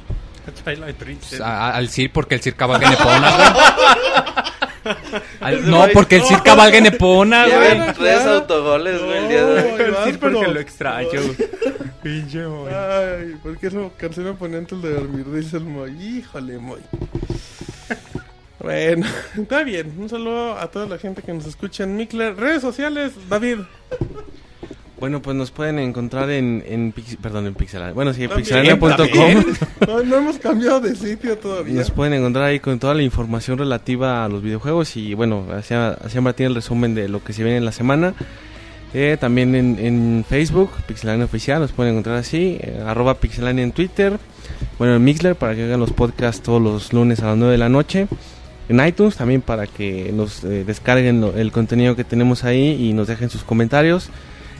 Twilight 0.62 0.94
Princess. 0.94 1.40
a- 1.40 1.74
al 1.74 1.88
Sir 1.88 2.12
porque 2.12 2.36
el 2.36 2.42
Sir 2.42 2.54
cabalga 2.54 2.86
en 2.86 2.92
Epona. 2.92 3.56
Al- 5.42 5.70
no, 5.70 5.86
porque 5.92 6.16
el 6.16 6.22
Sir 6.22 6.42
cabalga 6.42 6.78
en 6.78 6.86
Epona, 6.86 7.46
güey. 7.46 7.92
tres 7.94 8.20
autogoles, 8.26 9.02
güey, 9.02 9.18
el 9.18 9.28
día 9.28 9.44
de 9.46 9.62
hoy. 9.62 9.70
No, 9.78 9.84
El 9.84 10.04
Sir 10.04 10.18
porque 10.18 10.46
lo 10.48 10.60
extraño. 10.60 11.08
Pinche 12.02 12.44
güey. 12.44 12.74
Ay, 12.74 13.36
¿por 13.42 13.56
qué 13.58 13.70
canción 13.96 14.26
me 14.26 14.32
ponía 14.34 14.58
antes 14.58 14.80
de 14.82 14.92
dormir? 14.94 15.24
Dice 15.30 15.56
el 15.58 15.64
Moy. 15.64 15.90
Híjole, 16.02 16.58
Moy. 16.58 16.80
Bueno, 18.58 19.06
está 19.36 19.62
bien. 19.64 19.92
Un 19.98 20.08
saludo 20.08 20.58
a 20.58 20.68
toda 20.70 20.86
la 20.86 20.98
gente 20.98 21.22
que 21.22 21.32
nos 21.32 21.46
escucha 21.46 21.84
en 21.84 21.96
Mikler. 21.96 22.36
Redes 22.36 22.62
sociales, 22.62 23.12
David. 23.28 23.58
Bueno, 25.02 25.20
pues 25.20 25.36
nos 25.36 25.50
pueden 25.50 25.80
encontrar 25.80 26.30
en, 26.30 26.62
en 26.64 26.94
perdón, 27.20 27.48
en 27.48 27.54
Pixelania. 27.54 27.92
Bueno, 27.92 28.12
sí, 28.14 28.28
pixelania.com. 28.28 29.44
No, 29.88 30.00
no 30.04 30.16
hemos 30.18 30.38
cambiado 30.38 30.78
de 30.80 30.94
sitio 30.94 31.36
todavía. 31.38 31.74
Nos 31.74 31.90
pueden 31.90 32.12
encontrar 32.12 32.44
ahí 32.44 32.60
con 32.60 32.78
toda 32.78 32.94
la 32.94 33.02
información 33.02 33.58
relativa 33.58 34.24
a 34.24 34.28
los 34.28 34.44
videojuegos 34.44 34.96
y 34.96 35.14
bueno, 35.14 35.44
hacia, 35.52 35.88
hacia 35.94 36.20
Martín 36.20 36.46
el 36.46 36.54
resumen 36.54 36.94
de 36.94 37.08
lo 37.08 37.24
que 37.24 37.32
se 37.32 37.42
viene 37.42 37.58
en 37.58 37.64
la 37.64 37.72
semana. 37.72 38.14
Eh, 38.94 39.16
también 39.18 39.56
en, 39.56 39.76
en 39.80 40.24
Facebook, 40.28 40.70
Pixelania 40.86 41.24
Oficial, 41.24 41.58
nos 41.60 41.72
pueden 41.72 41.94
encontrar 41.94 42.18
así, 42.18 42.58
eh, 42.60 42.80
arroba 42.86 43.14
Pixelania 43.14 43.64
en 43.64 43.72
Twitter, 43.72 44.20
bueno 44.78 44.94
en 44.94 45.02
Mixler 45.02 45.34
para 45.34 45.56
que 45.56 45.64
hagan 45.64 45.80
los 45.80 45.92
podcasts 45.92 46.42
todos 46.42 46.62
los 46.62 46.92
lunes 46.92 47.18
a 47.20 47.26
las 47.26 47.36
9 47.38 47.50
de 47.50 47.58
la 47.58 47.68
noche, 47.68 48.06
en 48.68 48.86
iTunes 48.86 49.16
también 49.16 49.40
para 49.42 49.66
que 49.66 50.12
nos 50.14 50.44
eh, 50.44 50.62
descarguen 50.64 51.20
lo- 51.22 51.34
el 51.36 51.50
contenido 51.50 51.96
que 51.96 52.04
tenemos 52.04 52.44
ahí 52.44 52.86
y 52.88 52.92
nos 52.92 53.08
dejen 53.08 53.30
sus 53.30 53.42
comentarios, 53.42 54.10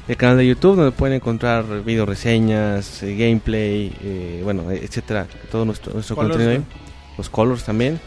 el 0.08 0.16
canal 0.16 0.36
de 0.36 0.46
YouTube 0.46 0.76
donde 0.76 0.92
pueden 0.92 1.16
encontrar 1.16 1.64
video 1.84 2.06
reseñas, 2.06 3.02
eh, 3.02 3.16
gameplay, 3.16 3.92
eh, 4.02 4.40
bueno, 4.44 4.70
etcétera, 4.70 5.26
todo 5.50 5.64
nuestro, 5.64 5.92
nuestro 5.92 6.16
Colors, 6.16 6.36
contenido 6.36 6.58
ahí 6.58 6.64
los 7.16 7.28
colors 7.28 7.64
también. 7.64 8.00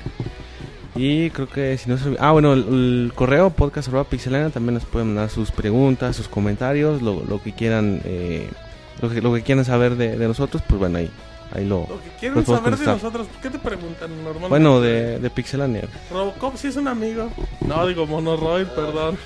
Y 0.95 1.29
creo 1.31 1.49
que 1.49 1.77
si 1.77 1.89
no 1.89 1.97
se... 1.97 2.15
Ah, 2.19 2.31
bueno, 2.31 2.53
el, 2.53 2.59
el 2.59 3.11
correo 3.13 3.49
podcast 3.49 3.89
arroba 3.89 4.05
pixelania 4.05 4.49
también 4.49 4.75
nos 4.75 4.85
pueden 4.85 5.09
mandar 5.09 5.29
sus 5.29 5.51
preguntas, 5.51 6.15
sus 6.15 6.29
comentarios, 6.29 7.01
lo, 7.01 7.21
lo 7.25 7.41
que 7.43 7.53
quieran 7.53 8.01
eh, 8.05 8.47
lo, 9.01 9.09
que, 9.09 9.21
lo 9.21 9.33
que 9.33 9.41
quieran 9.41 9.65
saber 9.65 9.95
de, 9.97 10.17
de 10.17 10.27
nosotros, 10.27 10.63
pues 10.67 10.79
bueno, 10.79 10.99
ahí, 10.99 11.11
ahí 11.53 11.65
lo... 11.65 11.81
Lo 11.89 12.01
que 12.01 12.09
quieren 12.19 12.45
saber 12.45 12.77
de 12.77 12.85
nosotros, 12.85 13.27
¿qué 13.41 13.49
te 13.49 13.59
preguntan 13.59 14.09
normalmente? 14.23 14.47
Bueno, 14.47 14.79
de, 14.79 15.19
de 15.19 15.29
pixelania. 15.29 15.83
Robocop 16.09 16.55
sí 16.55 16.67
es 16.67 16.77
un 16.77 16.87
amigo. 16.87 17.29
No, 17.67 17.85
digo 17.87 18.07
Monoroid, 18.07 18.67
perdón. 18.67 19.17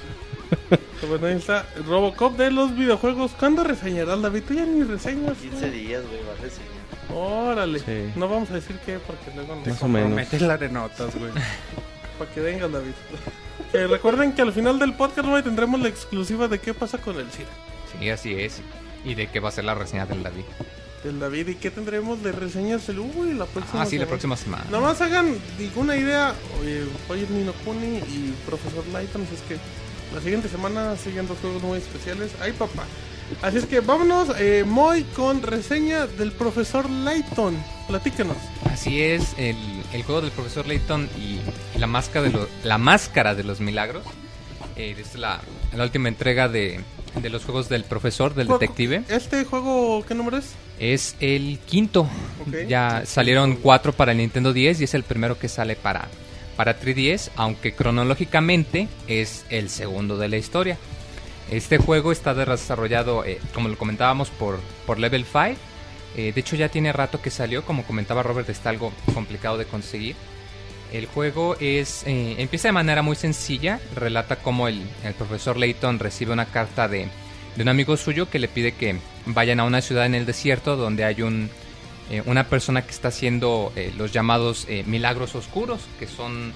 bueno, 1.08 1.28
ahí 1.28 1.36
está. 1.36 1.66
Robocop 1.88 2.36
de 2.38 2.52
los 2.52 2.76
videojuegos. 2.76 3.32
¿Cuándo 3.40 3.64
reseñarás, 3.64 4.22
David? 4.22 4.44
Tú 4.48 4.54
ya 4.54 4.66
ni 4.66 4.84
reseñas. 4.84 5.38
15 5.38 5.72
días, 5.72 6.04
güey, 6.08 6.20
va 6.28 6.34
a 6.34 6.42
reseñar. 6.42 6.80
Órale. 7.14 7.80
Sí. 7.80 8.12
No 8.16 8.28
vamos 8.28 8.52
a 8.52 8.56
decir 8.56 8.78
qué 8.86 9.00
porque 9.00 9.32
luego 9.36 9.56
nos... 9.56 9.68
Más 9.68 9.84
o 9.84 9.88
menos. 9.88 10.12
Metes 10.12 10.42
la 10.42 10.58
de 10.58 10.70
notas, 10.70 11.16
güey. 11.16 11.32
Para 12.20 12.32
que 12.32 12.42
vengan, 12.42 12.72
David. 12.72 12.92
Eh, 13.74 13.88
recuerden 13.88 14.34
que 14.34 14.42
al 14.42 14.52
final 14.54 14.78
del 14.80 14.94
podcast 14.94 15.28
hoy 15.28 15.42
tendremos 15.44 15.80
la 15.80 15.88
exclusiva 15.90 16.48
de 16.48 16.60
qué 16.60 16.74
pasa 16.74 16.98
con 16.98 17.16
el 17.18 17.30
Cira. 17.32 17.50
Sí, 18.00 18.10
así 18.10 18.34
es. 18.34 18.62
Y 19.06 19.16
de 19.16 19.28
qué 19.28 19.40
va 19.40 19.50
a 19.50 19.52
ser 19.52 19.64
la 19.66 19.76
reseña 19.76 20.06
del 20.06 20.22
David. 20.24 20.44
Del 21.04 21.20
David. 21.20 21.48
¿Y 21.48 21.56
qué 21.56 21.72
tendremos 21.72 22.22
de 22.22 22.32
reseñas? 22.34 22.90
El... 22.90 23.00
Uy, 23.00 23.34
la 23.34 23.46
próxima 23.46 23.82
Ah, 23.82 23.86
sí, 23.86 23.96
la 23.98 24.06
semana. 24.06 24.08
próxima 24.10 24.36
semana. 24.38 24.66
Nomás 24.70 25.00
hagan 25.02 25.36
ninguna 25.58 25.96
idea. 25.96 26.34
Oye, 26.62 26.84
hoy 27.08 27.24
es 27.24 27.30
Nino 27.30 27.54
Kuni 27.66 27.98
y 28.00 28.36
Profesor 28.46 28.86
Lighton. 28.92 29.22
Es 29.34 29.42
que 29.48 29.58
la 30.14 30.22
siguiente 30.22 30.50
semana 30.50 30.96
siguen 30.98 31.28
dos 31.28 31.38
juegos 31.40 31.62
muy 31.64 31.78
especiales. 31.78 32.32
¡Ay, 32.42 32.52
papá! 32.54 32.84
Así 33.44 33.58
es 33.60 33.66
que 33.66 33.80
vámonos, 33.80 34.30
eh, 34.40 34.64
Moy, 34.66 35.04
con 35.16 35.44
reseña 35.44 36.08
del 36.08 36.32
Profesor 36.32 36.90
Lighton. 36.90 37.56
Platícanos. 37.88 38.38
Así 38.72 39.02
es, 39.04 39.34
el, 39.38 39.56
el 39.94 40.04
juego 40.04 40.22
del 40.22 40.32
profesor 40.32 40.66
Layton 40.68 41.08
y, 41.18 41.40
y 41.76 41.80
la, 41.80 41.86
máscara 41.88 42.26
de 42.26 42.32
lo- 42.32 42.48
la 42.64 42.78
máscara 42.80 43.36
de 43.36 43.44
los 43.44 43.60
milagros. 43.60 44.04
Eh, 44.76 44.96
es 45.00 45.14
la, 45.16 45.42
la 45.76 45.84
última 45.84 46.08
entrega 46.10 46.48
de, 46.48 46.80
de 47.22 47.30
los 47.30 47.44
juegos 47.46 47.70
del 47.70 47.84
profesor, 47.84 48.34
del 48.34 48.48
detective. 48.48 49.04
¿Este 49.10 49.44
juego 49.46 50.04
qué 50.08 50.16
número 50.16 50.38
es? 50.38 50.46
Es 50.80 51.16
el 51.20 51.60
quinto. 51.68 52.08
Ya 52.68 53.04
salieron 53.06 53.58
cuatro 53.58 53.92
para 53.94 54.12
el 54.14 54.18
Nintendo 54.20 54.54
10 54.54 54.82
y 54.82 54.84
es 54.86 54.94
el 54.96 55.04
primero 55.04 55.38
que 55.38 55.50
sale 55.50 55.76
para, 55.76 56.08
para 56.60 56.78
3DS, 56.78 57.30
aunque 57.38 57.72
cronológicamente 57.72 58.90
es 59.08 59.46
el 59.50 59.70
segundo 59.70 60.18
de 60.18 60.28
la 60.28 60.36
historia. 60.36 60.78
Este 61.50 61.78
juego 61.78 62.12
está 62.12 62.34
desarrollado, 62.34 63.24
eh, 63.24 63.40
como 63.54 63.70
lo 63.70 63.78
comentábamos, 63.78 64.30
por, 64.30 64.60
por 64.86 65.00
Level 65.00 65.24
5. 65.24 65.56
Eh, 66.18 66.34
de 66.34 66.42
hecho 66.42 66.58
ya 66.58 66.68
tiene 66.68 66.92
rato 66.92 67.22
que 67.22 67.30
salió, 67.30 67.64
como 67.64 67.86
comentaba 67.86 68.24
Robert, 68.24 68.50
está 68.50 68.72
algo 68.72 68.92
complicado 69.14 69.58
de 69.58 69.68
conseguir. 69.68 70.18
El 70.92 71.06
juego 71.06 71.56
es 71.62 72.04
eh, 72.06 72.36
empieza 72.40 72.68
de 72.68 72.74
manera 72.74 73.04
muy 73.04 73.16
sencilla, 73.16 73.80
relata 73.96 74.36
cómo 74.36 74.68
el, 74.68 74.84
el 75.06 75.14
profesor 75.14 75.56
Layton 75.56 75.98
recibe 75.98 76.34
una 76.34 76.46
carta 76.46 76.90
de, 76.90 77.08
de 77.56 77.64
un 77.64 77.70
amigo 77.70 77.96
suyo 77.96 78.30
que 78.30 78.38
le 78.38 78.50
pide 78.50 78.74
que 78.74 78.98
vayan 79.26 79.62
a 79.62 79.64
una 79.64 79.80
ciudad 79.80 80.06
en 80.06 80.16
el 80.16 80.26
desierto 80.26 80.76
donde 80.76 81.06
hay 81.06 81.22
un, 81.22 81.50
eh, 82.10 82.24
una 82.26 82.46
persona 82.46 82.82
que 82.84 82.92
está 82.92 83.10
haciendo 83.10 83.72
eh, 83.76 83.94
los 83.98 84.12
llamados 84.12 84.66
eh, 84.68 84.84
milagros 84.88 85.36
oscuros, 85.36 85.82
que 86.00 86.08
son 86.08 86.54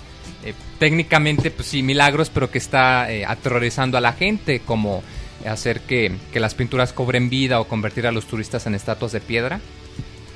técnicamente, 0.80 1.52
pues 1.52 1.68
sí, 1.68 1.84
milagros, 1.84 2.30
pero 2.30 2.50
que 2.50 2.58
está 2.58 3.08
aterrorizando 3.28 3.98
a 3.98 4.02
la 4.02 4.14
gente, 4.14 4.62
como 4.62 5.04
hacer 5.46 5.82
que, 5.82 6.14
que 6.32 6.40
las 6.40 6.56
pinturas 6.56 6.94
cobren 6.94 7.30
vida 7.30 7.60
o 7.60 7.68
convertir 7.68 8.08
a 8.08 8.12
los 8.12 8.26
turistas 8.26 8.66
en 8.66 8.76
estatuas 8.76 9.12
de 9.12 9.22
piedra. 9.22 9.60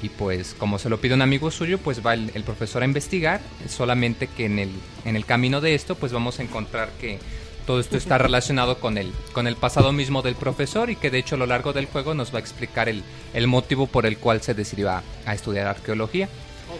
Y 0.02 0.10
pues 0.10 0.56
como 0.57 0.77
se 0.77 0.89
lo 0.89 0.99
pide 0.99 1.14
un 1.14 1.22
amigo 1.22 1.52
suyo, 1.52 1.77
pues 1.77 2.06
va 2.06 2.14
el, 2.14 2.31
el 2.35 2.44
profesor 2.44 2.84
a 2.84 2.85
investigar, 2.85 3.41
solamente 3.68 4.27
que 4.27 4.45
en 4.45 4.60
el, 4.60 4.72
en 5.06 5.15
el 5.15 5.26
camino 5.26 5.61
de 5.61 5.73
esto, 5.73 5.95
pues 5.95 6.11
vamos 6.11 6.39
a 6.39 6.44
encontrar 6.44 6.91
que 6.99 7.19
todo 7.68 7.81
esto 7.81 7.98
está 7.98 8.18
relacionado 8.18 8.80
con 8.80 8.98
el, 8.98 9.11
con 9.34 9.45
el 9.45 9.57
pasado 9.57 9.91
mismo 9.91 10.22
del 10.22 10.35
profesor 10.35 10.89
y 10.89 10.95
que 10.95 11.11
de 11.11 11.19
hecho 11.19 11.35
a 11.35 11.38
lo 11.38 11.45
largo 11.45 11.73
del 11.73 11.85
juego 11.85 12.14
nos 12.14 12.34
va 12.34 12.38
a 12.38 12.39
explicar 12.39 12.88
el, 12.88 13.03
el 13.34 13.45
motivo 13.48 13.88
por 13.88 14.06
el 14.06 14.18
cual 14.18 14.41
se 14.41 14.53
decidió 14.53 14.89
a, 14.89 15.03
a 15.26 15.35
estudiar 15.35 15.68
arqueología. 15.68 16.30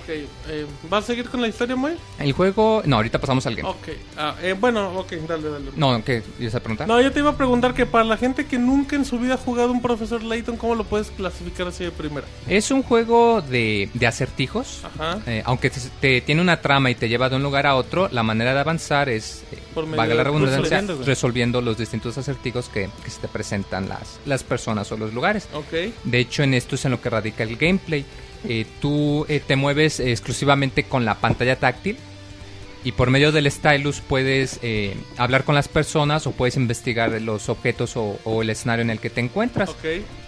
Ok, 0.03 0.10
eh, 0.10 0.65
¿vas 0.90 1.03
a 1.03 1.07
seguir 1.07 1.30
con 1.30 1.41
la 1.41 1.48
historia, 1.48 1.76
Moy? 1.76 1.95
El 2.19 2.32
juego... 2.34 2.82
No, 2.86 2.98
ahorita 2.98 3.19
pasamos 3.19 3.45
al 3.48 3.56
game. 3.56 3.68
Ok, 3.68 3.90
ah, 4.18 4.36
eh, 4.41 4.56
bueno, 4.60 4.91
ok, 4.99 5.11
dale, 5.28 5.49
dale. 5.49 5.72
No, 5.76 6.03
¿qué 6.03 6.24
ibas 6.40 6.56
a 6.56 6.60
preguntar? 6.60 6.88
No, 6.88 7.02
yo 7.02 7.11
te 7.11 7.19
iba 7.19 7.32
a 7.32 7.38
preguntar 7.38 7.74
que 7.74 7.86
para 7.86 8.03
la 8.03 8.18
gente 8.18 8.45
que 8.45 8.57
nunca 8.57 8.95
en 8.95 9.06
su 9.06 9.19
vida 9.19 9.34
ha 9.36 9.38
jugado 9.38 9.72
un 9.72 9.82
Profesor 9.82 10.24
Layton, 10.24 10.57
¿cómo 10.57 10.76
lo 10.76 10.84
puedes 10.84 11.10
clasificar 11.11 11.68
así 11.68 11.84
de 11.84 11.91
primera? 11.91 12.28
Es 12.48 12.72
un 12.72 12.84
juego 12.84 13.41
de, 13.41 13.90
de 13.94 14.07
acertijos. 14.07 14.82
Ajá. 14.84 15.19
Eh, 15.26 15.41
aunque 15.45 15.69
te, 15.69 15.80
te 15.99 16.22
tiene 16.22 16.41
una 16.41 16.61
trama 16.61 16.90
y 16.90 16.95
te 16.95 17.10
lleva 17.10 17.30
de 17.30 17.36
un 17.36 17.44
lugar 17.44 17.65
a 17.65 17.76
otro, 17.76 18.10
la 18.11 18.24
manera 18.24 18.53
de 18.53 18.60
avanzar 18.60 19.10
es, 19.10 19.44
eh, 19.52 19.57
Por 19.74 19.90
valga 19.90 20.15
la 20.15 20.24
redundancia, 20.24 20.60
resolviendo, 20.61 21.03
resolviendo 21.03 21.61
los 21.61 21.78
distintos 21.78 22.18
acertijos 22.18 22.69
que, 22.69 22.90
que 23.03 23.10
se 23.10 23.22
te 23.22 23.28
presentan 23.28 23.90
las, 23.90 24.19
las 24.26 24.44
personas 24.44 24.91
o 24.91 24.98
los 24.98 25.14
lugares. 25.14 25.48
Ok. 25.53 25.94
De 26.03 26.19
hecho, 26.19 26.44
en 26.44 26.53
esto 26.53 26.76
es 26.76 26.86
en 26.86 26.91
lo 26.91 27.02
que 27.02 27.10
radica 27.10 27.44
el 27.44 27.56
gameplay. 27.57 28.06
Eh, 28.48 28.66
tú 28.82 29.26
eh, 29.30 29.42
te 29.46 29.56
mueves 29.56 30.00
exclusivamente 30.00 30.84
con 30.84 31.06
la 31.06 31.16
pantalla 31.16 31.56
táctil 31.58 31.98
y 32.84 32.92
por 32.94 33.10
medio 33.10 33.32
del 33.32 33.50
stylus 33.52 34.00
puedes 34.00 34.60
eh, 34.62 34.96
hablar 35.18 35.44
con 35.44 35.56
las 35.56 35.68
personas 35.68 36.28
o 36.28 36.32
puedes 36.32 36.56
investigar 36.56 37.10
los 37.22 37.50
objetos 37.50 37.98
o, 37.98 38.20
o 38.24 38.42
el 38.44 38.50
escenario 38.50 38.84
en 38.84 38.90
el 38.92 39.00
que 39.00 39.10
te 39.10 39.20
encuentras. 39.22 39.70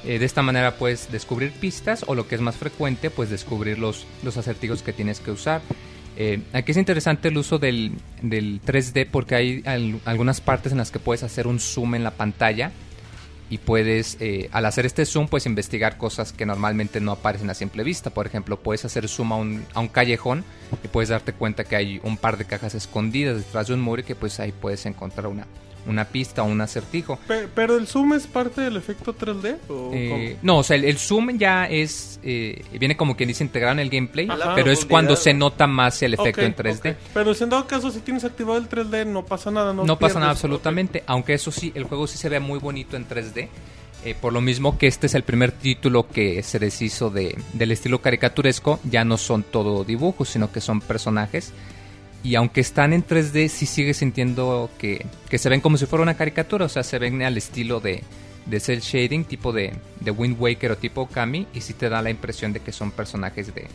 Eh, 0.05 0.19
de 0.19 0.25
esta 0.25 0.41
manera 0.41 0.75
puedes 0.75 1.11
descubrir 1.11 1.51
pistas 1.51 2.03
o 2.07 2.15
lo 2.15 2.27
que 2.27 2.35
es 2.35 2.41
más 2.41 2.55
frecuente, 2.57 3.09
pues 3.11 3.29
descubrir 3.29 3.77
los, 3.79 4.05
los 4.23 4.35
acertijos 4.37 4.81
que 4.81 4.91
tienes 4.91 5.19
que 5.19 5.31
usar. 5.31 5.61
Eh, 6.17 6.41
aquí 6.51 6.71
es 6.71 6.77
interesante 6.77 7.29
el 7.29 7.37
uso 7.37 7.59
del, 7.59 7.93
del 8.21 8.59
3D 8.61 9.07
porque 9.09 9.35
hay 9.35 9.63
al- 9.65 10.01
algunas 10.03 10.41
partes 10.41 10.73
en 10.73 10.79
las 10.79 10.91
que 10.91 10.99
puedes 10.99 11.23
hacer 11.23 11.47
un 11.47 11.59
zoom 11.61 11.95
en 11.95 12.03
la 12.03 12.11
pantalla 12.11 12.71
y 13.49 13.57
puedes, 13.57 14.17
eh, 14.19 14.49
al 14.51 14.65
hacer 14.65 14.85
este 14.85 15.05
zoom, 15.05 15.27
pues 15.27 15.45
investigar 15.45 15.97
cosas 15.97 16.33
que 16.33 16.45
normalmente 16.45 16.99
no 16.99 17.11
aparecen 17.11 17.49
a 17.49 17.53
simple 17.53 17.83
vista. 17.83 18.11
Por 18.11 18.27
ejemplo, 18.27 18.59
puedes 18.59 18.85
hacer 18.85 19.07
zoom 19.07 19.33
a 19.33 19.37
un, 19.37 19.65
a 19.73 19.79
un 19.79 19.87
callejón 19.87 20.43
y 20.83 20.87
puedes 20.87 21.09
darte 21.09 21.33
cuenta 21.33 21.63
que 21.63 21.75
hay 21.75 21.99
un 22.03 22.17
par 22.17 22.37
de 22.37 22.45
cajas 22.45 22.75
escondidas 22.75 23.37
detrás 23.37 23.67
de 23.67 23.73
un 23.73 23.81
muro 23.81 24.01
y 24.01 24.05
que 24.05 24.15
pues 24.15 24.39
ahí 24.39 24.51
puedes 24.51 24.85
encontrar 24.85 25.27
una, 25.27 25.47
una 25.87 26.05
pista 26.05 26.43
o 26.43 26.45
un 26.45 26.61
acertijo. 26.61 27.17
Pe- 27.27 27.47
pero 27.53 27.77
el 27.77 27.87
zoom 27.87 28.13
es 28.13 28.27
parte 28.27 28.61
del 28.61 28.77
efecto 28.77 29.15
3D 29.15 29.57
o 29.69 29.91
Eh, 29.93 30.37
no, 30.41 30.59
o 30.59 30.63
sea, 30.63 30.75
el, 30.75 30.85
el 30.85 30.97
zoom 30.97 31.37
ya 31.37 31.65
es. 31.65 32.19
eh, 32.23 32.61
viene 32.79 32.95
como 32.97 33.15
quien 33.15 33.27
dice 33.29 33.43
integrado 33.43 33.73
en 33.73 33.79
el 33.79 33.89
gameplay, 33.89 34.27
Ajá. 34.29 34.53
pero 34.55 34.71
es 34.71 34.85
cuando 34.85 35.15
se 35.15 35.33
nota 35.33 35.67
más 35.67 36.01
el 36.03 36.13
efecto 36.13 36.41
en 36.41 36.55
3D. 36.55 36.91
ok. 36.91 36.97
Pero 37.13 37.33
si 37.33 37.43
en 37.43 37.49
dado 37.49 37.65
caso 37.67 37.89
si 37.91 37.99
tienes 37.99 38.23
activado 38.25 38.57
el 38.57 38.67
3D 38.69 39.05
no 39.07 39.25
pasa 39.25 39.49
nada, 39.51 39.73
no, 39.73 39.83
No, 39.85 39.97
pasa 39.97 40.19
nada 40.19 40.31
absolutamente, 40.31 41.03
aunque 41.07 41.33
eso 41.33 41.51
sí, 41.51 41.71
el 41.75 41.85
juego 41.85 42.07
sí 42.07 42.17
se 42.17 42.29
ve 42.29 42.39
muy 42.39 42.59
bonito 42.59 42.95
en 42.97 43.07
3D. 43.07 43.47
eh, 44.05 44.15
por 44.19 44.31
lo 44.31 44.39
mismo 44.41 44.77
que 44.77 44.87
este 44.87 45.07
es 45.07 45.13
el 45.13 45.23
primer 45.23 45.51
título 45.51 46.07
que 46.07 46.41
se 46.43 46.57
deshizo 46.57 47.09
de, 47.09 47.37
del 47.53 47.71
estilo 47.73 47.99
caricaturesco, 48.01 48.79
ya 48.83 49.03
no 49.03 49.17
son 49.17 49.43
todo 49.43 49.83
dibujos, 49.83 50.29
sino 50.29 50.51
que 50.51 50.61
son 50.61 50.79
personajes. 50.81 51.51
Y 52.23 52.35
aunque 52.35 52.61
están 52.61 52.93
en 52.93 53.05
3D, 53.05 53.47
sí 53.47 53.65
sigue 53.65 53.93
sintiendo 53.93 54.69
que, 54.77 55.05
que 55.29 55.37
se 55.37 55.49
ven 55.49 55.61
como 55.61 55.77
si 55.77 55.85
fuera 55.85 56.03
una 56.03 56.15
caricatura, 56.15 56.65
o 56.65 56.69
sea, 56.69 56.83
se 56.83 56.99
ven 56.99 57.21
al 57.23 57.37
estilo 57.37 57.79
de, 57.79 58.03
de 58.45 58.59
cel 58.59 58.81
shading, 58.81 59.23
tipo 59.23 59.53
de, 59.53 59.73
de 59.99 60.11
Wind 60.11 60.35
Waker 60.39 60.71
o 60.71 60.77
tipo 60.77 61.07
Kami, 61.07 61.47
y 61.53 61.61
sí 61.61 61.73
te 61.73 61.87
da 61.87 62.01
la 62.01 62.09
impresión 62.09 62.51
de 62.51 62.59
que 62.59 62.71
son 62.71 62.91
personajes 62.91 63.53
de, 63.53 63.67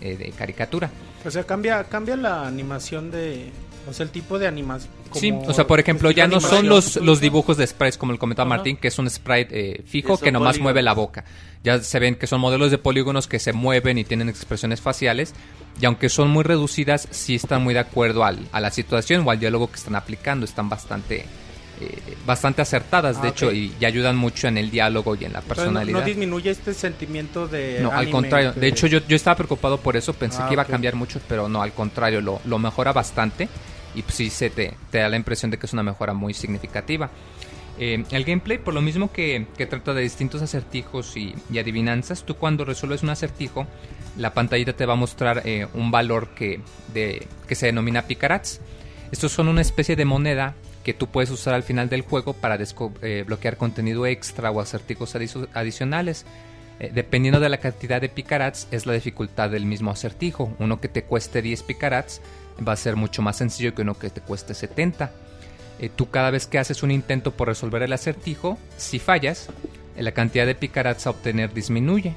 eh, 0.00 0.16
de 0.16 0.30
caricatura. 0.30 0.90
O 1.24 1.30
sea, 1.30 1.44
cambia, 1.44 1.84
cambia 1.84 2.16
la 2.16 2.46
animación 2.46 3.10
de... 3.10 3.50
O 3.88 3.92
sea, 3.92 4.04
el 4.04 4.10
tipo 4.10 4.38
de 4.38 4.46
animación. 4.46 4.90
Sí, 5.12 5.32
o 5.32 5.52
sea, 5.54 5.66
por 5.66 5.80
ejemplo, 5.80 6.10
ya 6.10 6.26
no 6.26 6.40
son 6.40 6.68
los, 6.68 6.96
los 6.96 7.20
dibujos 7.20 7.56
de 7.56 7.66
sprites 7.66 7.96
como 7.98 8.12
el 8.12 8.18
comentaba. 8.18 8.48
Martín, 8.48 8.76
que 8.76 8.88
es 8.88 8.98
un 8.98 9.08
sprite 9.08 9.48
eh, 9.50 9.82
fijo 9.86 10.18
Que 10.18 10.30
nomás 10.30 10.48
polígonos. 10.54 10.62
mueve 10.62 10.82
la 10.82 10.92
boca. 10.92 11.24
Ya 11.64 11.80
se 11.80 11.98
ven 11.98 12.14
que 12.14 12.26
son 12.26 12.40
modelos 12.40 12.70
de 12.70 12.78
polígonos 12.78 13.26
que 13.26 13.38
se 13.38 13.52
mueven 13.52 13.98
y 13.98 14.04
tienen 14.04 14.28
expresiones 14.28 14.80
faciales. 14.80 15.34
Y 15.80 15.86
aunque 15.86 16.08
son 16.08 16.28
muy 16.30 16.44
reducidas, 16.44 17.08
sí 17.10 17.34
están 17.36 17.62
muy 17.62 17.72
de 17.74 17.80
acuerdo 17.80 18.24
al, 18.24 18.40
a 18.52 18.60
la 18.60 18.70
situación 18.70 19.22
o 19.26 19.30
al 19.30 19.38
diálogo 19.40 19.68
que 19.70 19.76
están 19.76 19.94
aplicando. 19.94 20.44
Están 20.44 20.68
bastante, 20.68 21.24
eh, 21.80 21.98
bastante 22.26 22.62
acertadas, 22.62 23.22
de 23.22 23.28
Ah, 23.28 23.30
hecho, 23.30 23.52
y, 23.52 23.72
y 23.80 23.84
ayudan 23.84 24.16
mucho 24.16 24.48
en 24.48 24.58
el 24.58 24.70
diálogo 24.72 25.14
y 25.14 25.24
en 25.24 25.32
la 25.32 25.40
no- 25.40 25.46
personalidad. 25.46 26.00
No, 26.00 26.04
disminuye 26.04 26.50
este 26.50 26.74
sentimiento 26.74 27.46
de. 27.46 27.78
No, 27.80 27.92
al 27.92 28.10
contrario. 28.10 28.52
que- 28.54 28.60
De 28.60 28.66
hecho, 28.68 28.86
yo, 28.88 28.98
yo 29.06 29.14
estaba 29.14 29.36
preocupado 29.36 29.78
por 29.78 29.96
eso. 29.96 30.12
Pensé 30.14 30.38
Ah, 30.42 30.48
que 30.48 30.54
iba 30.54 30.62
a 30.62 30.66
cambiar 30.66 30.96
mucho, 30.96 31.20
pero 31.28 31.48
no, 31.48 31.62
al 31.62 31.72
contrario, 31.72 32.20
lo, 32.20 32.40
lo 32.44 32.58
mejora 32.58 32.92
bastante. 32.92 33.48
Y 33.94 34.02
pues 34.02 34.14
sí, 34.14 34.30
se 34.30 34.50
te, 34.50 34.74
te 34.90 34.98
da 34.98 35.08
la 35.08 35.16
impresión 35.16 35.50
de 35.50 35.58
que 35.58 35.66
es 35.66 35.72
una 35.72 35.82
mejora 35.82 36.12
muy 36.14 36.34
significativa. 36.34 37.10
Eh, 37.80 38.04
el 38.10 38.24
gameplay, 38.24 38.58
por 38.58 38.74
lo 38.74 38.80
mismo 38.80 39.12
que, 39.12 39.46
que 39.56 39.66
trata 39.66 39.94
de 39.94 40.02
distintos 40.02 40.42
acertijos 40.42 41.16
y, 41.16 41.34
y 41.50 41.58
adivinanzas, 41.58 42.24
tú 42.24 42.34
cuando 42.36 42.64
resuelves 42.64 43.02
un 43.04 43.10
acertijo, 43.10 43.66
la 44.16 44.34
pantallita 44.34 44.72
te 44.72 44.84
va 44.84 44.94
a 44.94 44.96
mostrar 44.96 45.42
eh, 45.44 45.66
un 45.74 45.90
valor 45.92 46.30
que, 46.34 46.60
de, 46.92 47.26
que 47.46 47.54
se 47.54 47.66
denomina 47.66 48.02
picarats. 48.02 48.60
Estos 49.12 49.30
son 49.32 49.48
una 49.48 49.60
especie 49.60 49.94
de 49.94 50.04
moneda 50.04 50.54
que 50.82 50.92
tú 50.92 51.06
puedes 51.06 51.30
usar 51.30 51.54
al 51.54 51.62
final 51.62 51.88
del 51.88 52.02
juego 52.02 52.32
para 52.32 52.58
eh, 53.02 53.24
bloquear 53.26 53.56
contenido 53.56 54.06
extra 54.06 54.50
o 54.50 54.60
acertijos 54.60 55.14
adicio- 55.14 55.48
adicionales. 55.54 56.26
Eh, 56.80 56.90
dependiendo 56.94 57.40
de 57.40 57.48
la 57.48 57.58
cantidad 57.58 58.00
de 58.00 58.08
picarats 58.08 58.68
es 58.70 58.86
la 58.86 58.92
dificultad 58.92 59.50
del 59.50 59.66
mismo 59.66 59.90
acertijo. 59.92 60.52
Uno 60.58 60.80
que 60.80 60.88
te 60.88 61.04
cueste 61.04 61.42
10 61.42 61.62
picarats 61.62 62.20
va 62.66 62.72
a 62.72 62.76
ser 62.76 62.96
mucho 62.96 63.22
más 63.22 63.36
sencillo 63.36 63.74
que 63.74 63.82
uno 63.82 63.98
que 63.98 64.10
te 64.10 64.20
cueste 64.20 64.54
70. 64.54 65.10
Eh, 65.80 65.90
tú 65.94 66.10
cada 66.10 66.30
vez 66.30 66.46
que 66.46 66.58
haces 66.58 66.82
un 66.82 66.90
intento 66.90 67.32
por 67.32 67.48
resolver 67.48 67.82
el 67.82 67.92
acertijo, 67.92 68.58
si 68.76 68.98
fallas, 68.98 69.48
eh, 69.96 70.02
la 70.02 70.12
cantidad 70.12 70.46
de 70.46 70.54
picarats 70.54 71.06
a 71.06 71.10
obtener 71.10 71.52
disminuye. 71.52 72.16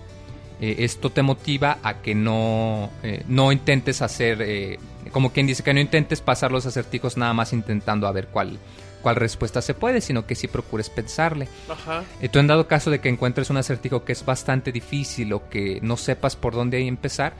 Eh, 0.61 0.85
esto 0.85 1.09
te 1.09 1.23
motiva 1.23 1.79
a 1.81 2.01
que 2.01 2.13
no, 2.13 2.91
eh, 3.01 3.23
no 3.27 3.51
intentes 3.51 4.03
hacer, 4.03 4.43
eh, 4.43 4.77
como 5.11 5.33
quien 5.33 5.47
dice, 5.47 5.63
que 5.63 5.73
no 5.73 5.79
intentes 5.79 6.21
pasar 6.21 6.51
los 6.51 6.67
acertijos 6.67 7.17
nada 7.17 7.33
más 7.33 7.51
intentando 7.51 8.05
a 8.05 8.11
ver 8.11 8.27
cuál, 8.27 8.59
cuál 9.01 9.15
respuesta 9.15 9.63
se 9.63 9.73
puede, 9.73 10.01
sino 10.01 10.27
que 10.27 10.35
sí 10.35 10.47
procures 10.47 10.91
pensarle. 10.91 11.47
Ajá. 11.67 12.03
Tú 12.31 12.37
en 12.37 12.45
dado 12.45 12.67
caso 12.67 12.91
de 12.91 12.99
que 12.99 13.09
encuentres 13.09 13.49
un 13.49 13.57
acertijo 13.57 14.05
que 14.05 14.11
es 14.11 14.23
bastante 14.23 14.71
difícil 14.71 15.33
o 15.33 15.49
que 15.49 15.79
no 15.81 15.97
sepas 15.97 16.35
por 16.35 16.53
dónde 16.53 16.79
empezar, 16.85 17.33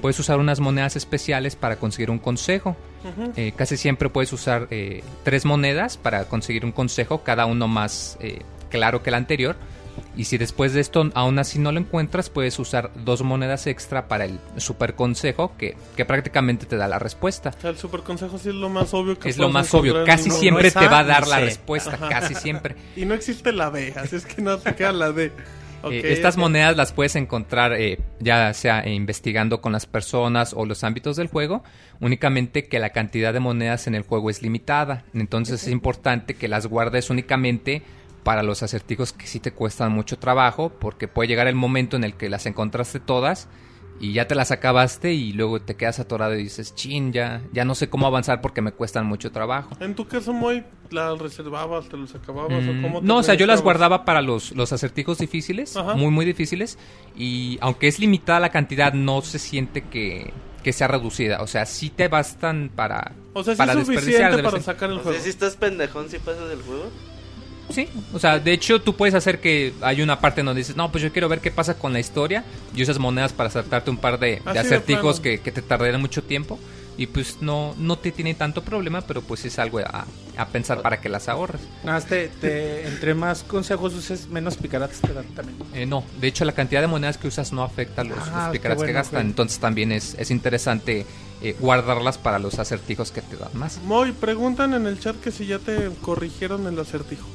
puedes 0.00 0.18
usar 0.18 0.38
unas 0.38 0.60
monedas 0.60 0.96
especiales 0.96 1.56
para 1.56 1.76
conseguir 1.76 2.10
un 2.10 2.18
consejo. 2.18 2.76
Eh, 3.36 3.52
casi 3.56 3.76
siempre 3.76 4.10
puedes 4.10 4.32
usar 4.32 4.68
eh, 4.70 5.02
tres 5.24 5.44
monedas 5.44 5.96
para 5.96 6.26
conseguir 6.26 6.64
un 6.64 6.72
consejo, 6.72 7.22
cada 7.22 7.46
uno 7.46 7.66
más 7.66 8.18
eh, 8.20 8.40
claro 8.68 9.02
que 9.02 9.10
el 9.10 9.14
anterior. 9.14 9.56
Y 10.16 10.24
si 10.24 10.38
después 10.38 10.72
de 10.72 10.80
esto 10.80 11.10
aún 11.14 11.38
así 11.38 11.58
no 11.58 11.72
lo 11.72 11.80
encuentras, 11.80 12.30
puedes 12.30 12.58
usar 12.58 12.90
dos 13.04 13.22
monedas 13.22 13.66
extra 13.66 14.08
para 14.08 14.24
el 14.24 14.38
super 14.56 14.94
consejo 14.94 15.52
que, 15.58 15.76
que 15.96 16.04
prácticamente 16.04 16.66
te 16.66 16.76
da 16.76 16.88
la 16.88 16.98
respuesta. 16.98 17.52
El 17.62 17.76
super 17.76 18.00
consejo 18.00 18.38
sí 18.38 18.50
es 18.50 18.54
lo 18.54 18.68
más 18.68 18.92
obvio 18.94 19.18
que 19.18 19.28
Es 19.28 19.38
lo 19.38 19.50
más 19.50 19.72
obvio, 19.74 20.04
casi 20.04 20.28
no 20.28 20.34
siempre 20.36 20.70
te 20.70 20.86
va 20.88 21.00
a 21.00 21.04
dar 21.04 21.26
la 21.26 21.40
respuesta, 21.40 21.94
Ajá. 21.94 22.08
casi 22.08 22.34
siempre. 22.34 22.76
Y 22.96 23.04
no 23.04 23.14
existe 23.14 23.52
la 23.52 23.70
B, 23.70 23.94
así 23.96 24.16
es 24.16 24.26
que 24.26 24.42
no 24.42 24.58
te 24.58 24.74
queda 24.74 24.92
la 24.92 25.12
D. 25.12 25.32
Eh, 25.84 26.12
estas 26.12 26.36
monedas 26.36 26.76
las 26.76 26.92
puedes 26.92 27.16
encontrar 27.16 27.72
eh, 27.72 27.98
ya 28.18 28.52
sea 28.54 28.88
investigando 28.88 29.60
con 29.60 29.72
las 29.72 29.86
personas 29.86 30.52
o 30.54 30.66
los 30.66 30.84
ámbitos 30.84 31.16
del 31.16 31.28
juego, 31.28 31.62
únicamente 32.00 32.68
que 32.68 32.78
la 32.78 32.90
cantidad 32.90 33.32
de 33.32 33.40
monedas 33.40 33.86
en 33.86 33.94
el 33.94 34.02
juego 34.02 34.30
es 34.30 34.42
limitada, 34.42 35.04
entonces 35.14 35.62
es 35.62 35.68
importante 35.68 36.34
que 36.34 36.48
las 36.48 36.66
guardes 36.66 37.10
únicamente 37.10 37.82
para 38.22 38.42
los 38.42 38.62
acertijos 38.62 39.12
que 39.12 39.26
sí 39.26 39.40
te 39.40 39.52
cuestan 39.52 39.92
mucho 39.92 40.18
trabajo, 40.18 40.70
porque 40.78 41.08
puede 41.08 41.28
llegar 41.28 41.46
el 41.46 41.54
momento 41.54 41.96
en 41.96 42.04
el 42.04 42.14
que 42.14 42.28
las 42.28 42.46
encontraste 42.46 43.00
todas 43.00 43.48
y 44.00 44.12
ya 44.14 44.26
te 44.26 44.34
las 44.34 44.50
acabaste 44.50 45.12
y 45.12 45.32
luego 45.32 45.60
te 45.60 45.76
quedas 45.76 46.00
atorado 46.00 46.34
y 46.34 46.42
dices, 46.42 46.74
chin, 46.74 47.12
ya, 47.12 47.42
ya 47.52 47.64
no 47.64 47.74
sé 47.74 47.88
cómo 47.90 48.06
avanzar 48.06 48.40
porque 48.40 48.62
me 48.62 48.72
cuestan 48.72 49.06
mucho 49.06 49.30
trabajo. 49.30 49.76
En 49.78 49.94
tu 49.94 50.06
caso, 50.08 50.32
Moy, 50.32 50.64
¿las 50.90 51.18
reservabas, 51.18 51.88
te 51.88 51.96
los 51.96 52.14
acababas 52.14 52.64
Mm, 52.64 52.78
o 52.78 52.82
cómo 52.82 53.00
te 53.00 53.06
no, 53.06 53.18
o 53.18 53.22
sea, 53.22 53.34
yo 53.34 53.46
las 53.46 53.62
guardaba 53.62 54.04
para 54.04 54.22
los, 54.22 54.52
los 54.52 54.72
acertijos 54.72 55.18
difíciles, 55.18 55.76
Ajá. 55.76 55.94
muy, 55.94 56.10
muy 56.10 56.24
difíciles. 56.24 56.78
Y 57.16 57.58
aunque 57.60 57.88
es 57.88 57.98
limitada 57.98 58.40
la 58.40 58.48
cantidad, 58.50 58.92
no 58.94 59.20
se 59.22 59.38
siente 59.38 59.82
que, 59.82 60.32
que 60.62 60.72
sea 60.72 60.88
reducida. 60.88 61.42
O 61.42 61.46
sea, 61.46 61.66
sí 61.66 61.90
te 61.90 62.08
bastan 62.08 62.70
para. 62.74 63.12
O 63.34 63.44
sea, 63.44 63.54
sí 63.54 63.58
para 63.58 63.74
es 63.74 63.86
suficiente 63.86 64.42
para 64.42 64.60
sacar 64.60 64.90
el 64.90 64.96
O 64.96 65.00
juego. 65.00 65.12
sea, 65.14 65.22
si 65.22 65.30
estás 65.30 65.56
pendejón, 65.56 66.08
si 66.08 66.18
pasas 66.18 66.48
del 66.48 66.62
juego. 66.62 66.90
Sí, 67.70 67.88
o 68.12 68.18
sea, 68.18 68.38
de 68.38 68.52
hecho, 68.52 68.80
tú 68.82 68.96
puedes 68.96 69.14
hacer 69.14 69.40
que 69.40 69.72
hay 69.80 70.02
una 70.02 70.20
parte 70.20 70.42
donde 70.42 70.58
dices, 70.60 70.76
no, 70.76 70.90
pues 70.90 71.02
yo 71.02 71.12
quiero 71.12 71.28
ver 71.28 71.40
qué 71.40 71.50
pasa 71.50 71.74
con 71.78 71.92
la 71.92 72.00
historia. 72.00 72.44
Y 72.74 72.82
usas 72.82 72.98
monedas 72.98 73.32
para 73.32 73.50
saltarte 73.50 73.90
un 73.90 73.96
par 73.98 74.18
de, 74.18 74.26
de 74.26 74.36
Así 74.44 74.52
de 74.52 74.58
acertijos 74.60 75.20
que, 75.20 75.40
que 75.40 75.52
te 75.52 75.62
tardarían 75.62 76.00
mucho 76.00 76.22
tiempo. 76.22 76.58
Y 76.98 77.06
pues 77.06 77.38
no, 77.40 77.74
no 77.78 77.96
te 77.98 78.12
tiene 78.12 78.34
tanto 78.34 78.62
problema, 78.62 79.00
pero 79.00 79.22
pues 79.22 79.44
es 79.46 79.58
algo 79.58 79.78
a, 79.78 80.04
a 80.36 80.46
pensar 80.48 80.82
para 80.82 81.00
que 81.00 81.08
las 81.08 81.28
ahorres. 81.30 81.62
Nada 81.82 81.96
más 81.98 82.04
te, 82.06 82.28
te- 82.28 82.86
entre 82.86 83.14
más 83.14 83.42
consejos 83.42 83.94
uses, 83.94 84.28
menos 84.28 84.56
picarates 84.58 85.00
te 85.00 85.14
dan 85.14 85.24
también. 85.28 85.56
Eh, 85.72 85.86
no, 85.86 86.04
de 86.20 86.26
hecho 86.28 86.44
la 86.44 86.52
cantidad 86.52 86.82
de 86.82 86.88
monedas 86.88 87.16
que 87.16 87.28
usas 87.28 87.52
no 87.54 87.62
afecta 87.62 88.04
los, 88.04 88.18
Ah, 88.18 88.42
los 88.48 88.52
qué 88.52 88.58
picarats 88.58 88.82
que 88.82 88.92
gastan, 88.92 89.26
entonces 89.28 89.58
también 89.60 89.92
es, 89.92 90.14
es 90.18 90.30
interesante 90.30 91.06
eh, 91.40 91.56
guardarlas 91.58 92.18
para 92.18 92.38
los 92.38 92.58
acertijos 92.58 93.12
que 93.12 93.22
te 93.22 93.36
dan 93.36 93.50
más. 93.54 93.80
Moy, 93.84 94.12
preguntan 94.12 94.74
en 94.74 94.86
el 94.86 95.00
chat 95.00 95.16
que 95.20 95.30
si 95.30 95.46
ya 95.46 95.58
te 95.58 95.88
corrigieron 96.02 96.66
el 96.66 96.78
acertijo. 96.78 97.26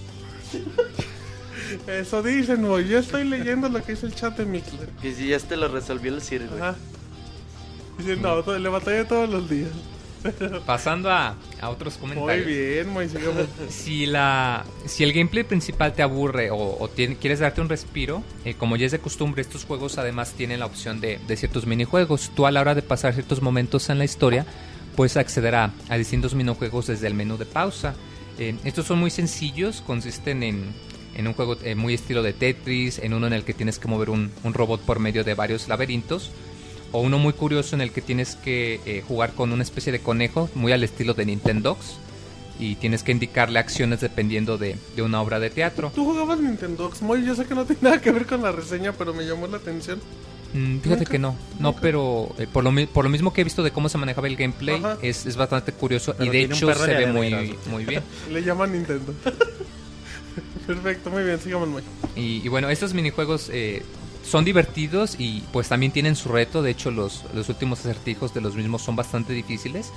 Eso 1.87 2.21
dicen, 2.23 2.61
Moy. 2.61 2.87
Yo 2.87 2.99
estoy 2.99 3.23
leyendo 3.23 3.69
lo 3.69 3.83
que 3.83 3.93
dice 3.93 4.05
el 4.05 4.15
chat 4.15 4.37
de 4.37 4.45
Mixler. 4.45 4.89
Que 5.01 5.13
si 5.13 5.27
ya 5.27 5.39
te 5.39 5.57
lo 5.57 5.67
resolvió 5.67 6.13
el 6.13 6.21
Siri, 6.21 6.45
güey. 6.47 6.61
Ajá. 6.61 6.75
Dicen, 7.97 8.21
no, 8.21 8.43
to- 8.43 8.57
le 8.59 8.69
batallé 8.69 9.05
todos 9.05 9.29
los 9.29 9.49
días. 9.49 9.69
Pasando 10.65 11.11
a, 11.11 11.35
a 11.61 11.69
otros 11.69 11.99
Muy 12.01 12.09
comentarios. 12.15 12.47
bien, 12.47 12.89
Moy, 12.89 13.07
sigamos. 13.09 13.45
Si, 13.69 14.05
la, 14.07 14.65
si 14.85 15.03
el 15.03 15.13
gameplay 15.13 15.43
principal 15.43 15.93
te 15.93 16.01
aburre 16.01 16.49
o, 16.51 16.77
o 16.79 16.87
tiene- 16.89 17.15
quieres 17.15 17.39
darte 17.39 17.61
un 17.61 17.69
respiro, 17.69 18.23
eh, 18.43 18.55
como 18.55 18.75
ya 18.75 18.87
es 18.87 18.91
de 18.91 18.99
costumbre, 18.99 19.41
estos 19.41 19.65
juegos 19.65 19.97
además 19.97 20.31
tienen 20.33 20.59
la 20.59 20.65
opción 20.65 20.99
de, 20.99 21.19
de 21.27 21.37
ciertos 21.37 21.65
minijuegos. 21.67 22.31
Tú 22.35 22.45
a 22.47 22.51
la 22.51 22.61
hora 22.61 22.75
de 22.75 22.81
pasar 22.81 23.13
ciertos 23.13 23.41
momentos 23.41 23.89
en 23.89 23.97
la 23.99 24.05
historia, 24.05 24.45
puedes 24.95 25.15
acceder 25.15 25.55
a, 25.55 25.71
a 25.89 25.97
distintos 25.97 26.33
minijuegos 26.33 26.87
desde 26.87 27.07
el 27.07 27.13
menú 27.13 27.37
de 27.37 27.45
pausa. 27.45 27.93
Eh, 28.37 28.55
estos 28.63 28.85
son 28.85 28.99
muy 28.99 29.09
sencillos, 29.09 29.81
consisten 29.85 30.43
en, 30.43 30.73
en 31.15 31.27
un 31.27 31.33
juego 31.33 31.57
eh, 31.63 31.75
muy 31.75 31.93
estilo 31.93 32.21
de 32.23 32.33
Tetris, 32.33 32.99
en 32.99 33.13
uno 33.13 33.27
en 33.27 33.33
el 33.33 33.43
que 33.43 33.53
tienes 33.53 33.79
que 33.79 33.87
mover 33.87 34.09
un, 34.09 34.31
un 34.43 34.53
robot 34.53 34.81
por 34.81 34.99
medio 34.99 35.23
de 35.23 35.33
varios 35.33 35.67
laberintos, 35.67 36.31
o 36.91 36.99
uno 36.99 37.17
muy 37.17 37.33
curioso 37.33 37.75
en 37.75 37.81
el 37.81 37.91
que 37.91 38.01
tienes 38.01 38.35
que 38.35 38.79
eh, 38.85 39.03
jugar 39.07 39.33
con 39.33 39.51
una 39.51 39.63
especie 39.63 39.91
de 39.91 39.99
conejo, 39.99 40.49
muy 40.53 40.71
al 40.71 40.83
estilo 40.83 41.13
de 41.13 41.25
Nintendox, 41.25 41.97
y 42.59 42.75
tienes 42.75 43.03
que 43.03 43.11
indicarle 43.11 43.59
acciones 43.59 43.99
dependiendo 43.99 44.57
de, 44.57 44.77
de 44.95 45.01
una 45.01 45.21
obra 45.21 45.39
de 45.39 45.49
teatro. 45.49 45.91
Tú 45.93 46.05
jugabas 46.05 46.39
Nintendo 46.39 46.89
Moy, 47.01 47.25
yo 47.25 47.35
sé 47.35 47.45
que 47.45 47.55
no 47.55 47.65
tiene 47.65 47.81
nada 47.81 48.01
que 48.01 48.11
ver 48.11 48.25
con 48.25 48.41
la 48.41 48.51
reseña, 48.51 48.93
pero 48.93 49.13
me 49.13 49.25
llamó 49.25 49.47
la 49.47 49.57
atención. 49.57 49.99
Mm, 50.53 50.79
fíjate 50.79 50.99
Nunca, 51.01 51.11
que 51.11 51.19
no, 51.19 51.35
no, 51.59 51.69
nunca. 51.69 51.81
pero 51.81 52.33
eh, 52.37 52.47
por, 52.51 52.63
lo, 52.63 52.71
por 52.87 53.03
lo 53.03 53.09
mismo 53.09 53.33
que 53.33 53.41
he 53.41 53.43
visto 53.43 53.63
de 53.63 53.71
cómo 53.71 53.89
se 53.89 53.97
manejaba 53.97 54.27
el 54.27 54.35
gameplay, 54.37 54.81
es, 55.01 55.25
es 55.25 55.35
bastante 55.35 55.71
curioso 55.73 56.13
Pero 56.17 56.25
y 56.25 56.37
de 56.37 56.41
hecho 56.43 56.73
se 56.73 56.93
ve 56.93 57.07
muy, 57.07 57.57
muy 57.69 57.85
bien. 57.85 58.03
Le 58.31 58.43
llaman 58.43 58.71
Nintendo. 58.71 59.13
Perfecto, 60.67 61.09
muy 61.11 61.23
bien, 61.23 61.39
sigamos, 61.39 61.67
Moy. 61.67 61.83
Y, 62.15 62.41
y 62.43 62.47
bueno, 62.47 62.69
estos 62.69 62.93
minijuegos 62.93 63.49
eh, 63.53 63.83
son 64.23 64.43
divertidos 64.43 65.15
y 65.19 65.43
pues 65.53 65.69
también 65.69 65.91
tienen 65.91 66.15
su 66.15 66.29
reto. 66.29 66.61
De 66.61 66.71
hecho, 66.71 66.91
los, 66.91 67.23
los 67.33 67.49
últimos 67.49 67.79
acertijos 67.79 68.33
de 68.33 68.41
los 68.41 68.55
mismos 68.55 68.81
son 68.81 68.95
bastante 68.95 69.33
difíciles. 69.33 69.91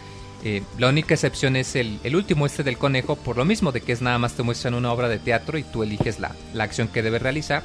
Eh, 0.45 0.63
la 0.79 0.89
única 0.89 1.15
excepción 1.15 1.57
es 1.57 1.75
el, 1.75 1.99
el 2.05 2.15
último, 2.15 2.47
este 2.47 2.63
del 2.63 2.79
conejo, 2.79 3.17
por 3.17 3.37
lo 3.37 3.45
mismo 3.45 3.73
de 3.73 3.81
que 3.81 3.93
es 3.93 4.03
nada 4.03 4.19
más 4.19 4.35
te 4.35 4.43
muestran 4.45 4.75
una 4.75 4.93
obra 4.93 5.09
de 5.09 5.19
teatro 5.19 5.59
y 5.59 5.65
tú 5.65 5.83
eliges 5.83 6.21
la, 6.21 6.35
la 6.53 6.65
acción 6.65 6.89
que 6.89 7.03
debes 7.03 7.23
realizar. 7.23 7.63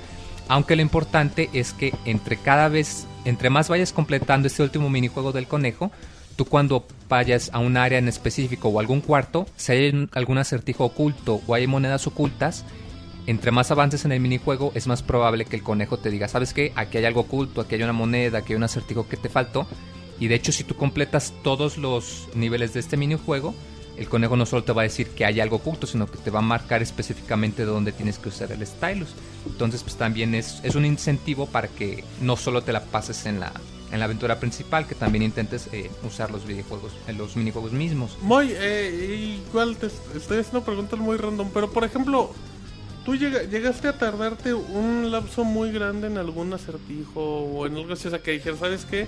Aunque 0.47 0.75
lo 0.75 0.81
importante 0.81 1.49
es 1.53 1.73
que 1.73 1.93
entre 2.05 2.37
cada 2.37 2.67
vez, 2.67 3.07
entre 3.25 3.49
más 3.49 3.69
vayas 3.69 3.93
completando 3.93 4.47
este 4.47 4.63
último 4.63 4.89
minijuego 4.89 5.31
del 5.31 5.47
conejo, 5.47 5.91
tú 6.35 6.45
cuando 6.45 6.85
vayas 7.09 7.49
a 7.53 7.59
un 7.59 7.77
área 7.77 7.99
en 7.99 8.07
específico 8.07 8.69
o 8.69 8.79
algún 8.79 9.01
cuarto, 9.01 9.45
si 9.55 9.71
hay 9.71 10.09
algún 10.13 10.37
acertijo 10.37 10.85
oculto 10.85 11.41
o 11.47 11.53
hay 11.53 11.67
monedas 11.67 12.07
ocultas, 12.07 12.65
entre 13.25 13.51
más 13.51 13.71
avances 13.71 14.03
en 14.03 14.11
el 14.11 14.19
minijuego 14.19 14.71
es 14.75 14.87
más 14.87 15.01
probable 15.01 15.45
que 15.45 15.55
el 15.55 15.63
conejo 15.63 15.97
te 15.97 16.09
diga, 16.09 16.27
¿sabes 16.27 16.53
qué? 16.53 16.73
Aquí 16.75 16.97
hay 16.97 17.05
algo 17.05 17.21
oculto, 17.21 17.61
aquí 17.61 17.75
hay 17.75 17.83
una 17.83 17.93
moneda, 17.93 18.39
aquí 18.39 18.53
hay 18.53 18.57
un 18.57 18.63
acertijo 18.63 19.07
que 19.07 19.17
te 19.17 19.29
faltó. 19.29 19.65
Y 20.19 20.27
de 20.27 20.35
hecho 20.35 20.51
si 20.51 20.63
tú 20.63 20.75
completas 20.75 21.33
todos 21.41 21.77
los 21.77 22.27
niveles 22.35 22.73
de 22.73 22.81
este 22.81 22.97
minijuego, 22.97 23.55
el 23.97 24.09
conejo 24.09 24.35
no 24.35 24.45
solo 24.45 24.63
te 24.63 24.71
va 24.73 24.81
a 24.81 24.83
decir 24.83 25.09
que 25.09 25.25
hay 25.25 25.39
algo 25.39 25.57
oculto, 25.57 25.85
sino 25.87 26.07
que 26.07 26.17
te 26.17 26.31
va 26.31 26.39
a 26.39 26.41
marcar 26.43 26.81
específicamente 26.81 27.63
de 27.65 27.71
dónde 27.71 27.91
tienes 27.91 28.17
que 28.17 28.29
usar 28.29 28.51
el 28.51 28.65
stylus. 28.65 29.09
Entonces 29.45 29.83
pues 29.83 29.95
también 29.95 30.33
es, 30.35 30.59
es 30.63 30.75
un 30.75 30.85
incentivo 30.85 31.45
para 31.45 31.67
que 31.67 32.03
no 32.21 32.35
solo 32.37 32.63
te 32.63 32.73
la 32.73 32.83
pases 32.85 33.25
en 33.25 33.39
la, 33.39 33.51
en 33.91 33.99
la 33.99 34.05
aventura 34.05 34.39
principal, 34.39 34.87
que 34.87 34.95
también 34.95 35.21
intentes 35.23 35.67
eh, 35.71 35.91
usar 36.07 36.31
los 36.31 36.45
videojuegos, 36.47 36.91
eh, 37.07 37.13
los 37.13 37.35
minijuegos 37.35 37.71
mismos. 37.71 38.17
Muy, 38.21 38.47
eh, 38.51 39.37
igual 39.47 39.77
te 39.77 39.87
estoy 40.17 40.39
haciendo 40.39 40.63
preguntas 40.63 40.97
muy 40.99 41.17
random, 41.17 41.49
pero 41.53 41.69
por 41.71 41.83
ejemplo, 41.83 42.31
¿tú 43.05 43.15
llega- 43.15 43.43
llegaste 43.43 43.87
a 43.89 43.97
tardarte 43.99 44.55
un 44.55 45.11
lapso 45.11 45.43
muy 45.43 45.71
grande 45.71 46.07
en 46.07 46.17
algún 46.17 46.51
acertijo 46.53 47.21
o 47.21 47.67
en 47.67 47.75
algo 47.75 47.93
así? 47.93 48.07
O 48.07 48.09
sea, 48.09 48.23
que 48.23 48.31
dijeras, 48.31 48.59
¿sabes 48.59 48.85
qué? 48.85 49.07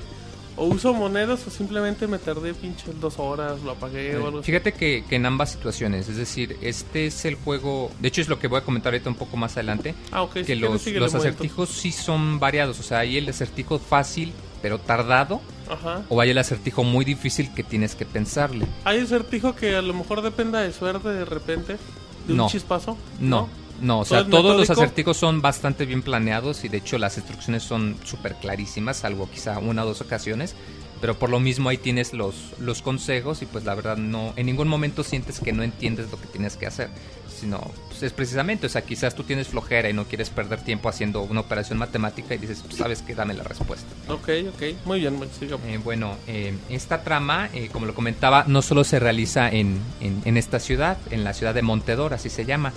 O 0.57 0.65
uso 0.65 0.93
monedas 0.93 1.45
o 1.47 1.49
simplemente 1.49 2.07
me 2.07 2.17
tardé 2.17 2.53
pinches 2.53 2.99
dos 3.01 3.19
horas, 3.19 3.61
lo 3.61 3.71
apagué 3.71 4.15
o 4.17 4.27
algo. 4.27 4.41
Fíjate 4.43 4.71
que, 4.73 5.03
que 5.09 5.15
en 5.17 5.25
ambas 5.25 5.51
situaciones, 5.51 6.07
es 6.07 6.15
decir, 6.17 6.57
este 6.61 7.07
es 7.07 7.25
el 7.25 7.35
juego, 7.35 7.91
de 7.99 8.07
hecho 8.07 8.21
es 8.21 8.29
lo 8.29 8.39
que 8.39 8.47
voy 8.47 8.59
a 8.59 8.61
comentar 8.63 8.93
ahorita 8.93 9.09
un 9.09 9.15
poco 9.17 9.35
más 9.37 9.53
adelante, 9.57 9.95
Ah, 10.11 10.21
ok. 10.21 10.37
si 10.37 10.43
que 10.45 10.55
los, 10.55 10.87
los 10.87 11.13
acertijos 11.15 11.69
sí 11.69 11.91
son 11.91 12.39
variados, 12.39 12.79
o 12.79 12.83
sea, 12.83 12.99
hay 12.99 13.17
el 13.17 13.27
acertijo 13.27 13.79
fácil 13.79 14.31
pero 14.61 14.79
tardado. 14.79 15.41
Ajá. 15.67 16.03
o 16.09 16.21
hay 16.21 16.29
el 16.29 16.37
acertijo 16.37 16.83
muy 16.83 17.03
difícil 17.05 17.51
que 17.53 17.63
tienes 17.63 17.95
que 17.95 18.05
pensarle. 18.05 18.67
¿Hay 18.83 18.99
acertijo 18.99 19.55
que 19.55 19.75
a 19.75 19.81
lo 19.81 19.95
mejor 19.95 20.21
dependa 20.21 20.61
de 20.61 20.71
suerte 20.71 21.09
de 21.09 21.25
repente? 21.25 21.77
¿De 22.27 22.33
No. 22.35 22.43
un 22.45 22.49
chispazo? 22.51 22.97
No, 23.19 23.41
no, 23.41 23.49
o 23.99 24.05
sea, 24.05 24.19
¿Todo 24.19 24.25
es 24.25 24.29
todos 24.31 24.51
los 24.57 24.61
metódico? 24.61 24.81
acertijos 24.83 25.17
son 25.17 25.41
bastante 25.41 25.85
bien 25.85 26.01
planeados 26.01 26.63
y 26.63 26.69
de 26.69 26.77
hecho 26.77 26.97
las 26.97 27.17
instrucciones 27.17 27.63
son 27.63 27.97
súper 28.05 28.35
clarísimas, 28.35 28.97
salvo 28.97 29.29
quizá 29.29 29.59
una 29.59 29.83
o 29.83 29.87
dos 29.87 30.01
ocasiones. 30.01 30.55
Pero 31.01 31.19
por 31.19 31.29
lo 31.29 31.41
mismo 31.41 31.67
ahí 31.69 31.77
tienes 31.77 32.13
los, 32.13 32.35
los 32.59 32.81
consejos 32.81 33.41
y 33.41 33.45
pues 33.45 33.65
la 33.65 33.75
verdad 33.75 33.97
no, 33.97 34.33
en 34.37 34.45
ningún 34.45 34.69
momento 34.69 35.03
sientes 35.03 35.41
que 35.41 35.51
no 35.51 35.61
entiendes 35.61 36.09
lo 36.09 36.19
que 36.19 36.25
tienes 36.27 36.55
que 36.55 36.65
hacer. 36.67 36.89
Sino, 37.37 37.59
pues 37.89 38.01
es 38.01 38.13
precisamente, 38.13 38.65
o 38.67 38.69
sea, 38.69 38.81
quizás 38.83 39.13
tú 39.13 39.23
tienes 39.23 39.49
flojera 39.49 39.89
y 39.89 39.93
no 39.93 40.05
quieres 40.05 40.29
perder 40.29 40.61
tiempo 40.61 40.87
haciendo 40.87 41.21
una 41.21 41.41
operación 41.41 41.77
matemática 41.77 42.33
y 42.33 42.37
dices, 42.37 42.63
pues 42.65 42.77
sabes 42.77 43.01
que 43.01 43.13
dame 43.13 43.33
la 43.33 43.43
respuesta. 43.43 43.85
Ok, 44.07 44.29
ok. 44.55 44.63
Muy 44.85 45.01
bien, 45.01 45.15
muy 45.15 45.27
sigamos. 45.37 45.67
Eh, 45.67 45.77
bueno, 45.83 46.15
eh, 46.27 46.57
esta 46.69 47.03
trama, 47.03 47.49
eh, 47.53 47.69
como 47.73 47.85
lo 47.85 47.93
comentaba, 47.93 48.45
no 48.47 48.61
solo 48.61 48.85
se 48.85 48.97
realiza 48.99 49.49
en, 49.49 49.77
en- 49.99 50.21
en 50.23 50.37
esta 50.37 50.61
ciudad, 50.61 50.97
en 51.11 51.25
la 51.25 51.33
ciudad 51.33 51.53
de 51.53 51.61
Montedor, 51.61 52.13
así 52.13 52.29
se 52.29 52.45
llama. 52.45 52.71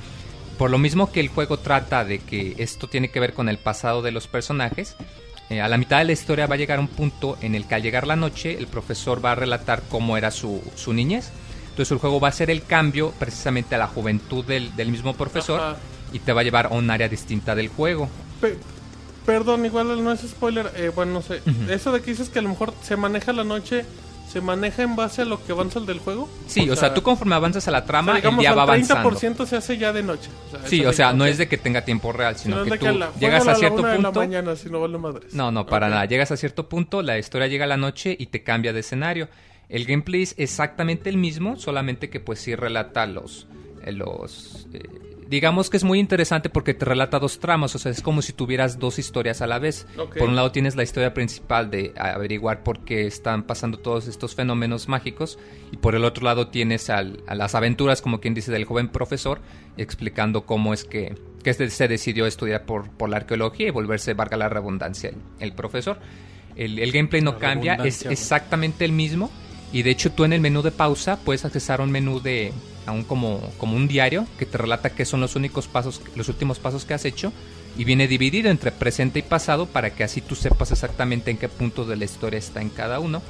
Por 0.59 0.70
lo 0.70 0.78
mismo 0.78 1.10
que 1.12 1.20
el 1.20 1.28
juego 1.28 1.59
trata 1.59 2.05
de 2.05 2.18
que 2.18 2.55
esto 2.59 2.89
tiene 2.89 3.10
que 3.10 3.20
ver 3.20 3.32
con 3.32 3.48
el 3.48 3.59
pasado 3.59 4.02
de 4.02 4.10
los 4.10 4.26
personajes, 4.26 4.97
eh, 5.51 5.60
a 5.60 5.68
la 5.68 5.78
mitad 5.78 5.98
de 5.98 6.05
la 6.05 6.12
historia 6.12 6.47
va 6.47 6.56
a 6.56 6.59
llegar 6.59 6.80
un 6.80 6.89
punto 6.89 7.39
en 7.40 7.55
el 7.55 7.66
que 7.66 7.76
al 7.76 7.82
llegar 7.82 8.06
la 8.06 8.16
noche 8.16 8.59
el 8.59 8.66
profesor 8.66 9.24
va 9.24 9.32
a 9.32 9.35
relatar 9.36 9.82
cómo 9.89 10.16
era 10.16 10.30
su, 10.30 10.60
su 10.74 10.93
niñez. 10.93 11.30
Entonces 11.70 11.93
el 11.93 11.98
juego 11.98 12.18
va 12.18 12.28
a 12.28 12.30
hacer 12.30 12.51
el 12.51 12.64
cambio 12.64 13.12
precisamente 13.20 13.76
a 13.76 13.78
la 13.78 13.86
juventud 13.86 14.44
del, 14.44 14.74
del 14.74 14.89
mismo 14.90 15.14
profesor 15.14 15.60
Ajá. 15.60 15.76
y 16.12 16.18
te 16.18 16.32
va 16.32 16.40
a 16.40 16.44
llevar 16.44 16.66
a 16.66 16.70
un 16.70 16.90
área 16.90 17.09
distinta 17.09 17.55
del 17.55 17.68
juego. 17.68 18.09
Pe- 18.40 18.59
perdón, 19.24 19.64
igual 19.64 20.02
no 20.02 20.10
es 20.12 20.20
spoiler. 20.22 20.72
eh, 20.74 20.90
bueno, 20.93 21.12
no 21.12 21.22
sé. 21.22 21.40
Eso 21.70 21.93
de 21.93 22.01
que 22.02 22.10
dices 22.10 22.30
que 22.30 22.40
a 22.40 22.43
lo 22.43 22.48
mejor 22.48 22.74
se 22.82 22.97
maneja 22.97 23.32
la 23.32 23.44
noche, 23.44 23.85
¿se 24.30 24.40
maneja 24.40 24.82
en 24.82 24.94
base 24.96 25.22
a 25.22 25.24
lo 25.24 25.42
que 25.44 25.52
avanza 25.52 25.78
el 25.78 25.86
del 25.86 25.98
juego? 26.00 26.28
Sí, 26.46 26.68
o 26.70 26.76
sea, 26.76 26.92
tú 26.94 27.02
conforme 27.02 27.34
avanzas 27.34 27.66
a 27.68 27.70
la 27.70 27.78
o 27.78 27.80
sea, 27.80 27.86
trama, 27.86 28.18
el 28.18 28.36
día 28.38 28.55
va 28.55 28.62
avanzando. 28.62 29.10
30% 29.10 29.46
se 29.46 29.56
hace 29.56 29.78
ya 29.78 29.92
de 29.92 30.02
noche. 30.02 30.30
Sí, 30.66 30.84
o 30.84 30.92
sea, 30.92 31.12
no 31.12 31.24
es 31.24 31.38
de 31.38 31.48
que 31.48 31.56
tenga 31.56 31.84
tiempo 31.84 32.12
real, 32.12 32.36
Sino 32.36 32.62
que 32.64 32.70
tú 32.72 32.78
que 32.78 32.88
a 32.88 32.92
la- 32.92 33.12
llegas 33.18 33.46
a 33.48 33.55
cierto 33.55 33.82
la 33.82 33.94
punto. 33.94 34.12
mañana, 34.20 34.55
si 34.56 34.68
no 34.70 34.80
vale 34.80 34.98
madres. 34.98 35.32
No, 35.34 35.50
no, 35.50 35.66
para 35.66 35.88
nada. 35.88 36.05
Llegas 36.05 36.30
a 36.30 36.36
cierto 36.36 36.68
punto, 36.68 37.02
la 37.02 37.18
historia 37.18 37.46
llega 37.48 37.64
a 37.64 37.68
la 37.68 37.76
noche 37.76 38.16
y 38.18 38.26
te 38.26 38.42
cambia 38.42 38.72
de 38.72 38.80
escenario. 38.80 39.28
El 39.68 39.84
gameplay 39.84 40.22
es 40.22 40.34
exactamente 40.38 41.10
el 41.10 41.16
mismo, 41.18 41.56
solamente 41.56 42.09
que 42.10 42.20
pues 42.20 42.38
sí 42.40 42.55
relata 42.55 43.06
los... 43.06 43.46
eh, 43.84 43.92
los 43.92 44.66
eh, 44.72 44.82
digamos 45.28 45.68
que 45.70 45.76
es 45.76 45.84
muy 45.84 45.98
interesante 45.98 46.48
porque 46.48 46.72
te 46.74 46.84
relata 46.84 47.18
dos 47.18 47.38
tramas, 47.38 47.74
o 47.74 47.78
sea, 47.78 47.92
es 47.92 48.00
como 48.00 48.22
si 48.22 48.32
tuvieras 48.32 48.78
dos 48.78 48.98
historias 48.98 49.42
a 49.42 49.46
la 49.46 49.59
vez. 49.59 49.86
Por 50.18 50.28
un 50.28 50.36
lado 50.36 50.50
tienes 50.52 50.74
la 50.76 50.82
historia 50.82 51.12
principal 51.14 51.70
de 51.70 51.92
averiguar 51.98 52.62
por 52.62 52.80
qué 52.80 53.06
están 53.06 53.42
pasando 53.42 53.78
todos 53.78 54.09
estos 54.09 54.34
fenómenos 54.34 54.88
mágicos 54.88 55.38
y 55.70 55.76
por 55.76 55.94
el 55.94 56.05
otro 56.05 56.24
lado 56.24 56.48
tienes 56.48 56.88
al- 56.90 57.22
a 57.26 57.34
las 57.34 57.55
aventuras, 57.55 58.00
como 58.00 58.20
quien 58.20 58.34
dice, 58.34 58.50
del 58.52 58.64
joven 58.64 58.88
profesor 58.88 59.40
explicando 59.76 60.46
cómo 60.46 60.72
es 60.74 60.84
que, 60.84 61.14
que 61.44 61.52
se 61.55 61.88
decidió 61.88 62.26
estudiar 62.26 62.64
por, 62.64 62.90
por 62.90 63.09
la 63.10 63.18
arqueología 63.18 63.68
y 63.68 63.70
volverse, 63.70 64.14
valga 64.14 64.36
la 64.36 64.48
redundancia, 64.48 65.10
el, 65.10 65.16
el 65.40 65.52
profesor. 65.52 65.98
El, 66.56 66.78
el 66.78 66.90
gameplay 66.90 67.22
no 67.22 67.32
La 67.32 67.38
cambia, 67.38 67.74
es 67.88 68.02
exactamente 68.12 68.84
el 68.84 68.92
mismo 68.92 69.30
y 69.72 69.82
de 69.82 69.90
hecho 69.90 70.10
tú 70.10 70.24
en 70.24 70.32
el 70.32 70.40
menú 70.40 70.62
de 70.62 70.72
pausa 70.72 71.18
puedes 71.24 71.44
accesar 71.44 71.80
a 71.80 71.84
un 71.84 71.90
menú 71.92 72.20
de 72.20 72.52
a 72.89 72.93
un 72.93 73.05
como, 73.05 73.40
como 73.59 73.77
un 73.77 73.86
diario 73.86 74.27
que 74.39 74.47
te 74.47 74.59
relata 74.59 74.90
qué 74.90 75.05
son 75.05 75.20
los 75.20 75.36
únicos 75.36 75.69
pasos, 75.69 76.01
los 76.16 76.28
últimos 76.28 76.59
pasos 76.59 76.85
que 76.85 76.94
has 76.94 77.05
hecho 77.05 77.32
y 77.77 77.85
viene 77.85 78.09
dividido 78.09 78.51
entre 78.51 78.73
presente 78.73 79.19
y 79.19 79.23
pasado 79.23 79.66
para 79.66 79.90
que 79.90 80.05
así 80.05 80.20
tú 80.20 80.35
sepas 80.35 80.73
exactamente 80.73 81.31
en 81.31 81.36
qué 81.36 81.48
punto 81.48 81.85
de 81.85 81.97
la 81.97 82.05
historia 82.05 82.39
está 82.39 82.62
en 82.62 82.70
cada 82.70 82.98
uno. 82.98 83.23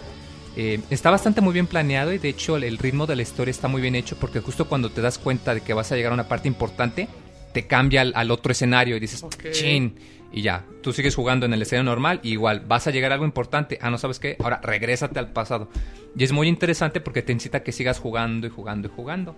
Eh, 0.56 0.80
está 0.90 1.10
bastante 1.10 1.40
muy 1.40 1.52
bien 1.52 1.66
planeado 1.66 2.12
y 2.12 2.18
de 2.18 2.28
hecho 2.28 2.56
el, 2.56 2.78
ritmo 2.78 3.06
de 3.06 3.16
la 3.16 3.22
historia 3.22 3.50
está 3.50 3.68
muy 3.68 3.82
bien 3.82 3.94
hecho 3.94 4.16
porque 4.16 4.40
justo 4.40 4.66
cuando 4.66 4.90
te 4.90 5.00
das 5.00 5.18
cuenta 5.18 5.54
de 5.54 5.60
que 5.60 5.74
vas 5.74 5.92
a 5.92 5.96
llegar 5.96 6.12
a 6.12 6.14
una 6.14 6.28
parte 6.28 6.48
importante, 6.48 7.08
te 7.52 7.66
cambia 7.66 8.00
al, 8.00 8.12
al 8.14 8.30
otro 8.30 8.52
escenario 8.52 8.96
y 8.96 9.00
dices, 9.00 9.24
chin, 9.52 9.94
y 10.32 10.42
ya, 10.42 10.66
tú 10.82 10.92
sigues 10.92 11.14
jugando 11.14 11.46
en 11.46 11.54
el 11.54 11.62
escenario 11.62 11.90
normal 11.90 12.20
y 12.22 12.32
igual 12.32 12.64
vas 12.66 12.86
a 12.86 12.90
llegar 12.90 13.12
a 13.12 13.14
algo 13.14 13.24
importante, 13.24 13.78
ah, 13.80 13.90
no 13.90 13.98
sabes 13.98 14.18
qué, 14.18 14.36
ahora 14.42 14.60
regrésate 14.62 15.18
al 15.18 15.32
pasado. 15.32 15.68
Y 16.16 16.24
es 16.24 16.32
muy 16.32 16.48
interesante 16.48 17.00
porque 17.00 17.22
te 17.22 17.32
incita 17.32 17.58
a 17.58 17.62
que 17.62 17.72
sigas 17.72 17.98
jugando 17.98 18.46
y 18.46 18.50
jugando 18.50 18.88
y 18.88 18.90
jugando. 18.90 19.36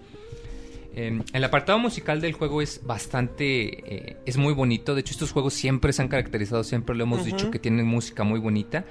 Eh, 0.92 1.22
el 1.32 1.44
apartado 1.44 1.78
musical 1.78 2.20
del 2.20 2.32
juego 2.32 2.62
es 2.62 2.80
bastante, 2.84 4.10
eh, 4.10 4.16
es 4.26 4.36
muy 4.36 4.52
bonito. 4.54 4.94
De 4.94 5.02
hecho, 5.02 5.12
estos 5.12 5.30
juegos 5.30 5.54
siempre 5.54 5.92
se 5.92 6.02
han 6.02 6.08
caracterizado, 6.08 6.64
siempre 6.64 6.96
lo 6.96 7.04
hemos 7.04 7.24
dicho, 7.24 7.50
que 7.50 7.60
tienen 7.60 7.86
música 7.86 8.24
muy 8.24 8.40
bonita. 8.40 8.84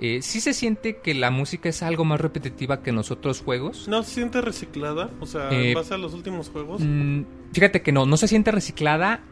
Eh, 0.00 0.20
sí 0.22 0.40
se 0.40 0.52
siente 0.52 0.98
que 0.98 1.14
la 1.14 1.30
música 1.30 1.68
es 1.68 1.82
algo 1.82 2.04
más 2.04 2.20
repetitiva 2.20 2.82
que 2.82 2.90
en 2.90 2.96
los 2.96 3.10
otros 3.10 3.40
juegos. 3.40 3.88
¿No 3.88 4.02
se 4.04 4.14
siente 4.14 4.40
reciclada? 4.40 5.10
O 5.20 5.26
sea, 5.26 5.50
Eh, 5.50 5.70
en 5.70 5.74
base 5.74 5.94
a 5.94 5.98
los 5.98 6.14
últimos 6.14 6.50
juegos. 6.50 6.82
Mm, 6.84 7.22
fíjate 7.52 7.82
que 7.82 7.90
no, 7.90 8.06
no 8.06 8.16
se 8.16 8.28
siente 8.28 8.52
reciclada 8.52 9.24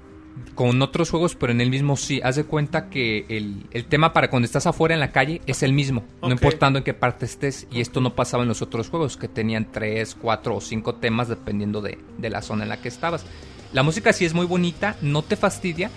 con 0.55 0.81
otros 0.83 1.11
juegos, 1.11 1.35
pero 1.35 1.53
en 1.53 1.61
el 1.61 1.71
mismo 1.71 1.97
sí. 1.97 2.21
Haz 2.23 2.37
de 2.37 2.45
cuenta 2.45 2.89
que 2.89 3.27
el, 3.29 3.67
el 3.71 3.85
tema 3.87 4.13
para 4.13 4.31
cuando 4.31 4.47
estás 4.47 4.67
afuera 4.67 4.95
en 4.95 5.01
la 5.01 5.13
calle 5.13 5.41
es 5.47 5.63
el 5.63 5.73
mismo, 5.73 6.05
no 6.23 6.31
importando 6.31 6.79
en 6.79 6.85
qué 6.85 6.95
parte 6.95 7.27
estés. 7.27 7.67
Y 7.71 7.81
esto 7.81 8.01
no 8.01 8.15
pasaba 8.15 8.43
en 8.43 8.49
los 8.49 8.63
otros 8.63 8.89
juegos, 8.89 9.17
que 9.17 9.29
tenían 9.29 9.71
tres, 9.71 10.15
cuatro 10.15 10.57
o 10.57 10.61
cinco 10.61 10.95
temas 10.97 11.29
dependiendo 11.29 11.81
de, 11.81 11.99
de 12.19 12.31
la 12.31 12.43
zona 12.43 12.65
en 12.65 12.71
la 12.71 12.81
que 12.81 12.89
estabas. 12.89 13.25
La 13.73 13.83
música 13.83 14.13
sí 14.13 14.25
es 14.25 14.33
muy 14.33 14.47
bonita, 14.47 14.97
no 15.03 15.23
te 15.23 15.37
fastidia, 15.37 15.91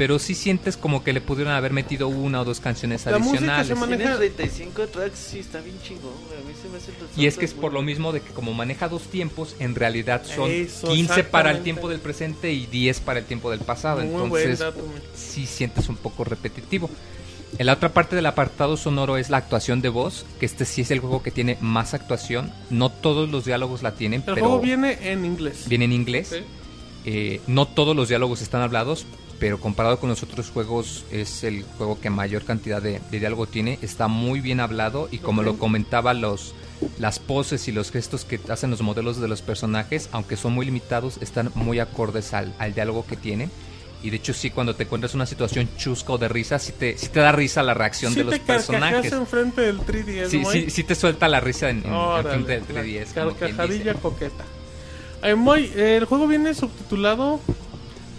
pero 0.00 0.18
sí 0.18 0.34
sientes 0.34 0.78
como 0.78 1.04
que 1.04 1.12
le 1.12 1.20
pudieron 1.20 1.52
haber 1.52 1.74
metido 1.74 2.08
una 2.08 2.40
o 2.40 2.44
dos 2.46 2.58
canciones 2.58 3.04
La 3.04 3.18
música 3.18 3.36
adicionales. 3.58 3.66
se 3.68 3.74
maneja- 3.74 4.16
Tiene 4.18 4.30
35 4.34 4.86
tracks, 4.86 5.18
sí, 5.18 5.40
está 5.40 5.60
bien 5.60 5.76
chingón. 5.82 6.14
A 6.42 6.48
mí 6.48 6.54
se 6.62 6.68
me 6.70 6.78
hace 6.78 6.90
Y 7.20 7.26
es 7.26 7.36
que 7.36 7.44
es 7.44 7.52
por 7.52 7.74
lo 7.74 7.82
mismo 7.82 8.10
de 8.10 8.22
que 8.22 8.30
como 8.32 8.54
maneja 8.54 8.88
dos 8.88 9.02
tiempos, 9.02 9.56
en 9.58 9.74
realidad 9.74 10.22
son 10.24 10.50
Eso, 10.50 10.88
15 10.88 11.22
para 11.24 11.50
el 11.50 11.62
tiempo 11.62 11.90
del 11.90 12.00
presente 12.00 12.50
y 12.50 12.64
10 12.64 12.98
para 13.00 13.18
el 13.18 13.26
tiempo 13.26 13.50
del 13.50 13.60
pasado. 13.60 14.00
Muy 14.00 14.06
Entonces, 14.22 14.60
dato, 14.60 14.82
sí 15.14 15.44
sientes 15.44 15.90
un 15.90 15.96
poco 15.96 16.24
repetitivo. 16.24 16.88
En 17.58 17.66
la 17.66 17.74
otra 17.74 17.90
parte 17.92 18.16
del 18.16 18.24
apartado 18.24 18.78
sonoro 18.78 19.18
es 19.18 19.28
la 19.28 19.36
actuación 19.36 19.82
de 19.82 19.90
voz, 19.90 20.24
que 20.38 20.46
este 20.46 20.64
sí 20.64 20.80
es 20.80 20.90
el 20.92 21.00
juego 21.00 21.22
que 21.22 21.30
tiene 21.30 21.58
más 21.60 21.92
actuación. 21.92 22.50
No 22.70 22.88
todos 22.88 23.28
los 23.28 23.44
diálogos 23.44 23.82
la 23.82 23.92
tienen, 23.92 24.20
El 24.20 24.24
pero 24.34 24.46
juego 24.46 24.60
viene 24.62 24.96
en 25.12 25.26
inglés. 25.26 25.68
viene 25.68 25.84
en 25.84 25.92
inglés. 25.92 26.34
Eh, 27.04 27.42
no 27.46 27.66
todos 27.66 27.94
los 27.94 28.08
diálogos 28.08 28.40
están 28.40 28.62
hablados, 28.62 29.04
pero 29.40 29.58
comparado 29.58 29.98
con 29.98 30.10
los 30.10 30.22
otros 30.22 30.50
juegos 30.50 31.04
es 31.10 31.42
el 31.44 31.64
juego 31.64 31.98
que 31.98 32.10
mayor 32.10 32.44
cantidad 32.44 32.80
de, 32.80 33.00
de 33.10 33.18
diálogo 33.18 33.46
tiene. 33.46 33.78
Está 33.82 34.06
muy 34.06 34.40
bien 34.40 34.60
hablado 34.60 35.08
y 35.10 35.18
como 35.18 35.42
lo 35.42 35.58
comentaba, 35.58 36.12
los, 36.12 36.54
las 36.98 37.18
poses 37.18 37.66
y 37.66 37.72
los 37.72 37.90
gestos 37.90 38.26
que 38.26 38.38
hacen 38.50 38.70
los 38.70 38.82
modelos 38.82 39.18
de 39.18 39.28
los 39.28 39.40
personajes, 39.40 40.10
aunque 40.12 40.36
son 40.36 40.52
muy 40.52 40.66
limitados, 40.66 41.16
están 41.22 41.50
muy 41.54 41.78
acordes 41.78 42.34
al, 42.34 42.54
al 42.58 42.74
diálogo 42.74 43.06
que 43.06 43.16
tienen. 43.16 43.50
Y 44.02 44.10
de 44.10 44.16
hecho 44.16 44.32
sí, 44.32 44.50
cuando 44.50 44.74
te 44.76 44.84
encuentras 44.84 45.14
una 45.14 45.26
situación 45.26 45.68
chusca 45.76 46.12
o 46.12 46.18
de 46.18 46.28
risa, 46.28 46.58
sí 46.58 46.72
te, 46.72 46.96
sí 46.96 47.08
te 47.08 47.20
da 47.20 47.32
risa 47.32 47.62
la 47.62 47.74
reacción 47.74 48.12
Sí 48.12 48.18
de 48.20 48.24
los 48.24 48.34
te 48.34 48.40
personajes. 48.40 49.12
enfrente 49.12 49.62
del 49.62 49.80
3DS, 49.80 50.28
Sí, 50.28 50.42
sí, 50.50 50.70
sí 50.70 50.84
te 50.84 50.94
suelta 50.94 51.28
la 51.28 51.40
risa 51.40 51.70
en, 51.70 51.82
enfrente 51.84 52.60
del 52.60 52.74
la 52.74 52.82
3DS. 52.82 53.14
como 53.14 53.34
quien 53.36 53.56
Carcajadilla 53.56 53.94
coqueta. 53.94 54.44
Eh, 55.22 55.34
eh, 55.76 55.96
el 55.98 56.04
juego 56.06 56.26
viene 56.26 56.54
subtitulado. 56.54 57.40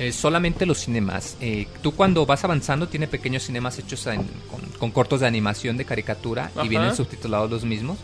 Eh, 0.02 0.12
solamente 0.12 0.66
los 0.66 0.80
cinemas. 0.80 1.38
Eh, 1.42 1.68
tú 1.84 1.92
cuando 1.94 2.26
vas 2.26 2.44
avanzando 2.44 2.88
tiene 2.88 3.08
pequeños 3.08 3.44
cinemas 3.44 3.78
hechos 3.78 4.08
en- 4.08 4.24
con, 4.50 4.62
con 4.80 4.92
cortos 4.92 5.20
de 5.20 5.28
animación 5.28 5.78
de 5.78 5.86
caricatura 5.86 6.46
Ajá. 6.56 6.66
y 6.66 6.70
vienen 6.70 6.96
subtitulados 6.96 7.52
los 7.52 7.64
mismos. 7.66 8.00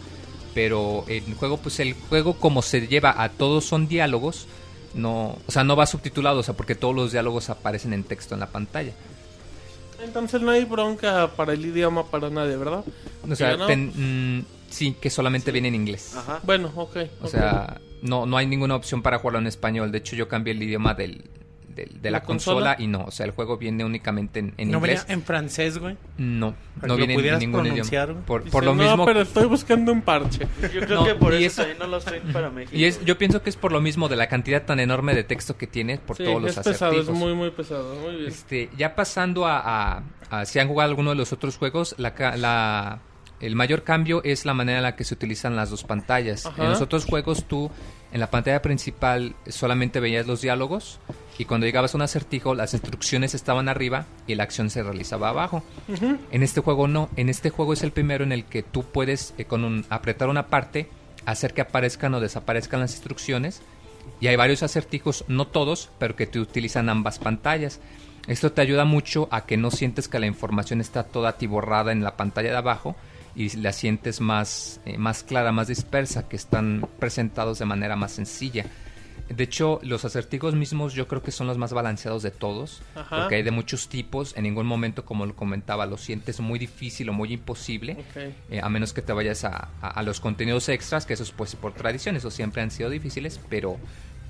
Pero 0.53 1.06
el 1.07 1.24
juego, 1.36 1.57
pues 1.57 1.80
el 1.80 1.94
juego 1.94 2.36
como 2.36 2.61
se 2.61 2.88
lleva 2.88 3.22
a 3.24 3.30
todos 3.30 3.65
son 3.65 3.88
diálogos, 3.88 4.48
no, 4.94 5.38
o 5.48 5.52
sea, 5.52 5.64
no 5.64 5.76
va 5.76 5.86
subtitulado, 5.86 6.40
o 6.40 6.44
sea, 6.44 6.56
porque 6.56 6.76
todos 6.76 6.95
los 6.95 7.11
diálogos 7.11 7.49
aparecen 7.49 7.94
en 7.94 8.03
texto 8.03 8.34
en 8.36 8.40
la 8.41 8.48
pantalla. 8.48 8.94
Entonces 10.03 10.41
no 10.41 10.52
hay 10.52 10.65
bronca 10.65 11.32
para 11.36 11.53
el 11.53 11.65
idioma 11.65 12.06
para 12.06 12.30
nadie, 12.30 12.56
¿verdad? 12.57 12.84
O 13.30 13.36
sea, 13.36 13.52
Ya 13.52 13.57
no. 13.57 13.65
ten- 13.68 14.38
mm, 14.40 14.45
sí, 14.69 14.95
que 15.02 15.10
solamente 15.10 15.52
viene 15.52 15.68
en 15.69 15.76
inglés. 15.76 16.14
Ajá. 16.15 16.40
Bueno, 16.44 16.72
ok. 16.76 16.98
O 17.22 17.28
sea, 17.28 17.80
no, 18.03 18.26
no 18.28 18.38
hay 18.38 18.45
ninguna 18.45 18.76
opción 18.76 19.02
para 19.02 19.18
jugarlo 19.19 19.40
en 19.40 19.48
español. 19.48 19.91
De 19.91 19.98
hecho, 19.98 20.15
yo 20.15 20.28
cambié 20.28 20.53
el 20.53 20.61
idioma 20.61 20.94
del, 20.94 21.24
de 21.86 22.12
la, 22.12 22.20
¿La 22.20 22.24
consola? 22.24 22.72
consola? 22.72 22.76
y 22.84 22.88
no. 22.88 23.04
O 23.06 23.12
sea, 23.12 23.26
el 23.26 23.32
juego 23.32 23.58
viene 23.58 23.86
únicamente 23.86 24.40
en, 24.40 24.54
en 24.58 24.72
no 24.72 24.80
venía 24.80 24.95
inglés. 24.98 25.10
en 25.14 25.24
francés, 25.24 25.78
güey. 25.78 25.95
No, 26.18 26.56
no 26.82 26.95
viene 26.95 27.14
en 27.14 27.40
ningún 27.40 27.62
pronunciar, 27.64 28.10
idioma. 28.10 28.14
güey. 28.14 28.26
Por, 28.26 28.44
Dice, 28.44 28.52
por 28.52 28.64
lo 28.66 28.76
no, 28.76 28.84
mismo. 28.84 29.06
pero 29.06 29.22
estoy 29.22 29.45
buscando 29.45 29.91
un 29.91 30.02
parche. 30.02 30.48
Yo 30.74 30.82
creo 30.82 30.99
No, 31.02 31.06
que 31.06 31.16
por 31.16 31.34
y 31.34 31.45
eso 31.45 31.62
es- 31.62 31.68
también 31.68 31.78
no 31.80 31.88
los 31.88 32.04
traen 32.06 32.24
para 32.34 32.49
México. 32.49 32.76
Y 32.76 32.86
es, 32.86 33.04
yo 33.06 33.18
pienso 33.18 33.41
que 33.44 33.49
es 33.49 33.56
por 33.56 33.72
lo 33.72 33.82
mismo 33.82 34.08
de 34.10 34.16
la 34.16 34.28
cantidad 34.28 34.64
tan 34.64 34.80
enorme 34.80 35.14
de 35.14 35.24
texto 35.24 35.58
que 35.58 35.68
tiene 35.68 35.98
por 35.98 36.18
Sí, 36.18 36.24
todos 36.24 36.41
los 36.41 36.52
es 36.52 36.64
pesado, 36.64 36.91
acertijos. 36.91 37.16
es 37.16 37.24
muy, 37.24 37.34
muy 37.34 37.52
pesado. 37.52 37.95
Muy 37.95 38.16
bien. 38.16 38.28
Este, 38.28 38.70
ya 38.78 38.95
pasando 38.95 39.45
a, 39.45 39.60
a- 39.98 40.04
a 40.30 40.45
si 40.45 40.60
han 40.60 40.68
jugado 40.68 40.90
alguno 40.90 41.12
de 41.12 41.16
los 41.16 41.32
otros 41.34 41.58
juegos, 41.58 41.95
la, 41.98 42.14
ca- 42.14 42.36
la- 42.38 42.99
el 43.40 43.56
mayor 43.56 43.84
cambio 43.84 44.22
es 44.24 44.45
la 44.45 44.54
manera 44.56 44.80
en 44.80 44.84
la 44.84 44.95
que 44.95 45.04
se 45.04 45.14
utilizan 45.14 45.56
las 45.56 45.70
dos 45.70 45.84
pantallas. 45.84 46.45
Ajá. 46.48 46.64
En 46.64 46.70
los 46.72 46.82
otros 46.82 47.06
juegos 47.06 47.44
tú 47.48 47.70
en 48.12 48.20
la 48.20 48.32
pantalla 48.32 48.62
principal 48.64 49.36
solamente 49.48 49.99
veías 49.99 50.26
los 50.26 50.41
diálogos 50.41 50.99
y 51.38 51.46
cuando 51.46 51.66
llegabas 51.66 51.94
a 51.94 51.98
un 51.98 52.02
acertijo 52.02 52.56
las 52.56 52.74
instrucciones 52.74 53.34
estaban 53.36 53.70
arriba 53.70 54.06
y 54.26 54.36
la 54.36 54.44
acción 54.44 54.70
se 54.70 54.84
realizaba 54.84 55.30
abajo. 55.30 55.64
En 56.32 56.44
este 56.44 56.62
juego 56.62 56.88
no, 56.88 57.10
en 57.16 57.30
este 57.30 57.50
juego 57.50 57.74
es 57.74 57.84
el 57.84 57.92
primero 57.92 58.24
en 58.24 58.32
el 58.32 58.46
que 58.46 58.64
tú 58.64 58.84
puedes 58.84 59.34
eh, 59.38 59.46
con 59.46 59.64
un, 59.64 59.86
apretar 59.90 60.30
una 60.30 60.48
parte 60.48 60.90
hacer 61.26 61.54
que 61.54 61.62
aparezcan 61.62 62.14
o 62.14 62.20
desaparezcan 62.20 62.80
las 62.80 62.94
instrucciones 62.94 63.62
y 64.20 64.28
hay 64.28 64.36
varios 64.36 64.64
acertijos, 64.64 65.26
no 65.28 65.48
todos, 65.48 65.90
pero 66.00 66.16
que 66.16 66.26
te 66.26 66.40
utilizan 66.40 66.90
ambas 66.90 67.20
pantallas. 67.20 67.80
Esto 68.28 68.52
te 68.52 68.62
ayuda 68.62 68.86
mucho 68.86 69.28
a 69.32 69.46
que 69.46 69.58
no 69.58 69.70
sientes 69.72 70.08
que 70.08 70.20
la 70.20 70.26
información 70.26 70.82
está 70.82 71.04
toda 71.04 71.30
atiborrada 71.30 71.92
en 71.92 72.04
la 72.04 72.18
pantalla 72.18 72.52
de 72.52 72.58
abajo 72.58 72.96
y 73.36 73.56
la 73.58 73.72
sientes 73.72 74.20
más, 74.20 74.82
eh, 74.86 74.98
más 74.98 75.24
clara, 75.24 75.52
más 75.52 75.68
dispersa, 75.68 76.28
que 76.28 76.36
están 76.36 76.88
presentados 77.00 77.60
de 77.60 77.66
manera 77.66 77.96
más 77.96 78.14
sencilla. 78.14 78.66
De 79.30 79.44
hecho, 79.44 79.80
los 79.84 80.06
acertijos 80.06 80.56
mismos 80.56 80.94
yo 80.94 81.08
creo 81.08 81.22
que 81.22 81.32
son 81.32 81.48
los 81.48 81.58
más 81.58 81.74
balanceados 81.74 82.24
de 82.24 82.32
todos, 82.32 82.82
Ajá. 82.95 83.18
porque 83.22 83.36
hay 83.36 83.44
de 83.44 83.52
muchos 83.52 83.90
tipos. 83.90 84.36
En 84.38 84.44
ningún 84.44 84.66
momento, 84.66 85.04
como 85.04 85.26
lo 85.26 85.36
comentaba, 85.36 85.86
lo 85.86 85.98
sientes 85.98 86.40
muy 86.40 86.58
difícil 86.60 87.10
o 87.10 87.14
muy 87.14 87.34
imposible, 87.34 87.94
Ok. 87.99 88.34
eh, 88.52 88.62
a 88.64 88.70
menos 88.70 88.94
que 88.94 89.02
te 89.02 89.12
vayas 89.12 89.44
a, 89.44 89.68
a- 89.82 89.88
a 89.90 90.04
los 90.04 90.20
contenidos 90.22 90.70
extras, 90.70 91.06
que 91.06 91.14
esos 91.14 91.32
pues 91.32 91.56
por 91.56 91.74
tradición, 91.74 92.16
esos 92.16 92.34
siempre 92.34 92.62
han 92.62 92.72
sido 92.72 92.90
difíciles, 92.90 93.40
pero, 93.49 93.78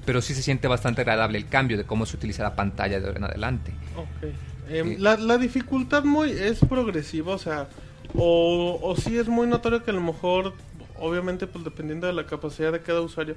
pero 0.05 0.21
sí 0.21 0.33
se 0.33 0.41
siente 0.41 0.67
bastante 0.67 1.01
agradable 1.01 1.37
el 1.37 1.47
cambio 1.47 1.77
de 1.77 1.83
cómo 1.83 2.05
se 2.07 2.17
utiliza 2.17 2.41
la 2.41 2.55
pantalla 2.55 2.99
de 2.99 3.05
ahora 3.05 3.17
en 3.19 3.23
adelante. 3.25 3.71
Ok. 3.95 4.31
Em, 4.69 4.95
Sí. 4.95 4.97
la, 4.97 5.15
la 5.17 5.37
dificultad 5.37 6.03
muy 6.05 6.31
es 6.31 6.59
progresiva, 6.59 7.35
o 7.35 7.37
sea, 7.37 7.67
o, 8.15 8.79
o 8.81 8.95
sí 8.95 9.17
es 9.17 9.27
muy 9.27 9.45
notorio 9.47 9.83
que 9.83 9.91
a 9.91 9.93
lo 9.93 10.01
mejor, 10.01 10.53
obviamente, 10.99 11.45
pues 11.47 11.63
dependiendo 11.63 12.07
de 12.07 12.13
la 12.13 12.25
capacidad 12.25 12.71
de 12.71 12.81
cada 12.81 13.01
usuario, 13.01 13.35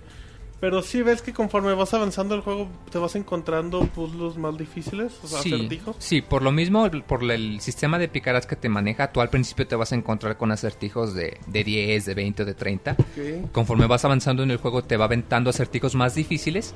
pero 0.61 0.82
sí 0.82 1.01
ves 1.03 1.23
que 1.23 1.32
conforme 1.32 1.73
vas 1.74 1.95
avanzando 1.95 2.35
el 2.35 2.43
juego 2.43 2.69
te 2.91 2.99
vas 2.99 3.16
encontrando 3.16 3.81
puzzles 3.87 4.37
más 4.37 4.57
difíciles, 4.59 5.19
o 5.23 5.27
sea, 5.27 5.41
Sí, 5.41 5.55
acertijos. 5.55 5.97
sí, 5.99 6.20
por 6.20 6.43
lo 6.43 6.53
mismo, 6.53 6.89
por 7.07 7.23
el 7.31 7.61
sistema 7.61 7.99
de 7.99 8.09
picaras 8.09 8.47
que 8.47 8.57
te 8.57 8.69
maneja, 8.69 9.11
tú 9.12 9.20
al 9.20 9.31
principio 9.31 9.66
te 9.66 9.74
vas 9.77 9.93
a 9.93 9.97
encontrar 9.97 10.37
con 10.37 10.53
acertijos 10.53 11.15
de, 11.15 11.39
de 11.47 11.65
10, 11.65 12.05
de 12.05 12.15
20 12.15 12.43
o 12.43 12.47
de 12.47 12.55
30. 12.55 12.93
Ok. 12.93 13.51
Conforme 13.53 13.87
vas 13.87 14.05
avanzando 14.05 14.43
en 14.43 14.51
el 14.51 14.59
juego 14.59 14.85
te 14.85 14.97
va 14.97 15.07
aventando 15.07 15.49
acertijos 15.51 15.95
más 15.95 16.15
difíciles, 16.15 16.74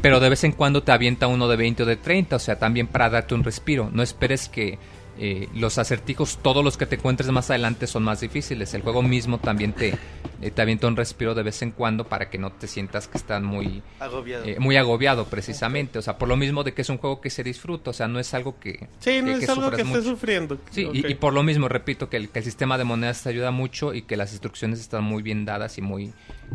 pero 0.00 0.18
de 0.20 0.30
vez 0.30 0.42
en 0.44 0.52
cuando 0.52 0.82
te 0.82 0.92
avienta 0.92 1.26
uno 1.26 1.46
de 1.48 1.56
20 1.56 1.82
o 1.82 1.86
de 1.86 1.96
30, 1.96 2.36
o 2.36 2.38
sea, 2.38 2.58
también 2.58 2.86
para 2.86 3.10
darte 3.10 3.34
un 3.34 3.44
respiro. 3.44 3.90
No 3.92 4.02
esperes 4.02 4.48
que 4.48 4.78
eh, 5.18 5.48
los 5.54 5.78
acertijos, 5.78 6.38
todos 6.42 6.64
los 6.64 6.76
que 6.76 6.86
te 6.86 6.96
encuentres 6.96 7.30
más 7.30 7.48
adelante 7.50 7.86
son 7.86 8.02
más 8.04 8.20
difíciles. 8.20 8.74
El 8.74 8.82
juego 8.82 9.02
mismo 9.02 9.38
también 9.38 9.72
te, 9.72 9.94
eh, 10.42 10.50
te 10.50 10.62
avienta 10.62 10.86
un 10.86 10.96
respiro 10.96 11.34
de 11.34 11.42
vez 11.42 11.62
en 11.62 11.70
cuando 11.70 12.04
para 12.04 12.28
que 12.30 12.38
no 12.38 12.52
te 12.52 12.66
sientas 12.66 13.08
que 13.08 13.16
están 13.18 13.44
muy, 13.44 13.82
Agobiado. 13.98 14.44
eh, 14.44 14.56
muy 14.58 14.76
agobiado 14.76 15.24
precisamente. 15.26 15.98
O 15.98 16.02
sea, 16.02 16.18
por 16.18 16.28
lo 16.28 16.36
mismo 16.36 16.64
de 16.64 16.74
que 16.74 16.82
es 16.82 16.88
un 16.90 16.98
juego 16.98 17.20
que 17.20 17.30
se 17.30 17.42
disfruta, 17.42 17.90
o 17.90 17.92
sea, 17.92 18.08
no 18.08 18.18
es 18.20 18.34
algo 18.34 18.58
que... 18.60 18.88
Sí, 19.00 19.20
no 19.20 19.26
que- 19.26 19.32
es 19.34 19.46
que 19.46 19.50
algo 19.52 19.70
que 19.70 19.82
estés 19.82 20.04
sufriendo. 20.04 20.58
Sí, 20.70 20.88
y, 20.92 21.06
y 21.06 21.14
por 21.14 21.32
lo 21.32 21.42
mismo, 21.42 21.68
repito, 21.68 22.08
que 22.10 22.16
el, 22.18 22.28
que 22.28 22.40
el 22.40 22.44
sistema 22.44 22.76
de 22.78 22.84
monedas 22.84 23.22
te 23.22 23.28
ayuda 23.30 23.50
mucho 23.50 23.94
y 23.94 24.02
que 24.02 24.16
las 24.16 24.32
instrucciones 24.32 24.80
están 24.80 25.04
muy 25.04 25.22
bien 25.22 25.44
dadas 25.44 25.78
y 25.78 25.82
muy, 25.82 26.12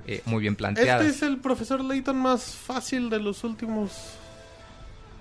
eh, 0.08 0.22
muy 0.26 0.42
bien 0.42 0.56
planteadas. 0.56 1.06
Este 1.06 1.16
es 1.18 1.22
el 1.24 1.38
profesor 1.40 1.84
Layton 1.84 2.18
más 2.18 2.56
fácil 2.56 3.10
de 3.10 3.20
los 3.20 3.44
últimos... 3.44 4.18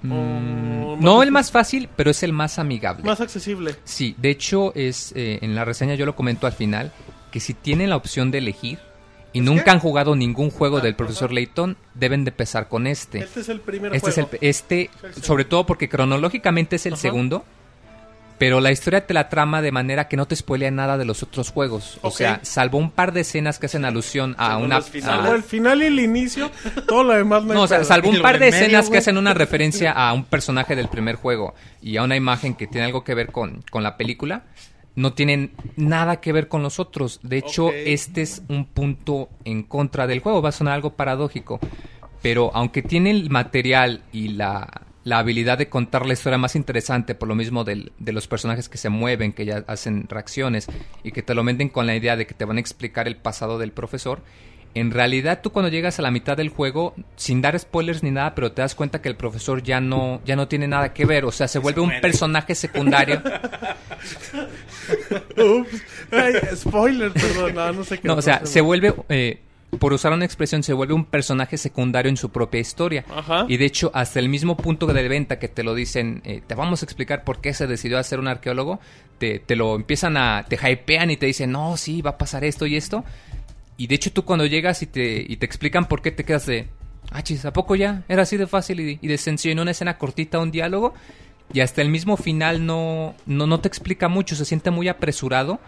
Mm, 0.03 1.03
no 1.03 1.23
el 1.23 1.31
más 1.31 1.51
fácil, 1.51 1.89
pero 1.97 2.11
es 2.11 2.23
el 2.23 2.33
más 2.33 2.59
amigable. 2.59 3.05
Más 3.05 3.21
accesible. 3.21 3.77
Sí, 3.85 4.15
de 4.19 4.31
hecho, 4.31 4.73
es 4.75 5.13
eh, 5.17 5.39
en 5.43 5.55
la 5.55 5.65
reseña 5.65 5.95
yo 5.95 6.07
lo 6.07 6.17
comento 6.17 6.47
al 6.47 6.53
final, 6.53 6.93
que 7.31 7.41
si 7.41 7.55
tienen 7.55 7.91
la 7.91 7.97
opción 7.97 8.31
de 8.31 8.39
elegir 8.39 8.79
y 9.33 9.41
nunca 9.41 9.71
han 9.73 9.79
jugado 9.79 10.17
ningún 10.17 10.51
juego 10.51 10.79
Ah, 10.79 10.81
del 10.81 10.97
profesor 10.97 11.33
Layton, 11.33 11.77
deben 11.95 12.25
de 12.25 12.31
empezar 12.31 12.69
con 12.69 12.87
este. 12.87 13.21
Este 13.21 13.41
es 13.41 13.49
el 13.49 13.61
primer 13.61 13.95
Este 13.95 14.11
es 14.11 14.19
el, 14.19 14.27
este, 14.41 14.91
sobre 15.23 15.45
todo 15.45 15.67
porque 15.67 15.89
cronológicamente 15.89 16.77
es 16.77 16.87
el 16.87 16.95
Ajá. 16.95 17.03
segundo, 17.03 17.45
pero 18.41 18.63
la 18.63 18.73
historia 18.73 19.07
te 19.07 19.13
la 19.13 19.29
trama 19.29 19.61
de 19.61 19.71
manera 19.71 20.09
que 20.09 20.17
no 20.17 20.25
te 20.25 20.35
spoilea 20.35 20.71
nada 20.71 20.97
de 20.97 21.05
los 21.05 21.23
otros 21.23 21.51
juegos. 21.51 21.99
O 22.01 22.11
sea, 22.11 22.41
salvo 22.43 22.79
un 22.79 22.91
par 22.91 23.13
de 23.13 23.21
escenas 23.21 23.59
que 23.59 23.67
hacen 23.67 23.85
alusión 23.85 24.35
a 24.39 24.53
Salvo 24.53 24.65
una... 24.65 24.81
Salvo 24.81 25.35
el 25.35 25.43
final 25.43 25.83
y 25.83 25.85
el 25.85 26.01
inicio, 26.01 26.51
todo 26.89 27.05
lo 27.05 27.13
demás 27.13 27.45
no, 27.45 27.53
No, 27.53 27.63
o 27.65 27.67
sea, 27.67 27.85
salvo 27.85 28.09
un 28.09 28.23
par 28.23 28.39
de 28.39 28.51
medio, 28.51 28.57
escenas 28.57 28.89
que 28.89 28.97
hacen 28.97 29.19
una 29.19 29.35
referencia 29.35 29.93
a 29.93 30.15
un 30.15 30.25
personaje 30.25 30.75
del 30.75 30.89
primer 30.89 31.17
juego 31.17 31.55
y 31.83 31.99
a 31.99 32.03
una 32.03 32.17
imagen 32.17 32.55
que 32.55 32.67
tiene 32.67 32.87
algo 32.87 33.05
que 33.05 33.13
ver 33.13 33.31
con, 33.31 33.63
con 33.71 33.83
la 33.83 33.99
película, 33.99 34.45
no 34.95 35.13
tienen 35.13 35.53
nada 35.77 36.23
que 36.23 36.33
ver 36.33 36.49
con 36.49 36.63
los 36.63 36.81
otros. 36.81 37.21
De 37.23 37.37
hecho, 37.37 37.71
este 37.71 38.23
es 38.23 38.43
un 38.49 38.65
punto 38.65 39.29
en 39.45 39.65
contra 39.65 40.07
del 40.07 40.21
juego. 40.21 40.41
Va 40.41 40.49
a 40.49 40.53
sonar 40.53 40.73
algo 40.73 40.95
paradójico. 40.95 41.61
Pero 42.23 42.51
aunque 42.55 42.81
tiene 42.81 43.11
el 43.11 43.29
material 43.29 44.03
y 44.13 44.29
la, 44.29 44.67
la 45.05 45.19
habilidad 45.19 45.59
de 45.59 45.69
contar 45.69 46.07
la 46.07 46.13
historia 46.13 46.39
más 46.39 46.55
interesante, 46.57 47.15
por 47.15 47.29
lo 47.29 47.35
mismo 47.35 47.65
del- 47.65 47.93
de 47.99 48.13
los 48.13 48.29
personajes 48.29 48.69
que 48.69 48.79
se 48.79 48.91
mueven, 48.91 49.33
que 49.33 49.47
ya 49.47 49.65
hacen 49.67 50.07
reacciones 50.09 50.67
y 51.03 51.13
que 51.13 51.23
te 51.23 51.35
lo 51.35 51.43
venden 51.43 51.71
con 51.71 51.87
la 51.87 51.97
idea 51.97 52.17
de 52.17 52.27
que 52.27 52.35
te 52.35 52.45
van 52.45 52.59
a 52.59 52.61
explicar 52.61 53.09
el 53.09 53.17
pasado 53.17 53.59
del 53.59 53.73
profesor, 53.73 54.21
en 54.73 54.93
realidad 54.93 55.41
tú 55.43 55.51
cuando 55.51 55.69
llegas 55.69 55.99
a 55.99 56.03
la 56.03 56.13
mitad 56.13 56.37
del 56.37 56.49
juego, 56.51 56.95
sin 57.17 57.43
dar 57.43 57.59
spoilers 57.59 58.05
ni 58.05 58.13
nada, 58.13 58.37
pero 58.37 58.53
te 58.53 58.63
das 58.63 58.77
cuenta 58.77 59.03
que 59.03 59.09
el 59.09 59.17
profesor 59.17 59.65
ya 59.65 59.81
no, 59.81 60.21
ya 60.25 60.37
no 60.37 60.47
tiene 60.47 60.69
nada 60.69 60.93
que 60.95 61.07
ver, 61.07 61.25
o 61.25 61.33
sea, 61.33 61.49
se 61.49 61.59
vuelve 61.59 61.81
un 61.81 61.91
personaje 62.01 62.55
secundario. 62.55 63.21
Ups. 65.37 65.83
Ay, 66.13 66.35
spoiler, 66.57 67.13
perdón, 67.13 67.55
no, 67.55 67.73
no 67.73 67.85
sé 67.85 67.99
qué. 67.99 68.09
No, 68.09 68.15
o 68.15 68.23
sea, 68.23 68.45
se 68.47 68.61
vuelve, 68.61 68.95
eh, 69.09 69.41
por 69.79 69.93
usar 69.93 70.13
una 70.13 70.25
expresión, 70.25 70.63
se 70.63 70.73
vuelve 70.73 70.95
un 70.95 71.05
personaje 71.05 71.57
secundario 71.57 72.11
en 72.11 72.17
su 72.17 72.31
propia 72.31 72.61
historia. 72.61 73.05
Ajá. 73.09 73.47
Y 73.49 73.57
de 73.57 73.67
hecho, 73.67 73.91
hasta 73.95 74.19
el 74.19 74.29
mismo 74.29 74.57
punto 74.57 74.87
de 74.87 75.09
venta 75.09 75.39
que 75.39 75.49
te 75.49 75.63
lo 75.63 75.75
dicen, 75.75 76.23
eh, 76.25 76.43
te 76.47 76.55
vamos 76.55 76.83
a 76.83 76.87
explicar 76.87 77.25
por 77.25 77.41
qué 77.41 77.55
se 77.55 77.67
decidió 77.67 77.99
hacer 77.99 78.19
un 78.19 78.29
arqueólogo, 78.29 78.81
te, 79.19 79.39
te 79.39 79.57
lo 79.57 79.77
empiezan 79.77 80.17
a, 80.17 80.45
te 80.49 80.57
hypean 80.57 81.11
y 81.11 81.17
te 81.17 81.27
dicen, 81.27 81.53
no, 81.53 81.77
sí, 81.77 82.03
va 82.03 82.11
a 82.11 82.19
pasar 82.19 82.45
esto 82.45 82.67
y 82.67 82.77
esto. 82.77 83.05
Y 83.77 83.87
de 83.87 83.95
hecho 83.95 84.13
tú 84.13 84.25
cuando 84.25 84.45
llegas 84.45 84.83
y 84.83 84.87
te, 84.87 85.25
y 85.27 85.37
te 85.37 85.47
explican 85.47 85.87
por 85.87 86.03
qué 86.03 86.11
te 86.11 86.25
quedas 86.25 86.47
de, 86.47 86.69
ah, 87.13 87.23
chis, 87.23 87.45
¿a 87.45 87.53
poco 87.53 87.77
ya? 87.77 88.03
Era 88.09 88.23
así 88.23 88.37
de 88.37 88.47
fácil 88.47 88.81
y, 88.81 88.99
y 89.01 89.09
de 89.09 89.19
sencillo, 89.19 89.53
en 89.53 89.61
una 89.61 89.71
escena 89.71 89.99
cortita, 89.99 90.39
un 90.39 90.51
diálogo. 90.51 90.95
Y 91.53 91.61
hasta 91.61 91.83
el 91.83 91.89
mismo 91.89 92.17
final 92.17 92.65
no, 92.65 93.15
no, 93.27 93.47
no 93.47 93.61
te 93.61 93.69
explica 93.69 94.09
mucho, 94.09 94.37
se 94.37 94.45
siente 94.45 94.71
muy 94.71 94.89
apresurado. 94.89 95.61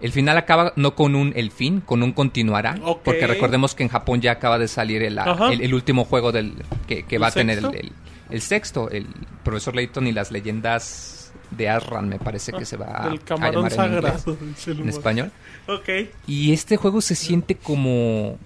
El 0.00 0.12
final 0.12 0.36
acaba 0.36 0.72
no 0.76 0.94
con 0.94 1.14
un 1.14 1.32
el 1.36 1.50
fin, 1.50 1.80
con 1.80 2.02
un 2.02 2.12
continuará. 2.12 2.74
Porque 3.04 3.26
recordemos 3.26 3.74
que 3.74 3.82
en 3.82 3.88
Japón 3.88 4.20
ya 4.20 4.32
acaba 4.32 4.58
de 4.58 4.68
salir 4.68 5.02
el, 5.02 5.18
el, 5.50 5.60
el 5.62 5.74
último 5.74 6.04
juego 6.04 6.32
del 6.32 6.54
que, 6.86 7.04
que 7.04 7.16
¿El 7.16 7.22
va 7.22 7.28
a 7.28 7.30
tener 7.32 7.58
el, 7.58 7.64
sexto? 7.64 7.92
el- 8.30 8.40
sexto, 8.42 8.90
el 8.90 9.06
profesor 9.42 9.74
Layton 9.74 10.06
y 10.06 10.12
las 10.12 10.30
leyendas 10.30 11.32
de 11.50 11.68
Asran, 11.68 12.08
me 12.08 12.18
parece 12.18 12.52
que 12.52 12.64
se 12.66 12.76
va 12.76 12.86
a, 13.04 13.08
El 13.08 13.20
a 13.20 13.24
llamar 13.28 13.52
en, 13.54 13.58
inglés, 13.60 13.74
sagrado. 13.74 14.38
en 14.66 14.76
mono. 14.78 14.90
español. 14.90 15.32
Ok. 15.68 15.88
Y 16.26 16.52
este 16.52 16.76
juego 16.76 17.00
se 17.00 17.14
siente 17.14 17.54
como 17.54 18.38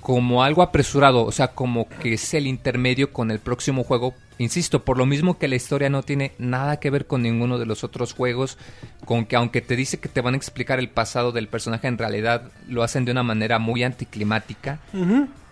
como 0.00 0.44
algo 0.44 0.62
apresurado, 0.62 1.24
o 1.24 1.32
sea, 1.32 1.48
como 1.48 1.88
que 1.88 2.14
es 2.14 2.34
el 2.34 2.46
intermedio 2.46 3.12
con 3.12 3.30
el 3.32 3.40
próximo 3.40 3.82
juego 3.82 4.14
Insisto, 4.38 4.84
por 4.84 4.98
lo 4.98 5.06
mismo 5.06 5.38
que 5.38 5.48
la 5.48 5.56
historia 5.56 5.88
no 5.88 6.02
tiene 6.02 6.32
nada 6.38 6.78
que 6.78 6.90
ver 6.90 7.06
con 7.06 7.22
ninguno 7.22 7.58
de 7.58 7.66
los 7.66 7.84
otros 7.84 8.12
juegos, 8.12 8.58
con 9.04 9.24
que 9.24 9.36
aunque 9.36 9.62
te 9.62 9.76
dice 9.76 9.98
que 9.98 10.08
te 10.08 10.20
van 10.20 10.34
a 10.34 10.36
explicar 10.36 10.78
el 10.78 10.90
pasado 10.90 11.32
del 11.32 11.48
personaje, 11.48 11.88
en 11.88 11.96
realidad 11.96 12.50
lo 12.68 12.82
hacen 12.82 13.04
de 13.04 13.12
una 13.12 13.22
manera 13.22 13.58
muy 13.58 13.82
anticlimática. 13.82 14.80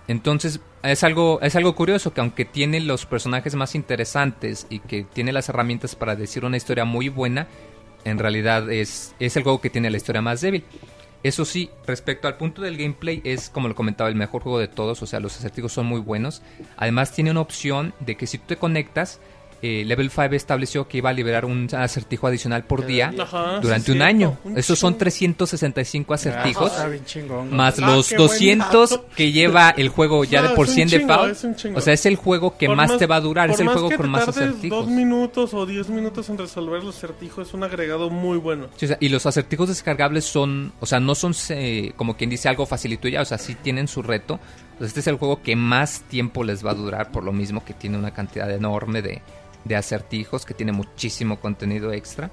Entonces, 0.06 0.60
es 0.82 1.02
algo, 1.02 1.40
es 1.40 1.56
algo 1.56 1.74
curioso 1.74 2.12
que 2.12 2.20
aunque 2.20 2.44
tiene 2.44 2.80
los 2.80 3.06
personajes 3.06 3.54
más 3.54 3.74
interesantes 3.74 4.66
y 4.68 4.80
que 4.80 5.04
tiene 5.04 5.32
las 5.32 5.48
herramientas 5.48 5.96
para 5.96 6.14
decir 6.14 6.44
una 6.44 6.58
historia 6.58 6.84
muy 6.84 7.08
buena, 7.08 7.46
en 8.04 8.18
realidad 8.18 8.70
es, 8.70 9.14
es 9.18 9.36
el 9.36 9.44
juego 9.44 9.62
que 9.62 9.70
tiene 9.70 9.88
la 9.88 9.96
historia 9.96 10.20
más 10.20 10.42
débil. 10.42 10.64
Eso 11.24 11.46
sí, 11.46 11.70
respecto 11.86 12.28
al 12.28 12.36
punto 12.36 12.60
del 12.60 12.76
gameplay, 12.76 13.22
es 13.24 13.48
como 13.48 13.66
lo 13.66 13.74
comentaba, 13.74 14.10
el 14.10 14.14
mejor 14.14 14.42
juego 14.42 14.58
de 14.58 14.68
todos, 14.68 15.02
o 15.02 15.06
sea, 15.06 15.20
los 15.20 15.34
acertijos 15.38 15.72
son 15.72 15.86
muy 15.86 16.00
buenos. 16.00 16.42
Además 16.76 17.12
tiene 17.12 17.30
una 17.30 17.40
opción 17.40 17.94
de 18.00 18.16
que 18.18 18.26
si 18.26 18.36
tú 18.36 18.44
te 18.48 18.56
conectas, 18.58 19.20
eh, 19.66 19.82
Level 19.86 20.10
5 20.10 20.34
estableció 20.34 20.86
que 20.86 20.98
iba 20.98 21.08
a 21.08 21.12
liberar 21.14 21.46
un 21.46 21.68
acertijo 21.72 22.26
adicional 22.26 22.64
por 22.64 22.84
día 22.84 23.14
Ajá, 23.18 23.60
durante 23.60 23.86
sí, 23.86 23.92
un 23.92 24.02
año. 24.02 24.36
un 24.44 24.58
Esos 24.58 24.78
son 24.78 24.92
chingo. 24.92 24.98
365 24.98 26.12
acertijos. 26.14 26.70
Está 26.70 26.88
bien 26.88 27.04
chingón. 27.06 27.46
güey. 27.46 27.50
Más 27.56 27.78
Ah, 27.78 27.94
los 27.94 28.08
qué 28.10 28.16
buen 28.16 28.28
200 28.28 28.90
dato. 28.90 29.06
que 29.16 29.32
lleva 29.32 29.70
el 29.70 29.88
juego 29.88 30.24
ya 30.24 30.42
No, 30.42 30.48
de 30.50 30.54
por 30.54 30.68
100 30.68 30.88
chingo, 30.88 31.06
default. 31.06 31.76
O 31.76 31.80
sea, 31.80 31.94
es 31.94 32.04
el 32.06 32.16
juego 32.16 32.58
que 32.58 32.68
más, 32.68 32.98
te 32.98 33.06
va 33.06 33.16
a 33.16 33.20
durar. 33.20 33.50
Es 33.50 33.60
el 33.60 33.68
juego 33.68 33.88
que 33.88 33.96
con 33.96 34.06
te 34.06 34.10
más 34.12 34.28
acertijos. 34.28 34.80
dos 34.86 34.88
minutos 34.88 35.54
o 35.54 35.64
diez 35.64 35.88
minutos 35.88 36.28
en 36.28 36.36
resolver 36.38 36.84
los 36.84 36.96
acertijos 36.96 37.48
es 37.48 37.54
un 37.54 37.62
agregado 37.64 38.10
muy 38.10 38.36
bueno. 38.38 38.66
Sí, 38.76 38.84
o 38.84 38.88
sea, 38.88 38.98
y 39.00 39.08
los 39.08 39.24
acertijos 39.24 39.68
descargables 39.68 40.24
son, 40.26 40.72
o 40.80 40.86
sea, 40.86 41.00
no 41.00 41.14
son 41.14 41.34
eh, 41.48 41.92
como 41.96 42.16
quien 42.16 42.28
dice 42.28 42.48
algo 42.48 42.66
facilito 42.66 43.08
ya, 43.08 43.22
o 43.22 43.24
sea, 43.24 43.38
sí 43.38 43.54
tienen 43.54 43.88
su 43.88 44.02
reto. 44.02 44.38
Pues 44.78 44.88
este 44.88 45.00
es 45.00 45.06
el 45.06 45.16
juego 45.16 45.40
que 45.40 45.54
más 45.56 46.02
tiempo 46.02 46.42
les 46.42 46.66
va 46.66 46.72
a 46.72 46.74
durar, 46.74 47.12
por 47.12 47.22
lo 47.22 47.32
mismo 47.32 47.64
que 47.64 47.74
tiene 47.74 47.96
una 47.96 48.12
cantidad 48.12 48.50
enorme 48.50 49.02
de, 49.02 49.22
de 49.64 49.76
acertijos, 49.76 50.44
que 50.44 50.54
tiene 50.54 50.72
muchísimo 50.72 51.40
contenido 51.40 51.92
extra. 51.92 52.30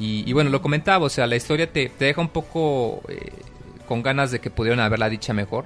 Y, 0.00 0.24
y 0.28 0.32
bueno, 0.32 0.50
lo 0.50 0.62
comentaba, 0.62 1.04
o 1.06 1.08
sea, 1.08 1.26
la 1.26 1.36
historia 1.36 1.70
te, 1.72 1.88
te 1.88 2.04
deja 2.06 2.20
un 2.20 2.28
poco 2.28 3.02
eh, 3.08 3.32
con 3.86 4.02
ganas 4.02 4.30
de 4.30 4.38
que 4.40 4.50
pudieron 4.50 4.80
haberla 4.80 5.08
dicha 5.08 5.32
mejor. 5.32 5.64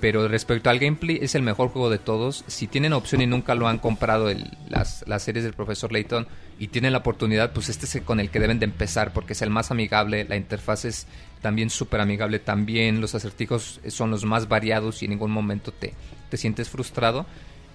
Pero 0.00 0.28
respecto 0.28 0.70
al 0.70 0.78
gameplay, 0.78 1.18
es 1.20 1.34
el 1.34 1.42
mejor 1.42 1.70
juego 1.70 1.90
de 1.90 1.98
todos. 1.98 2.44
Si 2.46 2.68
tienen 2.68 2.92
opción 2.92 3.20
y 3.20 3.26
nunca 3.26 3.56
lo 3.56 3.66
han 3.66 3.78
comprado 3.78 4.30
el- 4.30 4.56
las, 4.68 5.02
las 5.08 5.24
series 5.24 5.42
del 5.44 5.54
Profesor 5.54 5.90
Layton 5.90 6.28
y 6.60 6.68
tienen 6.68 6.92
la 6.92 6.98
oportunidad, 6.98 7.52
pues 7.52 7.68
este 7.68 7.86
es 7.86 7.96
el 7.96 8.02
con 8.04 8.20
el 8.20 8.30
que 8.30 8.38
deben 8.38 8.60
de 8.60 8.64
empezar 8.66 9.12
porque 9.12 9.32
es 9.32 9.42
el 9.42 9.50
más 9.50 9.72
amigable. 9.72 10.24
La 10.24 10.36
interfaz 10.36 10.84
es 10.84 11.08
también 11.42 11.68
súper 11.68 12.00
amigable. 12.00 12.38
También 12.38 13.00
los 13.00 13.16
acertijos 13.16 13.80
son 13.88 14.12
los 14.12 14.24
más 14.24 14.46
variados 14.48 15.02
y 15.02 15.06
en 15.06 15.10
ningún 15.12 15.32
momento 15.32 15.72
te, 15.72 15.94
te 16.30 16.36
sientes 16.36 16.68
frustrado. 16.68 17.26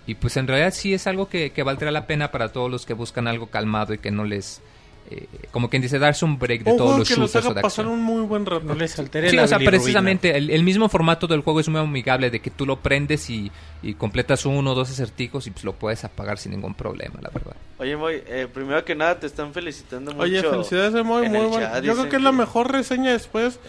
Y 0.06 0.16
pues 0.16 0.36
en 0.38 0.48
realidad 0.48 0.74
sí 0.74 0.94
es 0.94 1.08
algo 1.08 1.30
que, 1.30 1.52
que 1.52 1.64
valdrá 1.64 1.92
la 1.92 2.06
pena 2.08 2.30
para 2.32 2.52
todos 2.52 2.70
los 2.70 2.86
que 2.86 2.94
buscan 2.94 3.28
algo 3.28 3.48
calmado 3.48 3.94
y 3.94 4.00
que 4.00 4.12
no 4.12 4.26
les... 4.26 4.62
eh, 5.10 5.28
como 5.52 5.70
quien 5.70 5.82
dice, 5.82 5.98
darse 6.00 6.26
un 6.26 6.38
break 6.40 6.64
de 6.64 6.72
Un 6.72 6.78
todos 6.78 7.00
los 7.00 7.08
que 7.08 7.16
los 7.16 7.30
shooters 7.30 7.46
o 7.46 7.50
haga 7.52 7.56
de 7.56 7.62
pasar 7.62 7.86
acción. 7.86 8.00
un 8.00 8.04
muy 8.06 8.22
buen 8.26 8.46
rato. 8.46 8.66
No 8.66 8.74
les 8.76 8.98
altere 9.00 9.30
Sí, 9.30 9.36
la 9.38 9.44
o 9.44 9.48
sea, 9.48 9.60
precisamente 9.60 10.36
el, 10.36 10.50
el 10.50 10.64
mismo 10.64 10.90
formato 10.90 11.26
del 11.28 11.40
juego 11.42 11.62
es 11.62 11.70
muy 11.70 11.80
amigable 11.80 12.30
de 12.30 12.42
que 12.42 12.50
tú 12.52 12.66
lo 12.66 12.80
prendes 12.80 13.30
y, 13.30 13.50
y 13.82 13.94
completas 13.94 14.46
uno 14.46 14.72
o 14.72 14.76
dos 14.76 14.90
acertijos 14.92 15.48
y 15.48 15.52
pues 15.52 15.64
lo 15.64 15.72
puedes 15.74 16.04
apagar 16.04 16.38
sin 16.38 16.52
ningún 16.52 16.74
problema, 16.74 17.16
la 17.22 17.30
verdad. 17.30 17.56
Oye, 17.78 17.96
Moy, 17.96 18.22
eh, 18.28 18.48
primero 18.54 18.84
que 18.84 18.96
nada 18.96 19.20
te 19.20 19.28
están 19.28 19.54
felicitando 19.54 20.12
mucho. 20.12 20.24
Oye, 20.24 20.42
felicidades 20.44 20.92
de 20.94 21.04
muy, 21.04 21.24
chat 21.30 21.76
Yo 21.76 21.94
creo 21.94 21.96
dicen 21.96 22.10
que 22.10 22.16
es 22.18 22.22
la 22.22 22.32
que- 22.32 22.38
mejor 22.38 22.72
reseña 22.74 23.12
después 23.12 23.60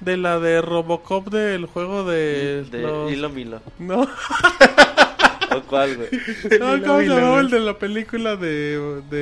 de 0.00 0.16
la 0.16 0.38
de 0.38 0.62
Robocop 0.62 1.28
del 1.30 1.66
juego 1.66 2.04
de... 2.04 2.62
De 2.64 2.80
los- 2.82 3.12
Hilo 3.12 3.28
Milo. 3.28 3.60
No, 3.78 4.08
¿O 5.60 5.66
cuál, 5.68 5.96
güey? 5.96 6.08
no, 6.60 6.82
¿cómo 6.86 6.98
se 7.00 7.06
llamaba 7.06 7.40
el 7.40 7.50
de 7.50 7.60
la 7.60 7.78
película 7.78 8.36
de... 8.36 9.00
de... 9.10 9.16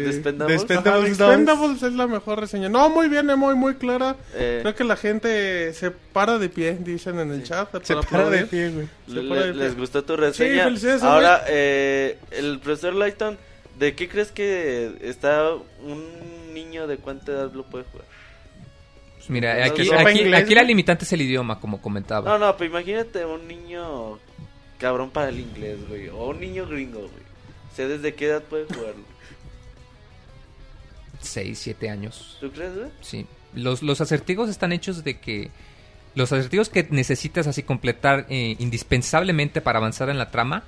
¿De 0.00 0.10
Expendables? 0.10 0.40
Ajá, 0.40 0.46
de 0.48 0.54
Expendables 0.74 1.18
dos. 1.18 1.28
Expendables 1.30 1.82
es 1.82 1.92
la 1.94 2.06
mejor 2.06 2.40
reseña. 2.40 2.68
No, 2.68 2.88
muy 2.90 3.08
bien, 3.08 3.28
eh, 3.30 3.36
muy, 3.36 3.54
muy 3.54 3.74
clara. 3.76 4.16
Eh, 4.34 4.58
Creo 4.62 4.74
que 4.74 4.84
la 4.84 4.96
gente 4.96 5.72
se 5.74 5.90
para 5.90 6.38
de 6.38 6.48
pie, 6.48 6.76
dicen 6.80 7.18
en 7.18 7.30
el 7.32 7.42
chat. 7.44 7.68
Se 7.82 7.94
para 7.94 8.06
para 8.06 8.30
de 8.30 8.46
pie, 8.46 8.70
güey. 8.70 8.88
le- 9.06 9.54
les 9.54 9.76
gustó 9.76 10.04
tu 10.04 10.16
reseña. 10.16 10.64
felicidades, 10.64 11.02
Ahora, 11.02 11.44
eh, 11.48 12.18
el 12.30 12.58
profesor 12.60 12.94
Lighton, 12.94 13.36
¿de 13.78 13.94
qué 13.94 14.08
crees 14.08 14.30
que 14.32 14.92
está 15.02 15.52
un 15.82 16.04
niño 16.54 16.86
de 16.86 16.98
cuánta 16.98 17.32
edad 17.32 17.52
lo 17.52 17.64
puede 17.64 17.84
jugar? 17.84 18.06
Mira, 19.28 19.64
aquí, 19.64 19.84
la 20.54 20.62
limitante 20.62 21.04
es 21.04 21.12
el 21.14 21.22
idioma, 21.22 21.58
como 21.58 21.80
comentaba. 21.80 22.30
No, 22.30 22.38
no, 22.46 22.56
pues 22.56 22.68
imagínate 22.68 23.24
un 23.24 23.48
niño 23.48 24.18
cabrón 24.84 25.08
para 25.08 25.30
el 25.30 25.40
inglés, 25.40 25.78
güey. 25.88 26.08
O 26.08 26.26
un 26.26 26.40
niño 26.40 26.66
gringo, 26.66 26.98
güey. 26.98 27.24
Sea, 27.74 27.88
¿desde 27.88 28.14
qué 28.14 28.26
edad 28.26 28.42
puede 28.42 28.66
jugarlo? 28.66 29.02
6, 31.20 31.58
7 31.58 31.88
años. 31.88 32.36
¿Tú 32.38 32.52
crees, 32.52 32.74
güey? 32.74 32.90
Sí. 33.00 33.26
Los, 33.54 33.82
los 33.82 34.02
acertijos 34.02 34.50
están 34.50 34.72
hechos 34.72 35.02
de 35.02 35.18
que... 35.18 35.50
Los 36.14 36.32
acertijos 36.32 36.68
que 36.68 36.86
necesitas 36.90 37.46
así 37.46 37.62
completar 37.62 38.26
eh, 38.28 38.56
indispensablemente 38.58 39.62
para 39.62 39.78
avanzar 39.78 40.10
en 40.10 40.18
la 40.18 40.30
trama 40.30 40.64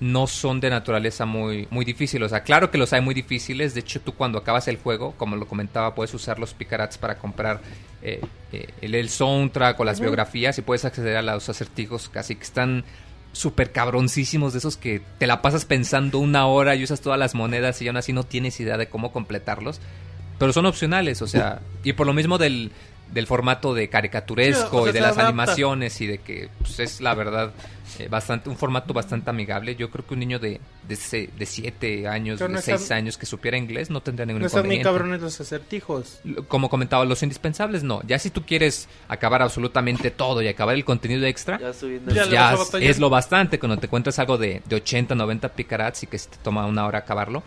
no 0.00 0.26
son 0.26 0.58
de 0.58 0.70
naturaleza 0.70 1.24
muy, 1.24 1.68
muy 1.70 1.84
difícil. 1.84 2.20
O 2.24 2.28
sea, 2.28 2.42
claro 2.42 2.72
que 2.72 2.78
los 2.78 2.92
hay 2.92 3.02
muy 3.02 3.14
difíciles. 3.14 3.72
De 3.72 3.80
hecho, 3.80 4.00
tú 4.00 4.14
cuando 4.14 4.38
acabas 4.38 4.66
el 4.66 4.78
juego, 4.78 5.14
como 5.16 5.36
lo 5.36 5.46
comentaba, 5.46 5.94
puedes 5.94 6.12
usar 6.12 6.40
los 6.40 6.54
picarats 6.54 6.98
para 6.98 7.18
comprar 7.18 7.60
eh, 8.02 8.20
eh, 8.52 8.68
el, 8.80 8.96
el 8.96 9.08
soundtrack 9.08 9.78
o 9.78 9.84
las 9.84 10.00
biografías 10.00 10.58
y 10.58 10.62
puedes 10.62 10.84
acceder 10.84 11.16
a 11.16 11.22
los 11.22 11.48
acertijos 11.48 12.08
casi 12.08 12.34
que 12.34 12.42
están 12.42 12.84
súper 13.32 13.70
cabroncísimos 13.72 14.52
de 14.52 14.58
esos 14.58 14.76
que 14.76 15.00
te 15.18 15.26
la 15.26 15.42
pasas 15.42 15.64
pensando 15.64 16.18
una 16.18 16.46
hora 16.46 16.74
y 16.74 16.82
usas 16.84 17.00
todas 17.00 17.18
las 17.18 17.34
monedas 17.34 17.80
y 17.82 17.88
aún 17.88 17.96
así 17.96 18.12
no 18.12 18.22
tienes 18.24 18.58
idea 18.60 18.76
de 18.76 18.88
cómo 18.88 19.12
completarlos. 19.12 19.80
Pero 20.38 20.52
son 20.52 20.66
opcionales, 20.66 21.20
o 21.22 21.26
sea, 21.26 21.60
y 21.82 21.92
por 21.94 22.06
lo 22.06 22.12
mismo 22.14 22.38
del, 22.38 22.70
del 23.12 23.26
formato 23.26 23.74
de 23.74 23.88
caricaturesco 23.88 24.70
Sí, 24.70 24.76
o 24.76 24.82
sea, 24.84 24.90
y 24.90 24.92
de 24.94 25.00
las 25.00 25.12
adapta. 25.12 25.28
animaciones 25.28 26.00
y 26.00 26.06
de 26.06 26.18
que 26.18 26.48
pues, 26.58 26.78
es 26.80 27.00
la 27.00 27.14
verdad 27.14 27.52
eh, 28.00 28.08
bastante 28.08 28.48
un 28.48 28.56
formato 28.56 28.92
bastante 28.94 29.30
amigable. 29.30 29.74
Yo 29.76 29.90
creo 29.90 30.06
que 30.06 30.14
un 30.14 30.20
niño 30.20 30.38
de 30.38 30.60
de, 30.86 30.96
se- 30.96 31.28
de 31.38 31.46
siete 31.46 32.06
años, 32.08 32.38
Pero 32.38 32.48
no 32.48 32.54
de 32.54 32.60
están- 32.60 32.78
seis 32.78 32.90
años 32.92 33.18
que 33.18 33.26
supiera 33.26 33.56
inglés 33.58 33.90
no 33.90 34.00
tendría 34.00 34.24
ningún 34.26 34.42
No 34.42 34.48
inconveniente. 34.48 34.84
cabrones 34.84 35.20
los 35.20 35.40
acertijos. 35.40 36.20
Como 36.48 36.68
comentaba, 36.70 37.04
los 37.04 37.22
indispensables 37.22 37.82
no. 37.82 38.00
Ya 38.06 38.18
si 38.18 38.30
tú 38.30 38.42
quieres 38.44 38.88
acabar 39.08 39.42
absolutamente 39.42 40.10
todo 40.10 40.40
y 40.42 40.48
acabar 40.48 40.74
el 40.74 40.84
contenido 40.84 41.26
extra, 41.26 41.58
Ya 41.58 41.72
subiendo 41.72 42.14
Ya 42.14 42.22
el 42.22 42.28
le 42.30 42.34
ya 42.34 42.54
vas 42.54 42.74
a 42.74 42.78
es, 42.78 42.98
lo 42.98 43.10
bastante 43.10 43.58
cuando 43.58 43.76
te 43.78 43.86
encuentras 43.86 44.18
algo 44.18 44.38
de, 44.38 44.62
de 44.66 44.76
80, 44.76 45.14
90 45.14 45.48
picarats 45.50 46.02
y 46.02 46.06
que 46.06 46.18
se 46.18 46.30
te 46.30 46.36
toma 46.38 46.66
una 46.66 46.86
hora 46.86 46.98
acabarlo. 47.00 47.42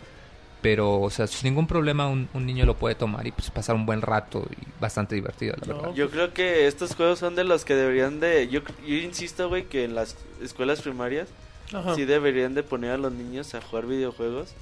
Pero, 0.62 1.00
o 1.00 1.10
sea, 1.10 1.26
sin 1.26 1.50
ningún 1.50 1.66
problema 1.66 2.08
un, 2.08 2.28
un 2.34 2.46
niño 2.46 2.64
lo 2.64 2.76
puede 2.76 2.94
tomar 2.94 3.26
y 3.26 3.32
pues 3.32 3.50
pasar 3.50 3.74
un 3.74 3.84
buen 3.84 4.00
rato 4.00 4.46
y 4.50 4.80
bastante 4.80 5.16
divertido, 5.16 5.56
la 5.60 5.66
No, 5.66 5.74
verdad. 5.80 5.94
Yo 5.94 6.08
creo 6.08 6.32
que 6.32 6.68
estos 6.68 6.94
juegos 6.94 7.18
son 7.18 7.34
de 7.34 7.42
los 7.44 7.64
que 7.64 7.74
deberían 7.74 8.20
de... 8.20 8.48
Yo, 8.48 8.60
yo 8.86 8.94
insisto, 8.94 9.48
güey, 9.48 9.64
que 9.64 9.82
en 9.84 9.96
las 9.96 10.16
escuelas 10.40 10.80
primarias 10.80 11.28
Ajá. 11.74 11.96
sí 11.96 12.04
deberían 12.04 12.54
de 12.54 12.62
poner 12.62 12.92
a 12.92 12.96
los 12.96 13.12
niños 13.12 13.54
a 13.56 13.60
jugar 13.60 13.86
videojuegos. 13.86 14.54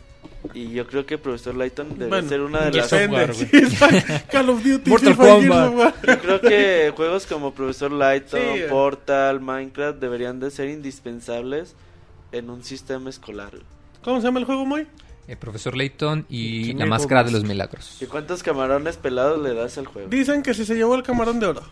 Y 0.55 0.71
yo 0.73 0.87
creo 0.87 1.05
que 1.07 1.17
Profesor 1.19 1.55
Lighton 1.55 1.91
debe 1.99 2.09
Bueno, 2.09 2.29
ser 2.29 2.41
una 2.41 2.61
de 2.67 2.73
las... 2.73 2.89
software. 2.89 3.35
Sí, 3.35 3.47
Call 4.31 4.49
of 4.51 4.63
Duty, 4.65 4.91
Mortal 4.91 5.17
Kombat. 5.17 5.95
Yo 6.07 6.19
creo 6.19 6.41
que 6.41 6.93
juegos 6.97 7.27
como 7.27 7.53
Profesor 7.53 7.91
Lighton, 7.93 8.41
Sí. 8.55 8.61
Portal, 8.71 9.41
Minecraft 9.41 9.99
deberían 9.99 10.41
de 10.41 10.51
ser 10.51 10.69
indispensables 10.71 11.75
en 12.33 12.49
un 12.49 12.63
sistema 12.65 13.11
escolar. 13.11 13.53
¿Cómo 14.03 14.21
se 14.21 14.27
llama 14.27 14.41
el 14.41 14.47
juego, 14.47 14.65
Moy? 14.65 14.87
El 15.31 15.37
profesor 15.37 15.77
Layton 15.77 16.27
y 16.29 16.73
la 16.73 16.87
máscara 16.87 17.23
de 17.23 17.31
los 17.31 17.45
milagros. 17.45 18.03
¿Y 18.03 18.07
cuántos 18.07 18.43
camarones 18.43 18.97
pelados 18.97 19.41
le 19.41 19.55
das 19.55 19.79
al 19.79 19.87
juego? 19.87 20.09
Dicen 20.09 20.43
que 20.43 20.55
si 20.55 20.65
se 20.65 20.75
llevó 20.75 20.97
el 20.97 21.05
camarón 21.05 21.39
de 21.39 21.47
oro. 21.47 21.63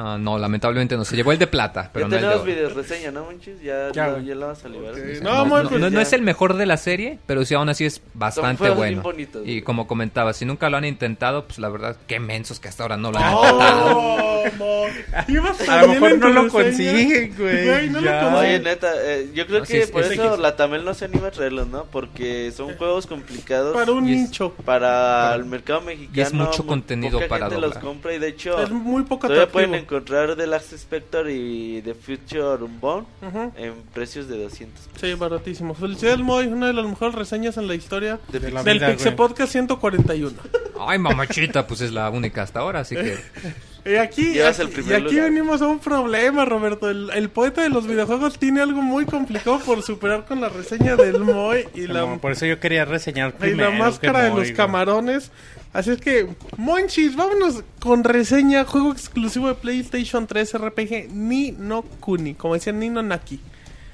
Ah, 0.00 0.16
no, 0.16 0.38
lamentablemente 0.38 0.96
no. 0.96 1.04
Se 1.04 1.16
llevó 1.16 1.32
el 1.32 1.38
de 1.40 1.48
plata, 1.48 1.90
pero 1.92 2.06
ya 2.06 2.08
no 2.08 2.14
el 2.14 2.22
de 2.22 2.28
tenemos 2.28 2.42
oro. 2.42 2.54
video 2.54 2.68
reseña, 2.82 3.10
¿no, 3.10 3.24
Monchis? 3.24 3.60
Ya, 3.60 3.90
Ya, 3.92 4.10
güey. 4.10 4.26
ya 4.26 4.34
la 4.36 4.46
vamos 4.46 4.64
a 4.64 4.68
liberar. 4.68 4.94
Ok. 4.94 5.00
Sí. 5.14 5.20
No, 5.22 5.30
No, 5.30 5.44
no, 5.62 5.68
pues 5.68 5.80
no- 5.80 5.90
no 5.90 6.00
es 6.00 6.12
el 6.12 6.22
mejor 6.22 6.54
de 6.54 6.66
la 6.66 6.76
serie, 6.76 7.18
pero 7.26 7.44
sí 7.44 7.54
aún 7.54 7.68
así 7.68 7.84
es 7.84 8.00
bastante 8.14 8.70
bueno. 8.70 9.02
bonitos, 9.02 9.42
y 9.44 9.62
como 9.62 9.88
comentaba, 9.88 10.32
si 10.34 10.44
nunca 10.44 10.70
lo 10.70 10.76
han 10.76 10.84
intentado, 10.84 11.46
pues 11.46 11.58
la 11.58 11.68
verdad, 11.68 11.96
qué 12.06 12.20
mensos 12.20 12.60
que 12.60 12.68
hasta 12.68 12.84
ahora 12.84 12.96
no 12.96 13.10
lo 13.10 13.18
han 13.18 13.32
intentado. 13.34 13.98
¡Oh! 13.98 14.86
Ibas 15.26 15.68
A 15.68 15.82
lo 15.82 15.88
mejor 15.88 16.18
no 16.18 16.28
lo 16.28 16.48
consiguen, 16.48 17.34
güey. 17.36 17.90
no 17.90 18.00
Ya. 18.00 18.36
Oye, 18.36 18.60
neta, 18.60 18.92
eh, 19.02 19.30
yo 19.34 19.46
creo 19.46 19.58
No, 19.60 19.64
sí, 19.66 19.72
que 19.72 19.82
es- 19.82 19.90
por 19.90 20.02
es 20.04 20.12
eso 20.12 20.26
X. 20.26 20.38
la 20.38 20.54
Tamel 20.56 20.84
no 20.84 20.94
se 20.94 21.06
anima 21.06 21.28
a 21.28 21.30
traerlos, 21.32 21.66
¿no? 21.68 21.84
Porque 21.86 22.52
son 22.56 22.76
juegos 22.76 23.06
complicados 23.06 23.74
Para 23.74 23.90
un 23.92 24.08
Y 24.08 24.12
es- 24.14 24.20
nicho. 24.30 24.52
para 24.64 25.34
el 25.34 25.44
mercado 25.44 25.80
mexicano. 25.82 26.12
y 26.16 26.20
es 26.20 26.32
mucho 26.32 26.66
contenido 26.66 27.20
para 27.28 27.46
gente 27.50 27.60
los 27.60 27.76
compra 27.78 28.14
y 28.14 28.18
de 28.18 28.28
hecho 28.28 28.62
Es 28.62 28.70
muy 28.70 29.02
poco 29.02 29.26
atractivo. 29.26 29.60
Encontrar 29.88 30.36
The 30.36 30.46
Last 30.46 30.76
Spectre 30.76 31.32
y 31.34 31.80
The 31.82 31.94
Future 31.94 32.62
Unbound 32.62 33.06
Ujú. 33.22 33.52
en 33.56 33.74
precios 33.94 34.28
de 34.28 34.42
200 34.42 34.86
pesos. 34.88 35.00
Sí, 35.00 35.14
baratísimo. 35.14 35.74
Felicidades, 35.74 36.18
Moy. 36.20 36.46
Una 36.46 36.66
de 36.68 36.74
las 36.74 36.84
mejores 36.86 37.14
reseñas 37.14 37.56
en 37.56 37.66
la 37.66 37.74
historia 37.74 38.20
De 38.30 38.38
De 38.38 38.50
la 38.50 38.62
del 38.62 38.78
vida, 38.78 38.88
Pixel 38.90 39.14
güey. 39.14 39.28
Podcast 39.28 39.52
141. 39.52 40.36
Ay, 40.80 40.98
mamachita, 40.98 41.66
pues 41.66 41.80
es 41.80 41.92
la 41.92 42.10
única 42.10 42.42
hasta 42.42 42.60
ahora, 42.60 42.80
así 42.80 42.94
que 42.94 43.16
Y 43.88 43.96
aquí, 43.96 44.32
y 44.32 44.40
aquí 44.40 44.62
lugar. 44.82 45.30
venimos 45.30 45.62
a 45.62 45.66
un 45.66 45.78
problema, 45.78 46.44
Roberto. 46.44 46.90
El, 46.90 47.10
el 47.14 47.30
poeta 47.30 47.62
de 47.62 47.70
los 47.70 47.86
videojuegos 47.86 48.38
tiene 48.38 48.60
algo 48.60 48.82
muy 48.82 49.06
complicado 49.06 49.60
por 49.60 49.82
superar 49.82 50.26
con 50.26 50.42
la 50.42 50.50
reseña 50.50 50.94
del 50.94 51.20
Moy 51.20 51.66
y 51.74 51.86
la, 51.86 52.16
por 52.16 52.32
eso 52.32 52.44
yo 52.44 52.60
quería 52.60 52.84
reseñar 52.84 53.34
y 53.38 53.40
primero. 53.40 53.70
la 53.70 53.78
máscara 53.78 54.24
de 54.24 54.30
Moy, 54.30 54.40
los 54.40 54.52
camarones. 54.52 55.30
Así 55.72 55.90
es 55.90 56.00
que, 56.00 56.28
Monchis, 56.58 57.16
vámonos 57.16 57.64
con 57.80 58.04
reseña, 58.04 58.66
juego 58.66 58.92
exclusivo 58.92 59.48
de 59.48 59.54
PlayStation 59.54 60.26
3 60.26 60.58
RPG 60.58 61.08
Ni 61.12 61.52
no 61.52 61.82
Kuni, 61.82 62.34
como 62.34 62.54
decían 62.54 62.78
Nino 62.80 63.02
Naki. 63.02 63.40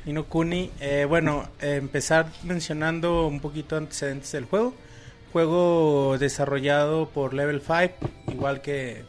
Nino 0.06 0.24
Kuni, 0.24 0.72
eh, 0.80 1.06
bueno, 1.08 1.48
eh, 1.60 1.76
empezar 1.76 2.26
mencionando 2.42 3.28
un 3.28 3.38
poquito 3.38 3.76
antecedentes 3.76 4.32
del 4.32 4.46
juego. 4.46 4.74
Juego 5.32 6.16
desarrollado 6.18 7.08
por 7.08 7.32
Level 7.32 7.60
5, 7.60 8.10
igual 8.32 8.60
que, 8.60 9.04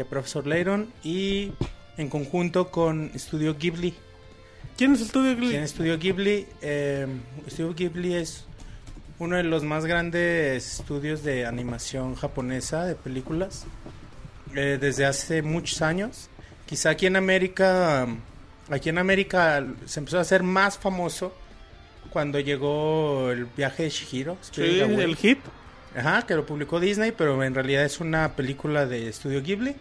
que 0.00 0.04
Professor 0.06 0.46
Layton, 0.46 0.90
y 1.04 1.52
en 1.98 2.08
conjunto 2.08 2.70
con 2.70 3.12
Studio 3.18 3.56
Ghibli. 3.58 3.94
¿Quién 4.78 4.94
es 4.94 5.02
estudio 5.02 5.36
Ghibli? 5.36 5.56
En 5.56 5.68
Studio 5.68 5.98
Ghibli, 5.98 6.46
eh, 6.62 7.06
Ghibli 7.76 8.14
es 8.14 8.46
uno 9.18 9.36
de 9.36 9.42
los 9.42 9.62
más 9.62 9.84
grandes 9.84 10.80
estudios 10.80 11.22
de 11.22 11.44
animación 11.44 12.14
japonesa 12.14 12.86
de 12.86 12.94
películas 12.94 13.66
eh, 14.54 14.78
desde 14.80 15.04
hace 15.04 15.42
muchos 15.42 15.82
años. 15.82 16.30
Quizá 16.64 16.90
aquí 16.90 17.04
en 17.04 17.16
América, 17.16 18.06
aquí 18.70 18.88
en 18.88 18.96
América 18.96 19.66
se 19.84 20.00
empezó 20.00 20.16
a 20.16 20.22
hacer 20.22 20.42
más 20.42 20.78
famoso 20.78 21.34
cuando 22.08 22.40
llegó 22.40 23.30
el 23.32 23.44
viaje 23.44 23.82
de 23.82 23.90
Shihiro. 23.90 24.38
Sí, 24.40 24.80
el 24.80 25.16
hit. 25.16 25.40
Ajá, 25.94 26.22
que 26.22 26.34
lo 26.36 26.46
publicó 26.46 26.80
Disney, 26.80 27.12
pero 27.12 27.42
en 27.42 27.54
realidad 27.54 27.84
es 27.84 28.00
una 28.00 28.34
película 28.36 28.86
de 28.86 29.12
Studio 29.12 29.42
Ghibli. 29.42 29.74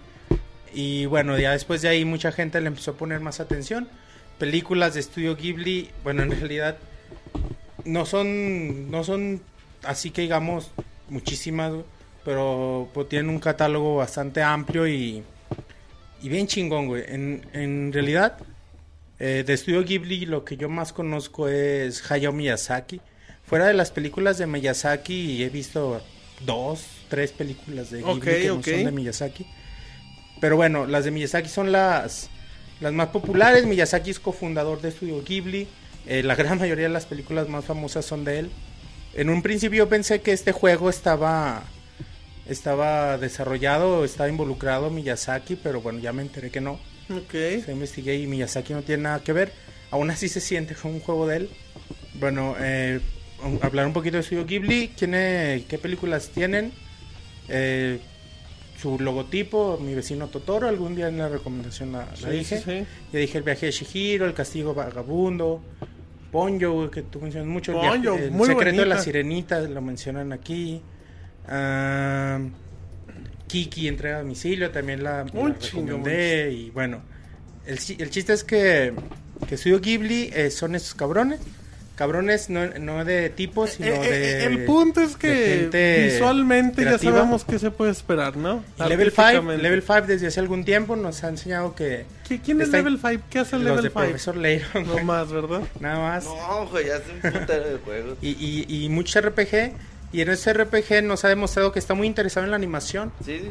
Y 0.74 1.06
bueno, 1.06 1.38
ya 1.38 1.52
después 1.52 1.82
de 1.82 1.90
ahí 1.90 2.06
mucha 2.06 2.32
gente 2.32 2.62
le 2.62 2.68
empezó 2.68 2.92
a 2.92 2.98
poner 2.98 3.20
más 3.20 3.40
atención. 3.40 3.88
Películas 4.38 4.94
de 4.94 5.02
Studio 5.02 5.36
Ghibli, 5.36 5.92
bueno, 6.04 6.24
en 6.24 6.32
realidad 6.32 6.78
no 7.86 8.06
son 8.06 8.92
no 8.92 9.04
son 9.04 9.42
así 9.84 10.12
que 10.12 10.22
digamos 10.22 10.72
muchísimas, 11.10 11.74
pero 12.24 12.90
pues, 12.94 13.10
tienen 13.10 13.30
un 13.30 13.40
catálogo 13.40 13.98
bastante 13.98 14.42
amplio 14.42 14.88
y 14.88 15.24
y 16.22 16.30
bien 16.30 16.48
chingón, 16.48 16.88
güey. 16.88 17.04
En, 17.08 17.46
en 17.54 17.94
realidad 17.94 18.38
eh, 19.20 19.44
de 19.46 19.58
Studio 19.58 19.84
Ghibli 19.84 20.26
lo 20.26 20.46
que 20.46 20.56
yo 20.56 20.70
más 20.70 20.94
conozco 20.94 21.48
es 21.48 22.10
Hayao 22.10 22.32
Miyazaki. 22.32 23.02
Fuera 23.46 23.66
de 23.66 23.74
las 23.74 23.92
películas 23.92 24.38
de 24.38 24.48
Miyazaki, 24.48 25.44
he 25.44 25.50
visto 25.50 26.02
dos, 26.46 26.86
tres 27.10 27.32
películas 27.32 27.90
de 27.92 28.02
Ghibli 28.02 28.22
que 28.22 28.48
no 28.48 28.64
son 28.64 28.84
de 28.86 28.92
Miyazaki. 28.92 29.46
Pero 30.40 30.56
bueno, 30.56 30.86
las 30.86 31.06
de 31.06 31.12
Miyazaki 31.12 31.50
son 31.50 31.72
las, 31.72 32.30
las 32.80 32.94
más 32.94 33.10
populares. 33.10 33.66
Miyazaki 33.66 34.12
es 34.12 34.20
cofundador 34.20 34.82
de 34.82 34.92
Studio 34.92 35.24
Ghibli. 35.24 35.68
Eh, 36.08 36.24
la 36.24 36.36
gran 36.36 36.58
mayoría 36.60 36.88
de 36.88 36.94
las 36.94 37.06
películas 37.06 37.50
más 37.50 37.66
famosas 37.66 38.06
son 38.06 38.24
de 38.24 38.40
él. 38.40 38.50
En 39.14 39.30
un 39.30 39.42
principio 39.42 39.80
yo 39.80 39.90
pensé 39.90 40.22
que 40.22 40.32
este 40.32 40.52
juego 40.52 40.90
estaba 40.90 41.64
estaba 42.48 43.18
desarrollado, 43.18 44.04
estaba 44.04 44.28
involucrado 44.28 44.90
Miyazaki, 44.90 45.56
pero 45.56 45.82
bueno, 45.82 46.00
ya 46.00 46.14
me 46.14 46.24
enteré 46.24 46.50
que 46.50 46.62
no. 46.62 46.80
Ok. 47.10 47.32
Se 47.64 47.72
investigué 47.72 48.16
y 48.16 48.28
Miyazaki 48.28 48.74
no 48.74 48.82
tiene 48.82 49.04
nada 49.04 49.24
que 49.24 49.34
ver. 49.34 49.52
Aún 49.92 50.10
así 50.10 50.30
se 50.30 50.40
siente 50.40 50.76
como 50.76 50.96
un 50.96 51.00
juego 51.00 51.28
de 51.28 51.38
él. 51.38 51.50
Bueno, 52.16 52.56
eh, 52.60 53.00
hablar 53.62 53.86
un 53.86 53.94
poquito 53.94 54.18
de 54.18 54.24
Studio 54.24 54.46
Ghibli. 54.46 54.90
¿Quién, 54.98 55.12
¿Qué 55.12 55.80
películas 55.82 56.30
tienen? 56.30 56.72
Eh, 57.48 58.00
su 58.82 58.98
logotipo, 59.00 59.80
mi 59.84 59.94
vecino 59.94 60.28
Totoro. 60.28 60.68
Algún 60.68 60.96
día 60.96 61.08
en 61.10 61.18
la 61.18 61.28
recomendación 61.30 61.92
la, 61.92 62.06
la 62.06 62.16
Sí, 62.16 62.30
dije. 62.30 62.58
sí, 62.58 62.64
sí. 62.66 62.86
Ya 63.14 63.20
dije 63.20 63.38
el 63.38 63.44
viaje 63.44 63.66
de 63.68 63.72
Shihiro, 63.72 64.26
el 64.26 64.34
castigo 64.34 64.74
vagabundo. 64.74 65.62
Ponyo, 66.32 66.90
que 66.92 67.02
tú 67.02 67.20
mencionas 67.20 67.50
mucho. 67.50 67.72
El, 67.72 67.90
Ponyo, 67.90 68.12
viaje- 68.14 68.26
el 68.26 68.32
muy 68.32 68.48
secreto 68.48 68.82
de 68.82 68.86
la 68.88 69.00
sirenita, 69.02 69.60
lo 69.62 69.82
mencionan 69.82 70.32
aquí. 70.32 70.82
Ah, 71.48 72.40
Kiki 73.48 73.88
entrega 73.88 74.18
a 74.18 74.20
domicilio, 74.22 74.70
también 74.70 75.04
la, 75.04 75.24
la 75.24 75.54
recomendé. 75.54 76.52
Y 76.54 76.70
bueno, 76.70 77.02
el, 77.66 77.80
el 77.98 78.10
chiste 78.12 78.34
es 78.34 78.44
que, 78.44 78.94
que 79.48 79.58
Studio 79.58 79.80
Ghibli 79.80 80.30
eh, 80.34 80.52
son 80.52 80.76
estos 80.76 80.94
cabrones. 80.94 81.40
Cabrones 82.00 82.50
no, 82.50 82.66
no 82.80 83.04
de 83.04 83.30
tipo, 83.30 83.68
sino 83.68 83.90
Eh, 83.90 84.00
eh, 84.04 84.10
de. 84.10 84.44
el 84.46 84.64
punto 84.64 85.02
es 85.02 85.20
de 85.20 85.70
que 85.70 86.10
visualmente 86.14 86.82
ya 86.82 86.88
creativa. 86.92 87.12
sabemos 87.18 87.44
qué 87.44 87.60
se 87.60 87.72
puede 87.72 87.92
esperar, 87.92 88.38
¿no? 88.38 88.64
Level 88.78 89.10
5, 89.12 89.22
Artísticamente. 89.22 89.64
Level 89.64 89.82
5 89.82 90.02
desde 90.08 90.28
hace 90.28 90.40
algún 90.40 90.64
tiempo 90.64 90.96
nos 90.96 91.22
ha 91.26 91.28
enseñado 91.28 91.76
que 91.76 92.06
¿Qui- 92.30 92.40
¿Quién 92.42 92.62
es 92.62 92.70
Level 92.70 93.00
5? 93.06 93.24
¿Qué 93.30 93.40
hace 93.40 93.58
los 93.58 93.66
Level 93.66 93.84
de 93.84 93.90
5? 93.90 94.00
Profesor 94.00 94.38
Layton, 94.38 94.88
No 94.88 95.04
más, 95.04 95.30
¿verdad? 95.30 95.62
nada 95.82 96.00
más. 96.00 96.24
No, 96.24 96.68
güey, 96.70 96.90
hace 96.90 97.12
un 97.12 97.20
putero 97.34 97.70
de 97.70 97.78
juegos. 97.84 98.18
Y, 98.22 98.30
y, 98.70 98.86
y 98.86 98.88
mucho 98.90 99.20
RPG. 99.20 99.74
Y 100.12 100.22
en 100.22 100.30
ese 100.30 100.54
RPG 100.54 101.04
nos 101.04 101.24
ha 101.24 101.28
demostrado 101.30 101.72
que 101.72 101.78
está 101.80 101.94
muy 101.94 102.08
interesado 102.08 102.44
en 102.46 102.50
la 102.52 102.56
animación. 102.58 103.12
Sí, 103.24 103.42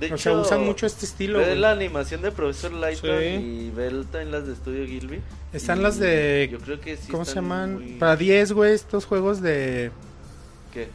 de 0.00 0.06
o 0.06 0.14
hecho. 0.14 0.18
sea, 0.18 0.32
usan 0.32 0.64
mucho 0.64 0.86
este 0.86 1.04
estilo. 1.04 1.38
Ve 1.38 1.44
güey. 1.46 1.58
la 1.58 1.72
animación 1.72 2.22
de 2.22 2.32
Profesor 2.32 2.72
Sí. 3.20 3.34
y 3.34 3.70
ve 3.70 3.90
también 4.10 4.30
las 4.32 4.46
de 4.46 4.54
Studio 4.56 4.86
Gilby. 4.86 5.20
Están 5.52 5.80
Y 5.80 5.82
las 5.82 5.98
de- 5.98 6.48
Yo 6.50 6.58
creo 6.58 6.80
que 6.80 6.96
sí. 6.96 7.10
¿Cómo 7.10 7.24
se 7.26 7.34
llaman? 7.34 7.74
muy- 7.74 7.92
Para 7.98 8.16
10, 8.16 8.52
güey, 8.52 8.72
estos 8.74 9.04
juegos 9.04 9.42
de, 9.42 9.90
¿Qué? 10.72 10.88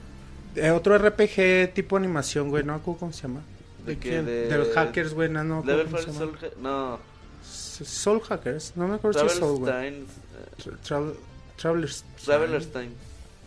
de 0.56 0.72
otro 0.72 0.96
RPG 0.98 1.72
tipo 1.74 1.98
animación, 1.98 2.50
güey. 2.50 2.64
No 2.64 2.74
cómo 2.98 3.14
se 3.14 3.22
llama. 3.24 3.42
¿De, 3.86 3.94
¿De 3.96 4.00
qué? 4.00 4.10
quién? 4.10 4.26
De, 4.26 4.48
De 4.48 4.58
los 4.58 4.70
hackers, 4.74 5.14
güey. 5.14 5.30
No, 5.30 5.64
Level 5.64 5.86
cómo 5.86 5.98
se 5.98 6.04
5 6.12 6.20
llama. 6.26 6.40
Soul 6.40 6.52
No. 6.62 7.00
Soul 7.44 8.22
Hackers. 8.22 8.74
No 8.76 8.88
me 8.88 8.96
acuerdo 8.96 9.20
si 9.20 9.26
es 9.26 9.32
Soul, 9.34 9.60
güey. 9.60 9.72
Travelers 9.72 10.06
Time. 10.06 10.76
Tra- 10.76 10.80
Travel- 10.88 11.16
Travelers. 11.58 12.06
Travelers 12.24 12.72
Time. 12.72 12.90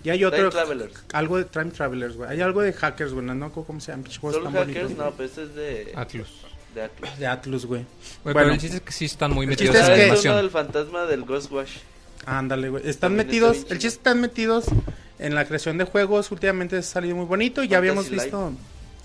Y 0.05 0.11
hay 0.11 0.23
otro. 0.25 0.39
Time 0.39 0.51
Travelers. 0.51 0.95
Algo 1.13 1.39
de 1.39 1.45
Time 1.47 1.71
Travelers, 1.73 2.17
güey. 2.17 2.31
Hay 2.31 2.41
algo 2.43 2.61
de 2.63 2.73
hackers, 2.73 3.13
güey. 3.13 3.25
No 3.27 3.51
cómo 3.51 3.81
se 3.81 3.91
llama. 3.91 4.05
pinches 4.05 4.19
juegos 4.21 4.41
Soul 4.43 4.53
tan 4.53 4.55
Hackers, 4.67 4.83
bonitos. 4.85 5.05
no, 5.05 5.11
pues 5.13 5.33
ese 5.33 5.43
es 5.45 5.55
de. 5.55 5.93
Atlus. 5.97 6.29
De 6.75 6.83
Atlus. 6.83 7.19
De 7.19 7.27
Atlus, 7.27 7.67
güey. 7.67 7.83
Güey, 7.83 8.35
Bueno. 8.35 8.39
pero 8.41 8.53
el 8.55 8.59
chiste 8.61 8.77
es 8.77 8.83
que 8.83 8.93
sí 8.93 9.05
están 9.07 9.33
muy 9.33 9.47
metidos 9.47 9.75
en 9.77 9.83
es 9.83 9.89
la 9.89 9.95
que- 9.95 10.01
Es 10.03 10.07
uno 10.07 10.13
animación. 10.13 10.37
del 10.37 10.51
fantasma 10.51 11.05
del 11.07 11.25
Ghostwash. 11.25 11.77
Ándale, 12.27 12.69
güey. 12.69 12.83
Están 12.89 13.11
También 13.17 13.21
está 13.21 13.33
metidos, 13.33 13.53
bien 13.65 13.67
el 13.73 13.79
chiste 13.79 13.99
están 13.99 14.21
metidos 14.21 14.65
en 15.19 15.35
la 15.35 15.45
creación 15.47 15.79
de 15.79 15.85
juegos. 15.85 16.31
Últimamente 16.33 16.77
ha 16.77 16.83
salido 16.83 17.17
muy 17.17 17.27
bonito. 17.27 17.63
Ya 17.65 17.79
habíamos 17.79 18.11
Life. 18.11 18.25
visto. 18.25 18.53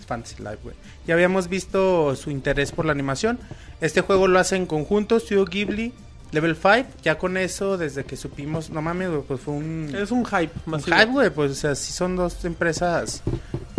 Fantasy 0.07 0.37
Life, 0.41 0.57
güey. 0.63 0.75
Ya 1.05 1.13
habíamos 1.13 1.47
visto 1.49 2.15
su 2.15 2.31
interés 2.31 2.71
por 2.71 2.85
la 2.85 2.91
animación. 2.91 3.37
Este 3.79 4.01
juego 4.01 4.27
lo 4.27 4.39
hace 4.39 4.55
en 4.55 4.65
conjunto, 4.65 5.19
Studio 5.19 5.45
Ghibli, 5.45 5.93
Level 6.31 6.55
5. 6.55 6.89
Ya 7.03 7.17
con 7.17 7.37
eso, 7.37 7.77
desde 7.77 8.03
que 8.03 8.15
supimos, 8.15 8.69
no 8.69 8.81
mames, 8.81 9.09
güey, 9.09 9.21
pues 9.23 9.41
fue 9.41 9.53
un. 9.55 9.93
Es 9.95 10.11
un 10.11 10.25
hype 10.25 10.51
un 10.65 10.71
masivo. 10.71 10.95
hype, 10.97 11.11
güey. 11.11 11.29
Pues, 11.29 11.51
o 11.51 11.55
sea, 11.55 11.75
sí 11.75 11.91
son 11.91 12.15
dos 12.15 12.43
empresas 12.45 13.23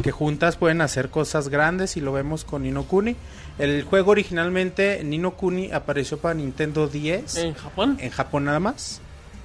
que 0.03 0.11
juntas 0.11 0.57
pueden 0.57 0.81
hacer 0.81 1.11
cosas 1.11 1.49
grandes 1.49 1.97
y 1.97 2.01
lo 2.01 2.13
vemos 2.13 2.45
con 2.45 2.63
Nino 2.63 2.85
Kuni. 2.85 3.17
El 3.59 3.85
juego 3.85 4.13
originalmente, 4.13 5.03
Nino 5.05 5.33
Kuni, 5.33 5.71
apareció 5.73 6.19
para 6.19 6.35
Nintendo 6.35 6.89
10 6.89 7.37
En 7.37 7.55
Japón. 7.55 7.99
en 8.01 8.11
Japón 8.11 8.45
nada 8.45 8.61
más. 8.61 9.01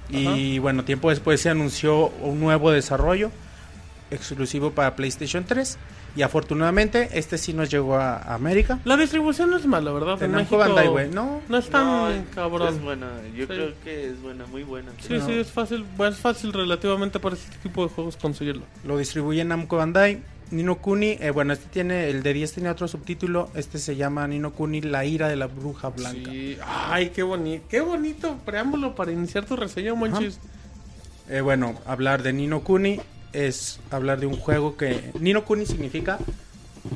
Y 0.08 0.58
bueno, 0.60 0.84
tiempo 0.84 1.10
después 1.10 1.40
se 1.40 1.50
anunció 1.50 2.08
un 2.22 2.38
nuevo 2.40 2.70
desarrollo 2.70 3.30
exclusivo 4.10 4.70
para 4.70 4.94
PlayStation 4.96 5.44
3. 5.44 5.78
Y 6.16 6.22
afortunadamente 6.22 7.10
este 7.12 7.36
sí 7.36 7.52
nos 7.52 7.70
llegó 7.70 7.96
a 7.96 8.34
América. 8.34 8.78
La 8.84 8.96
distribución 8.96 9.50
no 9.50 9.58
es 9.58 9.66
mala, 9.66 9.92
¿verdad? 9.92 10.22
En 10.22 10.32
Namco 10.32 10.56
México 10.56 10.58
Bandai, 10.58 10.88
güey. 10.88 11.10
No, 11.10 11.42
No 11.48 11.58
es 11.58 11.68
tan 11.68 11.84
No, 11.84 12.10
Es 12.10 12.22
cabrón. 12.34 12.82
buena. 12.82 13.06
Yo 13.34 13.42
Sí. 13.42 13.46
creo 13.48 13.72
que 13.84 14.06
es 14.08 14.22
buena, 14.22 14.46
muy 14.46 14.62
buena. 14.62 14.90
Sí, 15.06 15.14
No. 15.14 15.26
sí, 15.26 15.32
es 15.34 15.48
fácil, 15.52 15.84
es 16.08 16.16
fácil 16.16 16.52
relativamente 16.54 17.20
para 17.20 17.34
este 17.36 17.54
tipo 17.62 17.84
de 17.86 17.90
juegos 17.92 18.16
conseguirlo. 18.16 18.62
lo 18.84 18.96
distribuye 18.98 19.44
Namco 19.44 19.76
Bandai. 19.76 20.22
Nino 20.48 20.76
Kuni, 20.76 21.16
eh, 21.20 21.30
bueno, 21.32 21.52
este 21.52 21.66
tiene, 21.68 22.08
el 22.08 22.22
de 22.22 22.32
10 22.32 22.52
tenía 22.52 22.70
otro 22.70 22.86
subtítulo. 22.86 23.50
Este 23.54 23.78
se 23.78 23.96
llama 23.96 24.28
Nino 24.28 24.52
Kuni, 24.52 24.80
La 24.80 25.04
ira 25.04 25.26
de 25.28 25.34
la 25.34 25.48
bruja 25.48 25.88
blanca. 25.88 26.30
Sí. 26.30 26.56
Ay, 26.64 27.10
qué 27.10 27.24
bonito, 27.24 27.64
qué 27.68 27.80
bonito 27.80 28.36
preámbulo 28.46 28.94
para 28.94 29.10
iniciar 29.10 29.44
tu 29.44 29.56
reseña, 29.56 29.92
Monchis. 29.94 30.38
Eh, 31.28 31.40
bueno, 31.40 31.74
hablar 31.84 32.22
de 32.22 32.32
Nino 32.32 32.60
Kuni 32.60 33.00
es 33.32 33.80
hablar 33.90 34.20
de 34.20 34.26
un 34.26 34.36
juego 34.36 34.76
que 34.76 35.10
Nino 35.20 35.44
Kuni 35.44 35.66
significa 35.66 36.18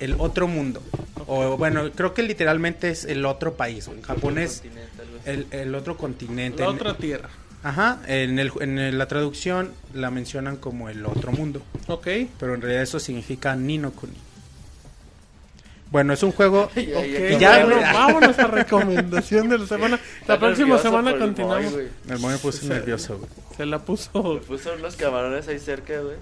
el 0.01 0.15
otro 0.19 0.47
mundo. 0.49 0.83
O 1.27 1.57
bueno, 1.57 1.91
creo 1.93 2.15
que 2.15 2.23
literalmente 2.23 2.91
es 2.91 3.05
el 3.05 3.25
otro 3.27 3.55
país. 3.55 3.89
En 3.89 4.03
japonés, 4.03 4.63
el, 5.25 5.47
el 5.51 5.75
otro 5.75 5.97
continente. 5.97 6.63
La 6.63 6.71
En- 6.71 6.75
otra 6.77 6.97
tierra. 6.97 7.29
Ajá, 7.63 8.01
en, 8.07 8.39
el, 8.39 8.51
en 8.61 8.79
el- 8.79 8.97
la 8.99 9.07
traducción 9.07 9.73
la 9.95 10.11
mencionan 10.11 10.57
como 10.57 10.89
el 10.89 11.05
otro 11.05 11.31
mundo. 11.33 11.61
Ok. 11.89 12.07
Pero 12.39 12.55
en 12.55 12.63
realidad 12.63 12.83
eso 12.83 12.99
significa 12.99 13.55
Nino 13.55 13.91
Kuni. 13.93 14.15
Bueno, 15.91 16.13
es 16.13 16.23
un 16.23 16.33
juego. 16.33 16.71
Ya, 16.77 17.39
ya, 17.39 17.65
bueno, 17.67 17.81
vámonos 17.81 18.39
a 18.39 18.47
recomendación 18.47 19.49
de 19.49 19.59
la 19.59 19.67
semana. 19.69 19.99
La 20.27 20.39
próxima 20.39 20.79
semana 20.79 21.17
continuamos. 21.19 21.75
El 22.09 22.19
mono 22.19 22.35
me 22.35 22.39
puse 22.39 22.67
nervioso, 22.69 23.19
güey. 23.19 23.31
Se 23.57 23.67
la 23.67 23.79
puso. 23.81 24.35
Me 24.35 24.41
puso 24.41 24.75
los 24.77 24.97
camarones 24.97 25.49
ahí 25.49 25.59
cerca, 25.59 26.01
güey. 26.01 26.17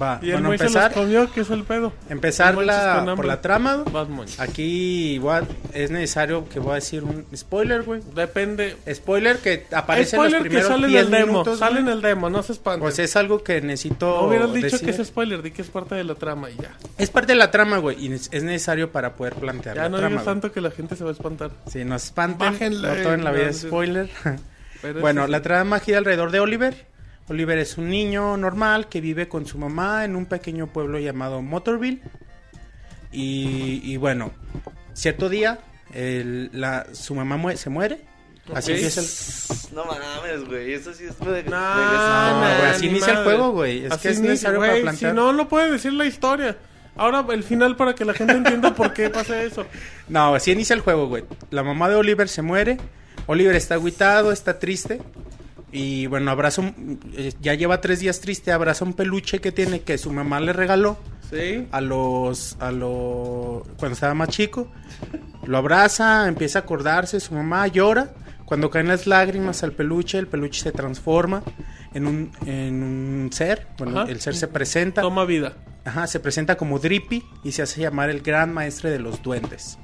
Va, 0.00 0.18
Y 0.20 0.26
el 0.26 0.32
bueno, 0.34 0.48
güey 0.50 0.58
se 0.58 0.64
los 0.64 0.74
empezar, 0.74 0.92
comió, 0.92 1.32
¿qué 1.32 1.40
es 1.40 1.50
el 1.50 1.64
pedo? 1.64 1.92
empezar 2.10 2.54
la- 2.58 3.14
por 3.16 3.24
la 3.24 3.40
trama. 3.40 3.84
moño. 4.08 4.30
Aquí 4.38 5.18
a- 5.30 5.42
es 5.72 5.90
necesario 5.90 6.46
que 6.48 6.60
voy 6.60 6.72
a 6.72 6.74
decir 6.74 7.04
un 7.04 7.24
spoiler, 7.34 7.82
güey. 7.84 8.02
Depende. 8.14 8.76
Spoiler 8.92 9.38
que 9.38 9.66
aparece 9.72 10.16
en 10.16 10.22
los 10.24 10.32
que 10.34 10.40
primeros 10.40 10.68
sale 10.68 10.84
en 10.86 10.90
10 10.92 11.04
el 11.06 11.10
demo. 11.10 11.26
minutos. 11.32 11.58
sale 11.58 11.80
güey. 11.80 11.82
en 11.84 11.88
el 11.88 12.02
demo, 12.02 12.28
no 12.28 12.42
se 12.42 12.52
espante. 12.52 12.80
Pues 12.80 12.98
es 12.98 13.16
algo 13.16 13.42
que 13.42 13.60
necesito 13.62 14.06
no 14.20 14.28
hubieras 14.28 14.52
dicho 14.52 14.66
decir. 14.76 14.80
que 14.94 15.00
es 15.02 15.06
spoiler, 15.08 15.40
di 15.42 15.52
que 15.52 15.62
es 15.62 15.68
parte 15.68 15.94
de 15.94 16.04
la 16.04 16.14
trama 16.16 16.50
y 16.50 16.56
ya. 16.56 16.76
Es 16.98 17.08
parte 17.10 17.32
de 17.32 17.36
la 17.38 17.50
trama, 17.50 17.78
güey, 17.78 17.96
y 18.04 18.12
es 18.12 18.28
es 18.30 18.42
necesario 18.42 18.92
para 18.92 19.14
poder 19.14 19.34
plantear 19.36 19.76
Ya 19.76 19.82
la 19.84 19.88
no 19.88 19.96
trama. 19.96 20.08
digas 20.10 20.24
güey. 20.24 20.34
tanto 20.34 20.52
que 20.52 20.60
la 20.60 20.70
gente 20.70 20.96
se 20.96 21.04
va 21.04 21.10
a 21.10 21.12
espantar. 21.14 21.50
Si 21.70 21.84
nos 21.84 22.04
espanten, 22.04 22.52
Bájenle, 22.52 22.88
no 22.96 23.02
todo 23.02 23.14
en 23.14 23.24
la 23.24 23.30
vida 23.32 23.48
es 23.48 23.58
sí. 23.60 23.66
spoiler. 23.68 24.10
Pero 24.82 25.00
bueno, 25.00 25.24
sí, 25.24 25.30
la 25.32 25.38
sí. 25.38 25.42
trama 25.44 25.80
gira 25.80 25.98
alrededor 25.98 26.30
de 26.30 26.40
Oliver. 26.40 26.86
Oliver 27.28 27.58
es 27.58 27.76
un 27.78 27.88
niño 27.90 28.36
normal 28.36 28.88
que 28.88 29.00
vive 29.00 29.28
con 29.28 29.46
su 29.46 29.58
mamá 29.58 30.04
en 30.04 30.16
un 30.16 30.26
pequeño 30.26 30.66
pueblo 30.68 30.98
llamado 30.98 31.42
Motorville. 31.42 32.00
Y, 33.12 33.80
y 33.84 33.96
bueno, 33.96 34.32
cierto 34.94 35.28
día 35.28 35.58
el- 35.94 36.50
la, 36.52 36.86
su 36.92 37.14
mamá 37.14 37.56
se 37.56 37.70
muere. 37.70 38.00
Así 38.54 38.72
empieza 38.72 39.00
el... 39.02 39.74
No 39.74 39.84
mames, 39.84 40.44
güey. 40.46 40.72
Eso 40.72 40.94
sí 40.94 41.04
es. 41.04 41.18
de- 41.18 41.42
No, 41.44 41.50
No, 41.50 42.30
no, 42.32 42.38
güey, 42.58 42.70
así 42.70 42.82
ni 42.86 42.92
inicia 42.92 43.12
el 43.18 43.24
juego, 43.24 43.52
güey. 43.52 43.84
Es 43.84 43.92
Así 43.92 44.02
que 44.02 44.08
es 44.08 44.20
necesario 44.20 44.58
güey, 44.58 44.70
para 44.70 44.82
plantear. 44.82 45.12
Si 45.12 45.16
no, 45.16 45.32
no 45.34 45.48
puede 45.48 45.70
decir 45.70 45.92
la 45.92 46.06
historia. 46.06 46.56
Ahora 46.96 47.24
el 47.30 47.44
final 47.44 47.76
para 47.76 47.94
que 47.94 48.04
la 48.06 48.14
gente 48.14 48.32
entienda 48.32 48.74
por 48.74 48.92
qué 48.92 49.10
pasa 49.10 49.42
eso. 49.42 49.66
No, 50.08 50.34
así 50.34 50.50
inicia 50.52 50.72
el 50.74 50.80
juego, 50.80 51.06
güey. 51.08 51.24
La 51.50 51.62
mamá 51.62 51.90
de 51.90 51.96
Oliver 51.96 52.28
se 52.30 52.40
muere. 52.40 52.78
Oliver 53.26 53.54
está 53.54 53.74
agüitado, 53.74 54.32
está 54.32 54.58
triste. 54.58 55.02
Y 55.70 56.06
bueno, 56.06 56.30
abraza 56.30 56.62
un... 56.62 56.98
Ya 57.40 57.54
lleva 57.54 57.80
tres 57.80 58.00
días 58.00 58.20
triste. 58.20 58.52
Abraza 58.52 58.84
un 58.84 58.94
peluche 58.94 59.40
que 59.40 59.52
tiene 59.52 59.80
que 59.80 59.98
su 59.98 60.12
mamá 60.12 60.40
le 60.40 60.52
regaló 60.52 60.98
Sí. 61.30 61.66
a 61.72 61.80
los... 61.80 62.56
A 62.60 62.70
los... 62.72 63.66
Cuando 63.78 63.92
estaba 63.94 64.14
más 64.14 64.30
chico. 64.30 64.68
Lo 65.46 65.58
abraza, 65.58 66.26
empieza 66.28 66.60
a 66.60 66.62
acordarse. 66.62 67.20
Su 67.20 67.34
mamá 67.34 67.66
llora. 67.66 68.14
Cuando 68.46 68.70
caen 68.70 68.88
las 68.88 69.06
lágrimas 69.06 69.62
al 69.62 69.72
peluche, 69.72 70.16
el 70.18 70.26
peluche 70.26 70.62
se 70.62 70.72
transforma 70.72 71.42
en 71.92 72.06
un, 72.06 72.30
en 72.46 72.82
un 72.82 73.28
ser. 73.30 73.66
Bueno, 73.76 74.00
Ajá. 74.00 74.10
el 74.10 74.20
ser 74.22 74.34
se 74.34 74.48
presenta. 74.48 75.02
Toma 75.02 75.26
vida. 75.26 75.52
Ajá, 75.84 76.06
se 76.06 76.18
presenta 76.18 76.56
como 76.56 76.78
Drippy 76.78 77.22
y 77.44 77.52
se 77.52 77.60
hace 77.62 77.82
llamar 77.82 78.08
el 78.08 78.20
gran 78.22 78.52
maestre 78.54 78.90
de 78.90 78.98
los 79.00 79.22
duendes 79.22 79.78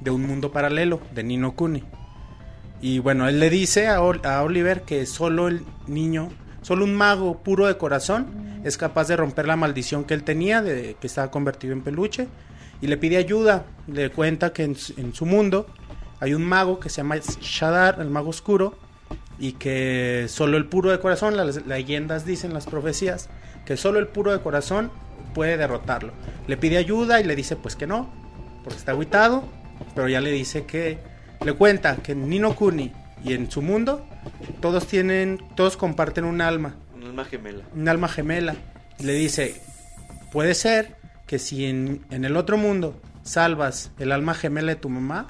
de 0.00 0.10
un 0.10 0.26
mundo 0.26 0.50
paralelo 0.50 1.00
de 1.14 1.24
Nino 1.24 1.54
Kuni. 1.54 1.82
Y 2.80 2.98
bueno, 2.98 3.26
él 3.28 3.40
le 3.40 3.50
dice 3.50 3.88
a, 3.88 4.00
Ol- 4.02 4.24
a 4.24 4.42
Oliver 4.42 4.82
que 4.82 5.06
solo 5.06 5.48
el 5.48 5.64
niño, 5.86 6.30
solo 6.62 6.84
un 6.84 6.94
mago 6.94 7.38
puro 7.42 7.66
de 7.66 7.76
corazón 7.78 8.26
es 8.64 8.76
capaz 8.76 9.08
de 9.08 9.16
romper 9.16 9.46
la 9.46 9.56
maldición 9.56 10.04
que 10.04 10.14
él 10.14 10.24
tenía 10.24 10.60
de 10.62 10.96
que 11.00 11.06
estaba 11.06 11.30
convertido 11.30 11.72
en 11.72 11.82
peluche 11.82 12.28
y 12.80 12.86
le 12.88 12.96
pide 12.96 13.16
ayuda. 13.16 13.64
Le 13.86 14.10
cuenta 14.10 14.52
que 14.52 14.64
en, 14.64 14.76
su- 14.76 14.92
en 15.00 15.14
su 15.14 15.24
mundo 15.26 15.66
hay 16.20 16.34
un 16.34 16.44
mago 16.44 16.78
que 16.80 16.88
se 16.88 16.98
llama 16.98 17.16
Shadar, 17.16 17.98
el 18.00 18.10
mago 18.10 18.30
oscuro, 18.30 18.78
y 19.38 19.52
que 19.52 20.26
solo 20.28 20.56
el 20.56 20.66
puro 20.66 20.90
de 20.90 20.98
corazón, 20.98 21.36
las 21.36 21.66
leyendas 21.66 22.24
dicen, 22.24 22.54
las 22.54 22.66
profecías, 22.66 23.28
que 23.66 23.76
solo 23.76 23.98
el 23.98 24.06
puro 24.08 24.32
de 24.32 24.40
corazón 24.40 24.90
puede 25.34 25.56
derrotarlo. 25.58 26.12
Le 26.46 26.56
pide 26.56 26.78
ayuda 26.78 27.20
y 27.20 27.24
le 27.24 27.36
dice 27.36 27.54
pues 27.56 27.76
que 27.76 27.86
no, 27.86 28.10
porque 28.64 28.78
está 28.78 28.92
aguitado, 28.92 29.44
pero 29.94 30.08
ya 30.08 30.20
le 30.22 30.30
dice 30.30 30.64
que 30.64 30.98
le 31.44 31.52
cuenta 31.52 31.96
que 31.96 32.12
en 32.12 32.28
Nino 32.28 32.54
Kuni 32.54 32.92
y 33.24 33.32
en 33.32 33.50
su 33.50 33.62
mundo 33.62 34.06
todos 34.60 34.86
tienen, 34.86 35.40
todos 35.54 35.76
comparten 35.76 36.24
un 36.24 36.40
alma, 36.40 36.76
Un 36.94 37.04
alma 37.04 37.24
gemela. 37.24 37.64
un 37.74 37.88
alma 37.88 38.08
gemela. 38.08 38.54
Y 38.98 39.04
le 39.04 39.12
dice, 39.14 39.60
puede 40.32 40.54
ser 40.54 40.96
que 41.26 41.38
si 41.38 41.64
en, 41.66 42.04
en 42.10 42.24
el 42.24 42.36
otro 42.36 42.56
mundo 42.56 43.00
salvas 43.22 43.90
el 43.98 44.12
alma 44.12 44.34
gemela 44.34 44.72
de 44.72 44.76
tu 44.80 44.88
mamá, 44.88 45.28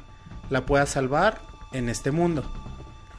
la 0.51 0.67
puedas 0.67 0.91
salvar 0.91 1.41
en 1.73 1.89
este 1.89 2.11
mundo. 2.11 2.51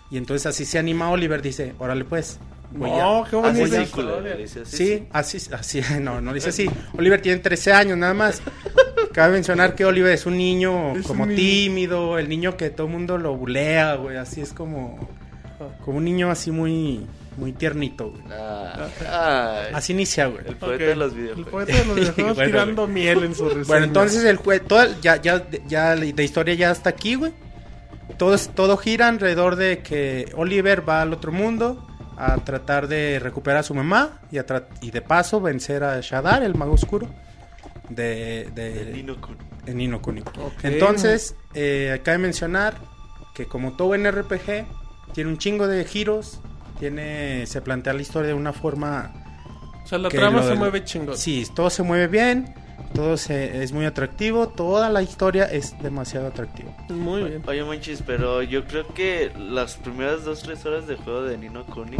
Y 0.10 0.18
entonces 0.18 0.46
así 0.46 0.64
se 0.66 0.80
anima 0.80 1.10
Oliver, 1.10 1.42
dice, 1.42 1.74
órale 1.80 2.06
pues. 2.06 2.40
voy 2.72 2.90
Oh, 2.94 3.26
a- 3.26 3.30
qué 3.30 3.82
historia. 3.82 4.22
le 4.36 4.38
dice 4.38 4.62
así, 4.62 4.78
Sí, 4.78 5.08
así, 5.12 5.38
así, 5.54 5.82
no, 6.02 6.22
no 6.22 6.34
dice 6.34 6.50
así. 6.50 6.70
Oliver 6.98 7.22
tiene 7.22 7.40
13 7.40 7.74
años 7.74 7.98
nada 7.98 8.14
más. 8.14 8.42
Cabe 9.18 9.34
mencionar 9.34 9.74
que 9.74 9.84
Oliver 9.84 10.12
es 10.14 10.28
un 10.28 10.38
niño 10.38 10.96
Es 10.96 11.08
como 11.08 11.24
un 11.24 11.30
niño. 11.30 11.40
tímido, 11.40 12.20
el 12.20 12.30
niño 12.30 12.56
que 12.56 12.70
todo 12.70 12.86
el 12.86 12.94
mundo 12.94 13.18
lo 13.18 13.36
bulea, 13.36 13.96
güey, 13.96 14.16
así 14.16 14.42
es 14.42 14.54
como, 14.54 15.10
como 15.84 15.98
un 15.98 16.06
niño 16.06 16.30
así 16.30 16.52
muy, 16.52 17.08
muy 17.36 17.52
tiernito, 17.52 18.12
güey. 18.12 18.22
Ah, 18.32 18.88
ay, 19.10 19.72
Así 19.74 19.94
inicia, 19.94 20.28
güey. 20.28 20.46
el 20.48 20.56
poeta 20.56 20.84
de 20.84 20.96
los 20.96 21.14
El 21.14 21.18
videojuegos. 21.18 21.52
poeta 21.52 21.74
de 21.74 21.86
los 21.86 21.96
videojuegos 21.96 22.36
Bueno, 22.36 22.52
tirando 22.52 22.86
miel 22.88 23.24
en 23.24 23.34
su 23.34 23.46
reseña. 23.46 23.66
Bueno, 23.66 23.86
entonces 23.86 24.24
el 24.24 24.36
jue 24.38 24.60
toda, 24.60 24.88
ya, 25.02 25.20
ya, 25.20 25.48
ya 25.68 25.96
la 25.96 26.06
historia 26.24 26.54
ya 26.54 26.70
está 26.70 26.92
aquí, 26.92 27.16
güey. 27.16 27.34
Todo, 28.18 28.36
es- 28.36 28.50
todo 28.50 28.78
gira 28.78 29.08
alrededor 29.08 29.56
de 29.56 29.80
que 29.80 30.32
Oliver 30.36 30.88
va 30.88 31.02
al 31.02 31.12
otro 31.14 31.32
mundo 31.32 31.88
a 32.18 32.38
tratar 32.38 32.88
de 32.88 33.18
recuperar 33.20 33.62
a 33.62 33.64
su 33.64 33.74
mamá 33.74 34.20
y, 34.32 34.38
a 34.38 34.46
tra- 34.46 34.68
y 34.82 34.92
de 34.92 35.02
paso 35.02 35.42
vencer 35.42 35.84
a 35.84 36.00
Shadar, 36.02 36.44
el 36.44 36.54
mago 36.54 36.74
oscuro, 36.74 37.08
de, 37.90 38.50
de, 38.54 38.82
El 38.82 38.94
Nino 38.94 39.20
Kuni. 39.22 39.38
en 39.66 39.78
Nino 39.78 40.02
Kuni. 40.02 40.22
Ok. 40.22 40.64
Entonces, 40.64 41.36
eh, 41.54 42.00
cabe 42.04 42.18
mencionar 42.20 42.76
que 43.34 43.46
como 43.46 43.74
todo 43.78 43.96
en 43.96 44.10
RPG, 44.12 44.66
tiene 45.14 45.30
un 45.30 45.38
chingo 45.38 45.68
de 45.68 45.84
giros, 45.86 46.40
tiene, 46.80 47.46
se 47.48 47.62
plantea 47.62 47.94
la 47.94 48.02
historia 48.02 48.28
de 48.30 48.34
una 48.34 48.54
forma 48.54 49.12
O 49.84 49.88
sea, 49.88 49.98
la 49.98 50.10
trama 50.10 50.42
se 50.44 50.50
del- 50.50 50.58
mueve 50.60 50.84
chingón. 50.84 51.18
Sí, 51.18 51.46
todo 51.56 51.70
se 51.70 51.82
mueve 51.84 52.08
bien, 52.08 52.54
todo 52.94 53.16
se, 53.18 53.64
es 53.64 53.72
muy 53.72 53.86
atractivo, 53.86 54.50
toda 54.50 54.90
la 54.90 55.02
historia 55.02 55.46
es 55.46 55.78
demasiado 55.82 56.28
atractiva. 56.28 56.72
Muy 56.90 57.24
bien. 57.24 57.44
Oye, 57.48 57.64
Monchis, 57.64 58.02
pero 58.06 58.42
yo 58.44 58.66
creo 58.66 58.88
que 58.94 59.32
las 59.38 59.76
primeras 59.76 60.24
dos, 60.26 60.42
tres 60.44 60.66
horas 60.66 60.88
de 60.88 60.96
juego 60.98 61.24
de 61.24 61.38
Nino 61.38 61.66
Kuni, 61.66 61.98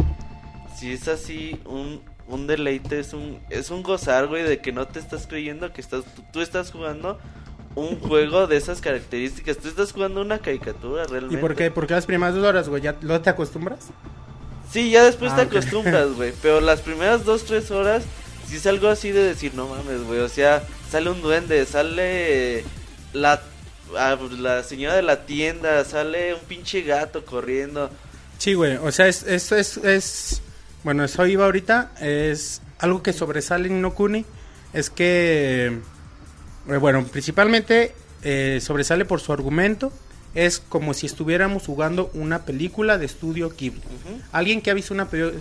si 0.76 0.92
es 0.92 1.08
así, 1.08 1.60
un, 1.66 2.00
un 2.28 2.46
deleite, 2.46 3.00
es 3.00 3.12
un, 3.14 3.38
es 3.50 3.70
un 3.70 3.82
gozar, 3.82 4.26
güey, 4.26 4.42
de 4.44 4.60
que 4.60 4.70
no 4.72 4.86
te 4.86 4.98
estás 5.00 5.26
creyendo 5.26 5.72
que 5.72 5.80
estás, 5.80 6.04
tú, 6.14 6.22
tú 6.32 6.40
estás 6.40 6.70
jugando 6.70 7.18
un 7.74 7.98
juego 8.00 8.46
de 8.46 8.56
esas 8.56 8.80
características, 8.80 9.58
tú 9.58 9.68
estás 9.68 9.92
jugando 9.92 10.20
una 10.20 10.38
caricatura 10.38 11.04
realmente. 11.04 11.36
¿Y 11.36 11.40
por 11.40 11.54
qué? 11.54 11.70
Porque 11.70 11.94
las 11.94 12.06
primeras 12.06 12.34
dos 12.34 12.44
horas, 12.44 12.68
güey, 12.68 12.82
¿ya 12.82 12.96
lo 13.02 13.20
te 13.20 13.30
acostumbras? 13.30 13.86
Sí, 14.70 14.90
ya 14.90 15.04
después 15.04 15.32
Ah, 15.32 15.36
te 15.36 15.42
acostumbras, 15.42 16.12
güey, 16.14 16.32
pero 16.42 16.60
las 16.60 16.80
primeras 16.82 17.24
dos, 17.24 17.44
tres 17.44 17.70
horas, 17.70 18.02
si 18.46 18.56
es 18.56 18.66
algo 18.66 18.88
así 18.88 19.10
de 19.10 19.22
decir, 19.22 19.54
no 19.54 19.66
mames, 19.68 20.02
güey, 20.04 20.20
o 20.20 20.28
sea, 20.28 20.62
sale 20.90 21.08
un 21.10 21.22
duende, 21.22 21.64
sale 21.66 22.64
la, 23.12 23.40
ah, 23.96 24.16
la 24.38 24.62
señora 24.64 24.96
de 24.96 25.02
la 25.02 25.24
tienda, 25.24 25.82
sale 25.84 26.34
un 26.34 26.40
pinche 26.40 26.82
gato 26.82 27.24
corriendo. 27.24 27.88
Sí, 28.38 28.54
güey, 28.54 28.76
o 28.76 28.92
sea, 28.92 29.08
es, 29.08 29.22
es, 29.22 29.50
es, 29.52 29.76
es- 29.78 30.42
bueno, 30.84 31.04
eso 31.04 31.26
iba 31.26 31.44
ahorita, 31.44 31.92
es 32.00 32.62
algo 32.78 33.02
que 33.02 33.12
sobresale 33.12 33.68
en 33.68 33.80
No 33.82 33.94
Kuni, 33.94 34.24
es 34.72 34.90
que, 34.90 35.78
eh, 36.68 36.76
bueno, 36.76 37.04
principalmente 37.04 37.94
eh, 38.22 38.58
sobresale 38.62 39.04
por 39.04 39.20
su 39.20 39.32
argumento, 39.32 39.92
es 40.34 40.60
como 40.60 40.92
si 40.94 41.06
estuviéramos 41.06 41.64
jugando 41.66 42.10
una 42.14 42.44
película 42.44 42.98
de 42.98 43.06
estudio 43.06 43.50
Ghibli. 43.58 43.80
Alguien 44.30 44.60
que 44.60 44.70
ha 44.70 44.74
visto 44.74 44.92
una, 44.94 45.08
pe- 45.08 45.32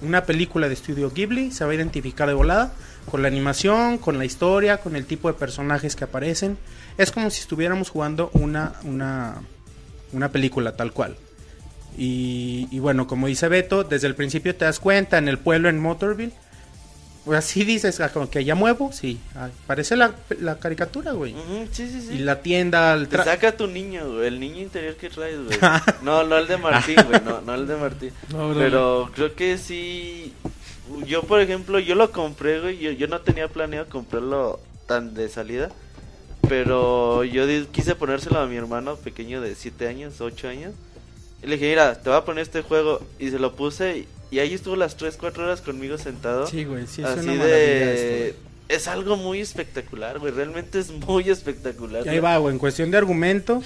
una 0.00 0.24
película 0.24 0.66
de 0.66 0.74
estudio 0.74 1.10
Ghibli 1.10 1.52
se 1.52 1.64
va 1.64 1.70
a 1.72 1.74
identificar 1.74 2.26
de 2.26 2.34
volada 2.34 2.72
con 3.08 3.20
la 3.22 3.28
animación, 3.28 3.98
con 3.98 4.18
la 4.18 4.24
historia, 4.24 4.78
con 4.78 4.96
el 4.96 5.04
tipo 5.04 5.28
de 5.28 5.34
personajes 5.38 5.94
que 5.94 6.04
aparecen. 6.04 6.56
Es 6.96 7.12
como 7.12 7.30
si 7.30 7.40
estuviéramos 7.42 7.90
jugando 7.90 8.30
una, 8.32 8.72
una, 8.84 9.42
una 10.12 10.30
película 10.30 10.74
tal 10.74 10.92
cual. 10.92 11.16
Y, 11.98 12.68
y 12.70 12.78
bueno, 12.78 13.06
como 13.06 13.26
dice 13.26 13.48
Beto, 13.48 13.84
desde 13.84 14.06
el 14.06 14.14
principio 14.14 14.54
te 14.54 14.64
das 14.64 14.80
cuenta 14.80 15.18
en 15.18 15.28
el 15.28 15.38
pueblo 15.38 15.68
en 15.68 15.78
Motorville. 15.80 16.32
Pues 17.24 17.38
así 17.38 17.64
dices, 17.64 18.00
ah, 18.00 18.08
como 18.08 18.30
que 18.30 18.44
ya 18.44 18.54
muevo, 18.54 18.92
sí. 18.92 19.20
ah, 19.36 19.50
parece 19.66 19.94
la, 19.94 20.14
la 20.40 20.58
caricatura, 20.58 21.12
güey. 21.12 21.34
Ujú, 21.34 21.68
sí, 21.70 21.86
sí, 21.90 22.00
sí. 22.00 22.14
Y 22.14 22.18
la 22.20 22.40
tienda, 22.40 22.94
el 22.94 23.08
Te 23.08 23.18
tra- 23.18 23.24
saca 23.24 23.52
tu 23.52 23.66
niño, 23.66 24.14
güey, 24.14 24.26
el 24.28 24.40
niño 24.40 24.60
interior 24.62 24.94
que 24.96 25.10
traes, 25.10 25.36
güey. 25.44 25.58
No, 26.02 26.24
no 26.24 26.38
el 26.38 26.46
de 26.48 26.56
Martín, 26.56 26.96
güey, 27.06 27.20
no, 27.22 27.42
no 27.42 27.54
el 27.54 27.66
de 27.66 27.76
Martín. 27.76 28.10
No. 28.32 28.54
Pero 28.54 29.10
creo 29.14 29.34
que 29.34 29.58
sí. 29.58 30.32
Yo, 31.06 31.22
por 31.24 31.40
ejemplo, 31.42 31.78
yo 31.78 31.94
lo 31.94 32.10
compré, 32.10 32.58
güey. 32.60 32.78
Yo, 32.78 32.90
yo 32.92 33.06
no 33.06 33.20
tenía 33.20 33.48
planeado 33.48 33.86
comprarlo 33.90 34.58
tan 34.86 35.12
de 35.12 35.28
salida. 35.28 35.70
Pero 36.48 37.22
yo 37.24 37.44
quise 37.70 37.94
ponérselo 37.94 38.40
a 38.40 38.46
mi 38.46 38.56
hermano 38.56 38.96
pequeño 38.96 39.40
de 39.42 39.54
7 39.54 39.86
años, 39.88 40.20
8 40.22 40.48
años. 40.48 40.72
Y 41.42 41.46
le 41.46 41.54
dije, 41.54 41.70
mira, 41.70 41.94
te 42.00 42.08
voy 42.08 42.18
a 42.18 42.24
poner 42.24 42.42
este 42.42 42.62
juego. 42.62 43.00
Y 43.18 43.30
se 43.30 43.38
lo 43.38 43.54
puse. 43.54 44.06
Y, 44.30 44.38
ahí 44.38 44.54
estuvo 44.54 44.76
las 44.76 44.96
3, 44.96 45.16
4 45.16 45.44
horas 45.44 45.60
conmigo 45.60 45.98
sentado. 45.98 46.46
Sí, 46.46 46.64
güey, 46.64 46.86
sí, 46.86 47.02
es 47.02 47.08
así 47.08 47.28
una 47.28 47.34
maravilla 47.34 47.56
de. 47.56 48.28
esto, 48.28 48.38
güey. 48.42 48.50
es 48.68 48.88
algo 48.88 49.16
muy 49.16 49.40
espectacular, 49.40 50.18
güey. 50.18 50.32
Realmente 50.32 50.78
es 50.78 50.90
muy 50.90 51.28
espectacular. 51.28 52.06
Y 52.06 52.08
ahí 52.08 52.20
va, 52.20 52.36
güey, 52.38 52.52
en 52.52 52.58
cuestión 52.58 52.90
de 52.90 52.98
argumento. 52.98 53.62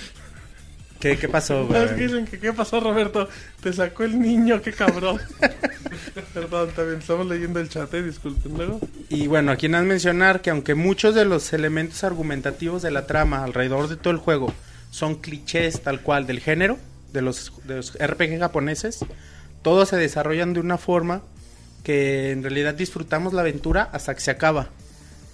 ¿Qué, 1.01 1.19
qué 1.19 1.29
pasó, 1.29 1.69
¿Sabes 1.69 1.91
qué 1.91 1.97
güey? 1.97 2.07
dicen 2.07 2.27
que 2.27 2.39
qué 2.39 2.53
pasó, 2.55 2.81
Roberto? 2.81 3.29
Te 3.61 3.75
sacó 3.75 4.05
el 4.05 4.19
niño, 4.19 4.63
qué 4.63 4.73
cabrón. 4.73 5.21
Perdón, 6.35 6.71
también 6.75 7.01
estamos 7.01 7.27
leyendo 7.27 7.61
el 7.61 7.69
chat, 7.69 7.93
eh, 7.93 8.03
disculpen. 8.03 8.57
Luego. 8.57 8.81
Y 9.11 9.27
bueno, 9.27 9.53
aquí 9.53 9.69
nada 9.69 9.83
más 9.83 9.89
mencionar 9.89 10.41
que 10.41 10.49
aunque 10.49 10.75
muchos 10.75 11.15
de 11.15 11.27
los 11.27 11.53
elementos 11.53 12.05
argumentativos 12.05 12.81
de 12.81 12.91
la 12.91 13.07
trama 13.07 13.45
alrededor 13.45 13.89
de 13.89 13.97
todo 13.97 14.13
el 14.13 14.19
juego 14.19 14.55
son 14.91 15.17
clichés 15.17 15.83
tal 15.83 16.01
cual 16.01 16.27
del 16.27 16.41
género, 16.41 16.79
de 17.15 17.23
los, 17.23 17.53
de 17.65 17.77
los 17.77 17.95
RPG 17.95 18.39
japoneses, 18.39 19.01
todos 19.63 19.89
se 19.89 19.97
desarrollan 19.97 20.53
de 20.53 20.61
una 20.61 20.77
forma 20.77 21.23
que 21.83 22.31
en 22.33 22.43
realidad 22.43 22.75
disfrutamos 22.75 23.33
la 23.33 23.41
aventura 23.41 23.89
hasta 23.93 24.15
que 24.15 24.21
se 24.21 24.31
acaba. 24.31 24.69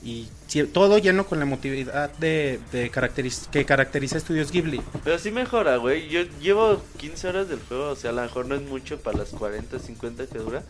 Y 0.02 0.28
todo 0.72 0.96
lleno 0.98 1.26
con 1.26 1.38
la 1.40 1.44
emotividad 1.44 2.10
de, 2.18 2.58
de 2.72 2.90
caracteriz- 2.90 3.48
que 3.50 3.64
caracteriza 3.66 4.14
a 4.14 4.18
Estudios 4.18 4.50
Ghibli. 4.50 4.80
Pero 5.04 5.18
sí 5.18 5.30
mejora, 5.30 5.76
güey. 5.76 6.08
Yo 6.08 6.22
llevo 6.40 6.82
15 6.98 7.28
horas 7.28 7.48
del 7.48 7.60
juego, 7.60 7.90
o 7.90 7.96
sea, 7.96 8.10
a 8.10 8.12
lo 8.14 8.22
mejor 8.22 8.46
no 8.46 8.54
es 8.54 8.62
mucho 8.62 8.98
para 9.00 9.18
las 9.18 9.28
40, 9.30 9.78
50 9.78 10.26
que 10.26 10.38
dura. 10.38 10.62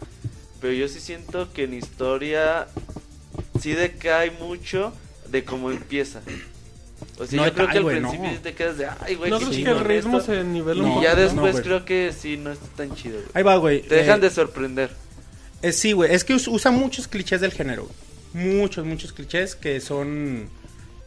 Pero 0.61 0.73
yo 0.73 0.89
sí 0.89 0.99
siento 1.01 1.53
que 1.53 1.65
en 1.65 1.75
historia 1.75 2.67
sí 3.61 3.73
decae 3.73 4.33
mucho 4.33 4.93
de 5.29 5.45
cómo 5.45 5.71
empieza. 5.71 6.23
O 7.21 7.27
sea, 7.27 7.37
No 7.37 7.47
yo 7.47 7.55
creo 7.55 7.69
que 7.69 7.77
al 7.79 7.83
güey, 7.85 8.01
principio 8.01 8.31
no. 8.33 8.39
te 8.41 8.55
quedas 8.55 8.79
de, 8.79 8.87
ay, 9.01 9.15
güey, 9.15 9.31
¿No 9.31 9.39
crees 9.39 9.57
que 9.57 9.71
el 9.71 9.81
ritmo 9.81 10.19
esto". 10.19 10.33
se 10.33 10.43
nivela 10.45 10.83
un 10.83 10.99
Y 10.99 11.03
ya 11.05 11.15
después 11.15 11.61
creo 11.61 11.85
que 11.85 12.13
sí, 12.19 12.37
no 12.37 12.51
está 12.51 12.67
tan 12.77 12.95
chido. 12.95 13.17
güey. 13.19 13.29
Ahí 13.35 13.43
va, 13.43 13.57
güey. 13.57 13.83
Te 13.83 13.97
dejan 13.97 14.19
Eh, 14.19 14.23
de 14.23 14.31
sorprender. 14.31 14.91
Eh, 15.63 15.73
sí, 15.73 15.93
güey, 15.93 16.13
es 16.15 16.25
que 16.25 16.35
us- 16.35 16.49
usa 16.49 16.71
muchos 16.71 17.07
clichés 17.09 17.41
del 17.43 17.53
género. 17.53 17.89
Muchos, 18.33 18.85
muchos 18.87 19.13
clichés 19.13 19.55
que 19.55 19.81
son... 19.81 20.49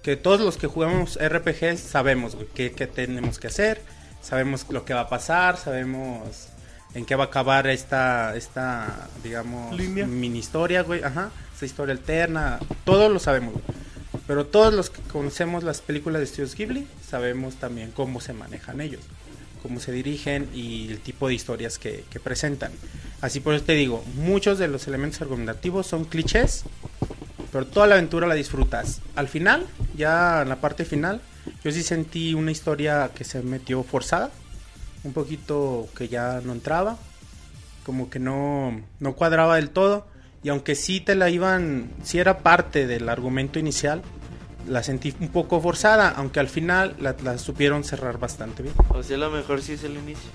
Que 0.04 0.16
todos 0.18 0.42
los 0.42 0.58
que 0.58 0.68
jugamos 0.68 1.18
RPG 1.18 1.78
sabemos, 1.78 2.36
güey, 2.36 2.48
qué, 2.54 2.72
qué 2.74 2.88
tenemos 2.88 3.40
que 3.40 3.48
hacer. 3.48 3.82
Sabemos 4.22 4.66
lo 4.70 4.84
que 4.86 4.94
va 4.94 5.02
a 5.02 5.10
pasar, 5.10 5.58
sabemos 5.58 6.50
en 6.94 7.06
qué 7.06 7.16
va 7.16 7.24
a 7.24 7.28
acabar 7.28 7.68
esta, 7.68 8.36
esta 8.36 9.08
digamos, 9.24 9.76
Línea. 9.76 10.06
mini 10.06 10.40
historia, 10.40 10.84
güey. 10.84 11.02
Ajá, 11.04 11.32
esta 11.54 11.66
historia 11.66 11.94
alterna. 11.94 12.60
Todos 12.86 13.12
lo 13.12 13.18
sabemos, 13.20 13.54
güey. 13.54 13.64
Pero 14.28 14.46
todos 14.46 14.74
los 14.74 14.90
que 14.90 15.02
conocemos 15.02 15.64
las 15.64 15.82
películas 15.82 16.22
de 16.22 16.28
Studios 16.28 16.56
Ghibli 16.56 16.88
sabemos 17.08 17.56
también 17.56 17.92
cómo 17.92 18.22
se 18.22 18.34
manejan 18.34 18.80
ellos, 18.80 19.02
cómo 19.62 19.80
se 19.80 19.92
dirigen 19.92 20.50
y 20.54 20.90
el 20.90 21.00
tipo 21.00 21.28
de 21.28 21.34
historias 21.34 21.78
que, 21.78 22.06
que 22.10 22.20
presentan. 22.20 22.72
Así 23.22 23.40
por 23.40 23.54
eso 23.54 23.66
te 23.66 23.74
digo, 23.74 24.04
muchos 24.16 24.60
de 24.60 24.68
los 24.68 24.88
elementos 24.88 25.22
argumentativos 25.22 25.88
son 25.88 26.06
clichés, 26.06 26.64
pero 27.52 27.68
toda 27.68 27.88
la 27.88 27.96
aventura 27.96 28.28
la 28.28 28.36
disfrutas. 28.36 29.02
Al 29.16 29.28
final, 29.28 29.68
ya 29.96 30.42
en 30.42 30.50
la 30.50 30.62
parte 30.62 30.86
final, 30.86 31.22
yo 31.64 31.72
sí 31.72 31.84
sentí 31.84 32.34
una 32.34 32.52
historia 32.52 33.12
que 33.14 33.24
se 33.24 33.42
metió 33.42 33.84
forzada, 33.84 34.32
un 35.04 35.14
poquito 35.14 35.88
que 35.96 36.08
ya 36.08 36.42
no 36.44 36.54
entraba, 36.54 36.98
como 37.86 38.10
que 38.10 38.20
no, 38.20 38.82
no 39.00 39.14
cuadraba 39.16 39.58
del 39.58 39.70
todo. 39.70 40.08
Y 40.44 40.50
aunque 40.50 40.76
sí 40.76 41.00
te 41.00 41.16
la 41.16 41.30
iban, 41.30 41.90
sí 42.04 42.20
era 42.20 42.40
parte 42.40 42.86
del 42.86 43.08
argumento 43.10 43.60
inicial, 43.60 44.02
la 44.68 44.84
sentí 44.84 45.14
un 45.20 45.30
poco 45.30 45.60
forzada, 45.62 46.10
aunque 46.10 46.40
al 46.40 46.50
final 46.50 46.96
la, 47.00 47.16
la 47.24 47.38
supieron 47.38 47.84
cerrar 47.84 48.20
bastante 48.20 48.64
bien. 48.64 48.76
O 48.90 49.02
sea, 49.04 49.18
lo 49.18 49.30
mejor 49.32 49.62
sí 49.62 49.74
es 49.74 49.84
el 49.84 49.94
inicio. 49.98 50.30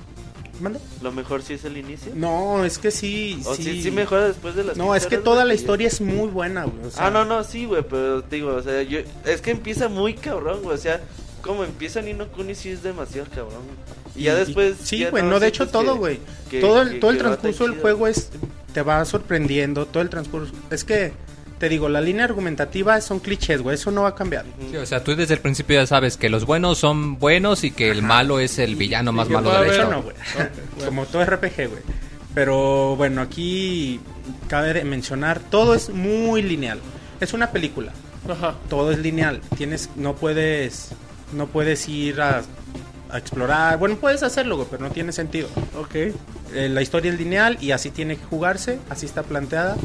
¿Mande? 0.60 0.80
Lo 1.02 1.12
mejor 1.12 1.42
sí 1.42 1.52
es 1.54 1.64
el 1.64 1.76
inicio. 1.76 2.10
No, 2.16 2.64
es 2.64 2.78
que 2.78 2.90
sí. 2.90 3.40
O 3.46 3.54
sí, 3.54 3.80
sí 3.82 3.90
mejora 3.92 4.26
después 4.26 4.56
de 4.56 4.64
las 4.64 4.76
No, 4.76 4.86
15 4.86 4.98
es 4.98 5.06
que 5.06 5.18
toda 5.18 5.44
la 5.44 5.54
historia 5.54 5.86
es 5.86 6.00
muy 6.00 6.28
buena, 6.28 6.64
güey. 6.64 6.86
o 6.86 6.90
sea, 6.90 7.06
Ah, 7.06 7.10
no, 7.10 7.24
no, 7.24 7.44
sí, 7.44 7.64
güey, 7.66 7.84
pero 7.88 8.22
te 8.24 8.36
digo, 8.36 8.54
o 8.56 8.62
sea, 8.62 8.82
yo, 8.82 8.98
es 9.24 9.40
que 9.40 9.52
empieza 9.52 9.88
muy 9.88 10.14
cabrón, 10.14 10.62
güey, 10.62 10.74
o 10.74 10.80
sea, 10.80 11.00
como 11.42 11.62
empieza 11.64 12.02
Nino 12.02 12.26
Kuni 12.28 12.54
sí 12.56 12.70
es 12.70 12.82
demasiado 12.82 13.28
cabrón. 13.30 13.62
güey. 13.64 13.98
Y 14.16 14.22
ya 14.24 14.32
y- 14.34 14.36
después... 14.38 14.76
sí, 14.82 15.04
güey, 15.04 15.22
no, 15.22 15.38
de 15.38 15.46
hecho 15.46 15.68
todo, 15.68 15.96
güey. 15.96 16.18
Todo 16.60 16.82
el, 16.82 16.90
que- 16.94 16.98
todo 16.98 17.10
el 17.12 17.18
transcurso 17.18 17.64
del 17.68 17.80
juego 17.80 18.08
es 18.08 18.30
te 18.72 18.82
va 18.82 19.04
sorprendiendo, 19.04 19.86
todo 19.86 20.02
el 20.02 20.10
transcurso. 20.10 20.52
Es 20.70 20.84
que, 20.84 21.12
te 21.58 21.68
digo, 21.68 21.88
la 21.88 22.00
línea 22.00 22.24
argumentativa 22.24 23.00
son 23.00 23.20
clichés, 23.20 23.62
güey, 23.62 23.74
eso 23.74 23.90
no 23.90 24.02
va 24.02 24.10
a 24.10 24.14
cambiar. 24.14 24.44
Sí, 24.70 24.76
o 24.76 24.86
sea, 24.86 25.02
tú 25.02 25.16
desde 25.16 25.34
el 25.34 25.40
principio 25.40 25.80
ya 25.80 25.86
sabes 25.86 26.16
que 26.16 26.28
los 26.28 26.44
buenos 26.44 26.78
son 26.78 27.18
buenos 27.18 27.64
y 27.64 27.70
que 27.70 27.90
el 27.90 28.02
malo 28.02 28.40
es 28.40 28.58
el 28.58 28.76
villano 28.76 29.12
más 29.12 29.28
malo 29.28 29.50
de 29.50 29.60
la 29.60 29.66
historia. 29.66 29.90
no, 29.90 30.02
güey. 30.02 30.16
Como 30.84 31.06
todo 31.06 31.24
RPG, 31.24 31.68
güey. 31.68 31.82
Pero 32.34 32.94
bueno, 32.96 33.20
aquí 33.20 34.00
cabe 34.48 34.84
mencionar, 34.84 35.40
todo 35.40 35.74
es 35.74 35.90
muy 35.90 36.42
lineal. 36.42 36.80
Es 37.20 37.32
una 37.32 37.50
película. 37.50 37.92
Ajá. 38.28 38.54
todo 38.68 38.92
es 38.92 38.98
lineal. 38.98 39.40
Tienes, 39.56 39.90
no 39.96 40.14
puedes, 40.14 40.90
no 41.32 41.46
puedes 41.46 41.88
ir 41.88 42.20
a, 42.20 42.42
a 43.10 43.18
explorar. 43.18 43.78
Bueno, 43.78 43.96
puedes 43.96 44.22
hacerlo, 44.22 44.56
güey, 44.56 44.68
pero 44.70 44.84
no 44.84 44.90
tiene 44.90 45.12
sentido. 45.12 45.48
Ok. 45.78 45.94
Eh, 45.94 46.68
la 46.70 46.82
historia 46.82 47.12
es 47.12 47.18
lineal 47.18 47.58
y 47.60 47.72
así 47.72 47.90
tiene 47.90 48.16
que 48.16 48.24
jugarse, 48.24 48.78
así 48.90 49.06
está 49.06 49.22
planteada. 49.22 49.76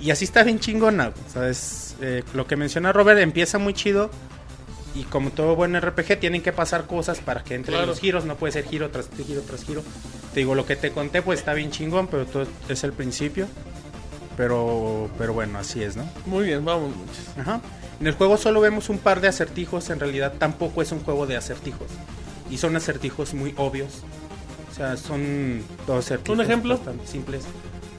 Y 0.00 0.10
así 0.10 0.24
está 0.24 0.42
bien 0.42 0.58
chingona, 0.58 1.12
¿sabes? 1.32 1.94
Eh, 2.00 2.24
lo 2.34 2.46
que 2.46 2.56
menciona 2.56 2.92
Robert 2.92 3.20
empieza 3.20 3.58
muy 3.58 3.74
chido. 3.74 4.10
Y 4.94 5.04
como 5.04 5.30
todo 5.30 5.56
buen 5.56 5.74
RPG, 5.80 6.18
tienen 6.20 6.42
que 6.42 6.52
pasar 6.52 6.86
cosas 6.86 7.20
para 7.20 7.42
que 7.42 7.60
Claro. 7.62 7.86
los 7.86 7.98
giros. 8.00 8.24
No 8.26 8.36
puede 8.36 8.52
ser 8.52 8.64
giro 8.66 8.90
tras 8.90 9.08
giro 9.16 9.40
tras 9.42 9.64
giro. 9.64 9.82
Te 10.34 10.40
digo, 10.40 10.54
lo 10.54 10.66
que 10.66 10.76
te 10.76 10.90
conté, 10.90 11.22
pues 11.22 11.38
está 11.38 11.54
bien 11.54 11.70
chingón, 11.70 12.08
pero 12.08 12.26
todo 12.26 12.46
es 12.68 12.84
el 12.84 12.92
principio. 12.92 13.46
Pero, 14.36 15.08
pero 15.18 15.32
bueno, 15.34 15.58
así 15.58 15.82
es, 15.82 15.96
¿no? 15.96 16.08
Muy 16.26 16.46
bien, 16.46 16.64
vamos, 16.64 16.94
muchachos. 16.96 17.28
Ajá. 17.38 17.60
En 18.02 18.08
el 18.08 18.14
juego 18.14 18.36
solo 18.36 18.60
vemos 18.60 18.88
un 18.88 18.98
par 18.98 19.20
de 19.20 19.28
acertijos, 19.28 19.88
en 19.90 20.00
realidad 20.00 20.32
tampoco 20.36 20.82
es 20.82 20.90
un 20.90 20.98
juego 21.04 21.24
de 21.24 21.36
acertijos. 21.36 21.86
Y 22.50 22.58
son 22.58 22.74
acertijos 22.74 23.32
muy 23.32 23.54
obvios. 23.56 24.02
O 24.72 24.74
sea, 24.74 24.96
son 24.96 25.62
dos 25.86 26.04
acertijos 26.04 26.36
¿Un 26.36 26.44
ejemplo? 26.44 26.74
bastante 26.74 27.06
simples. 27.06 27.44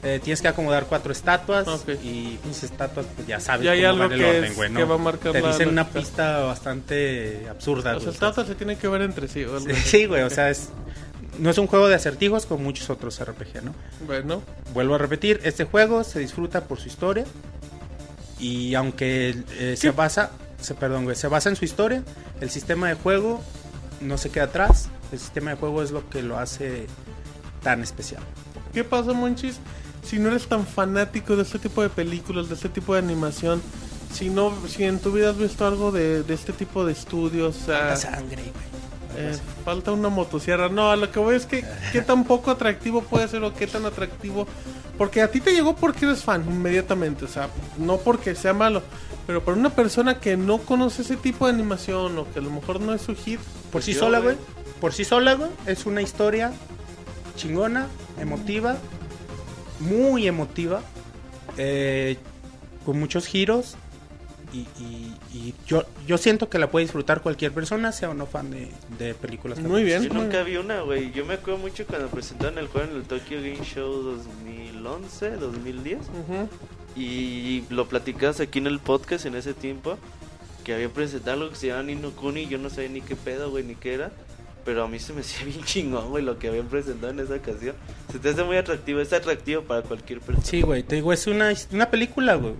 Eh, 0.02 0.20
tienes 0.22 0.42
que 0.42 0.48
acomodar 0.48 0.84
cuatro 0.90 1.10
estatuas 1.10 1.66
Ok. 1.66 1.88
y 2.04 2.38
mis 2.44 2.62
estatuas 2.64 3.06
pues 3.16 3.26
ya 3.26 3.40
sabes 3.40 3.64
Ya 3.64 3.70
hay 3.72 3.80
cómo 3.80 3.88
algo 3.92 4.02
van 4.02 4.12
el 4.12 4.18
que 4.18 4.24
orden, 4.28 4.44
es- 4.44 4.56
güey, 4.56 4.70
¿no? 4.70 4.78
que 4.80 4.84
va 4.84 4.94
a 4.96 4.98
marcar 4.98 5.32
Te 5.32 5.40
la 5.40 5.48
dicen 5.48 5.68
una 5.70 5.82
lógica. 5.84 6.00
pista 6.00 6.38
bastante 6.40 7.46
absurda, 7.48 7.94
güey. 7.94 8.08
estatuas 8.10 8.46
se 8.46 8.54
tienen 8.56 8.76
que 8.76 8.88
ver 8.88 9.00
entre 9.00 9.26
sí. 9.28 9.42
o 9.44 9.56
algo. 9.56 9.74
Sí, 9.86 10.04
güey, 10.04 10.20
o 10.22 10.28
sea, 10.28 10.50
es 10.50 10.68
no 11.38 11.48
es 11.48 11.56
un 11.56 11.66
juego 11.66 11.88
de 11.88 11.94
acertijos 11.94 12.44
como 12.44 12.62
muchos 12.62 12.90
otros 12.90 13.18
RPG, 13.18 13.64
¿no? 13.64 13.74
Bueno, 14.06 14.42
Vuelvo 14.74 14.96
a 14.96 14.98
repetir, 14.98 15.40
este 15.44 15.64
juego 15.64 16.04
se 16.04 16.18
disfruta 16.18 16.64
por 16.64 16.78
su 16.78 16.88
historia 16.88 17.24
y 18.38 18.74
aunque 18.74 19.42
eh, 19.58 19.76
se 19.76 19.90
basa, 19.90 20.30
se, 20.60 20.74
perdón, 20.74 21.04
güey, 21.04 21.16
se 21.16 21.28
basa 21.28 21.48
en 21.48 21.56
su 21.56 21.64
historia, 21.64 22.02
el 22.40 22.50
sistema 22.50 22.88
de 22.88 22.94
juego 22.94 23.42
no 24.00 24.18
se 24.18 24.30
queda 24.30 24.44
atrás. 24.44 24.88
El 25.12 25.18
sistema 25.18 25.50
de 25.50 25.56
juego 25.56 25.82
es 25.82 25.90
lo 25.90 26.08
que 26.08 26.22
lo 26.22 26.38
hace 26.38 26.86
tan 27.62 27.82
especial. 27.82 28.22
¿qué 28.72 28.82
pasa, 28.82 29.12
Monchis? 29.12 29.58
Si 30.02 30.18
no 30.18 30.28
eres 30.28 30.46
tan 30.48 30.66
fanático 30.66 31.36
de 31.36 31.42
este 31.42 31.58
tipo 31.58 31.80
de 31.82 31.88
películas, 31.88 32.48
de 32.48 32.56
este 32.56 32.68
tipo 32.68 32.94
de 32.94 32.98
animación, 32.98 33.62
si 34.12 34.28
no, 34.28 34.52
si 34.68 34.84
en 34.84 34.98
tu 34.98 35.12
vida 35.12 35.30
has 35.30 35.38
visto 35.38 35.66
algo 35.66 35.92
de, 35.92 36.22
de 36.24 36.34
este 36.34 36.52
tipo 36.52 36.84
de 36.84 36.92
estudios, 36.92 37.56
o 37.56 37.66
sea, 37.66 37.86
La 37.86 37.96
sangre, 37.96 38.42
güey. 38.42 38.73
Eh, 39.16 39.36
falta 39.64 39.92
una 39.92 40.08
motosierra. 40.08 40.68
No, 40.68 40.90
a 40.90 40.96
lo 40.96 41.10
que 41.10 41.18
voy 41.18 41.36
es 41.36 41.46
que 41.46 41.64
qué 41.92 42.02
tan 42.02 42.24
poco 42.24 42.50
atractivo 42.50 43.02
puede 43.02 43.28
ser 43.28 43.42
o 43.44 43.54
qué 43.54 43.66
tan 43.66 43.86
atractivo. 43.86 44.46
Porque 44.98 45.22
a 45.22 45.30
ti 45.30 45.40
te 45.40 45.52
llegó 45.52 45.74
porque 45.74 46.04
eres 46.04 46.22
fan 46.22 46.44
inmediatamente, 46.48 47.24
o 47.24 47.28
sea, 47.28 47.48
no 47.78 47.96
porque 47.98 48.34
sea 48.34 48.52
malo. 48.52 48.82
Pero 49.26 49.42
para 49.44 49.56
una 49.56 49.70
persona 49.70 50.20
que 50.20 50.36
no 50.36 50.58
conoce 50.58 51.02
ese 51.02 51.16
tipo 51.16 51.46
de 51.46 51.52
animación 51.52 52.16
o 52.18 52.30
que 52.30 52.38
a 52.38 52.42
lo 52.42 52.50
mejor 52.50 52.80
no 52.80 52.94
es 52.94 53.02
su 53.02 53.16
hit, 53.16 53.40
Por 53.72 53.82
sí 53.82 53.92
Yo, 53.94 54.00
sola, 54.00 54.20
güey. 54.20 54.36
güey. 54.36 54.46
Por 54.80 54.92
sí 54.92 55.04
sola, 55.04 55.34
güey. 55.34 55.50
Es 55.66 55.86
una 55.86 56.02
historia 56.02 56.52
chingona, 57.36 57.88
emotiva, 58.20 58.76
muy 59.80 60.28
emotiva, 60.28 60.82
eh, 61.56 62.18
con 62.84 62.98
muchos 63.00 63.26
giros. 63.26 63.76
Y, 64.54 64.66
y- 64.80 65.14
y 65.36 65.54
yo, 65.66 65.82
yo 66.06 66.16
siento 66.16 66.48
que 66.48 66.58
la 66.60 66.70
puede 66.70 66.84
disfrutar 66.84 67.22
cualquier 67.22 67.50
persona, 67.52 67.90
sea 67.90 68.10
o 68.10 68.14
no 68.14 68.26
fan 68.26 68.50
de, 68.52 68.68
de 68.98 69.14
películas. 69.14 69.58
Muy 69.58 69.82
bien. 69.82 70.04
Yo 70.04 70.14
nunca 70.14 70.42
vi 70.44 70.56
una, 70.58 70.80
güey. 70.82 71.10
Yo 71.12 71.24
me 71.26 71.34
acuerdo 71.34 71.58
mucho 71.58 71.84
cuando 71.86 72.06
presentaron 72.08 72.58
el 72.58 72.68
juego 72.68 72.88
en 72.90 72.96
el 72.96 73.02
Tokyo 73.02 73.38
Game 73.38 73.64
Show 73.64 73.90
2011, 74.02 75.30
2010. 75.36 75.98
ujú, 75.98 76.48
Y 76.96 77.64
lo 77.70 77.88
platicabas 77.88 78.40
aquí 78.40 78.58
en 78.60 78.66
el 78.68 78.78
podcast 78.78 79.26
en 79.26 79.34
ese 79.34 79.54
tiempo. 79.54 79.98
Que 80.62 80.72
había 80.74 80.88
presentado 80.88 81.32
algo 81.42 81.50
que 81.50 81.56
se 81.56 81.66
llama 81.66 81.82
Nino 81.82 82.10
Kuni. 82.12 82.42
y 82.42 82.48
Yo 82.48 82.58
no 82.58 82.70
sabía 82.70 82.88
ni 82.90 83.00
qué 83.00 83.16
pedo, 83.16 83.50
güey, 83.50 83.64
ni 83.64 83.74
qué 83.74 83.94
era. 83.94 84.12
Pero 84.64 84.84
a 84.84 84.88
mí 84.88 84.98
se 84.98 85.12
me 85.12 85.20
hacía 85.22 85.44
bien 85.44 85.62
chingón, 85.64 86.10
güey, 86.10 86.24
lo 86.24 86.38
que 86.38 86.48
habían 86.48 86.68
presentado 86.68 87.12
en 87.12 87.20
esa 87.20 87.34
ocasión. 87.34 87.74
Se 88.12 88.18
te 88.18 88.28
hace 88.30 88.44
muy 88.44 88.56
atractivo. 88.56 89.00
Es 89.00 89.12
atractivo 89.12 89.62
para 89.62 89.82
cualquier 89.82 90.20
persona. 90.20 90.46
Sí, 90.46 90.62
güey, 90.62 90.82
te 90.82 90.94
digo, 90.94 91.12
es 91.12 91.26
una, 91.26 91.52
una 91.72 91.90
película, 91.90 92.36
güey. 92.36 92.54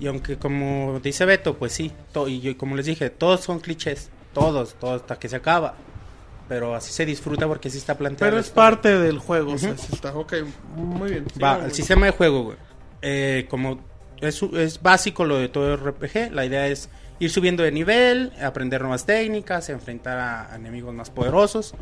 Y 0.00 0.06
aunque 0.06 0.36
como 0.38 0.98
dice 1.02 1.24
Beto, 1.26 1.56
pues 1.58 1.72
sí, 1.72 1.92
to- 2.12 2.26
y 2.26 2.40
yo, 2.40 2.56
como 2.58 2.74
les 2.74 2.86
dije, 2.86 3.10
todos 3.10 3.40
son 3.42 3.60
clichés, 3.60 4.08
todos, 4.32 4.74
todos 4.74 5.02
hasta 5.02 5.18
que 5.18 5.28
se 5.28 5.36
acaba. 5.36 5.74
Pero 6.48 6.74
así 6.74 6.92
se 6.92 7.06
disfruta 7.06 7.46
porque 7.46 7.68
así 7.68 7.78
está 7.78 7.96
planteado. 7.96 8.30
pero 8.30 8.40
es 8.40 8.50
parte 8.50 8.98
del 8.98 9.18
juego, 9.18 9.52
o 9.52 9.58
sea, 9.58 9.76
sí 9.76 9.88
está, 9.92 10.12
ok, 10.16 10.34
muy 10.74 11.10
bien. 11.10 11.26
Va, 11.40 11.64
el 11.64 11.72
sistema 11.72 12.06
de 12.06 12.12
juego, 12.12 12.42
güey. 12.44 12.56
Eh, 13.02 13.46
como 13.48 13.78
es, 14.20 14.42
es 14.42 14.82
básico 14.82 15.24
lo 15.24 15.36
de 15.38 15.48
todo 15.48 15.76
RPG, 15.76 16.32
la 16.32 16.44
idea 16.44 16.66
es 16.66 16.88
ir 17.20 17.30
subiendo 17.30 17.62
de 17.62 17.70
nivel, 17.70 18.32
aprender 18.42 18.80
nuevas 18.80 19.06
técnicas, 19.06 19.68
enfrentar 19.68 20.18
a, 20.18 20.52
a 20.52 20.56
enemigos 20.56 20.92
más 20.94 21.10
poderosos. 21.10 21.74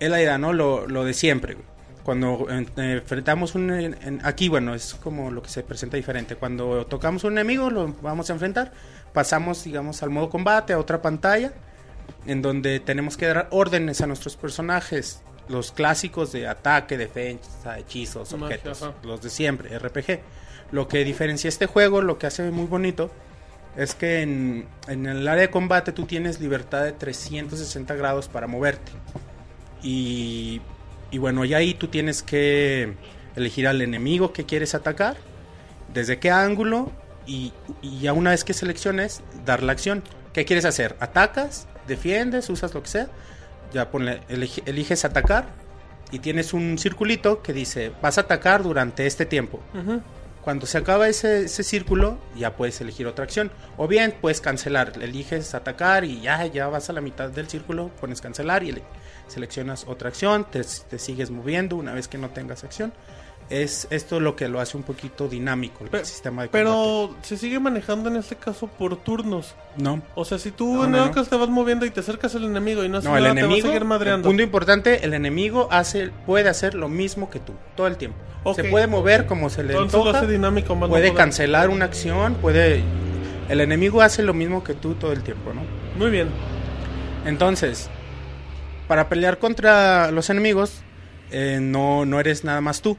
Es 0.00 0.08
la 0.10 0.20
idea, 0.22 0.38
¿no? 0.38 0.52
Lo, 0.52 0.86
lo 0.86 1.04
de 1.04 1.12
siempre, 1.12 1.54
güey. 1.54 1.66
Cuando 2.04 2.46
eh, 2.50 2.66
enfrentamos 2.76 3.54
un... 3.54 3.70
en- 3.72 4.20
aquí, 4.24 4.48
bueno, 4.48 4.74
es 4.74 4.94
como 4.94 5.30
lo 5.30 5.42
que 5.42 5.48
se 5.48 5.62
presenta 5.62 5.96
diferente. 5.96 6.36
Cuando 6.36 6.86
tocamos 6.86 7.24
un 7.24 7.32
enemigo, 7.32 7.70
lo 7.70 7.94
vamos 8.02 8.30
a 8.30 8.34
enfrentar, 8.34 8.72
pasamos, 9.12 9.64
digamos, 9.64 10.02
al 10.02 10.10
modo 10.10 10.30
combate, 10.30 10.72
a 10.74 10.78
otra 10.78 11.00
pantalla, 11.02 11.52
en 12.26 12.42
donde 12.42 12.78
tenemos 12.80 13.16
que 13.16 13.26
dar 13.26 13.48
órdenes 13.50 14.00
a 14.02 14.06
nuestros 14.06 14.36
personajes, 14.36 15.22
los 15.48 15.72
clásicos 15.72 16.30
de 16.32 16.46
ataque, 16.46 16.96
defensa, 16.96 17.78
hechizos, 17.78 18.32
Magia, 18.32 18.56
objetos, 18.56 18.82
ajá. 18.82 18.94
los 19.02 19.20
de 19.22 19.30
siempre, 19.30 19.78
RPG. 19.78 20.20
Lo 20.72 20.88
que 20.88 21.04
diferencia 21.04 21.48
este 21.48 21.66
juego, 21.66 22.00
lo 22.02 22.18
que 22.18 22.26
hace 22.26 22.50
muy 22.50 22.66
bonito, 22.66 23.10
es 23.76 23.94
que 23.94 24.22
en, 24.22 24.66
en 24.88 25.06
el 25.06 25.26
área 25.26 25.42
de 25.42 25.50
combate 25.50 25.92
tú 25.92 26.06
tienes 26.06 26.40
libertad 26.40 26.84
de 26.84 26.92
360 26.92 27.94
grados 27.94 28.28
para 28.28 28.46
moverte. 28.46 28.92
Y, 29.82 30.60
y 31.14 31.18
bueno, 31.18 31.44
y 31.44 31.54
ahí 31.54 31.74
tú 31.74 31.86
tienes 31.86 32.22
que 32.24 32.94
elegir 33.36 33.68
al 33.68 33.80
enemigo 33.82 34.32
que 34.32 34.44
quieres 34.46 34.74
atacar, 34.74 35.16
desde 35.92 36.18
qué 36.18 36.30
ángulo, 36.32 36.90
y, 37.24 37.52
y 37.82 38.00
ya 38.00 38.12
una 38.12 38.30
vez 38.30 38.42
que 38.42 38.52
selecciones, 38.52 39.22
dar 39.46 39.62
la 39.62 39.72
acción. 39.72 40.02
¿Qué 40.32 40.44
quieres 40.44 40.64
hacer? 40.64 40.96
¿Atacas? 40.98 41.68
¿Defiendes? 41.86 42.50
¿Usas 42.50 42.74
lo 42.74 42.82
que 42.82 42.88
sea? 42.88 43.08
Ya 43.72 43.90
ponle, 43.92 44.22
elige- 44.28 44.62
eliges 44.66 45.04
atacar 45.04 45.46
y 46.10 46.18
tienes 46.18 46.52
un 46.52 46.78
circulito 46.78 47.42
que 47.42 47.52
dice, 47.52 47.92
vas 48.02 48.18
a 48.18 48.22
atacar 48.22 48.64
durante 48.64 49.06
este 49.06 49.24
tiempo. 49.24 49.60
Cuando 50.42 50.66
se 50.66 50.76
acaba 50.78 51.08
ese, 51.08 51.44
ese 51.44 51.62
círculo, 51.62 52.18
ya 52.36 52.56
puedes 52.56 52.80
elegir 52.80 53.06
otra 53.06 53.24
acción. 53.24 53.50
O 53.76 53.86
bien 53.88 54.14
puedes 54.20 54.40
cancelar, 54.40 54.92
eliges 55.00 55.54
atacar 55.54 56.04
y 56.04 56.20
ya, 56.20 56.44
ya 56.46 56.66
vas 56.66 56.90
a 56.90 56.92
la 56.92 57.00
mitad 57.00 57.30
del 57.30 57.48
círculo, 57.48 57.88
pones 58.00 58.20
cancelar 58.20 58.64
y 58.64 58.74
seleccionas 59.28 59.84
otra 59.88 60.08
acción, 60.08 60.44
te, 60.50 60.62
te 60.62 60.98
sigues 60.98 61.30
moviendo 61.30 61.76
una 61.76 61.92
vez 61.92 62.08
que 62.08 62.18
no 62.18 62.30
tengas 62.30 62.64
acción. 62.64 62.92
Es 63.50 63.86
esto 63.90 64.20
lo 64.20 64.36
que 64.36 64.48
lo 64.48 64.58
hace 64.58 64.74
un 64.78 64.84
poquito 64.84 65.28
dinámico 65.28 65.84
el 65.84 65.90
Pe- 65.90 66.06
sistema 66.06 66.42
de 66.42 66.48
combate. 66.48 66.64
Pero 66.64 67.14
se 67.20 67.36
sigue 67.36 67.60
manejando 67.60 68.08
en 68.08 68.16
este 68.16 68.36
caso 68.36 68.68
por 68.68 68.96
turnos. 68.96 69.54
No, 69.76 70.00
O 70.14 70.24
sea, 70.24 70.38
si 70.38 70.50
tú 70.50 70.72
No, 70.76 70.84
en 70.86 70.92
no, 70.92 71.04
el 71.04 71.14
no. 71.14 71.24
te 71.24 71.36
vas 71.36 71.50
moviendo 71.50 71.84
y 71.84 71.90
te 71.90 72.00
acercas 72.00 72.34
al 72.36 72.44
enemigo 72.44 72.82
y 72.84 72.88
no 72.88 72.98
hace 72.98 73.08
no 73.08 73.18
el 73.18 73.22
nada, 73.24 73.34
te 73.34 73.40
enemigo, 73.40 73.64
va 73.66 73.68
a 73.68 73.72
seguir 73.74 73.84
madreando. 73.86 74.28
punto 74.28 74.42
importante, 74.42 75.04
el 75.04 75.12
enemigo 75.12 75.68
hace, 75.70 76.10
puede 76.24 76.48
hacer 76.48 76.74
lo 76.74 76.88
mismo 76.88 77.28
que 77.28 77.38
tú, 77.38 77.52
todo 77.76 77.86
el 77.86 77.98
tiempo. 77.98 78.16
Ok. 78.44 78.56
Se 78.56 78.64
puede 78.64 78.86
mover 78.86 79.26
como 79.26 79.50
se 79.50 79.62
le 79.62 79.72
Entonces 79.74 79.92
lo 79.92 80.00
antoja. 80.06 80.18
hace 80.20 80.32
dinámico, 80.32 80.74
más 80.74 80.88
puede 80.88 81.12
cancelar 81.12 81.68
una 81.68 81.84
acción, 81.84 82.36
puede... 82.36 82.82
El 83.50 83.60
enemigo 83.60 84.00
hace 84.00 84.22
lo 84.22 84.32
mismo 84.32 84.64
que 84.64 84.72
tú 84.72 84.94
todo 84.94 85.12
el 85.12 85.22
tiempo, 85.22 85.52
¿no? 85.52 85.60
Muy 85.98 86.10
bien. 86.10 86.28
Entonces, 87.26 87.90
para 88.86 89.08
pelear 89.08 89.38
contra 89.38 90.10
los 90.10 90.30
enemigos, 90.30 90.82
eh, 91.30 91.58
no, 91.60 92.04
no 92.04 92.20
eres 92.20 92.44
nada 92.44 92.60
más 92.60 92.82
tú. 92.82 92.96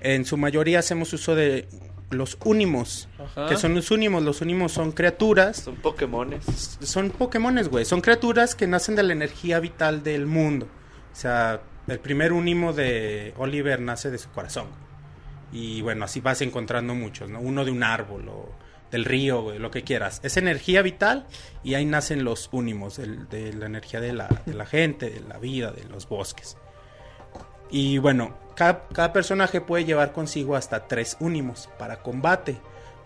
En 0.00 0.24
su 0.24 0.36
mayoría 0.36 0.80
hacemos 0.80 1.12
uso 1.12 1.34
de 1.34 1.66
los 2.10 2.36
únimos. 2.44 3.08
Ajá. 3.18 3.46
que 3.48 3.56
son 3.56 3.74
los 3.74 3.90
únimos? 3.90 4.22
Los 4.22 4.40
únimos 4.40 4.72
son 4.72 4.92
criaturas, 4.92 5.56
Son 5.58 5.76
Pokémones. 5.76 6.44
son 6.82 7.10
Pokémones, 7.10 7.68
güey. 7.68 7.84
Son 7.84 8.00
criaturas 8.00 8.54
que 8.54 8.66
nacen 8.66 8.96
de 8.96 9.02
la 9.02 9.12
energía 9.12 9.60
vital 9.60 10.02
del 10.02 10.26
mundo. 10.26 10.66
O 11.12 11.16
sea, 11.16 11.60
el 11.86 11.98
primer 12.00 12.32
únimo 12.32 12.72
de 12.72 13.34
Oliver 13.36 13.80
nace 13.80 14.10
de 14.10 14.18
su 14.18 14.30
corazón. 14.30 14.66
Y 15.52 15.82
bueno, 15.82 16.04
así 16.04 16.20
vas 16.20 16.40
encontrando 16.42 16.94
muchos, 16.94 17.30
¿no? 17.30 17.40
Uno 17.40 17.64
de 17.64 17.70
un 17.70 17.82
árbol 17.82 18.28
o 18.28 18.52
del 18.94 19.04
río, 19.04 19.42
güey, 19.42 19.58
lo 19.58 19.70
que 19.70 19.82
quieras. 19.82 20.20
Es 20.22 20.36
energía 20.36 20.80
vital 20.82 21.26
y 21.62 21.74
ahí 21.74 21.84
nacen 21.84 22.22
los 22.24 22.48
únimos, 22.52 22.98
el- 22.98 23.28
de 23.28 23.52
la 23.52 23.66
energía 23.66 24.00
de 24.00 24.12
la, 24.12 24.28
de 24.46 24.54
la 24.54 24.64
gente, 24.66 25.10
de 25.10 25.20
la 25.20 25.38
vida, 25.38 25.72
de 25.72 25.84
los 25.84 26.08
bosques. 26.08 26.56
Y 27.70 27.98
bueno, 27.98 28.34
cada, 28.54 28.86
cada 28.92 29.12
personaje 29.12 29.60
puede 29.60 29.84
llevar 29.84 30.12
consigo 30.12 30.54
hasta 30.56 30.86
tres 30.86 31.16
únimos 31.20 31.68
para 31.78 32.02
combate. 32.02 32.56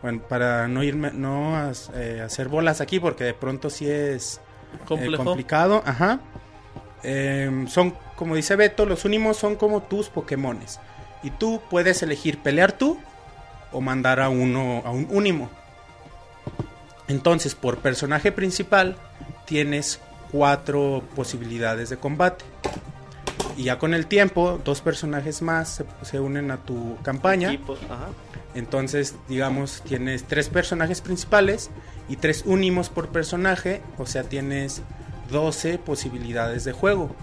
Bueno, 0.02 0.20
para 0.28 0.68
no 0.68 0.82
irme, 0.82 1.10
no 1.12 1.56
eh, 1.94 2.20
hacer 2.24 2.48
bolas 2.48 2.80
aquí 2.80 3.00
porque 3.00 3.24
de 3.24 3.34
pronto 3.34 3.70
sí 3.70 3.88
es 3.90 4.40
eh, 5.00 5.16
complicado. 5.16 5.82
Ajá. 5.86 6.20
Em, 7.02 7.66
son, 7.68 7.94
como 8.16 8.34
dice 8.34 8.56
Beto, 8.56 8.84
los 8.86 9.04
únimos 9.04 9.36
son 9.36 9.56
como 9.56 9.82
tus 9.82 10.08
Pokémones. 10.08 10.80
Y 11.22 11.30
tú 11.30 11.60
puedes 11.70 12.02
elegir 12.02 12.38
pelear 12.38 12.72
tú 12.72 12.98
o 13.72 13.80
mandar 13.80 14.20
a 14.20 14.28
uno, 14.28 14.82
a 14.84 14.90
un 14.90 15.06
únimo. 15.10 15.50
Entonces, 17.08 17.54
por 17.54 17.78
personaje 17.78 18.32
principal, 18.32 18.96
tienes 19.46 20.00
cuatro 20.30 21.02
posibilidades 21.16 21.88
de 21.88 21.96
combate. 21.96 22.44
Y 23.56 23.64
ya 23.64 23.78
con 23.78 23.92
el 23.94 24.06
tiempo, 24.06 24.60
dos 24.64 24.80
personajes 24.80 25.42
más 25.42 25.68
se, 25.68 25.84
se 26.02 26.20
unen 26.20 26.50
a 26.50 26.58
tu 26.58 26.96
campaña. 27.02 27.58
Ajá. 27.90 28.08
Entonces, 28.54 29.16
digamos, 29.28 29.82
tienes 29.86 30.24
tres 30.24 30.48
personajes 30.48 31.00
principales 31.00 31.70
y 32.08 32.16
tres 32.16 32.44
únimos 32.46 32.88
por 32.88 33.08
personaje. 33.08 33.82
O 33.98 34.06
sea, 34.06 34.22
tienes 34.22 34.82
12 35.30 35.78
posibilidades 35.78 36.64
de 36.64 36.72
juego. 36.72 37.14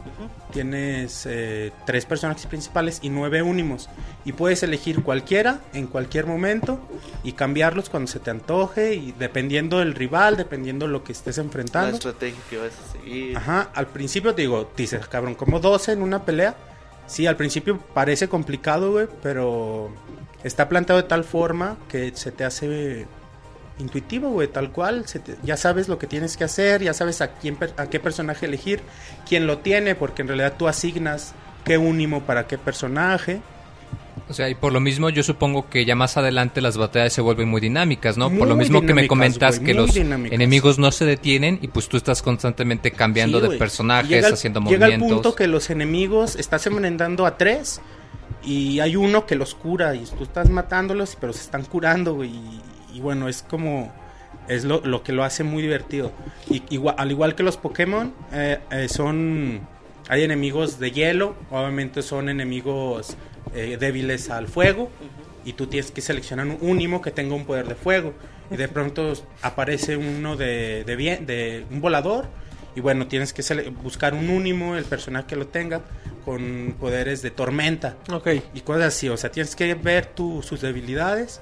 Tienes 0.56 1.26
eh, 1.30 1.74
tres 1.86 2.06
personajes 2.06 2.46
principales 2.46 3.00
y 3.02 3.10
nueve 3.10 3.42
únimos. 3.42 3.90
Y 4.24 4.32
puedes 4.32 4.64
elegir 4.64 5.04
cualquiera 5.04 5.60
en 5.74 5.86
cualquier 5.86 6.28
momento 6.28 6.80
y 7.26 7.34
cambiarlos 7.34 7.90
cuando 7.90 8.10
se 8.10 8.20
te 8.20 8.32
antoje. 8.32 8.94
Y 8.94 9.12
dependiendo 9.20 9.80
del 9.80 9.94
rival, 9.94 10.38
dependiendo 10.38 10.88
lo 10.88 11.04
que 11.04 11.12
estés 11.12 11.36
La 11.40 11.44
enfrentando. 11.44 11.98
estrategia 11.98 12.40
que 12.50 12.58
vas 12.58 12.72
a 12.72 12.92
seguir. 12.94 13.36
Ajá, 13.36 13.70
al 13.76 13.88
principio 13.88 14.34
te 14.34 14.44
digo, 14.44 14.72
dices, 14.78 15.06
cabrón, 15.10 15.36
como 15.36 15.60
12 15.60 15.92
en 15.92 16.02
una 16.02 16.24
pelea. 16.24 16.56
Sí, 17.06 17.28
al 17.28 17.36
principio 17.36 17.78
parece 17.94 18.30
complicado, 18.30 18.94
güey, 18.94 19.08
pero 19.22 19.90
está 20.46 20.70
planteado 20.70 21.02
de 21.02 21.08
tal 21.10 21.26
forma 21.26 21.76
que 21.90 22.16
se 22.16 22.32
te 22.32 22.46
hace 22.46 23.08
intuitivo, 23.80 24.30
güey, 24.30 24.48
tal 24.48 24.72
cual. 24.72 25.08
se 25.08 25.20
te- 25.20 25.36
ya 25.44 25.58
sabes 25.58 25.88
lo 25.90 25.98
que 26.00 26.08
tienes 26.08 26.38
que 26.38 26.44
hacer, 26.44 26.82
ya 26.82 26.94
sabes 26.94 27.22
a, 27.22 27.34
quién, 27.34 27.58
a 27.78 27.88
qué 27.88 28.00
personaje 28.00 28.46
elegir, 28.46 28.82
quién 29.28 29.48
lo 29.48 29.58
tiene, 29.60 29.96
porque 29.96 30.22
en 30.22 30.30
realidad 30.30 30.54
tú 30.58 30.68
asignas 30.68 31.34
qué 31.64 31.78
únimo 31.78 32.22
para 32.24 32.48
qué 32.48 32.58
personaje. 32.58 33.42
O 34.30 34.34
sea, 34.34 34.50
y 34.50 34.56
por 34.56 34.72
lo 34.74 34.80
mismo 34.80 35.10
yo 35.10 35.22
supongo 35.24 35.70
que 35.70 35.86
ya 35.86 35.94
más 35.94 36.18
adelante 36.18 36.60
las 36.62 36.78
batallas 36.78 37.14
se 37.14 37.22
vuelven 37.22 37.48
muy 37.50 37.62
dinámicas, 37.62 38.18
¿no? 38.18 38.32
por 38.32 38.48
lo 38.48 38.56
mismo 38.56 38.82
que 38.82 38.94
me 38.94 39.08
comentas 39.08 39.60
que 39.60 39.74
los 39.76 39.94
dinámicas. 39.94 40.34
enemigos 40.34 40.80
no 40.80 40.92
se 40.92 41.06
detienen 41.06 41.60
y 41.62 41.68
pues 41.68 41.88
tú 41.90 41.98
estás 41.98 42.22
constantemente 42.24 42.92
cambiando 42.92 43.40
Sí, 43.42 43.50
de 43.50 43.58
personajes, 43.58 44.10
Llega 44.10 44.28
al- 44.28 44.34
haciendo 44.34 44.62
Llega 44.62 44.86
al 44.86 44.92
movimientos. 44.94 45.12
punto 45.24 45.36
que 45.36 45.46
los 45.48 45.70
enemigos 45.70 46.38
estás 46.38 46.66
enfrentando 46.66 47.26
a 47.28 47.38
tres 47.38 47.82
y 48.44 48.80
hay 48.80 48.96
uno 48.96 49.28
que 49.28 49.36
los 49.36 49.54
cura 49.54 49.94
y 49.96 50.06
tú 50.06 50.24
estás 50.24 50.50
matándolos, 50.50 51.18
pero 51.20 51.32
se 51.34 51.42
están 51.42 51.64
curando, 51.66 52.16
güey. 52.16 52.30
Y, 52.32 52.62
y 52.96 53.02
bueno, 53.02 53.28
es 53.28 53.42
como. 53.44 53.92
Es 54.48 54.64
lo, 54.64 54.80
lo 54.82 55.04
que 55.04 55.12
lo 55.12 55.24
hace 55.24 55.44
muy 55.44 55.62
divertido. 55.62 56.12
Y, 56.50 56.64
igual, 56.70 56.96
al 56.98 57.12
igual 57.12 57.36
que 57.36 57.44
los 57.44 57.58
Pokémon, 57.58 58.14
eh, 58.32 58.60
eh, 58.72 58.88
son. 58.88 59.68
Hay 60.08 60.24
enemigos 60.24 60.80
de 60.80 60.92
hielo, 60.92 61.36
obviamente 61.50 62.02
son 62.04 62.30
enemigos 62.30 63.18
eh, 63.54 63.76
débiles 63.80 64.30
al 64.30 64.48
fuego. 64.48 64.90
Y 65.44 65.54
tú 65.54 65.68
tienes 65.68 65.92
que 65.92 66.02
seleccionar 66.02 66.48
un 66.48 66.58
únimo 66.62 67.02
que 67.02 67.12
tenga 67.12 67.36
un 67.36 67.46
poder 67.46 67.68
de 67.68 67.76
fuego. 67.76 68.14
Y 68.50 68.56
de 68.56 68.68
pronto 68.68 69.12
aparece 69.42 69.98
uno 69.98 70.38
de, 70.38 70.84
de, 70.86 70.96
bien, 70.96 71.26
de 71.26 71.66
un 71.70 71.82
volador. 71.82 72.28
Y 72.76 72.82
bueno, 72.82 73.08
tienes 73.08 73.34
que 73.34 73.42
buscar 73.84 74.14
un 74.14 74.30
únimo, 74.30 74.76
el 74.76 74.86
personaje 74.86 75.28
que 75.28 75.36
lo 75.36 75.48
tenga, 75.48 75.82
con 76.24 76.76
poderes 76.80 77.22
de 77.22 77.32
tormenta 77.32 77.98
Ok. 78.12 78.28
y 78.54 78.62
cosas 78.62 78.86
así. 78.86 79.10
O 79.10 79.18
sea, 79.18 79.32
tienes 79.32 79.56
que 79.56 79.74
ver 79.76 80.06
tu, 80.08 80.42
sus 80.44 80.62
debilidades 80.62 81.42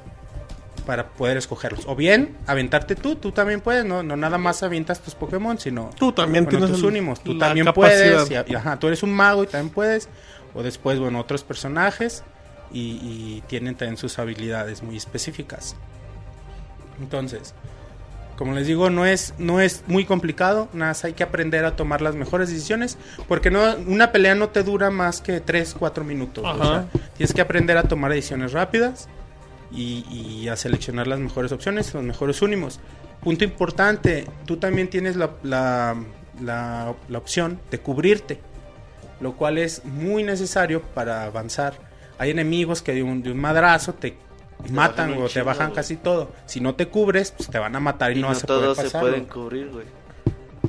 para 0.85 1.07
poder 1.09 1.37
escogerlos. 1.37 1.85
O 1.87 1.95
bien, 1.95 2.37
aventarte 2.47 2.95
tú, 2.95 3.15
tú 3.15 3.31
también 3.31 3.61
puedes, 3.61 3.85
no, 3.85 4.03
no 4.03 4.15
nada 4.15 4.37
más 4.37 4.63
avientas 4.63 4.99
tus 4.99 5.15
Pokémon, 5.15 5.57
sino 5.59 5.89
Tú 5.97 6.11
también 6.11 6.45
bueno, 6.45 6.59
tienes 6.59 6.75
tus 6.77 6.83
únimos. 6.87 7.23
Tú 7.23 7.37
también 7.37 7.65
capacidad. 7.65 8.25
puedes. 8.27 8.49
Y, 8.49 8.55
ajá, 8.55 8.77
tú 8.79 8.87
eres 8.87 9.03
un 9.03 9.13
mago 9.13 9.43
y 9.43 9.47
también 9.47 9.73
puedes. 9.73 10.09
O 10.53 10.61
después, 10.63 10.99
bueno, 10.99 11.19
otros 11.19 11.43
personajes. 11.43 12.23
Y, 12.71 12.79
y 13.03 13.43
tienen 13.47 13.75
también 13.75 13.97
sus 13.97 14.17
habilidades 14.17 14.81
muy 14.81 14.97
específicas. 14.97 15.75
Entonces, 16.99 17.53
como 18.37 18.53
les 18.53 18.65
digo, 18.65 18.89
no 18.89 19.05
es, 19.05 19.35
no 19.37 19.59
es 19.59 19.83
muy 19.87 20.05
complicado. 20.05 20.67
Nada 20.73 20.91
más 20.91 21.03
hay 21.05 21.13
que 21.13 21.23
aprender 21.23 21.65
a 21.65 21.75
tomar 21.75 22.01
las 22.01 22.15
mejores 22.15 22.49
decisiones. 22.49 22.97
Porque 23.27 23.51
no, 23.51 23.75
una 23.87 24.11
pelea 24.11 24.33
no 24.35 24.49
te 24.49 24.63
dura 24.63 24.89
más 24.89 25.21
que 25.21 25.39
3, 25.39 25.75
4 25.77 26.03
minutos. 26.03 26.43
O 26.43 26.47
Ajá. 26.47 26.63
sea, 26.91 27.01
tienes 27.15 27.33
que 27.33 27.41
aprender 27.41 27.77
a 27.77 27.83
tomar 27.83 28.11
decisiones 28.11 28.51
rápidas. 28.53 29.07
Y, 29.75 30.05
y 30.43 30.47
a 30.49 30.55
seleccionar 30.55 31.07
las 31.07 31.19
mejores 31.19 31.51
opciones, 31.51 31.93
los 31.93 32.03
mejores 32.03 32.41
únimos. 32.41 32.79
Punto 33.21 33.43
importante, 33.43 34.27
tú 34.45 34.57
también 34.57 34.89
tienes 34.89 35.15
la, 35.15 35.31
la, 35.43 35.95
la- 36.41 36.93
la 37.09 37.17
opción 37.17 37.59
de 37.71 37.79
cubrirte, 37.79 38.39
lo 39.19 39.33
cual 39.35 39.57
es 39.57 39.83
muy 39.85 40.23
necesario 40.23 40.81
para 40.81 41.23
avanzar. 41.23 41.73
Hay 42.19 42.29
enemigos 42.29 42.81
que 42.81 42.93
de 42.93 43.01
un, 43.03 43.23
de 43.23 43.31
un 43.31 43.39
madrazo 43.39 43.93
te 43.93 44.15
matan 44.69 45.13
o 45.21 45.27
te 45.27 45.41
bajan 45.41 45.71
casi 45.71 45.95
todo. 45.95 46.31
Si 46.45 46.59
no 46.61 46.75
te 46.75 46.87
cubres, 46.87 47.31
pues 47.31 47.49
te 47.49 47.57
van 47.57 47.75
a 47.75 47.79
matar 47.79 48.11
y, 48.11 48.19
Y 48.19 48.21
no, 48.21 48.27
no 48.27 48.33
vas 48.33 48.43
a 48.43 48.47
poder 48.47 48.61
todos 48.63 48.77
se 48.77 48.99
pueden 48.99 49.25
cubrir, 49.25 49.69
güey. 49.71 49.85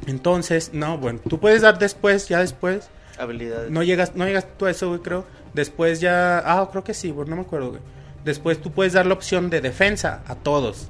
Entonces, 0.07 0.70
no, 0.73 0.99
bueno, 0.99 1.20
tú 1.28 1.39
puedes 1.41 1.62
dar 1.62 1.78
después, 1.78 2.28
ya 2.28 2.41
después, 2.41 2.89
Habilidades. 3.18 3.70
no 3.70 3.83
llegas, 3.83 4.15
no 4.16 4.26
llegas 4.26 4.47
tú 4.58 4.66
a 4.66 4.70
eso, 4.70 4.89
güey, 4.89 5.00
creo. 5.00 5.24
Después 5.55 6.00
ya. 6.00 6.39
Ah, 6.39 6.68
creo 6.70 6.83
que 6.84 6.94
sí, 6.94 7.10
güey, 7.10 7.28
no 7.28 7.36
me 7.36 7.42
acuerdo, 7.42 7.70
güey. 7.70 7.81
Después 8.25 8.61
tú 8.61 8.73
puedes 8.73 8.94
dar 8.94 9.07
la 9.07 9.15
opción 9.15 9.51
de 9.51 9.61
defensa 9.61 10.23
a 10.27 10.35
todos. 10.35 10.89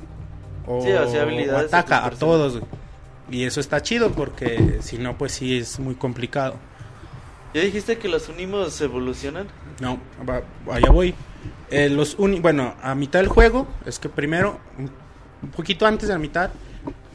O, 0.67 0.83
Sí, 0.83 0.93
o 0.93 1.11
sea, 1.11 1.23
habilidades 1.23 1.65
o 1.73 1.77
ataca 1.77 2.05
a 2.07 2.11
todos, 2.11 2.59
güey. 2.59 2.65
Y 3.31 3.45
eso 3.45 3.61
está 3.61 3.83
chido 3.83 4.13
porque 4.13 4.79
si 4.83 4.99
no, 4.99 5.17
pues 5.19 5.33
sí 5.33 5.59
es 5.59 5.79
muy 5.81 5.95
complicado. 5.95 6.55
¿Ya 7.55 7.63
dijiste 7.63 7.99
que 7.99 8.09
los 8.09 8.29
unimos 8.29 8.81
evolucionan? 8.81 9.47
No, 9.81 9.99
va- 10.29 10.43
allá 10.73 10.91
voy. 10.91 11.15
Eh, 11.71 11.89
los 11.89 12.15
uni 12.19 12.41
bueno, 12.41 12.75
a 12.83 12.95
mitad 12.95 13.21
del 13.21 13.29
juego, 13.29 13.67
es 13.87 13.99
que 13.99 14.09
primero, 14.09 14.61
un 14.79 15.49
poquito 15.51 15.87
antes 15.87 16.09
de 16.09 16.15
la 16.15 16.19
mitad, 16.19 16.51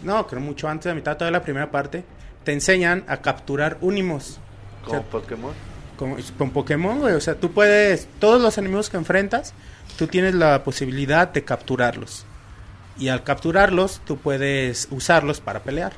no, 0.04 0.26
creo 0.28 0.42
mucho 0.42 0.68
antes 0.68 0.86
de 0.86 0.92
la 0.92 0.96
mitad, 0.96 1.18
toda 1.18 1.30
la 1.32 1.42
primera 1.44 1.70
parte, 1.72 2.04
te 2.44 2.54
enseñan 2.54 3.04
a 3.08 3.18
capturar 3.18 3.78
unimos. 3.82 4.40
O 4.86 4.90
sea, 4.90 5.02
Pokémon. 5.04 5.54
como, 5.98 6.18
con 6.38 6.52
Pokémon, 6.52 7.00
güey. 7.00 7.14
O 7.14 7.22
sea, 7.22 7.36
tú 7.36 7.52
puedes, 7.52 8.08
todos 8.20 8.42
los 8.42 8.58
enemigos 8.58 8.90
que 8.90 8.98
enfrentas, 8.98 9.54
tú 10.00 10.08
tienes 10.08 10.34
la 10.34 10.64
posibilidad 10.64 11.28
de 11.28 11.44
capturarlos. 11.44 12.26
Y 12.98 13.10
al 13.10 13.24
capturarlos, 13.24 14.02
tú 14.06 14.18
puedes 14.18 14.88
usarlos 14.92 15.40
para 15.40 15.60
pelear. 15.61 15.94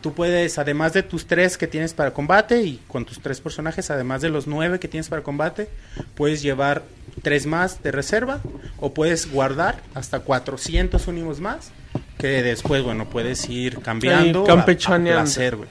Tú 0.00 0.12
puedes, 0.12 0.58
además 0.58 0.92
de 0.92 1.02
tus 1.02 1.26
tres 1.26 1.58
que 1.58 1.66
tienes 1.66 1.92
para 1.92 2.12
combate 2.12 2.62
y 2.62 2.80
con 2.86 3.04
tus 3.04 3.18
tres 3.20 3.40
personajes, 3.40 3.90
además 3.90 4.22
de 4.22 4.28
los 4.28 4.46
nueve 4.46 4.78
que 4.78 4.86
tienes 4.86 5.08
para 5.08 5.22
combate, 5.22 5.68
puedes 6.14 6.42
llevar 6.42 6.84
tres 7.22 7.46
más 7.46 7.82
de 7.82 7.90
reserva 7.90 8.40
o 8.78 8.94
puedes 8.94 9.28
guardar 9.32 9.82
hasta 9.94 10.20
400 10.20 11.08
unimos 11.08 11.40
más 11.40 11.72
que 12.18 12.28
después, 12.42 12.84
bueno, 12.84 13.08
puedes 13.10 13.48
ir 13.48 13.80
cambiando 13.80 14.42
Ahí, 14.44 14.48
a- 14.48 14.52
a, 14.52 14.56
campechaneando. 14.56 15.22
placer, 15.22 15.56
güey. 15.56 15.68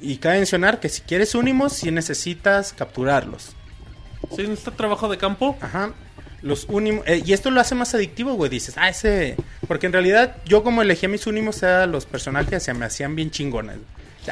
Y 0.00 0.16
cabe 0.16 0.36
mencionar 0.38 0.80
que 0.80 0.88
si 0.88 1.02
quieres 1.02 1.34
unimos, 1.36 1.72
si 1.74 1.90
necesitas 1.92 2.72
capturarlos. 2.72 3.50
Sí, 4.34 4.42
necesita 4.42 4.72
trabajo 4.72 5.08
de 5.08 5.18
campo. 5.18 5.56
Ajá. 5.60 5.92
Los 6.42 6.66
unimos. 6.68 7.04
eh, 7.06 7.22
y 7.24 7.32
esto 7.32 7.50
lo 7.50 7.60
hace 7.60 7.74
más 7.74 7.94
adictivo, 7.94 8.34
güey. 8.34 8.50
Dices, 8.50 8.74
ah, 8.78 8.88
ese. 8.88 9.36
Porque 9.66 9.86
en 9.86 9.92
realidad, 9.92 10.36
yo 10.44 10.62
como 10.62 10.82
elegí 10.82 11.06
a 11.06 11.08
mis 11.08 11.26
unimos, 11.26 11.62
era 11.62 11.86
los 11.86 12.06
personajes 12.06 12.62
se 12.62 12.74
me 12.74 12.84
hacían 12.84 13.16
bien 13.16 13.30
chingones. 13.30 13.78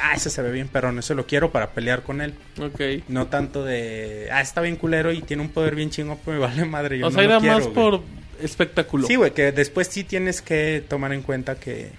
Ah, 0.00 0.12
ese 0.14 0.28
se 0.30 0.42
ve 0.42 0.50
bien 0.52 0.68
perrón, 0.68 0.98
ese 0.98 1.14
lo 1.14 1.26
quiero 1.26 1.50
para 1.52 1.70
pelear 1.70 2.02
con 2.02 2.20
él. 2.20 2.34
Ok. 2.60 2.80
No 3.08 3.26
tanto 3.28 3.64
de. 3.64 4.28
Ah, 4.30 4.40
está 4.42 4.60
bien 4.60 4.76
culero 4.76 5.10
y 5.10 5.22
tiene 5.22 5.42
un 5.42 5.48
poder 5.48 5.74
bien 5.74 5.90
chingón, 5.90 6.18
pues 6.24 6.36
me 6.38 6.40
vale 6.46 6.64
madre. 6.64 6.98
Yo 6.98 7.06
o 7.06 7.10
no 7.10 7.14
sea, 7.16 7.24
era 7.24 7.38
quiero, 7.40 7.54
más 7.54 7.62
güey. 7.64 7.74
por 7.74 8.00
espectáculo. 8.40 9.06
Sí, 9.06 9.16
güey, 9.16 9.32
que 9.32 9.52
después 9.52 9.88
sí 9.88 10.04
tienes 10.04 10.42
que 10.42 10.84
tomar 10.86 11.12
en 11.12 11.22
cuenta 11.22 11.54
que, 11.56 11.90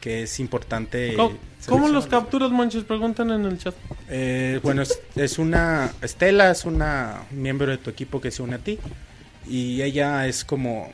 que 0.00 0.24
es 0.24 0.40
importante. 0.40 1.14
¿Cómo, 1.16 1.38
cómo 1.66 1.88
los 1.88 2.06
capturas, 2.06 2.50
Monches? 2.50 2.84
Preguntan 2.84 3.30
en 3.30 3.46
el 3.46 3.58
chat. 3.58 3.74
Eh, 4.10 4.60
bueno, 4.62 4.82
es, 4.82 5.00
es 5.16 5.38
una. 5.38 5.90
Estela 6.02 6.50
es 6.50 6.64
una 6.66 7.22
miembro 7.30 7.68
de 7.70 7.78
tu 7.78 7.88
equipo 7.90 8.20
que 8.20 8.30
se 8.30 8.42
une 8.42 8.56
a 8.56 8.58
ti. 8.58 8.78
Y 9.46 9.82
ella 9.82 10.26
es 10.26 10.44
como. 10.44 10.90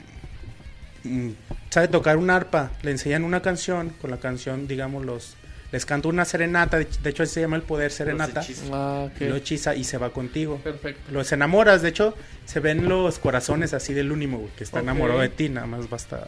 mm, 1.05 1.31
sabe 1.71 1.89
tocar 1.89 2.17
un 2.17 2.31
arpa. 2.31 2.71
Le 2.83 2.91
enseñan 2.91 3.25
una 3.25 3.43
canción. 3.43 3.91
Con 4.01 4.11
la 4.11 4.19
canción, 4.19 4.67
digamos, 4.67 5.05
los. 5.05 5.37
Les 5.71 5.85
canta 5.85 6.09
una 6.09 6.25
serenata. 6.25 6.79
De, 6.79 7.11
hecho, 7.11 7.23
así 7.23 7.35
se 7.35 7.41
llama 7.43 7.57
el 7.57 7.63
poder 7.63 7.91
serenata. 7.91 8.43
Ah, 8.73 9.09
Y 9.21 9.25
lo 9.25 9.37
hechiza 9.37 9.75
y 9.75 9.85
se 9.85 9.99
va 9.99 10.11
contigo. 10.11 10.59
Perfecto. 10.65 11.13
Los 11.13 11.31
enamoras. 11.33 11.83
De 11.83 11.91
hecho, 11.91 12.15
se 12.47 12.61
ven 12.61 12.89
los 12.89 13.19
corazones 13.19 13.75
así 13.75 13.93
del 13.93 14.11
únimo, 14.11 14.39
güey, 14.39 14.51
que 14.57 14.65
está 14.65 14.81
enamorado 14.81 15.21
de 15.21 15.29
ti. 15.29 15.51
Nada 15.51 15.67
más 15.67 15.91
basta. 15.91 16.27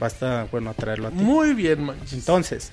Basta, 0.00 0.46
bueno, 0.50 0.70
atraerlo 0.70 1.08
a 1.08 1.10
ti. 1.10 1.16
Muy 1.16 1.54
bien, 1.54 1.82
Monches. 1.82 2.12
Entonces, 2.12 2.70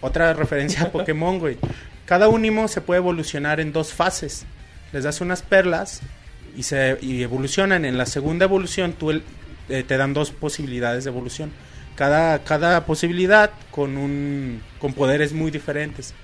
otra 0.00 0.32
referencia 0.32 0.84
a 0.84 0.92
Pokémon, 0.92 1.38
güey. 1.38 1.58
Cada 2.06 2.28
Unimo 2.28 2.68
se 2.68 2.80
puede 2.80 2.98
evolucionar 2.98 3.60
en 3.60 3.72
dos 3.72 3.92
fases. 3.92 4.44
Les 4.92 5.04
das 5.04 5.20
unas 5.20 5.42
perlas 5.42 6.00
y 6.56 6.62
se 6.64 6.98
y 7.00 7.22
evolucionan. 7.22 7.84
En 7.84 7.98
la 7.98 8.06
segunda 8.06 8.44
evolución, 8.44 8.92
tú 8.92 9.10
el- 9.10 9.22
eh, 9.68 9.84
te 9.86 9.96
dan 9.96 10.12
dos 10.14 10.30
posibilidades 10.30 11.04
de 11.04 11.10
evolución. 11.10 11.50
Cada, 11.94 12.42
cada 12.44 12.84
posibilidad 12.86 13.50
con 13.70 13.96
un 13.96 14.62
con 14.78 14.92
poderes 14.94 15.32
muy 15.32 15.50
diferentes. 15.50 16.14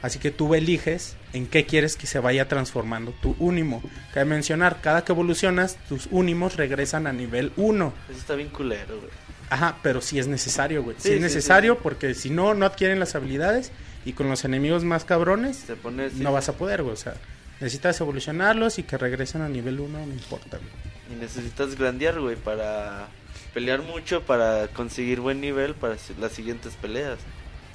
Así 0.00 0.18
que 0.20 0.30
tú 0.30 0.54
eliges 0.54 1.16
en 1.32 1.46
qué 1.48 1.66
quieres 1.66 1.96
que 1.96 2.06
se 2.06 2.20
vaya 2.20 2.46
transformando 2.46 3.12
tu 3.20 3.34
Unimo. 3.40 3.82
Cabe 4.14 4.26
mencionar, 4.26 4.80
cada 4.80 5.04
que 5.04 5.10
evolucionas, 5.12 5.76
tus 5.88 6.06
Unimos 6.12 6.54
regresan 6.56 7.06
a 7.08 7.12
nivel 7.12 7.52
1. 7.56 7.92
Eso 8.08 8.18
está 8.18 8.34
bien 8.36 8.48
culero, 8.48 8.96
güey. 8.98 9.10
Ajá, 9.50 9.76
pero 9.82 10.00
sí 10.00 10.18
es 10.18 10.28
necesario, 10.28 10.82
güey. 10.84 10.96
Sí, 11.00 11.08
Sí, 11.08 11.14
es 11.14 11.20
necesario 11.20 11.74
sí. 11.74 11.80
porque 11.82 12.14
si 12.14 12.30
no, 12.30 12.54
no 12.54 12.64
adquieren 12.64 13.00
las 13.00 13.14
habilidades 13.16 13.72
y 14.04 14.12
con 14.12 14.28
los 14.28 14.44
enemigos 14.44 14.84
más 14.84 15.04
cabrones 15.04 15.56
Se 15.66 15.74
pone... 15.74 16.10
sí, 16.10 16.16
no 16.20 16.32
vas 16.32 16.48
a 16.48 16.52
poder, 16.52 16.82
güey. 16.82 16.92
O 16.94 16.96
sea, 16.96 17.14
necesitas 17.60 18.00
evolucionarlos 18.00 18.78
y 18.78 18.82
que 18.82 18.98
regresen 18.98 19.42
a 19.42 19.48
nivel 19.48 19.80
1, 19.80 20.06
no 20.06 20.12
importa, 20.12 20.58
güey. 20.58 20.70
Y 21.12 21.20
necesitas 21.20 21.76
grandear, 21.76 22.20
güey, 22.20 22.36
para 22.36 23.08
pelear 23.54 23.82
mucho, 23.82 24.22
para 24.22 24.68
conseguir 24.68 25.20
buen 25.20 25.40
nivel 25.40 25.74
para 25.74 25.96
las 26.20 26.32
siguientes 26.32 26.74
peleas. 26.74 27.18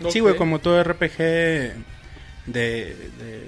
Sí, 0.10 0.20
güey, 0.20 0.36
como 0.36 0.60
todo 0.60 0.84
RPG 0.84 1.18
de, 1.18 1.74
de 2.46 3.48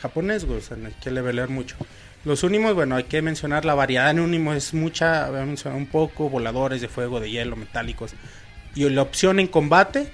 japonés, 0.00 0.44
güey. 0.44 0.58
O 0.58 0.62
sea, 0.62 0.76
hay 0.76 0.94
que 1.02 1.10
levelear 1.10 1.48
mucho. 1.48 1.76
Los 2.24 2.42
Unimos, 2.42 2.74
bueno, 2.74 2.96
hay 2.96 3.04
que 3.04 3.22
mencionar 3.22 3.64
la 3.64 3.74
variedad 3.74 4.10
en 4.10 4.18
Unimos 4.18 4.56
es 4.56 4.74
mucha, 4.74 5.30
voy 5.30 5.40
a 5.40 5.44
mencionar 5.44 5.78
un 5.78 5.86
poco, 5.86 6.28
voladores 6.28 6.80
de 6.80 6.88
fuego, 6.88 7.20
de 7.20 7.30
hielo, 7.30 7.54
metálicos. 7.54 8.14
Y 8.74 8.88
la 8.88 9.02
opción 9.02 9.38
en 9.38 9.46
combate 9.46 10.10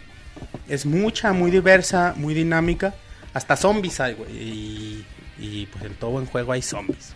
es 0.69 0.85
mucha, 0.85 1.33
muy 1.33 1.51
diversa, 1.51 2.13
muy 2.17 2.35
dinámica. 2.35 2.95
Hasta 3.33 3.57
zombies 3.57 3.99
hay, 4.01 4.15
güey. 4.15 4.31
Y, 4.31 5.07
y 5.45 5.67
pues 5.67 5.85
en 5.85 5.95
todo 5.95 6.11
buen 6.13 6.27
juego 6.27 6.53
hay 6.53 6.63
zombies. 6.63 7.15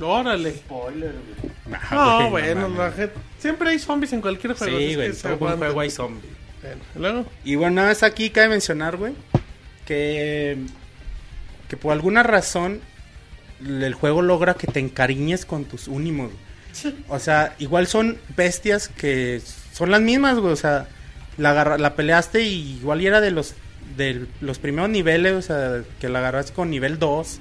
Órale. 0.00 0.52
Spoiler, 0.54 1.12
güey. 1.12 1.78
No, 1.90 2.30
güey, 2.30 2.44
bueno, 2.54 2.68
mames. 2.68 2.78
la 2.78 2.92
gente... 2.92 3.14
Siempre 3.38 3.70
hay 3.70 3.78
zombies 3.78 4.12
en 4.12 4.20
cualquier 4.20 4.54
juego. 4.54 4.78
Sí, 4.78 4.94
güey, 4.94 5.08
en 5.08 5.16
todo 5.16 5.36
buen 5.38 5.56
juego 5.56 5.80
hay 5.80 5.90
zombies. 5.90 6.32
Bueno, 6.62 6.80
¿y 6.94 6.98
luego? 6.98 7.26
Y 7.44 7.54
bueno, 7.56 7.74
nada 7.76 7.88
más 7.88 8.02
aquí 8.02 8.30
cabe 8.30 8.48
mencionar, 8.50 8.96
güey, 8.96 9.14
que, 9.86 10.56
que 11.68 11.76
por 11.76 11.92
alguna 11.92 12.22
razón 12.22 12.80
el 13.66 13.94
juego 13.94 14.22
logra 14.22 14.54
que 14.54 14.66
te 14.68 14.78
encariñes 14.80 15.44
con 15.44 15.64
tus 15.64 15.88
Unimos. 15.88 16.30
O 17.08 17.18
sea, 17.18 17.56
igual 17.58 17.88
son 17.88 18.18
bestias 18.36 18.86
que 18.88 19.40
son 19.72 19.90
las 19.90 20.00
mismas, 20.00 20.38
güey. 20.38 20.52
O 20.52 20.56
sea, 20.56 20.86
la, 21.38 21.50
agarra- 21.50 21.78
la 21.78 21.96
peleaste 21.96 22.42
y 22.42 22.76
igual 22.78 23.00
y 23.02 23.06
era 23.08 23.20
de 23.20 23.32
los, 23.32 23.54
de 23.98 24.26
los 24.40 24.58
primeros 24.58 24.88
niveles, 24.88 25.34
o 25.34 25.42
sea, 25.42 25.82
que 26.00 26.08
la 26.08 26.20
agarraste 26.20 26.54
con 26.54 26.70
nivel 26.70 26.98
2. 26.98 27.40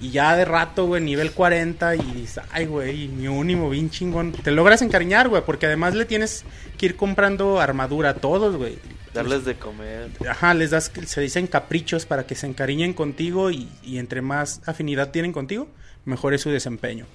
Y 0.00 0.10
ya 0.10 0.36
de 0.36 0.44
rato, 0.44 0.86
güey, 0.86 1.02
nivel 1.02 1.32
40 1.32 1.96
y 1.96 2.02
dices, 2.14 2.44
ay, 2.50 2.66
güey, 2.66 3.08
mi 3.08 3.28
únimo, 3.28 3.68
bien 3.68 3.90
chingón. 3.90 4.32
Te 4.32 4.50
logras 4.50 4.82
encariñar, 4.82 5.28
güey, 5.28 5.42
porque 5.44 5.66
además 5.66 5.94
le 5.94 6.04
tienes 6.04 6.44
que 6.76 6.86
ir 6.86 6.96
comprando 6.96 7.60
armadura 7.60 8.10
a 8.10 8.14
todos, 8.14 8.56
güey. 8.56 8.78
Darles 9.12 9.44
de 9.44 9.56
comer. 9.56 10.10
Ajá, 10.28 10.54
les 10.54 10.70
das, 10.70 10.92
se 11.06 11.20
dicen 11.20 11.46
caprichos 11.48 12.06
para 12.06 12.26
que 12.26 12.36
se 12.36 12.46
encariñen 12.46 12.92
contigo 12.92 13.50
y, 13.50 13.68
y 13.82 13.98
entre 13.98 14.22
más 14.22 14.60
afinidad 14.66 15.10
tienen 15.10 15.32
contigo, 15.32 15.68
mejor 16.04 16.34
es 16.34 16.42
su 16.42 16.50
desempeño. 16.50 17.06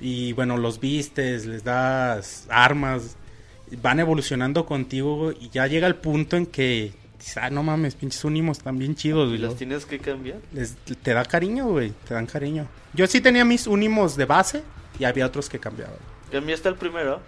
Y 0.00 0.32
bueno, 0.34 0.56
los 0.56 0.78
vistes, 0.78 1.46
les 1.46 1.64
das 1.64 2.46
armas, 2.50 3.16
van 3.80 4.00
evolucionando 4.00 4.66
contigo 4.66 5.32
y 5.32 5.48
ya 5.50 5.66
llega 5.66 5.86
el 5.86 5.96
punto 5.96 6.36
en 6.36 6.46
que, 6.46 6.92
dices, 7.24 7.36
ah, 7.38 7.50
no 7.50 7.62
mames, 7.62 7.94
pinches 7.94 8.24
unimos 8.24 8.58
están 8.58 8.78
bien 8.78 8.94
chidos. 8.94 9.26
Y 9.26 9.30
güey". 9.30 9.38
los 9.40 9.56
tienes 9.56 9.86
que 9.86 9.98
cambiar. 9.98 10.38
Les- 10.52 10.74
te 10.76 11.14
da 11.14 11.24
cariño, 11.24 11.66
güey, 11.66 11.92
te 12.06 12.14
dan 12.14 12.26
cariño. 12.26 12.66
Yo 12.94 13.06
sí 13.06 13.20
tenía 13.20 13.44
mis 13.44 13.66
unimos 13.66 14.16
de 14.16 14.24
base 14.26 14.62
y 14.98 15.04
había 15.04 15.26
otros 15.26 15.48
que 15.48 15.58
cambiaban. 15.58 15.96
¿Cambiaste 16.30 16.68
el 16.68 16.74
primero? 16.76 17.20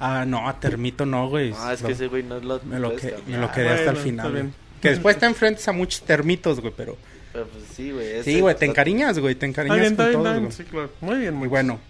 Ah, 0.00 0.24
no, 0.26 0.48
a 0.48 0.58
Termito 0.60 1.04
no, 1.06 1.28
güey. 1.28 1.52
Ah, 1.56 1.72
es 1.72 1.80
Lo- 1.82 1.88
que 1.88 1.92
ese 1.94 2.06
güey 2.08 2.22
no 2.22 2.38
lo 2.40 2.60
me 2.64 2.78
lo, 2.78 2.94
que, 2.96 3.14
me 3.26 3.38
lo 3.38 3.50
quedé 3.50 3.70
hasta 3.70 3.90
el 3.90 3.96
final. 3.96 4.30
güey. 4.30 4.44
Que 4.80 4.90
después 4.90 5.18
te 5.18 5.26
enfrentas 5.26 5.66
a 5.68 5.72
muchos 5.72 6.02
termitos, 6.02 6.60
güey, 6.60 6.72
pero... 6.76 6.96
Pero 7.32 7.46
pues 7.48 7.64
sí, 7.74 7.90
güey. 7.90 8.22
Sí, 8.22 8.40
güey, 8.40 8.56
te 8.56 8.64
encariñas, 8.64 9.18
güey, 9.18 9.34
te 9.34 9.44
encariñas 9.46 9.80
bien, 9.80 9.96
con 9.96 10.06
bien, 10.06 10.12
todos, 10.22 10.32
bien. 10.32 10.44
güey. 10.44 10.52
Sí, 10.56 10.64
claro. 10.64 10.90
Muy 11.00 11.18
bien, 11.18 11.34
muy 11.34 11.40
Muy 11.40 11.48
bueno. 11.48 11.80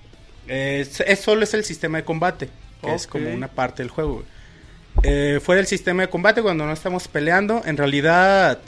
Eh, 0.47 0.79
es, 0.81 1.01
es- 1.01 1.21
solo 1.21 1.43
es 1.45 1.53
el 1.55 1.65
sistema 1.65 1.99
de 1.99 2.05
combate, 2.05 2.49
que 2.83 2.95
es 2.95 3.07
como 3.07 3.31
una 3.31 3.49
parte 3.49 3.83
del 3.83 3.91
juego. 3.91 4.15
güey. 4.15 4.25
Eh, 5.03 5.41
fuera 5.43 5.59
del 5.59 5.67
sistema 5.67 6.03
de 6.03 6.11
combate, 6.11 6.43
cuando 6.43 6.67
no 6.67 6.73
estamos 6.73 7.09
peleando, 7.09 7.63
en 7.65 7.77
realidad 7.77 8.59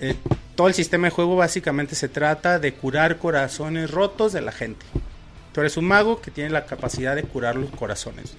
eh, 0.00 0.14
todo 0.54 0.68
el 0.68 0.74
sistema 0.74 1.06
de 1.06 1.10
juego 1.10 1.36
básicamente 1.36 1.94
se 1.94 2.08
trata 2.08 2.58
de 2.58 2.74
curar 2.74 3.18
corazones 3.18 3.90
rotos 3.90 4.32
de 4.32 4.42
la 4.42 4.52
gente. 4.52 4.84
Tú 5.52 5.60
eres 5.60 5.76
un 5.76 5.86
mago 5.86 6.20
que 6.20 6.30
tiene 6.30 6.50
la 6.50 6.66
capacidad 6.66 7.16
de 7.16 7.22
curar 7.24 7.56
los 7.56 7.70
corazones. 7.70 8.34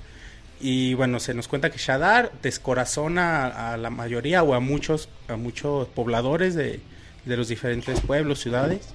Y 0.60 0.94
bueno, 0.94 1.20
se 1.20 1.34
nos 1.34 1.48
cuenta 1.48 1.72
que 1.72 1.78
Shadar 1.78 2.32
descorazona 2.42 3.72
a, 3.74 3.78
la 3.78 3.90
mayoría 3.90 4.44
o 4.44 4.54
a 4.54 4.60
muchos, 4.60 5.10
a 5.28 5.36
muchos 5.36 5.88
pobladores 5.90 6.56
de, 6.56 6.80
de 7.26 7.38
los 7.38 7.50
diferentes 7.50 8.00
pueblos, 8.00 8.40
ciudades. 8.40 8.94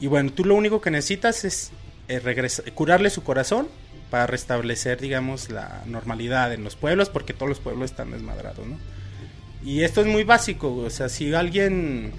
Y 0.00 0.06
bueno, 0.06 0.30
tú 0.32 0.44
lo 0.44 0.54
único 0.54 0.80
que 0.80 0.90
necesitas 0.90 1.44
es 1.44 1.72
eh, 2.06 2.20
regresa- 2.20 2.62
curarle 2.74 3.10
su 3.10 3.24
corazón 3.24 3.68
para 4.10 4.26
restablecer, 4.26 5.00
digamos, 5.00 5.50
la 5.50 5.82
normalidad 5.86 6.52
en 6.52 6.64
los 6.64 6.76
pueblos, 6.76 7.08
porque 7.08 7.34
todos 7.34 7.48
los 7.48 7.60
pueblos 7.60 7.90
están 7.90 8.10
desmadrados, 8.10 8.66
¿no? 8.66 8.78
Y 9.64 9.82
esto 9.82 10.00
es 10.00 10.06
muy 10.06 10.24
básico, 10.24 10.74
o 10.74 10.90
sea, 10.90 11.08
si 11.08 11.34
alguien 11.34 12.12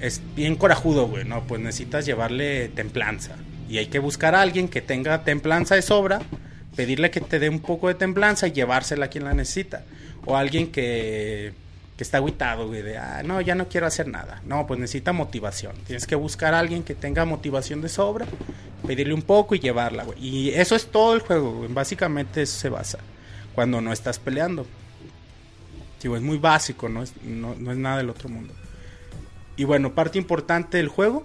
es 0.00 0.20
bien 0.34 0.56
corajudo, 0.56 1.06
güey, 1.06 1.24
¿no? 1.24 1.46
Pues 1.46 1.60
necesitas 1.60 2.04
llevarle 2.04 2.68
templanza. 2.68 3.36
Y 3.68 3.78
hay 3.78 3.86
que 3.86 3.98
buscar 3.98 4.34
a 4.34 4.42
alguien 4.42 4.68
que 4.68 4.82
tenga 4.82 5.24
templanza 5.24 5.74
de 5.74 5.82
sobra, 5.82 6.20
pedirle 6.76 7.10
que 7.10 7.20
te 7.20 7.38
dé 7.38 7.48
un 7.48 7.60
poco 7.60 7.88
de 7.88 7.94
templanza 7.94 8.48
y 8.48 8.52
llevársela 8.52 9.06
a 9.06 9.08
quien 9.08 9.24
la 9.24 9.34
necesita. 9.34 9.84
O 10.26 10.36
alguien 10.36 10.70
que, 10.70 11.52
que 11.96 12.02
está 12.02 12.18
aguitado, 12.18 12.66
güey, 12.66 12.82
de, 12.82 12.98
ah, 12.98 13.22
no, 13.24 13.40
ya 13.40 13.54
no 13.54 13.68
quiero 13.68 13.86
hacer 13.86 14.08
nada. 14.08 14.42
No, 14.44 14.66
pues 14.66 14.80
necesita 14.80 15.12
motivación. 15.12 15.76
Tienes 15.86 16.06
que 16.06 16.16
buscar 16.16 16.54
a 16.54 16.58
alguien 16.58 16.82
que 16.82 16.94
tenga 16.94 17.24
motivación 17.24 17.80
de 17.82 17.88
sobra, 17.88 18.26
pedirle 18.86 19.14
un 19.14 19.22
poco 19.22 19.54
y 19.54 19.60
llevarla, 19.60 20.04
güey. 20.04 20.18
Y 20.18 20.50
eso 20.50 20.74
es 20.74 20.86
todo 20.86 21.14
el 21.14 21.20
juego, 21.20 21.52
güey. 21.52 21.72
Básicamente 21.72 22.42
eso 22.42 22.58
se 22.58 22.68
basa. 22.68 22.98
Cuando 23.54 23.80
no 23.80 23.92
estás 23.92 24.18
peleando. 24.18 24.66
Digo, 26.02 26.16
es 26.16 26.22
muy 26.22 26.36
básico, 26.36 26.88
no 26.88 27.02
es, 27.02 27.14
no, 27.22 27.54
no 27.54 27.72
es 27.72 27.78
nada 27.78 27.98
del 27.98 28.10
otro 28.10 28.28
mundo. 28.28 28.52
Y 29.56 29.64
bueno, 29.64 29.94
parte 29.94 30.18
importante 30.18 30.76
del 30.78 30.88
juego 30.88 31.24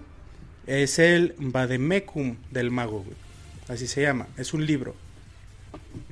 es 0.67 0.99
el 0.99 1.35
Vademecum 1.39 2.37
del 2.51 2.69
mago, 2.69 3.03
güey. 3.03 3.17
Así 3.67 3.87
se 3.87 4.03
llama. 4.03 4.27
Es 4.37 4.53
un 4.53 4.65
libro. 4.65 4.95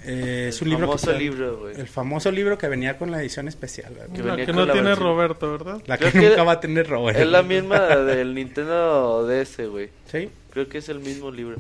Eh, 0.04 0.48
es 0.50 0.62
El 0.62 0.68
un 0.68 0.70
libro 0.72 0.88
famoso 0.88 1.12
que 1.12 1.18
libro, 1.20 1.58
güey. 1.60 1.76
El 1.80 1.88
famoso 1.88 2.32
libro 2.32 2.58
que 2.58 2.68
venía 2.68 2.98
con 2.98 3.12
la 3.12 3.22
edición 3.22 3.48
especial, 3.48 3.94
güey. 3.96 4.08
Que 4.12 4.24
La 4.24 4.36
que 4.36 4.54
no 4.54 4.66
la 4.66 4.74
tiene 4.74 4.90
versión. 4.90 5.08
Roberto, 5.08 5.52
¿verdad? 5.52 5.82
La 5.86 5.98
que 5.98 6.12
nunca 6.12 6.44
va 6.44 6.54
a 6.54 6.60
tener 6.60 6.88
Robert. 6.88 7.20
Es 7.20 7.28
la 7.28 7.44
misma 7.44 7.80
del 7.98 8.34
Nintendo 8.34 9.26
DS, 9.28 9.68
güey. 9.70 9.90
Sí. 10.12 10.30
Creo 10.52 10.68
que 10.70 10.80
es 10.80 10.90
el 10.90 11.00
mismo 11.00 11.30
libro. 11.32 11.58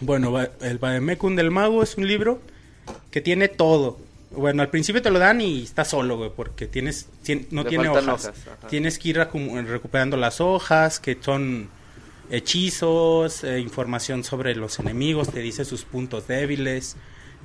Bueno, 0.00 0.36
el 0.60 0.78
Vademecum 0.78 1.36
del 1.36 1.50
mago 1.50 1.82
es 1.82 1.96
un 1.96 2.06
libro 2.08 2.40
que 3.10 3.20
tiene 3.20 3.48
todo. 3.48 3.98
Bueno, 4.32 4.62
al 4.62 4.68
principio 4.70 5.02
te 5.02 5.10
lo 5.10 5.18
dan 5.18 5.40
y 5.42 5.62
está 5.62 5.84
solo, 5.84 6.16
güey, 6.16 6.30
porque 6.34 6.66
tienes, 6.66 7.06
tien- 7.24 7.46
no 7.50 7.62
Le 7.62 7.68
tiene 7.68 7.88
hojas. 7.90 8.08
hojas. 8.08 8.32
Tienes 8.68 8.98
que 8.98 9.10
ir 9.10 9.18
recu- 9.18 9.64
recuperando 9.66 10.16
las 10.16 10.40
hojas, 10.40 10.98
que 10.98 11.18
son 11.20 11.68
hechizos, 12.30 13.44
eh, 13.44 13.60
información 13.60 14.24
sobre 14.24 14.54
los 14.54 14.78
enemigos, 14.78 15.30
te 15.30 15.40
dice 15.40 15.64
sus 15.64 15.84
puntos 15.84 16.26
débiles, 16.26 16.96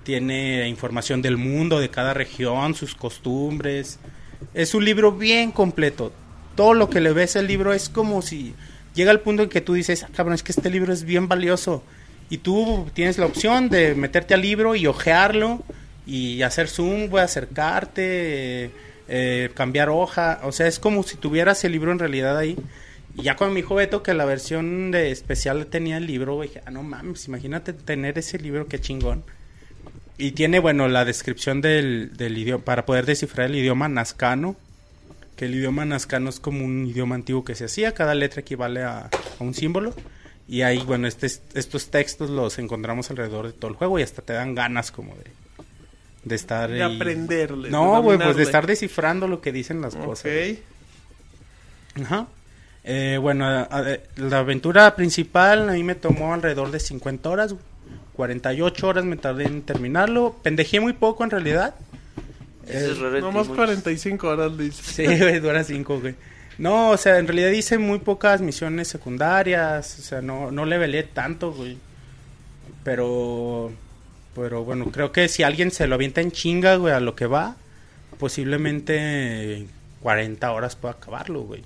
tiene 0.07 0.69
información 0.69 1.21
del 1.21 1.35
mundo, 1.35 1.81
de 1.81 1.89
cada 1.89 2.13
región, 2.13 2.75
sus 2.75 2.95
costumbres. 2.95 3.99
Es 4.53 4.73
un 4.73 4.85
libro 4.85 5.11
bien 5.11 5.51
completo. 5.51 6.13
Todo 6.55 6.73
lo 6.73 6.89
que 6.89 7.01
le 7.01 7.11
ves 7.11 7.35
al 7.35 7.45
libro 7.45 7.73
es 7.73 7.89
como 7.89 8.21
si 8.21 8.53
llega 8.95 9.11
al 9.11 9.19
punto 9.19 9.43
en 9.43 9.49
que 9.49 9.59
tú 9.59 9.73
dices, 9.73 10.03
ah, 10.03 10.09
cabrón, 10.15 10.35
es 10.35 10.43
que 10.43 10.53
este 10.53 10.69
libro 10.69 10.93
es 10.93 11.03
bien 11.03 11.27
valioso. 11.27 11.83
Y 12.29 12.37
tú 12.37 12.87
tienes 12.93 13.17
la 13.17 13.25
opción 13.25 13.67
de 13.67 13.95
meterte 13.95 14.33
al 14.33 14.43
libro 14.43 14.75
y 14.75 14.87
ojearlo 14.87 15.61
y 16.05 16.41
hacer 16.41 16.69
zoom, 16.69 17.09
güey, 17.09 17.25
acercarte, 17.25 18.71
eh, 19.09 19.49
cambiar 19.55 19.89
hoja. 19.89 20.39
O 20.43 20.53
sea, 20.53 20.67
es 20.67 20.79
como 20.79 21.03
si 21.03 21.17
tuvieras 21.17 21.65
el 21.65 21.73
libro 21.73 21.91
en 21.91 21.99
realidad 21.99 22.37
ahí. 22.37 22.55
Y 23.17 23.23
ya 23.23 23.35
cuando 23.35 23.55
me 23.55 23.61
dijo 23.61 23.75
Beto 23.75 24.03
que 24.03 24.13
la 24.13 24.23
versión 24.23 24.89
de 24.89 25.11
especial 25.11 25.65
tenía 25.65 25.97
el 25.97 26.07
libro, 26.07 26.41
dije, 26.41 26.61
ah, 26.65 26.71
no 26.71 26.81
mames, 26.81 27.27
imagínate 27.27 27.73
tener 27.73 28.17
ese 28.17 28.39
libro, 28.39 28.69
qué 28.69 28.79
chingón. 28.79 29.25
Y 30.17 30.31
tiene, 30.31 30.59
bueno, 30.59 30.87
la 30.87 31.05
descripción 31.05 31.61
del, 31.61 32.15
del 32.17 32.37
idioma, 32.37 32.63
para 32.63 32.85
poder 32.85 33.05
descifrar 33.05 33.47
el 33.51 33.55
idioma 33.57 33.87
nazcano, 33.87 34.55
que 35.35 35.45
el 35.45 35.53
idioma 35.55 35.85
nazcano 35.85 36.29
es 36.29 36.39
como 36.39 36.65
un 36.65 36.87
idioma 36.87 37.13
antiguo 37.15 37.45
que 37.45 37.53
se 37.53 37.65
hacía, 37.65 37.93
cada 37.93 38.15
letra 38.15 38.41
equivale 38.41 38.81
a, 38.83 39.01
a 39.39 39.43
un 39.43 39.53
símbolo. 39.53 39.93
Y 40.47 40.61
ahí, 40.63 40.79
bueno, 40.79 41.07
este, 41.07 41.27
estos 41.27 41.89
textos 41.91 42.29
los 42.29 42.57
encontramos 42.57 43.09
alrededor 43.11 43.47
de 43.47 43.53
todo 43.53 43.69
el 43.69 43.77
juego 43.77 43.99
y 43.99 44.01
hasta 44.03 44.21
te 44.23 44.33
dan 44.33 44.55
ganas 44.55 44.91
como 44.91 45.13
de, 45.13 45.23
de 46.23 46.35
estar 46.35 46.71
De 46.71 46.81
ahí. 46.81 46.95
aprenderle. 46.95 47.69
No, 47.69 48.01
güey, 48.01 48.17
pues 48.17 48.37
de 48.37 48.43
estar 48.43 48.65
descifrando 48.65 49.27
lo 49.27 49.41
que 49.41 49.51
dicen 49.51 49.81
las 49.81 49.95
cosas. 49.95 50.25
Ok. 50.25 52.01
Ajá. 52.03 52.27
Eh, 52.83 53.17
bueno, 53.21 53.45
a- 53.45 53.63
a- 53.63 53.97
la 54.15 54.39
aventura 54.39 54.95
principal 54.95 55.69
a 55.69 55.73
mí 55.73 55.83
me 55.83 55.95
tomó 55.95 56.33
alrededor 56.33 56.71
de 56.71 56.79
50 56.79 57.29
horas. 57.29 57.53
güey. 57.53 57.65
48 58.17 58.87
horas 58.87 59.05
me 59.05 59.15
tardé 59.15 59.45
en 59.45 59.61
terminarlo. 59.61 60.35
Pendejé 60.41 60.79
muy 60.79 60.93
poco 60.93 61.23
en 61.23 61.29
realidad. 61.29 61.75
Eh, 62.67 62.89
es 62.91 62.97
Nomás 62.97 63.47
Monchis. 63.47 63.55
45 63.55 64.27
horas, 64.27 64.57
dice. 64.57 64.83
Sí, 64.83 65.19
güey, 65.19 65.39
dura 65.39 65.63
5, 65.63 65.99
güey. 65.99 66.15
No, 66.57 66.89
o 66.89 66.97
sea, 66.97 67.19
en 67.19 67.27
realidad 67.27 67.51
hice 67.51 67.77
muy 67.77 67.99
pocas 67.99 68.41
misiones 68.41 68.87
secundarias. 68.87 69.99
O 69.99 70.01
sea, 70.01 70.21
no, 70.21 70.51
no 70.51 70.65
levelé 70.65 71.03
tanto, 71.03 71.53
güey. 71.53 71.77
Pero, 72.83 73.71
pero 74.35 74.63
bueno, 74.63 74.91
creo 74.91 75.11
que 75.11 75.27
si 75.27 75.43
alguien 75.43 75.69
se 75.69 75.85
lo 75.85 75.93
avienta 75.95 76.19
en 76.21 76.31
chinga, 76.31 76.75
güey, 76.77 76.93
a 76.93 76.99
lo 76.99 77.15
que 77.15 77.27
va, 77.27 77.55
posiblemente 78.17 79.67
40 80.01 80.51
horas 80.51 80.75
pueda 80.75 80.95
acabarlo, 80.95 81.41
güey. 81.41 81.63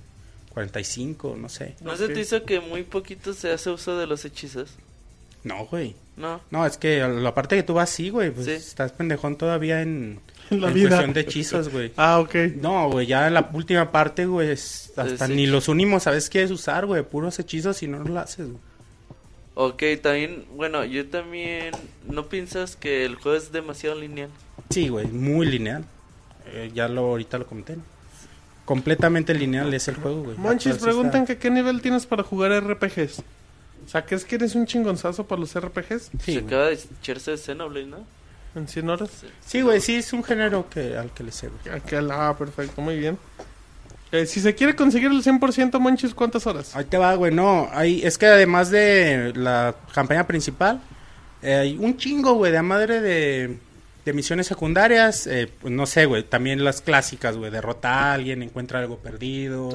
45, 0.49 1.37
no 1.39 1.47
sé. 1.47 1.75
¿No 1.79 1.95
se 1.95 2.09
te 2.09 2.19
hizo 2.19 2.43
que 2.43 2.59
muy 2.59 2.83
poquito 2.83 3.33
se 3.33 3.51
hace 3.51 3.69
uso 3.69 3.97
de 3.97 4.05
los 4.05 4.25
hechizos? 4.25 4.71
No, 5.45 5.65
güey. 5.67 5.95
No. 6.17 6.41
No, 6.51 6.65
es 6.65 6.77
que 6.77 6.99
la 6.99 7.33
parte 7.33 7.55
que 7.55 7.63
tú 7.63 7.73
vas, 7.73 7.89
sí, 7.89 8.09
güey. 8.09 8.31
Pues 8.31 8.45
Sí. 8.45 8.51
estás 8.51 8.91
pendejón 8.91 9.37
todavía 9.37 9.81
en, 9.81 10.19
la 10.49 10.67
en 10.67 10.73
vida. 10.73 10.89
cuestión 10.89 11.13
de 11.13 11.21
hechizos, 11.21 11.69
güey. 11.69 11.91
Ah, 11.97 12.19
ok. 12.19 12.35
No, 12.61 12.89
güey, 12.89 13.07
ya 13.07 13.27
en 13.27 13.33
la 13.33 13.49
última 13.53 13.91
parte, 13.91 14.25
güey, 14.25 14.51
es- 14.51 14.91
hasta 14.97 15.25
Sí, 15.25 15.31
sí. 15.31 15.33
ni 15.35 15.47
los 15.47 15.67
unimos, 15.67 16.03
¿sabes? 16.03 16.29
Quieres 16.29 16.51
usar, 16.51 16.85
güey, 16.85 17.01
puros 17.03 17.39
hechizos 17.39 17.81
y 17.83 17.87
no 17.87 17.99
lo 18.03 18.19
haces, 18.19 18.47
güey. 18.47 18.59
Ok, 19.53 19.83
también, 20.01 20.45
bueno, 20.55 20.85
yo 20.85 21.07
también... 21.09 21.71
¿No 22.07 22.27
piensas 22.29 22.75
que 22.75 23.03
el 23.05 23.15
juego 23.15 23.37
es 23.37 23.51
demasiado 23.51 23.99
lineal? 23.99 24.29
Sí, 24.69 24.87
güey, 24.89 25.07
muy 25.07 25.45
lineal. 25.45 25.83
Eh, 26.53 26.71
ya 26.73 26.87
lo 26.87 27.01
ahorita 27.01 27.37
lo 27.37 27.45
comenté. 27.47 27.75
¿no? 27.75 27.83
Completamente 28.65 29.33
lineal 29.33 29.73
es 29.73 29.87
el 29.87 29.95
juego, 29.95 30.23
güey. 30.23 30.37
Monchis, 30.37 30.77
preguntan 30.77 31.23
está- 31.23 31.33
que 31.35 31.39
qué 31.39 31.49
nivel 31.49 31.81
tienes 31.81 32.05
para 32.05 32.23
jugar 32.23 32.51
RPGs. 32.51 33.21
O 33.85 33.89
sea, 33.89 34.05
¿crees 34.05 34.23
que 34.25 34.35
eres 34.35 34.55
un 34.55 34.65
chingonzazo 34.65 35.25
para 35.25 35.41
los 35.41 35.53
RPGs? 35.59 36.11
Sí, 36.23 36.33
se 36.33 36.39
acaba 36.39 36.65
de 36.67 36.79
echarse 37.01 37.37
Xenoblade, 37.37 37.87
¿no? 37.87 38.05
En 38.55 38.67
100 38.67 38.89
horas. 38.89 39.09
Sí, 39.45 39.61
güey, 39.61 39.79
sí 39.81 39.95
es 39.95 40.11
un 40.13 40.23
género 40.23 40.69
que 40.69 40.97
al 40.97 41.11
que 41.13 41.23
le 41.23 41.31
sé, 41.31 41.47
güey. 41.49 41.75
Aquel- 41.79 42.11
ah, 42.11 42.35
perfecto, 42.37 42.81
muy 42.81 42.97
bien. 42.97 43.17
Eh, 44.11 44.25
si 44.25 44.41
se 44.41 44.53
quiere 44.55 44.75
conseguir 44.75 45.09
el 45.09 45.23
100% 45.23 45.79
Monchis, 45.79 46.13
¿cuántas 46.13 46.45
horas? 46.45 46.75
Ahí 46.75 46.83
te 46.83 46.97
va, 46.97 47.15
güey, 47.15 47.33
no, 47.33 47.69
hay, 47.71 48.01
es 48.03 48.17
que 48.17 48.25
además 48.25 48.69
de 48.69 49.31
la 49.37 49.73
campaña 49.93 50.27
principal, 50.27 50.81
eh, 51.41 51.55
hay 51.55 51.77
un 51.79 51.95
chingo, 51.95 52.33
güey, 52.33 52.51
de 52.51 52.57
a 52.57 52.63
madre 52.63 52.99
de, 52.99 53.57
de 54.03 54.13
misiones 54.13 54.47
secundarias, 54.47 55.27
eh, 55.27 55.49
pues 55.61 55.73
no 55.73 55.85
sé, 55.85 56.05
güey, 56.07 56.23
también 56.23 56.61
las 56.65 56.81
clásicas, 56.81 57.37
güey, 57.37 57.51
derrota 57.51 57.89
a 57.89 58.13
alguien, 58.13 58.43
encuentra 58.43 58.79
algo 58.79 58.97
perdido, 58.97 59.69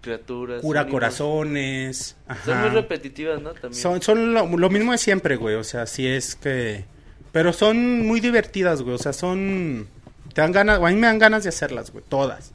criaturas. 0.00 0.62
cura 0.62 0.86
corazones, 0.88 2.16
Son 2.44 2.60
muy 2.60 2.70
repetitivas, 2.70 3.40
¿no? 3.40 3.52
También. 3.52 3.74
Son, 3.74 4.02
son 4.02 4.34
lo, 4.34 4.46
lo 4.46 4.70
mismo 4.70 4.92
de 4.92 4.98
siempre, 4.98 5.36
güey. 5.36 5.56
O 5.56 5.64
sea, 5.64 5.86
sí 5.86 6.06
es 6.06 6.34
que. 6.34 6.84
Pero 7.32 7.52
son 7.52 8.06
muy 8.06 8.20
divertidas, 8.20 8.82
güey. 8.82 8.94
O 8.94 8.98
sea, 8.98 9.12
son. 9.12 9.88
Te 10.34 10.40
dan 10.40 10.52
ganas. 10.52 10.78
A 10.78 10.88
mí 10.88 10.94
me 10.94 11.06
dan 11.06 11.18
ganas 11.18 11.42
de 11.42 11.50
hacerlas, 11.50 11.90
güey. 11.92 12.04
Todas. 12.08 12.52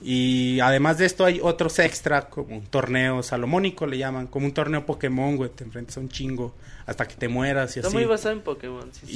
Y 0.00 0.60
además 0.60 0.98
de 0.98 1.06
esto, 1.06 1.24
hay 1.24 1.40
otros 1.42 1.78
extra, 1.80 2.28
como 2.28 2.56
un 2.56 2.66
torneo 2.66 3.22
salomónico, 3.22 3.86
le 3.86 3.98
llaman. 3.98 4.26
Como 4.26 4.46
un 4.46 4.52
torneo 4.52 4.86
Pokémon, 4.86 5.36
güey. 5.36 5.50
Te 5.50 5.64
enfrentas 5.64 5.96
a 5.96 6.00
un 6.00 6.08
chingo 6.08 6.54
hasta 6.88 7.06
que 7.06 7.14
te 7.14 7.28
mueras 7.28 7.76
y 7.76 7.80
Está 7.80 7.88
así. 7.88 7.96
muy 7.96 8.06
basado 8.06 8.34
en 8.34 8.40
Pokémon, 8.40 8.88
sí, 8.92 9.00
sí. 9.06 9.12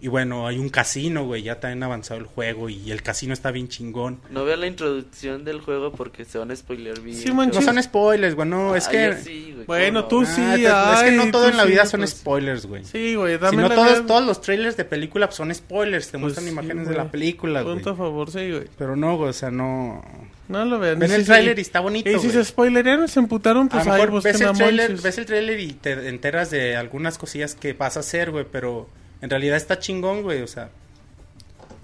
Y, 0.00 0.06
y 0.06 0.08
bueno, 0.08 0.46
hay 0.46 0.58
un 0.58 0.68
casino, 0.68 1.24
güey. 1.26 1.42
Ya 1.42 1.58
también 1.60 1.82
avanzado 1.82 2.20
el 2.20 2.26
juego. 2.26 2.68
Y 2.68 2.90
el 2.92 3.02
casino 3.02 3.32
está 3.34 3.50
bien 3.50 3.68
chingón. 3.68 4.20
No 4.30 4.44
vean 4.44 4.60
la 4.60 4.68
introducción 4.68 5.44
del 5.44 5.60
juego 5.60 5.92
porque 5.92 6.24
se 6.24 6.38
van 6.38 6.50
a 6.52 6.56
spoilear 6.56 7.00
bien. 7.00 7.16
Sí, 7.16 7.32
Monchis. 7.32 7.56
No 7.56 7.62
son 7.72 7.82
spoilers, 7.82 8.34
güey. 8.36 8.48
No, 8.48 8.76
es 8.76 8.86
Ay, 8.86 8.92
que. 8.92 9.14
sí, 9.16 9.52
güey, 9.54 9.66
Bueno, 9.66 10.08
¿cómo 10.08 10.08
tú 10.08 10.20
no? 10.22 10.26
sí, 10.34 10.40
Ah, 10.66 10.94
te- 10.94 11.06
es 11.06 11.10
que 11.10 11.16
no 11.16 11.22
ay, 11.24 11.30
todo 11.32 11.48
en 11.48 11.56
la 11.56 11.64
sí, 11.64 11.68
vida 11.70 11.84
son 11.86 12.00
pues. 12.00 12.10
spoilers, 12.10 12.66
güey. 12.66 12.84
Sí, 12.84 13.14
güey, 13.16 13.34
Si 13.34 13.40
dame 13.42 13.56
no, 13.62 13.68
la 13.68 13.74
todos, 13.74 13.90
idea. 13.90 14.06
todos 14.06 14.24
los 14.24 14.40
trailers 14.40 14.76
de 14.76 14.84
película 14.84 15.26
pues, 15.26 15.36
son 15.36 15.54
spoilers, 15.54 16.06
te 16.06 16.12
Pues 16.12 16.20
muestran 16.22 16.44
sí, 16.46 16.52
imágenes 16.52 16.84
güey. 16.84 16.96
de 16.96 17.04
la 17.04 17.10
película, 17.10 17.62
güey. 17.62 17.74
Punto 17.74 17.90
a 17.90 17.96
favor, 17.96 18.30
sí, 18.30 18.50
güey. 18.50 18.68
Pero 18.78 18.94
no, 18.94 19.16
güey, 19.16 19.30
o 19.30 19.32
sea, 19.32 19.50
no... 19.50 20.02
No 20.48 20.64
lo 20.64 20.78
vean. 20.78 20.98
Ven 20.98 21.12
el 21.12 21.20
si 21.20 21.26
tráiler 21.26 21.54
se- 21.54 21.60
y 21.60 21.62
está 21.62 21.80
bonito, 21.80 22.10
Y 22.10 22.18
si 22.18 22.30
se 22.30 22.44
spoilerearon, 22.44 23.08
se 23.08 23.20
emputaron, 23.20 23.66
A 23.66 23.70
pues 23.70 23.86
lo 23.86 23.92
ahí 23.92 24.00
mejor 24.00 24.10
busquen 24.14 24.32
ves 24.32 24.42
a 24.42 24.50
el, 24.50 24.56
trailer, 24.56 25.00
ves 25.00 25.18
el 25.18 25.26
trailer 25.26 25.60
y 25.60 25.72
te 25.72 26.08
enteras 26.08 26.50
de 26.50 26.76
algunas 26.76 27.16
cosillas 27.18 27.54
que 27.54 27.72
vas 27.72 27.96
a 27.96 28.00
hacer, 28.00 28.30
güey, 28.30 28.44
pero 28.50 28.88
en 29.20 29.30
realidad 29.30 29.56
está 29.56 29.78
chingón, 29.78 30.22
güey, 30.22 30.42
o 30.42 30.46
sea, 30.46 30.70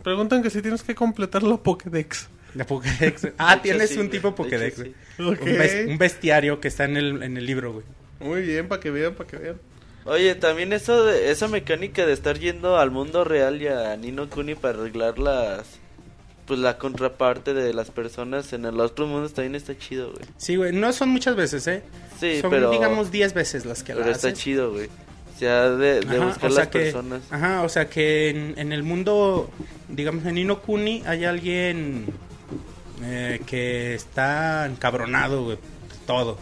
Preguntan 0.03 0.43
que 0.43 0.51
si 0.51 0.63
tienes 0.63 0.83
que 0.83 0.95
completar 0.95 1.43
la 1.43 1.57
Pokédex. 1.57 2.29
la 2.55 2.65
Pokédex. 2.67 3.29
Ah, 3.39 3.55
hecho, 3.55 3.63
tienes 3.63 3.89
sí, 3.91 3.95
un 3.97 4.07
güey. 4.07 4.11
tipo 4.11 4.35
Pokédex, 4.35 4.77
sí. 4.77 4.95
güey. 5.19 5.31
Ok. 5.35 5.43
Un, 5.43 5.49
bes- 5.49 5.89
un 5.91 5.99
bestiario 5.99 6.61
que 6.61 6.69
está 6.69 6.85
en 6.85 6.97
el, 6.97 7.23
en 7.23 7.37
el 7.37 7.45
libro, 7.47 7.73
güey. 7.73 7.85
Muy 8.21 8.43
bien, 8.43 8.69
para 8.69 8.81
que 8.81 8.91
vean, 8.91 9.15
para 9.15 9.29
que 9.29 9.37
vean. 9.37 9.57
Oye, 10.05 10.35
también 10.37 10.73
eso 10.73 11.05
de, 11.05 11.31
esa 11.31 11.49
mecánica 11.49 12.07
de 12.07 12.13
estar 12.13 12.39
yendo 12.39 12.79
al 12.79 12.91
mundo 12.91 13.25
real 13.25 13.61
y 13.61 13.67
a 13.69 13.95
Nino 13.97 14.31
Kuni 14.31 14.55
para 14.55 14.79
arreglar 14.79 15.19
las 15.19 15.67
pues 16.49 16.59
la 16.59 16.79
contraparte 16.79 17.55
de 17.55 17.73
las 17.75 17.91
personas 17.91 18.53
en 18.53 18.65
el 18.65 18.81
otro 18.81 19.07
mundo 19.07 19.29
también 19.29 19.55
está 19.55 19.79
chido, 19.79 20.11
güey. 20.13 20.25
Sí, 20.39 20.57
güey, 20.57 20.73
no 20.73 20.93
son 20.93 21.11
muchas 21.11 21.37
veces, 21.37 21.67
¿eh? 21.69 21.83
Sí, 22.19 22.41
son, 22.41 22.51
pero 22.51 22.71
digamos, 22.71 23.13
10 23.13 23.35
veces 23.35 23.67
las 23.67 23.83
que 23.85 23.93
pero 23.93 24.07
la 24.07 24.13
está 24.13 24.29
haces. 24.29 24.41
chido, 24.41 24.73
güey. 24.73 24.87
O 24.87 25.39
sea, 25.39 25.69
de, 25.71 26.01
de 26.01 26.17
Ajá, 26.17 26.27
buscar 26.27 26.51
o 26.51 26.55
sea 26.55 26.65
las 26.65 26.69
que, 26.73 26.79
personas. 26.81 27.23
Ajá, 27.31 27.63
o 27.63 27.69
sea 27.69 27.89
que 27.89 28.31
en, 28.31 28.55
en 28.57 28.73
el 28.73 28.83
mundo, 28.83 29.51
digamos 29.89 30.25
en 30.25 30.39
Inokuni 30.39 31.05
hay 31.07 31.25
alguien 31.27 32.07
eh, 33.05 33.41
que 33.47 33.95
está 33.95 34.67
encabronado, 34.67 35.45
güey, 35.45 35.59
todo. 36.07 36.39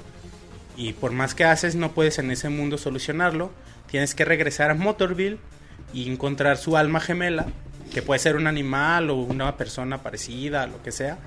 Y 0.77 0.93
por 0.93 1.13
más 1.13 1.35
que 1.35 1.45
haces, 1.45 1.75
no 1.75 1.93
puedes 1.93 2.19
en 2.19 2.31
ese 2.31 2.49
mundo 2.49 2.79
solucionarlo. 2.79 3.51
Tienes 3.91 4.15
que 4.15 4.25
regresar 4.25 4.71
a 4.71 4.75
Motorville 4.75 5.39
y 5.93 6.11
encontrar 6.11 6.57
su 6.59 6.77
alma 6.77 7.01
gemela, 7.01 7.47
que 7.93 8.03
puede 8.03 8.19
ser 8.19 8.37
un 8.37 8.47
animal 8.47 9.11
o 9.11 9.17
una 9.17 9.57
persona 9.57 9.99
parecida, 10.03 10.67
lo 10.67 10.83
que 10.83 10.93
sea. 10.93 11.19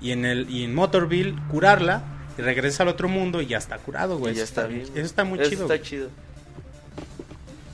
Y 0.00 0.10
en, 0.12 0.24
el, 0.24 0.48
y 0.50 0.64
en 0.64 0.74
Motorville 0.74 1.34
curarla 1.50 2.02
y 2.38 2.42
regresas 2.42 2.80
al 2.80 2.88
otro 2.88 3.08
mundo 3.08 3.40
y 3.42 3.46
ya 3.46 3.58
está 3.58 3.78
curado, 3.78 4.18
güey. 4.18 4.32
Y 4.32 4.36
ya 4.36 4.42
Eso 4.44 4.50
está 4.50 4.66
bien. 4.66 4.82
Eso 4.82 5.00
está 5.00 5.24
muy 5.24 5.38
Eso 5.40 5.50
chido. 5.50 5.62
está 5.64 5.74
güey. 5.76 5.82
chido. 5.88 6.08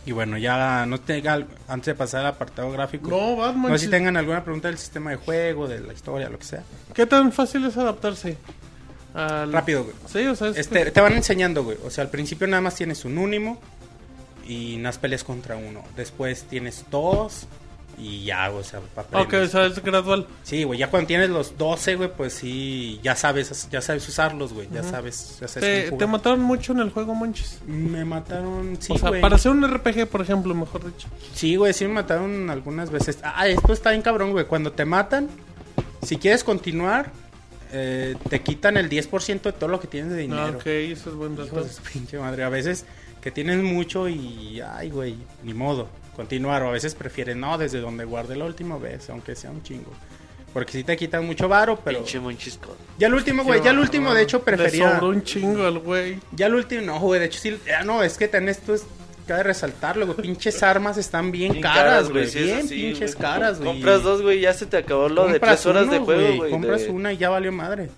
Y 0.07 0.13
bueno, 0.13 0.39
ya 0.39 0.87
no 0.87 0.99
tenga 1.01 1.47
antes 1.69 1.87
de 1.87 1.95
pasar 1.95 2.21
al 2.21 2.29
apartado 2.29 2.71
gráfico. 2.73 3.11
No, 3.11 3.37
Batman. 3.37 3.71
No 3.73 3.79
sé 3.79 3.85
si 3.85 3.91
tengan 3.91 4.17
alguna 4.17 4.43
pregunta 4.43 4.69
del 4.69 4.79
sistema 4.79 5.11
de 5.11 5.17
juego, 5.17 5.69
de 5.69 5.81
la 5.81 5.93
historia, 5.93 6.31
lo 6.31 6.39
que 6.39 6.45
sea. 6.47 6.63
¿Qué 6.95 7.05
tan 7.05 7.31
fácil 7.31 7.67
es 7.67 7.77
adaptarse? 7.77 8.39
Al... 9.13 9.53
Rápido, 9.53 9.85
güey. 9.85 9.95
Sí, 10.07 10.27
o 10.27 10.35
sea, 10.35 10.49
es- 10.49 10.57
Este, 10.57 10.91
te 10.91 11.01
van 11.03 11.13
enseñando, 11.13 11.63
güey. 11.63 11.77
O 11.85 11.91
sea, 11.91 12.05
al 12.05 12.11
principio 12.11 12.47
nada 12.47 12.63
más 12.63 12.75
tienes 12.75 13.05
un 13.05 13.19
únimo 13.19 13.61
y 14.47 14.77
unas 14.77 14.97
peleas 14.97 15.25
contra 15.25 15.57
uno. 15.57 15.85
Después 15.95 16.45
tienes 16.45 16.87
dos 16.91 17.47
y 17.99 18.25
ya, 18.25 18.51
o 18.51 18.63
sea, 18.63 18.81
Ok, 18.81 19.15
aprendes. 19.15 19.49
o 19.49 19.53
sea, 19.53 19.67
es 19.67 19.83
gradual. 19.83 20.27
Sí, 20.43 20.65
güey, 20.65 20.79
ya 20.79 20.91
cuando 20.91 21.09
tienes 21.09 21.31
los 21.31 21.59
12, 21.59 21.97
güey, 21.97 22.11
pues 22.17 22.33
sí, 22.33 23.01
ya 23.03 23.17
sabes, 23.17 23.69
ya 23.71 23.81
sabes 23.81 24.09
usarlos, 24.09 24.53
güey. 24.53 24.69
Ya 24.73 24.83
sabes, 24.83 25.39
ya 25.41 25.49
sabes 25.49 25.97
Te, 25.97 26.07
mataron 26.07 26.41
mucho 26.41 26.73
en 26.73 26.81
el 26.81 26.91
juego, 26.91 27.15
Monchis. 27.15 27.61
Me 27.67 28.05
mataron, 28.05 28.77
sí, 28.81 28.93
o 28.93 28.99
sea, 28.99 29.09
güey. 29.09 29.21
para 29.21 29.37
hacer 29.37 29.53
un 29.53 29.67
RPG, 29.67 30.07
por 30.07 30.21
ejemplo, 30.21 30.55
mejor 30.55 30.85
dicho. 30.85 31.09
Sí, 31.35 31.57
güey, 31.57 31.73
sí 31.73 31.87
me 31.87 31.95
mataron 31.95 32.51
algunas 32.51 32.91
veces. 32.91 33.19
Ah, 33.23 33.49
esto 33.49 33.73
está 33.73 33.91
bien 33.91 34.03
cabrón, 34.03 34.33
güey. 34.33 34.45
Cuando 34.47 34.73
te 34.73 34.85
matan, 34.85 35.29
si 36.03 36.17
quieres 36.17 36.45
continuar, 36.45 37.11
eh, 37.73 38.17
te 38.31 38.41
quitan 38.41 38.77
el 38.77 38.89
10% 38.89 39.43
de 39.43 39.53
todo 39.53 39.69
lo 39.69 39.81
que 39.81 39.89
tienes 39.89 40.13
de 40.13 40.19
dinero. 40.19 40.43
Ah, 40.43 40.57
ok, 40.57 40.67
eso 40.67 41.11
es 41.11 41.17
buen 41.17 41.37
dato. 41.37 41.49
Hijos 41.49 41.81
pinche 41.93 42.19
madre. 42.19 42.45
A 42.45 42.49
veces 42.49 42.87
que 43.21 43.31
tienes 43.31 43.63
mucho 43.63 44.09
y, 44.09 44.61
ay, 44.61 44.91
güey, 44.91 45.17
ni 45.43 45.53
modo, 45.53 45.89
continuar. 46.19 46.63
O 46.65 46.69
a 46.69 46.73
veces 46.73 46.95
prefieres, 46.95 47.37
no, 47.37 47.57
desde 47.57 47.81
donde 47.81 48.05
guardé 48.05 48.37
la 48.37 48.45
última 48.45 48.77
vez, 48.77 49.09
aunque 49.09 49.35
sea 49.35 49.51
un 49.51 49.63
chingo. 49.63 49.93
Porque 50.53 50.73
si 50.73 50.83
te 50.83 50.97
quitan 50.97 51.25
mucho 51.25 51.49
varo, 51.49 51.79
pero... 51.85 51.99
Pinche 51.99 52.19
monchisco. 52.19 52.75
Ya 52.99 53.07
el 53.07 53.15
último, 53.15 53.45
güey, 53.45 53.63
ya 53.63 53.71
el 53.71 53.79
último, 53.79 54.13
de 54.13 54.23
hecho, 54.23 54.39
Le 54.39 54.45
prefería... 54.45 54.95
sobró 54.95 55.09
un 55.09 55.23
chingo 55.23 55.65
al 55.65 55.79
güey. 55.79 56.19
Ya 56.33 56.47
el 56.47 56.55
último, 56.55 56.83
no, 56.83 56.99
güey, 57.01 57.21
de 57.21 57.27
hecho 57.27 57.39
sí, 57.39 57.57
ya 57.67 57.85
no, 57.85 58.03
es 58.03 58.19
que 58.19 58.29
ten 58.29 58.49
esto 58.49 58.75
es 58.75 58.85
cabe 59.27 59.43
resaltarlo, 59.43 60.07
güey, 60.07 60.17
pinches 60.17 60.63
armas 60.63 60.97
están 60.97 61.31
bien, 61.31 61.53
Bien 61.53 61.63
caras, 61.63 62.09
güey, 62.09 62.27
sí, 62.27 62.39
eso 62.39 62.47
bien 62.47 62.67
sí, 62.69 62.75
pinches 62.75 63.15
caras, 63.15 63.59
güey. 63.59 63.73
Compras 63.73 64.03
dos, 64.03 64.23
güey, 64.23 64.41
ya 64.41 64.55
se 64.55 64.65
te 64.65 64.79
acabó 64.79 65.09
lo 65.11 65.29
de 65.29 65.39
tres 65.39 65.67
horas 65.67 65.91
de 65.91 65.99
juego, 65.99 66.37
güey. 66.37 66.51
Compras 66.51 66.83
de- 66.85 66.91
una 66.91 67.13
y 67.13 67.19
ya 67.19 67.29
valió 67.29 67.53
madre. 67.53 67.91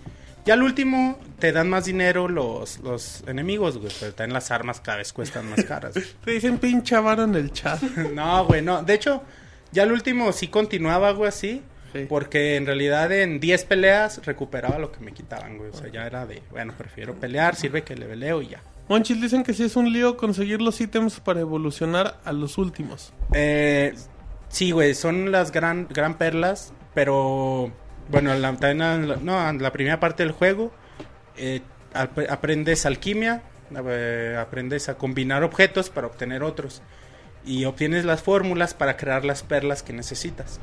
Ya 0.51 0.55
al 0.55 0.65
último 0.65 1.17
te 1.39 1.53
dan 1.53 1.71
más 1.71 1.85
dinero 1.85 2.27
los, 2.27 2.81
los 2.81 3.23
enemigos, 3.29 3.79
güey, 3.79 3.93
pero 4.01 4.13
también 4.13 4.35
las 4.35 4.51
armas 4.51 4.81
cada 4.81 4.99
vez 4.99 5.13
cuestan 5.13 5.49
más 5.49 5.63
caras. 5.63 5.95
Te 6.25 6.33
dicen 6.33 6.59
pinche 6.59 6.97
avaro 6.97 7.23
en 7.23 7.37
el 7.37 7.53
chat. 7.53 7.81
no, 8.15 8.47
güey, 8.47 8.61
no. 8.61 8.83
De 8.83 8.95
hecho, 8.95 9.23
ya 9.71 9.85
al 9.85 9.93
último 9.93 10.33
sí 10.33 10.49
continuaba, 10.49 11.13
güey, 11.13 11.29
así. 11.29 11.63
Sí. 11.93 12.07
Porque 12.09 12.57
en 12.57 12.67
realidad 12.67 13.13
en 13.13 13.39
10 13.39 13.65
peleas 13.67 14.27
recuperaba 14.27 14.81
lo 14.81 14.91
que 14.91 14.99
me 14.99 15.13
quitaban, 15.13 15.57
güey. 15.57 15.71
O 15.71 15.73
sea, 15.73 15.87
ya 15.87 16.05
era 16.05 16.27
de, 16.27 16.43
bueno, 16.51 16.75
prefiero 16.77 17.15
pelear, 17.15 17.55
sirve 17.55 17.85
que 17.85 17.95
le 17.95 18.09
veleo 18.09 18.43
y 18.43 18.49
ya. 18.49 18.61
Monchis 18.89 19.23
dicen 19.23 19.45
que 19.45 19.55
sí 19.55 19.63
es 19.63 19.77
un 19.77 19.93
lío 19.93 20.17
conseguir 20.17 20.61
los 20.61 20.81
ítems 20.81 21.21
para 21.21 21.39
evolucionar 21.39 22.19
a 22.25 22.33
los 22.33 22.59
últimos. 22.59 23.13
Eh, 23.35 23.95
sí, 24.49 24.73
güey, 24.73 24.97
son 24.97 25.31
las 25.31 25.53
gran, 25.53 25.87
gran 25.89 26.19
perlas, 26.19 26.73
pero 26.93 27.71
bueno, 28.11 28.35
la, 28.35 28.53
no, 28.53 29.53
la 29.53 29.73
primera 29.73 30.01
parte 30.01 30.23
del 30.23 30.33
juego 30.33 30.73
eh, 31.37 31.63
ap- 31.95 32.19
aprendes 32.29 32.87
alquimia, 32.87 33.43
eh, 33.89 34.37
aprendes 34.41 34.89
a 34.89 34.95
combinar 34.97 35.43
objetos 35.45 35.91
para 35.91 36.07
obtener 36.07 36.43
otros 36.43 36.83
y 37.45 37.65
obtienes 37.65 38.05
las 38.05 38.23
fórmulas 38.23 38.75
para 38.75 38.97
crear 38.97 39.25
las 39.25 39.43
perlas 39.43 39.83
que 39.83 39.93
necesitas. 39.93 40.61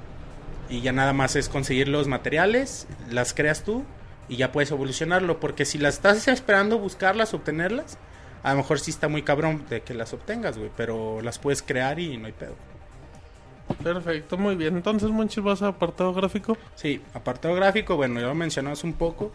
Y 0.69 0.81
ya 0.81 0.91
nada 0.91 1.13
más 1.13 1.35
es 1.35 1.47
conseguir 1.49 1.87
los 1.87 2.07
materiales, 2.07 2.87
las 3.09 3.33
creas 3.33 3.63
tú 3.63 3.85
y 4.29 4.35
ya 4.35 4.51
puedes 4.51 4.71
evolucionarlo, 4.71 5.39
porque 5.39 5.63
si 5.63 5.77
las 5.77 5.95
estás 5.95 6.27
esperando 6.27 6.77
buscarlas, 6.77 7.33
obtenerlas, 7.33 7.97
a 8.43 8.51
lo 8.51 8.57
mejor 8.57 8.79
sí 8.79 8.91
está 8.91 9.07
muy 9.07 9.21
cabrón 9.23 9.63
de 9.69 9.81
que 9.81 9.93
las 9.93 10.13
obtengas, 10.13 10.57
güey, 10.57 10.69
pero 10.75 11.21
las 11.21 11.39
puedes 11.39 11.61
crear 11.61 11.99
y 11.99 12.17
no 12.17 12.27
hay 12.27 12.33
pedo. 12.33 12.55
Perfecto, 13.83 14.37
muy 14.37 14.55
bien. 14.55 14.75
Entonces, 14.77 15.09
Monchis, 15.09 15.43
vas 15.43 15.61
a 15.61 15.67
apartado 15.69 16.13
gráfico. 16.13 16.57
Sí, 16.75 17.01
apartado 17.13 17.53
gráfico, 17.55 17.95
bueno, 17.95 18.19
ya 18.19 18.27
lo 18.27 18.35
mencionabas 18.35 18.83
un 18.83 18.93
poco. 18.93 19.31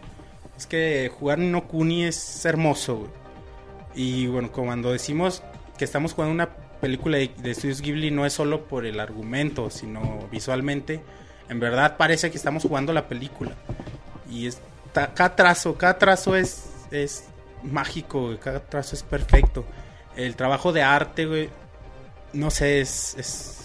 Es 0.57 0.67
que 0.67 1.11
jugar 1.17 1.39
No 1.39 1.67
Kuni 1.67 2.03
es 2.05 2.45
hermoso, 2.45 2.95
güey. 2.97 3.09
Y 3.95 4.27
bueno, 4.27 4.51
cuando 4.51 4.91
decimos 4.91 5.43
que 5.77 5.85
estamos 5.85 6.13
jugando 6.13 6.33
una 6.33 6.49
película 6.81 7.17
de, 7.17 7.31
de 7.37 7.53
Studios 7.53 7.81
Ghibli, 7.81 8.11
no 8.11 8.25
es 8.25 8.33
solo 8.33 8.65
por 8.65 8.85
el 8.85 8.99
argumento, 8.99 9.69
sino 9.69 10.27
visualmente. 10.31 11.01
En 11.49 11.59
verdad 11.59 11.97
parece 11.97 12.31
que 12.31 12.37
estamos 12.37 12.63
jugando 12.63 12.91
la 12.93 13.07
película. 13.07 13.51
Y 14.29 14.47
es, 14.47 14.59
ta- 14.93 15.13
cada 15.13 15.35
trazo, 15.35 15.75
cada 15.75 15.97
trazo 15.99 16.35
es, 16.35 16.69
es 16.91 17.25
mágico, 17.61 18.25
güey, 18.27 18.37
cada 18.37 18.59
trazo 18.59 18.95
es 18.95 19.03
perfecto. 19.03 19.63
El 20.15 20.35
trabajo 20.35 20.71
de 20.73 20.81
arte, 20.83 21.25
güey, 21.25 21.49
no 22.33 22.51
sé, 22.51 22.81
es, 22.81 23.15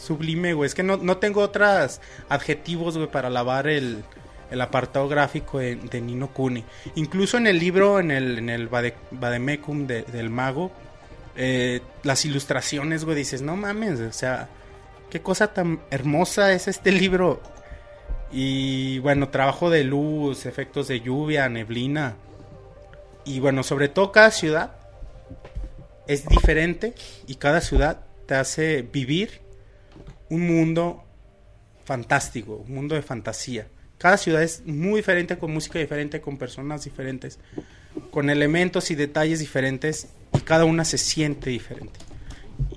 sublime, 0.04 0.54
güey. 0.54 0.66
Es 0.66 0.74
que 0.74 0.82
no, 0.82 0.96
no 0.96 1.18
tengo 1.18 1.40
otros 1.42 2.00
adjetivos, 2.28 2.96
güey, 2.96 3.10
para 3.10 3.28
alabar 3.28 3.66
el, 3.68 4.04
el 4.50 4.60
apartado 4.60 5.08
gráfico 5.08 5.58
de, 5.58 6.00
Nino 6.00 6.32
Kuni. 6.32 6.64
Incluso 6.94 7.36
en 7.36 7.46
el 7.46 7.58
libro, 7.58 8.00
en 8.00 8.10
el, 8.10 8.38
en 8.38 8.50
el 8.50 8.70
Vade- 8.70 8.94
Vademecum 9.10 9.86
de- 9.86 10.02
del 10.02 10.30
mago, 10.30 10.70
eh, 11.36 11.80
las 12.02 12.24
ilustraciones, 12.24 13.04
güey, 13.04 13.16
dices, 13.16 13.42
no 13.42 13.56
mames, 13.56 14.00
o 14.00 14.12
sea, 14.12 14.48
qué 15.10 15.20
cosa 15.20 15.52
tan 15.52 15.80
hermosa 15.90 16.52
es 16.52 16.68
este 16.68 16.90
libro. 16.92 17.40
Y 18.30 18.98
bueno, 18.98 19.28
trabajo 19.28 19.70
de 19.70 19.84
luz, 19.84 20.44
efectos 20.46 20.88
de 20.88 21.00
lluvia, 21.00 21.48
neblina. 21.48 22.16
Y 23.24 23.40
bueno, 23.40 23.62
sobre 23.62 23.88
todo 23.88 24.12
cada 24.12 24.30
ciudad 24.30 24.72
es 26.06 26.26
diferente 26.28 26.94
y 27.26 27.36
cada 27.36 27.60
ciudad 27.60 28.00
te 28.28 28.34
hace 28.34 28.82
vivir 28.82 29.40
un 30.28 30.46
mundo 30.46 31.02
fantástico, 31.84 32.62
un 32.66 32.74
mundo 32.74 32.94
de 32.94 33.00
fantasía. 33.02 33.66
Cada 33.96 34.18
ciudad 34.18 34.42
es 34.42 34.62
muy 34.66 34.96
diferente, 35.00 35.38
con 35.38 35.50
música 35.52 35.78
diferente, 35.78 36.20
con 36.20 36.36
personas 36.36 36.84
diferentes, 36.84 37.38
con 38.10 38.28
elementos 38.30 38.90
y 38.90 38.94
detalles 38.94 39.40
diferentes 39.40 40.08
y 40.34 40.40
cada 40.40 40.66
una 40.66 40.84
se 40.84 40.98
siente 40.98 41.50
diferente. 41.50 41.98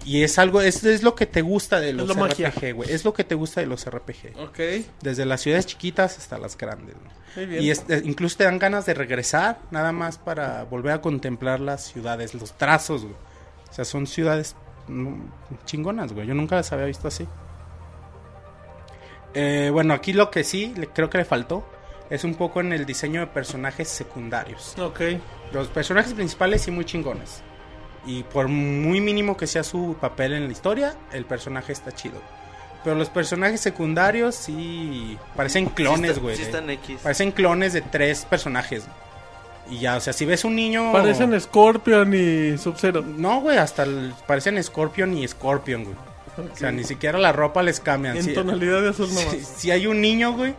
Y 0.05 0.23
es 0.23 0.39
algo, 0.39 0.61
es, 0.61 0.83
es 0.83 1.03
lo 1.03 1.15
que 1.15 1.25
te 1.25 1.41
gusta 1.41 1.79
de 1.81 1.91
los. 1.93 2.07
RPG, 2.15 2.73
güey. 2.73 2.89
Es 2.91 3.03
lo 3.03 3.13
que 3.13 3.23
te 3.23 3.35
gusta 3.35 3.59
de 3.61 3.67
los 3.67 3.85
RPG. 3.85 4.37
Ok, 4.39 4.59
Desde 5.01 5.25
las 5.25 5.41
ciudades 5.41 5.65
chiquitas 5.65 6.17
hasta 6.17 6.37
las 6.37 6.57
grandes. 6.57 6.95
¿no? 6.95 7.11
muy 7.35 7.45
bien. 7.45 7.63
Y 7.63 7.71
es- 7.71 7.83
eh, 7.89 8.01
incluso 8.05 8.37
te 8.37 8.43
dan 8.45 8.57
ganas 8.59 8.85
de 8.85 8.93
regresar, 8.93 9.59
nada 9.71 9.91
más 9.91 10.17
para 10.17 10.63
volver 10.63 10.93
a 10.93 11.01
contemplar 11.01 11.59
las 11.59 11.83
ciudades, 11.91 12.33
los 12.33 12.57
trazos, 12.57 13.01
güey. 13.03 13.15
O 13.69 13.73
sea, 13.73 13.83
son 13.85 14.05
ciudades 14.07 14.55
chingonas, 15.65 16.13
güey. 16.13 16.27
Yo 16.27 16.33
nunca 16.33 16.55
las 16.55 16.71
había 16.71 16.85
visto 16.85 17.07
así. 17.07 17.27
Eh, 19.33 19.69
bueno, 19.71 19.93
aquí 19.93 20.13
lo 20.13 20.29
que 20.29 20.43
sí 20.43 20.73
le- 20.75 20.87
creo 20.87 21.09
que 21.09 21.17
le 21.19 21.25
faltó 21.25 21.63
es 22.09 22.23
un 22.23 22.35
poco 22.35 22.59
en 22.59 22.73
el 22.73 22.85
diseño 22.85 23.21
de 23.21 23.27
personajes 23.27 23.87
secundarios. 23.87 24.77
Ok, 24.79 25.01
Los 25.53 25.67
personajes 25.67 26.13
principales 26.13 26.61
sí 26.61 26.71
muy 26.71 26.85
chingones. 26.85 27.41
Y 28.05 28.23
por 28.23 28.47
muy 28.47 29.01
mínimo 29.01 29.35
que 29.37 29.47
sea 29.47 29.63
su 29.63 29.95
papel 29.99 30.33
en 30.33 30.45
la 30.45 30.51
historia, 30.51 30.95
el 31.11 31.25
personaje 31.25 31.73
está 31.73 31.91
chido. 31.91 32.21
Pero 32.83 32.95
los 32.95 33.09
personajes 33.09 33.59
secundarios 33.61 34.33
sí 34.35 35.17
parecen 35.35 35.65
clones, 35.67 35.99
Sí 36.01 36.07
está- 36.07 36.21
güey. 36.21 36.35
Sí 36.37 36.41
de- 36.43 36.47
están 36.49 36.69
X. 36.69 36.99
Parecen 37.03 37.31
clones 37.31 37.73
de 37.73 37.81
tres 37.81 38.25
personajes. 38.25 38.87
Y 39.71 39.79
ya, 39.79 39.95
o 39.95 39.99
sea, 40.01 40.11
si 40.13 40.25
ves 40.25 40.43
un 40.45 40.55
niño... 40.55 40.91
parecen 40.91 41.39
Scorpion 41.41 42.13
y 42.13 42.57
Sub-Zero. 42.57 43.01
No, 43.01 43.41
güey, 43.41 43.57
hasta 43.57 43.83
el- 43.83 44.13
parecen 44.27 44.61
Scorpion 44.61 45.17
y 45.17 45.27
Scorpion, 45.27 45.85
güey. 45.85 45.95
O 46.53 46.55
sea, 46.55 46.71
ni 46.71 46.83
siquiera 46.83 47.17
la 47.17 47.31
ropa 47.31 47.63
les 47.63 47.79
cambian. 47.79 48.15
En 48.17 48.23
Sí- 48.23 48.33
tonalidad 48.33 48.81
de 48.81 48.89
azul 48.89 49.07
si, 49.09 49.41
si 49.43 49.71
hay 49.71 49.87
un 49.87 50.01
niño, 50.01 50.33
güey, 50.33 50.53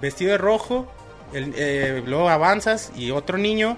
vestido 0.00 0.32
de 0.32 0.38
rojo, 0.38 0.90
el- 1.32 1.52
eh, 1.56 2.02
luego 2.06 2.28
avanzas 2.30 2.90
y 2.96 3.10
otro 3.10 3.36
niño, 3.38 3.76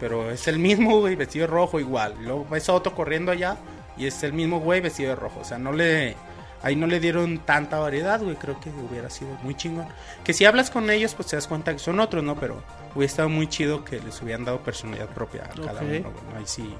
pero 0.00 0.30
es 0.30 0.48
el 0.48 0.58
mismo, 0.58 1.00
güey, 1.00 1.14
vestido 1.14 1.46
de 1.46 1.52
rojo 1.52 1.78
igual. 1.80 2.14
Luego 2.20 2.46
ves 2.50 2.68
a 2.68 2.72
otro 2.74 2.94
corriendo 2.94 3.30
allá 3.32 3.56
y 3.96 4.06
es 4.06 4.22
el 4.24 4.32
mismo 4.32 4.58
güey 4.60 4.80
vestido 4.80 5.10
de 5.10 5.16
rojo. 5.16 5.40
O 5.40 5.44
sea, 5.44 5.56
no 5.58 5.72
le... 5.72 6.16
Ahí 6.62 6.76
no 6.76 6.86
le 6.86 6.98
dieron 6.98 7.38
tanta 7.40 7.78
variedad, 7.78 8.20
güey. 8.22 8.36
Creo 8.36 8.58
que 8.58 8.70
hubiera 8.70 9.10
sido 9.10 9.30
muy 9.42 9.54
chingón. 9.54 9.86
Que 10.24 10.32
si 10.32 10.46
hablas 10.46 10.70
con 10.70 10.88
ellos, 10.88 11.14
pues 11.14 11.28
te 11.28 11.36
das 11.36 11.46
cuenta 11.46 11.72
que 11.74 11.78
son 11.78 12.00
otros, 12.00 12.24
¿no? 12.24 12.36
Pero 12.36 12.62
hubiera 12.94 13.10
estado 13.10 13.28
muy 13.28 13.46
chido 13.48 13.84
que 13.84 14.00
les 14.00 14.20
hubieran 14.22 14.44
dado 14.44 14.60
personalidad 14.60 15.08
propia 15.08 15.44
a 15.44 15.48
cada 15.48 15.80
Ok. 15.80 15.82
uno, 15.82 16.10
güey. 16.10 16.36
Ahí 16.36 16.44
sí 16.46 16.74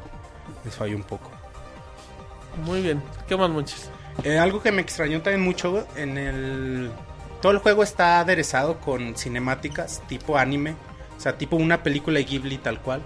les 0.64 0.74
falló 0.74 0.96
un 0.96 1.02
poco. 1.02 1.30
Muy 2.64 2.82
bien. 2.82 3.02
¿Qué 3.26 3.36
más, 3.36 3.50
Monchis? 3.50 3.90
Eh, 4.22 4.38
algo 4.38 4.62
que 4.62 4.70
me 4.70 4.80
extrañó 4.82 5.22
también 5.22 5.42
mucho 5.42 5.86
en 5.96 6.16
el 6.18 6.90
todo 7.42 7.52
el 7.52 7.58
juego 7.58 7.82
está 7.82 8.20
aderezado 8.20 8.78
con 8.80 9.16
cinemáticas 9.16 10.00
tipo 10.06 10.38
anime, 10.38 10.76
o 11.16 11.20
sea, 11.20 11.36
tipo 11.36 11.56
una 11.56 11.82
película 11.82 12.18
de 12.18 12.24
Ghibli 12.24 12.58
tal 12.58 12.80
cual. 12.80 13.02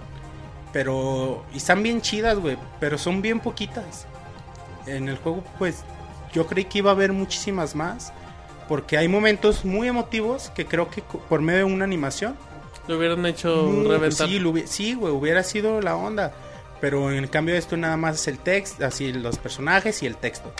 Pero 0.71 1.43
y 1.51 1.57
están 1.57 1.81
bien 1.81 2.01
chidas, 2.01 2.37
güey, 2.37 2.57
pero 2.79 2.97
son 2.97 3.21
bien 3.21 3.39
poquitas. 3.39 4.05
En 4.85 5.09
el 5.09 5.17
juego 5.17 5.43
pues 5.57 5.83
yo 6.31 6.45
creí 6.47 6.65
que 6.65 6.77
iba 6.77 6.91
a 6.91 6.93
haber 6.93 7.11
muchísimas 7.11 7.75
más 7.75 8.13
porque 8.67 8.97
hay 8.97 9.07
momentos 9.07 9.65
muy 9.65 9.87
emotivos 9.87 10.51
que 10.51 10.67
creo 10.67 10.89
que 10.89 11.01
por 11.01 11.41
medio 11.41 11.59
de 11.59 11.73
una 11.73 11.85
animación 11.85 12.37
Lo 12.89 12.97
hubieran 12.97 13.25
hecho 13.27 13.63
muy- 13.67 13.87
reventar. 13.87 14.27
Sí, 14.27 14.39
lo 14.39 14.51
hubi- 14.51 14.65
sí, 14.65 14.95
güey, 14.95 15.13
hubiera 15.13 15.43
sido 15.43 15.79
la 15.79 15.95
onda. 15.95 16.33
Pero 16.81 17.11
en 17.11 17.27
cambio 17.27 17.55
esto 17.55 17.77
nada 17.77 17.97
más 17.97 18.15
es 18.15 18.27
el 18.29 18.39
texto, 18.39 18.85
así 18.85 19.13
los 19.13 19.37
personajes 19.37 20.01
y 20.01 20.07
el 20.07 20.15
texto. 20.17 20.51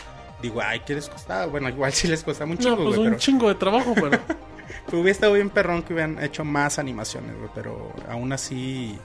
Digo, 0.42 0.62
ay, 0.64 0.82
¿qué 0.86 0.94
les 0.96 1.10
costaba? 1.10 1.46
Bueno, 1.48 1.70
igual 1.70 1.92
sí 1.92 2.08
les 2.08 2.24
costaba 2.24 2.52
un 2.52 2.58
no, 2.58 2.62
chingo, 2.64 2.76
pues 2.76 2.88
güey, 2.90 3.00
un 3.00 3.06
pero, 3.06 3.18
chingo 3.20 3.48
de 3.50 3.56
trabajo, 3.56 3.94
pero... 3.96 4.12
pero 4.86 4.98
hubiera 5.00 5.12
estado 5.12 5.34
bien 5.34 5.50
perrón 5.50 5.82
que 5.82 5.94
hubieran 5.94 6.22
hecho 6.24 6.44
más 6.46 6.78
animaciones, 6.78 7.36
güey, 7.38 7.50
pero 7.56 7.92
aún 8.10 8.32
así, 8.32 8.98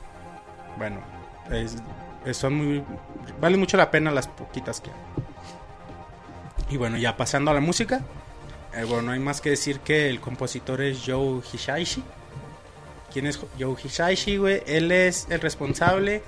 bueno, 0.77 1.01
es- 1.51 1.77
es- 2.27 2.37
son 2.37 2.55
muy... 2.57 2.85
Vale 3.41 3.57
mucho 3.57 3.77
la 3.77 3.91
pena 3.91 4.11
las 4.11 4.29
poquitas 4.29 4.81
que 4.81 4.91
hay. 4.91 4.97
Y 6.75 6.77
bueno, 6.77 6.97
ya 6.99 7.17
pasando 7.17 7.51
a 7.51 7.55
la 7.55 7.61
música, 7.61 8.01
eh, 8.75 8.85
bueno, 8.85 9.03
no 9.03 9.13
hay 9.13 9.21
más 9.21 9.41
que 9.41 9.51
decir 9.51 9.81
que 9.81 10.09
el 10.11 10.21
compositor 10.21 10.81
es 10.83 11.03
Joe 11.07 11.41
Hisaishi. 11.53 12.03
¿Quién 13.15 13.27
es 13.27 13.39
Joe 13.61 13.77
Hisaishi, 13.81 14.39
güey? 14.39 14.65
Él 14.67 14.91
es 14.91 15.29
el 15.31 15.41
responsable 15.41 16.21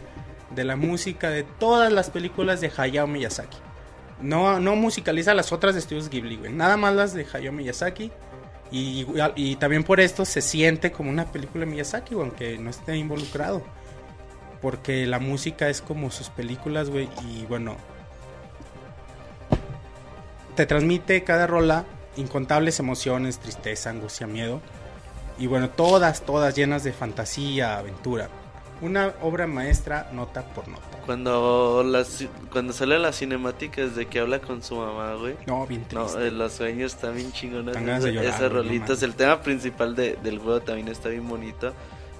de 0.54 0.62
la 0.62 0.76
música 0.76 1.30
de 1.30 1.42
todas 1.42 1.92
las 1.92 2.10
películas 2.10 2.60
de 2.60 2.70
Hayao 2.76 3.08
Miyazaki. 3.08 3.58
No, 4.20 4.60
no 4.60 4.76
musicaliza 4.76 5.34
las 5.34 5.50
otras 5.50 5.74
de 5.74 5.80
estudios 5.80 6.08
Ghibli, 6.08 6.36
güey. 6.36 6.52
Nada 6.52 6.76
más 6.76 6.94
las 6.94 7.12
de 7.12 7.26
Hayao 7.30 7.52
Miyazaki. 7.52 8.12
Y, 8.70 9.04
y 9.34 9.56
también 9.56 9.82
por 9.82 9.98
esto 9.98 10.24
se 10.24 10.40
siente 10.40 10.92
como 10.92 11.10
una 11.10 11.24
película 11.32 11.64
de 11.64 11.72
Miyazaki, 11.72 12.14
aunque 12.14 12.56
no 12.56 12.70
esté 12.70 12.96
involucrado. 12.96 13.64
Porque 14.62 15.06
la 15.06 15.18
música 15.18 15.68
es 15.68 15.80
como 15.80 16.12
sus 16.12 16.30
películas, 16.30 16.88
güey. 16.88 17.08
Y 17.28 17.46
bueno, 17.46 17.76
te 20.54 20.66
transmite 20.66 21.24
cada 21.24 21.48
rola 21.48 21.84
incontables 22.16 22.78
emociones, 22.78 23.40
tristeza, 23.40 23.90
angustia, 23.90 24.28
miedo. 24.28 24.60
Y 25.38 25.46
bueno, 25.46 25.68
todas, 25.70 26.22
todas 26.22 26.54
llenas 26.54 26.82
de 26.84 26.92
fantasía, 26.92 27.78
aventura. 27.78 28.28
Una 28.82 29.14
obra 29.22 29.46
maestra 29.46 30.10
nota 30.12 30.42
por 30.48 30.68
nota. 30.68 30.84
Cuando 31.06 31.82
las 31.82 32.24
cuando 32.52 32.72
salen 32.74 33.00
las 33.02 33.16
cinemáticas 33.18 33.96
de 33.96 34.06
que 34.06 34.20
habla 34.20 34.38
con 34.40 34.62
su 34.62 34.76
mamá, 34.76 35.14
güey. 35.14 35.34
No, 35.46 35.66
bien 35.66 35.86
No, 35.92 36.04
triste. 36.04 36.28
eh, 36.28 36.30
los 36.30 36.52
sueños 36.52 36.94
están 36.94 37.14
bien 37.14 37.32
de 38.22 38.26
esas- 38.28 38.40
no 38.42 38.48
rolitas. 38.50 39.02
el 39.02 39.14
tema 39.14 39.40
principal 39.40 39.94
de- 39.96 40.16
del 40.22 40.38
juego 40.38 40.60
también 40.60 40.88
está 40.88 41.08
bien 41.08 41.26
bonito. 41.26 41.72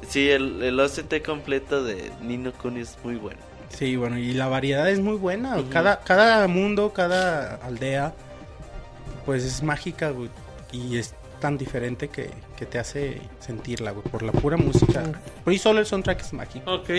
Sí, 0.08 0.30
el, 0.30 0.62
el 0.62 0.78
OCT 0.80 1.22
completo 1.22 1.82
de 1.84 2.10
Nino 2.22 2.52
Kuni 2.52 2.80
es 2.80 2.96
muy 3.04 3.16
bueno. 3.16 3.40
Sí, 3.68 3.96
bueno, 3.96 4.16
y 4.16 4.32
la 4.32 4.46
variedad 4.48 4.88
es 4.88 5.00
muy 5.00 5.16
buena. 5.16 5.56
Cada, 5.70 6.00
cada 6.00 6.46
mundo, 6.48 6.92
cada 6.94 7.56
aldea, 7.56 8.14
pues 9.26 9.44
es 9.44 9.62
mágica, 9.62 10.10
güey. 10.10 10.30
Y 10.72 10.96
es 10.98 11.14
tan 11.40 11.56
diferente 11.58 12.08
que, 12.08 12.30
que 12.56 12.66
te 12.66 12.78
hace 12.78 13.20
sentirla, 13.40 13.90
güey, 13.92 14.04
por 14.08 14.22
la 14.22 14.32
pura 14.32 14.56
música. 14.56 15.02
Por 15.44 15.52
ahí 15.52 15.58
solo 15.58 15.80
el 15.80 15.86
soundtrack 15.86 16.20
es 16.20 16.32
mágico. 16.32 16.72
ok. 16.72 16.90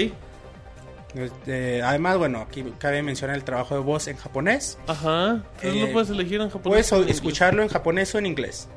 Este, 1.15 1.81
además, 1.81 2.17
bueno, 2.17 2.39
aquí 2.41 2.63
cabe 2.77 3.01
mencionar 3.01 3.35
el 3.37 3.43
trabajo 3.43 3.75
de 3.75 3.81
voz 3.81 4.07
en 4.07 4.17
japonés. 4.17 4.77
Ajá. 4.87 5.41
Entonces 5.55 5.73
Eh, 5.75 5.85
no 5.87 5.93
puedes 5.93 6.09
elegir 6.09 6.41
en 6.41 6.49
japonés. 6.49 6.89
Puedes 6.89 7.05
en 7.07 7.09
escucharlo 7.09 7.63
en 7.63 7.69
japonés 7.69 8.13
o 8.13 8.19
en 8.19 8.25
inglés. 8.25 8.67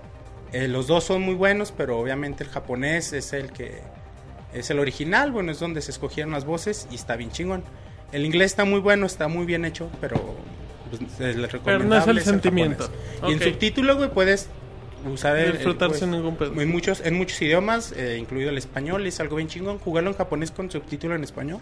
Eh, 0.53 0.69
los 0.69 0.87
dos 0.87 1.05
son 1.05 1.23
muy 1.23 1.35
buenos, 1.35 1.73
pero 1.77 1.99
obviamente 1.99 2.45
el 2.45 2.51
japonés 2.51 3.13
es 3.13 3.33
el 3.33 3.53
que 3.53 3.83
es 4.55 4.71
el 4.71 4.79
original, 4.81 5.31
bueno, 5.31 5.53
es 5.53 5.61
donde 5.61 5.81
se 5.81 5.91
escogieron 5.93 6.33
las 6.33 6.45
voces 6.45 6.89
y 6.91 6.95
está 6.97 7.17
bien 7.17 7.31
chingón. 7.31 7.63
El 8.11 8.25
inglés 8.25 8.53
está 8.53 8.65
muy 8.65 8.81
bueno, 8.81 9.07
está 9.07 9.29
muy 9.29 9.45
bien 9.45 9.65
hecho, 9.65 9.89
pero 10.01 10.17
pues, 10.89 11.03
el 11.21 11.47
Pero 11.65 11.79
no 11.85 11.97
es 11.97 12.07
el 12.07 12.17
recomendable 12.17 12.21
sentimiento. 12.23 12.85
japonés. 12.85 13.31
Y 13.31 13.33
en 13.33 13.53
subtítulo, 13.53 13.97
güey, 13.97 14.11
puedes 14.11 14.49
usar 15.07 15.37
el, 15.39 15.47
el- 15.47 15.53
Disfrutar 15.55 15.89
pues, 15.89 16.03
ningún 16.07 16.37
pedo. 16.37 16.61
en 16.61 16.69
muchos 16.71 17.01
en 17.01 17.15
muchos 17.15 17.41
idiomas, 17.43 17.93
eh, 17.97 18.17
incluido 18.21 18.51
el 18.51 18.59
español, 18.59 19.07
es 19.07 19.21
algo 19.21 19.37
bien 19.37 19.49
chingón. 19.49 19.79
Jugarlo 19.79 20.11
en 20.11 20.17
japonés 20.17 20.51
con 20.51 20.71
subtítulo 20.71 21.15
en 21.15 21.25
español 21.25 21.61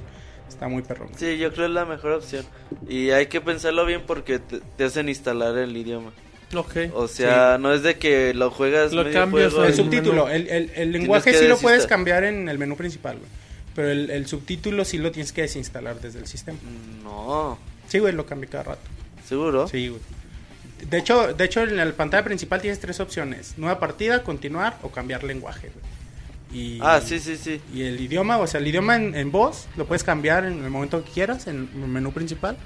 está 0.49 0.69
muy 0.69 0.83
perrón. 0.83 1.09
Sí, 1.17 1.37
yo 1.39 1.53
creo 1.53 1.67
es 1.67 1.73
la 1.73 1.85
mejor 1.85 2.13
opción. 2.13 2.45
Y 2.89 3.11
hay 3.11 3.27
que 3.27 3.41
pensarlo 3.41 3.85
bien 3.87 4.03
porque 4.07 4.39
te, 4.39 4.61
te 4.77 4.85
hacen 4.85 5.09
instalar 5.09 5.57
el 5.59 5.77
idioma. 5.77 6.11
Ok. 6.55 6.77
O 6.95 7.09
sea, 7.09 7.59
no 7.59 7.73
es 7.75 7.83
de 7.83 7.97
que 7.99 8.33
lo 8.33 8.51
juegas 8.51 8.93
Lo 8.95 9.05
medio 9.05 9.21
cambias 9.21 9.53
El 9.53 9.71
y- 9.71 9.77
subtítulo, 9.77 10.29
el, 10.31 10.49
el- 10.49 10.71
el 10.75 10.93
lenguaje 10.93 11.35
sí 11.35 11.47
lo 11.47 11.59
puedes 11.59 11.87
cambiar 11.87 12.25
en 12.25 12.49
el 12.49 12.59
menú 12.59 12.77
principal, 12.77 13.19
güey. 13.19 13.29
Pero 13.75 13.91
el, 13.91 14.11
el 14.11 14.27
subtítulo 14.27 14.85
sí 14.85 14.97
lo 14.99 15.13
tienes 15.13 15.33
que 15.33 15.43
desinstalar 15.43 16.01
desde 16.01 16.19
el 16.21 16.27
sistema. 16.27 16.59
No, 17.05 17.59
Sí, 17.87 17.99
güey, 18.01 18.13
lo 18.15 18.27
cambio 18.27 18.49
cada 18.51 18.65
rato. 18.65 18.81
seguro. 19.27 19.69
Sí, 19.69 19.89
güey. 19.89 20.01
De 20.89 20.99
hecho, 20.99 21.35
de 21.35 21.45
hecho, 21.45 21.63
en 21.63 21.77
la 21.77 21.91
pantalla 21.93 22.25
principal 22.25 22.61
tienes 22.61 22.81
tres 22.81 23.01
opciones. 23.01 23.55
Nueva 23.57 23.79
partida, 23.81 24.23
continuar 24.23 24.79
o 24.83 24.91
cambiar 24.91 25.25
lenguaje. 25.25 25.71
Y, 26.53 26.79
Ah, 26.83 27.01
sí, 27.05 27.19
sí, 27.19 27.37
sí. 27.37 27.61
Y 27.75 27.83
el 27.83 28.01
idioma, 28.01 28.39
o 28.39 28.47
sea, 28.47 28.61
el 28.61 28.67
idioma 28.67 28.97
en, 28.97 29.15
en 29.15 29.31
voz 29.31 29.67
lo 29.77 29.87
puedes 29.87 30.05
cambiar 30.05 30.45
en 30.45 30.65
el 30.65 30.71
momento 30.71 31.05
que 31.05 31.11
quieras, 31.11 31.47
en 31.47 31.69
el 31.75 31.89
menú 31.89 32.13
principal. 32.13 32.57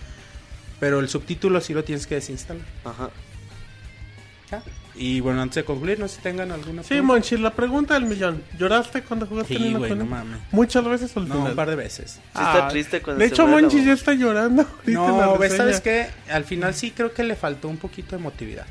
Pero 0.78 1.00
el 1.00 1.08
subtítulo 1.08 1.60
sí 1.60 1.74
lo 1.74 1.84
tienes 1.84 2.06
que 2.06 2.16
desinstalar. 2.16 2.64
Ajá. 2.84 3.10
¿ya? 4.50 4.62
Y 4.94 5.20
bueno, 5.20 5.40
antes 5.40 5.56
de 5.56 5.64
concluir, 5.64 5.98
no 5.98 6.06
sé 6.06 6.16
si 6.16 6.22
tengan 6.22 6.52
alguna 6.52 6.82
Sí, 6.82 6.88
pregunta. 6.90 7.12
Monchi, 7.14 7.36
la 7.38 7.50
pregunta 7.54 7.94
del 7.94 8.04
millón. 8.04 8.42
¿Lloraste 8.58 9.02
cuando 9.02 9.26
jugaste 9.26 9.56
Sí, 9.56 9.72
güey, 9.74 9.94
no 9.94 10.04
mames. 10.04 10.38
Muchas 10.50 10.84
veces 10.84 11.16
al 11.16 11.28
No, 11.28 11.34
final. 11.36 11.50
un 11.50 11.56
par 11.56 11.70
de 11.70 11.76
veces. 11.76 12.12
Sí 12.12 12.20
está 12.34 12.68
triste 12.68 13.00
cuando 13.00 13.20
De 13.22 13.28
se 13.28 13.34
hecho, 13.34 13.46
Monchi 13.46 13.84
ya 13.84 13.92
está 13.94 14.12
llorando. 14.12 14.66
No. 14.86 15.38
¿sabes 15.48 15.80
qué? 15.80 16.08
Al 16.30 16.44
final 16.44 16.74
sí 16.74 16.90
creo 16.90 17.12
que 17.14 17.24
le 17.24 17.36
faltó 17.36 17.68
un 17.68 17.78
poquito 17.78 18.16
de 18.16 18.20
emotividad. 18.20 18.66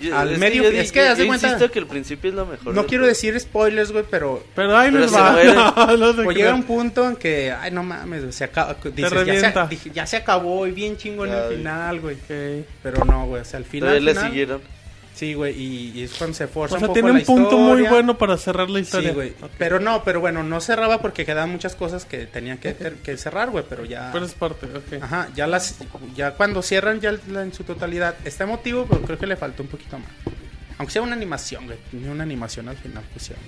Yo- 0.00 0.16
Al 0.18 0.32
es 0.32 0.38
medio- 0.38 0.62
que 0.64 0.72
yo, 0.74 0.80
es 0.80 0.90
que 0.92 0.98
yo- 1.04 1.10
haz 1.10 1.18
de 1.18 1.22
yo 1.24 1.28
cuenta- 1.28 1.46
insisto 1.48 1.70
que 1.72 1.78
el 1.78 1.86
principio 1.86 2.30
es 2.30 2.36
lo 2.36 2.46
mejor. 2.46 2.74
No 2.74 2.84
quiero 2.86 3.06
decir 3.06 3.38
spoilers, 3.38 3.92
güey, 3.92 4.04
pero 4.10 4.42
Pero 4.54 4.76
ahí 4.76 4.90
Pero 4.90 5.08
se 5.08 5.14
va. 5.16 5.96
No 5.96 6.12
se 6.14 6.22
pues 6.24 6.36
llega 6.36 6.52
un 6.54 6.64
punto 6.64 7.08
en 7.08 7.16
que, 7.16 7.52
ay, 7.52 7.70
no 7.70 7.82
mames, 7.84 8.34
se 8.34 8.44
acaba, 8.44 8.76
dices, 8.94 9.26
ya, 9.26 9.68
se, 9.68 9.90
ya 9.90 10.06
se 10.06 10.16
acabó 10.16 10.66
y 10.66 10.72
bien 10.72 10.96
chingón 10.96 11.30
el 11.30 11.56
final, 11.56 12.00
güey. 12.00 12.16
Ok. 12.16 12.66
Pero 12.82 13.04
no, 13.04 13.26
güey, 13.26 13.42
o 13.42 13.44
sea, 13.44 13.58
al 13.58 13.64
final, 13.64 13.90
Todavía 13.90 14.04
le 14.06 14.14
final- 14.14 14.28
siguieron. 14.30 14.73
Sí, 15.14 15.34
güey, 15.34 15.56
y, 15.56 15.92
y 15.94 16.02
es 16.02 16.14
cuando 16.14 16.34
se 16.34 16.48
forza 16.48 16.74
O 16.74 16.78
sea, 16.78 16.88
un 16.88 16.94
poco 16.94 17.00
tiene 17.00 17.18
un 17.18 17.24
punto 17.24 17.56
muy 17.56 17.82
bueno 17.82 18.18
para 18.18 18.36
cerrar 18.36 18.68
la 18.68 18.80
historia. 18.80 19.10
Sí, 19.10 19.14
güey. 19.14 19.32
Pero 19.58 19.78
no, 19.78 20.02
pero 20.02 20.20
bueno, 20.20 20.42
no 20.42 20.60
cerraba 20.60 21.00
porque 21.00 21.24
quedaban 21.24 21.50
muchas 21.50 21.76
cosas 21.76 22.04
que 22.04 22.26
tenían 22.26 22.58
que, 22.58 22.74
cerrar, 23.16 23.50
güey, 23.50 23.64
pero 23.68 23.84
ya... 23.84 24.10
Pero 24.12 24.26
es 24.26 24.34
parte, 24.34 24.66
ok. 24.66 25.02
Ajá, 25.02 25.28
ya 25.36 25.46
las 25.46 25.76
ya 26.16 26.32
cuando 26.32 26.62
cierran 26.62 27.00
ya 27.00 27.10
en 27.10 27.54
su 27.54 27.62
totalidad 27.62 28.16
está 28.24 28.42
emotivo, 28.42 28.86
pero 28.86 29.02
creo 29.02 29.18
que 29.18 29.28
le 29.28 29.36
faltó 29.36 29.62
un 29.62 29.68
poquito 29.68 29.98
más. 29.98 30.08
Aunque 30.78 30.92
sea 30.92 31.02
una 31.02 31.14
animación, 31.14 31.66
güey, 31.66 31.78
ni 31.92 32.08
una 32.08 32.24
animación 32.24 32.68
al 32.68 32.76
final 32.76 33.04
pusieron. 33.12 33.44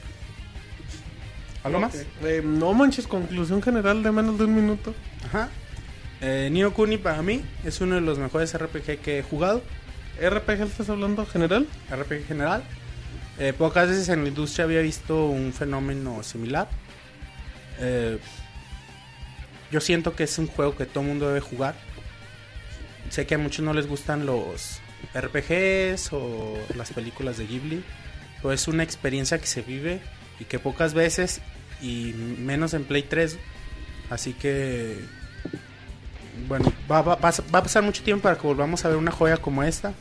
¿Algo 1.64 1.80
más? 1.80 1.96
Eh, 2.22 2.42
no 2.44 2.72
manches, 2.74 3.08
conclusión 3.08 3.60
general 3.60 4.04
de 4.04 4.12
menos 4.12 4.38
de 4.38 4.44
un 4.44 4.54
minuto. 4.54 4.94
Ajá. 5.24 5.48
Eh, 6.20 6.48
Nino 6.52 6.72
Kuni 6.72 6.96
para 6.96 7.20
mí 7.22 7.42
es 7.64 7.80
uno 7.80 7.96
de 7.96 8.00
los 8.02 8.18
mejores 8.18 8.56
RPG 8.56 9.00
que 9.00 9.18
he 9.18 9.22
jugado, 9.22 9.62
¿RPG 10.20 10.62
estás 10.62 10.88
hablando 10.88 11.26
general? 11.26 11.66
RPG 11.90 12.26
general. 12.26 12.64
Eh, 13.38 13.52
pocas 13.52 13.88
veces 13.88 14.08
en 14.08 14.22
la 14.22 14.28
industria 14.28 14.64
había 14.64 14.80
visto 14.80 15.26
un 15.26 15.52
fenómeno 15.52 16.22
similar. 16.22 16.68
Eh, 17.78 18.18
yo 19.70 19.80
siento 19.80 20.14
que 20.14 20.24
es 20.24 20.38
un 20.38 20.46
juego 20.46 20.76
que 20.76 20.86
todo 20.86 21.02
el 21.02 21.08
mundo 21.08 21.28
debe 21.28 21.40
jugar. 21.40 21.74
Sé 23.10 23.26
que 23.26 23.34
a 23.34 23.38
muchos 23.38 23.64
no 23.64 23.74
les 23.74 23.86
gustan 23.86 24.26
los 24.26 24.80
RPGs 25.14 26.12
o 26.12 26.56
las 26.74 26.92
películas 26.92 27.36
de 27.36 27.46
Ghibli, 27.46 27.84
pero 28.36 28.52
es 28.52 28.68
una 28.68 28.82
experiencia 28.82 29.38
que 29.38 29.46
se 29.46 29.62
vive 29.62 30.00
y 30.40 30.44
que 30.44 30.58
pocas 30.58 30.94
veces 30.94 31.40
y 31.82 32.14
menos 32.38 32.74
en 32.74 32.84
Play 32.84 33.02
3. 33.02 33.38
Así 34.08 34.32
que, 34.32 34.98
bueno, 36.48 36.72
va, 36.90 36.98
a 37.00 37.18
pasar 37.18 37.82
mucho 37.82 38.02
tiempo 38.02 38.24
para 38.24 38.36
que 38.36 38.46
volvamos 38.46 38.84
a 38.84 38.88
ver 38.88 38.96
una 38.96 39.10
joya 39.10 39.36
como 39.36 39.62
esta. 39.62 39.92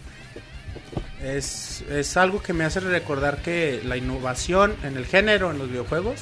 Es, 1.25 1.83
es 1.89 2.17
algo 2.17 2.41
que 2.41 2.53
me 2.53 2.65
hace 2.65 2.79
recordar 2.79 3.41
que 3.41 3.81
la 3.83 3.97
innovación 3.97 4.75
en 4.83 4.95
el 4.95 5.07
género, 5.07 5.49
en 5.49 5.57
los 5.57 5.69
videojuegos, 5.69 6.19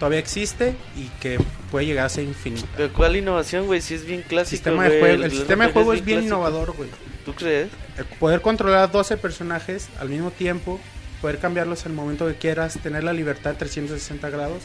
todavía 0.00 0.18
existe 0.18 0.74
y 0.96 1.04
que 1.20 1.38
puede 1.70 1.86
llegar 1.86 2.06
a 2.06 2.08
ser 2.08 2.24
infinita. 2.24 2.66
Pero 2.76 2.92
¿cuál 2.92 3.14
innovación, 3.14 3.66
güey? 3.66 3.80
Si 3.80 3.94
es 3.94 4.04
bien 4.04 4.20
El 4.20 4.26
clásico, 4.26 4.50
sistema 4.56 4.88
de 4.88 4.98
juego, 4.98 5.24
el 5.24 5.30
sistema 5.30 5.66
de 5.66 5.72
juego 5.72 5.92
es 5.92 6.04
bien 6.04 6.18
clásico. 6.20 6.36
innovador, 6.36 6.72
güey. 6.76 6.90
¿Tú 7.24 7.34
crees? 7.34 7.68
El 7.96 8.06
poder 8.06 8.40
controlar 8.40 8.90
12 8.90 9.18
personajes 9.18 9.88
al 10.00 10.08
mismo 10.08 10.32
tiempo, 10.32 10.80
poder 11.20 11.38
cambiarlos 11.38 11.84
en 11.84 11.92
el 11.92 11.96
momento 11.96 12.26
que 12.26 12.34
quieras, 12.34 12.78
tener 12.82 13.04
la 13.04 13.12
libertad 13.12 13.54
360 13.56 14.30
grados. 14.30 14.62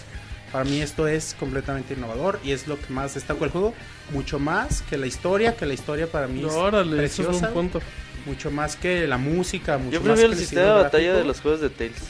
Para 0.51 0.63
mí 0.63 0.81
esto 0.81 1.07
es 1.07 1.35
completamente 1.37 1.95
innovador 1.95 2.39
y 2.43 2.53
es 2.53 2.67
lo 2.67 2.79
que 2.79 2.91
más 2.91 3.13
destaco 3.13 3.41
del 3.41 3.49
juego. 3.49 3.73
Mucho 4.13 4.39
más 4.39 4.81
que 4.83 4.97
la 4.97 5.05
historia, 5.05 5.55
que 5.55 5.65
la 5.65 5.73
historia 5.73 6.07
para 6.07 6.27
mí 6.27 6.45
es 6.45 6.53
Órale, 6.53 7.03
eso 7.03 7.29
es 7.29 7.41
un 7.41 7.53
punto. 7.53 7.81
Mucho 8.25 8.51
más 8.51 8.75
que 8.75 9.07
la 9.07 9.17
música, 9.17 9.77
mucho 9.77 9.99
Yo 9.99 10.01
más 10.01 10.19
que 10.19 10.25
el 10.25 10.35
sistema 10.35 10.65
de 10.65 10.83
batalla 10.83 11.13
de 11.13 11.23
los 11.23 11.41
juegos 11.41 11.61
de 11.61 11.69
Tales. 11.69 12.01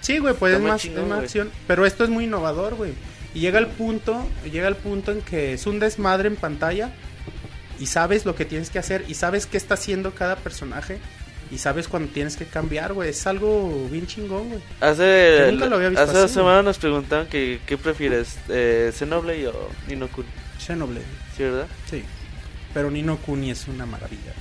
Sí, 0.00 0.18
güey, 0.18 0.34
pues 0.34 0.52
Está 0.52 0.64
es 0.64 0.70
más 0.70 0.82
chingón, 0.82 1.02
es 1.04 1.08
más 1.08 1.18
acción. 1.20 1.50
Pero 1.66 1.86
esto 1.86 2.04
es 2.04 2.10
muy 2.10 2.24
innovador, 2.24 2.74
güey. 2.74 2.92
Y 3.34 3.40
llega 3.40 3.58
el 3.58 3.66
punto, 3.66 4.26
llega 4.50 4.68
el 4.68 4.76
punto 4.76 5.12
en 5.12 5.20
que 5.22 5.52
es 5.54 5.66
un 5.66 5.80
desmadre 5.80 6.28
en 6.28 6.36
pantalla 6.36 6.90
y 7.78 7.86
sabes 7.86 8.24
lo 8.24 8.34
que 8.34 8.44
tienes 8.44 8.70
que 8.70 8.78
hacer 8.78 9.04
y 9.08 9.14
sabes 9.14 9.46
qué 9.46 9.56
está 9.56 9.74
haciendo 9.74 10.12
cada 10.12 10.36
personaje 10.36 10.98
y 11.50 11.58
sabes 11.58 11.88
cuando 11.88 12.10
tienes 12.12 12.36
que 12.36 12.44
cambiar, 12.44 12.92
güey. 12.92 13.10
Es 13.10 13.26
algo 13.26 13.88
bien 13.90 14.06
chingón, 14.06 14.48
güey. 14.48 14.60
Hace, 14.80 15.38
Yo 15.40 15.52
nunca 15.52 15.66
lo 15.66 15.76
había 15.76 15.88
visto 15.90 16.04
hace 16.04 16.18
dos 16.18 16.30
semanas 16.30 16.64
nos 16.64 16.78
preguntaban 16.78 17.26
que, 17.26 17.60
qué 17.66 17.78
prefieres, 17.78 18.38
eh, 18.48 18.92
Xenoblade 18.94 19.48
o 19.48 19.68
Nino 19.88 20.08
Kuni. 20.08 20.28
Xenoblade, 20.58 21.06
¿Sí, 21.36 21.42
verdad? 21.44 21.66
sí. 21.88 22.04
Pero 22.74 22.90
Nino 22.90 23.16
Kuni 23.16 23.50
es 23.50 23.66
una 23.66 23.86
maravilla. 23.86 24.32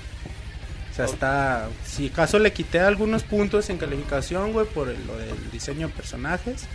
O 1.03 1.05
sea, 1.07 1.13
está... 1.13 1.69
Si 1.85 2.07
acaso 2.07 2.39
le 2.39 2.51
quité 2.53 2.79
algunos 2.79 3.23
puntos 3.23 3.69
en 3.69 3.77
calificación, 3.77 4.51
güey, 4.53 4.65
por 4.65 4.89
el- 4.89 5.05
lo 5.05 5.15
del 5.17 5.51
diseño 5.51 5.87
de 5.87 5.93
personajes, 5.93 6.65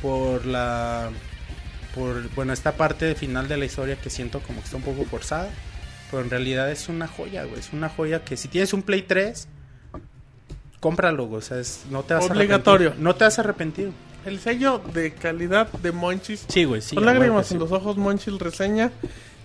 por 0.00 0.46
la... 0.46 1.10
Por, 1.94 2.28
bueno, 2.36 2.52
esta 2.52 2.72
parte 2.72 3.14
final 3.16 3.48
de 3.48 3.56
la 3.56 3.64
historia 3.64 3.96
que 3.96 4.10
siento 4.10 4.38
como 4.40 4.60
que 4.60 4.66
está 4.66 4.76
un 4.76 4.84
poco 4.84 5.04
forzada. 5.04 5.50
Pero 6.10 6.22
en 6.22 6.30
realidad 6.30 6.70
es 6.70 6.88
una 6.88 7.08
joya, 7.08 7.44
güey. 7.44 7.58
Es 7.58 7.72
una 7.72 7.88
joya 7.88 8.24
que 8.24 8.36
si 8.36 8.46
tienes 8.48 8.72
un 8.72 8.82
Play 8.82 9.02
3, 9.02 9.48
cómpralo, 10.80 11.26
güey. 11.26 11.38
O 11.38 11.42
sea, 11.42 11.58
es- 11.58 11.82
no 11.90 12.02
te 12.02 12.14
vas 12.14 12.24
a 12.24 12.32
Obligatorio. 12.32 12.88
arrepentir. 12.88 13.04
No 13.04 13.14
te 13.16 13.24
vas 13.24 13.38
a 13.38 13.42
arrepentir. 13.42 13.90
El 14.26 14.38
sello 14.38 14.80
de 14.92 15.12
calidad 15.14 15.70
de 15.72 15.92
Monchis. 15.92 16.44
Sí, 16.48 16.64
güey, 16.64 16.82
sí. 16.82 16.94
Con 16.94 17.08
a 17.08 17.12
lágrimas 17.12 17.50
en 17.52 17.58
los 17.58 17.72
ojos, 17.72 17.96
Monchis 17.96 18.38
reseña. 18.38 18.90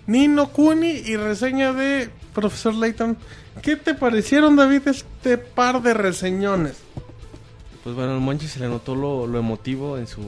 Nino 0.07 0.49
Kuni 0.49 0.89
y 1.05 1.15
reseña 1.17 1.73
de 1.73 2.09
Profesor 2.33 2.73
Layton. 2.73 3.17
¿Qué 3.61 3.75
te 3.75 3.93
parecieron, 3.93 4.55
David, 4.55 4.87
este 4.87 5.37
par 5.37 5.81
de 5.81 5.93
reseñones? 5.93 6.75
Pues 7.83 7.95
bueno, 7.95 8.13
al 8.13 8.19
Monchi 8.19 8.47
se 8.47 8.59
le 8.59 8.67
notó 8.67 8.95
lo, 8.95 9.27
lo 9.27 9.37
emotivo 9.39 9.97
en 9.97 10.07
su, 10.07 10.21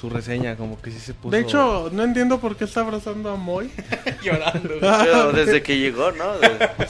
su 0.00 0.10
reseña, 0.10 0.56
como 0.56 0.80
que 0.82 0.90
sí 0.90 0.98
se 0.98 1.14
puso... 1.14 1.30
De 1.30 1.40
hecho, 1.42 1.90
no 1.92 2.02
entiendo 2.02 2.40
por 2.40 2.56
qué 2.56 2.64
está 2.64 2.80
abrazando 2.80 3.30
a 3.30 3.36
Moy. 3.36 3.70
llorando. 4.22 4.68
Pero 4.80 5.32
desde 5.32 5.62
que 5.62 5.78
llegó, 5.78 6.10
¿no? 6.12 6.24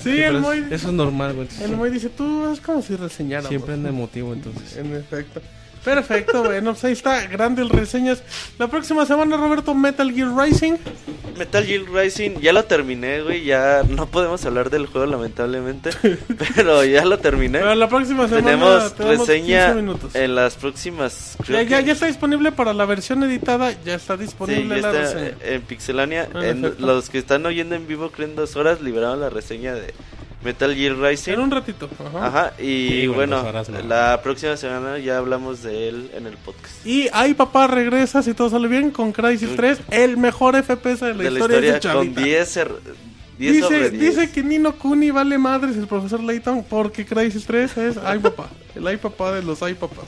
Sí, 0.03 0.19
el 0.23 0.41
Moy, 0.41 0.59
es- 0.67 0.73
eso 0.73 0.89
es 0.89 0.95
normal, 0.95 1.35
güey. 1.35 1.49
el 1.63 1.77
Moy 1.77 1.91
dice, 1.91 2.09
tú 2.09 2.51
es 2.51 2.61
como 2.61 2.81
si 2.83 2.97
reseñáramos. 2.97 3.51
Siempre 3.51 3.75
anda 3.75 3.91
emotivo, 3.91 4.33
entonces. 4.33 4.77
En 4.79 4.95
efecto. 4.97 5.43
Perfecto, 5.85 6.43
bueno, 6.45 6.73
pues 6.73 6.85
ahí 6.85 6.93
está, 6.93 7.27
grandes 7.27 7.69
reseñas. 7.69 8.23
La 8.59 8.69
próxima 8.69 9.07
semana, 9.07 9.37
Roberto, 9.37 9.75
Metal 9.75 10.13
Gear 10.13 10.35
Rising. 10.37 10.75
Metal 11.39 11.65
Gear 11.65 11.83
Rising, 11.93 12.41
ya 12.41 12.53
lo 12.53 12.65
terminé, 12.65 13.23
güey. 13.23 13.45
Ya 13.45 13.83
no 13.89 14.07
podemos 14.07 14.45
hablar 14.45 14.71
del 14.71 14.87
juego, 14.87 15.07
lamentablemente. 15.07 15.91
pero 16.57 16.85
ya 16.85 17.05
lo 17.05 17.19
terminé. 17.19 17.61
Pero 17.61 17.75
la 17.77 17.89
próxima 17.89 18.27
semana 18.29 18.45
Tenemos 18.45 18.95
tenemos 18.97 19.29
reseña 19.29 19.67
15 19.67 19.75
minutos. 19.83 20.15
en 20.17 20.35
las 20.35 20.57
próximas. 20.57 21.37
creo 21.47 21.63
Ya, 21.63 21.69
ya, 21.69 21.79
que- 21.79 21.85
ya 21.87 21.93
está 21.93 22.07
disponible 22.07 22.51
para 22.53 22.73
la 22.75 22.85
versión 22.87 23.23
editada, 23.23 23.73
ya 23.85 23.95
está 23.95 24.17
Sí, 24.17 24.23
disponible 24.25 24.81
ya 24.81 24.91
la 24.93 25.03
está 25.03 25.15
reseña. 25.21 25.37
en 25.55 25.63
Pixelania. 25.63 26.29
En 26.35 26.75
los 26.79 27.09
que 27.09 27.19
están 27.19 27.47
oyendo 27.47 27.77
en 27.77 27.87
vivo, 27.87 28.11
creen 28.11 28.35
dos 28.35 28.57
horas, 28.57 28.81
liberaron 28.83 29.21
la 29.21 29.31
reseña 29.31 29.75
de 29.75 29.95
Metal 30.45 30.75
Gear 30.75 30.97
Rising. 30.97 31.33
En 31.33 31.41
un 31.41 31.51
ratito. 31.51 31.89
Ajá. 31.99 32.27
Ajá, 32.27 32.53
y 32.63 32.89
Sí, 33.03 33.07
bueno, 33.09 33.43
no. 33.43 33.83
la 33.89 34.21
próxima 34.23 34.57
semana 34.57 34.99
ya 34.99 35.19
hablamos 35.19 35.63
de 35.63 35.89
él 35.89 36.11
en 36.15 36.27
el 36.27 36.37
podcast. 36.37 36.87
Y 36.87 37.09
ahí 37.13 37.35
papá 37.35 37.67
regresa, 37.67 38.23
si 38.23 38.35
todo 38.35 38.49
sale 38.51 38.69
bien, 38.69 38.91
con 38.91 39.13
Crysis 39.13 39.57
3, 39.57 39.81
el 39.91 40.17
mejor 40.17 40.55
FPS 40.63 41.01
de 41.07 41.15
la, 41.15 41.25
de 41.25 41.31
la 41.31 41.39
historia, 41.41 41.61
de 41.61 41.67
historia 41.69 41.93
con 41.95 42.03
Chavita. 42.15 42.21
10, 42.23 42.57
er- 42.57 42.73
10 43.39 43.61
sobre 43.65 43.79
Dice, 43.79 43.91
10. 43.91 44.17
dice 44.17 44.31
que 44.33 44.43
Nino 44.43 44.75
Kuni 44.77 45.11
vale 45.11 45.39
madres 45.39 45.77
el 45.77 45.87
profesor 45.87 46.21
Layton 46.23 46.65
porque 46.69 47.05
Crysis 47.07 47.45
3 47.47 47.77
es 47.79 47.97
ay 47.99 48.19
papá, 48.19 48.49
el 48.75 48.87
ay 48.87 48.97
papá 48.97 49.33
de 49.33 49.43
los 49.43 49.63
ay 49.63 49.75
papás. 49.75 50.07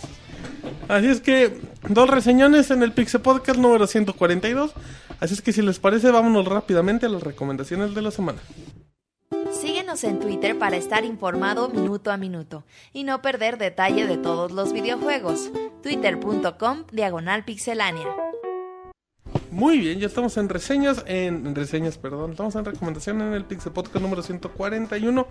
Así 0.89 1.07
es 1.07 1.21
que 1.21 1.57
dos 1.89 2.11
reseñones 2.11 2.71
en 2.73 2.83
el 2.83 2.93
Pixel 2.93 3.21
Podcast 3.21 3.59
número 3.59 3.87
142. 3.87 4.73
Así 5.21 5.35
es 5.35 5.43
que 5.43 5.53
si 5.53 5.63
les 5.63 5.79
parece, 5.79 6.11
vámonos 6.11 6.45
rápidamente 6.47 7.07
a 7.07 7.09
las 7.09 7.23
recomendaciones 7.23 7.95
de 7.95 8.03
la 8.03 8.11
semana. 8.11 8.39
En 9.91 10.21
Twitter 10.21 10.57
para 10.57 10.77
estar 10.77 11.05
informado 11.05 11.69
minuto 11.69 12.13
a 12.13 12.17
minuto 12.17 12.65
y 12.93 13.03
no 13.03 13.23
perder 13.23 13.59
detalle 13.59 14.07
de 14.07 14.19
todos 14.19 14.53
los 14.53 14.73
videojuegos. 14.73 15.51
Twitter.com 15.83 16.85
Diagonal 16.93 17.45
Pixelánea. 17.45 18.07
Muy 19.51 19.79
bien, 19.81 19.99
ya 19.99 20.07
estamos 20.07 20.37
en 20.37 20.49
reseñas, 20.49 21.03
en, 21.09 21.45
en 21.45 21.55
reseñas, 21.57 21.99
perdón, 21.99 22.31
estamos 22.31 22.55
en 22.55 22.67
recomendación 22.67 23.21
en 23.21 23.33
el 23.33 23.45
Pixel 23.45 23.73
Podcast 23.73 24.01
número 24.01 24.23
141. 24.23 25.27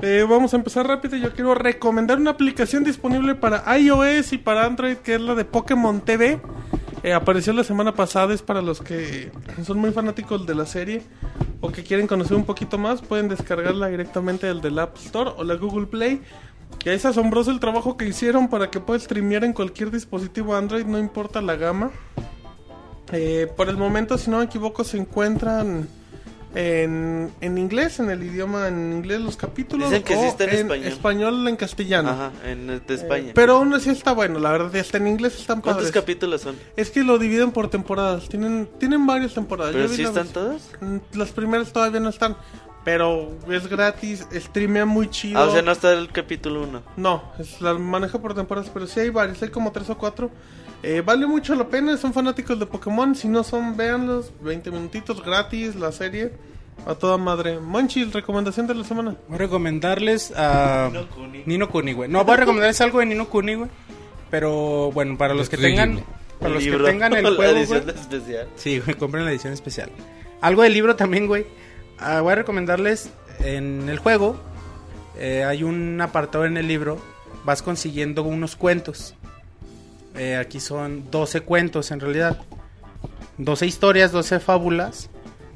Eh, 0.00 0.24
vamos 0.26 0.54
a 0.54 0.56
empezar 0.56 0.86
rápido. 0.86 1.18
Yo 1.18 1.34
quiero 1.34 1.54
recomendar 1.54 2.16
una 2.16 2.30
aplicación 2.30 2.84
disponible 2.84 3.34
para 3.34 3.78
iOS 3.78 4.32
y 4.32 4.38
para 4.38 4.64
Android, 4.64 4.96
que 4.96 5.16
es 5.16 5.20
la 5.20 5.34
de 5.34 5.44
Pokémon 5.44 6.00
TV. 6.00 6.40
Eh, 7.04 7.12
apareció 7.12 7.52
la 7.52 7.64
semana 7.64 7.94
pasada, 7.94 8.32
es 8.32 8.40
para 8.40 8.62
los 8.62 8.80
que 8.80 9.30
son 9.62 9.78
muy 9.78 9.92
fanáticos 9.92 10.46
de 10.46 10.54
la 10.54 10.64
serie 10.64 11.02
o 11.60 11.70
que 11.70 11.82
quieren 11.82 12.06
conocer 12.06 12.34
un 12.34 12.46
poquito 12.46 12.78
más, 12.78 13.02
pueden 13.02 13.28
descargarla 13.28 13.88
directamente 13.88 14.46
del 14.46 14.78
App 14.78 14.96
Store 14.96 15.32
o 15.36 15.44
la 15.44 15.54
Google 15.56 15.86
Play. 15.86 16.22
Que 16.78 16.94
es 16.94 17.04
asombroso 17.04 17.50
el 17.50 17.60
trabajo 17.60 17.98
que 17.98 18.08
hicieron 18.08 18.48
para 18.48 18.70
que 18.70 18.80
puedas 18.80 19.02
streamear 19.02 19.44
en 19.44 19.52
cualquier 19.52 19.90
dispositivo 19.90 20.56
Android, 20.56 20.86
no 20.86 20.98
importa 20.98 21.42
la 21.42 21.56
gama. 21.56 21.90
Eh, 23.12 23.52
por 23.54 23.68
el 23.68 23.76
momento, 23.76 24.16
si 24.16 24.30
no 24.30 24.38
me 24.38 24.44
equivoco, 24.44 24.82
se 24.82 24.96
encuentran 24.96 25.86
en, 26.54 27.30
en 27.40 27.58
inglés, 27.58 27.98
en 27.98 28.10
el 28.10 28.22
idioma 28.22 28.68
en 28.68 28.92
inglés 28.92 29.20
los 29.20 29.36
capítulos. 29.36 29.90
Dicen 29.90 30.04
que 30.04 30.14
sí 30.14 30.20
o 30.20 30.24
está 30.26 30.44
en 30.44 30.50
español. 30.50 30.86
español 30.86 31.48
en 31.48 31.56
castellano. 31.56 32.10
Ajá, 32.10 32.30
en 32.44 32.70
Eh, 32.70 32.80
España. 32.88 33.32
pero 33.34 33.56
aún 33.56 33.74
así 33.74 33.90
está 33.90 34.12
bueno, 34.12 34.38
la 34.38 34.52
verdad, 34.52 34.74
hasta 34.76 34.98
en 34.98 35.08
inglés 35.08 35.38
están 35.38 35.60
¿Cuántos 35.60 35.84
padres. 35.84 35.92
capítulos 35.92 36.40
son? 36.42 36.56
Es 36.76 36.90
que 36.90 37.02
lo 37.02 37.18
dividen 37.18 37.50
por 37.50 37.68
temporadas, 37.68 38.28
tienen 38.28 38.68
tienen 38.78 39.06
varias 39.06 39.34
temporadas. 39.34 39.72
¿Pero 39.74 39.88
sí 39.88 40.02
están 40.02 40.28
todas? 40.28 40.70
Mm, 40.80 40.98
Las 41.18 41.30
primeras 41.32 41.72
todavía 41.72 42.00
no 42.00 42.08
están, 42.10 42.36
pero 42.84 43.32
es 43.50 43.66
gratis, 43.66 44.26
streamea 44.32 44.84
muy 44.84 45.08
chido. 45.08 45.38
Ah, 45.40 45.44
o 45.44 45.52
sea, 45.52 45.62
no 45.62 45.72
está 45.72 45.92
el 45.92 46.10
capítulo 46.12 46.62
1. 46.62 46.82
No, 46.96 47.22
es, 47.38 47.60
la 47.60 47.74
maneja 47.74 48.18
por 48.20 48.34
temporadas, 48.34 48.70
pero 48.72 48.86
sí 48.86 49.00
hay 49.00 49.10
varios, 49.10 49.42
hay 49.42 49.48
como 49.48 49.72
tres 49.72 49.90
o 49.90 49.98
cuatro. 49.98 50.30
Eh, 50.86 51.00
vale 51.00 51.26
mucho 51.26 51.54
la 51.54 51.66
pena, 51.66 51.96
son 51.96 52.12
fanáticos 52.12 52.58
de 52.58 52.66
Pokémon, 52.66 53.14
si 53.14 53.26
no 53.26 53.42
son, 53.42 53.74
véanlos, 53.76 54.32
20 54.42 54.70
minutitos 54.70 55.24
gratis, 55.24 55.74
la 55.76 55.92
serie, 55.92 56.32
a 56.86 56.94
toda 56.94 57.16
madre. 57.16 57.58
Monchis, 57.58 58.12
recomendación 58.12 58.66
de 58.66 58.74
la 58.74 58.84
semana. 58.84 59.16
Voy 59.28 59.36
a 59.36 59.38
recomendarles 59.38 60.32
a 60.36 60.90
Nino 61.46 61.70
Kuni, 61.70 61.94
güey. 61.94 62.10
No, 62.10 62.22
voy 62.24 62.34
a 62.34 62.36
recomendarles 62.36 62.80
algo 62.82 62.98
de 62.98 63.06
Nino 63.06 63.28
Kuni, 63.30 63.54
güey. 63.54 63.70
Pero 64.30 64.90
bueno, 64.92 65.16
para 65.16 65.32
los 65.32 65.48
que 65.48 65.56
tengan 65.56 66.04
para 66.38 66.52
los 66.52 66.62
que 66.62 66.76
tengan 66.76 67.14
el 67.14 67.24
la 67.30 67.30
juego, 67.34 67.56
edición 67.56 67.84
güey. 67.84 67.94
especial. 67.96 68.48
Sí, 68.56 68.80
güey, 68.80 68.96
compren 68.96 69.24
la 69.24 69.30
edición 69.30 69.52
especial. 69.54 69.90
Algo 70.42 70.62
del 70.62 70.74
libro 70.74 70.96
también, 70.96 71.26
güey. 71.26 71.46
Ah, 71.98 72.20
voy 72.20 72.32
a 72.32 72.36
recomendarles 72.36 73.10
en 73.40 73.88
el 73.88 73.98
juego 73.98 74.38
eh, 75.16 75.44
hay 75.44 75.62
un 75.62 76.00
apartado 76.00 76.44
en 76.44 76.56
el 76.56 76.66
libro, 76.66 76.98
vas 77.44 77.62
consiguiendo 77.62 78.22
unos 78.22 78.56
cuentos. 78.56 79.14
Eh, 80.14 80.36
aquí 80.36 80.60
son 80.60 81.10
12 81.10 81.40
cuentos 81.42 81.90
en 81.90 82.00
realidad. 82.00 82.38
12 83.38 83.66
historias, 83.66 84.12
12 84.12 84.38
fábulas 84.40 85.10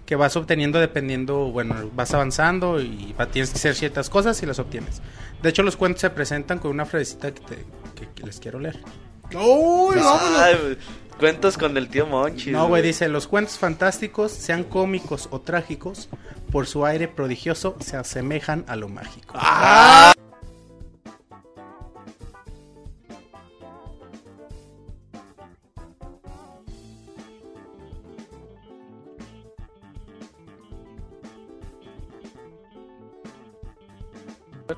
que 0.04 0.16
vas 0.16 0.34
obteniendo 0.36 0.78
dependiendo, 0.80 1.50
bueno, 1.50 1.90
vas 1.94 2.12
avanzando 2.14 2.80
y 2.80 3.14
va- 3.18 3.26
tienes 3.26 3.50
que 3.50 3.56
hacer 3.56 3.74
ciertas 3.74 4.08
cosas 4.10 4.42
y 4.42 4.46
las 4.46 4.58
obtienes. 4.58 5.02
De 5.42 5.50
hecho, 5.50 5.62
los 5.62 5.76
cuentos 5.76 6.00
se 6.00 6.10
presentan 6.10 6.58
con 6.58 6.70
una 6.70 6.86
frasecita 6.86 7.32
que, 7.32 7.40
te- 7.40 7.64
que- 7.94 8.08
que 8.14 8.22
les 8.24 8.40
quiero 8.40 8.58
leer. 8.58 8.80
¡Uy, 9.34 9.96
vámonos! 9.96 10.38
Ay, 10.40 10.78
cuentos 11.20 11.58
con 11.58 11.76
el 11.76 11.88
tío 11.88 12.06
Monchi. 12.06 12.50
No, 12.50 12.66
güey, 12.68 12.82
dice, 12.82 13.06
los 13.08 13.28
cuentos 13.28 13.58
fantásticos, 13.58 14.32
sean 14.32 14.64
cómicos 14.64 15.28
o 15.30 15.40
trágicos, 15.42 16.08
por 16.50 16.66
su 16.66 16.86
aire 16.86 17.06
prodigioso, 17.06 17.76
se 17.78 17.98
asemejan 17.98 18.64
a 18.66 18.76
lo 18.76 18.88
mágico. 18.88 19.34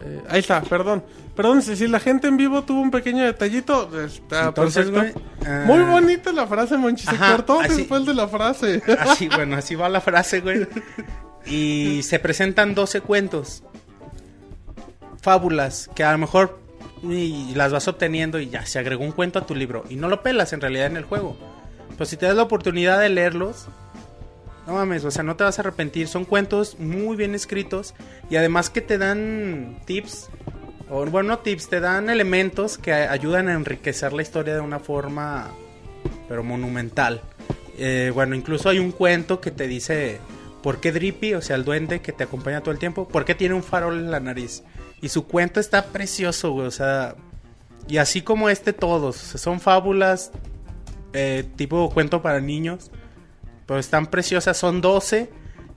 Eh, 0.01 0.23
ahí 0.29 0.41
está, 0.41 0.61
perdón. 0.63 1.03
Perdón, 1.35 1.63
si, 1.63 1.75
si 1.77 1.89
la 1.89 1.99
gente 2.01 2.29
en 2.29 2.37
vivo 2.37 2.63
tuvo 2.63 2.81
un 2.81 2.91
pequeño 2.91 3.25
detallito, 3.25 3.89
está 4.05 4.49
Entonces, 4.49 4.91
perfecto. 4.91 5.21
güey, 5.45 5.67
Muy 5.67 5.81
bonita 5.91 6.33
la 6.33 6.47
frase, 6.47 6.77
Monchis, 6.77 7.09
se 7.09 7.15
Ajá, 7.17 7.37
cortó 7.37 7.61
así- 7.61 7.77
después 7.79 8.07
de 8.07 8.15
la 8.15 8.29
frase. 8.29 8.83
Así, 9.01 9.29
bueno, 9.29 9.57
así 9.57 9.75
va 9.75 9.89
la 9.89 10.01
frase, 10.01 10.41
güey. 10.41 10.67
Y 11.47 12.03
se 12.03 12.19
presentan 12.19 12.75
12 12.75 13.01
cuentos. 13.01 13.63
Fábulas 15.21 15.91
que 15.95 16.03
a 16.05 16.13
lo 16.13 16.19
mejor 16.19 16.59
y 17.03 17.55
las 17.55 17.73
vas 17.73 17.89
obteniendo 17.89 18.39
y 18.41 18.49
ya 18.49 18.65
se 18.67 18.79
agregó 18.79 19.05
un 19.05 19.13
cuento 19.13 19.39
a 19.39 19.47
tu 19.47 19.55
libro 19.55 19.85
y 19.89 19.97
no 19.97 20.09
lo 20.09 20.23
pelas 20.23 20.53
en 20.53 20.61
realidad 20.61 20.87
en 20.87 20.97
el 20.97 21.05
juego. 21.05 21.37
Pues 21.97 22.09
si 22.09 22.17
te 22.17 22.27
das 22.27 22.37
la 22.37 22.43
oportunidad 22.43 23.01
de 23.01 23.09
leerlos, 23.11 23.67
No 24.67 24.75
mames, 24.75 25.05
o 25.05 25.11
sea, 25.11 25.23
no 25.23 25.37
te 25.37 25.45
vas 25.45 25.59
a 25.59 25.63
arrepentir. 25.63 26.09
Son 26.09 26.25
cuentos 26.25 26.79
muy 26.79 27.17
bien 27.17 27.35
escritos 27.35 27.95
y 28.29 28.37
además 28.37 28.71
que 28.71 28.81
te 28.81 28.99
dan 28.99 29.81
tips, 29.85 30.29
o 30.89 31.05
bueno, 31.07 31.31
no 31.31 31.39
tips, 31.39 31.69
te 31.69 31.81
dan 31.81 32.11
elementos 32.11 32.79
que 32.79 32.93
ayudan 32.93 33.49
a 33.49 33.55
enriquecer 33.55 34.13
la 34.13 34.23
historia 34.23 34.55
de 34.55 34.61
una 34.61 34.79
forma, 34.79 35.51
pero 36.29 36.43
monumental. 36.43 37.23
Eh, 37.79 38.11
bueno, 38.15 38.35
incluso 38.35 38.69
hay 38.69 38.79
un 38.79 38.93
cuento 38.93 39.41
que 39.41 39.51
te 39.51 39.67
dice 39.67 40.19
por 40.63 40.81
qué 40.81 40.93
Drippy, 40.93 41.35
o 41.35 41.41
sea, 41.41 41.57
el 41.57 41.65
duende 41.65 42.01
que 42.01 42.13
te 42.13 42.25
acompaña 42.25 42.61
todo 42.61 42.73
el 42.73 42.79
tiempo, 42.79 43.09
por 43.09 43.25
qué 43.25 43.35
tiene 43.35 43.55
un 43.55 43.63
farol 43.63 43.99
en 43.99 44.11
la 44.11 44.21
nariz. 44.21 44.63
Y 45.01 45.09
su 45.09 45.27
cuento 45.27 45.61
está 45.61 45.87
precioso, 45.87 46.53
güey, 46.53 46.67
o 46.67 46.71
sea, 46.71 47.15
y 47.89 47.97
así 47.97 48.23
como 48.23 48.51
este 48.51 48.73
todos, 48.73 49.17
son 49.17 49.61
fábulas 49.61 50.31
eh, 51.13 51.45
tipo 51.57 51.91
cuento 51.91 52.23
para 52.23 52.41
niños. 52.41 52.91
Pero 53.71 53.79
están 53.79 54.09
preciosas, 54.09 54.57
son 54.57 54.81
12. 54.81 55.31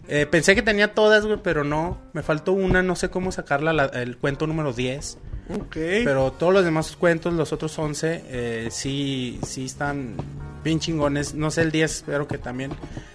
Eh, 0.08 0.26
pensé 0.26 0.56
que 0.56 0.64
tenía 0.64 0.96
todas, 0.96 1.28
güey, 1.28 1.38
pero 1.44 1.64
no. 1.64 2.00
Me 2.14 2.24
faltó 2.24 2.52
una, 2.52 2.82
no 2.82 2.96
sé 2.96 3.10
cómo 3.10 3.32
sacarla, 3.32 3.72
la- 3.72 3.86
el 3.86 4.18
cuento 4.18 4.48
número 4.48 4.74
10. 4.74 5.20
Ok. 5.56 5.76
Pero 6.04 6.32
todos 6.32 6.52
los 6.54 6.66
demás 6.66 6.96
cuentos, 6.96 7.34
los 7.34 7.54
otros 7.54 7.78
11, 7.78 8.24
eh, 8.30 8.70
sí, 8.72 9.40
sí 9.46 9.66
están 9.66 10.16
bien 10.64 10.80
chingones. 10.80 11.36
No 11.36 11.52
sé, 11.52 11.62
el 11.62 11.72
10 11.72 11.92
espero 11.98 12.28
que 12.28 12.40
también. 12.40 12.72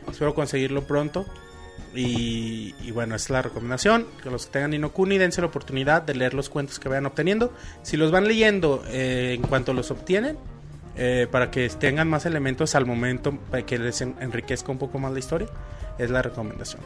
Espero 0.08 0.32
conseguirlo 0.32 0.86
pronto. 0.86 1.26
Y, 1.92 2.76
y 2.81 2.92
bueno, 2.92 3.16
esa 3.16 3.24
es 3.24 3.31
la 3.31 3.42
recomendación. 3.42 4.07
Que 4.23 4.31
los 4.31 4.47
que 4.47 4.52
tengan 4.52 4.74
Inokuni 4.74 5.18
dense 5.18 5.40
la 5.40 5.48
oportunidad 5.48 6.02
de 6.02 6.15
leer 6.15 6.34
los 6.34 6.48
cuentos 6.50 6.78
que 6.78 6.89
vayan 6.89 7.07
obteniendo. 7.07 7.52
Si 7.82 7.97
los 7.97 8.12
van 8.12 8.28
leyendo 8.28 8.84
eh, 8.89 9.32
en 9.34 9.42
cuanto 9.42 9.73
los 9.73 9.90
obtienen, 9.90 10.39
eh, 10.98 11.26
para 11.30 11.50
que 11.50 11.68
tengan 11.70 12.08
más 12.08 12.26
elementos 12.26 12.74
al 12.74 12.84
momento, 12.84 13.32
para 13.50 13.64
que 13.64 13.78
les 13.78 14.00
en- 14.00 14.16
enriquezca 14.20 14.70
un 14.72 14.78
poco 14.78 14.98
más 14.98 15.12
la 15.12 15.18
historia, 15.20 15.48
es 15.98 16.10
la 16.10 16.20
recomendación. 16.22 16.82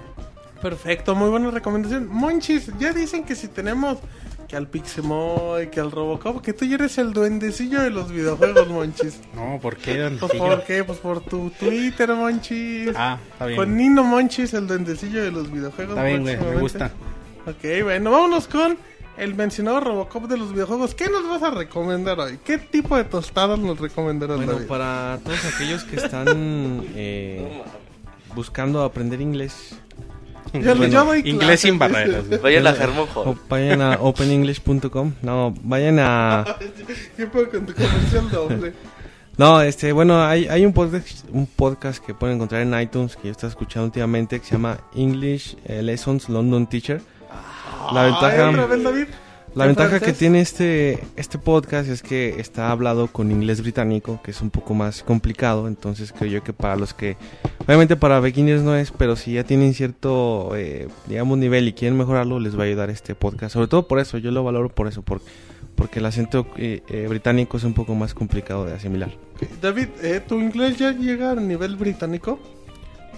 Perfecto, 0.60 1.14
muy 1.16 1.28
buena 1.28 1.50
recomendación. 1.50 2.06
Monchis, 2.08 2.70
ya 2.78 2.92
dicen 2.92 3.24
que 3.24 3.34
si 3.34 3.48
tenemos 3.48 3.98
que 4.46 4.54
al 4.56 4.68
Pixemoy, 4.68 5.68
que 5.70 5.80
al 5.80 5.90
Robocop, 5.90 6.40
que 6.42 6.52
tú 6.52 6.64
ya 6.66 6.74
eres 6.76 6.98
el 6.98 7.12
duendecillo 7.12 7.80
de 7.82 7.90
los 7.90 8.12
videojuegos, 8.12 8.68
Monchis. 8.68 9.18
No, 9.34 9.58
¿por 9.60 9.76
qué, 9.76 10.10
Pues? 10.20 10.32
¿por 10.34 10.62
qué? 10.64 10.84
Pues 10.84 10.98
por 10.98 11.20
tu 11.24 11.50
Twitter, 11.50 12.10
Monchis. 12.14 12.90
Ah, 12.94 13.18
está 13.32 13.46
bien. 13.46 13.56
Con 13.58 13.76
Nino 13.76 14.04
Monchis, 14.04 14.52
el 14.54 14.68
duendecillo 14.68 15.22
de 15.22 15.32
los 15.32 15.50
videojuegos. 15.50 15.96
Está 15.96 16.04
bien, 16.06 16.22
güey, 16.22 16.36
me 16.36 16.60
gusta. 16.60 16.92
Ok, 17.46 17.82
bueno, 17.82 18.10
vámonos 18.12 18.46
con 18.46 18.76
el 19.16 19.34
mencionado 19.34 19.80
Robocop 19.80 20.24
de 20.26 20.36
los 20.38 20.52
videojuegos. 20.52 20.94
¿Qué 20.94 21.08
nos 21.08 21.28
vas 21.28 21.42
a 21.42 21.50
recomendar 21.50 22.18
hoy? 22.20 22.38
¿Qué 22.44 22.58
tipo 22.58 22.96
de 22.96 23.04
tostadas 23.04 23.58
nos 23.58 23.78
recomendarás, 23.78 24.36
Bueno, 24.36 24.52
David? 24.54 24.66
para 24.66 25.18
todos 25.24 25.44
aquellos 25.54 25.84
que 25.84 25.96
están 25.96 26.26
eh, 26.94 27.62
buscando 28.34 28.82
aprender 28.82 29.20
inglés, 29.20 29.76
Yo, 30.54 30.74
bueno, 30.76 31.14
Inglés 31.16 31.60
sin 31.60 31.78
barreras. 31.78 32.24
Vayan 32.42 32.66
a 32.66 32.70
Hermon 32.70 33.08
o 33.14 33.22
Hall. 33.30 33.38
vayan 33.48 33.80
a 33.80 33.92
openenglish.com. 34.00 35.12
No, 35.22 35.54
vayan 35.62 35.98
a... 35.98 36.44
¿Qué 37.16 37.26
puedo 37.26 37.50
con 37.50 37.66
tu 37.66 37.74
comercial 37.74 38.30
doble? 38.30 38.72
No, 39.38 39.62
este, 39.62 39.92
bueno, 39.92 40.22
hay, 40.22 40.46
hay 40.48 40.66
un, 40.66 40.74
podcast, 40.74 41.24
un 41.30 41.46
podcast 41.46 42.04
que 42.04 42.12
pueden 42.12 42.36
encontrar 42.36 42.60
en 42.60 42.78
iTunes 42.78 43.16
que 43.16 43.28
yo 43.28 43.30
estaba 43.30 43.48
escuchando 43.48 43.86
últimamente 43.86 44.38
que 44.40 44.44
se 44.44 44.52
llama 44.52 44.78
English 44.94 45.56
Lessons 45.66 46.28
London 46.28 46.66
Teacher. 46.66 47.00
La 47.92 48.04
ventaja... 48.04 48.50
otra 48.50 48.66
vez, 48.66 48.82
David. 48.82 49.04
La 49.54 49.64
¿En 49.64 49.68
ventaja 49.74 50.00
que 50.00 50.14
tiene 50.14 50.40
este, 50.40 50.98
este 51.16 51.36
podcast 51.36 51.86
es 51.90 52.02
que 52.02 52.40
está 52.40 52.70
hablado 52.70 53.08
con 53.08 53.30
inglés 53.30 53.60
británico, 53.60 54.18
que 54.24 54.30
es 54.30 54.40
un 54.40 54.48
poco 54.48 54.72
más 54.72 55.02
complicado, 55.02 55.68
entonces 55.68 56.10
creo 56.16 56.30
yo 56.30 56.42
que 56.42 56.54
para 56.54 56.74
los 56.76 56.94
que, 56.94 57.18
obviamente 57.66 57.96
para 57.96 58.18
beginners 58.18 58.62
no 58.62 58.74
es, 58.74 58.90
pero 58.92 59.14
si 59.14 59.34
ya 59.34 59.44
tienen 59.44 59.74
cierto, 59.74 60.52
eh, 60.56 60.88
digamos, 61.06 61.36
nivel 61.36 61.68
y 61.68 61.74
quieren 61.74 61.98
mejorarlo, 61.98 62.40
les 62.40 62.56
va 62.58 62.62
a 62.62 62.66
ayudar 62.66 62.88
este 62.88 63.14
podcast. 63.14 63.52
Sobre 63.52 63.68
todo 63.68 63.86
por 63.86 63.98
eso, 63.98 64.16
yo 64.16 64.30
lo 64.30 64.42
valoro 64.42 64.70
por 64.70 64.88
eso, 64.88 65.02
por- 65.02 65.20
porque 65.74 65.98
el 65.98 66.06
acento 66.06 66.46
eh, 66.56 66.80
eh, 66.88 67.06
británico 67.10 67.58
es 67.58 67.64
un 67.64 67.74
poco 67.74 67.94
más 67.94 68.14
complicado 68.14 68.64
de 68.64 68.72
asimilar. 68.72 69.10
David, 69.60 69.88
eh, 70.02 70.22
¿tu 70.26 70.40
inglés 70.40 70.78
ya 70.78 70.92
llega 70.92 71.32
al 71.32 71.46
nivel 71.46 71.76
británico? 71.76 72.38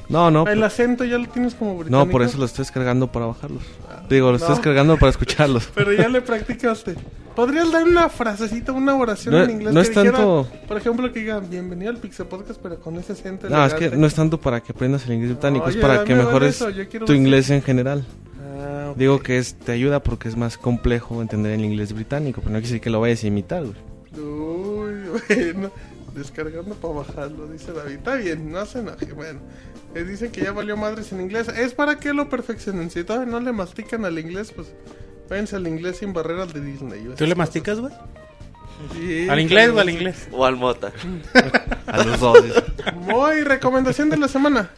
No, 0.09 0.31
no, 0.31 0.47
El 0.47 0.63
acento 0.63 1.05
ya 1.05 1.17
lo 1.19 1.27
tienes 1.29 1.55
como 1.55 1.79
británico. 1.79 2.05
no, 2.05 2.11
por 2.11 2.23
eso 2.23 2.37
lo 2.39 2.45
estoy 2.45 2.65
descargando 2.65 3.11
para 3.11 3.27
bajarlos. 3.27 3.63
Digo, 4.09 4.29
lo 4.31 4.37
estoy 4.37 4.51
No. 4.51 4.55
descargando 4.57 4.97
para 4.99 5.11
escucharlos. 5.11 5.69
Pero 5.75 5.93
ya 5.93 6.09
le 6.09 6.21
practicaste. 6.21 6.95
¿Podrías 7.35 7.73
dar 7.73 7.83
una 7.85 8.09
frasecita, 8.09 8.71
una 8.73 8.95
oración 8.95 9.35
No- 9.35 9.43
en 9.43 9.51
inglés 9.51 9.75
no 9.75 9.81
que 9.81 9.89
es 9.89 9.93
tanto- 9.95 10.47
por 10.69 10.77
ejemplo, 10.77 11.13
que 11.13 11.21
diga 11.21 11.41
bienvenido 11.41 11.91
al 11.91 11.97
Pixel 11.97 12.27
Podcast, 12.27 12.61
pero 12.63 12.79
con 12.79 12.97
ese 12.97 13.13
acento 13.15 13.49
No, 13.49 13.65
es 13.65 13.73
que 13.73 13.79
elegante"? 13.87 13.97
no 14.01 14.07
es 14.07 14.15
tanto 14.15 14.39
para 14.39 14.61
que 14.63 14.73
aprendas 14.73 15.05
el 15.07 15.15
inglés 15.15 15.31
británico, 15.33 15.69
es 15.69 15.77
para 15.77 16.05
que 16.05 16.15
mejores 16.15 16.65
tu 17.05 17.13
inglés 17.13 17.51
en 17.51 17.63
general. 17.63 18.05
Ah. 18.57 18.93
Digo 18.97 19.19
que 19.21 19.39
es, 19.39 19.55
te 19.55 19.73
ayuda 19.73 20.01
porque 20.01 20.29
es 20.29 20.37
más 20.37 20.57
complejo 20.59 21.21
entender 21.23 21.53
el 21.53 21.65
inglés 21.65 21.93
británico, 21.93 22.41
pero 22.41 22.53
no 22.53 22.59
quiere 22.59 22.69
decir 22.69 22.81
que 22.81 22.91
lo 22.91 23.01
vayas 23.01 23.25
a 23.25 23.27
imitar, 23.27 23.63
güey. 23.65 23.75
Uy, 24.25 24.95
bueno. 25.55 25.71
Descargando 26.15 26.75
para 26.77 26.95
bajarlo, 26.95 27.49
dice 27.49 27.73
David. 27.73 27.97
Está 27.97 28.15
bien, 28.15 28.53
no 28.53 28.65
se 28.67 28.79
enoje. 28.79 29.13
Bueno, 29.13 29.41
eh, 29.95 30.05
dicen 30.05 30.31
que 30.31 30.43
ya 30.43 30.53
valió 30.53 30.77
madres 30.77 31.13
en 31.13 31.21
inglés. 31.21 31.49
Es 31.49 31.75
para 31.75 31.99
que 31.99 32.13
lo 32.13 32.29
perfeccionen. 32.29 32.91
Si 32.91 33.03
todavía 33.03 33.31
no 33.31 33.41
le 33.41 33.53
mastican 33.53 34.05
al 34.05 34.19
inglés, 34.19 34.53
pues 34.55 34.73
váyanse 35.29 35.57
al 35.57 35.67
inglés 35.67 35.99
sin 35.99 36.13
barreras 36.13 36.55
de 36.55 36.61
Disney. 36.61 37.05
¿Tú 37.17 37.27
le 37.27 37.35
masticas, 37.35 37.81
güey? 37.81 37.93
Sí, 38.93 39.29
¿Al 39.29 39.41
inglés 39.41 39.71
o 39.71 39.81
al 39.81 39.91
inglés? 39.91 40.29
O 40.33 40.45
al 40.45 40.57
Mota. 40.57 40.93
A 41.87 42.03
los 42.03 42.21
dos. 42.21 42.39
Muy 42.95 43.43
recomendación 43.43 44.11
de 44.11 44.17
la 44.17 44.29
semana. 44.29 44.71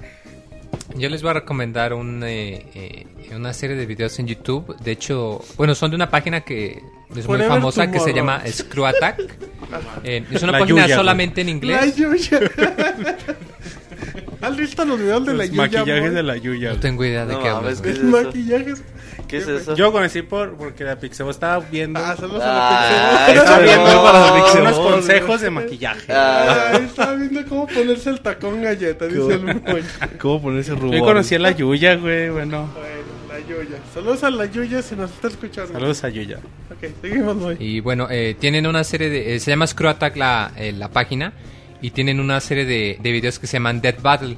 Yo 0.98 1.08
les 1.08 1.22
voy 1.22 1.30
a 1.30 1.34
recomendar 1.34 1.92
un, 1.92 2.22
eh, 2.24 2.66
eh, 2.74 3.06
una 3.34 3.52
serie 3.52 3.76
de 3.76 3.86
videos 3.86 4.18
en 4.18 4.26
YouTube. 4.26 4.76
De 4.78 4.92
hecho, 4.92 5.42
bueno, 5.56 5.74
son 5.74 5.90
de 5.90 5.96
una 5.96 6.10
página 6.10 6.40
que 6.42 6.82
es 7.14 7.28
muy 7.28 7.38
famosa 7.40 7.90
que 7.90 8.00
se 8.00 8.12
llama 8.12 8.42
Screw 8.50 8.86
Attack. 8.86 9.20
Eh, 10.04 10.24
es 10.30 10.42
una 10.42 10.52
La 10.52 10.58
página 10.60 10.82
Yuya, 10.84 10.96
solamente 10.96 11.40
en 11.42 11.46
La 11.48 11.52
inglés. 11.52 11.96
Yuya. 11.96 12.40
¿Has 14.40 14.56
visto 14.56 14.84
los 14.84 14.98
videos 14.98 15.26
de 15.26 15.34
la 15.34 15.44
Yuya? 15.44 15.62
maquillajes 15.62 16.02
boy? 16.02 16.14
de 16.14 16.22
la 16.22 16.36
Yuya. 16.36 16.72
No 16.74 16.80
tengo 16.80 17.04
idea 17.04 17.26
de 17.26 17.34
No 17.34 17.42
qué 17.42 17.48
hablas. 17.48 17.82
Maquillajes. 18.02 18.82
¿Qué 19.28 19.38
es 19.38 19.48
eso? 19.48 19.74
Yo 19.74 19.90
conocí 19.92 20.22
por 20.22 20.54
porque 20.56 20.84
la 20.84 20.96
Pixebo 20.98 21.30
estaba 21.30 21.58
viendo, 21.70 21.98
Ah, 21.98 22.14
saludos 22.16 22.42
Ah, 22.44 23.26
a 23.26 23.28
la 23.28 23.34
estaba 23.34 23.58
Pixel. 23.58 23.64
viendo 23.64 23.92
no, 23.94 24.02
para 24.02 24.18
no, 24.20 24.60
unos 24.60 24.76
no, 24.76 24.82
consejos 24.84 25.40
de 25.40 25.50
maquillaje. 25.50 26.12
Ah, 26.12 26.80
estaba 26.84 27.14
viendo 27.14 27.44
cómo 27.46 27.66
ponerse 27.66 28.10
el 28.10 28.20
tacón 28.20 28.62
galleta, 28.62 29.06
dice 29.06 29.34
el 29.34 29.40
muy. 29.42 29.82
¿Cómo 30.20 30.42
ponerse 30.42 30.74
rubor? 30.74 30.94
Yo 30.96 31.00
conocí 31.04 31.34
a 31.34 31.38
la 31.40 31.50
Yuya, 31.50 31.96
güey, 31.96 32.30
bueno. 32.30 32.70
Bueno, 32.74 32.96
la 33.28 33.40
Yuya. 33.40 33.78
Saludos 33.92 34.22
a 34.24 34.30
la 34.30 34.46
Yuya 34.46 34.82
si 34.82 34.94
nos 34.96 35.10
está 35.10 35.28
escuchando. 35.28 35.72
Saludos 35.72 36.04
a 36.04 36.08
Yuya. 36.08 36.38
Ok, 36.70 36.88
seguimos, 37.02 37.36
muy. 37.36 37.56
Y 37.58 37.80
bueno, 37.80 38.06
eh, 38.10 38.36
tienen 38.38 38.66
una 38.66 38.84
serie 38.84 39.08
de... 39.10 39.34
eh, 39.36 39.40
se 39.40 39.50
llama 39.50 39.66
Screw 39.66 39.88
Attack 39.90 40.16
la, 40.16 40.52
eh, 40.56 40.72
la 40.72 40.88
página. 40.88 41.32
Y 41.82 41.90
tienen 41.90 42.20
una 42.20 42.40
serie 42.40 42.64
de, 42.64 42.96
de 43.02 43.12
videos 43.12 43.38
que 43.38 43.46
se 43.46 43.54
llaman 43.54 43.80
Dead 43.80 43.96
Battle. 44.00 44.36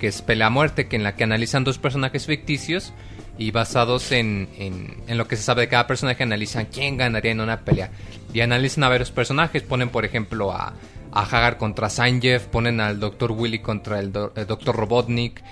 Que 0.00 0.06
es 0.08 0.22
pelea 0.22 0.46
a 0.46 0.50
muerte, 0.50 0.88
que 0.88 0.96
en 0.96 1.02
la 1.02 1.14
que 1.14 1.24
analizan 1.24 1.62
dos 1.62 1.78
personajes 1.78 2.24
ficticios. 2.26 2.92
Y 3.40 3.50
basados 3.52 4.12
en, 4.12 4.48
en, 4.58 4.98
en 5.08 5.16
lo 5.18 5.26
que 5.26 5.34
se 5.36 5.42
sabe 5.42 5.62
de 5.62 5.68
cada 5.68 5.86
personaje, 5.86 6.22
analizan 6.22 6.66
quién 6.66 6.96
ganaría 6.98 7.32
en 7.32 7.40
una 7.40 7.60
pelea. 7.64 7.90
Y 8.34 8.40
analizan 8.42 8.84
a 8.84 8.88
varios 8.90 9.10
personajes. 9.10 9.62
Ponen, 9.62 9.88
por 9.88 10.04
ejemplo, 10.04 10.52
a, 10.52 10.74
a 11.10 11.22
Hagar 11.22 11.56
contra 11.56 11.88
Sanjeev. 11.88 12.42
Ponen 12.50 12.80
al 12.80 13.00
Dr. 13.00 13.32
Willy 13.32 13.60
contra 13.60 13.98
el, 13.98 14.12
do- 14.12 14.32
el 14.36 14.46
Dr. 14.46 14.76
Robotnik. 14.76 15.42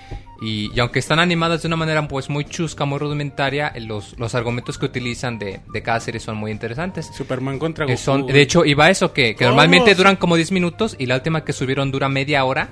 Y, 0.41 0.71
y 0.73 0.79
aunque 0.79 0.99
están 0.99 1.19
animadas 1.19 1.63
de 1.63 1.67
una 1.67 1.75
manera 1.77 2.07
pues 2.07 2.29
muy 2.29 2.45
chusca, 2.45 2.85
muy 2.85 2.99
rudimentaria, 2.99 3.73
los, 3.81 4.17
los 4.19 4.35
argumentos 4.35 4.77
que 4.77 4.85
utilizan 4.85 5.37
de, 5.39 5.59
de 5.73 5.81
cada 5.81 5.99
serie 5.99 6.19
son 6.21 6.37
muy 6.37 6.51
interesantes. 6.51 7.09
Superman 7.13 7.57
contra 7.59 7.85
Goku. 7.85 7.97
son, 7.97 8.25
de 8.27 8.39
hecho, 8.39 8.63
iba 8.65 8.85
a 8.85 8.89
eso, 8.91 9.11
que, 9.11 9.35
que 9.35 9.43
normalmente 9.45 9.95
duran 9.95 10.15
como 10.15 10.35
10 10.37 10.51
minutos 10.53 10.95
y 10.97 11.07
la 11.07 11.15
última 11.15 11.43
que 11.43 11.51
subieron 11.53 11.91
dura 11.91 12.07
media 12.07 12.45
hora. 12.45 12.69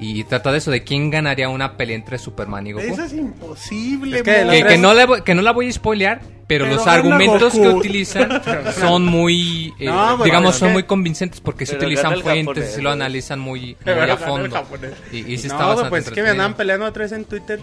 Y 0.00 0.24
trata 0.24 0.50
de 0.50 0.58
eso, 0.58 0.70
de 0.70 0.82
quién 0.82 1.08
ganaría 1.10 1.48
una 1.48 1.76
pelea 1.76 1.94
entre 1.96 2.18
Superman 2.18 2.66
y 2.66 2.72
Goku. 2.72 2.84
Eso 2.86 3.04
es 3.04 3.12
imposible, 3.12 4.16
Es 4.18 4.22
que. 4.24 4.64
Que, 4.68 4.76
no 4.78 4.92
la, 4.92 5.06
voy- 5.06 5.22
que 5.22 5.34
no 5.34 5.42
la 5.42 5.52
voy 5.52 5.68
a 5.68 5.72
spoilear, 5.72 6.20
pero, 6.46 6.64
Pero 6.64 6.76
los 6.76 6.86
argumentos 6.86 7.52
que 7.52 7.68
utilizan 7.68 8.42
son 8.80 9.04
muy, 9.06 9.72
eh, 9.78 9.86
No, 9.86 10.08
bueno, 10.18 10.24
digamos, 10.24 10.56
son 10.56 10.68
que- 10.68 10.72
muy 10.74 10.82
convincentes 10.82 11.40
porque 11.40 11.64
se 11.64 11.76
utilizan 11.76 12.20
fuentes 12.20 12.70
y 12.70 12.72
se 12.74 12.82
lo 12.82 12.90
analizan 12.90 13.38
muy, 13.38 13.76
muy 13.84 14.10
a 14.10 14.16
fondo. 14.16 14.50
japonés. 14.54 14.92
Y, 15.12 15.18
y 15.32 15.38
sí 15.38 15.48
no, 15.48 15.54
está 15.54 15.66
bastante 15.66 15.90
pues 15.90 16.06
es 16.06 16.12
que 16.12 16.22
me 16.22 16.30
andaban 16.30 16.54
peleando 16.54 16.86
otra 16.86 17.04
vez 17.04 17.12
en 17.12 17.24
Twitter. 17.24 17.60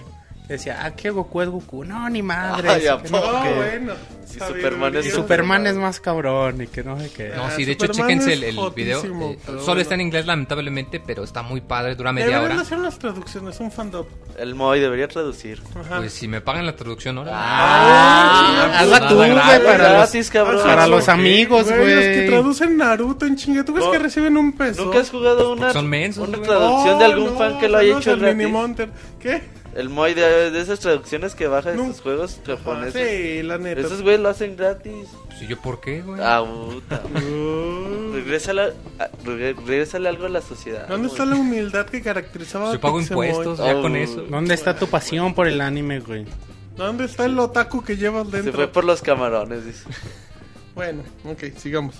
Decía, 0.51 0.79
ah, 0.83 0.91
que 0.95 1.09
Goku 1.09 1.41
es 1.41 1.49
Goku. 1.49 1.83
No, 1.83 2.09
ni 2.09 2.21
madre. 2.21 2.69
Ay, 2.69 2.87
¿a 2.87 2.97
que 3.01 3.09
poco? 3.09 3.31
no, 3.31 3.43
que- 3.43 3.53
bueno. 3.53 3.93
Sabiduría. 4.31 4.61
Superman 4.63 4.95
es 4.95 5.05
y 5.05 5.11
Superman 5.11 5.67
es 5.67 5.75
más 5.75 5.99
cabrón 5.99 6.61
y 6.61 6.67
que 6.67 6.83
no 6.85 6.97
sé 6.97 7.11
qué. 7.11 7.33
No, 7.35 7.43
Ah, 7.47 7.51
sí, 7.53 7.65
de 7.65 7.73
hecho, 7.73 7.87
Superman 7.87 8.19
chéquense 8.19 8.33
el, 8.33 8.43
el 8.57 8.57
video. 8.73 9.03
eh, 9.03 9.37
solo 9.59 9.81
está 9.81 9.95
en 9.95 10.01
inglés, 10.01 10.25
lamentablemente, 10.25 11.01
pero 11.05 11.25
está 11.25 11.41
muy 11.41 11.59
padre, 11.59 11.95
dura 11.95 12.13
media 12.13 12.27
Deberían 12.27 12.51
hora. 12.53 12.61
hacer 12.61 12.77
las 12.79 12.97
traducciones, 12.97 13.59
un 13.59 13.71
fandom. 13.73 14.05
El 14.39 14.55
Moy 14.55 14.79
debería 14.79 15.09
traducir. 15.09 15.61
Ajá. 15.77 15.97
Pues 15.97 16.13
si 16.13 16.29
me 16.29 16.39
pagan 16.39 16.65
la 16.65 16.77
traducción 16.77 17.17
ahora. 17.17 17.31
Ah, 17.35 18.71
hazla 18.79 18.99
nada 18.99 19.09
tú, 19.09 19.15
güey, 19.15 19.35
para 19.35 19.77
los, 19.77 19.77
Gratis, 19.91 20.29
cabrón. 20.29 20.61
para 20.63 20.87
los 20.87 21.05
¿Qué? 21.05 21.11
amigos, 21.11 21.67
Los 21.67 21.71
que 21.73 21.79
güey. 22.15 22.27
traducen 22.27 22.77
Naruto 22.77 23.25
en 23.25 23.35
chingue, 23.35 23.63
¿tú 23.65 23.73
ves 23.73 23.83
No. 23.83 23.91
que 23.91 23.99
reciben 23.99 24.37
un 24.37 24.53
peso? 24.53 24.85
¿Nunca 24.85 24.99
has 24.99 25.09
jugado 25.09 25.51
una, 25.51 25.73
mensos, 25.81 26.25
una 26.27 26.37
güey. 26.37 26.49
traducción 26.49 26.99
de 26.99 27.05
Oh, 27.05 27.11
algún 27.11 27.37
fan 27.37 27.59
que 27.59 27.67
lo 27.67 27.77
haya 27.79 27.97
hecho 27.97 28.15
gratis? 28.17 28.87
¿Qué? 29.19 29.41
El 29.75 29.87
Moy 29.89 30.13
de, 30.13 30.51
de 30.51 30.59
esas 30.61 30.79
traducciones 30.81 31.33
que 31.33 31.47
baja 31.47 31.71
de 31.71 31.77
No. 31.77 31.83
estos 31.83 32.01
juegos 32.01 32.39
japoneses. 32.45 33.09
Sí, 33.37 33.41
la 33.43 33.57
neta. 33.57 33.79
Esos 33.81 34.01
güeyes 34.01 34.19
lo 34.19 34.27
hacen 34.29 34.57
gratis. 34.57 35.07
Pues, 35.27 35.41
¿y 35.43 35.47
yo 35.47 35.61
por 35.61 35.79
qué, 35.79 36.01
güey? 36.01 36.19
Ah, 36.21 36.43
puta. 36.45 37.01
Uh, 37.05 38.11
Regrésale, 38.13 38.73
a- 38.99 39.09
regre- 39.23 39.55
regrésale 39.65 40.09
algo 40.09 40.25
a 40.25 40.29
la 40.29 40.41
sociedad. 40.41 40.87
¿Dónde 40.89 41.07
güey. 41.07 41.11
está 41.19 41.25
la 41.25 41.35
humildad 41.39 41.85
que 41.85 42.01
caracterizaba 42.01 42.69
a 42.69 42.73
Yo 42.73 42.81
pago 42.81 42.99
impuestos, 42.99 43.59
ya 43.59 43.77
Oh. 43.77 43.81
con 43.81 43.95
eso. 43.95 44.23
¿Dónde 44.23 44.53
está 44.53 44.75
tu 44.77 44.87
pasión 44.87 45.33
por 45.33 45.47
el 45.47 45.61
anime, 45.61 45.99
güey? 46.01 46.25
¿Dónde 46.75 47.05
está 47.05 47.25
el 47.25 47.39
otaku 47.39 47.81
que 47.83 47.95
llevas 47.95 48.27
Se 48.29 48.37
dentro? 48.37 48.53
fue 48.53 48.67
por 48.67 48.83
los 48.83 49.01
camarones, 49.01 49.65
dice. 49.65 49.85
Bueno, 50.75 51.03
ok, 51.25 51.43
sigamos. 51.57 51.95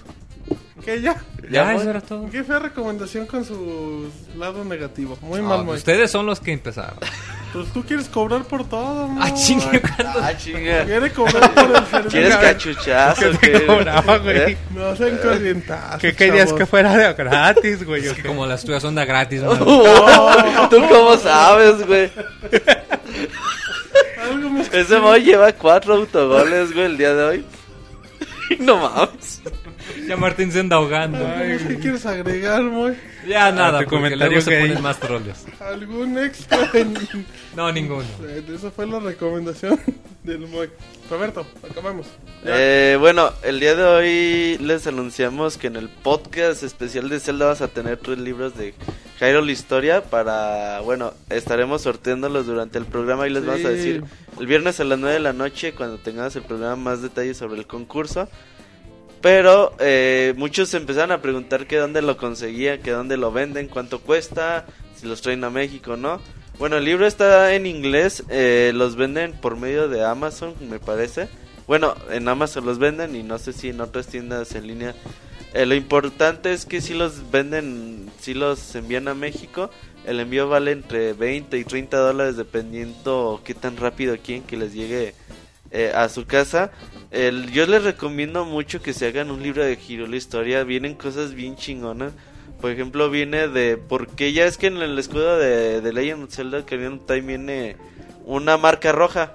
¿Qué 0.84 1.00
ya? 1.02 1.16
Ya, 1.44 1.50
Ya, 1.52 1.64
eso 1.72 1.76
güey. 1.80 1.90
era 1.90 2.02
todo. 2.02 2.30
Qué 2.32 2.44
fea 2.44 2.58
recomendación 2.60 3.26
con 3.28 3.46
su 3.46 4.10
lado 4.38 4.64
negativo. 4.66 5.18
Muy 5.22 5.40
Ah, 5.40 5.44
mal, 5.44 5.66
Moy. 5.66 5.78
ustedes 5.78 6.10
son 6.10 6.26
los 6.26 6.40
que 6.40 6.54
empezaron. 6.54 6.98
Pues 7.54 7.68
tú 7.74 7.84
quieres 7.84 8.08
cobrar 8.08 8.44
por 8.46 8.68
todo, 8.68 9.08
Moy. 9.08 9.24
Ah, 9.28 9.34
chingue, 9.34 9.80
cuando- 9.82 10.20
Ah, 10.24 10.36
chinga. 10.38 10.86
Quiere 10.86 11.12
cobrar 11.12 11.54
por 11.54 11.66
el 11.66 11.86
servicio. 11.86 12.10
¿Quieres 12.10 12.36
cachuchazo? 12.38 13.22
¿Qué 13.40 13.50
te 13.50 13.66
cobraba, 13.68 14.18
güey? 14.20 14.38
¿Eh? 14.54 14.58
No 14.74 14.96
sean 14.96 15.18
corrientazos, 15.18 16.02
¿Qué 16.02 16.16
querías 16.16 16.46
chavos. 16.46 16.60
que 16.60 16.66
fuera 16.66 16.98
de 16.98 17.14
gratis, 17.14 17.86
güey? 17.86 18.06
Es 18.08 18.14
que 18.14 18.24
como 18.24 18.46
las 18.48 18.64
tuyas 18.64 18.82
son 18.82 18.96
de 18.96 19.06
gratis, 19.06 19.42
man. 19.44 19.60
Oh, 19.64 20.68
¿Tú 20.70 20.78
cómo 20.90 21.18
sabes, 21.18 21.86
güey? 21.86 22.10
Algo 24.22 24.50
me... 24.50 24.62
Ese 24.72 25.00
Moy 25.00 25.22
lleva 25.24 25.52
cuatro 25.54 25.96
autogoles, 25.96 26.74
güey, 26.74 26.86
el 26.86 26.98
día 26.98 27.14
de 27.14 27.24
hoy. 27.24 27.46
No 28.60 28.78
mames. 28.78 29.42
Ya 30.12 30.18
Martín 30.18 30.52
se 30.52 30.60
anda 30.60 30.76
ahogando. 30.76 31.26
Ay, 31.26 31.58
¿Qué 31.66 31.78
quieres 31.80 32.06
agregar, 32.06 32.62
Moy? 32.64 32.96
Ya 33.26 33.50
nada, 33.54 33.80
tu 33.80 33.86
porque 33.86 33.96
comentario 33.96 34.28
luego 34.28 34.42
se 34.42 34.60
ponen 34.60 34.82
más 34.84 35.00
troles. 35.00 35.46
¿Algún 35.62 36.20
extra? 36.20 36.70
en- 36.74 36.96
No, 37.56 37.72
ninguno. 37.72 38.04
Esa 38.54 38.72
fue 38.72 38.88
la 38.88 39.00
recomendación 39.00 39.80
del 40.24 40.50
Moy. 40.50 40.70
Roberto, 41.10 41.48
acabamos. 41.70 42.08
Eh, 42.44 42.98
bueno, 43.00 43.32
el 43.44 43.62
día 43.62 43.74
de 43.76 43.84
hoy 43.86 44.58
les 44.58 44.86
anunciamos 44.86 45.58
que 45.58 45.68
en 45.68 45.78
el 45.78 45.88
podcast 45.88 46.62
especial 46.64 47.08
de 47.08 47.22
Zelda 47.22 47.46
vas 47.46 47.62
a 47.62 47.70
tener 47.70 47.96
tres 47.96 48.18
libros 48.18 48.58
de 48.58 48.74
Hyrule 49.22 49.54
Historia 49.54 50.04
para, 50.04 50.82
bueno, 50.82 51.14
estaremos 51.30 51.84
sorteándolos 51.84 52.48
durante 52.48 52.78
el 52.78 52.86
programa 52.86 53.28
y 53.28 53.30
les 53.30 53.46
vamos 53.46 53.64
a 53.64 53.70
Sí. 53.70 53.76
decir 53.76 54.04
el 54.38 54.46
viernes 54.46 54.78
a 54.82 54.84
las 54.84 55.00
9 55.00 55.14
de 55.16 55.22
la 55.22 55.32
noche 55.32 55.72
cuando 55.72 56.00
tengamos 56.00 56.36
el 56.36 56.42
programa 56.44 56.76
más 56.76 57.02
detalles 57.02 57.38
sobre 57.38 57.60
el 57.60 57.66
concurso. 57.66 58.28
Pero 59.22 59.74
eh, 59.80 60.34
muchos 60.38 60.74
empezaron 60.74 61.12
a 61.12 61.22
preguntar 61.22 61.68
que 61.68 61.78
dónde 61.78 62.02
lo 62.02 62.18
conseguían, 62.18 62.82
que 62.82 62.92
dónde 62.92 63.18
lo 63.18 63.32
venden, 63.32 63.68
cuánto 63.68 64.00
cuesta, 64.00 64.66
si 64.96 65.08
los 65.08 65.22
traen 65.22 65.44
a 65.44 65.50
México 65.50 65.96
no. 65.96 66.20
Bueno, 66.58 66.78
el 66.78 66.86
libro 66.86 67.08
está 67.08 67.54
en 67.54 67.66
inglés, 67.66 68.24
eh, 68.30 68.72
los 68.74 68.96
venden 68.96 69.34
por 69.34 69.58
medio 69.58 69.88
de 69.90 70.06
Amazon, 70.06 70.54
me 70.70 70.80
parece. 70.80 71.28
Bueno, 71.68 71.96
en 72.10 72.28
Amazon 72.28 72.66
los 72.66 72.80
venden 72.80 73.16
y 73.16 73.24
no 73.24 73.40
sé 73.40 73.54
si 73.54 73.70
en 73.70 73.82
otras 73.82 74.08
tiendas 74.08 74.54
en 74.56 74.68
línea. 74.68 74.96
Eh, 75.54 75.66
lo 75.66 75.76
importante 75.76 76.54
es 76.54 76.66
que 76.66 76.82
si 76.82 76.94
los 76.94 77.30
venden, 77.32 78.10
si 78.20 78.34
los 78.34 78.76
envían 78.76 79.08
a 79.08 79.14
México, 79.14 79.70
el 80.06 80.20
envío 80.20 80.50
vale 80.50 80.72
entre 80.72 81.14
20 81.14 81.58
y 81.58 81.64
30 81.64 81.98
dólares 81.98 82.38
dependiendo 82.38 83.42
qué 83.44 83.54
tan 83.54 83.78
rápido 83.78 84.18
quieren 84.18 84.44
que 84.44 84.58
les 84.58 84.74
llegue 84.74 85.14
eh, 85.72 85.92
a 85.94 86.10
su 86.10 86.26
casa. 86.26 86.72
El, 87.12 87.52
yo 87.52 87.66
les 87.66 87.84
recomiendo 87.84 88.46
mucho 88.46 88.82
que 88.82 88.94
se 88.94 89.08
hagan 89.08 89.32
un 89.32 89.44
libro 89.44 89.64
de 89.64 89.76
giro 89.76 90.08
la 90.08 90.16
historia. 90.16 90.64
Vienen 90.64 90.96
cosas 90.96 91.34
bien 91.34 91.56
chingonas. 91.58 92.14
Por 92.62 92.72
ejemplo, 92.72 93.10
viene 93.10 93.48
de. 93.48 93.78
Porque 93.78 94.32
ya 94.32 94.46
es 94.46 94.58
que 94.58 94.68
en 94.68 94.78
el 94.78 94.98
escudo 94.98 95.38
de, 95.38 95.82
de 95.82 95.94
Legend 95.94 96.24
of 96.24 96.34
Zelda 96.34 96.60
Ocarina 96.60 96.96
of 96.96 97.06
Time 97.06 97.22
viene 97.22 97.76
una 98.26 98.58
marca 98.58 98.92
roja. 98.92 99.34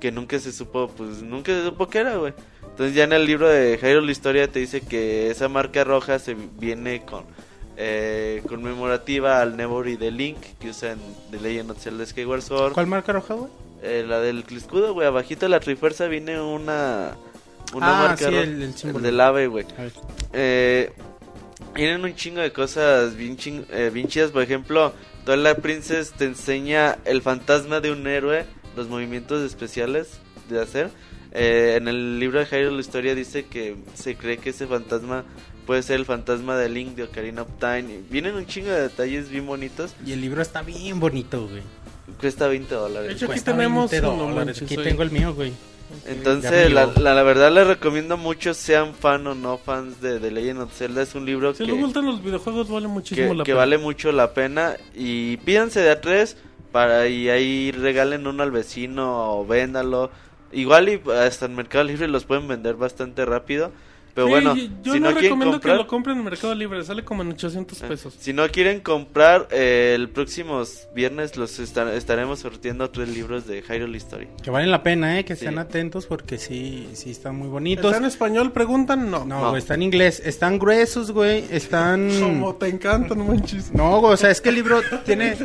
Que 0.00 0.10
nunca 0.10 0.38
se 0.38 0.50
supo, 0.50 0.88
pues 0.88 1.22
nunca 1.22 1.52
se 1.52 1.62
supo 1.62 1.88
qué 1.88 1.98
era, 1.98 2.16
güey. 2.16 2.32
Entonces, 2.62 2.96
ya 2.96 3.04
en 3.04 3.12
el 3.12 3.26
libro 3.26 3.48
de 3.48 3.78
Hyrule 3.80 4.06
la 4.06 4.12
historia 4.12 4.48
te 4.48 4.58
dice 4.58 4.80
que 4.80 5.30
esa 5.30 5.48
marca 5.48 5.84
roja 5.84 6.18
se 6.18 6.34
viene 6.58 7.02
con. 7.04 7.24
Eh, 7.82 8.42
conmemorativa 8.46 9.40
al 9.40 9.56
Nebori 9.56 9.96
de 9.96 10.10
Link 10.10 10.36
que 10.58 10.68
usan 10.68 10.98
de 11.30 11.40
Legend 11.40 11.70
of 11.70 11.78
Zelda 11.78 12.04
Skyward 12.04 12.42
Sword. 12.42 12.74
¿Cuál 12.74 12.88
marca 12.88 13.12
roja, 13.12 13.32
güey? 13.32 13.50
Eh, 13.82 14.04
la 14.06 14.20
del 14.20 14.44
escudo, 14.50 14.92
güey, 14.94 15.06
abajito 15.06 15.46
de 15.46 15.50
la 15.50 15.60
trifuerza 15.60 16.06
viene 16.06 16.40
una 16.40 17.16
una 17.72 18.00
Ah, 18.00 18.08
marca 18.08 18.28
sí, 18.28 18.34
el- 18.34 18.62
el 18.62 18.74
símbolo. 18.74 19.04
del 19.04 19.20
ave, 19.20 19.46
güey. 19.46 19.64
Eh, 20.32 20.92
tienen 21.74 22.04
un 22.04 22.14
chingo 22.14 22.40
de 22.40 22.52
cosas 22.52 23.14
bien, 23.16 23.36
ching- 23.36 23.64
eh, 23.70 23.90
bien 23.92 24.08
chidas, 24.08 24.32
por 24.32 24.42
ejemplo, 24.42 24.92
Twilight 25.24 25.58
Princess 25.58 26.12
te 26.12 26.24
enseña 26.24 26.98
el 27.04 27.22
fantasma 27.22 27.80
de 27.80 27.92
un 27.92 28.06
héroe, 28.06 28.44
los 28.76 28.88
movimientos 28.88 29.42
especiales 29.42 30.18
de 30.48 30.60
hacer. 30.60 30.90
Eh, 31.32 31.76
en 31.78 31.86
el 31.86 32.18
libro 32.18 32.40
de 32.40 32.46
Hyrule 32.46 32.74
la 32.74 32.80
historia 32.80 33.14
dice 33.14 33.46
que 33.46 33.76
se 33.94 34.16
cree 34.16 34.38
que 34.38 34.50
ese 34.50 34.66
fantasma 34.66 35.24
puede 35.64 35.82
ser 35.84 35.96
el 36.00 36.04
fantasma 36.06 36.56
de 36.56 36.68
Link 36.68 36.96
de 36.96 37.04
Ocarina 37.04 37.42
of 37.42 37.48
Time. 37.60 38.00
Vienen 38.10 38.34
un 38.34 38.46
chingo 38.46 38.70
de 38.70 38.82
detalles 38.82 39.28
bien 39.28 39.46
bonitos. 39.46 39.94
Y 40.04 40.12
el 40.12 40.20
libro 40.20 40.42
está 40.42 40.62
bien 40.62 40.98
bonito, 40.98 41.46
güey. 41.46 41.62
Cuesta 42.18 42.48
20 42.48 42.74
De 42.74 42.80
dólares. 42.80 43.12
hecho, 43.12 43.26
aquí 43.26 43.32
Cuesta 43.34 43.52
tenemos 43.52 43.90
20 43.90 44.08
uno, 44.08 44.22
dólares. 44.24 44.62
manches, 44.62 44.62
Aquí 44.62 44.76
tengo 44.76 45.02
el 45.02 45.10
mío, 45.10 45.34
güey. 45.34 45.52
Entonces, 46.06 46.70
la, 46.72 46.86
la, 46.86 47.14
la 47.14 47.22
verdad 47.24 47.50
les 47.52 47.66
recomiendo 47.66 48.16
mucho, 48.16 48.54
sean 48.54 48.94
fan 48.94 49.26
o 49.26 49.34
no 49.34 49.58
fans 49.58 50.00
de, 50.00 50.18
de 50.20 50.30
Legend 50.30 50.60
of 50.60 50.72
Zelda. 50.72 51.02
Es 51.02 51.14
un 51.14 51.26
libro 51.26 51.52
Si 51.52 51.64
que, 51.64 51.72
les 51.72 51.80
gustan 51.80 52.06
los 52.06 52.22
videojuegos, 52.22 52.68
vale 52.68 52.86
muchísimo 52.88 53.30
que, 53.30 53.34
la 53.34 53.44
que 53.44 53.52
pena. 53.52 53.58
vale 53.58 53.78
mucho 53.78 54.12
la 54.12 54.32
pena. 54.32 54.76
Y 54.94 55.36
pídanse 55.38 55.80
de 55.80 55.90
a 55.90 56.00
tres 56.00 56.36
para 56.72 57.08
y 57.08 57.28
ahí 57.28 57.72
regalen 57.72 58.26
uno 58.26 58.42
al 58.42 58.52
vecino 58.52 59.32
o 59.40 59.46
véndalo. 59.46 60.10
Igual 60.52 60.88
y 60.88 61.00
hasta 61.12 61.46
en 61.46 61.56
Mercado 61.56 61.84
Libre 61.84 62.06
los 62.08 62.24
pueden 62.24 62.46
vender 62.46 62.74
bastante 62.76 63.24
rápido. 63.24 63.72
Pero 64.14 64.26
Sí, 64.26 64.30
bueno, 64.32 64.54
yo- 64.82 64.92
si 64.94 65.00
no, 65.00 65.10
recomiendo 65.12 65.52
comprar, 65.52 65.76
que 65.76 65.82
lo 65.82 65.86
compren 65.86 66.18
en 66.18 66.24
Mercado 66.24 66.54
Libre, 66.54 66.82
sale 66.84 67.04
como 67.04 67.22
en 67.22 67.30
800 67.32 67.78
pesos. 67.80 68.14
si 68.18 68.32
no 68.32 68.48
quieren 68.48 68.80
comprar, 68.80 69.48
eh, 69.50 69.92
el 69.94 70.08
próximo 70.08 70.62
viernes 70.94 71.36
los 71.36 71.58
esta- 71.58 71.94
estaremos 71.94 72.40
sorteando 72.40 72.90
tres 72.90 73.08
libros 73.08 73.46
de 73.46 73.62
Hyrule 73.62 73.96
Story. 73.98 74.28
Que 74.42 74.50
valen 74.50 74.70
la 74.70 74.82
pena, 74.82 75.18
¿eh? 75.18 75.24
Que 75.24 75.36
Sí. 75.36 75.44
estén 75.44 75.58
atentos 75.58 76.06
porque 76.06 76.38
sí, 76.38 76.88
sí 76.94 77.10
están 77.10 77.36
muy 77.36 77.48
bonitos. 77.48 77.86
¿Está 77.86 77.98
en 77.98 78.04
español? 78.04 78.52
Preguntan, 78.52 79.10
no. 79.10 79.24
No, 79.24 79.40
No. 79.40 79.48
güey, 79.50 79.60
está 79.62 79.74
en 79.74 79.82
inglés. 79.82 80.20
Están 80.24 80.58
gruesos, 80.58 81.10
güey. 81.12 81.44
Están... 81.50 82.08
Como 82.20 82.54
te 82.56 82.68
encantan, 82.68 83.26
manches. 83.26 83.72
No, 83.72 84.00
güey, 84.00 84.14
o 84.14 84.16
sea, 84.16 84.30
es 84.30 84.40
que 84.40 84.48
el 84.50 84.56
libro 84.56 84.80
tiene... 85.04 85.36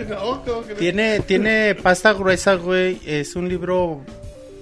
Tiene, 0.78 1.20
tiene 1.22 1.76
pasta 1.76 2.14
gruesa, 2.14 2.56
güey. 2.56 3.00
Es 3.06 3.36
un 3.36 3.48
libro 3.50 4.02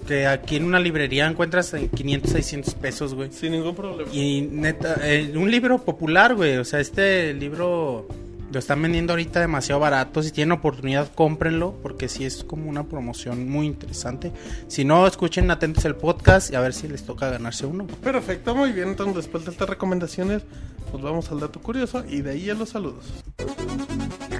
que 0.04 0.28
aquí 0.28 0.58
en 0.58 0.66
una 0.66 0.80
librería 0.80 1.28
encuentras 1.28 1.74
en 1.74 1.90
500, 1.90 2.32
600 2.32 2.74
pesos, 2.76 3.14
güey. 3.14 3.32
Sin 3.32 3.52
ningún 3.52 3.76
problema. 3.76 4.12
Y 4.14 4.42
neta, 4.42 4.98
eh, 5.04 5.32
un 5.36 5.50
libro 5.50 5.80
popular, 5.80 6.36
güey. 6.36 6.58
O 6.58 6.66
sea, 6.66 6.80
este 6.80 7.34
libro 7.34 8.08
lo 8.52 8.60
están 8.60 8.82
vendiendo 8.82 9.14
ahorita 9.14 9.40
demasiado 9.40 9.80
barato. 9.80 10.22
Si 10.22 10.32
tienen 10.32 10.52
oportunidad, 10.52 11.12
cómprenlo. 11.14 11.74
Porque 11.82 12.08
sí 12.10 12.26
es 12.26 12.44
como 12.44 12.70
una 12.70 12.84
promoción 12.84 13.50
muy 13.50 13.66
interesante. 13.66 14.32
Si 14.68 14.86
no, 14.86 15.08
escuchen 15.08 15.50
atentos 15.52 15.86
el 15.86 15.96
podcast 15.96 16.52
y 16.52 16.56
a 16.56 16.60
ver 16.60 16.74
si 16.74 16.88
les 16.88 17.04
toca 17.04 17.30
ganarse 17.30 17.66
uno. 17.66 17.88
Perfecto, 17.88 18.56
muy 18.56 18.72
bien. 18.72 18.90
Entonces, 18.90 19.16
después 19.16 19.46
de 19.46 19.52
estas 19.52 19.70
recomendaciones, 19.70 20.44
pues 20.92 21.04
vamos 21.04 21.32
al 21.32 21.40
dato 21.40 21.60
curioso 21.60 22.04
y 22.08 22.22
de 22.22 22.32
ahí 22.32 22.50
a 22.50 22.54
los 22.54 22.70
saludos. 22.70 23.06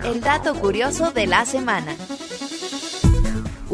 El 0.04 0.22
dato 0.22 0.54
curioso 0.56 1.12
de 1.12 1.28
la 1.28 1.46
semana. 1.46 1.96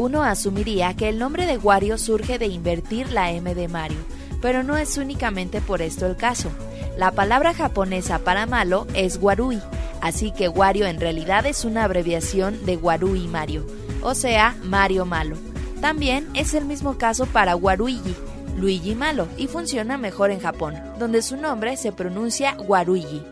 Uno 0.00 0.22
asumiría 0.22 0.96
que 0.96 1.10
el 1.10 1.18
nombre 1.18 1.44
de 1.44 1.58
Wario 1.58 1.98
surge 1.98 2.38
de 2.38 2.46
invertir 2.46 3.12
la 3.12 3.32
M 3.32 3.54
de 3.54 3.68
Mario, 3.68 3.98
pero 4.40 4.62
no 4.62 4.78
es 4.78 4.96
únicamente 4.96 5.60
por 5.60 5.82
esto 5.82 6.06
el 6.06 6.16
caso. 6.16 6.48
La 6.96 7.10
palabra 7.10 7.52
japonesa 7.52 8.20
para 8.20 8.46
malo 8.46 8.86
es 8.94 9.18
Warui, 9.20 9.60
así 10.00 10.30
que 10.30 10.48
Wario 10.48 10.86
en 10.86 11.00
realidad 11.00 11.44
es 11.44 11.66
una 11.66 11.84
abreviación 11.84 12.64
de 12.64 12.78
Warui 12.78 13.28
Mario, 13.28 13.66
o 14.00 14.14
sea, 14.14 14.56
Mario 14.64 15.04
malo. 15.04 15.36
También 15.82 16.26
es 16.32 16.54
el 16.54 16.64
mismo 16.64 16.96
caso 16.96 17.26
para 17.26 17.54
Waruigi, 17.54 18.16
Luigi 18.56 18.94
malo, 18.94 19.28
y 19.36 19.48
funciona 19.48 19.98
mejor 19.98 20.30
en 20.30 20.40
Japón, 20.40 20.76
donde 20.98 21.20
su 21.20 21.36
nombre 21.36 21.76
se 21.76 21.92
pronuncia 21.92 22.56
Waruigi. 22.66 23.22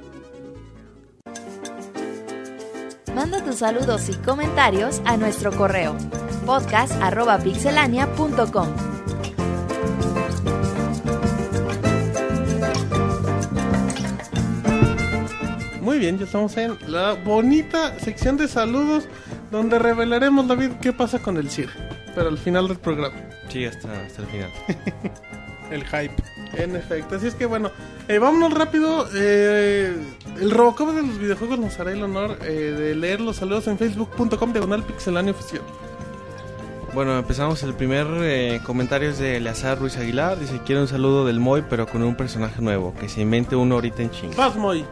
Manda 3.18 3.42
tus 3.42 3.56
saludos 3.56 4.08
y 4.08 4.14
comentarios 4.14 5.02
a 5.05 5.16
nuestro 5.16 5.50
correo 5.50 5.97
podcast.pixelania.com. 6.47 8.68
Muy 15.80 15.98
bien, 15.98 16.16
ya 16.16 16.26
estamos 16.26 16.56
en 16.58 16.78
la 16.86 17.14
bonita 17.14 17.98
sección 17.98 18.36
de 18.36 18.47
saludos 18.47 19.08
donde 19.50 19.80
revelaremos, 19.80 20.47
David, 20.47 20.74
qué 20.80 20.92
pasa 20.92 21.18
con 21.18 21.38
el 21.38 21.50
CIR. 21.50 21.70
Pero 22.14 22.28
al 22.28 22.38
final 22.38 22.68
del 22.68 22.78
programa. 22.78 23.16
Sí, 23.48 23.64
hasta, 23.64 24.00
hasta 24.00 24.22
el 24.22 24.28
final. 24.28 24.52
El 25.72 25.84
hype. 25.84 26.14
En 26.59 26.77
efecto, 26.77 27.17
así 27.17 27.27
es 27.28 27.35
que 27.35 27.47
bueno, 27.47 27.70
eh, 28.09 28.19
vámonos 28.19 28.53
rápido. 28.53 29.09
eh, 29.15 29.95
el 30.41 30.51
Robocop 30.51 30.91
de 30.91 31.03
los 31.03 31.19
videojuegos 31.19 31.59
nos 31.59 31.78
hará 31.81 31.93
el 31.93 32.03
honor 32.03 32.37
eh, 32.43 32.53
de 32.77 32.95
leer 32.95 33.20
los 33.20 33.37
saludos 33.37 33.67
en 33.69 33.78
facebook.com 33.78 34.53
diagonal 34.53 34.83
pixeláneo 34.83 35.35
oficial. 35.35 35.62
Bueno, 36.95 37.19
empezamos 37.19 37.62
el 37.62 37.75
primer 37.75 38.07
eh, 38.23 38.61
comentario 38.65 39.11
es 39.11 39.19
de 39.19 39.37
Eleazar 39.37 39.78
Ruiz 39.78 39.97
Aguilar. 39.99 40.39
Dice, 40.39 40.61
quiero 40.65 40.81
un 40.81 40.89
saludo 40.89 41.27
del 41.27 41.39
Moy, 41.39 41.62
pero 41.69 41.87
con 41.87 42.03
un 42.03 42.17
personaje 42.17 42.62
nuevo. 42.62 42.95
Que 42.99 43.09
se 43.09 43.20
invente 43.20 43.55
uno 43.57 43.75
ahorita 43.77 44.03
en 44.03 44.11
ching. 44.11 44.35
Vas, 44.35 44.57
Moy. 44.57 44.85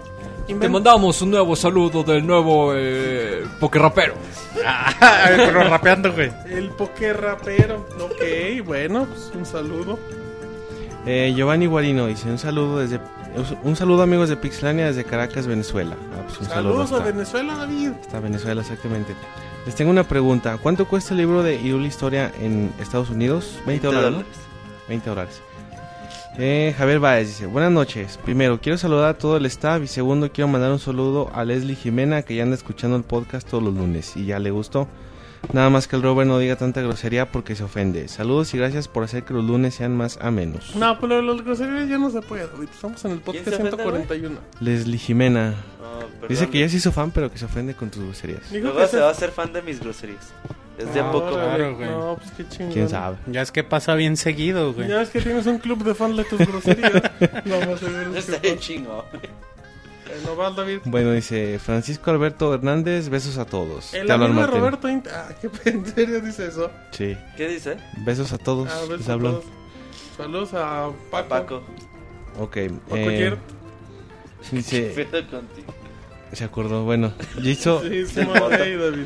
Te 0.46 0.68
mandamos 0.68 1.20
un 1.22 1.30
nuevo 1.32 1.56
saludo 1.56 2.04
del 2.04 2.24
nuevo 2.24 2.72
eh, 2.76 3.44
Pokerrapero. 3.58 4.14
Pero 5.36 5.64
rapeando, 5.64 6.12
güey. 6.12 6.30
El 6.48 6.68
poker 6.70 7.20
rapero. 7.20 7.84
Ok, 8.00 8.64
bueno, 8.64 9.06
pues 9.06 9.32
un 9.34 9.44
saludo. 9.44 9.98
Eh, 11.06 11.32
Giovanni 11.36 11.66
Guarino 11.66 12.06
dice, 12.08 12.28
un 12.28 12.38
saludo 12.38 12.78
desde... 12.78 13.00
Un 13.62 13.76
saludo 13.76 14.02
amigos 14.02 14.28
de 14.28 14.36
Pixelania 14.36 14.86
desde 14.86 15.04
Caracas, 15.04 15.46
Venezuela. 15.46 15.94
Ah, 16.14 16.22
pues 16.26 16.40
un 16.40 16.46
saludo 16.46 16.82
a 16.82 16.98
Venezuela, 17.00 17.54
David. 17.54 17.90
hasta 18.00 18.18
Venezuela, 18.18 18.62
exactamente. 18.62 19.14
Les 19.66 19.74
tengo 19.74 19.90
una 19.90 20.04
pregunta. 20.04 20.58
¿Cuánto 20.60 20.88
cuesta 20.88 21.12
el 21.12 21.18
libro 21.18 21.42
de 21.42 21.60
Irul 21.60 21.86
Historia 21.86 22.32
en 22.40 22.72
Estados 22.80 23.10
Unidos? 23.10 23.60
20 23.66 23.86
dólares, 23.86 24.10
¿no? 24.10 24.24
20 24.88 25.10
dólares. 25.10 25.42
Eh, 26.38 26.74
Javier 26.76 26.98
Baez 26.98 27.28
dice, 27.28 27.46
buenas 27.46 27.72
noches. 27.72 28.18
Primero, 28.24 28.60
quiero 28.60 28.76
saludar 28.76 29.10
a 29.10 29.18
todo 29.18 29.36
el 29.36 29.46
staff 29.46 29.82
y 29.82 29.86
segundo, 29.86 30.30
quiero 30.32 30.48
mandar 30.48 30.72
un 30.72 30.78
saludo 30.78 31.30
a 31.34 31.44
Leslie 31.44 31.76
Jimena 31.76 32.22
que 32.22 32.34
ya 32.34 32.42
anda 32.42 32.56
escuchando 32.56 32.96
el 32.96 33.04
podcast 33.04 33.48
todos 33.48 33.62
los 33.62 33.74
lunes 33.74 34.16
y 34.16 34.26
ya 34.26 34.38
le 34.38 34.50
gustó. 34.50 34.88
Nada 35.52 35.70
más 35.70 35.86
que 35.88 35.96
el 35.96 36.02
Robert 36.02 36.28
no 36.28 36.38
diga 36.38 36.56
tanta 36.56 36.80
grosería 36.82 37.30
porque 37.30 37.54
se 37.56 37.64
ofende. 37.64 38.08
Saludos 38.08 38.52
y 38.54 38.58
gracias 38.58 38.88
por 38.88 39.04
hacer 39.04 39.22
que 39.24 39.32
los 39.34 39.44
lunes 39.44 39.74
sean 39.74 39.96
más 39.96 40.18
amenos. 40.20 40.74
No, 40.76 40.98
pero 41.00 41.22
los 41.22 41.44
groserías 41.44 41.88
ya 41.88 41.98
no 41.98 42.10
se 42.10 42.20
puede. 42.20 42.46
Estamos 42.64 43.04
en 43.04 43.12
el 43.12 43.18
podcast 43.20 43.44
se 43.48 43.54
ofende, 43.54 43.70
141. 43.70 44.38
Leslie 44.60 44.98
Jimena. 44.98 45.54
Perdón. 45.78 46.28
Dice 46.28 46.48
que 46.48 46.60
ya 46.60 46.68
se 46.68 46.76
hizo 46.76 46.92
fan 46.92 47.10
pero 47.10 47.30
que 47.30 47.38
se 47.38 47.44
ofende 47.44 47.74
con 47.74 47.90
tus 47.90 48.02
groserías. 48.02 48.50
Luego 48.52 48.76
que 48.78 48.86
se 48.88 48.98
va 48.98 49.08
a 49.08 49.10
hacer 49.10 49.30
fan 49.30 49.52
de 49.52 49.62
mis 49.62 49.80
groserías. 49.80 50.32
Es 50.78 50.92
de 50.92 51.00
a 51.00 51.08
Ah, 51.08 51.12
poco. 51.12 51.30
Claro, 51.32 51.74
güey. 51.76 51.88
No, 51.88 52.16
pues 52.18 52.30
qué 52.36 52.48
chingón. 52.48 52.72
¿Quién 52.72 52.88
sabe? 52.88 53.16
Ya 53.28 53.40
es 53.40 53.50
que 53.50 53.64
pasa 53.64 53.94
bien 53.94 54.16
seguido, 54.18 54.74
güey. 54.74 54.88
Ya 54.88 54.98
ves 54.98 55.08
que 55.08 55.20
tienes 55.22 55.46
un 55.46 55.58
club 55.58 55.82
de 55.84 55.94
fans 55.94 56.16
de 56.18 56.24
tus 56.24 56.38
groserías. 56.38 56.92
no, 57.46 57.60
más 57.60 57.80
seguro 57.80 58.14
es 58.14 58.28
Está 58.28 58.40
que 58.42 58.58
David. 60.56 60.78
Bueno, 60.84 61.12
dice 61.12 61.58
Francisco 61.58 62.10
Alberto 62.10 62.54
Hernández, 62.54 63.08
besos 63.08 63.38
a 63.38 63.44
todos. 63.44 63.92
El 63.94 64.06
Te 64.06 64.12
hablan, 64.12 64.30
amigo 64.32 64.46
de 64.46 64.60
Martín. 64.60 64.60
Roberto 64.60 64.88
Int- 64.88 65.08
Ah, 65.12 65.28
¿qué 65.40 65.50
en 65.70 65.86
serio 65.86 66.20
dice 66.20 66.46
eso? 66.48 66.70
Sí. 66.92 67.16
¿Qué 67.36 67.48
dice? 67.48 67.76
Besos 68.04 68.32
a 68.32 68.38
todos. 68.38 68.68
Ah, 68.70 68.80
besos 68.82 68.98
les 69.00 69.08
a 69.08 69.18
todos. 69.18 69.44
Saludos 70.16 70.54
a 70.54 70.90
Paco. 71.10 71.28
Paco. 71.28 71.62
Ok. 72.38 72.56
Paco 72.88 72.96
eh, 72.96 73.36
dice, 74.52 74.92
Pedo 74.94 75.26
contigo. 75.30 75.74
se 76.32 76.44
acordó. 76.44 76.84
Bueno, 76.84 77.12
Jitso, 77.42 77.82
Sí, 77.88 78.06
sí, 78.06 78.20
David. 78.24 79.04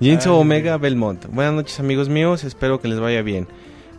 Jinso 0.00 0.36
Omega 0.38 0.76
Belmont. 0.78 1.26
Buenas 1.26 1.54
noches, 1.54 1.78
amigos 1.80 2.08
míos. 2.08 2.42
Espero 2.44 2.80
que 2.80 2.88
les 2.88 2.98
vaya 3.00 3.22
bien. 3.22 3.46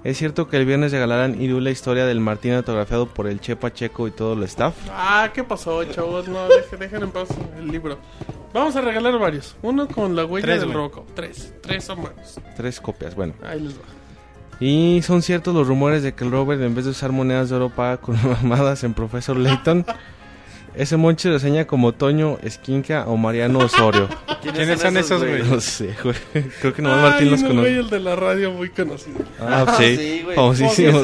Es 0.05 0.19
cierto 0.19 0.47
que 0.47 0.57
el 0.57 0.67
viernes 0.67 0.91
regalarán 0.91 1.41
Iru 1.41 1.59
la 1.59 1.71
historia 1.71 2.05
del 2.05 2.19
Martín 2.19 2.53
autografiado 2.53 3.07
por 3.07 3.25
el 3.25 3.39
Chepa 3.41 3.73
Checo 3.73 4.07
y 4.07 4.11
todo 4.11 4.33
el 4.33 4.43
staff. 4.43 4.75
Ah, 4.91 5.31
¿qué 5.33 5.43
pasó, 5.43 5.83
chavos? 5.85 6.27
No, 6.27 6.47
dejen, 6.47 6.77
dejen 6.79 7.01
en 7.01 7.09
paz 7.11 7.27
el 7.57 7.67
libro. 7.69 7.97
Vamos 8.53 8.75
a 8.75 8.81
regalar 8.81 9.17
varios. 9.17 9.55
Uno 9.63 9.87
con 9.87 10.15
la 10.15 10.23
huella 10.23 10.45
Tres, 10.45 10.59
del 10.59 10.67
güey. 10.67 10.77
Robocop. 10.77 11.09
Tres. 11.15 11.55
Tres 11.59 11.85
son 11.85 12.03
buenos. 12.03 12.39
Tres 12.55 12.79
copias, 12.79 13.15
bueno. 13.15 13.33
Ahí 13.43 13.59
les 13.59 13.73
va. 13.73 13.81
Y 14.59 15.01
son 15.01 15.23
ciertos 15.23 15.55
los 15.55 15.67
rumores 15.67 16.03
de 16.03 16.13
que 16.13 16.23
el 16.23 16.29
Robert, 16.29 16.61
en 16.61 16.75
vez 16.75 16.85
de 16.85 16.91
usar 16.91 17.11
monedas 17.11 17.49
de 17.49 17.55
oro, 17.55 17.69
paga 17.71 17.97
con 17.97 18.15
mamadas 18.43 18.83
en 18.83 18.93
Profesor 18.93 19.35
Layton. 19.35 19.87
Ese 20.77 20.97
monche 20.97 21.29
lo 21.29 21.35
reseña 21.35 21.65
como 21.65 21.93
Toño 21.93 22.37
Esquinca 22.43 23.05
o 23.07 23.15
Mariano 23.17 23.59
Osorio. 23.59 24.09
¿Quiénes 24.41 24.79
son 24.79 24.97
esos, 24.97 25.23
güey? 25.23 25.41
No 25.43 25.59
sé, 25.61 25.95
güey. 26.03 26.15
Creo 26.61 26.73
que 26.73 26.81
nomás 26.81 27.01
Martín 27.01 27.31
los 27.31 27.41
Ay, 27.41 27.47
conoce. 27.47 27.69
güeyes 27.73 27.89
de 27.89 27.99
la 27.99 28.15
radio 28.15 28.51
muy 28.51 28.69
conocidos. 28.69 29.21
Ah, 29.39 29.65
Ah, 29.67 29.75
sí. 29.79 29.95
sí, 29.97 30.21
güey. 30.23 30.35
Famosísimos, 30.35 31.03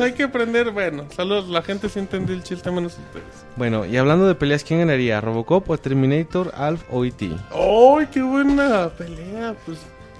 hay 0.00 0.12
que 0.12 0.22
aprender. 0.24 0.70
Bueno, 0.70 1.04
saludos. 1.14 1.48
La 1.48 1.62
gente 1.62 1.88
sí 1.88 1.98
entendió 1.98 2.34
el 2.34 2.42
chiste 2.42 2.70
menos 2.70 2.92
ustedes. 2.92 3.24
Bueno, 3.56 3.84
y 3.84 3.96
hablando 3.96 4.26
de 4.26 4.34
peleas, 4.34 4.64
¿quién 4.64 4.80
ganaría? 4.80 5.20
¿Robocop 5.20 5.68
o 5.70 5.78
Terminator, 5.78 6.52
Alf 6.56 6.82
o 6.90 7.04
E.T.? 7.04 7.30
¡Ay, 7.52 8.08
qué 8.12 8.22
buena 8.22 8.88
pelea! 8.88 9.54
Pues, 9.66 9.78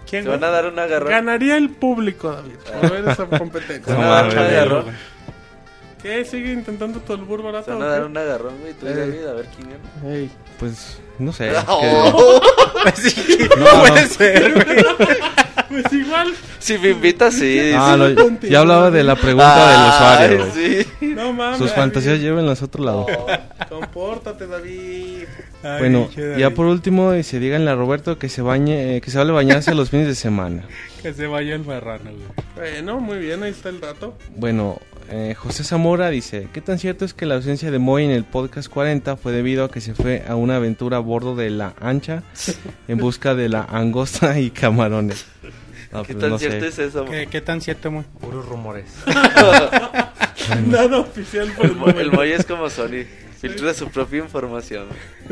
¿quién 0.08 0.22
Se 0.24 0.28
van 0.30 0.44
a 0.44 0.48
dar 0.50 0.66
un 0.66 0.78
agarrón. 0.78 1.08
Ganaría 1.10 1.56
el 1.56 1.70
público, 1.70 2.30
David, 2.30 2.54
por 2.80 2.90
ver 2.92 3.08
esa 3.08 3.24
competencia. 3.38 3.94
No, 3.94 4.30
Se 4.30 4.36
¿Qué? 6.04 6.24
¿Sigue 6.24 6.52
intentando 6.52 7.00
tu 7.00 7.14
albur 7.14 7.40
Se 7.40 7.44
barato? 7.46 7.72
van 7.72 7.82
a 7.82 7.86
dar 7.86 8.04
un 8.04 8.16
agarrón, 8.16 8.54
güey. 8.60 8.74
Tú 8.74 8.86
y. 8.86 8.92
David, 8.92 9.26
a 9.26 9.32
ver 9.32 9.46
quién 9.56 9.70
gana. 9.70 10.14
Ey. 10.14 10.30
Pues, 10.60 10.98
no 11.18 11.32
sé. 11.32 11.50
Oh. 11.66 12.40
Sí, 12.94 13.48
No, 13.58 13.64
no 13.64 13.80
puede 13.80 14.06
ser, 14.08 14.52
güey. 14.52 14.84
Pues 15.70 15.92
igual. 15.94 16.34
Si 16.58 16.76
me 16.78 16.90
invitas, 16.90 17.32
sí. 17.34 17.72
Ah, 17.74 17.96
lo- 17.96 18.14
Contigo. 18.14 18.52
ya 18.52 18.60
hablaba 18.60 18.90
de 18.90 19.02
la 19.02 19.16
pregunta 19.16 19.66
Ay, 19.66 20.28
del 20.28 20.38
usuario, 20.38 20.52
güey. 20.52 20.84
sí. 21.00 21.14
No 21.14 21.32
mames. 21.32 21.58
Sus 21.58 21.72
fantasías 21.72 22.20
llévenlas 22.20 22.60
a 22.60 22.66
otro 22.66 22.84
lado. 22.84 23.06
Compórtate, 23.70 24.46
David. 24.46 25.24
Ay, 25.62 25.78
Bueno, 25.78 26.10
ya 26.36 26.50
por 26.50 26.66
último, 26.66 27.12
dice, 27.12 27.40
díganle 27.40 27.70
a 27.70 27.74
Roberto 27.74 28.18
que 28.18 28.28
se 28.28 28.42
bañe, 28.42 28.96
eh, 28.96 29.00
que 29.00 29.10
se 29.10 29.16
vale 29.18 29.32
bañarse 29.32 29.74
los 29.74 29.88
fines 29.90 30.06
de 30.06 30.14
semana. 30.14 30.64
Que 31.02 31.14
se 31.14 31.26
vaya 31.26 31.54
el 31.54 31.64
marrano, 31.64 32.10
güey. 32.10 32.22
Bueno, 32.54 33.00
muy 33.00 33.18
bien, 33.18 33.42
ahí 33.42 33.50
está 33.52 33.70
el 33.70 33.80
dato. 33.80 34.14
Bueno, 34.36 34.78
eh, 35.10 35.34
José 35.36 35.64
Zamora 35.64 36.10
dice, 36.10 36.48
¿qué 36.52 36.60
tan 36.60 36.78
cierto 36.78 37.04
es 37.04 37.14
que 37.14 37.26
la 37.26 37.36
ausencia 37.36 37.70
de 37.70 37.78
Moy 37.78 38.04
en 38.04 38.10
el 38.10 38.24
podcast 38.24 38.68
40 38.68 39.16
fue 39.16 39.32
debido 39.32 39.64
a 39.64 39.70
que 39.70 39.80
se 39.80 39.94
fue 39.94 40.24
a 40.26 40.36
una 40.36 40.56
aventura 40.56 40.98
a 40.98 41.00
bordo 41.00 41.36
de 41.36 41.50
la 41.50 41.74
ancha 41.80 42.22
en 42.88 42.98
busca 42.98 43.34
de 43.34 43.48
la 43.48 43.62
angosta 43.62 44.38
y 44.38 44.50
camarones? 44.50 45.26
No, 45.92 46.02
¿Qué 46.02 46.14
pues, 46.14 46.22
tan 46.22 46.30
no 46.30 46.38
cierto 46.38 46.60
sé. 46.60 46.68
es 46.68 46.78
eso? 46.78 47.04
¿Qué, 47.04 47.28
qué 47.28 47.40
tan 47.40 47.60
cierto, 47.60 47.90
güey? 47.90 48.04
Puros 48.20 48.46
rumores. 48.46 48.86
Nada 50.66 50.98
oficial 50.98 51.52
por 51.56 51.66
el 51.66 51.72
El, 51.72 51.76
el 51.76 51.80
momento. 51.80 52.12
Moy 52.12 52.32
es 52.32 52.44
como 52.44 52.68
Sony. 52.68 53.04
Filtra 53.40 53.74
su 53.74 53.88
propia 53.90 54.20
información. 54.20 54.86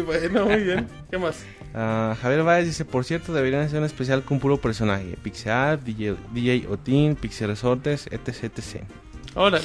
Bueno, 0.05 0.45
muy 0.45 0.63
bien. 0.63 0.87
¿Qué 1.11 1.17
más? 1.17 1.45
Ah, 1.75 2.15
Javier 2.21 2.43
Báez 2.43 2.67
dice, 2.67 2.85
por 2.85 3.05
cierto, 3.05 3.33
deberían 3.33 3.63
hacer 3.63 3.79
un 3.79 3.87
especial 3.87 4.23
con 4.23 4.39
puro 4.39 4.59
personaje. 4.59 5.17
Pixar, 5.23 5.83
DJ, 5.83 6.17
DJ 6.33 6.67
Otin, 6.69 7.17
Pixel 7.17 7.49
Resortes, 7.49 8.07
etc, 8.11 8.45
etc. 8.45 8.85
Órale. 9.35 9.65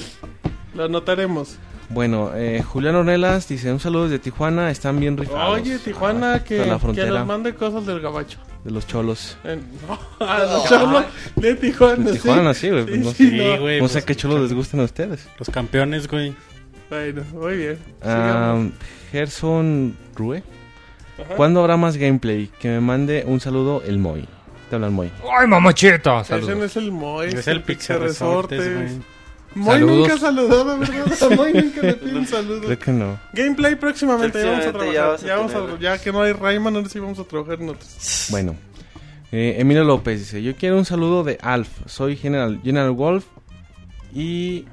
Lo 0.73 0.85
anotaremos. 0.85 1.57
Bueno, 1.89 2.31
eh, 2.35 2.61
Julián 2.63 2.95
Ornelas 2.95 3.47
dice, 3.47 3.71
un 3.71 3.79
saludo 3.79 4.03
desde 4.09 4.19
Tijuana, 4.19 4.69
están 4.71 4.99
bien 4.99 5.15
rifados. 5.17 5.59
Oye, 5.61 5.79
Tijuana, 5.79 6.33
Ah, 6.33 6.43
que, 6.43 6.65
la 6.65 6.77
que 6.79 7.05
nos 7.05 7.25
mande 7.25 7.55
cosas 7.55 7.85
del 7.85 8.01
gabacho. 8.01 8.39
de 8.65 8.71
los 8.71 8.85
cholos. 8.85 9.37
Eh, 9.45 9.57
no, 9.87 10.25
a 10.27 10.39
los 10.39 10.65
chavos 10.67 11.05
de 11.37 11.55
Tijuana. 11.55 12.03
De 12.03 12.13
sí. 12.13 12.19
Tijuana, 12.19 12.53
sí, 12.53 12.69
güey, 12.69 12.85
pues 12.85 12.99
no 12.99 13.11
sí, 13.11 13.29
Sí, 13.29 13.37
no. 13.37 13.61
güey. 13.61 13.77
No 13.77 13.83
pues, 13.83 13.91
sé 13.93 14.03
qué 14.03 14.15
cholos 14.15 14.41
les 14.41 14.53
gustan 14.53 14.81
a 14.81 14.83
ustedes. 14.83 15.29
Los 15.39 15.49
campeones, 15.49 16.09
güey. 16.09 16.35
Bueno, 16.89 17.23
muy 17.33 17.55
bien. 17.55 17.77
Sigamos. 18.01 18.71
Gerson 19.11 19.95
Rue. 20.15 20.43
Ajá. 21.23 21.35
¿Cuándo 21.35 21.61
habrá 21.61 21.77
más 21.77 21.95
gameplay? 21.97 22.49
Que 22.59 22.67
me 22.67 22.81
mande 22.81 23.23
un 23.25 23.39
saludo 23.39 23.81
el 23.85 23.97
Moy. 23.97 24.27
Te 24.69 24.75
habla 24.75 24.87
el 24.87 24.93
Moy. 24.93 25.09
¡Ay, 25.39 25.47
mamachita! 25.47 26.21
Ese 26.21 26.53
no 26.55 26.63
es 26.65 26.75
el 26.75 26.91
Moy. 26.91 27.27
Es 27.29 27.47
el 27.47 27.63
Pixel 27.63 28.01
Resortes, 28.01 28.59
güey. 28.73 29.16
Moy 29.58 29.80
nunca 29.82 30.14
ha 30.14 30.18
saludado, 30.18 30.77
¿verdad? 30.80 31.24
A 31.24 31.36
Moy 31.36 31.53
nunca 31.53 31.82
le 31.82 31.94
pide 31.95 32.16
un 32.18 32.27
saludo. 32.27 32.61
Creo 32.61 32.80
que 32.80 32.92
no. 32.92 33.19
Gameplay 33.34 33.76
próximamente, 33.76 34.42
ya 34.42 34.52
vamos 34.52 34.66
a 34.66 34.72
trabajar. 34.72 34.94
ya 34.94 34.94
Ya, 34.94 35.08
vas 35.08 35.24
a 35.24 35.36
vamos 35.38 35.53
a, 35.56 35.66
tener. 35.66 35.80
ya 35.80 35.98
que 35.98 36.11
no 36.11 36.22
hay 36.22 36.34
Rayman, 36.34 36.76
ahora 36.76 36.90
sí 36.90 37.00
vamos 37.00 37.19
a 37.19 37.24
trabajar 37.24 37.61
en 37.61 37.69
otros. 37.69 38.27
Bueno. 38.30 38.56
Eh, 39.32 39.56
Emilio 39.60 39.84
López 39.84 40.19
dice, 40.19 40.42
yo 40.42 40.56
quiero 40.56 40.77
un 40.77 40.86
saludo 40.86 41.24
de 41.24 41.38
Alf. 41.42 41.69
Soy 41.86 42.16
General, 42.16 42.60
General 42.64 42.92
Wolf. 42.92 43.26
Y... 44.14 44.66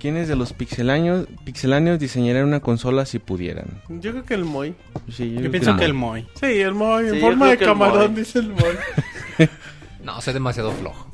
¿Quiénes 0.00 0.28
de 0.28 0.36
los 0.36 0.52
pixelaños, 0.52 1.26
pixeláneos 1.46 1.98
diseñarían 1.98 2.44
una 2.44 2.60
consola 2.60 3.06
si 3.06 3.18
pudieran? 3.18 3.80
Yo 3.88 4.10
creo 4.10 4.24
que 4.26 4.34
el 4.34 4.44
Moy. 4.44 4.74
Sí, 5.10 5.32
Yo 5.32 5.38
creo 5.38 5.50
pienso 5.50 5.76
que 5.78 5.86
el 5.86 5.94
Moy. 5.94 6.26
Sí, 6.38 6.44
el 6.60 6.74
Moy, 6.74 7.08
en 7.08 7.20
forma 7.22 7.48
de 7.48 7.56
camarón, 7.56 8.14
dice 8.14 8.40
el 8.40 8.48
Moy. 8.50 8.76
No, 10.04 10.20
soy 10.20 10.34
demasiado 10.34 10.70
flojo. 10.72 11.10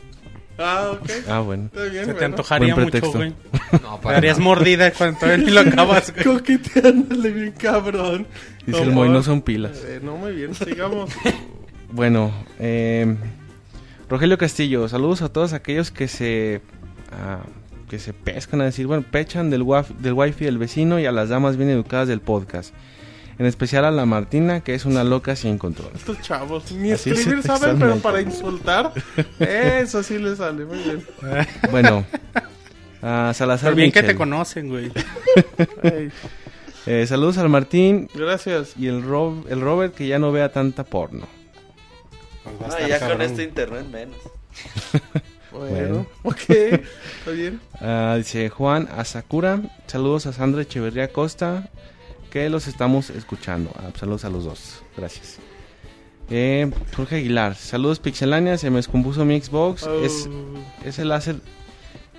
Ah, 0.60 0.90
ok. 0.92 1.10
Ah, 1.28 1.40
bueno. 1.40 1.64
Está 1.66 1.82
bien, 1.84 1.94
Se 2.04 2.06
te 2.06 2.12
bueno. 2.12 2.26
antojaría 2.26 2.74
Buen 2.74 2.84
mucho, 2.86 2.92
pretexto. 2.92 3.18
güey. 3.18 3.32
No, 3.82 3.96
Te 3.96 4.02
para 4.02 4.14
darías 4.16 4.38
nada. 4.38 4.44
mordida 4.50 4.90
cuando 4.92 5.18
todavía 5.20 5.44
ni 5.46 5.50
lo 5.52 5.60
acabas, 5.60 6.12
güey. 6.12 6.24
Coqueteándole 6.24 7.30
bien 7.30 7.52
cabrón. 7.52 8.26
Dice 8.66 8.82
el 8.82 8.90
Moy, 8.92 9.08
no 9.08 9.22
son 9.22 9.42
pilas. 9.42 9.82
Eh, 9.86 10.00
no, 10.02 10.16
muy 10.16 10.32
bien, 10.32 10.54
sigamos. 10.54 11.10
Bueno, 11.92 12.32
eh, 12.60 13.16
Rogelio 14.08 14.38
Castillo, 14.38 14.88
saludos 14.88 15.22
a 15.22 15.28
todos 15.32 15.52
aquellos 15.52 15.90
que 15.90 16.06
se 16.06 16.60
ah, 17.10 17.40
que 17.88 17.98
se 17.98 18.12
pescan 18.12 18.60
a 18.60 18.64
decir, 18.64 18.86
bueno, 18.86 19.04
pechan 19.10 19.50
del, 19.50 19.64
waf- 19.64 19.96
del 19.96 20.12
wifi 20.12 20.44
del 20.44 20.58
vecino 20.58 21.00
y 21.00 21.06
a 21.06 21.10
las 21.12 21.28
damas 21.30 21.56
bien 21.56 21.68
educadas 21.70 22.06
del 22.06 22.20
podcast. 22.20 22.72
En 23.40 23.46
especial 23.46 23.86
a 23.86 23.90
la 23.90 24.04
Martina, 24.04 24.60
que 24.60 24.74
es 24.74 24.84
una 24.84 25.02
loca 25.02 25.34
sin 25.34 25.56
control. 25.56 25.90
Estos 25.94 26.20
chavos, 26.20 26.70
ni 26.72 26.92
Así 26.92 27.08
escribir 27.08 27.38
es, 27.38 27.46
saben, 27.46 27.78
pero 27.78 27.96
para 27.96 28.20
insultar, 28.20 28.92
eso 29.38 30.02
sí 30.02 30.18
les 30.18 30.36
sale, 30.36 30.66
muy 30.66 30.76
bien. 30.78 31.06
Bueno, 31.70 32.04
a 33.00 33.32
Salazar 33.34 33.68
Pero 33.70 33.76
bien 33.76 33.92
que 33.92 34.02
te 34.02 34.14
conocen, 34.14 34.68
güey. 34.68 34.92
Eh, 36.86 37.06
saludos 37.06 37.36
al 37.38 37.50
Martín 37.50 38.08
gracias. 38.14 38.72
y 38.78 38.86
el, 38.86 39.02
Rob- 39.04 39.46
el 39.50 39.60
Robert 39.60 39.94
que 39.94 40.06
ya 40.06 40.18
no 40.18 40.32
vea 40.32 40.50
tanta 40.50 40.82
porno. 40.82 41.26
Pues 42.58 42.74
Ah, 42.74 42.88
ya 42.88 43.06
con 43.06 43.20
este 43.22 43.42
internet 43.44 43.84
menos. 43.90 44.16
Bueno, 45.52 46.06
ok, 46.22 46.38
está 46.48 47.30
bien. 47.34 47.60
Ah, 47.80 48.14
dice 48.16 48.48
Juan 48.50 48.88
Asakura, 48.96 49.60
saludos 49.88 50.26
a 50.26 50.32
Sandra 50.32 50.62
Echeverría 50.62 51.12
Costa, 51.12 51.68
que 52.30 52.48
los 52.48 52.66
estamos 52.68 53.10
escuchando. 53.10 53.70
Ah, 53.76 53.90
saludos 53.98 54.24
a 54.24 54.30
los 54.30 54.44
dos, 54.44 54.82
gracias. 54.96 55.38
Eh, 56.30 56.70
Jorge 56.94 57.16
Aguilar, 57.16 57.56
saludos 57.56 57.98
Pixelania, 57.98 58.56
se 58.56 58.70
me 58.70 58.76
descompuso 58.76 59.24
mi 59.24 59.40
Xbox. 59.40 59.82
Es, 60.02 60.28
Oh, 60.30 60.86
es 60.86 60.98
el 61.00 61.08
láser 61.08 61.36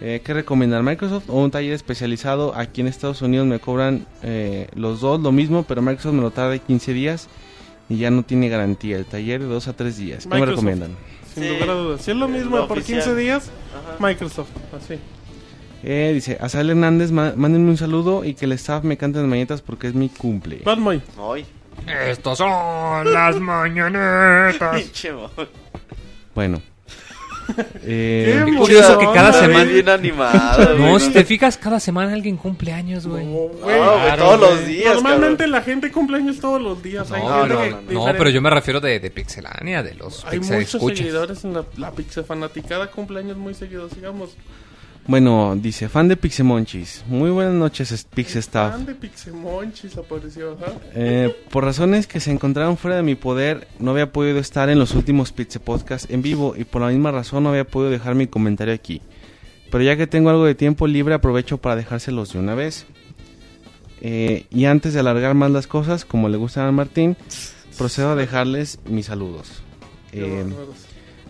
eh, 0.02 0.22
que 0.24 0.34
recomendar 0.34 0.84
Microsoft 0.84 1.30
o 1.30 1.36
un 1.42 1.50
taller 1.52 1.74
especializado. 1.74 2.54
Aquí 2.56 2.82
en 2.82 2.88
Estados 2.88 3.22
Unidos 3.22 3.48
me 3.48 3.60
cobran 3.60 4.06
eh, 4.22 4.68
los 4.76 5.00
dos 5.00 5.22
lo 5.22 5.32
mismo, 5.32 5.64
pero 5.64 5.82
Microsoft 5.82 6.14
me 6.14 6.22
lo 6.22 6.32
tarda 6.32 6.58
15 6.58 6.92
días 6.94 7.30
y 7.88 7.98
ya 7.98 8.12
no 8.12 8.24
tiene 8.24 8.50
garantía. 8.50 8.98
El 8.98 9.06
taller 9.06 9.40
de 9.42 9.48
2 9.48 9.68
a 9.70 9.74
3 9.74 9.98
días. 9.98 10.28
¿Qué 10.28 10.38
me 10.40 10.46
recomiendan? 10.46 10.96
sin 11.34 11.44
Sí, 11.44 11.50
lugar 11.50 11.70
a 11.70 11.74
dudas. 11.74 12.02
Si 12.02 12.12
es 12.12 12.18
lo 12.18 12.28
mismo 12.28 12.58
lo 12.58 12.68
por 12.68 12.80
oficial. 12.80 13.00
15 13.04 13.16
días, 13.16 13.50
Ajá. 13.74 14.06
Microsoft, 14.06 14.50
así. 14.76 14.96
Eh, 15.84 16.12
dice, 16.14 16.38
a 16.40 16.48
Sal 16.50 16.70
Hernández, 16.70 17.12
mándenme 17.12 17.70
un 17.70 17.78
saludo 17.78 18.24
y 18.24 18.36
que 18.36 18.46
el 18.46 18.52
staff 18.54 18.84
me 18.84 18.98
cante 18.98 19.20
las 19.20 19.28
mañetas 19.28 19.62
porque 19.62 19.88
es 19.88 19.96
mi 19.96 20.10
cumple. 20.10 20.62
Batmoy. 20.64 21.02
Ay, 21.20 21.46
Estos 22.08 22.38
son 22.38 23.12
las 23.12 23.40
mañanetas. 23.40 24.84
Bueno. 26.36 26.62
Eh, 27.84 28.44
Qué 28.46 28.56
curioso 28.56 28.98
que 28.98 29.06
cada 29.14 29.34
semana- 29.34 29.64
Bien 29.66 29.90
animado. 29.90 30.78
No, 30.78 30.98
si 31.00 31.10
te 31.12 31.26
fijas, 31.26 31.58
cada 31.58 31.82
semana 31.82 32.14
alguien 32.14 32.38
cumple 32.38 32.72
años, 32.72 33.06
güey. 33.08 33.26
No, 33.26 33.32
güey. 33.32 33.50
güey, 33.62 33.76
Claro, 33.78 34.24
todos 34.24 34.40
güey. 34.40 34.52
los 34.52 34.66
días. 34.68 34.94
Normalmente 34.94 35.38
cabrón. 35.44 35.52
la 35.52 35.62
gente 35.62 35.92
cumple 35.92 36.18
años 36.18 36.40
todos 36.40 36.62
los 36.62 36.82
días. 36.82 37.12
Hay 37.12 37.22
No, 37.22 37.40
gente 37.42 37.54
no, 37.72 37.88
que 37.88 37.94
no, 37.96 38.06
pero 38.18 38.30
yo 38.30 38.42
me 38.42 38.50
refiero 38.52 38.80
de, 38.80 39.02
de 39.02 39.10
Pixelania, 39.10 39.84
de 39.84 39.96
los 39.96 40.24
Hay 40.26 40.40
muchos 40.40 40.76
escuchas. 40.76 41.00
seguidores 41.00 41.44
en 41.44 41.54
la, 41.56 41.66
la 41.76 41.92
Pixel 41.92 42.24
Fanaticada, 42.24 42.88
cumpleaños 42.88 43.36
muy 43.36 43.54
seguidos, 43.54 43.94
digamos. 43.96 44.30
Bueno, 45.08 45.56
dice, 45.56 45.90
fan 45.90 46.08
de 46.08 46.16
Pixemonchis. 46.18 47.04
Muy 47.08 47.30
buenas 47.32 47.54
noches, 47.54 47.92
es- 47.92 48.04
Pixestaff. 48.06 48.72
Fan 48.74 48.86
de 48.86 48.96
Pixemonchis 48.96 49.98
apareció, 49.98 50.54
ajá. 50.54 50.74
Eh, 50.94 51.36
por 51.50 51.64
razones 51.66 52.08
que 52.08 52.20
se 52.20 52.32
encontraron 52.32 52.78
fuera 52.78 52.98
de 52.98 53.04
mi 53.04 53.16
poder, 53.16 53.68
no 53.80 53.92
había 53.92 54.12
podido 54.12 54.40
estar 54.40 54.70
en 54.70 54.80
los 54.80 54.94
últimos 54.94 55.32
Pixel 55.32 55.62
Podcast 55.62 56.10
en 56.12 56.22
vivo 56.22 56.54
y 56.58 56.64
por 56.64 56.82
la 56.82 56.90
misma 56.90 57.12
razón 57.12 57.44
no 57.44 57.50
había 57.50 57.66
podido 57.66 57.92
dejar 57.92 58.16
mi 58.16 58.28
comentario 58.28 58.74
aquí. 58.74 59.02
Pero 59.72 59.84
ya 59.84 59.96
que 59.98 60.08
tengo 60.08 60.30
algo 60.30 60.46
de 60.46 60.56
tiempo 60.56 60.86
libre, 60.88 61.14
aprovecho 61.14 61.58
para 61.58 61.76
dejárselos 61.76 62.34
de 62.34 62.40
una 62.40 62.56
vez. 62.56 62.86
Eh, 64.02 64.46
y 64.50 64.66
antes 64.66 64.94
de 64.94 65.00
alargar 65.00 65.34
más 65.36 65.52
las 65.52 65.68
cosas, 65.68 66.06
como 66.06 66.28
le 66.30 66.38
gusta 66.38 66.68
a 66.68 66.72
Martín, 66.72 67.16
procedo 67.78 68.12
a 68.12 68.16
dejarles 68.16 68.80
mis 68.86 69.06
saludos. 69.08 69.62
Eh. 70.12 70.46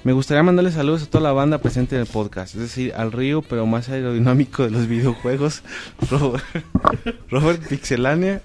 Me 0.03 0.13
gustaría 0.13 0.41
mandarles 0.41 0.73
saludos 0.73 1.03
a 1.03 1.05
toda 1.05 1.23
la 1.23 1.31
banda 1.31 1.59
presente 1.59 1.95
en 1.95 2.01
el 2.01 2.07
podcast, 2.07 2.55
es 2.55 2.61
decir, 2.61 2.93
al 2.95 3.11
río, 3.11 3.41
pero 3.41 3.65
más 3.65 3.89
aerodinámico 3.89 4.63
de 4.63 4.71
los 4.71 4.88
videojuegos, 4.89 5.63
Robert, 6.09 6.43
Robert 7.30 7.67
Pixelania, 7.67 8.41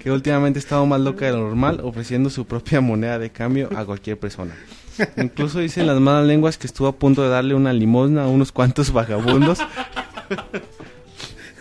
que 0.00 0.10
últimamente 0.10 0.58
ha 0.58 0.62
estado 0.62 0.84
más 0.86 1.00
loca 1.00 1.26
de 1.26 1.32
lo 1.32 1.38
normal, 1.38 1.80
ofreciendo 1.82 2.30
su 2.30 2.46
propia 2.46 2.80
moneda 2.80 3.18
de 3.18 3.30
cambio 3.30 3.70
a 3.74 3.84
cualquier 3.84 4.18
persona. 4.18 4.54
Incluso 5.16 5.60
dicen 5.60 5.86
las 5.86 6.00
malas 6.00 6.26
lenguas 6.26 6.58
que 6.58 6.66
estuvo 6.66 6.88
a 6.88 6.96
punto 6.96 7.22
de 7.22 7.28
darle 7.28 7.54
una 7.54 7.72
limosna 7.72 8.24
a 8.24 8.28
unos 8.28 8.50
cuantos 8.50 8.92
vagabundos. 8.92 9.60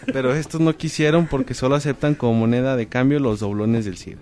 Pero 0.08 0.34
estos 0.34 0.60
no 0.62 0.76
quisieron 0.76 1.28
porque 1.28 1.54
solo 1.54 1.76
aceptan 1.76 2.16
como 2.16 2.34
moneda 2.34 2.76
de 2.76 2.88
cambio 2.88 3.20
los 3.20 3.40
doblones 3.40 3.86
del 3.86 3.98
CID. 3.98 4.18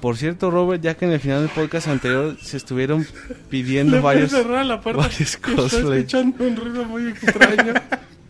Por 0.00 0.16
cierto, 0.16 0.50
Robert, 0.50 0.80
ya 0.82 0.94
que 0.94 1.06
en 1.06 1.12
el 1.12 1.20
final 1.20 1.40
del 1.40 1.50
podcast 1.50 1.88
anterior 1.88 2.36
se 2.40 2.56
estuvieron 2.56 3.04
pidiendo 3.50 3.96
Le 3.96 4.00
voy 4.00 4.10
a 4.10 4.14
varios, 4.14 4.30
cerrar 4.30 4.64
la 4.64 4.80
puerta. 4.80 5.02
varios 5.02 5.20
Estoy 5.20 5.54
cosplay. 5.56 5.98
escuchando 6.00 6.44
un 6.44 6.56
ruido 6.56 6.84
muy 6.84 7.08
extraño. 7.08 7.74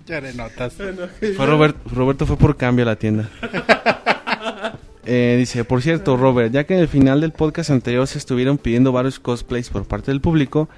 Ya 0.06 0.22
le 0.22 0.32
notas. 0.32 0.74
Bueno, 0.78 1.02
Fue 1.36 1.44
Robert, 1.44 1.76
Roberto 1.92 2.24
fue 2.24 2.38
por 2.38 2.56
cambio 2.56 2.84
a 2.84 2.86
la 2.86 2.97
tienda. 2.97 3.28
Eh, 5.10 5.36
dice, 5.38 5.64
por 5.64 5.80
cierto, 5.80 6.18
Robert, 6.18 6.52
ya 6.52 6.64
que 6.64 6.74
en 6.74 6.80
el 6.80 6.88
final 6.88 7.22
del 7.22 7.32
podcast 7.32 7.70
anterior 7.70 8.06
se 8.06 8.18
estuvieron 8.18 8.58
pidiendo 8.58 8.92
varios 8.92 9.18
cosplays 9.18 9.70
por 9.70 9.86
parte 9.86 10.10
del 10.10 10.20
público, 10.20 10.68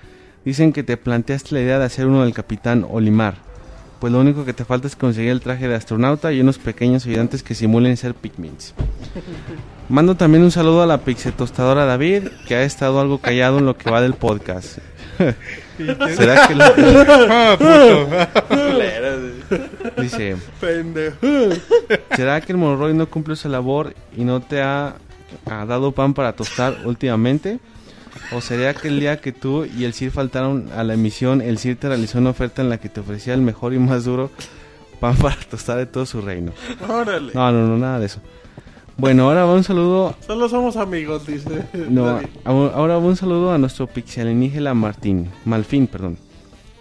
dicen 0.44 0.72
que 0.72 0.84
te 0.84 0.96
planteaste 0.96 1.52
la 1.56 1.62
idea 1.62 1.78
de 1.80 1.84
hacer 1.86 2.06
uno 2.06 2.22
del 2.22 2.32
Capitán 2.32 2.86
Olimar. 2.88 3.34
Pues 3.98 4.12
lo 4.12 4.20
único 4.20 4.44
que 4.44 4.52
te 4.52 4.64
falta 4.64 4.86
es 4.86 4.94
conseguir 4.94 5.30
el 5.32 5.40
traje 5.40 5.66
de 5.66 5.74
astronauta 5.74 6.32
y 6.32 6.40
unos 6.40 6.58
pequeños 6.58 7.06
ayudantes 7.06 7.42
que 7.42 7.56
simulen 7.56 7.96
ser 7.96 8.14
Pikmins. 8.14 8.72
Mando 9.90 10.14
también 10.14 10.44
un 10.44 10.52
saludo 10.52 10.82
a 10.82 10.86
la 10.86 10.98
pixetostadora 10.98 11.84
David, 11.84 12.28
que 12.46 12.54
ha 12.54 12.62
estado 12.62 13.00
algo 13.00 13.18
callado 13.18 13.58
en 13.58 13.66
lo 13.66 13.76
que 13.76 13.90
va 13.90 14.00
del 14.00 14.14
podcast. 14.14 14.78
¿Será 15.76 16.46
que 16.46 16.54
güey. 16.54 16.64
dice, 20.00 20.36
pendejo. 20.60 21.18
¿Será 22.14 22.40
que 22.40 22.52
el 22.52 22.58
Monroy 22.58 22.94
no 22.94 23.10
cumple 23.10 23.34
su 23.34 23.48
labor 23.48 23.92
y 24.16 24.22
no 24.22 24.40
te 24.40 24.62
ha, 24.62 24.94
ha 25.46 25.66
dado 25.66 25.90
pan 25.90 26.14
para 26.14 26.34
tostar 26.34 26.76
últimamente? 26.84 27.58
¿O 28.30 28.40
sería 28.40 28.74
que 28.74 28.86
el 28.86 29.00
día 29.00 29.20
que 29.20 29.32
tú 29.32 29.64
y 29.64 29.82
el 29.86 29.92
CIR 29.92 30.12
faltaron 30.12 30.68
a 30.76 30.84
la 30.84 30.94
emisión, 30.94 31.42
el 31.42 31.58
CIR 31.58 31.74
te 31.74 31.88
realizó 31.88 32.18
una 32.18 32.30
oferta 32.30 32.62
en 32.62 32.68
la 32.68 32.78
que 32.78 32.88
te 32.88 33.00
ofrecía 33.00 33.34
el 33.34 33.42
mejor 33.42 33.74
y 33.74 33.80
más 33.80 34.04
duro 34.04 34.30
pan 35.00 35.16
para 35.16 35.34
tostar 35.50 35.78
de 35.78 35.86
todo 35.86 36.06
su 36.06 36.20
reino? 36.20 36.52
Órale. 36.88 37.32
No, 37.34 37.50
no, 37.50 37.66
no, 37.66 37.76
nada 37.76 37.98
de 37.98 38.06
eso. 38.06 38.20
Bueno, 39.00 39.24
ahora 39.24 39.44
va 39.46 39.54
un 39.54 39.64
saludo. 39.64 40.14
Solo 40.26 40.46
somos 40.50 40.76
amigos, 40.76 41.26
dice. 41.26 41.64
No, 41.88 42.20
ahora 42.44 42.94
va 42.94 42.98
un 42.98 43.16
saludo 43.16 43.50
a 43.52 43.56
nuestro 43.56 43.86
pixelienígena 43.86 44.74
Martín, 44.74 45.30
Malfín, 45.46 45.86
perdón. 45.86 46.18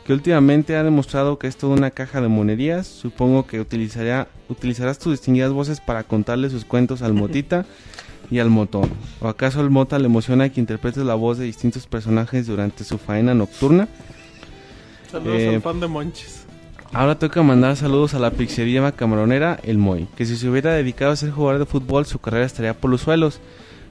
Que 0.06 0.12
últimamente 0.12 0.76
ha 0.76 0.84
demostrado 0.84 1.40
que 1.40 1.48
es 1.48 1.56
toda 1.56 1.76
una 1.78 1.92
caja 1.92 2.20
de 2.20 2.28
monerías. 2.28 2.88
Supongo 2.88 3.48
que 3.48 3.62
utilizará, 3.62 4.28
utilizarás 4.50 5.00
tus 5.00 5.14
distinguidas 5.14 5.54
voces 5.54 5.80
para 5.80 6.04
contarle 6.04 6.50
sus 6.50 6.66
cuentos 6.66 7.02
al 7.04 7.14
Motita 7.14 7.66
y 8.30 8.40
al 8.40 8.50
Motón. 8.50 8.90
¿O 9.22 9.30
acaso 9.30 9.62
el 9.62 9.70
Mota 9.70 9.98
le 9.98 10.08
emociona 10.08 10.50
que 10.50 10.60
interpretes 10.60 11.04
la 11.06 11.16
voz 11.16 11.38
de 11.38 11.46
distintos 11.46 11.88
personajes 11.88 12.48
durante 12.48 12.84
su 12.84 12.98
faena 12.98 13.34
nocturna? 13.34 13.88
Saludos 15.10 15.38
Eh, 15.40 15.56
al 15.56 15.62
fan 15.62 15.80
de 15.80 15.88
Monchis. 15.88 16.46
Ahora 16.92 17.20
toca 17.20 17.44
mandar 17.44 17.76
saludos 17.76 18.16
a 18.16 18.20
la 18.20 18.32
pixería 18.32 18.92
camaronera, 18.92 19.60
el 19.62 19.78
Moy, 19.78 20.08
que 20.16 20.26
si 20.26 20.36
se 20.36 20.50
hubiera 20.50 20.74
dedicado 20.74 21.12
a 21.12 21.16
ser 21.16 21.30
jugador 21.30 21.60
de 21.60 21.68
fútbol, 21.68 22.08
su 22.08 22.18
carrera 22.18 22.48
estaría 22.48 22.74
por 22.74 22.90
los 22.90 23.02
suelos, 23.02 23.40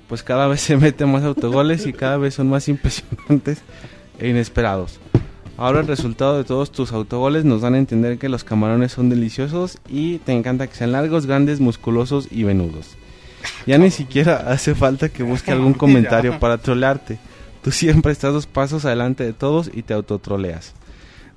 pues 0.08 0.24
cada 0.24 0.48
vez 0.48 0.60
se 0.62 0.76
mete 0.76 1.06
más 1.06 1.22
autogoles 1.22 1.86
y 1.86 1.92
cada 1.92 2.16
vez 2.16 2.34
son 2.34 2.50
más 2.50 2.68
impresionantes 2.68 3.62
e 4.18 4.28
inesperados. 4.28 4.98
Ahora 5.56 5.80
el 5.80 5.86
resultado 5.86 6.38
de 6.38 6.44
todos 6.44 6.72
tus 6.72 6.90
autogoles 6.90 7.44
nos 7.44 7.62
dan 7.62 7.74
a 7.74 7.78
entender 7.78 8.18
que 8.18 8.28
los 8.28 8.42
camarones 8.42 8.92
son 8.92 9.10
deliciosos 9.10 9.78
y 9.88 10.18
te 10.18 10.32
encanta 10.32 10.66
que 10.66 10.74
sean 10.74 10.90
largos, 10.90 11.26
grandes, 11.26 11.60
musculosos 11.60 12.26
y 12.32 12.42
venudos. 12.42 12.96
Ya 13.64 13.78
ni 13.78 13.92
siquiera 13.92 14.50
hace 14.50 14.74
falta 14.74 15.08
que 15.08 15.22
busque 15.22 15.52
algún 15.52 15.74
comentario 15.74 16.40
para 16.40 16.58
trolearte. 16.58 17.20
Tú 17.62 17.70
siempre 17.70 18.10
estás 18.10 18.32
dos 18.32 18.46
pasos 18.46 18.84
adelante 18.84 19.22
de 19.22 19.32
todos 19.32 19.70
y 19.72 19.82
te 19.82 19.94
autotroleas 19.94 20.74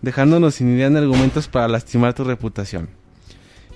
dejándonos 0.01 0.55
sin 0.55 0.75
idea 0.75 0.89
de 0.89 0.99
argumentos 0.99 1.47
para 1.47 1.67
lastimar 1.67 2.13
tu 2.13 2.23
reputación. 2.23 2.89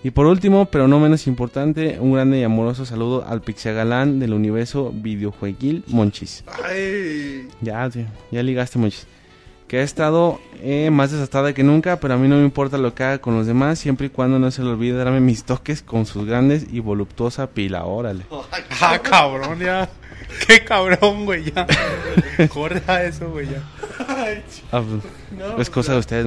Y 0.06 0.12
por 0.12 0.28
último, 0.28 0.68
pero 0.68 0.88
no 0.88 1.00
menos 1.00 1.26
importante, 1.26 1.98
un 2.00 2.14
grande 2.14 2.38
y 2.38 2.44
amoroso 2.44 2.86
saludo 2.86 3.26
al 3.28 3.42
Pixagalán 3.42 4.20
del 4.20 4.34
universo 4.34 4.92
videojueguil 4.94 5.84
Monchis. 5.88 6.44
Ay. 6.64 7.48
Ya, 7.62 7.90
ya 8.32 8.44
ligaste 8.44 8.78
Monchis. 8.78 9.08
Que 9.68 9.80
ha 9.80 9.82
estado 9.82 10.40
eh, 10.62 10.92
más 10.92 11.10
desatada 11.10 11.54
que 11.54 11.64
nunca, 11.64 12.00
pero 12.00 12.14
a 12.14 12.18
mí 12.18 12.28
no 12.28 12.36
me 12.36 12.44
importa 12.44 12.78
lo 12.78 12.94
que 12.94 13.04
haga 13.04 13.18
con 13.18 13.36
los 13.36 13.48
demás, 13.48 13.80
siempre 13.80 14.06
y 14.06 14.10
cuando 14.12 14.38
no 14.38 14.52
se 14.52 14.62
le 14.62 14.70
olvide 14.70 14.96
darme 14.96 15.22
mis 15.22 15.44
toques 15.44 15.82
con 15.82 16.06
sus 16.06 16.28
grandes 16.28 16.68
y 16.72 16.82
voluptuosa 16.82 17.48
pila. 17.48 17.86
Órale. 17.86 18.26
Ah, 18.82 19.00
cabrón, 19.02 19.58
ya. 19.60 19.90
Qué 20.48 20.64
cabrón, 20.64 21.26
güey, 21.26 21.52
ya. 21.52 21.68
Corta 22.50 23.04
eso, 23.04 23.30
güey, 23.30 23.48
ya. 23.48 23.64
Ay, 24.08 24.44
Ah, 24.72 24.82
pues, 24.82 25.04
no, 25.38 25.58
es 25.62 25.70
cosa 25.70 25.94
de 25.94 26.00
ustedes, 26.00 26.26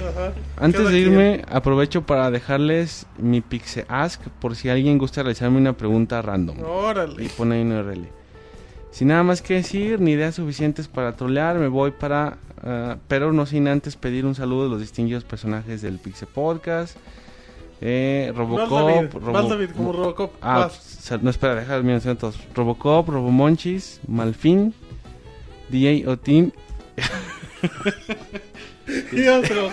ajá. 0.00 0.32
Antes 0.56 0.88
de 0.90 0.98
irme, 0.98 1.42
aprovecho 1.48 2.02
para 2.06 2.30
dejarles 2.30 3.06
mi 3.18 3.40
Pixe 3.40 3.84
Ask 3.88 4.20
por 4.40 4.54
si 4.56 4.68
alguien 4.68 4.98
gusta 4.98 5.22
realizarme 5.22 5.58
una 5.58 5.72
pregunta 5.72 6.22
random. 6.22 6.56
quien. 6.56 6.68
Y 6.68 6.70
Órale. 6.70 7.28
pone 7.36 7.56
ahí 7.56 7.62
un 7.62 7.72
URL. 7.72 8.08
Sin 8.90 9.08
nada 9.08 9.22
más 9.22 9.42
que 9.42 9.54
decir, 9.54 10.00
ni 10.00 10.12
ideas 10.12 10.34
suficientes 10.36 10.88
para 10.88 11.14
trolear, 11.16 11.58
me 11.58 11.68
voy 11.68 11.90
para 11.92 12.38
ah, 12.62 12.96
pero 13.06 13.32
no 13.32 13.44
sin 13.46 13.68
antes 13.68 13.96
pedir 13.96 14.24
un 14.26 14.34
saludo 14.34 14.64
de 14.64 14.70
los 14.70 14.80
distinguidos 14.80 15.24
personajes 15.24 15.82
del 15.82 15.98
Pixel 15.98 16.28
Podcast. 16.28 16.96
Eh, 17.80 18.32
Robocop, 18.34 18.70
David, 18.70 19.10
Robo- 19.12 19.48
David, 19.48 19.70
como 19.76 19.92
Robocop. 19.92 20.32
Ah, 20.42 20.70
no, 21.22 21.30
espera, 21.30 21.54
deja 21.54 21.76
de 21.76 21.82
mencionar 21.82 22.18
todos. 22.18 22.36
Robocop, 22.54 23.08
Robomonchis, 23.08 24.00
Malfin, 24.08 24.74
DJ 25.68 26.06
Otin 26.08 26.52
Y 29.12 29.26
otros. 29.28 29.72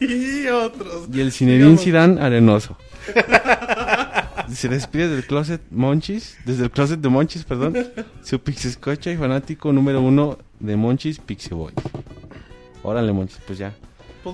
y 0.00 0.46
otros. 0.46 1.08
y 1.12 1.20
el 1.20 1.30
Digamos. 1.32 1.80
Zidane 1.82 2.20
Arenoso. 2.20 2.76
Se 4.52 4.68
despide 4.68 5.08
del 5.08 5.26
closet 5.26 5.60
Monchis, 5.70 6.36
desde 6.44 6.64
el 6.64 6.70
closet 6.70 7.00
de 7.00 7.08
Monchis, 7.08 7.44
perdón, 7.44 7.76
su 8.22 8.38
Pixescocha 8.38 9.10
y 9.10 9.16
fanático 9.16 9.72
número 9.72 10.00
uno 10.00 10.38
de 10.60 10.76
Monchis, 10.76 11.18
Pixeboy. 11.18 11.72
Órale, 12.84 13.12
Monchis, 13.12 13.40
pues 13.46 13.58
ya. 13.58 13.74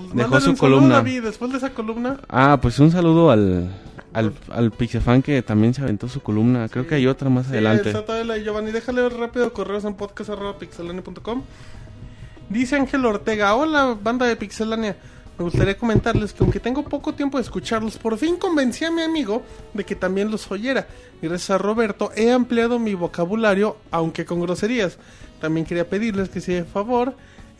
Pues 0.01 0.13
Dejó 0.15 0.39
su 0.41 0.55
columna. 0.57 0.95
David, 0.95 1.23
después 1.23 1.51
de 1.51 1.57
esa 1.57 1.69
columna. 1.73 2.19
Ah, 2.29 2.57
pues 2.61 2.79
un 2.79 2.91
saludo 2.91 3.29
al, 3.31 3.69
al, 4.13 4.33
al 4.49 4.71
Pixefan 4.71 5.21
que 5.21 5.41
también 5.41 5.73
se 5.73 5.81
aventó 5.81 6.07
su 6.07 6.21
columna. 6.21 6.67
Creo 6.69 6.87
que 6.87 6.95
hay 6.95 7.07
otra 7.07 7.29
más 7.29 7.45
Sí, 7.45 7.51
adelante. 7.53 7.93
de 7.93 8.43
Giovanni. 8.43 8.71
Déjale 8.71 9.07
rápido 9.09 9.53
correos 9.53 9.85
en 9.85 9.93
podcast.pixelania.com. 9.93 11.43
Dice 12.49 12.75
Ángel 12.75 13.05
Ortega: 13.05 13.55
Hola, 13.55 13.97
banda 14.01 14.25
de 14.25 14.35
Pixelania. 14.35 14.97
Me 15.37 15.45
gustaría 15.45 15.75
comentarles 15.77 16.31
que 16.31 16.43
aunque 16.43 16.59
tengo 16.59 16.83
poco 16.83 17.13
tiempo 17.15 17.37
de 17.37 17.43
escucharlos, 17.43 17.97
por 17.97 18.17
fin 18.19 18.35
convencí 18.37 18.85
a 18.85 18.91
mi 18.91 19.01
amigo 19.01 19.41
de 19.73 19.83
que 19.83 19.95
también 19.95 20.29
los 20.29 20.51
oyera. 20.51 20.87
Y 21.23 21.27
gracias 21.27 21.49
a 21.49 21.57
Roberto 21.57 22.11
he 22.15 22.31
ampliado 22.31 22.77
mi 22.77 22.93
vocabulario, 22.93 23.77
aunque 23.89 24.25
con 24.25 24.41
groserías. 24.41 24.97
También 25.41 25.65
quería 25.65 25.89
pedirles 25.89 26.29
que 26.29 26.39
si 26.39 26.53
de 26.53 26.63
favor, 26.65 27.15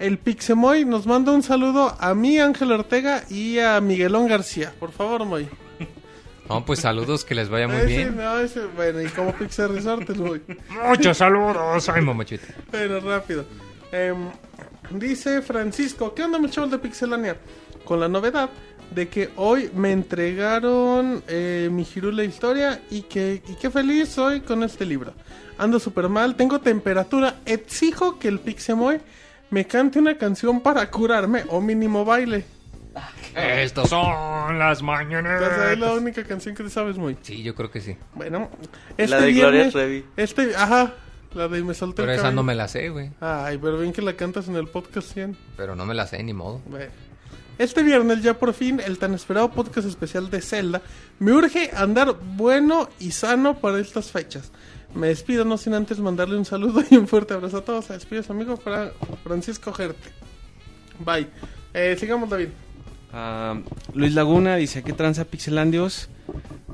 el 0.05 0.17
Pixemoy 0.17 0.85
nos 0.85 1.05
manda 1.07 1.31
un 1.31 1.43
saludo 1.43 1.95
a 1.99 2.13
mí, 2.13 2.37
Ángel 2.39 2.71
Ortega, 2.71 3.23
y 3.29 3.59
a 3.59 3.79
Miguelón 3.81 4.27
García. 4.27 4.73
Por 4.79 4.91
favor, 4.91 5.25
Moy. 5.25 5.47
No, 6.49 6.65
pues 6.65 6.79
saludos, 6.81 7.23
que 7.23 7.35
les 7.35 7.47
vaya 7.49 7.67
muy 7.69 7.77
Ese, 7.77 7.87
bien. 7.87 8.17
no, 8.17 8.37
ese- 8.39 8.65
bueno, 8.75 9.01
y 9.01 9.07
como 9.07 9.31
Pixel 9.33 9.69
Resort, 9.75 10.09
el 10.09 10.19
Moy. 10.19 10.41
Muchos 10.89 11.17
saludos. 11.17 11.87
Ay, 11.89 12.01
mamachita. 12.01 12.47
Bueno, 12.69 12.99
rápido. 12.99 13.45
Em, 13.93 14.29
dice 14.91 15.41
Francisco, 15.41 16.13
¿qué 16.13 16.23
onda 16.23 16.37
mis 16.39 16.51
chavos 16.51 16.71
de 16.71 16.79
Pixelania? 16.79 17.37
Con 17.85 17.99
la 18.01 18.09
novedad 18.09 18.49
de 18.91 19.07
que 19.07 19.29
hoy 19.37 19.69
me 19.73 19.91
entregaron 19.93 21.23
eh, 21.27 21.69
mi 21.71 21.83
Hirule 21.95 22.25
Historia 22.25 22.81
y 22.91 23.03
que 23.03 23.41
y 23.47 23.55
qué 23.55 23.69
feliz 23.69 24.09
soy 24.09 24.41
con 24.41 24.63
este 24.63 24.85
libro. 24.85 25.13
Ando 25.57 25.79
súper 25.79 26.09
mal, 26.09 26.35
tengo 26.35 26.59
temperatura, 26.59 27.35
exijo 27.45 28.19
que 28.19 28.27
el 28.27 28.39
Pixemoy 28.39 28.99
me 29.53 29.67
cante 29.67 29.99
una 29.99 30.17
canción 30.17 30.61
para 30.61 30.89
curarme 30.89 31.43
o 31.47 31.61
mínimo 31.61 32.03
baile. 32.03 32.43
Estas 33.35 33.87
son 33.89 34.57
las 34.57 34.79
Esa 34.81 35.71
es 35.73 35.79
la 35.79 35.93
única 35.93 36.23
canción 36.23 36.55
que 36.55 36.63
te 36.63 36.71
sabes 36.71 36.97
muy. 36.97 37.15
Sí, 37.21 37.43
yo 37.43 37.53
creo 37.53 37.69
que 37.69 37.79
sí. 37.79 37.95
Bueno, 38.15 38.49
La 38.97 39.03
este 39.03 39.15
de 39.21 39.33
Gloria 39.33 39.51
viernes, 39.51 39.73
Trevi. 39.73 40.05
este, 40.17 40.55
ajá, 40.55 40.93
la 41.35 41.47
de 41.47 41.63
me 41.63 41.75
solté 41.75 42.01
Pero 42.01 42.13
el 42.13 42.19
esa 42.19 42.31
no 42.31 42.41
me 42.41 42.55
la 42.55 42.67
sé, 42.67 42.89
güey. 42.89 43.11
Ay, 43.21 43.59
pero 43.59 43.77
bien 43.77 43.93
que 43.93 44.01
la 44.01 44.13
cantas 44.13 44.47
en 44.47 44.55
el 44.55 44.67
podcast 44.67 45.13
100. 45.13 45.37
Pero 45.55 45.75
no 45.75 45.85
me 45.85 45.93
la 45.93 46.07
sé, 46.07 46.21
ni 46.23 46.33
modo. 46.33 46.59
Bueno. 46.65 46.87
Este 47.59 47.83
viernes 47.83 48.23
ya 48.23 48.33
por 48.33 48.53
fin 48.55 48.79
el 48.83 48.97
tan 48.97 49.13
esperado 49.13 49.51
podcast 49.51 49.87
especial 49.87 50.31
de 50.31 50.41
Zelda 50.41 50.81
me 51.19 51.31
urge 51.31 51.69
andar 51.75 52.15
bueno 52.35 52.89
y 52.99 53.11
sano 53.11 53.59
para 53.59 53.79
estas 53.79 54.11
fechas. 54.11 54.51
Me 54.95 55.07
despido 55.07 55.43
no 55.45 55.57
sin 55.57 55.73
antes 55.73 55.99
mandarle 55.99 56.37
un 56.37 56.45
saludo 56.45 56.81
y 56.89 56.95
un 56.97 57.07
fuerte 57.07 57.33
abrazo 57.33 57.57
a 57.57 57.61
todos. 57.65 57.85
Se 57.85 57.93
despide 57.93 58.23
su 58.23 58.31
amigo 58.31 58.57
Fra- 58.57 58.91
Francisco 59.23 59.73
Gerte. 59.73 60.09
Bye. 61.03 61.27
Eh, 61.73 61.95
sigamos 61.99 62.29
David. 62.29 62.49
Ah, 63.11 63.59
Luis 63.93 64.13
Laguna 64.13 64.55
dice, 64.55 64.83
¿qué 64.83 64.93
tranza 64.93 65.25
Pixelandios? 65.25 66.09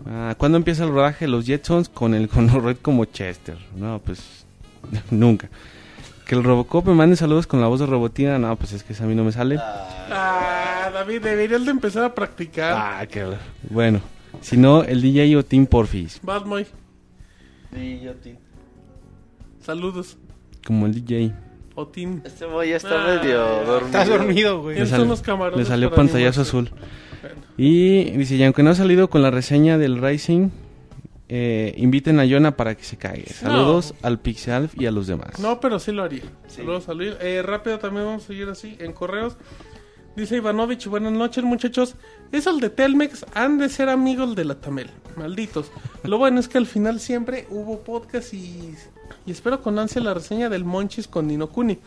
Ah, 0.06 0.35
¿Cuándo 0.38 0.57
empieza 0.57 0.83
el 0.83 0.89
rodaje 0.91 1.25
de 1.25 1.31
los 1.31 1.45
Jetsons 1.45 1.89
con 1.89 2.14
el 2.14 2.30
Red 2.30 2.77
como 2.81 3.06
Chester? 3.06 3.57
No, 3.75 3.99
pues 4.03 4.45
nunca. 5.11 5.49
Que 6.25 6.35
el 6.35 6.43
Robocop 6.43 6.85
me 6.88 6.93
mande 6.93 7.15
saludos 7.15 7.48
con 7.48 7.59
la 7.61 7.67
voz 7.67 7.80
de 7.80 7.85
Robotina. 7.88 8.38
No, 8.38 8.56
pues 8.56 8.73
es 8.73 8.83
que 8.83 8.93
esa 8.93 9.06
a 9.06 9.07
mí 9.07 9.15
no 9.15 9.23
me 9.23 9.31
sale. 9.31 9.57
Ah, 9.59 10.89
David, 10.93 11.23
deberías 11.23 11.65
de 11.65 11.72
empezar 11.72 12.03
a 12.03 12.14
practicar. 12.14 12.73
Ah, 12.75 13.06
qué... 13.07 13.25
Bueno, 13.69 13.99
si 14.41 14.56
no, 14.57 14.83
el 14.83 15.01
DJ 15.01 15.35
o 15.38 15.43
Team 15.43 15.65
Porfis. 15.65 16.22
Moy. 16.45 16.67
Sí, 17.73 17.99
yo, 18.03 18.14
tío. 18.15 18.35
Saludos. 19.61 20.17
Como 20.65 20.85
el 20.85 20.93
DJ. 20.93 21.33
Otin. 21.75 22.22
Este 22.25 22.45
boy 22.45 22.69
ya 22.69 22.75
está 22.77 23.01
Ah, 23.03 23.15
medio 23.22 23.39
dormido. 23.39 23.85
Estás 23.85 24.09
dormido, 24.09 24.61
güey. 24.61 24.80
Le, 24.80 24.85
sal- 24.85 25.01
unos 25.01 25.22
camarones 25.22 25.59
le 25.59 25.65
salió 25.65 25.91
pantallazo 25.93 26.41
azul. 26.41 26.69
Bueno. 27.22 27.35
Y 27.57 28.11
dice, 28.11 28.35
y 28.35 28.43
aunque 28.43 28.64
no 28.64 28.69
ha 28.72 28.75
salido 28.75 29.09
con 29.09 29.22
la 29.22 29.31
reseña 29.31 29.77
del 29.77 30.01
Rising, 30.01 30.49
eh, 31.30 31.73
inviten 31.77 32.19
a 32.19 32.25
Yona 32.25 32.57
para 32.57 32.75
que 32.75 32.83
se 32.83 32.98
caiga. 32.98 33.31
Saludos 33.33 33.93
al 34.01 34.19
Pixelf 34.19 34.73
y 34.80 34.88
a 34.88 34.91
los 34.91 35.07
demás. 35.07 35.39
No, 35.39 35.59
pero 35.59 35.80
sí 35.80 35.91
lo 35.91 36.03
haría. 36.03 36.23
Sí. 36.48 36.57
Saludos 36.57 36.89
a 36.89 36.93
Luis. 36.93 37.14
Eh, 37.22 37.41
rápido 37.43 37.77
también 37.80 38.06
vamos 38.06 38.23
a 38.23 38.27
seguir 38.27 38.49
así 38.49 38.75
en 38.80 38.91
correos. 38.93 39.38
Dice 40.15 40.38
Ivanovich, 40.38 40.88
buenas 40.88 41.13
noches 41.13 41.43
muchachos. 41.43 41.95
Esos 42.31 42.59
de 42.59 42.69
Telmex 42.69 43.25
han 43.33 43.57
de 43.57 43.69
ser 43.69 43.89
amigos 43.89 44.35
de 44.35 44.45
la 44.45 44.55
Tamel. 44.55 44.89
Malditos. 45.15 45.71
Lo 46.03 46.17
bueno 46.17 46.39
es 46.39 46.47
que 46.47 46.57
al 46.57 46.65
final 46.65 46.99
siempre 46.99 47.47
hubo 47.49 47.79
podcast 47.79 48.33
y, 48.33 48.75
y 49.25 49.31
espero 49.31 49.61
con 49.61 49.79
ansia 49.79 50.01
la 50.01 50.13
reseña 50.13 50.49
del 50.49 50.65
Monchis 50.65 51.07
con 51.07 51.27
Ninokuni. 51.27 51.79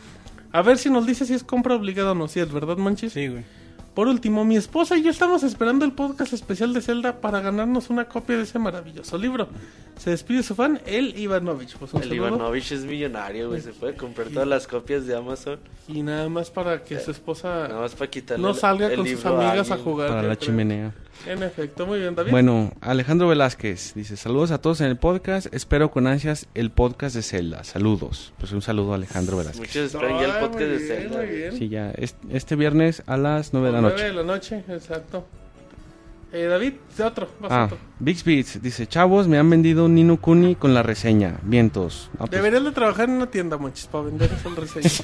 A 0.51 0.61
ver 0.61 0.77
si 0.77 0.89
nos 0.89 1.05
dice 1.05 1.25
si 1.25 1.33
es 1.33 1.43
compra 1.43 1.75
obligada 1.75 2.11
o 2.11 2.15
no. 2.15 2.27
Si 2.27 2.39
es 2.39 2.51
verdad, 2.51 2.77
Monchis. 2.77 3.13
Sí, 3.13 3.27
güey. 3.27 3.43
Por 3.93 4.07
último, 4.07 4.43
mi 4.43 4.57
esposa 4.57 4.97
y 4.97 5.03
yo 5.03 5.11
estamos 5.11 5.43
esperando 5.43 5.85
el 5.85 5.91
podcast 5.91 6.33
especial 6.33 6.73
de 6.73 6.81
Zelda 6.81 7.21
para 7.21 7.41
ganarnos 7.41 7.91
una 7.91 8.05
copia 8.05 8.37
de 8.37 8.43
ese 8.43 8.57
maravilloso 8.57 9.19
libro. 9.19 9.47
Se 9.99 10.09
despide 10.09 10.41
su 10.41 10.55
fan, 10.55 10.81
el 10.87 11.15
Ivanovich. 11.17 11.77
Pues 11.77 11.93
El. 11.93 12.11
Ivanovich 12.11 12.71
es 12.71 12.85
millonario, 12.85 13.49
güey. 13.49 13.61
Se 13.61 13.71
puede 13.71 13.95
comprar 13.95 14.29
todas 14.29 14.47
las 14.47 14.65
copias 14.65 15.05
de 15.05 15.15
Amazon. 15.15 15.59
Y 15.87 16.01
nada 16.01 16.27
más 16.27 16.49
para 16.49 16.83
que 16.83 16.99
su 16.99 17.11
esposa 17.11 17.67
Nada 17.67 17.81
más 17.81 17.93
para 17.93 18.09
quitarle 18.09 18.41
no 18.41 18.55
salga 18.55 18.87
el 18.87 18.95
con 18.95 19.07
sus 19.07 19.25
amigas 19.25 19.69
a 19.69 19.77
jugar. 19.77 20.09
para 20.09 20.23
la 20.23 20.35
creo. 20.35 20.47
chimenea. 20.47 20.93
En 21.27 21.41
efecto, 21.41 21.85
muy 21.87 21.99
bien, 21.99 22.15
David. 22.15 22.31
Bueno, 22.31 22.73
Alejandro 22.81 23.27
Velázquez 23.29 23.93
dice, 23.93 24.17
saludos 24.17 24.51
a 24.51 24.59
todos 24.59 24.81
en 24.81 24.87
el 24.87 24.97
podcast, 24.97 25.47
espero 25.53 25.89
con 25.89 26.05
ansias 26.07 26.47
el 26.53 26.69
podcast 26.71 27.15
de 27.15 27.21
Zelda, 27.21 27.63
saludos. 27.63 28.33
Pues 28.39 28.51
un 28.51 28.61
saludo 28.61 28.91
a 28.91 28.95
Alejandro 28.95 29.37
Velázquez. 29.37 29.59
Muchos 29.61 29.93
esperan 29.95 30.19
ya 30.19 30.25
el 30.25 30.31
podcast 30.41 30.53
muy 30.53 30.63
de 30.69 30.77
bien, 30.77 30.87
Zelda. 30.87 31.21
bien. 31.21 31.51
Sí, 31.57 31.69
ya, 31.69 31.91
es- 31.91 32.15
este 32.29 32.55
viernes 32.55 33.03
a 33.05 33.15
las 33.17 33.53
9 33.53 33.67
de 33.67 33.73
la 33.73 33.81
Nueve 33.81 33.95
noche. 33.95 34.07
de 34.07 34.13
la 34.13 34.23
noche, 34.23 34.63
exacto. 34.67 35.25
Eh, 36.35 36.45
David, 36.47 36.73
de 36.97 37.03
otro, 37.03 37.29
vas 37.39 37.51
Ah, 37.51 37.65
otro. 37.65 37.77
Big 37.99 38.23
Beats 38.23 38.59
dice, 38.59 38.87
chavos, 38.87 39.27
me 39.27 39.37
han 39.37 39.47
vendido 39.51 39.85
un 39.85 39.93
Nino 39.93 40.17
Kuni 40.19 40.55
con 40.55 40.73
la 40.73 40.81
reseña, 40.81 41.37
vientos. 41.43 42.09
Ah, 42.15 42.21
pues, 42.21 42.31
Deberías 42.31 42.63
de 42.63 42.71
trabajar 42.71 43.07
en 43.07 43.17
una 43.17 43.27
tienda, 43.27 43.55
monchis, 43.57 43.85
para 43.85 44.05
vender 44.05 44.31
esas 44.33 44.55
reseñas. 44.55 45.03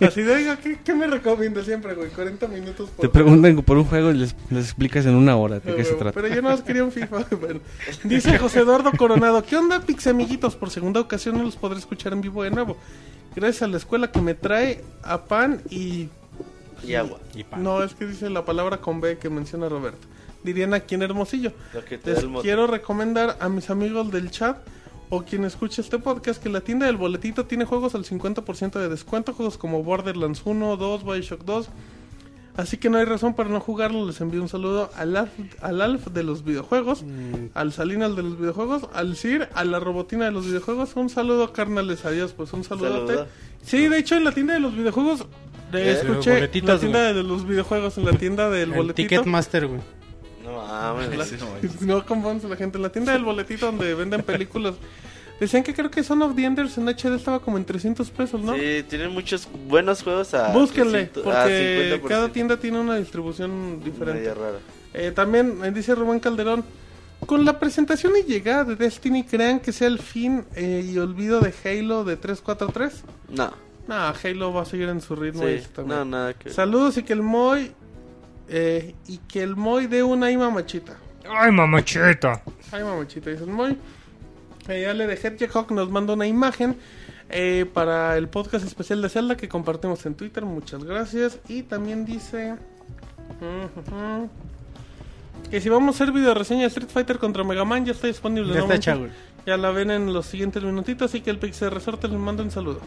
Así 0.00 0.22
de, 0.22 0.34
oiga, 0.34 0.56
¿qué, 0.58 0.78
¿qué 0.84 0.94
me 0.94 1.08
recomiendas 1.08 1.64
siempre, 1.64 1.94
güey? 1.94 2.10
40 2.10 2.46
minutos 2.46 2.90
por 2.90 3.02
te 3.02 3.08
preguntan 3.08 3.56
por 3.62 3.76
un 3.76 3.86
juego 3.86 4.12
y 4.12 4.18
les, 4.18 4.36
les 4.50 4.66
explicas 4.66 5.04
en 5.06 5.16
una 5.16 5.34
hora 5.36 5.58
de 5.58 5.72
Ah, 5.72 5.74
qué 5.74 5.82
se 5.82 5.90
güey, 5.90 5.98
trata. 6.00 6.14
Pero 6.22 6.32
yo 6.32 6.42
no 6.42 6.48
más 6.48 6.62
quería 6.62 6.84
un 6.84 6.92
FIFA. 6.92 7.26
Bueno, 7.40 7.60
dice 8.04 8.38
José 8.38 8.60
Eduardo 8.60 8.92
Coronado, 8.96 9.42
¿qué 9.42 9.56
onda, 9.56 9.80
Pix 9.80 10.06
amiguitos? 10.06 10.54
Por 10.54 10.70
segunda 10.70 11.00
ocasión 11.00 11.36
no 11.36 11.42
los 11.42 11.56
podré 11.56 11.80
escuchar 11.80 12.12
en 12.12 12.20
vivo 12.20 12.44
de 12.44 12.50
nuevo. 12.52 12.76
Gracias 13.34 13.62
a 13.62 13.66
la 13.66 13.78
escuela 13.78 14.12
que 14.12 14.20
me 14.20 14.34
trae 14.34 14.84
a 15.02 15.24
pan 15.24 15.60
y... 15.70 16.08
Y 16.84 16.94
agua. 16.94 17.18
Y 17.34 17.42
pan. 17.42 17.64
No, 17.64 17.82
es 17.82 17.94
que 17.94 18.06
dice 18.06 18.30
la 18.30 18.44
palabra 18.44 18.76
con 18.76 19.00
B 19.00 19.18
que 19.18 19.28
menciona 19.28 19.68
Roberto. 19.68 20.06
Dirían 20.42 20.74
aquí 20.74 20.94
en 20.94 21.02
Hermosillo. 21.02 21.52
Les 22.04 22.24
quiero 22.42 22.66
recomendar 22.66 23.36
a 23.40 23.48
mis 23.48 23.70
amigos 23.70 24.10
del 24.12 24.30
chat 24.30 24.58
o 25.10 25.22
quien 25.22 25.44
escuche 25.44 25.80
este 25.80 25.98
podcast 25.98 26.42
que 26.42 26.48
la 26.48 26.60
tienda 26.60 26.86
del 26.86 26.96
boletito 26.96 27.46
tiene 27.46 27.64
juegos 27.64 27.94
al 27.94 28.04
50% 28.04 28.78
de 28.78 28.88
descuento, 28.88 29.32
juegos 29.32 29.56
como 29.58 29.82
Borderlands 29.82 30.42
1, 30.44 30.76
2, 30.76 31.04
Bioshock 31.04 31.44
2. 31.44 31.68
Así 32.56 32.76
que 32.76 32.90
no 32.90 32.98
hay 32.98 33.04
razón 33.04 33.34
para 33.34 33.48
no 33.48 33.60
jugarlo. 33.60 34.04
Les 34.04 34.20
envío 34.20 34.42
un 34.42 34.48
saludo 34.48 34.90
al 34.96 35.16
Alf, 35.16 35.30
al 35.62 35.80
Alf 35.80 36.08
de 36.08 36.24
los 36.24 36.44
videojuegos, 36.44 37.04
al 37.54 37.72
Salinas 37.72 38.16
de 38.16 38.24
los 38.24 38.36
videojuegos, 38.36 38.82
al 38.92 39.14
Sir, 39.14 39.48
a 39.54 39.64
la 39.64 39.78
robotina 39.78 40.24
de 40.24 40.32
los 40.32 40.44
videojuegos. 40.44 40.96
Un 40.96 41.08
saludo, 41.08 41.52
carnales. 41.52 42.04
Adiós, 42.04 42.32
pues 42.32 42.52
un 42.52 42.64
saludote. 42.64 43.14
Saludo. 43.14 43.28
Sí, 43.62 43.86
de 43.86 43.98
hecho, 43.98 44.16
en 44.16 44.24
la 44.24 44.32
tienda 44.32 44.54
de 44.54 44.60
los 44.60 44.74
videojuegos. 44.74 45.26
eh, 45.72 46.00
escuché 46.02 46.34
Boletitos, 46.34 46.68
la 46.68 46.78
tienda 46.80 47.12
de 47.12 47.22
los 47.22 47.46
videojuegos, 47.46 47.96
en 47.96 48.04
la 48.06 48.12
tienda 48.14 48.50
del 48.50 48.72
El 48.72 48.76
boletito. 48.76 49.08
Ticketmaster, 49.08 49.68
güey. 49.68 49.80
No 50.48 50.62
mames. 50.62 51.80
No 51.80 52.04
confundas 52.06 52.44
la 52.50 52.56
gente. 52.56 52.78
En 52.78 52.82
la 52.82 52.90
tienda 52.90 53.12
del 53.12 53.24
boletito 53.24 53.66
donde 53.66 53.94
venden 53.94 54.22
películas. 54.22 54.74
Decían 55.40 55.62
que 55.62 55.72
creo 55.72 55.90
que 55.90 56.02
Son 56.02 56.20
of 56.22 56.34
the 56.34 56.44
Enders 56.44 56.78
en 56.78 56.88
HD 56.88 57.14
estaba 57.14 57.38
como 57.38 57.58
en 57.58 57.64
300 57.64 58.10
pesos, 58.10 58.40
¿no? 58.40 58.54
Sí, 58.54 58.84
tienen 58.88 59.12
muchos 59.12 59.48
buenos 59.68 60.02
juegos 60.02 60.34
a. 60.34 60.52
Búsquenle, 60.52 61.06
300 61.06 61.26
a 61.26 61.42
porque 61.42 62.00
50%. 62.02 62.08
cada 62.08 62.28
tienda 62.30 62.56
tiene 62.56 62.80
una 62.80 62.96
distribución 62.96 63.82
diferente. 63.84 64.34
Rara. 64.34 64.58
Eh, 64.94 65.12
también 65.12 65.64
eh, 65.64 65.70
dice 65.70 65.94
Rubén 65.94 66.18
Calderón, 66.18 66.64
con 67.26 67.44
la 67.44 67.60
presentación 67.60 68.14
y 68.16 68.28
llegada 68.28 68.64
de 68.64 68.76
Destiny, 68.76 69.22
¿crean 69.24 69.60
que 69.60 69.70
sea 69.70 69.86
el 69.86 70.00
fin 70.00 70.44
eh, 70.56 70.84
y 70.84 70.98
olvido 70.98 71.40
de 71.40 71.54
Halo 71.64 72.02
de 72.02 72.16
343? 72.16 73.04
No. 73.28 73.52
No, 73.86 73.94
Halo 74.22 74.52
va 74.52 74.62
a 74.62 74.64
seguir 74.64 74.88
en 74.88 75.00
su 75.00 75.14
ritmo. 75.14 75.42
Sí, 75.46 75.62
también. 75.74 75.98
no, 75.98 76.04
nada 76.04 76.34
que. 76.34 76.50
Saludos 76.50 76.98
y 76.98 77.04
que 77.04 77.12
el 77.12 77.22
Moy. 77.22 77.72
Eh, 78.48 78.94
y 79.06 79.18
que 79.18 79.42
el 79.42 79.56
Moy 79.56 79.86
dé 79.86 80.02
una 80.02 80.30
y 80.30 80.36
mamachita. 80.36 80.96
Ay, 81.28 81.52
mamachita. 81.52 82.42
Ay, 82.72 82.82
mamachita, 82.82 83.30
dice 83.30 83.44
el 83.44 83.50
Moy. 83.50 83.76
Eh, 84.68 84.86
Ale 84.86 85.06
de 85.06 85.14
Hedgehog 85.14 85.72
nos 85.72 85.90
manda 85.90 86.12
una 86.12 86.26
imagen 86.26 86.76
eh, 87.30 87.66
para 87.72 88.16
el 88.16 88.28
podcast 88.28 88.66
especial 88.66 89.02
de 89.02 89.08
Zelda 89.08 89.36
que 89.36 89.48
compartimos 89.48 90.04
en 90.06 90.14
Twitter. 90.14 90.44
Muchas 90.44 90.84
gracias. 90.84 91.40
Y 91.48 91.62
también 91.62 92.04
dice. 92.04 92.56
Que 95.50 95.60
si 95.60 95.68
vamos 95.68 95.94
a 95.94 96.02
hacer 96.02 96.12
video 96.12 96.34
reseña 96.34 96.62
de 96.62 96.66
Street 96.68 96.88
Fighter 96.88 97.18
contra 97.18 97.44
Mega 97.44 97.64
Man, 97.64 97.84
ya 97.84 97.92
está 97.92 98.06
disponible. 98.06 98.54
Ya. 98.80 98.98
Ya 99.46 99.56
la 99.56 99.70
ven 99.70 99.90
en 99.90 100.12
los 100.12 100.26
siguientes 100.26 100.62
minutitos. 100.62 101.10
Así 101.10 101.20
que 101.20 101.30
el 101.30 101.38
Pixel 101.38 101.70
Resorte 101.70 102.08
les 102.08 102.18
manda 102.18 102.42
un 102.42 102.50
saludo. 102.50 102.80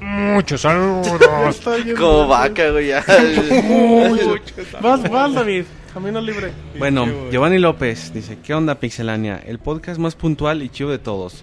Muchos 0.00 0.60
saludos. 0.62 1.08
Como 1.98 2.26
bueno. 2.26 2.28
vaca, 2.28 2.70
güey. 2.70 2.88
ya. 2.88 3.04
Vas, 4.80 5.10
vas, 5.10 5.34
David. 5.34 5.64
Camino 5.92 6.20
libre. 6.20 6.52
Bueno, 6.78 7.06
Giovanni 7.30 7.58
López 7.58 8.12
dice, 8.12 8.38
¿qué 8.42 8.52
onda 8.52 8.74
Pixelania? 8.74 9.42
El 9.46 9.58
podcast 9.58 9.98
más 9.98 10.14
puntual 10.14 10.62
y 10.62 10.68
chido 10.68 10.90
de 10.90 10.98
todos. 10.98 11.42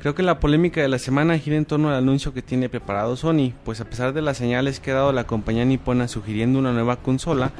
Creo 0.00 0.14
que 0.14 0.22
la 0.22 0.38
polémica 0.38 0.80
de 0.80 0.88
la 0.88 0.98
semana 0.98 1.38
gira 1.38 1.56
en 1.56 1.64
torno 1.64 1.88
al 1.88 1.96
anuncio 1.96 2.32
que 2.32 2.42
tiene 2.42 2.68
preparado 2.68 3.16
Sony, 3.16 3.52
pues 3.64 3.80
a 3.80 3.84
pesar 3.84 4.12
de 4.12 4.22
las 4.22 4.36
señales 4.36 4.78
que 4.78 4.92
ha 4.92 4.94
dado 4.94 5.12
la 5.12 5.26
compañía 5.26 5.64
nipona 5.64 6.06
sugiriendo 6.06 6.58
una 6.58 6.72
nueva 6.72 6.96
consola, 6.96 7.50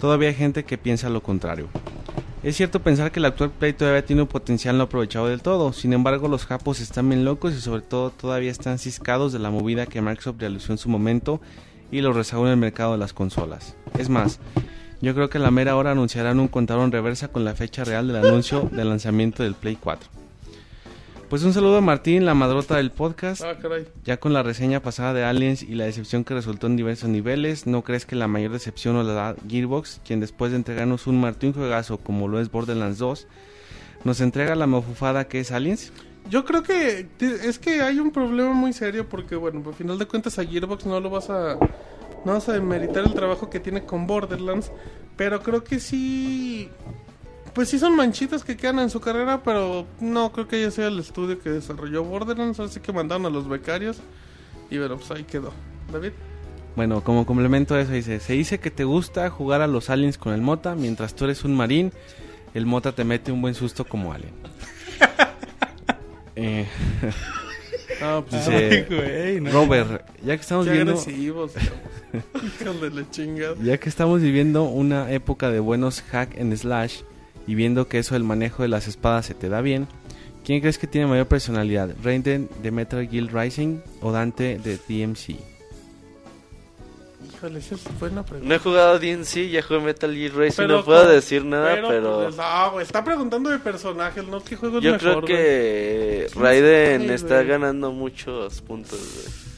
todavía 0.00 0.28
hay 0.28 0.34
gente 0.34 0.64
que 0.64 0.78
piensa 0.78 1.08
lo 1.08 1.22
contrario. 1.22 1.68
Es 2.42 2.56
cierto 2.56 2.82
pensar 2.82 3.12
que 3.12 3.20
el 3.20 3.24
actual 3.24 3.50
Play 3.50 3.72
todavía 3.72 4.04
tiene 4.04 4.22
un 4.22 4.28
potencial 4.28 4.76
no 4.76 4.84
aprovechado 4.84 5.28
del 5.28 5.42
todo, 5.42 5.72
sin 5.72 5.92
embargo 5.92 6.26
los 6.26 6.44
japos 6.44 6.80
están 6.80 7.08
bien 7.08 7.24
locos 7.24 7.54
y 7.54 7.60
sobre 7.60 7.82
todo 7.82 8.10
todavía 8.10 8.50
están 8.50 8.78
ciscados 8.78 9.32
de 9.32 9.38
la 9.38 9.50
movida 9.50 9.86
que 9.86 10.02
Microsoft 10.02 10.40
realizó 10.40 10.72
en 10.72 10.78
su 10.78 10.88
momento 10.88 11.40
y 11.92 12.00
lo 12.00 12.12
rezagó 12.12 12.46
en 12.46 12.52
el 12.52 12.56
mercado 12.56 12.92
de 12.92 12.98
las 12.98 13.12
consolas. 13.12 13.76
Es 13.96 14.08
más, 14.08 14.40
yo 15.00 15.14
creo 15.14 15.30
que 15.30 15.38
a 15.38 15.40
la 15.40 15.52
mera 15.52 15.76
hora 15.76 15.92
anunciarán 15.92 16.40
un 16.40 16.48
contador 16.48 16.84
en 16.84 16.92
reversa 16.92 17.28
con 17.28 17.44
la 17.44 17.54
fecha 17.54 17.84
real 17.84 18.08
del 18.08 18.16
anuncio 18.16 18.68
del 18.72 18.88
lanzamiento 18.88 19.44
del 19.44 19.54
Play 19.54 19.76
4. 19.76 20.21
Pues 21.32 21.44
un 21.44 21.54
saludo 21.54 21.78
a 21.78 21.80
Martín, 21.80 22.26
la 22.26 22.34
madrota 22.34 22.76
del 22.76 22.90
podcast. 22.90 23.40
Ah, 23.40 23.56
caray. 23.56 23.86
Ya 24.04 24.18
con 24.18 24.34
la 24.34 24.42
reseña 24.42 24.80
pasada 24.82 25.14
de 25.14 25.24
Aliens 25.24 25.62
y 25.62 25.74
la 25.74 25.86
decepción 25.86 26.24
que 26.24 26.34
resultó 26.34 26.66
en 26.66 26.76
diversos 26.76 27.08
niveles, 27.08 27.66
¿no 27.66 27.80
crees 27.80 28.04
que 28.04 28.16
la 28.16 28.28
mayor 28.28 28.52
decepción 28.52 28.96
nos 28.96 29.06
la 29.06 29.14
da 29.14 29.36
Gearbox, 29.48 30.02
quien 30.04 30.20
después 30.20 30.50
de 30.50 30.58
entregarnos 30.58 31.06
un 31.06 31.18
Martín 31.22 31.54
juegazo 31.54 31.96
como 31.96 32.28
lo 32.28 32.38
es 32.38 32.50
Borderlands 32.50 32.98
2, 32.98 33.26
nos 34.04 34.20
entrega 34.20 34.54
la 34.56 34.66
mofufada 34.66 35.26
que 35.26 35.40
es 35.40 35.52
Aliens? 35.52 35.90
Yo 36.28 36.44
creo 36.44 36.62
que 36.62 37.08
es 37.18 37.58
que 37.58 37.80
hay 37.80 37.98
un 37.98 38.10
problema 38.10 38.52
muy 38.52 38.74
serio 38.74 39.08
porque, 39.08 39.34
bueno, 39.34 39.62
al 39.66 39.72
final 39.72 39.98
de 39.98 40.04
cuentas 40.04 40.38
a 40.38 40.44
Gearbox 40.44 40.84
no 40.84 41.00
lo 41.00 41.08
vas 41.08 41.30
a... 41.30 41.56
No 42.26 42.34
vas 42.34 42.46
a 42.50 42.52
demeritar 42.52 43.04
el 43.06 43.14
trabajo 43.14 43.48
que 43.48 43.58
tiene 43.58 43.86
con 43.86 44.06
Borderlands, 44.06 44.70
pero 45.16 45.42
creo 45.42 45.64
que 45.64 45.80
sí... 45.80 46.68
Pues 47.54 47.68
sí 47.68 47.78
son 47.78 47.96
manchitas 47.96 48.44
que 48.44 48.56
quedan 48.56 48.78
en 48.78 48.90
su 48.90 49.00
carrera, 49.00 49.42
pero 49.42 49.86
no 50.00 50.32
creo 50.32 50.48
que 50.48 50.56
haya 50.56 50.70
sido 50.70 50.88
el 50.88 50.98
estudio 50.98 51.38
que 51.38 51.50
desarrolló 51.50 52.02
Borderlands, 52.02 52.60
así 52.60 52.80
que 52.80 52.92
mandaron 52.92 53.26
a 53.26 53.30
los 53.30 53.48
becarios 53.48 53.98
y 54.70 54.78
bueno, 54.78 54.96
pues 54.96 55.10
ahí 55.10 55.24
quedó. 55.24 55.52
David. 55.92 56.12
Bueno, 56.76 57.04
como 57.04 57.26
complemento 57.26 57.74
a 57.74 57.80
eso 57.82 57.92
dice, 57.92 58.18
se 58.20 58.32
dice 58.32 58.58
que 58.58 58.70
te 58.70 58.84
gusta 58.84 59.28
jugar 59.28 59.60
a 59.60 59.66
los 59.66 59.90
aliens 59.90 60.16
con 60.16 60.32
el 60.32 60.40
Mota, 60.40 60.74
mientras 60.74 61.14
tú 61.14 61.24
eres 61.24 61.44
un 61.44 61.54
marín, 61.54 61.92
el 62.54 62.64
Mota 62.64 62.92
te 62.92 63.04
mete 63.04 63.30
un 63.30 63.42
buen 63.42 63.54
susto 63.54 63.84
como 63.84 64.12
alien. 64.12 64.32
Eh, 66.34 66.66
No, 68.00 68.24
pues 68.24 68.46
dice 68.46 68.86
güey, 68.88 69.40
no. 69.42 69.50
Robert, 69.52 70.02
ya 70.24 70.34
que 70.34 70.40
estamos 70.40 70.64
qué 70.66 70.72
viendo... 70.72 70.92
agresivos. 70.92 71.52
Ya 73.62 73.78
que 73.78 73.88
estamos 73.88 74.22
viviendo 74.22 74.64
una 74.64 75.12
época 75.12 75.50
de 75.50 75.60
buenos 75.60 76.00
hack 76.10 76.36
en 76.38 76.56
slash 76.56 77.02
y 77.46 77.54
viendo 77.54 77.88
que 77.88 77.98
eso 77.98 78.14
del 78.14 78.24
manejo 78.24 78.62
de 78.62 78.68
las 78.68 78.88
espadas 78.88 79.26
se 79.26 79.34
te 79.34 79.48
da 79.48 79.60
bien, 79.60 79.86
¿quién 80.44 80.60
crees 80.60 80.78
que 80.78 80.86
tiene 80.86 81.06
mayor 81.06 81.26
personalidad? 81.26 81.94
¿Raiden 82.02 82.48
de 82.62 82.70
Metal 82.70 83.08
Gear 83.08 83.32
Rising 83.32 83.78
o 84.00 84.12
Dante 84.12 84.58
de 84.58 84.76
DMC? 84.76 85.36
Híjole, 87.34 87.58
esa 87.60 87.74
es 87.76 87.82
buena 88.00 88.24
pregunta. 88.24 88.48
No 88.48 88.54
he 88.54 88.58
jugado 88.58 88.98
DNC, 88.98 89.50
ya 89.50 89.62
jugué 89.62 89.80
Metal 89.80 90.14
Gear 90.14 90.32
Racing, 90.32 90.56
Pero 90.56 90.76
no 90.78 90.84
puedo 90.84 91.08
decir 91.08 91.44
nada, 91.44 91.74
pero... 91.88 92.22
pues, 92.24 92.36
no, 92.36 92.70
güey, 92.72 92.84
está 92.84 93.02
preguntando 93.04 93.50
de 93.50 93.58
personajes, 93.58 94.24
no 94.26 94.42
qué 94.42 94.56
juego 94.56 94.80
Yo 94.80 94.92
mejor, 94.92 95.00
creo 95.00 95.22
que 95.22 96.26
¿Quién 96.32 96.42
Raiden 96.42 97.10
está 97.10 97.36
güey? 97.36 97.48
ganando 97.48 97.92
muchos 97.92 98.60
puntos, 98.60 98.98
güey. 98.98 99.51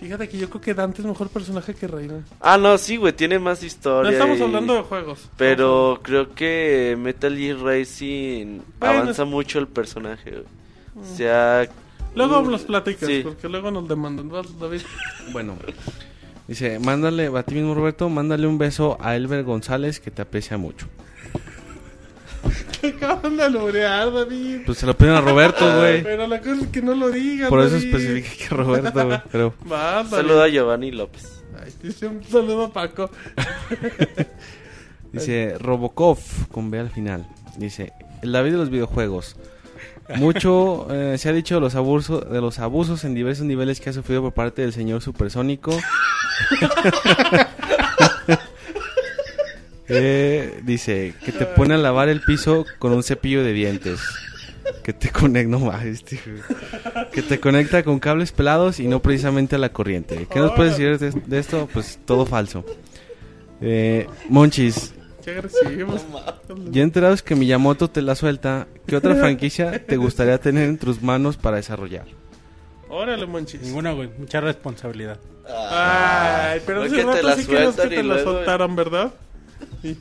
Fíjate 0.00 0.28
que 0.28 0.36
yo 0.38 0.48
creo 0.50 0.60
que 0.60 0.74
Dante 0.74 1.00
es 1.02 1.06
mejor 1.08 1.28
personaje 1.28 1.74
que 1.74 1.86
Reina. 1.86 2.24
Ah, 2.40 2.58
no, 2.58 2.76
sí, 2.78 2.96
güey, 2.96 3.12
tiene 3.12 3.38
más 3.38 3.62
historia. 3.62 4.10
No 4.10 4.16
estamos 4.16 4.38
y- 4.38 4.42
hablando 4.42 4.74
de 4.74 4.82
juegos. 4.82 5.28
Pero 5.36 6.00
creo 6.02 6.34
que 6.34 6.96
Metal 6.98 7.36
Gear 7.36 7.58
Racing 7.58 8.60
Bueno, 8.80 9.00
avanza 9.00 9.22
es- 9.22 9.28
mucho 9.28 9.58
el 9.58 9.68
personaje, 9.68 10.30
güey. 10.30 10.44
O 11.00 11.16
sea... 11.16 11.68
Luego 12.14 12.42
mm, 12.42 12.50
nos 12.50 12.62
platicas, 12.62 13.08
sí. 13.08 13.20
porque 13.24 13.48
luego 13.48 13.70
nos 13.70 13.88
demandan. 13.88 14.28
David. 14.60 14.82
Bueno, 15.32 15.54
dice, 16.46 16.78
mándale, 16.78 17.26
a 17.34 17.42
ti 17.42 17.54
mismo 17.54 17.74
Roberto, 17.74 18.08
mándale 18.08 18.46
un 18.46 18.58
beso 18.58 18.98
a 19.00 19.16
Elber 19.16 19.42
González 19.42 20.00
que 20.00 20.10
te 20.10 20.22
aprecia 20.22 20.56
mucho. 20.58 20.86
Acaban 22.88 23.36
de 23.36 23.42
alburear, 23.42 24.12
David. 24.12 24.62
Pues 24.66 24.78
se 24.78 24.86
lo 24.86 24.96
piden 24.96 25.14
a 25.14 25.20
Roberto, 25.20 25.64
güey. 25.78 26.02
Pero 26.02 26.26
la 26.26 26.40
cosa 26.40 26.62
es 26.62 26.68
que 26.68 26.82
no 26.82 26.94
lo 26.94 27.10
digas, 27.10 27.48
Por 27.48 27.60
eso 27.60 27.76
especifique 27.76 28.36
que 28.36 28.54
Roberto, 28.54 29.06
güey. 29.06 29.20
Pero 29.30 29.54
a 29.72 30.48
Giovanni 30.48 30.90
López. 30.90 31.42
Ay, 31.62 31.72
dice 31.82 32.06
un 32.06 32.22
saludo 32.24 32.64
a 32.64 32.72
Paco. 32.72 33.10
Dice 35.12 35.56
Robocop 35.60 36.18
con 36.50 36.72
B 36.72 36.80
al 36.80 36.90
final. 36.90 37.24
Dice, 37.56 37.92
el 38.22 38.32
David 38.32 38.50
de 38.50 38.58
los 38.58 38.70
videojuegos. 38.70 39.36
Mucho 40.16 40.88
eh, 40.90 41.16
se 41.18 41.28
ha 41.28 41.32
dicho 41.32 41.54
de 41.54 41.60
los 41.60 41.76
abusos 41.76 42.28
de 42.30 42.40
los 42.40 42.58
abusos 42.58 43.04
en 43.04 43.14
diversos 43.14 43.46
niveles 43.46 43.80
que 43.80 43.90
ha 43.90 43.92
sufrido 43.92 44.22
por 44.22 44.34
parte 44.34 44.62
del 44.62 44.72
señor 44.72 45.02
supersónico. 45.02 45.70
Eh, 49.88 50.60
dice 50.64 51.14
que 51.24 51.32
te 51.32 51.44
pone 51.46 51.74
a 51.74 51.78
lavar 51.78 52.08
el 52.08 52.20
piso 52.22 52.64
con 52.78 52.92
un 52.92 53.02
cepillo 53.02 53.44
de 53.44 53.52
dientes. 53.52 54.00
Que 54.82 54.92
te 54.92 55.10
conecta, 55.10 55.50
no 55.50 55.58
mames, 55.58 56.04
tío. 56.04 56.18
Que 57.12 57.22
te 57.22 57.38
conecta 57.38 57.82
con 57.82 58.00
cables 58.00 58.32
pelados 58.32 58.80
y 58.80 58.88
no 58.88 59.00
precisamente 59.00 59.56
a 59.56 59.58
la 59.58 59.70
corriente. 59.70 60.26
¿Qué 60.30 60.38
nos 60.38 60.52
puedes 60.52 60.78
decir 60.78 60.98
de, 60.98 61.20
de 61.26 61.38
esto? 61.38 61.68
Pues 61.72 61.98
todo 62.06 62.24
falso. 62.24 62.64
Eh, 63.60 64.06
Monchis, 64.28 64.94
ya 66.70 66.82
enterados 66.82 67.22
que 67.22 67.34
Miyamoto 67.34 67.88
te 67.88 68.02
la 68.02 68.14
suelta, 68.14 68.66
¿qué 68.86 68.96
otra 68.96 69.14
franquicia 69.14 69.84
te 69.86 69.96
gustaría 69.96 70.38
tener 70.38 70.68
en 70.68 70.78
tus 70.78 71.02
manos 71.02 71.36
para 71.38 71.56
desarrollar? 71.56 72.04
Órale, 72.90 73.26
monchis. 73.26 73.62
Ninguna, 73.62 73.92
güey. 73.92 74.10
Mucha 74.18 74.40
responsabilidad. 74.40 75.18
Ay, 75.48 76.60
pero 76.66 76.82
que 76.82 76.90
te 76.90 77.02
rato 77.02 77.26
la 77.26 77.36
sí 77.36 77.46
que 77.46 77.56
sueltan 77.56 77.88
te 77.88 78.02
la 78.02 78.22
soltaran, 78.22 78.76
¿verdad? 78.76 79.14
Sí. 79.84 79.98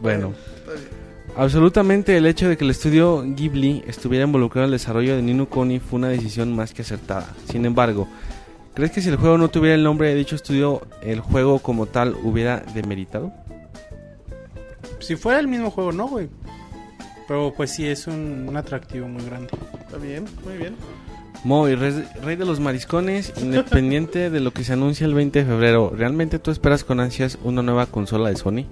Bueno, 0.00 0.32
Está 0.58 0.72
bien. 0.72 0.88
absolutamente 1.36 2.16
el 2.16 2.26
hecho 2.26 2.48
de 2.48 2.56
que 2.56 2.64
el 2.64 2.70
estudio 2.70 3.22
Ghibli 3.22 3.84
estuviera 3.86 4.24
involucrado 4.24 4.64
en 4.66 4.72
el 4.72 4.78
desarrollo 4.80 5.14
de 5.14 5.22
Nino 5.22 5.48
Kuni 5.48 5.78
fue 5.78 5.98
una 6.00 6.08
decisión 6.08 6.56
más 6.56 6.74
que 6.74 6.82
acertada. 6.82 7.32
Sin 7.48 7.64
embargo, 7.64 8.08
¿crees 8.74 8.90
que 8.90 9.00
si 9.00 9.10
el 9.10 9.16
juego 9.16 9.38
no 9.38 9.48
tuviera 9.48 9.76
el 9.76 9.84
nombre 9.84 10.08
de 10.08 10.16
dicho 10.16 10.34
estudio, 10.34 10.82
el 11.02 11.20
juego 11.20 11.60
como 11.60 11.86
tal 11.86 12.16
hubiera 12.24 12.64
demeritado? 12.74 13.32
Si 14.98 15.14
fuera 15.14 15.38
el 15.38 15.46
mismo 15.46 15.70
juego, 15.70 15.92
no, 15.92 16.08
güey. 16.08 16.28
Pero 17.28 17.54
pues 17.56 17.70
sí, 17.70 17.86
es 17.86 18.08
un, 18.08 18.46
un 18.48 18.56
atractivo 18.56 19.06
muy 19.06 19.24
grande. 19.24 19.50
Está 19.80 19.98
bien, 19.98 20.24
muy 20.44 20.56
bien. 20.56 20.74
Moy, 21.44 21.76
rey 21.76 22.36
de 22.36 22.44
los 22.44 22.60
mariscones, 22.60 23.32
independiente 23.40 24.28
de 24.30 24.40
lo 24.40 24.52
que 24.52 24.64
se 24.64 24.72
anuncia 24.72 25.06
el 25.06 25.14
20 25.14 25.38
de 25.38 25.44
febrero, 25.44 25.92
¿realmente 25.96 26.38
tú 26.38 26.50
esperas 26.50 26.84
con 26.84 27.00
ansias 27.00 27.38
una 27.44 27.62
nueva 27.62 27.86
consola 27.86 28.28
de 28.28 28.36
Sony? 28.36 28.64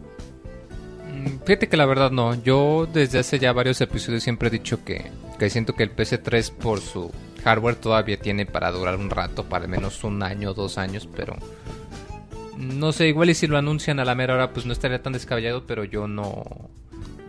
Mm, 1.13 1.45
Fíjate 1.45 1.69
que 1.69 1.77
la 1.77 1.87
verdad 1.87 2.11
no. 2.11 2.35
Yo 2.35 2.89
desde 2.93 3.21
hace 3.21 3.39
ya 3.39 3.53
varios 3.53 3.81
episodios 3.81 4.23
siempre 4.23 4.49
he 4.49 4.51
dicho 4.51 4.85
que, 4.85 5.11
que 5.39 5.49
siento 5.49 5.75
que 5.75 5.85
el 5.85 5.95
PS3 5.95 6.53
por 6.53 6.81
su 6.81 7.13
hardware 7.45 7.77
todavía 7.77 8.19
tiene 8.19 8.47
para 8.47 8.73
durar 8.73 8.97
un 8.97 9.11
rato, 9.11 9.45
para 9.45 9.65
al 9.65 9.71
menos 9.71 10.03
un 10.03 10.23
año 10.23 10.51
o 10.51 10.55
dos 10.55 10.77
años, 10.79 11.09
pero 11.15 11.37
no 12.59 12.93
sé, 12.93 13.07
igual 13.09 13.31
y 13.31 13.35
si 13.35 13.47
lo 13.47 13.59
anuncian 13.59 14.01
a 14.01 14.05
la 14.05 14.15
mera 14.15 14.35
hora 14.35 14.53
pues 14.53 14.67
no 14.67 14.73
estaría 14.73 15.03
tan 15.03 15.13
descabellado, 15.13 15.67
pero 15.67 15.85
yo 15.85 16.09
no 16.09 16.43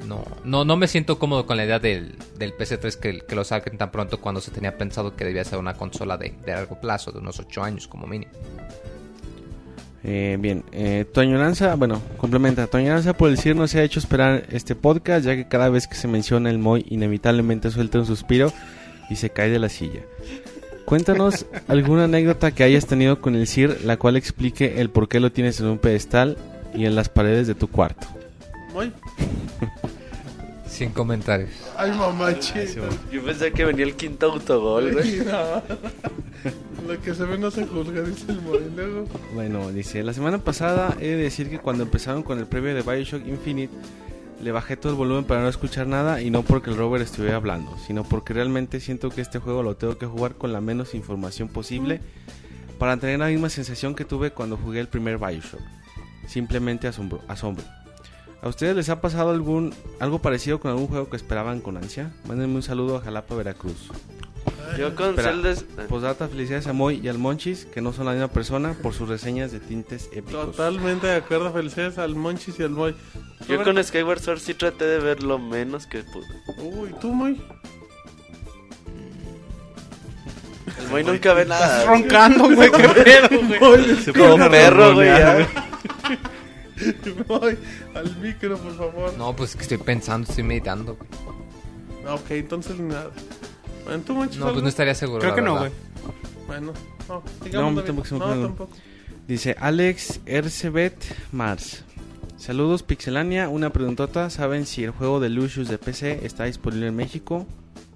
no 0.07 0.23
no, 0.43 0.65
no 0.65 0.77
me 0.77 0.87
siento 0.87 1.19
cómodo 1.19 1.45
con 1.45 1.57
la 1.57 1.65
idea 1.65 1.79
del, 1.79 2.15
del 2.37 2.55
PS3 2.55 2.95
que, 2.97 3.19
que 3.19 3.35
lo 3.35 3.43
saquen 3.43 3.77
tan 3.77 3.91
pronto 3.91 4.19
cuando 4.19 4.41
se 4.41 4.51
tenía 4.51 4.77
pensado 4.77 5.15
que 5.15 5.25
debía 5.25 5.43
ser 5.43 5.59
una 5.59 5.73
consola 5.73 6.17
de, 6.17 6.33
de 6.45 6.51
largo 6.53 6.79
plazo, 6.79 7.11
de 7.11 7.19
unos 7.19 7.39
ocho 7.39 7.63
años 7.63 7.87
como 7.87 8.07
mínimo. 8.07 8.31
Eh, 10.03 10.37
bien, 10.39 10.63
eh, 10.71 11.05
tu 11.11 11.19
añoranza, 11.19 11.75
bueno, 11.75 12.01
complementa, 12.17 12.67
tu 12.67 12.77
añoranza 12.77 13.11
por 13.13 13.29
el 13.29 13.37
CIR 13.37 13.55
no 13.55 13.67
se 13.67 13.79
ha 13.79 13.83
hecho 13.83 13.99
esperar 13.99 14.45
este 14.51 14.73
podcast, 14.73 15.25
ya 15.25 15.35
que 15.35 15.47
cada 15.47 15.69
vez 15.69 15.87
que 15.87 15.95
se 15.95 16.07
menciona 16.07 16.49
el 16.49 16.59
Moy, 16.59 16.85
inevitablemente 16.89 17.71
suelta 17.71 17.99
un 17.99 18.05
suspiro 18.05 18.53
y 19.09 19.17
se 19.17 19.31
cae 19.31 19.49
de 19.49 19.59
la 19.59 19.67
silla. 19.67 20.01
Cuéntanos 20.85 21.45
alguna 21.67 22.05
anécdota 22.05 22.51
que 22.51 22.63
hayas 22.63 22.85
tenido 22.85 23.19
con 23.19 23.35
el 23.35 23.47
CIR, 23.47 23.83
la 23.83 23.97
cual 23.97 24.15
explique 24.15 24.79
el 24.79 24.89
por 24.89 25.09
qué 25.09 25.19
lo 25.19 25.33
tienes 25.33 25.59
en 25.59 25.65
un 25.65 25.77
pedestal 25.77 26.37
y 26.73 26.85
en 26.85 26.95
las 26.95 27.09
paredes 27.09 27.47
de 27.47 27.55
tu 27.55 27.67
cuarto. 27.67 28.07
Muy. 28.73 28.93
Sin 30.77 30.91
comentarios. 30.91 31.49
Ay, 31.75 31.89
mamachita. 31.91 32.59
Yo 33.11 33.23
pensé 33.25 33.51
que 33.51 33.65
venía 33.65 33.83
el 33.83 33.95
quinto 33.95 34.31
autogol, 34.31 34.93
güey. 34.93 35.21
Ay, 35.21 35.25
no. 35.25 36.93
Lo 36.93 37.01
que 37.01 37.15
se 37.15 37.25
ve 37.25 37.39
no 37.39 37.49
se 37.49 37.65
juzga, 37.65 38.03
dice 38.03 38.31
el 38.31 38.41
Moy. 38.41 38.59
Luego, 38.75 39.05
Bueno, 39.33 39.71
dice, 39.71 40.03
la 40.03 40.13
semana 40.13 40.37
pasada 40.37 40.95
he 40.99 41.07
de 41.07 41.15
decir 41.15 41.49
que 41.49 41.57
cuando 41.57 41.81
empezaron 41.81 42.21
con 42.21 42.37
el 42.37 42.45
previo 42.45 42.75
de 42.75 42.83
Bioshock 42.83 43.25
Infinite, 43.27 43.73
le 44.39 44.51
bajé 44.51 44.77
todo 44.77 44.91
el 44.91 44.97
volumen 44.99 45.23
para 45.23 45.41
no 45.41 45.49
escuchar 45.49 45.87
nada 45.87 46.21
y 46.21 46.29
no 46.29 46.43
porque 46.43 46.69
el 46.69 46.77
Robert 46.77 47.03
estuviera 47.03 47.37
hablando, 47.37 47.75
sino 47.87 48.03
porque 48.03 48.33
realmente 48.33 48.79
siento 48.79 49.09
que 49.09 49.21
este 49.21 49.39
juego 49.39 49.63
lo 49.63 49.77
tengo 49.77 49.97
que 49.97 50.05
jugar 50.05 50.35
con 50.35 50.53
la 50.53 50.61
menos 50.61 50.93
información 50.93 51.47
posible 51.47 52.01
para 52.77 52.97
tener 52.97 53.17
la 53.17 53.29
misma 53.29 53.49
sensación 53.49 53.95
que 53.95 54.05
tuve 54.05 54.29
cuando 54.29 54.57
jugué 54.57 54.79
el 54.79 54.89
primer 54.89 55.17
Bioshock. 55.17 55.59
Simplemente 56.27 56.87
asombro. 56.87 57.21
asombro. 57.27 57.65
¿A 58.41 58.49
ustedes 58.49 58.75
les 58.75 58.89
ha 58.89 59.01
pasado 59.01 59.31
algún 59.31 59.73
algo 59.99 60.19
parecido 60.19 60.59
con 60.59 60.71
algún 60.71 60.87
juego 60.87 61.09
que 61.09 61.15
esperaban 61.17 61.59
con 61.59 61.75
ansia? 61.77 62.11
Mándenme 62.27 62.55
un 62.55 62.63
saludo 62.63 62.97
a 62.97 63.01
Jalapa, 63.01 63.35
Veracruz. 63.35 63.89
Yo 64.77 64.93
con 64.95 65.09
Espera. 65.09 65.31
Zelda... 65.31 65.87
Posdata, 65.87 66.27
felicidades 66.27 66.67
a 66.67 66.73
Moy 66.73 66.99
y 67.03 67.07
al 67.07 67.17
Monchis, 67.17 67.65
que 67.65 67.81
no 67.81 67.93
son 67.93 68.05
la 68.05 68.11
misma 68.11 68.27
persona, 68.27 68.75
por 68.81 68.93
sus 68.93 69.07
reseñas 69.09 69.51
de 69.51 69.59
tintes 69.59 70.09
épicos. 70.11 70.51
totalmente 70.51 71.07
de 71.07 71.15
acuerdo. 71.15 71.51
Felicidades 71.51 71.97
al 71.97 72.15
Monchis 72.15 72.59
y 72.59 72.63
al 72.63 72.69
Moy. 72.71 72.95
Yo 73.47 73.63
con 73.63 73.81
Skyward 73.83 74.19
Sword 74.19 74.39
sí 74.39 74.53
traté 74.53 74.85
de 74.85 74.99
ver 74.99 75.23
lo 75.23 75.39
menos 75.39 75.87
que 75.87 76.03
pude. 76.03 76.25
Uy, 76.61 76.93
tú, 77.01 77.13
Moy. 77.13 77.41
El 80.79 80.89
Moy 80.89 81.03
nunca 81.03 81.33
ve 81.33 81.45
nada. 81.45 81.85
güey. 81.85 82.01
Roncando, 82.01 82.49
güey, 82.53 82.71
qué 82.71 82.87
pedo, 82.89 83.29
güey. 83.47 84.13
Como 84.17 84.49
perro, 84.49 84.93
güey. 84.93 85.09
Moy, 87.27 87.57
al 87.95 88.15
micro, 88.17 88.57
por 88.57 88.75
favor. 88.77 89.17
No, 89.17 89.35
pues 89.35 89.55
que 89.55 89.63
estoy 89.63 89.77
pensando, 89.77 90.27
estoy 90.29 90.43
meditando. 90.43 90.95
güey. 90.95 91.09
Ah, 92.05 92.13
Ok, 92.15 92.31
entonces 92.31 92.79
nada. 92.79 93.11
Bueno, 93.85 94.03
tú, 94.05 94.13
Monchis. 94.13 94.37
No, 94.37 94.45
pues 94.45 94.49
algo? 94.55 94.61
no 94.63 94.69
estaría 94.69 94.95
seguro. 94.95 95.19
Creo 95.19 95.31
la 95.31 95.35
que 95.35 95.41
no, 95.41 95.53
verdad. 95.55 95.71
güey. 96.01 96.45
Bueno, 96.47 96.73
no, 97.09 97.15
No. 97.15 97.23
David. 97.71 97.81
tampoco 97.85 98.07
se 98.07 98.13
me 98.13 98.19
no, 98.19 98.25
ocurre. 98.25 98.41
tampoco. 98.43 98.71
Dice 99.27 99.55
Alex 99.59 100.21
Ercebet 100.25 100.95
Mars. 101.31 101.83
Saludos 102.37 102.83
Pixelania, 102.83 103.49
una 103.49 103.71
preguntota. 103.71 104.29
¿Saben 104.29 104.65
si 104.65 104.83
el 104.83 104.91
juego 104.91 105.19
de 105.19 105.29
Lucius 105.29 105.67
de 105.67 105.77
PC 105.77 106.19
está 106.25 106.45
disponible 106.45 106.87
en 106.87 106.95
México? 106.95 107.45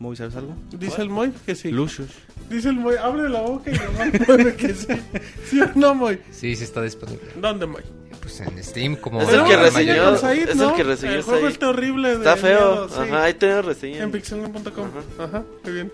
Moy, 0.02 0.16
¿sabes 0.16 0.36
algo? 0.36 0.56
Dice 0.72 1.00
el 1.04 1.10
Moy 1.10 1.32
que 1.46 1.54
sí. 1.54 1.70
Lucius. 1.70 2.10
Dice 2.50 2.70
el 2.70 2.76
Moy, 2.78 2.96
abre 2.96 3.30
la 3.30 3.42
boca 3.42 3.70
y 3.70 3.76
nomás 3.76 4.10
mueve 4.28 4.56
que 4.56 4.74
sí. 4.74 4.88
¿Sí 5.46 5.62
o 5.62 5.70
no, 5.76 5.94
Moy? 5.94 6.20
Sí, 6.32 6.56
sí 6.56 6.64
está 6.64 6.82
disponible. 6.82 7.22
¿Dónde, 7.36 7.68
Moy? 7.68 7.84
Pues 8.20 8.40
en 8.42 8.64
Steam, 8.64 8.96
como. 8.96 9.22
Es 9.22 9.30
el 9.30 9.44
que 9.44 9.56
reseñó. 9.58 10.18
Said, 10.18 10.50
es 10.50 10.60
el 10.60 10.74
que 10.74 10.84
reseñó 10.84 11.14
El 11.14 11.22
juego 11.22 11.48
está 11.48 11.70
horrible. 11.70 12.14
Está 12.14 12.36
feo. 12.36 12.60
miedo, 12.72 12.90
sí. 12.90 12.96
Ajá, 13.00 13.24
ahí 13.26 13.34
tengo 13.36 13.62
reseña. 13.62 14.04
En 14.04 14.12
pixelon.com. 14.12 14.88
Ajá. 15.18 15.24
Ajá, 15.24 15.44
muy 15.64 15.74
bien. 15.74 15.92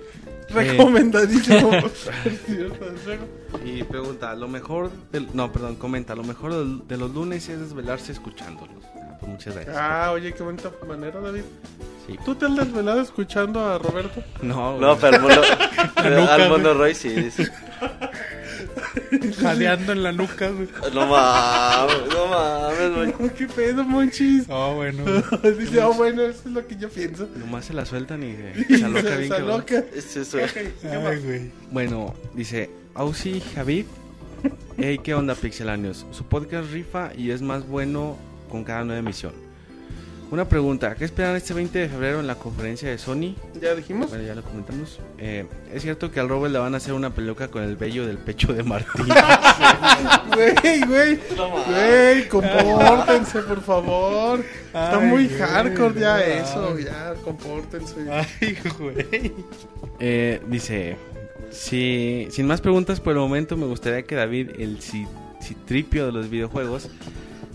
Recomendadísimo. 0.50 1.70
Y 3.66 3.84
pregunta, 3.84 4.36
lo 4.36 4.48
mejor 4.48 4.92
del... 5.12 5.28
No, 5.34 5.52
perdón, 5.52 5.76
comenta, 5.76 6.16
lo 6.16 6.24
mejor 6.24 6.54
del- 6.54 6.88
de 6.88 6.98
los 6.98 7.14
lunes 7.14 7.48
es 7.50 7.60
desvelarse 7.60 8.12
escuchándolos. 8.12 8.84
Pues 9.20 9.32
muchas 9.32 9.54
gracias. 9.56 9.76
Ah, 9.78 10.12
oye, 10.14 10.34
qué 10.34 10.44
bonita 10.44 10.72
manera, 10.88 11.20
David. 11.20 11.42
Sí. 12.06 12.16
¿Tú 12.24 12.36
te 12.36 12.46
has 12.46 12.56
desvelado 12.56 13.02
escuchando 13.02 13.60
a 13.66 13.78
Roberto? 13.80 14.24
No, 14.42 14.78
No, 14.80 14.96
pero 14.98 15.16
al 15.18 15.22
mono, 15.22 15.36
nuca, 16.22 16.34
al 16.36 16.50
mono 16.50 16.74
Roy 16.74 16.96
sí 16.96 17.10
dice. 17.10 17.52
Jadeando 19.42 19.92
en 19.92 20.04
la 20.04 20.12
nuca, 20.12 20.50
güey. 20.50 20.68
No 20.94 21.06
mames, 21.08 21.96
no 22.14 22.28
mames, 22.28 23.16
güey. 23.18 23.30
¿Qué 23.34 23.48
pedo, 23.48 23.84
monchis? 23.84 24.46
Oh, 24.50 24.76
bueno. 24.76 25.04
Dice, 25.60 25.82
ah, 25.82 25.88
bueno, 25.88 26.22
eso 26.24 26.42
es 26.46 26.52
lo 26.52 26.66
que 26.66 26.78
yo 26.78 26.90
pienso. 26.90 27.28
Nomás 27.36 27.66
se 27.66 27.74
la 27.74 27.86
sueltan 27.86 28.24
y 28.24 28.36
Y 28.70 28.78
se 28.78 28.86
aloca 28.86 29.02
se- 29.10 29.18
bien 29.18 29.22
se 29.24 29.38
cabrón. 29.38 29.52
aloca. 29.56 29.84
Es 29.94 30.16
eso. 30.16 30.38
Ok, 30.38 30.52
¿qué 30.82 30.98
más? 30.98 31.08
Ay, 31.08 31.20
güey. 31.24 31.52
Bueno, 31.72 32.14
dice 32.34 32.70
Ausi 32.96 33.42
Javid. 33.56 33.86
Hey, 34.78 35.00
¿qué 35.04 35.14
onda, 35.16 35.36
Pixelanios? 35.36 36.06
Su 36.12 36.24
podcast 36.26 36.72
rifa 36.72 37.12
y 37.18 37.32
es 37.32 37.42
más 37.42 37.68
bueno 37.68 38.18
con 38.48 38.64
cada 38.64 38.84
nueva 38.84 39.00
emisión. 39.00 39.34
Una 40.30 40.44
pregunta, 40.50 40.94
¿qué 40.96 41.06
esperan 41.06 41.38
este 41.38 41.54
20 41.54 41.80
de 41.80 41.88
febrero 41.88 42.20
en 42.20 42.28
la 42.28 42.36
conferencia 42.36 42.90
de 42.90 42.98
Sony? 42.98 43.34
¿Ya 43.62 43.74
dijimos? 43.76 44.10
Bueno, 44.10 44.26
ya 44.26 44.36
lo 44.36 44.42
comentamos. 44.44 45.00
Eh, 45.18 45.46
¿Es 45.74 45.84
cierto 45.84 46.12
que 46.12 46.20
al 46.20 46.28
Robert 46.28 46.52
le 46.52 46.60
van 46.60 46.74
a 46.74 46.78
hacer 46.78 46.94
una 46.94 47.12
peluca 47.12 47.48
con 47.48 47.64
el 47.64 47.78
vello 47.78 48.06
del 48.06 48.18
pecho 48.18 48.52
de 48.54 48.62
Martín? 48.64 49.06
Güey, 50.34 50.82
güey. 50.86 51.20
Güey, 51.68 52.28
compórtense, 52.28 53.40
por 53.44 53.62
favor. 53.62 54.40
Está 54.68 55.00
Ay, 55.00 55.08
muy 55.08 55.28
güey, 55.28 55.40
hardcore 55.40 56.00
ya 56.00 56.22
eso. 56.24 56.78
Ya, 56.78 57.14
compórtense. 57.24 57.96
Ay, 58.12 58.58
güey. 58.78 59.34
Eh, 60.00 60.42
dice, 60.48 60.98
si, 61.50 62.28
sin 62.32 62.46
más 62.48 62.62
preguntas 62.62 63.00
por 63.00 63.14
el 63.14 63.20
momento, 63.20 63.58
me 63.58 63.66
gustaría 63.66 64.04
que 64.04 64.16
David, 64.16 64.52
el 64.60 64.80
ci- 64.80 65.08
citripio 65.42 66.06
de 66.06 66.12
los 66.12 66.30
videojuegos, 66.30 66.90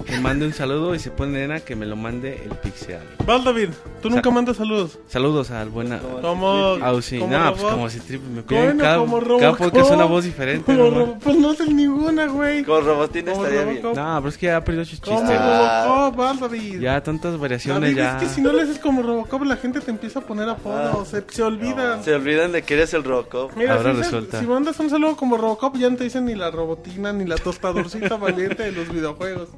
me 0.08 0.20
mande 0.20 0.46
un 0.46 0.52
saludo 0.52 0.94
y 0.94 0.98
se 0.98 1.10
pone 1.10 1.32
nena 1.40 1.60
que 1.60 1.76
me 1.76 1.86
lo 1.86 1.96
mande 1.96 2.42
el 2.44 2.50
Pixel. 2.56 2.98
Vas, 3.26 3.44
David. 3.44 3.70
Tú 4.00 4.10
nunca 4.10 4.30
mandas 4.30 4.56
saludos. 4.56 4.98
Saludos 5.08 5.50
al 5.50 5.68
buena... 5.68 5.98
Como. 5.98 6.48
Ausi. 6.82 7.18
como 7.18 7.32
No, 7.38 7.50
pues 7.50 7.60
robot. 7.62 7.74
como 7.74 7.90
citripio. 7.90 8.28
Me 8.30 8.42
piden 8.42 8.64
Bueno, 8.64 8.82
cada, 8.84 8.96
como 8.98 9.16
cada 9.18 9.28
Robocop. 9.28 9.58
podcast 9.58 9.90
una 9.92 10.04
voz 10.04 10.24
diferente. 10.24 10.64
Como 10.76 10.90
¿no? 10.90 11.18
Pues 11.18 11.36
no 11.36 11.54
sé 11.54 11.72
ninguna, 11.72 12.26
güey. 12.26 12.64
Con 12.64 12.84
Robotina 12.84 13.32
Como 13.32 13.44
estaría 13.44 13.64
bien. 13.70 13.82
Robocop. 13.82 13.96
No, 14.04 14.16
pero 14.18 14.28
es 14.28 14.38
que 14.38 14.46
ya 14.46 14.56
ha 14.56 14.64
perdido 14.64 14.84
sus 14.84 15.00
Como 15.00 15.18
chistes. 15.20 15.38
Ah. 15.40 15.84
Robocop, 15.86 16.16
vas, 16.16 16.40
David. 16.40 16.80
Ya 16.80 17.02
tantas 17.02 17.38
variaciones 17.38 17.82
David, 17.82 17.96
ya. 17.96 18.16
es 18.18 18.22
que 18.24 18.28
si 18.28 18.40
no 18.40 18.52
le 18.52 18.62
haces 18.62 18.78
como 18.78 19.02
Robocop, 19.02 19.42
la 19.44 19.56
gente 19.56 19.80
te 19.80 19.90
empieza 19.90 20.18
a 20.18 20.22
poner 20.22 20.48
apodos. 20.48 21.08
Se, 21.08 21.24
se 21.28 21.42
olvidan. 21.42 22.02
Se 22.02 22.14
olvidan 22.14 22.52
de 22.52 22.62
que 22.62 22.74
eres 22.74 22.92
el 22.94 23.04
Robocop. 23.04 23.56
Mira, 23.56 23.74
Ahora 23.76 23.92
si, 23.94 24.00
resulta. 24.02 24.40
si 24.40 24.46
mandas 24.46 24.78
un 24.80 24.90
saludo 24.90 25.16
como 25.16 25.36
Robocop, 25.36 25.76
ya 25.76 25.88
no 25.90 25.96
te 25.96 26.04
dicen 26.04 26.24
ni 26.24 26.34
la 26.34 26.50
robotina 26.50 27.12
ni 27.12 27.24
la 27.24 27.36
tostadorcita 27.36 28.16
valiente 28.16 28.62
de 28.64 28.72
los 28.72 28.88
videojuegos. 28.88 29.48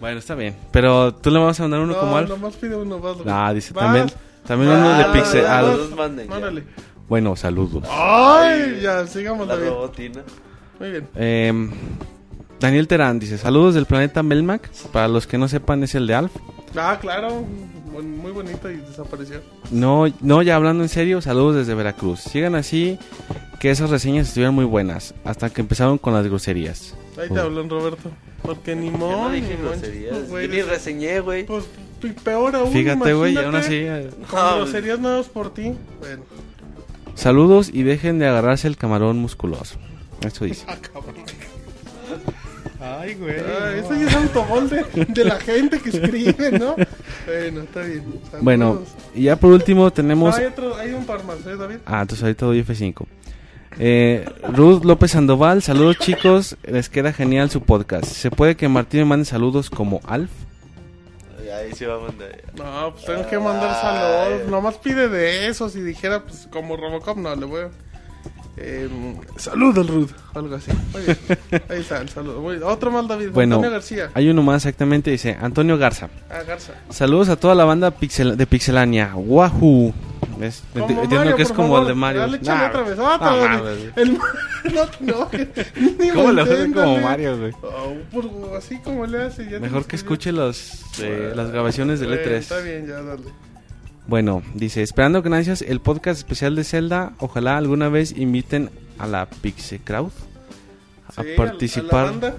Bueno, 0.00 0.18
está 0.18 0.34
bien. 0.34 0.54
Pero 0.72 1.14
tú 1.14 1.30
le 1.30 1.38
vas 1.38 1.58
a 1.58 1.64
mandar 1.64 1.80
uno 1.80 1.94
no, 1.94 2.00
como 2.00 2.16
Alf. 2.16 2.28
nomás 2.28 2.56
pide 2.56 2.76
uno, 2.76 2.98
vas. 3.00 3.16
Ah, 3.26 3.52
dice 3.52 3.72
Vas. 3.72 3.84
también. 3.84 4.06
También 4.46 4.70
Vas, 4.70 4.78
uno 4.80 4.98
de 4.98 5.04
Pixel. 5.20 5.44
ah, 5.46 5.62
los 5.62 5.70
vas. 5.70 5.78
dos 5.90 5.96
manden 5.98 6.28
ya. 6.28 6.36
Órale. 6.36 6.64
bueno, 7.08 7.36
saludos. 7.36 7.84
Ay, 7.90 8.80
ya, 8.82 9.06
sigamos, 9.06 9.46
La 9.48 9.56
David. 9.56 9.68
robotina. 9.70 10.22
Muy 10.78 10.90
bien. 10.90 11.08
Eh, 11.16 11.70
Daniel 12.60 12.86
Terán 12.88 13.18
dice: 13.18 13.38
Saludos 13.38 13.74
del 13.74 13.86
planeta 13.86 14.22
Melmac. 14.22 14.70
Para 14.92 15.08
los 15.08 15.26
que 15.26 15.38
no 15.38 15.48
sepan, 15.48 15.82
es 15.82 15.94
el 15.94 16.06
de 16.06 16.14
Alf. 16.14 16.32
Ah, 16.76 16.98
claro. 17.00 17.44
Muy, 17.90 18.30
bonito 18.30 18.70
y 18.70 18.76
desapareció. 18.76 19.40
No, 19.72 20.04
no, 20.20 20.42
ya 20.42 20.54
hablando 20.54 20.84
en 20.84 20.88
serio, 20.88 21.20
saludos 21.20 21.56
desde 21.56 21.74
Veracruz. 21.74 22.20
Sigan 22.20 22.54
así, 22.54 22.96
que 23.58 23.70
esas 23.70 23.90
reseñas 23.90 24.28
estuvieron 24.28 24.54
muy 24.54 24.64
buenas. 24.66 25.14
Hasta 25.24 25.50
que 25.50 25.62
empezaron 25.62 25.98
con 25.98 26.14
las 26.14 26.24
groserías. 26.24 26.94
Ahí 27.20 27.28
te 27.28 27.40
habló 27.40 27.66
Roberto. 27.68 28.10
Porque 28.54 28.74
ni 28.74 28.90
modo. 28.90 29.28
no 29.28 29.30
dije 29.30 29.56
groserías. 29.60 30.16
Pues, 30.30 30.48
Yo 30.48 30.54
ni 30.54 30.62
reseñé, 30.62 31.20
güey. 31.20 31.44
Pues 31.44 31.64
pi- 32.00 32.12
peor 32.12 32.56
aún. 32.56 32.72
Fíjate, 32.72 33.12
güey, 33.14 33.34
y 33.34 33.36
aún 33.38 33.54
así. 33.56 33.74
eh, 33.74 34.08
Con 34.30 34.38
Ah, 34.40 34.54
groserías 34.56 34.98
nuevas 34.98 35.26
por 35.28 35.52
ti. 35.52 35.74
Bueno. 36.00 36.22
Saludos 37.14 37.70
y 37.72 37.82
dejen 37.82 38.18
de 38.18 38.26
agarrarse 38.28 38.68
el 38.68 38.76
camarón 38.76 39.18
musculoso. 39.18 39.76
Eso 40.24 40.44
dice. 40.44 40.64
Ah, 40.68 40.76
cabrón. 40.80 41.14
Ay, 42.80 43.14
güey. 43.14 43.34
Ah, 43.40 43.72
eso 43.76 43.92
ya 43.94 44.06
es 44.06 44.14
autogol 44.14 44.70
de, 44.70 44.84
de 45.08 45.24
la 45.24 45.38
gente 45.40 45.80
que 45.80 45.90
escribe, 45.90 46.52
¿no? 46.58 46.76
Bueno, 47.26 47.62
está 47.62 47.80
bien. 47.82 48.04
Saludos. 48.30 48.40
Bueno, 48.42 48.82
y 49.14 49.22
ya 49.24 49.36
por 49.36 49.52
último 49.52 49.82
No, 49.84 49.92
tenemos. 49.92 50.36
hay, 50.36 50.46
otro, 50.46 50.76
hay 50.76 50.92
un 50.92 51.04
par 51.04 51.24
más, 51.24 51.38
¿eh, 51.44 51.56
David? 51.56 51.76
Ah, 51.84 52.02
entonces 52.02 52.22
ahorita 52.22 52.46
doy 52.46 52.62
F5. 52.62 53.04
Eh, 53.78 54.28
Ruth 54.54 54.84
López 54.84 55.12
Sandoval, 55.12 55.62
saludos 55.62 55.98
chicos, 55.98 56.56
les 56.64 56.88
queda 56.88 57.12
genial 57.12 57.50
su 57.50 57.60
podcast. 57.62 58.04
¿Se 58.06 58.30
puede 58.30 58.56
que 58.56 58.68
Martín 58.68 59.00
me 59.00 59.06
mande 59.06 59.24
saludos 59.24 59.70
como 59.70 60.00
Alf? 60.06 60.30
Ahí 61.38 61.72
sí 61.74 61.84
va 61.86 61.96
a 61.96 61.98
mandar. 61.98 62.28
No, 62.56 62.92
pues 62.92 63.04
tengo 63.06 63.26
que 63.28 63.38
mandar 63.38 63.74
saludos. 63.80 64.48
Nomás 64.48 64.76
pide 64.76 65.08
de 65.08 65.48
eso. 65.48 65.68
Si 65.68 65.80
dijera, 65.80 66.22
pues 66.24 66.46
como 66.52 66.76
Robocop, 66.76 67.16
no, 67.16 67.34
le 67.34 67.46
voy 67.46 67.62
a. 67.62 67.70
Eh, 68.58 68.88
saludos, 69.36 69.88
Ruth. 69.88 70.10
Algo 70.34 70.54
así. 70.56 70.70
Ahí 71.68 71.80
está 71.80 72.00
el 72.00 72.08
saludo. 72.10 72.40
Muy 72.42 72.56
bien. 72.56 72.62
Otro 72.68 72.90
más, 72.90 73.08
David. 73.08 73.30
Bueno, 73.32 73.56
Antonio 73.56 73.72
García. 73.72 74.10
hay 74.14 74.28
uno 74.28 74.42
más 74.42 74.56
exactamente, 74.66 75.10
dice 75.10 75.36
Antonio 75.40 75.78
Garza. 75.78 76.08
Ah, 76.30 76.42
Garza. 76.46 76.74
Saludos 76.90 77.28
a 77.28 77.36
toda 77.36 77.54
la 77.54 77.64
banda 77.64 77.90
pixel- 77.96 78.36
de 78.36 78.46
Pixelania. 78.46 79.12
Wahoo. 79.16 79.92
Enti- 80.38 80.90
Entiendo 80.90 81.16
Mario, 81.16 81.36
que 81.36 81.42
es 81.42 81.48
como 81.52 81.68
favor. 81.68 81.80
el 81.82 81.88
de 81.88 81.94
Mario. 81.94 82.20
Dale, 82.22 82.38
Nah, 82.40 82.66
otra 82.68 82.82
vez. 82.82 82.96
no 82.96 83.14
Otra 83.14 83.34
vez. 83.34 83.50
mames. 83.50 83.78
El... 83.96 84.12
no, 84.74 84.86
no. 85.00 85.28
Ni 85.98 86.08
¿Cómo 86.10 86.32
le 86.32 86.42
hace 86.42 86.72
como. 86.72 86.98
Mario, 87.00 87.38
güey? 87.38 87.52
Oh, 87.62 87.94
por- 88.12 88.56
así 88.56 88.78
como 88.78 89.06
le 89.06 89.22
hace. 89.22 89.48
ya 89.50 89.58
Mejor 89.60 89.84
que 89.86 89.96
escuche 89.96 90.32
los, 90.32 90.82
eh, 91.00 91.32
las 91.34 91.50
grabaciones 91.50 92.00
del 92.00 92.10
Bueno, 92.10 92.22
E3. 92.22 92.32
Está 92.34 92.58
bien, 92.60 92.86
ya, 92.86 93.02
dale. 93.02 93.22
Bueno, 94.06 94.42
dice, 94.54 94.82
esperando 94.82 95.22
con 95.22 95.34
ansias 95.34 95.60
el 95.62 95.80
podcast 95.80 96.18
especial 96.18 96.56
de 96.56 96.64
Zelda, 96.64 97.12
ojalá 97.18 97.58
alguna 97.58 97.88
vez 97.90 98.12
inviten 98.16 98.70
a 98.98 99.06
la 99.06 99.26
Pixie 99.28 99.80
Crowd 99.80 100.10
a 101.16 101.22
Sí, 101.22 101.28
participar 101.36 102.04
la 102.06 102.10
banda. 102.10 102.34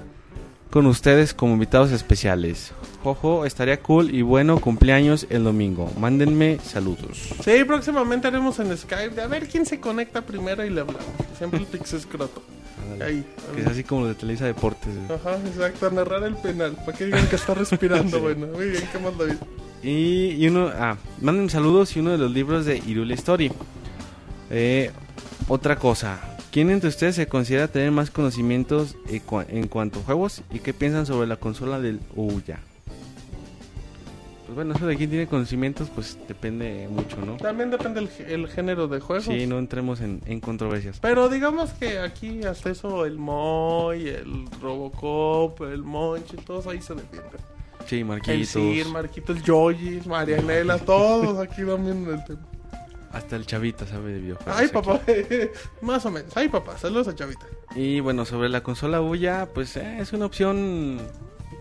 Con 0.70 0.86
ustedes 0.86 1.34
como 1.34 1.54
invitados 1.54 1.92
especiales. 1.92 2.72
Jojo, 3.04 3.46
estaría 3.46 3.82
cool 3.82 4.14
y 4.14 4.22
bueno, 4.22 4.60
cumpleaños 4.60 5.26
el 5.30 5.44
domingo. 5.44 5.92
Mándenme 5.98 6.60
saludos. 6.64 7.30
Sí, 7.44 7.64
próximamente 7.66 8.28
haremos 8.28 8.60
en 8.60 8.78
Skype 8.78 9.16
de 9.16 9.22
a 9.22 9.28
ver 9.28 9.48
quién 9.48 9.66
se 9.66 9.80
conecta 9.80 10.22
primero 10.22 10.66
y 10.66 10.70
le 10.70 10.82
hablamos. 10.82 11.06
Siempre 11.38 11.60
el 11.62 11.66
Pixescroto. 11.66 12.44
Ahí. 13.02 13.26
Que 13.56 13.62
es 13.62 13.68
así 13.68 13.84
como 13.84 14.08
de 14.08 14.16
Televisa 14.16 14.46
Deportes. 14.46 14.90
Ajá, 15.10 15.38
exacto, 15.46 15.90
narrar 15.92 16.24
el 16.24 16.36
penal. 16.36 16.76
Para 16.86 16.98
que 16.98 17.06
digan 17.06 17.28
que 17.28 17.36
está 17.36 17.54
respirando, 17.54 18.20
bueno. 18.22 18.48
Muy 18.48 18.70
bien, 18.70 18.84
¿qué 18.92 19.00
más, 19.00 19.18
David? 19.18 19.36
Y, 19.82 20.32
y 20.32 20.48
uno, 20.48 20.70
ah, 20.76 20.98
manden 21.22 21.50
saludos 21.50 21.96
y 21.96 22.00
uno 22.00 22.12
de 22.12 22.18
los 22.18 22.32
libros 22.32 22.66
de 22.66 22.78
Irule 22.86 23.14
Story. 23.14 23.52
Eh, 24.50 24.92
otra 25.48 25.78
cosa, 25.78 26.20
¿quién 26.60 26.72
entre 26.72 26.90
ustedes 26.90 27.16
se 27.16 27.26
considera 27.26 27.70
tener 27.70 27.90
más 27.90 28.12
conocimientos 28.12 28.98
en, 29.08 29.26
cua- 29.26 29.46
en 29.48 29.70
cuanto 29.70 30.00
a 30.02 30.04
juegos 30.04 30.42
y 30.52 30.60
qué 30.60 30.74
piensan 30.74 31.06
sobre 31.06 31.26
la 31.26 31.38
consola 31.38 31.80
del 31.80 32.02
Ouya? 32.18 32.60
Pues 34.46 34.56
bueno, 34.56 34.74
eso 34.76 34.86
de 34.86 34.98
quién 34.98 35.10
tiene 35.10 35.26
conocimientos, 35.26 35.90
pues 35.96 36.18
depende 36.28 36.90
mucho, 36.92 37.16
¿no? 37.26 37.38
También 37.38 37.72
depende 37.72 38.02
el, 38.02 38.10
el 38.30 38.48
género 38.50 38.90
de 38.90 39.00
juegos. 39.00 39.24
Sí, 39.24 39.48
no 39.48 39.58
entremos 39.58 40.02
en, 40.02 40.22
en 40.26 40.42
controversias. 40.42 41.00
Pero 41.00 41.30
digamos 41.30 41.70
que 41.72 42.00
aquí 42.00 42.44
hasta 42.44 42.72
eso 42.72 43.06
el 43.06 43.18
Moy, 43.18 44.10
el 44.10 44.46
Robocop, 44.62 45.62
el 45.62 45.84
Monchi, 45.84 46.36
todos 46.38 46.68
ahí 46.68 46.82
se 46.82 46.94
defienden. 46.96 47.40
Sí, 47.88 48.00
El 48.00 48.06
Marquitos, 48.06 48.48
Sir, 48.50 48.86
Marquitos, 48.90 49.42
Yoyis, 49.44 50.06
Marianela, 50.08 50.78
todos 50.86 51.40
aquí 51.40 51.62
dominan 51.62 52.16
el 52.20 52.26
tema. 52.26 52.42
Hasta 53.12 53.36
el 53.36 53.46
Chavita 53.46 53.86
sabe 53.86 54.12
de 54.14 54.20
videojuegos. 54.20 54.56
Ay, 54.58 54.66
aquí. 54.66 54.74
papá, 54.74 55.02
más 55.82 56.06
o 56.06 56.12
menos. 56.12 56.36
Ay, 56.36 56.48
papá, 56.50 56.78
saludos 56.78 57.08
a 57.08 57.16
Chavita. 57.16 57.46
Y 57.76 58.00
bueno, 58.00 58.26
sobre 58.26 58.50
la 58.50 58.62
consola 58.64 59.02
Ouya, 59.02 59.48
pues 59.54 59.76
eh, 59.78 59.98
es 60.00 60.14
una 60.14 60.26
opción 60.26 61.00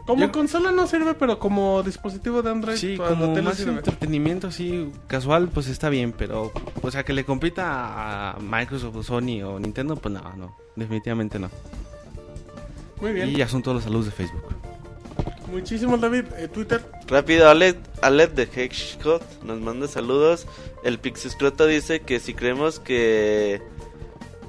Como 0.07 0.23
Yo- 0.27 0.33
consola 0.33 0.71
no 0.73 0.87
sirve, 0.87 1.15
pero 1.15 1.39
como 1.39 1.83
dispositivo 1.83 2.41
de 2.43 2.51
Android, 2.51 2.77
Sí, 2.77 2.97
como 2.97 3.35
más 3.43 3.57
sirve. 3.57 3.73
entretenimiento 3.73 4.47
así 4.47 4.91
casual, 5.07 5.49
pues 5.49 5.69
está 5.69 5.89
bien, 5.91 6.13
pero 6.17 6.51
o 6.83 6.91
sea 6.91 7.05
que 7.05 7.13
le 7.13 7.25
compita 7.25 8.33
a 8.37 8.39
Microsoft 8.41 8.97
o 8.97 9.03
Sony 9.03 9.43
o 9.45 9.59
Nintendo, 9.61 9.97
pues 9.97 10.15
no, 10.15 10.23
no, 10.37 10.57
definitivamente 10.77 11.39
no. 11.39 11.51
Muy 13.01 13.13
bien. 13.13 13.29
Y 13.29 13.37
ya 13.37 13.47
son 13.49 13.63
todos 13.63 13.77
los 13.77 13.85
saludos 13.85 14.07
de 14.07 14.13
Facebook. 14.13 14.43
Muchísimos, 15.51 16.01
David. 16.01 16.25
Eh, 16.37 16.49
Twitter. 16.49 16.85
Rápido, 17.07 17.49
Aled, 17.49 17.77
Aled 18.03 18.31
de 18.31 18.43
Hexshot 18.45 19.43
nos 19.45 19.61
manda 19.61 19.89
saludos. 19.89 20.47
El 20.85 20.99
Pixescroto 20.99 21.67
dice 21.67 22.01
que 22.01 22.21
si 22.21 22.35
creemos 22.35 22.81
que 22.81 23.63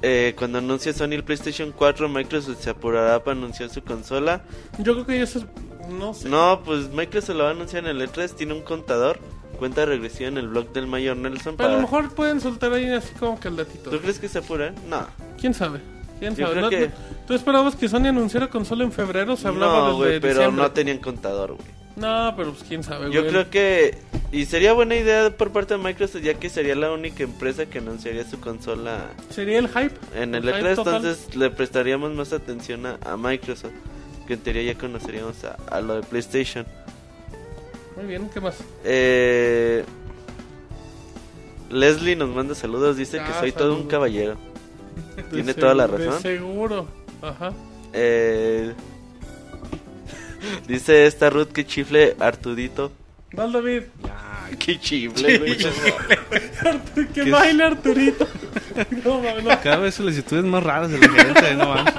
eh, 0.02 0.34
cuando 0.38 0.58
anuncie 0.58 0.92
Sony 0.92 1.12
el 1.12 1.24
PlayStation 1.24 1.72
4, 1.72 2.08
Microsoft 2.08 2.60
se 2.60 2.70
apurará 2.70 3.22
para 3.22 3.36
anunciar 3.36 3.70
su 3.70 3.82
consola. 3.82 4.42
Yo 4.78 4.94
creo 4.94 5.06
que 5.06 5.22
eso 5.22 5.40
es. 5.40 5.46
No 5.90 6.14
sé. 6.14 6.28
No, 6.28 6.62
pues 6.64 6.90
Microsoft 6.90 7.36
lo 7.36 7.44
va 7.44 7.50
a 7.50 7.52
anunciar 7.52 7.84
en 7.84 7.96
el 7.96 8.08
E3, 8.08 8.34
tiene 8.34 8.54
un 8.54 8.62
contador, 8.62 9.18
cuenta 9.58 9.84
regresiva 9.84 10.28
en 10.28 10.38
el 10.38 10.48
blog 10.48 10.72
del 10.72 10.86
Mayor 10.86 11.16
Nelson. 11.16 11.56
Pero 11.56 11.68
a 11.68 11.72
Para... 11.72 11.76
lo 11.76 11.82
mejor 11.82 12.14
pueden 12.14 12.40
soltar 12.40 12.72
ahí 12.72 12.88
así 12.90 13.12
como 13.14 13.40
que 13.40 13.48
el 13.48 13.56
datito. 13.56 13.90
¿Tú 13.90 13.98
crees 13.98 14.18
que 14.18 14.28
se 14.28 14.38
apuran? 14.38 14.74
No. 14.88 15.06
¿Quién 15.38 15.52
sabe? 15.52 15.80
¿Quién 16.20 16.36
Yo 16.36 16.46
sabe? 16.46 16.52
creo 16.58 16.62
¿No- 16.64 16.70
que- 16.70 16.90
¿Tú 17.26 17.34
esperabas 17.34 17.74
que 17.74 17.88
Sony 17.88 18.06
anunciara 18.06 18.48
consola 18.48 18.84
en 18.84 18.92
febrero? 18.92 19.36
Se 19.36 19.48
hablaba 19.48 19.88
No, 19.88 19.96
güey, 19.96 20.20
pero 20.20 20.34
diciembre. 20.34 20.62
no 20.62 20.70
tenían 20.70 20.98
contador, 20.98 21.54
güey. 21.54 21.68
No, 21.96 22.32
pero 22.36 22.52
pues 22.52 22.62
quién 22.68 22.82
sabe, 22.84 23.10
Yo 23.10 23.20
güey. 23.22 23.32
creo 23.32 23.50
que... 23.50 23.98
Y 24.32 24.44
sería 24.46 24.72
buena 24.72 24.94
idea 24.94 25.36
por 25.36 25.50
parte 25.50 25.74
de 25.76 25.82
Microsoft, 25.82 26.22
ya 26.22 26.34
que 26.34 26.48
sería 26.48 26.74
la 26.76 26.92
única 26.92 27.24
empresa 27.24 27.66
que 27.66 27.78
anunciaría 27.78 28.24
su 28.24 28.38
consola 28.40 29.06
Sería 29.30 29.58
el 29.58 29.68
hype. 29.68 29.92
en 30.14 30.34
el 30.36 30.42
hype 30.44 30.60
E3, 30.62 30.76
total. 30.76 30.96
entonces 30.96 31.34
le 31.36 31.50
prestaríamos 31.50 32.12
más 32.14 32.32
atención 32.32 32.86
a, 32.86 32.96
a 33.04 33.16
Microsoft, 33.16 33.72
que 34.26 34.34
en 34.34 34.40
teoría 34.40 34.62
ya 34.72 34.78
conoceríamos 34.78 35.42
a, 35.44 35.56
a 35.68 35.80
lo 35.80 35.96
de 35.96 36.02
PlayStation. 36.02 36.64
Muy 37.96 38.06
bien, 38.06 38.30
¿qué 38.32 38.40
más? 38.40 38.56
Eh, 38.84 39.84
Leslie 41.70 42.16
nos 42.16 42.28
manda 42.30 42.54
saludos, 42.54 42.96
dice 42.96 43.18
que 43.18 43.24
Ah, 43.24 43.40
soy 43.40 43.52
todo 43.52 43.74
un 43.74 43.86
caballero. 43.88 44.36
De 45.16 45.22
Tiene 45.24 45.54
toda 45.54 45.74
la 45.74 45.86
de 45.88 46.06
razón. 46.06 46.22
seguro. 46.22 46.88
Ajá. 47.22 47.52
Eh, 47.92 48.72
dice 50.68 51.06
esta 51.06 51.30
Ruth 51.30 51.48
que 51.48 51.66
chifle 51.66 52.16
Artudito. 52.18 52.92
Dale, 53.32 53.52
David. 53.52 53.82
Qué 54.58 54.78
chifle, 54.80 55.38
güey. 55.38 55.56
Que 57.14 57.24
¿Qué? 57.24 57.30
baile 57.30 57.64
Arturito. 57.64 58.26
no, 59.04 59.22
no. 59.40 59.60
Cada 59.62 59.76
vez 59.78 59.94
solicitudes 59.94 60.44
más 60.44 60.62
raras 60.62 60.90
de 60.90 60.98
la 60.98 61.08
gente, 61.08 61.54
no 61.54 61.66
mames. 61.68 61.94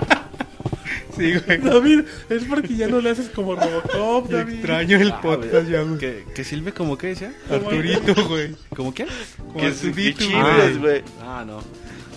Sí, 1.15 1.33
güey. 1.45 1.57
David, 1.59 2.01
es 2.30 2.43
porque 2.45 2.75
ya 2.75 2.88
no 2.88 2.99
le 3.01 3.09
haces 3.11 3.30
como 3.30 3.55
Robocop, 3.55 4.30
David. 4.30 4.53
Extraño 4.55 4.97
el 4.97 5.13
podcast 5.15 5.67
ya, 5.69 5.81
güey. 5.81 5.97
Que, 5.99 6.25
que 6.33 6.43
silbe 6.43 6.73
como 6.73 6.97
qué 6.97 7.07
decía? 7.07 7.33
Arturito, 7.49 8.15
güey. 8.27 8.55
¿Como 8.75 8.93
qué? 8.93 9.05
Como 9.38 9.53
Que, 9.53 9.59
que 9.59 9.67
Arturito, 9.67 10.80
güey. 10.80 11.03
Ah, 11.21 11.43
no. 11.45 11.59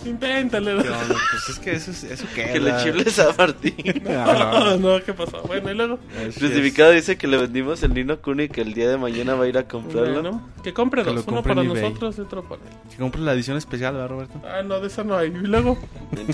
Inténtale. 0.05 0.73
¿Qué 0.83 0.89
onda? 0.91 1.17
Pues 1.31 1.49
es 1.49 1.59
que 1.59 1.73
eso, 1.73 1.91
es- 1.91 2.05
eso 2.05 2.27
queda. 2.35 2.53
Que 2.53 2.61
le 2.61 2.77
chifles 2.83 3.19
a 3.19 3.33
Martín. 3.37 3.75
No, 4.05 4.77
no, 4.99 5.03
¿qué 5.05 5.13
pasó? 5.15 5.43
Bueno, 5.43 5.71
y 5.71 5.75
luego. 5.75 5.99
Así 6.29 6.39
Crucificado 6.41 6.91
dice 6.91 7.17
que 7.17 7.27
le 7.27 7.37
vendimos 7.39 7.83
el 7.83 7.95
Nino 7.95 8.21
Kuni 8.21 8.49
que 8.49 8.61
el 8.61 8.75
día 8.75 8.89
de 8.91 8.97
mañana 8.99 9.35
va 9.35 9.45
a 9.45 9.49
ir 9.49 9.57
a 9.59 9.67
comprarlo. 9.67 10.13
Bueno, 10.23 10.49
que 10.63 10.73
compre 10.75 11.03
Que 11.03 11.11
dos. 11.13 11.27
lo 11.27 11.33
Uno 11.33 11.43
para 11.43 11.63
nosotros 11.63 12.19
y 12.19 12.21
otro 12.21 12.43
para 12.43 12.63
él. 12.63 12.69
Que 12.91 12.97
compre 12.97 13.21
la 13.23 13.33
edición 13.33 13.57
especial, 13.57 13.95
¿verdad, 13.95 14.09
Roberto? 14.09 14.41
Ah, 14.45 14.63
no, 14.63 14.81
de 14.81 14.87
esa 14.89 15.05
no 15.05 15.17
hay. 15.17 15.29
Y 15.29 15.47
luego. 15.47 15.79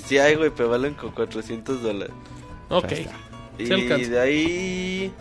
Sí 0.05 0.19
hay, 0.19 0.35
güey, 0.35 0.51
pero 0.57 0.69
valen 0.69 0.95
con 0.95 1.11
400 1.13 1.83
dólares. 1.83 2.13
Ok. 2.69 2.93
Y 3.59 3.65
de 3.65 4.21
ahí 4.21 5.13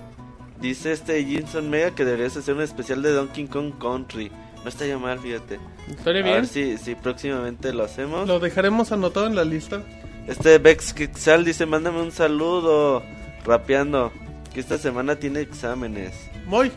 dice 0.62 0.92
este 0.92 1.24
Jinson 1.24 1.70
Mega 1.70 1.92
que 1.92 2.06
deberías 2.06 2.36
hacer 2.38 2.56
un 2.56 2.62
especial 2.62 3.02
de 3.02 3.12
Donkey 3.12 3.48
Kong 3.48 3.74
Country. 3.80 4.32
No 4.64 4.70
está 4.70 4.86
ya 4.86 4.98
mal, 4.98 5.20
fíjate. 5.20 5.60
Estaría 5.90 6.22
A 6.22 6.24
bien. 6.24 6.36
ver 6.38 6.48
si, 6.48 6.78
si 6.78 6.96
próximamente 6.96 7.72
lo 7.74 7.84
hacemos. 7.84 8.28
Lo 8.28 8.40
dejaremos 8.40 8.92
anotado 8.92 9.28
en 9.28 9.36
la 9.36 9.46
lista. 9.46 9.82
Este 10.28 10.58
Vex 10.60 10.94
Quixal 10.94 11.44
dice, 11.46 11.66
mándame 11.66 12.02
un 12.02 12.12
saludo, 12.12 13.02
rapeando, 13.46 14.12
que 14.54 14.60
esta 14.60 14.78
semana 14.78 15.16
tiene 15.16 15.40
exámenes. 15.42 16.14
Muy. 16.46 16.72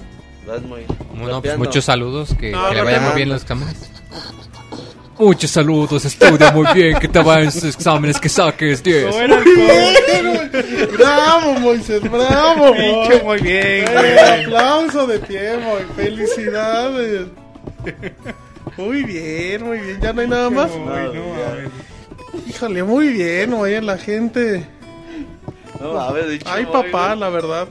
Vas 0.46 0.62
muy 0.62 0.82
Bueno, 1.14 1.40
pues 1.42 1.58
muchos 1.58 1.84
saludos, 1.84 2.34
que, 2.38 2.50
No, 2.50 2.68
que 2.68 2.74
le 2.76 2.82
vaya 2.82 3.00
muy 3.00 3.14
bien 3.14 3.28
los 3.28 3.42
exámenes. 3.42 3.90
Muchos 5.18 5.50
saludos, 5.50 6.04
estudia 6.04 6.50
muy 6.52 6.66
bien, 6.74 6.98
que 6.98 7.06
te 7.06 7.18
vayan 7.20 7.52
sus 7.52 7.64
exámenes, 7.64 8.18
que 8.18 8.28
saques 8.28 8.82
10. 8.82 9.14
bravo, 10.96 11.54
Moisés, 11.60 12.00
bravo, 12.10 12.74
Moy. 12.74 13.20
Muy 13.22 13.40
bien, 13.40 13.84
Eh, 13.88 14.44
aplauso 14.46 15.06
de 15.06 15.18
pie, 15.20 15.58
Moy. 15.58 15.82
Felicidades. 15.94 17.26
Muy 18.76 19.02
bien, 19.04 19.62
muy 19.64 19.78
bien. 19.78 20.00
¿Ya 20.00 20.12
no 20.12 20.20
hay 20.20 20.28
nada 20.28 20.50
más? 20.50 20.70
Híjole, 22.48 22.82
muy 22.82 23.08
bien, 23.08 23.50
Moy, 23.50 23.80
la 23.80 23.98
gente. 23.98 24.66
No, 25.80 25.98
a 25.98 26.12
ver, 26.12 26.28
dicho 26.28 26.46
Ay, 26.48 26.66
papá, 26.66 27.14
la 27.16 27.28
verdad. 27.28 27.68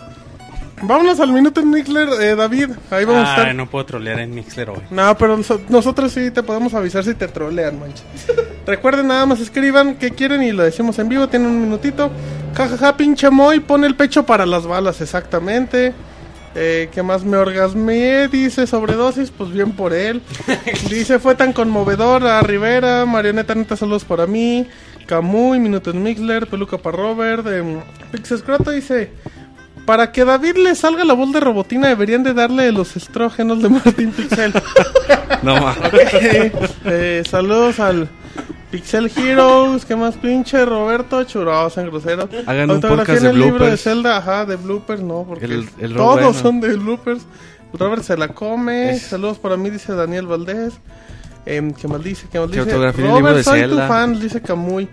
Vámonos 0.84 1.20
al 1.20 1.32
minuto 1.32 1.62
en 1.62 1.70
Mixler, 1.70 2.10
eh, 2.22 2.36
David. 2.36 2.72
Ahí 2.90 3.06
vamos 3.06 3.28
a 3.28 3.34
Ah, 3.34 3.38
estar. 3.38 3.56
no 3.56 3.70
puedo 3.70 3.86
trolear 3.86 4.20
en 4.20 4.34
Mixler 4.34 4.70
hoy. 4.72 4.80
No, 4.90 5.16
pero 5.16 5.38
noso- 5.38 5.62
nosotros 5.70 6.12
sí 6.12 6.32
te 6.32 6.42
podemos 6.42 6.74
avisar 6.74 7.04
si 7.04 7.14
te 7.14 7.28
trolean, 7.28 7.80
mancha. 7.80 8.04
Recuerden, 8.66 9.08
nada 9.08 9.26
más 9.28 9.40
escriban 9.40 9.96
qué 9.96 10.10
quieren 10.12 10.42
y 10.42 10.52
lo 10.52 10.64
decimos 10.64 10.98
en 11.00 11.08
vivo. 11.10 11.28
Tienen 11.30 11.50
un 11.50 11.62
minutito. 11.62 12.10
Jajaja, 12.56 12.98
pinche 12.98 13.30
Moy, 13.30 13.60
pone 13.60 13.86
el 13.88 13.96
pecho 13.96 14.26
para 14.26 14.46
las 14.46 14.66
balas, 14.66 15.00
exactamente. 15.02 15.94
Eh, 16.56 16.90
¿Qué 16.94 17.02
más 17.02 17.24
me 17.24 17.38
orgasmeé? 17.38 18.28
Dice 18.28 18.68
sobredosis, 18.68 19.32
pues 19.32 19.52
bien 19.52 19.72
por 19.72 19.94
él. 19.94 20.22
Dice 20.90 21.20
fue 21.20 21.36
tan 21.36 21.54
conmovedora. 21.54 22.42
Rivera, 22.42 23.06
Marioneta 23.06 23.56
Neta, 23.56 23.76
saludos 23.78 24.04
para 24.04 24.28
mí. 24.28 24.68
Camuy, 25.06 25.60
Minuto 25.60 25.92
en 25.92 26.04
Mixler, 26.04 26.48
Peluca 26.48 26.78
para 26.78 26.98
Robert. 26.98 27.46
Eh, 27.48 27.82
Pixescroto 28.12 28.72
dice. 28.72 29.12
Para 29.86 30.12
que 30.12 30.24
David 30.24 30.58
le 30.58 30.76
salga 30.76 31.04
la 31.04 31.14
voz 31.14 31.34
de 31.34 31.40
robotina 31.40 31.88
deberían 31.88 32.22
de 32.22 32.36
darle 32.36 32.72
los 32.72 32.96
estrógenos 32.96 33.64
de 33.64 33.70
Martín 33.70 34.12
Pixel. 34.12 34.54
No 35.42 35.56
mames. 35.56 35.92
Eh, 36.86 37.24
saludos 37.28 37.80
al 37.80 38.08
Pixel 38.72 39.12
Heroes, 39.16 39.84
¿qué 39.86 39.96
más 39.98 40.16
pinche? 40.16 40.64
Roberto 40.66 41.22
Churados 41.26 41.78
en 41.78 41.88
grosero. 41.88 42.30
Hagan 42.48 42.72
un 42.72 42.80
podcast 42.80 43.10
en 43.18 43.24
de 43.24 43.30
el 43.32 43.40
libro 43.40 43.66
de. 43.66 43.76
Zelda, 43.76 44.18
ajá, 44.18 44.46
de 44.46 44.56
bloopers, 44.56 45.02
no, 45.02 45.26
porque 45.28 45.44
El- 45.46 45.68
el 45.80 45.94
todos 45.94 46.14
bueno. 46.16 46.34
son 46.34 46.62
de 46.62 46.76
bloopers. 46.78 47.24
Robert 47.74 48.04
se 48.04 48.16
la 48.18 48.30
come. 48.30 48.92
Es- 48.92 49.04
Saludos 49.04 49.40
para 49.40 49.58
mí, 49.58 49.70
dice 49.70 49.94
Daniel 49.94 50.26
Valdés. 50.28 50.74
Em, 51.46 51.74
¿Qué 51.74 51.88
más 51.88 52.02
dice? 52.04 52.28
¿Qué 52.32 52.40
más 52.40 52.50
Que 52.50 52.60
dice? 52.60 52.70
el 52.72 52.78
Robert, 52.78 52.98
libro 52.98 53.34
de 53.34 53.44
soy 53.44 53.60
Zelda. 53.62 53.88
tu 53.88 53.94
fan, 53.94 54.20
dice 54.20 54.42
Camuy. 54.42 54.88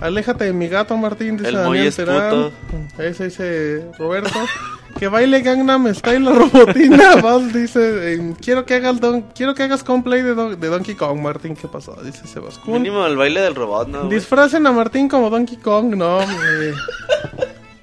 Aléjate 0.00 0.44
de 0.44 0.52
mi 0.52 0.68
gato, 0.68 0.96
Martín, 0.96 1.36
dice 1.36 1.50
El 1.50 1.54
Daniel 1.54 1.94
Terán. 1.94 2.50
Ese 2.98 3.24
dice 3.24 3.86
Roberto. 3.98 4.30
Que 4.98 5.08
baile 5.08 5.40
Gangnam 5.42 5.92
Style 5.94 6.20
la 6.20 6.32
robotina. 6.32 7.16
Val 7.22 7.52
dice, 7.52 8.14
eh, 8.14 8.34
quiero 8.40 8.64
que 8.64 8.74
hagas 8.74 9.00
don, 9.00 9.22
quiero 9.34 9.54
que 9.54 9.64
hagas 9.64 9.82
cosplay 9.82 10.22
de, 10.22 10.34
Don- 10.34 10.60
de 10.60 10.68
Donkey 10.68 10.94
Kong, 10.94 11.18
Martín. 11.20 11.56
¿Qué 11.56 11.66
pasó? 11.66 11.96
Dice 12.04 12.26
Sebascún. 12.26 12.74
Mínimo 12.74 13.04
el 13.06 13.16
baile 13.16 13.40
del 13.40 13.54
robot, 13.54 13.88
¿no? 13.88 13.98
güey? 14.04 14.10
Disfracen 14.14 14.64
a 14.66 14.72
Martín 14.72 15.08
como 15.08 15.28
Donkey 15.28 15.56
Kong, 15.56 15.96
no. 15.96 16.20
eh, 16.22 16.74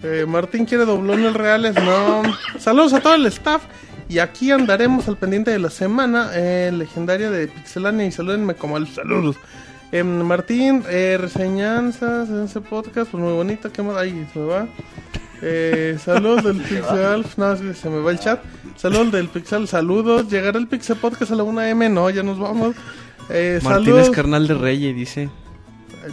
eh, 0.04 0.26
Martín 0.28 0.66
quiere 0.66 0.86
doblones 0.86 1.34
reales, 1.34 1.76
no. 1.76 2.22
Saludos 2.58 2.94
a 2.94 3.02
todo 3.02 3.16
el 3.16 3.26
staff. 3.26 3.64
Y 4.08 4.20
aquí 4.20 4.50
andaremos 4.52 5.08
al 5.08 5.18
pendiente 5.18 5.52
de 5.52 5.60
la 5.60 5.70
semana 5.70 6.32
eh, 6.34 6.72
legendaria 6.74 7.30
de 7.30 7.48
Pixelania. 7.48 8.06
Y 8.06 8.12
salúdenme 8.12 8.56
como 8.56 8.78
el 8.78 8.88
saludos. 8.88 9.36
Eh, 9.92 10.04
Martín, 10.04 10.84
eh, 10.90 11.18
reseñanzas 11.20 12.30
en 12.30 12.44
ese 12.46 12.62
podcast, 12.62 13.12
pues 13.12 13.22
muy 13.22 13.34
bonito. 13.34 13.72
¿Qué 13.72 13.82
más? 13.84 13.98
Ahí 13.98 14.26
se 14.34 14.40
me 14.40 14.46
va. 14.46 14.68
Eh, 15.42 15.98
saludos 16.04 16.44
del 16.44 16.58
Pixel. 16.62 17.26
No, 17.38 17.56
se 17.74 17.90
me 17.90 18.00
va 18.02 18.12
el 18.12 18.20
chat. 18.20 18.42
Saludos 18.76 19.12
del 19.12 19.28
Pixel. 19.30 19.68
Saludos. 19.68 20.30
Llegará 20.30 20.58
el 20.60 20.68
Pixel 20.68 20.98
Podcast 20.98 21.32
a 21.32 21.36
la 21.36 21.44
1M. 21.44 21.92
No, 21.92 22.10
ya 22.10 22.24
nos 22.24 22.40
vamos. 22.40 22.76
Eh, 23.30 23.60
Martín 23.64 23.86
saludos. 23.86 24.08
es 24.08 24.16
carnal 24.16 24.48
de 24.48 24.54
Reyes, 24.56 24.96
dice. 24.96 25.30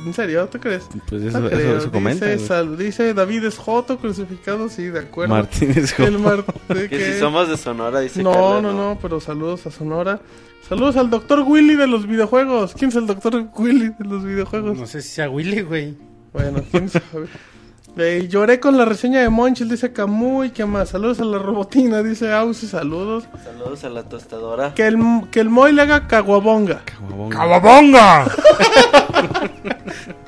¿En 0.04 0.12
serio? 0.12 0.48
¿Tú 0.50 0.58
crees? 0.58 0.82
Pues 1.08 1.22
No 1.22 1.46
eso, 1.48 1.76
eso 1.78 1.92
comenta. 1.92 2.26
Dice, 2.26 2.36
güey. 2.36 2.48
sal- 2.48 2.76
dice 2.76 3.14
David 3.14 3.44
es 3.44 3.56
Joto 3.56 3.98
crucificado, 3.98 4.68
sí, 4.68 4.84
de 4.86 4.98
acuerdo. 4.98 5.32
Martín 5.34 5.70
es 5.70 5.96
El 5.98 6.16
Joto. 6.16 6.18
Mar- 6.18 6.44
Que 6.68 6.88
que- 6.88 7.12
si 7.14 7.20
somos 7.20 7.48
de 7.48 7.56
Sonora, 7.56 8.00
dice 8.00 8.22
no, 8.22 8.32
Carla, 8.32 8.60
no, 8.62 8.72
no, 8.72 8.98
pero 9.00 9.20
saludos 9.20 9.64
a 9.66 9.70
Sonora. 9.70 10.20
Saludos 10.68 10.96
al 10.96 11.08
doctor 11.08 11.40
Willy 11.46 11.76
de 11.76 11.86
los 11.86 12.06
videojuegos. 12.08 12.74
¿Quién 12.74 12.90
es 12.90 12.96
el 12.96 13.06
doctor 13.06 13.46
Willy 13.56 13.90
de 13.96 14.04
los 14.04 14.24
videojuegos? 14.24 14.76
No 14.76 14.86
sé 14.88 15.00
si 15.02 15.08
sea 15.10 15.30
Willy, 15.30 15.62
güey. 15.62 15.94
Bueno, 16.32 16.62
quién 16.72 16.88
sabe. 16.88 17.28
Eh, 17.98 18.26
lloré 18.28 18.60
con 18.60 18.76
la 18.76 18.84
reseña 18.84 19.20
de 19.20 19.30
Monchil, 19.30 19.70
dice 19.70 19.90
Camuy. 19.92 20.50
¿Qué 20.50 20.66
más? 20.66 20.90
Saludos 20.90 21.18
a 21.20 21.24
la 21.24 21.38
robotina, 21.38 22.02
dice 22.02 22.30
Ausi, 22.30 22.66
saludos. 22.66 23.24
Saludos 23.42 23.84
a 23.84 23.88
la 23.88 24.02
tostadora. 24.02 24.74
Que 24.74 24.86
el, 24.86 24.98
que 25.30 25.40
el 25.40 25.48
Moy 25.48 25.72
le 25.72 25.82
haga 25.82 26.06
caguabonga. 26.06 26.82
Caguabonga. 26.84 27.36
¡Cababonga! 27.36 28.26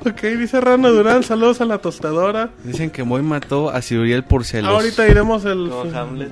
Ok, 0.05 0.21
dice 0.21 0.61
Rano 0.61 0.89
Durán, 0.91 1.23
saludos 1.23 1.59
a 1.59 1.65
la 1.65 1.79
tostadora. 1.79 2.51
Dicen 2.63 2.89
que 2.89 3.03
Moy 3.03 3.21
mató 3.21 3.69
a 3.69 3.81
Siriel 3.81 4.23
por 4.23 4.45
celos. 4.45 4.71
Ahorita 4.71 5.05
iremos 5.07 5.43
el... 5.43 5.69
Como 5.69 5.95
Hamlet. 5.95 6.31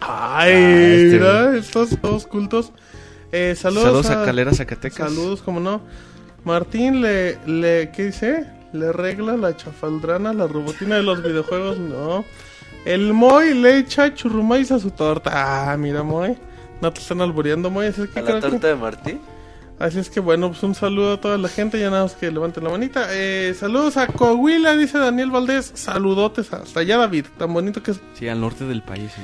Ay, 0.00 0.52
este, 0.52 1.18
mira, 1.18 1.56
estos 1.56 2.00
dos 2.00 2.26
cultos. 2.28 2.72
Eh, 3.32 3.56
saludos, 3.56 3.84
Saludos 3.84 4.10
a 4.10 4.24
Calera, 4.24 4.54
Zacatecas. 4.54 5.08
Saludos, 5.12 5.42
como 5.42 5.58
no. 5.58 5.80
Martín 6.44 7.02
le, 7.02 7.38
le, 7.46 7.90
¿qué 7.90 8.06
dice? 8.06 8.46
Le 8.72 8.92
regla 8.92 9.36
la 9.36 9.56
chafaldrana, 9.56 10.32
la 10.32 10.46
robotina 10.46 10.96
de 10.96 11.02
los 11.02 11.22
videojuegos, 11.22 11.78
no. 11.78 12.24
El 12.84 13.12
Moy 13.12 13.54
le 13.54 13.78
echa 13.78 14.14
churrumais 14.14 14.70
a 14.72 14.78
su 14.78 14.90
torta. 14.92 15.72
Ah, 15.72 15.76
mira, 15.76 16.02
Moy. 16.02 16.36
No 16.80 16.92
te 16.92 17.00
están 17.00 17.20
albureando, 17.20 17.68
Moy. 17.70 17.86
Así 17.86 18.02
es 18.02 18.08
que 18.10 18.20
A 18.20 18.22
creo 18.22 18.36
la 18.36 18.40
que- 18.42 18.48
torta 18.50 18.66
de 18.68 18.76
Martín. 18.76 19.20
Así 19.78 19.98
es 19.98 20.10
que 20.10 20.20
bueno, 20.20 20.48
pues 20.48 20.62
un 20.62 20.74
saludo 20.74 21.14
a 21.14 21.20
toda 21.20 21.38
la 21.38 21.48
gente, 21.48 21.80
ya 21.80 21.88
nada 21.90 22.02
más 22.02 22.12
que 22.14 22.30
levanten 22.30 22.62
la 22.64 22.70
manita. 22.70 23.06
Eh, 23.10 23.54
saludos 23.58 23.96
a 23.96 24.06
Coahuila, 24.08 24.76
dice 24.76 24.98
Daniel 24.98 25.30
Valdés. 25.30 25.72
Saludotes 25.74 26.52
hasta 26.52 26.80
allá, 26.80 26.98
David. 26.98 27.26
Tan 27.38 27.52
bonito 27.52 27.82
que 27.82 27.92
es. 27.92 28.00
Sí, 28.14 28.28
al 28.28 28.40
norte 28.40 28.64
del 28.66 28.82
país. 28.82 29.10
sí. 29.14 29.22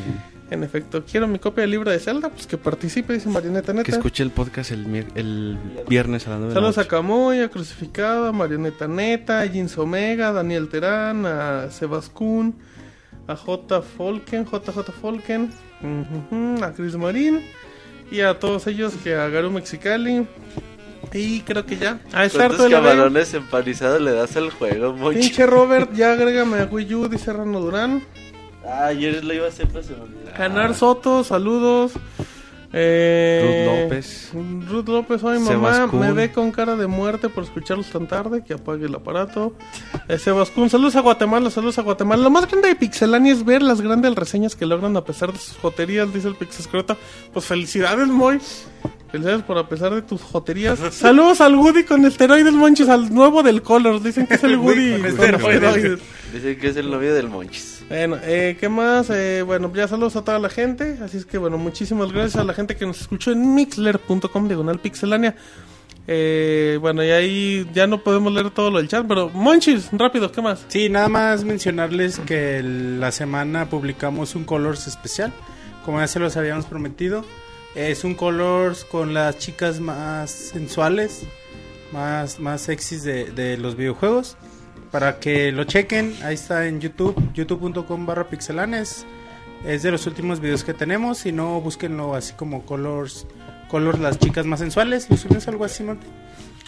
En 0.49 0.63
efecto, 0.63 1.05
quiero 1.11 1.27
mi 1.27 1.41
copia 1.41 1.63
del 1.63 1.73
libro 1.73 1.91
de 1.91 1.99
Zelda, 1.99 2.29
pues 2.29 2.47
que 2.47 2.57
participe, 2.57 3.13
dice 3.13 3.29
Marioneta 3.29 3.73
Neta. 3.73 3.83
Que 3.85 3.91
escuché 3.91 4.23
el 4.23 4.31
podcast 4.31 4.71
el, 4.71 4.87
mier- 4.87 5.11
el 5.17 5.59
viernes 5.89 6.27
a 6.29 6.31
las 6.31 6.39
9 6.39 6.49
de 6.51 6.55
la 6.55 6.55
Saludos 6.61 6.79
a 6.79 6.81
noche. 6.83 6.89
Camuy, 6.91 7.41
a 7.41 7.49
Crucificado, 7.49 8.27
a 8.27 8.33
Marioneta 8.33 8.87
Neta, 8.87 9.41
a 9.41 9.49
Jins 9.49 9.77
Omega, 9.77 10.29
a 10.29 10.33
Daniel 10.33 10.69
Terán, 10.69 11.27
a 11.27 11.69
Sebascún, 11.73 12.55
a 13.27 13.35
J. 13.35 13.83
Folken, 13.83 14.45
JJ 14.47 14.93
Folken, 15.01 15.51
a 16.63 16.73
Chris 16.73 16.95
Marín 16.95 17.41
y 18.13 18.21
a 18.21 18.39
todos 18.39 18.69
ellos 18.69 18.95
que 19.03 19.17
a 19.17 19.29
Garu 19.29 19.51
Mexicali. 19.51 20.29
Y 21.13 21.41
creo 21.41 21.67
que 21.67 21.77
ya. 21.77 21.99
A 22.13 22.25
estar 22.25 22.49
¿Cuántos 22.49 22.71
camarones 22.71 23.35
empanizados 23.35 24.01
le 24.01 24.13
das 24.13 24.37
al 24.37 24.51
juego? 24.51 24.95
Pinche 25.11 25.45
Robert, 25.47 25.93
ya 25.93 26.13
agrégame 26.15 26.59
a 26.61 26.65
Wii 26.67 26.95
U, 26.95 27.09
dice 27.09 27.33
Rano 27.33 27.61
Durán. 27.61 28.03
Ah, 28.67 28.87
ayer 28.87 29.23
lo 29.25 29.33
iba 29.33 29.47
a 29.47 29.49
hacer, 29.49 29.69
pero 29.69 29.83
se 29.85 29.95
me 29.95 30.03
olvidó. 30.03 30.31
Ganar 30.37 30.75
Soto, 30.75 31.23
saludos. 31.25 31.93
Eh, 32.73 33.65
Ruth 33.67 33.83
López. 33.85 34.31
Ruth 34.69 34.89
López, 34.89 35.23
hoy 35.23 35.39
mamá 35.39 35.73
Sebascún. 35.75 36.01
me 36.01 36.13
ve 36.13 36.33
con 36.33 36.51
cara 36.51 36.77
de 36.77 36.87
muerte 36.87 37.29
por 37.29 37.45
escucharlos 37.45 37.87
tan 37.91 38.07
tarde 38.07 38.43
que 38.45 38.55
apague 38.55 38.87
el 38.87 38.95
aparato. 38.95 39.55
Eh, 40.09 40.19
Sebascún, 40.19 40.69
saludos 40.69 40.97
a 40.97 41.01
Guatemala, 41.01 41.49
saludos 41.51 41.79
a 41.79 41.83
Guatemala. 41.83 42.23
Lo 42.23 42.31
más 42.31 42.47
grande 42.51 42.69
de 42.69 42.75
Pixelania 42.75 43.33
es 43.33 43.45
ver 43.45 43.63
las 43.63 43.81
grandes 43.81 44.15
reseñas 44.15 44.57
que 44.57 44.67
logran 44.67 44.97
a 44.97 45.05
pesar 45.05 45.33
de 45.33 45.39
sus 45.39 45.57
joterías, 45.57 46.13
dice 46.13 46.29
el 46.29 46.35
Pixescrota. 46.35 46.97
Pues 47.33 47.47
felicidades, 47.47 48.09
Moy. 48.09 48.41
Felicidades 49.11 49.45
por 49.45 49.57
a 49.57 49.69
pesar 49.69 49.95
de 49.95 50.03
tus 50.03 50.21
joterías. 50.21 50.79
Saludos 50.91 51.41
al 51.41 51.55
Woody 51.55 51.85
con 51.85 52.05
esteroides, 52.05 52.53
monches, 52.53 52.89
al 52.89 53.15
nuevo 53.15 53.43
del 53.45 53.63
Colors. 53.63 54.03
Dicen 54.03 54.27
que 54.27 54.35
es 54.35 54.45
el 54.45 54.57
Woody 54.59 54.97
con 55.01 55.07
esteroides. 55.07 56.01
Dicen 56.33 56.59
que 56.59 56.69
es 56.69 56.77
el 56.77 56.91
novio 56.91 57.15
del 57.15 57.29
Monchis. 57.29 57.76
Bueno, 57.89 58.19
eh, 58.25 58.57
¿qué 58.59 58.69
más? 58.69 59.11
Eh, 59.11 59.43
bueno, 59.43 59.73
ya 59.73 59.87
saludos 59.87 60.17
a 60.17 60.25
toda 60.25 60.41
la 60.41 60.49
gente. 60.49 60.99
Así 61.03 61.19
es 61.19 61.25
que, 61.25 61.39
bueno, 61.39 61.57
muchísimas 61.57 62.11
gracias 62.11 62.37
a 62.37 62.45
la 62.45 62.53
gente 62.53 62.77
que 62.77 62.85
nos 62.85 63.01
escuchó 63.01 63.31
en 63.31 63.55
mixler.com, 63.55 64.49
diagonal 64.49 64.81
pixelania. 64.81 65.37
Eh, 66.09 66.79
bueno, 66.81 67.05
y 67.05 67.11
ahí 67.11 67.69
ya 67.73 67.87
no 67.87 68.03
podemos 68.03 68.33
leer 68.33 68.51
todo 68.51 68.71
lo 68.71 68.79
del 68.79 68.89
chat, 68.89 69.07
pero 69.07 69.29
Monchis, 69.31 69.89
rápido, 69.93 70.31
¿qué 70.33 70.43
más? 70.43 70.65
Sí, 70.69 70.89
nada 70.89 71.09
más 71.09 71.45
mencionarles 71.45 72.19
que 72.21 72.61
la 72.63 73.13
semana 73.13 73.69
publicamos 73.69 74.35
un 74.35 74.45
Colors 74.45 74.87
especial, 74.87 75.33
como 75.85 76.01
ya 76.01 76.09
se 76.09 76.19
los 76.19 76.37
habíamos 76.37 76.67
prometido. 76.67 77.25
Es 77.77 78.03
un 78.05 78.15
Colors 78.15 78.85
con 78.85 79.15
las 79.15 79.39
chicas 79.39 79.79
más 79.79 80.31
sensuales, 80.31 81.23
más, 81.93 82.41
más 82.41 82.63
sexys 82.63 83.05
de 83.05 83.57
los 83.59 83.77
videojuegos. 83.77 84.37
Para 84.97 85.19
que 85.19 85.53
lo 85.53 85.65
chequen, 85.65 86.15
ahí 86.25 86.33
está 86.33 86.67
en 86.67 86.81
YouTube, 86.81 87.15
youtube.com 87.35 88.07
barra 88.07 88.29
pixelanes. 88.29 89.05
Es 89.67 89.83
de 89.83 89.91
los 89.91 90.07
últimos 90.07 90.41
videos 90.41 90.65
que 90.65 90.73
tenemos, 90.73 91.19
si 91.19 91.33
no, 91.33 91.61
búsquenlo 91.61 92.15
así 92.15 92.33
como 92.33 92.65
Colors, 92.65 93.27
Colors 93.69 93.99
las 93.99 94.19
chicas 94.19 94.47
más 94.47 94.61
sensuales. 94.61 95.11
¿Lo 95.11 95.19
subes 95.19 95.47
algo 95.49 95.67
así, 95.67 95.83
Monty? 95.83 96.07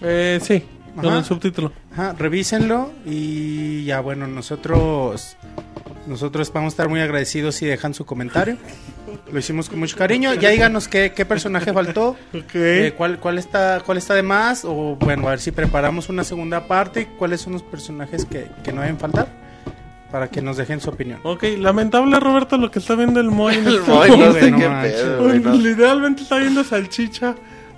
Eh, 0.02 0.40
sí, 0.42 0.62
con 0.94 1.14
el 1.14 1.24
subtítulo. 1.24 1.72
Ajá, 1.90 2.12
revísenlo 2.18 2.92
y 3.06 3.84
ya 3.84 4.00
bueno, 4.00 4.26
nosotros 4.26 5.38
nosotros 6.08 6.52
vamos 6.52 6.72
a 6.72 6.74
estar 6.74 6.88
muy 6.88 7.00
agradecidos 7.00 7.54
si 7.54 7.66
dejan 7.66 7.94
su 7.94 8.04
comentario. 8.04 8.56
Lo 9.30 9.38
hicimos 9.38 9.68
con 9.68 9.78
mucho 9.78 9.96
cariño. 9.96 10.34
Ya 10.34 10.48
díganos 10.50 10.88
qué, 10.88 11.12
qué 11.14 11.24
personaje 11.24 11.72
faltó, 11.72 12.16
Ok. 12.34 12.54
eh, 12.54 12.94
cuál, 12.96 13.18
cuál 13.18 13.38
está 13.38 13.82
cuál 13.84 13.98
está 13.98 14.14
de 14.14 14.22
más 14.22 14.64
o 14.64 14.96
bueno, 14.98 15.26
a 15.28 15.30
ver 15.30 15.40
si 15.40 15.50
preparamos 15.50 16.08
una 16.08 16.24
segunda 16.24 16.66
parte, 16.66 17.08
cuáles 17.18 17.40
son 17.40 17.52
los 17.52 17.62
personajes 17.62 18.24
que, 18.24 18.46
que 18.64 18.72
no 18.72 18.80
deben 18.80 18.98
faltar 18.98 19.28
para 20.10 20.28
que 20.28 20.40
nos 20.40 20.56
dejen 20.56 20.80
su 20.80 20.88
opinión. 20.88 21.20
Ok, 21.22 21.44
lamentable, 21.58 22.18
Roberto, 22.18 22.56
lo 22.56 22.70
que 22.70 22.78
está 22.78 22.94
viendo 22.94 23.20
el 23.20 23.30
Moy. 23.30 23.56
El 23.56 23.66
este 23.76 23.90
Moy, 23.90 24.10
no 24.10 24.32
sé 24.32 24.40
qué 24.52 24.68
pedo, 24.82 25.22
güey. 25.22 25.40
no. 25.40 25.52
Literalmente 25.54 26.22
está 26.22 26.38
viendo 26.38 26.64
salchicha. 26.64 27.34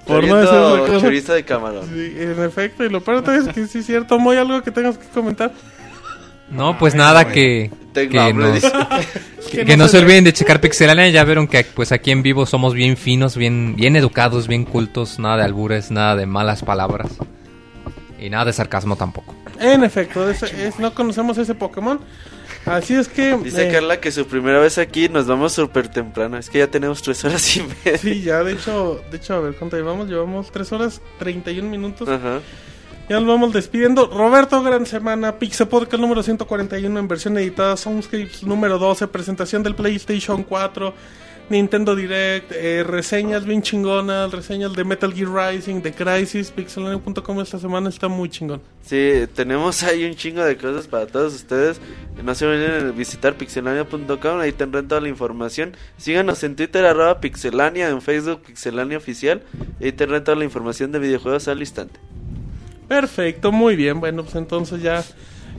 Por 0.07 0.27
no 0.27 0.37
decir 0.37 1.25
de 1.35 1.45
camarón. 1.45 1.87
Sí, 1.93 2.15
en 2.19 2.43
efecto, 2.43 2.85
y 2.85 2.89
lo 2.89 3.01
peor 3.01 3.23
es 3.31 3.49
que 3.49 3.67
sí 3.67 3.79
es 3.79 3.87
cierto, 3.87 4.19
Moy, 4.19 4.37
algo 4.37 4.63
que 4.63 4.71
tengas 4.71 4.97
que 4.99 5.07
comentar. 5.09 5.53
No, 6.51 6.79
pues 6.79 6.95
nada, 6.95 7.31
que, 7.31 7.71
Tengo 7.93 8.11
que, 8.11 8.33
nos- 8.35 8.61
que- 9.51 9.65
que 9.65 9.77
no 9.77 9.89
se 9.89 9.99
olviden 9.99 10.25
de 10.25 10.33
checar 10.33 10.61
Pixelania. 10.61 11.09
Ya 11.09 11.25
vieron 11.25 11.47
que 11.49 11.65
pues 11.65 11.93
aquí 11.93 12.11
en 12.11 12.23
vivo 12.23 12.47
somos 12.47 12.75
bien 12.75 12.97
finos, 12.97 13.37
bien, 13.37 13.75
bien 13.77 13.97
educados, 13.97 14.49
bien 14.49 14.65
cultos. 14.65 15.19
Nada 15.19 15.39
de 15.39 15.43
albures, 15.45 15.91
nada 15.91 16.17
de 16.17 16.27
malas 16.27 16.63
palabras. 16.63 17.13
Y 18.21 18.29
nada 18.31 18.45
de 18.47 18.53
sarcasmo 18.53 18.97
tampoco. 18.97 19.35
En 19.59 19.83
efecto, 19.85 20.29
ese- 20.29 20.67
es- 20.67 20.79
no 20.79 20.93
conocemos 20.95 21.39
ese 21.39 21.55
Pokémon. 21.55 22.01
Así 22.67 22.95
es 22.95 23.09
que. 23.09 23.35
Dice 23.39 23.69
eh, 23.69 23.73
Carla 23.73 24.01
que 24.01 24.13
su 24.13 24.27
primera 24.27 24.59
vez 24.59 24.77
aquí 24.77 25.09
nos 25.09 25.27
vamos 25.27 25.53
súper 25.53 25.89
temprano. 25.89 26.37
Es 26.37 26.51
que 26.51 26.59
ya 26.59 26.67
tenemos 26.67 27.01
tres 27.01 27.25
horas 27.25 27.57
y 27.57 27.63
media. 27.63 27.97
Sí, 27.99 28.21
ya, 28.23 28.43
de 28.45 28.53
hecho, 28.53 29.01
de 29.11 29.17
hecho, 29.17 29.35
a 29.35 29.41
ver 29.41 29.55
cuánto 29.55 29.77
llevamos. 29.77 30.09
Llevamos 30.09 30.53
3 30.53 30.71
horas 30.73 31.01
31 31.19 31.71
minutos. 31.71 32.07
Ajá. 32.09 32.41
Ya 33.11 33.19
nos 33.19 33.27
vamos 33.27 33.53
despidiendo. 33.53 34.07
Roberto, 34.07 34.63
gran 34.63 34.87
semana. 34.87 35.37
Pixel 35.37 35.67
Podcast 35.67 36.01
número 36.01 36.23
141 36.23 36.97
en 36.97 37.09
versión 37.09 37.37
editada. 37.39 37.77
Soundscapes 37.77 38.45
número 38.45 38.79
12. 38.79 39.09
Presentación 39.09 39.65
del 39.65 39.75
PlayStation 39.75 40.45
4. 40.45 40.95
Nintendo 41.49 41.97
Direct. 41.97 42.53
eh, 42.53 42.85
reseñas 42.87 43.45
bien 43.45 43.63
chingonas. 43.63 44.31
Reseñas 44.31 44.75
de 44.75 44.85
Metal 44.85 45.13
Gear 45.13 45.29
Rising, 45.29 45.83
de 45.83 45.93
Crisis. 45.93 46.53
Pixelania.com 46.53 47.41
esta 47.41 47.59
semana 47.59 47.89
está 47.89 48.07
muy 48.07 48.29
chingón. 48.29 48.63
Sí, 48.83 49.27
tenemos 49.35 49.83
ahí 49.83 50.05
un 50.05 50.15
chingo 50.15 50.45
de 50.45 50.57
cosas 50.57 50.87
para 50.87 51.09
todos 51.09 51.35
ustedes. 51.35 51.81
No 52.23 52.33
se 52.37 52.47
olviden 52.47 52.87
de 52.87 52.93
visitar 52.93 53.35
pixelania.com, 53.35 54.39
ahí 54.39 54.53
tendrán 54.53 54.87
toda 54.87 55.01
la 55.01 55.09
información. 55.09 55.77
Síganos 55.97 56.45
en 56.45 56.55
Twitter, 56.55 56.85
arroba 56.85 57.21
pixelania, 57.21 57.89
en 57.89 58.03
Facebook, 58.03 58.43
pixelania 58.43 58.99
oficial. 58.99 59.43
Ahí 59.81 59.91
tendrán 59.91 60.23
toda 60.23 60.37
la 60.37 60.45
información 60.45 60.93
de 60.93 61.01
videojuegos 61.01 61.49
al 61.49 61.59
instante. 61.59 61.99
Perfecto, 62.91 63.53
muy 63.53 63.77
bien. 63.77 64.01
Bueno, 64.01 64.25
pues 64.25 64.35
entonces 64.35 64.83
ya 64.83 65.05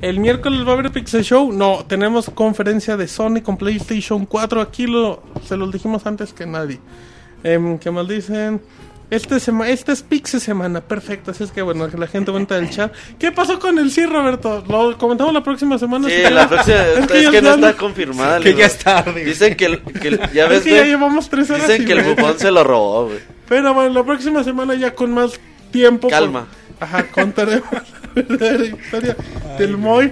El 0.02 0.20
miércoles 0.20 0.68
va 0.68 0.72
a 0.72 0.74
haber 0.74 0.92
Pixel 0.92 1.24
Show. 1.24 1.54
No, 1.54 1.86
tenemos 1.88 2.30
conferencia 2.30 2.98
de 2.98 3.08
Sony 3.08 3.40
con 3.42 3.56
PlayStation 3.56 4.26
4. 4.26 4.60
Aquí 4.60 4.86
lo, 4.86 5.24
se 5.48 5.56
los 5.56 5.72
dijimos 5.72 6.06
antes 6.06 6.34
que 6.34 6.46
nadie. 6.46 6.80
Em, 7.42 7.80
¿Qué 7.80 7.90
más 7.90 8.06
dicen? 8.06 8.62
Este, 9.10 9.40
sema, 9.40 9.70
este 9.70 9.94
es 9.94 10.04
Pixel 10.04 10.42
Semana, 10.42 10.82
perfecto. 10.82 11.32
Así 11.32 11.44
es 11.46 11.52
que 11.52 11.62
bueno, 11.62 11.90
que 11.90 11.98
la 11.98 12.08
gente 12.08 12.32
cuenta 12.34 12.56
del 12.56 12.70
chat. 12.70 12.94
¿Qué 13.18 13.32
pasó 13.32 13.60
con 13.60 13.78
el 13.80 13.92
sí, 13.92 14.06
Roberto? 14.06 14.62
Lo 14.68 14.98
comentamos 14.98 15.34
la 15.34 15.44
próxima 15.44 15.78
semana. 15.78 16.10
Sí, 16.10 16.16
si 16.26 16.34
la 16.34 16.50
próxima. 16.50 16.78
Es, 16.78 17.08
que, 17.08 17.24
ya- 17.32 17.42
no 17.42 17.54
está 17.56 17.74
confirmada. 17.78 18.40
Que 18.40 18.44
le 18.46 18.50
ya 18.52 18.56
digo. 18.58 18.68
es 18.68 18.78
tarde. 18.78 19.24
Dicen 19.26 19.56
que, 19.56 19.66
el, 19.66 19.82
que 19.82 20.08
el- 20.10 20.20
ya 20.34 20.46
Es 20.48 20.50
ves, 20.50 20.62
que 20.64 20.70
ya 20.72 20.78
güey, 20.80 20.90
llevamos 20.90 21.30
tres 21.30 21.50
horas 21.50 21.68
Dicen 21.68 21.86
que 21.86 21.94
el 21.94 22.04
bufón 22.04 22.38
se 22.40 22.52
lo 22.52 22.64
robó, 22.66 23.06
güey. 23.06 23.20
Pero 23.48 23.74
bueno, 23.74 23.94
la 23.94 24.04
próxima 24.04 24.44
semana 24.44 24.76
ya 24.76 24.94
con 24.96 25.14
más 25.14 25.40
tiempo. 25.72 26.10
Calma. 26.10 26.46
por- 26.50 26.61
Ajá, 26.82 27.06
contaremos 27.12 27.72
la 27.72 27.84
verdadera 28.16 28.66
historia 28.66 29.16
del 29.58 29.78
Moy. 29.78 30.12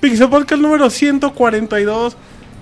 Pixel 0.00 0.28
Podcast 0.28 0.60
número 0.60 0.90
142. 0.90 2.16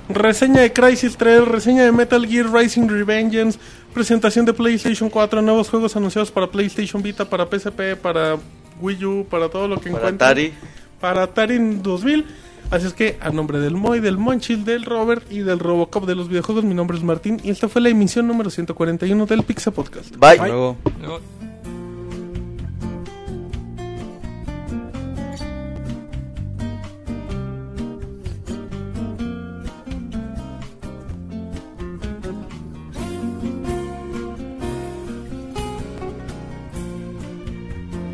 Reseña 0.08 0.62
de 0.62 0.72
Crisis 0.72 1.16
3, 1.16 1.46
reseña 1.46 1.84
de 1.84 1.92
Metal 1.92 2.26
Gear 2.26 2.52
Rising 2.52 2.88
Revengeance, 2.88 3.58
presentación 3.92 4.44
de 4.44 4.52
PlayStation 4.52 5.08
4, 5.08 5.42
nuevos 5.42 5.68
juegos 5.68 5.94
anunciados 5.96 6.30
para 6.30 6.48
PlayStation 6.48 7.02
Vita, 7.02 7.28
para 7.28 7.46
PSP, 7.46 7.96
para 8.00 8.36
Wii 8.80 9.04
U, 9.04 9.26
para 9.28 9.48
todo 9.48 9.68
lo 9.68 9.76
que 9.80 9.90
Para 9.90 10.08
encuentren. 10.08 10.28
Atari. 10.28 10.52
Para 11.00 11.22
Atari 11.24 11.56
en 11.56 11.82
2000. 11.82 12.26
Así 12.70 12.86
es 12.86 12.92
que, 12.92 13.18
a 13.20 13.30
nombre 13.30 13.58
del 13.58 13.74
Moy, 13.74 13.98
del 13.98 14.18
Monchil, 14.18 14.64
del 14.64 14.84
Robert 14.84 15.24
y 15.30 15.40
del 15.40 15.58
Robocop 15.58 16.06
de 16.06 16.14
los 16.14 16.28
videojuegos, 16.28 16.62
mi 16.62 16.74
nombre 16.74 16.96
es 16.96 17.02
Martín 17.02 17.40
y 17.42 17.50
esta 17.50 17.68
fue 17.68 17.80
la 17.80 17.88
emisión 17.88 18.28
número 18.28 18.50
141 18.50 19.26
del 19.26 19.42
Pixel 19.42 19.72
Podcast. 19.72 20.14
Bye. 20.16 20.30
Hasta 20.30 20.46
luego. 20.46 20.76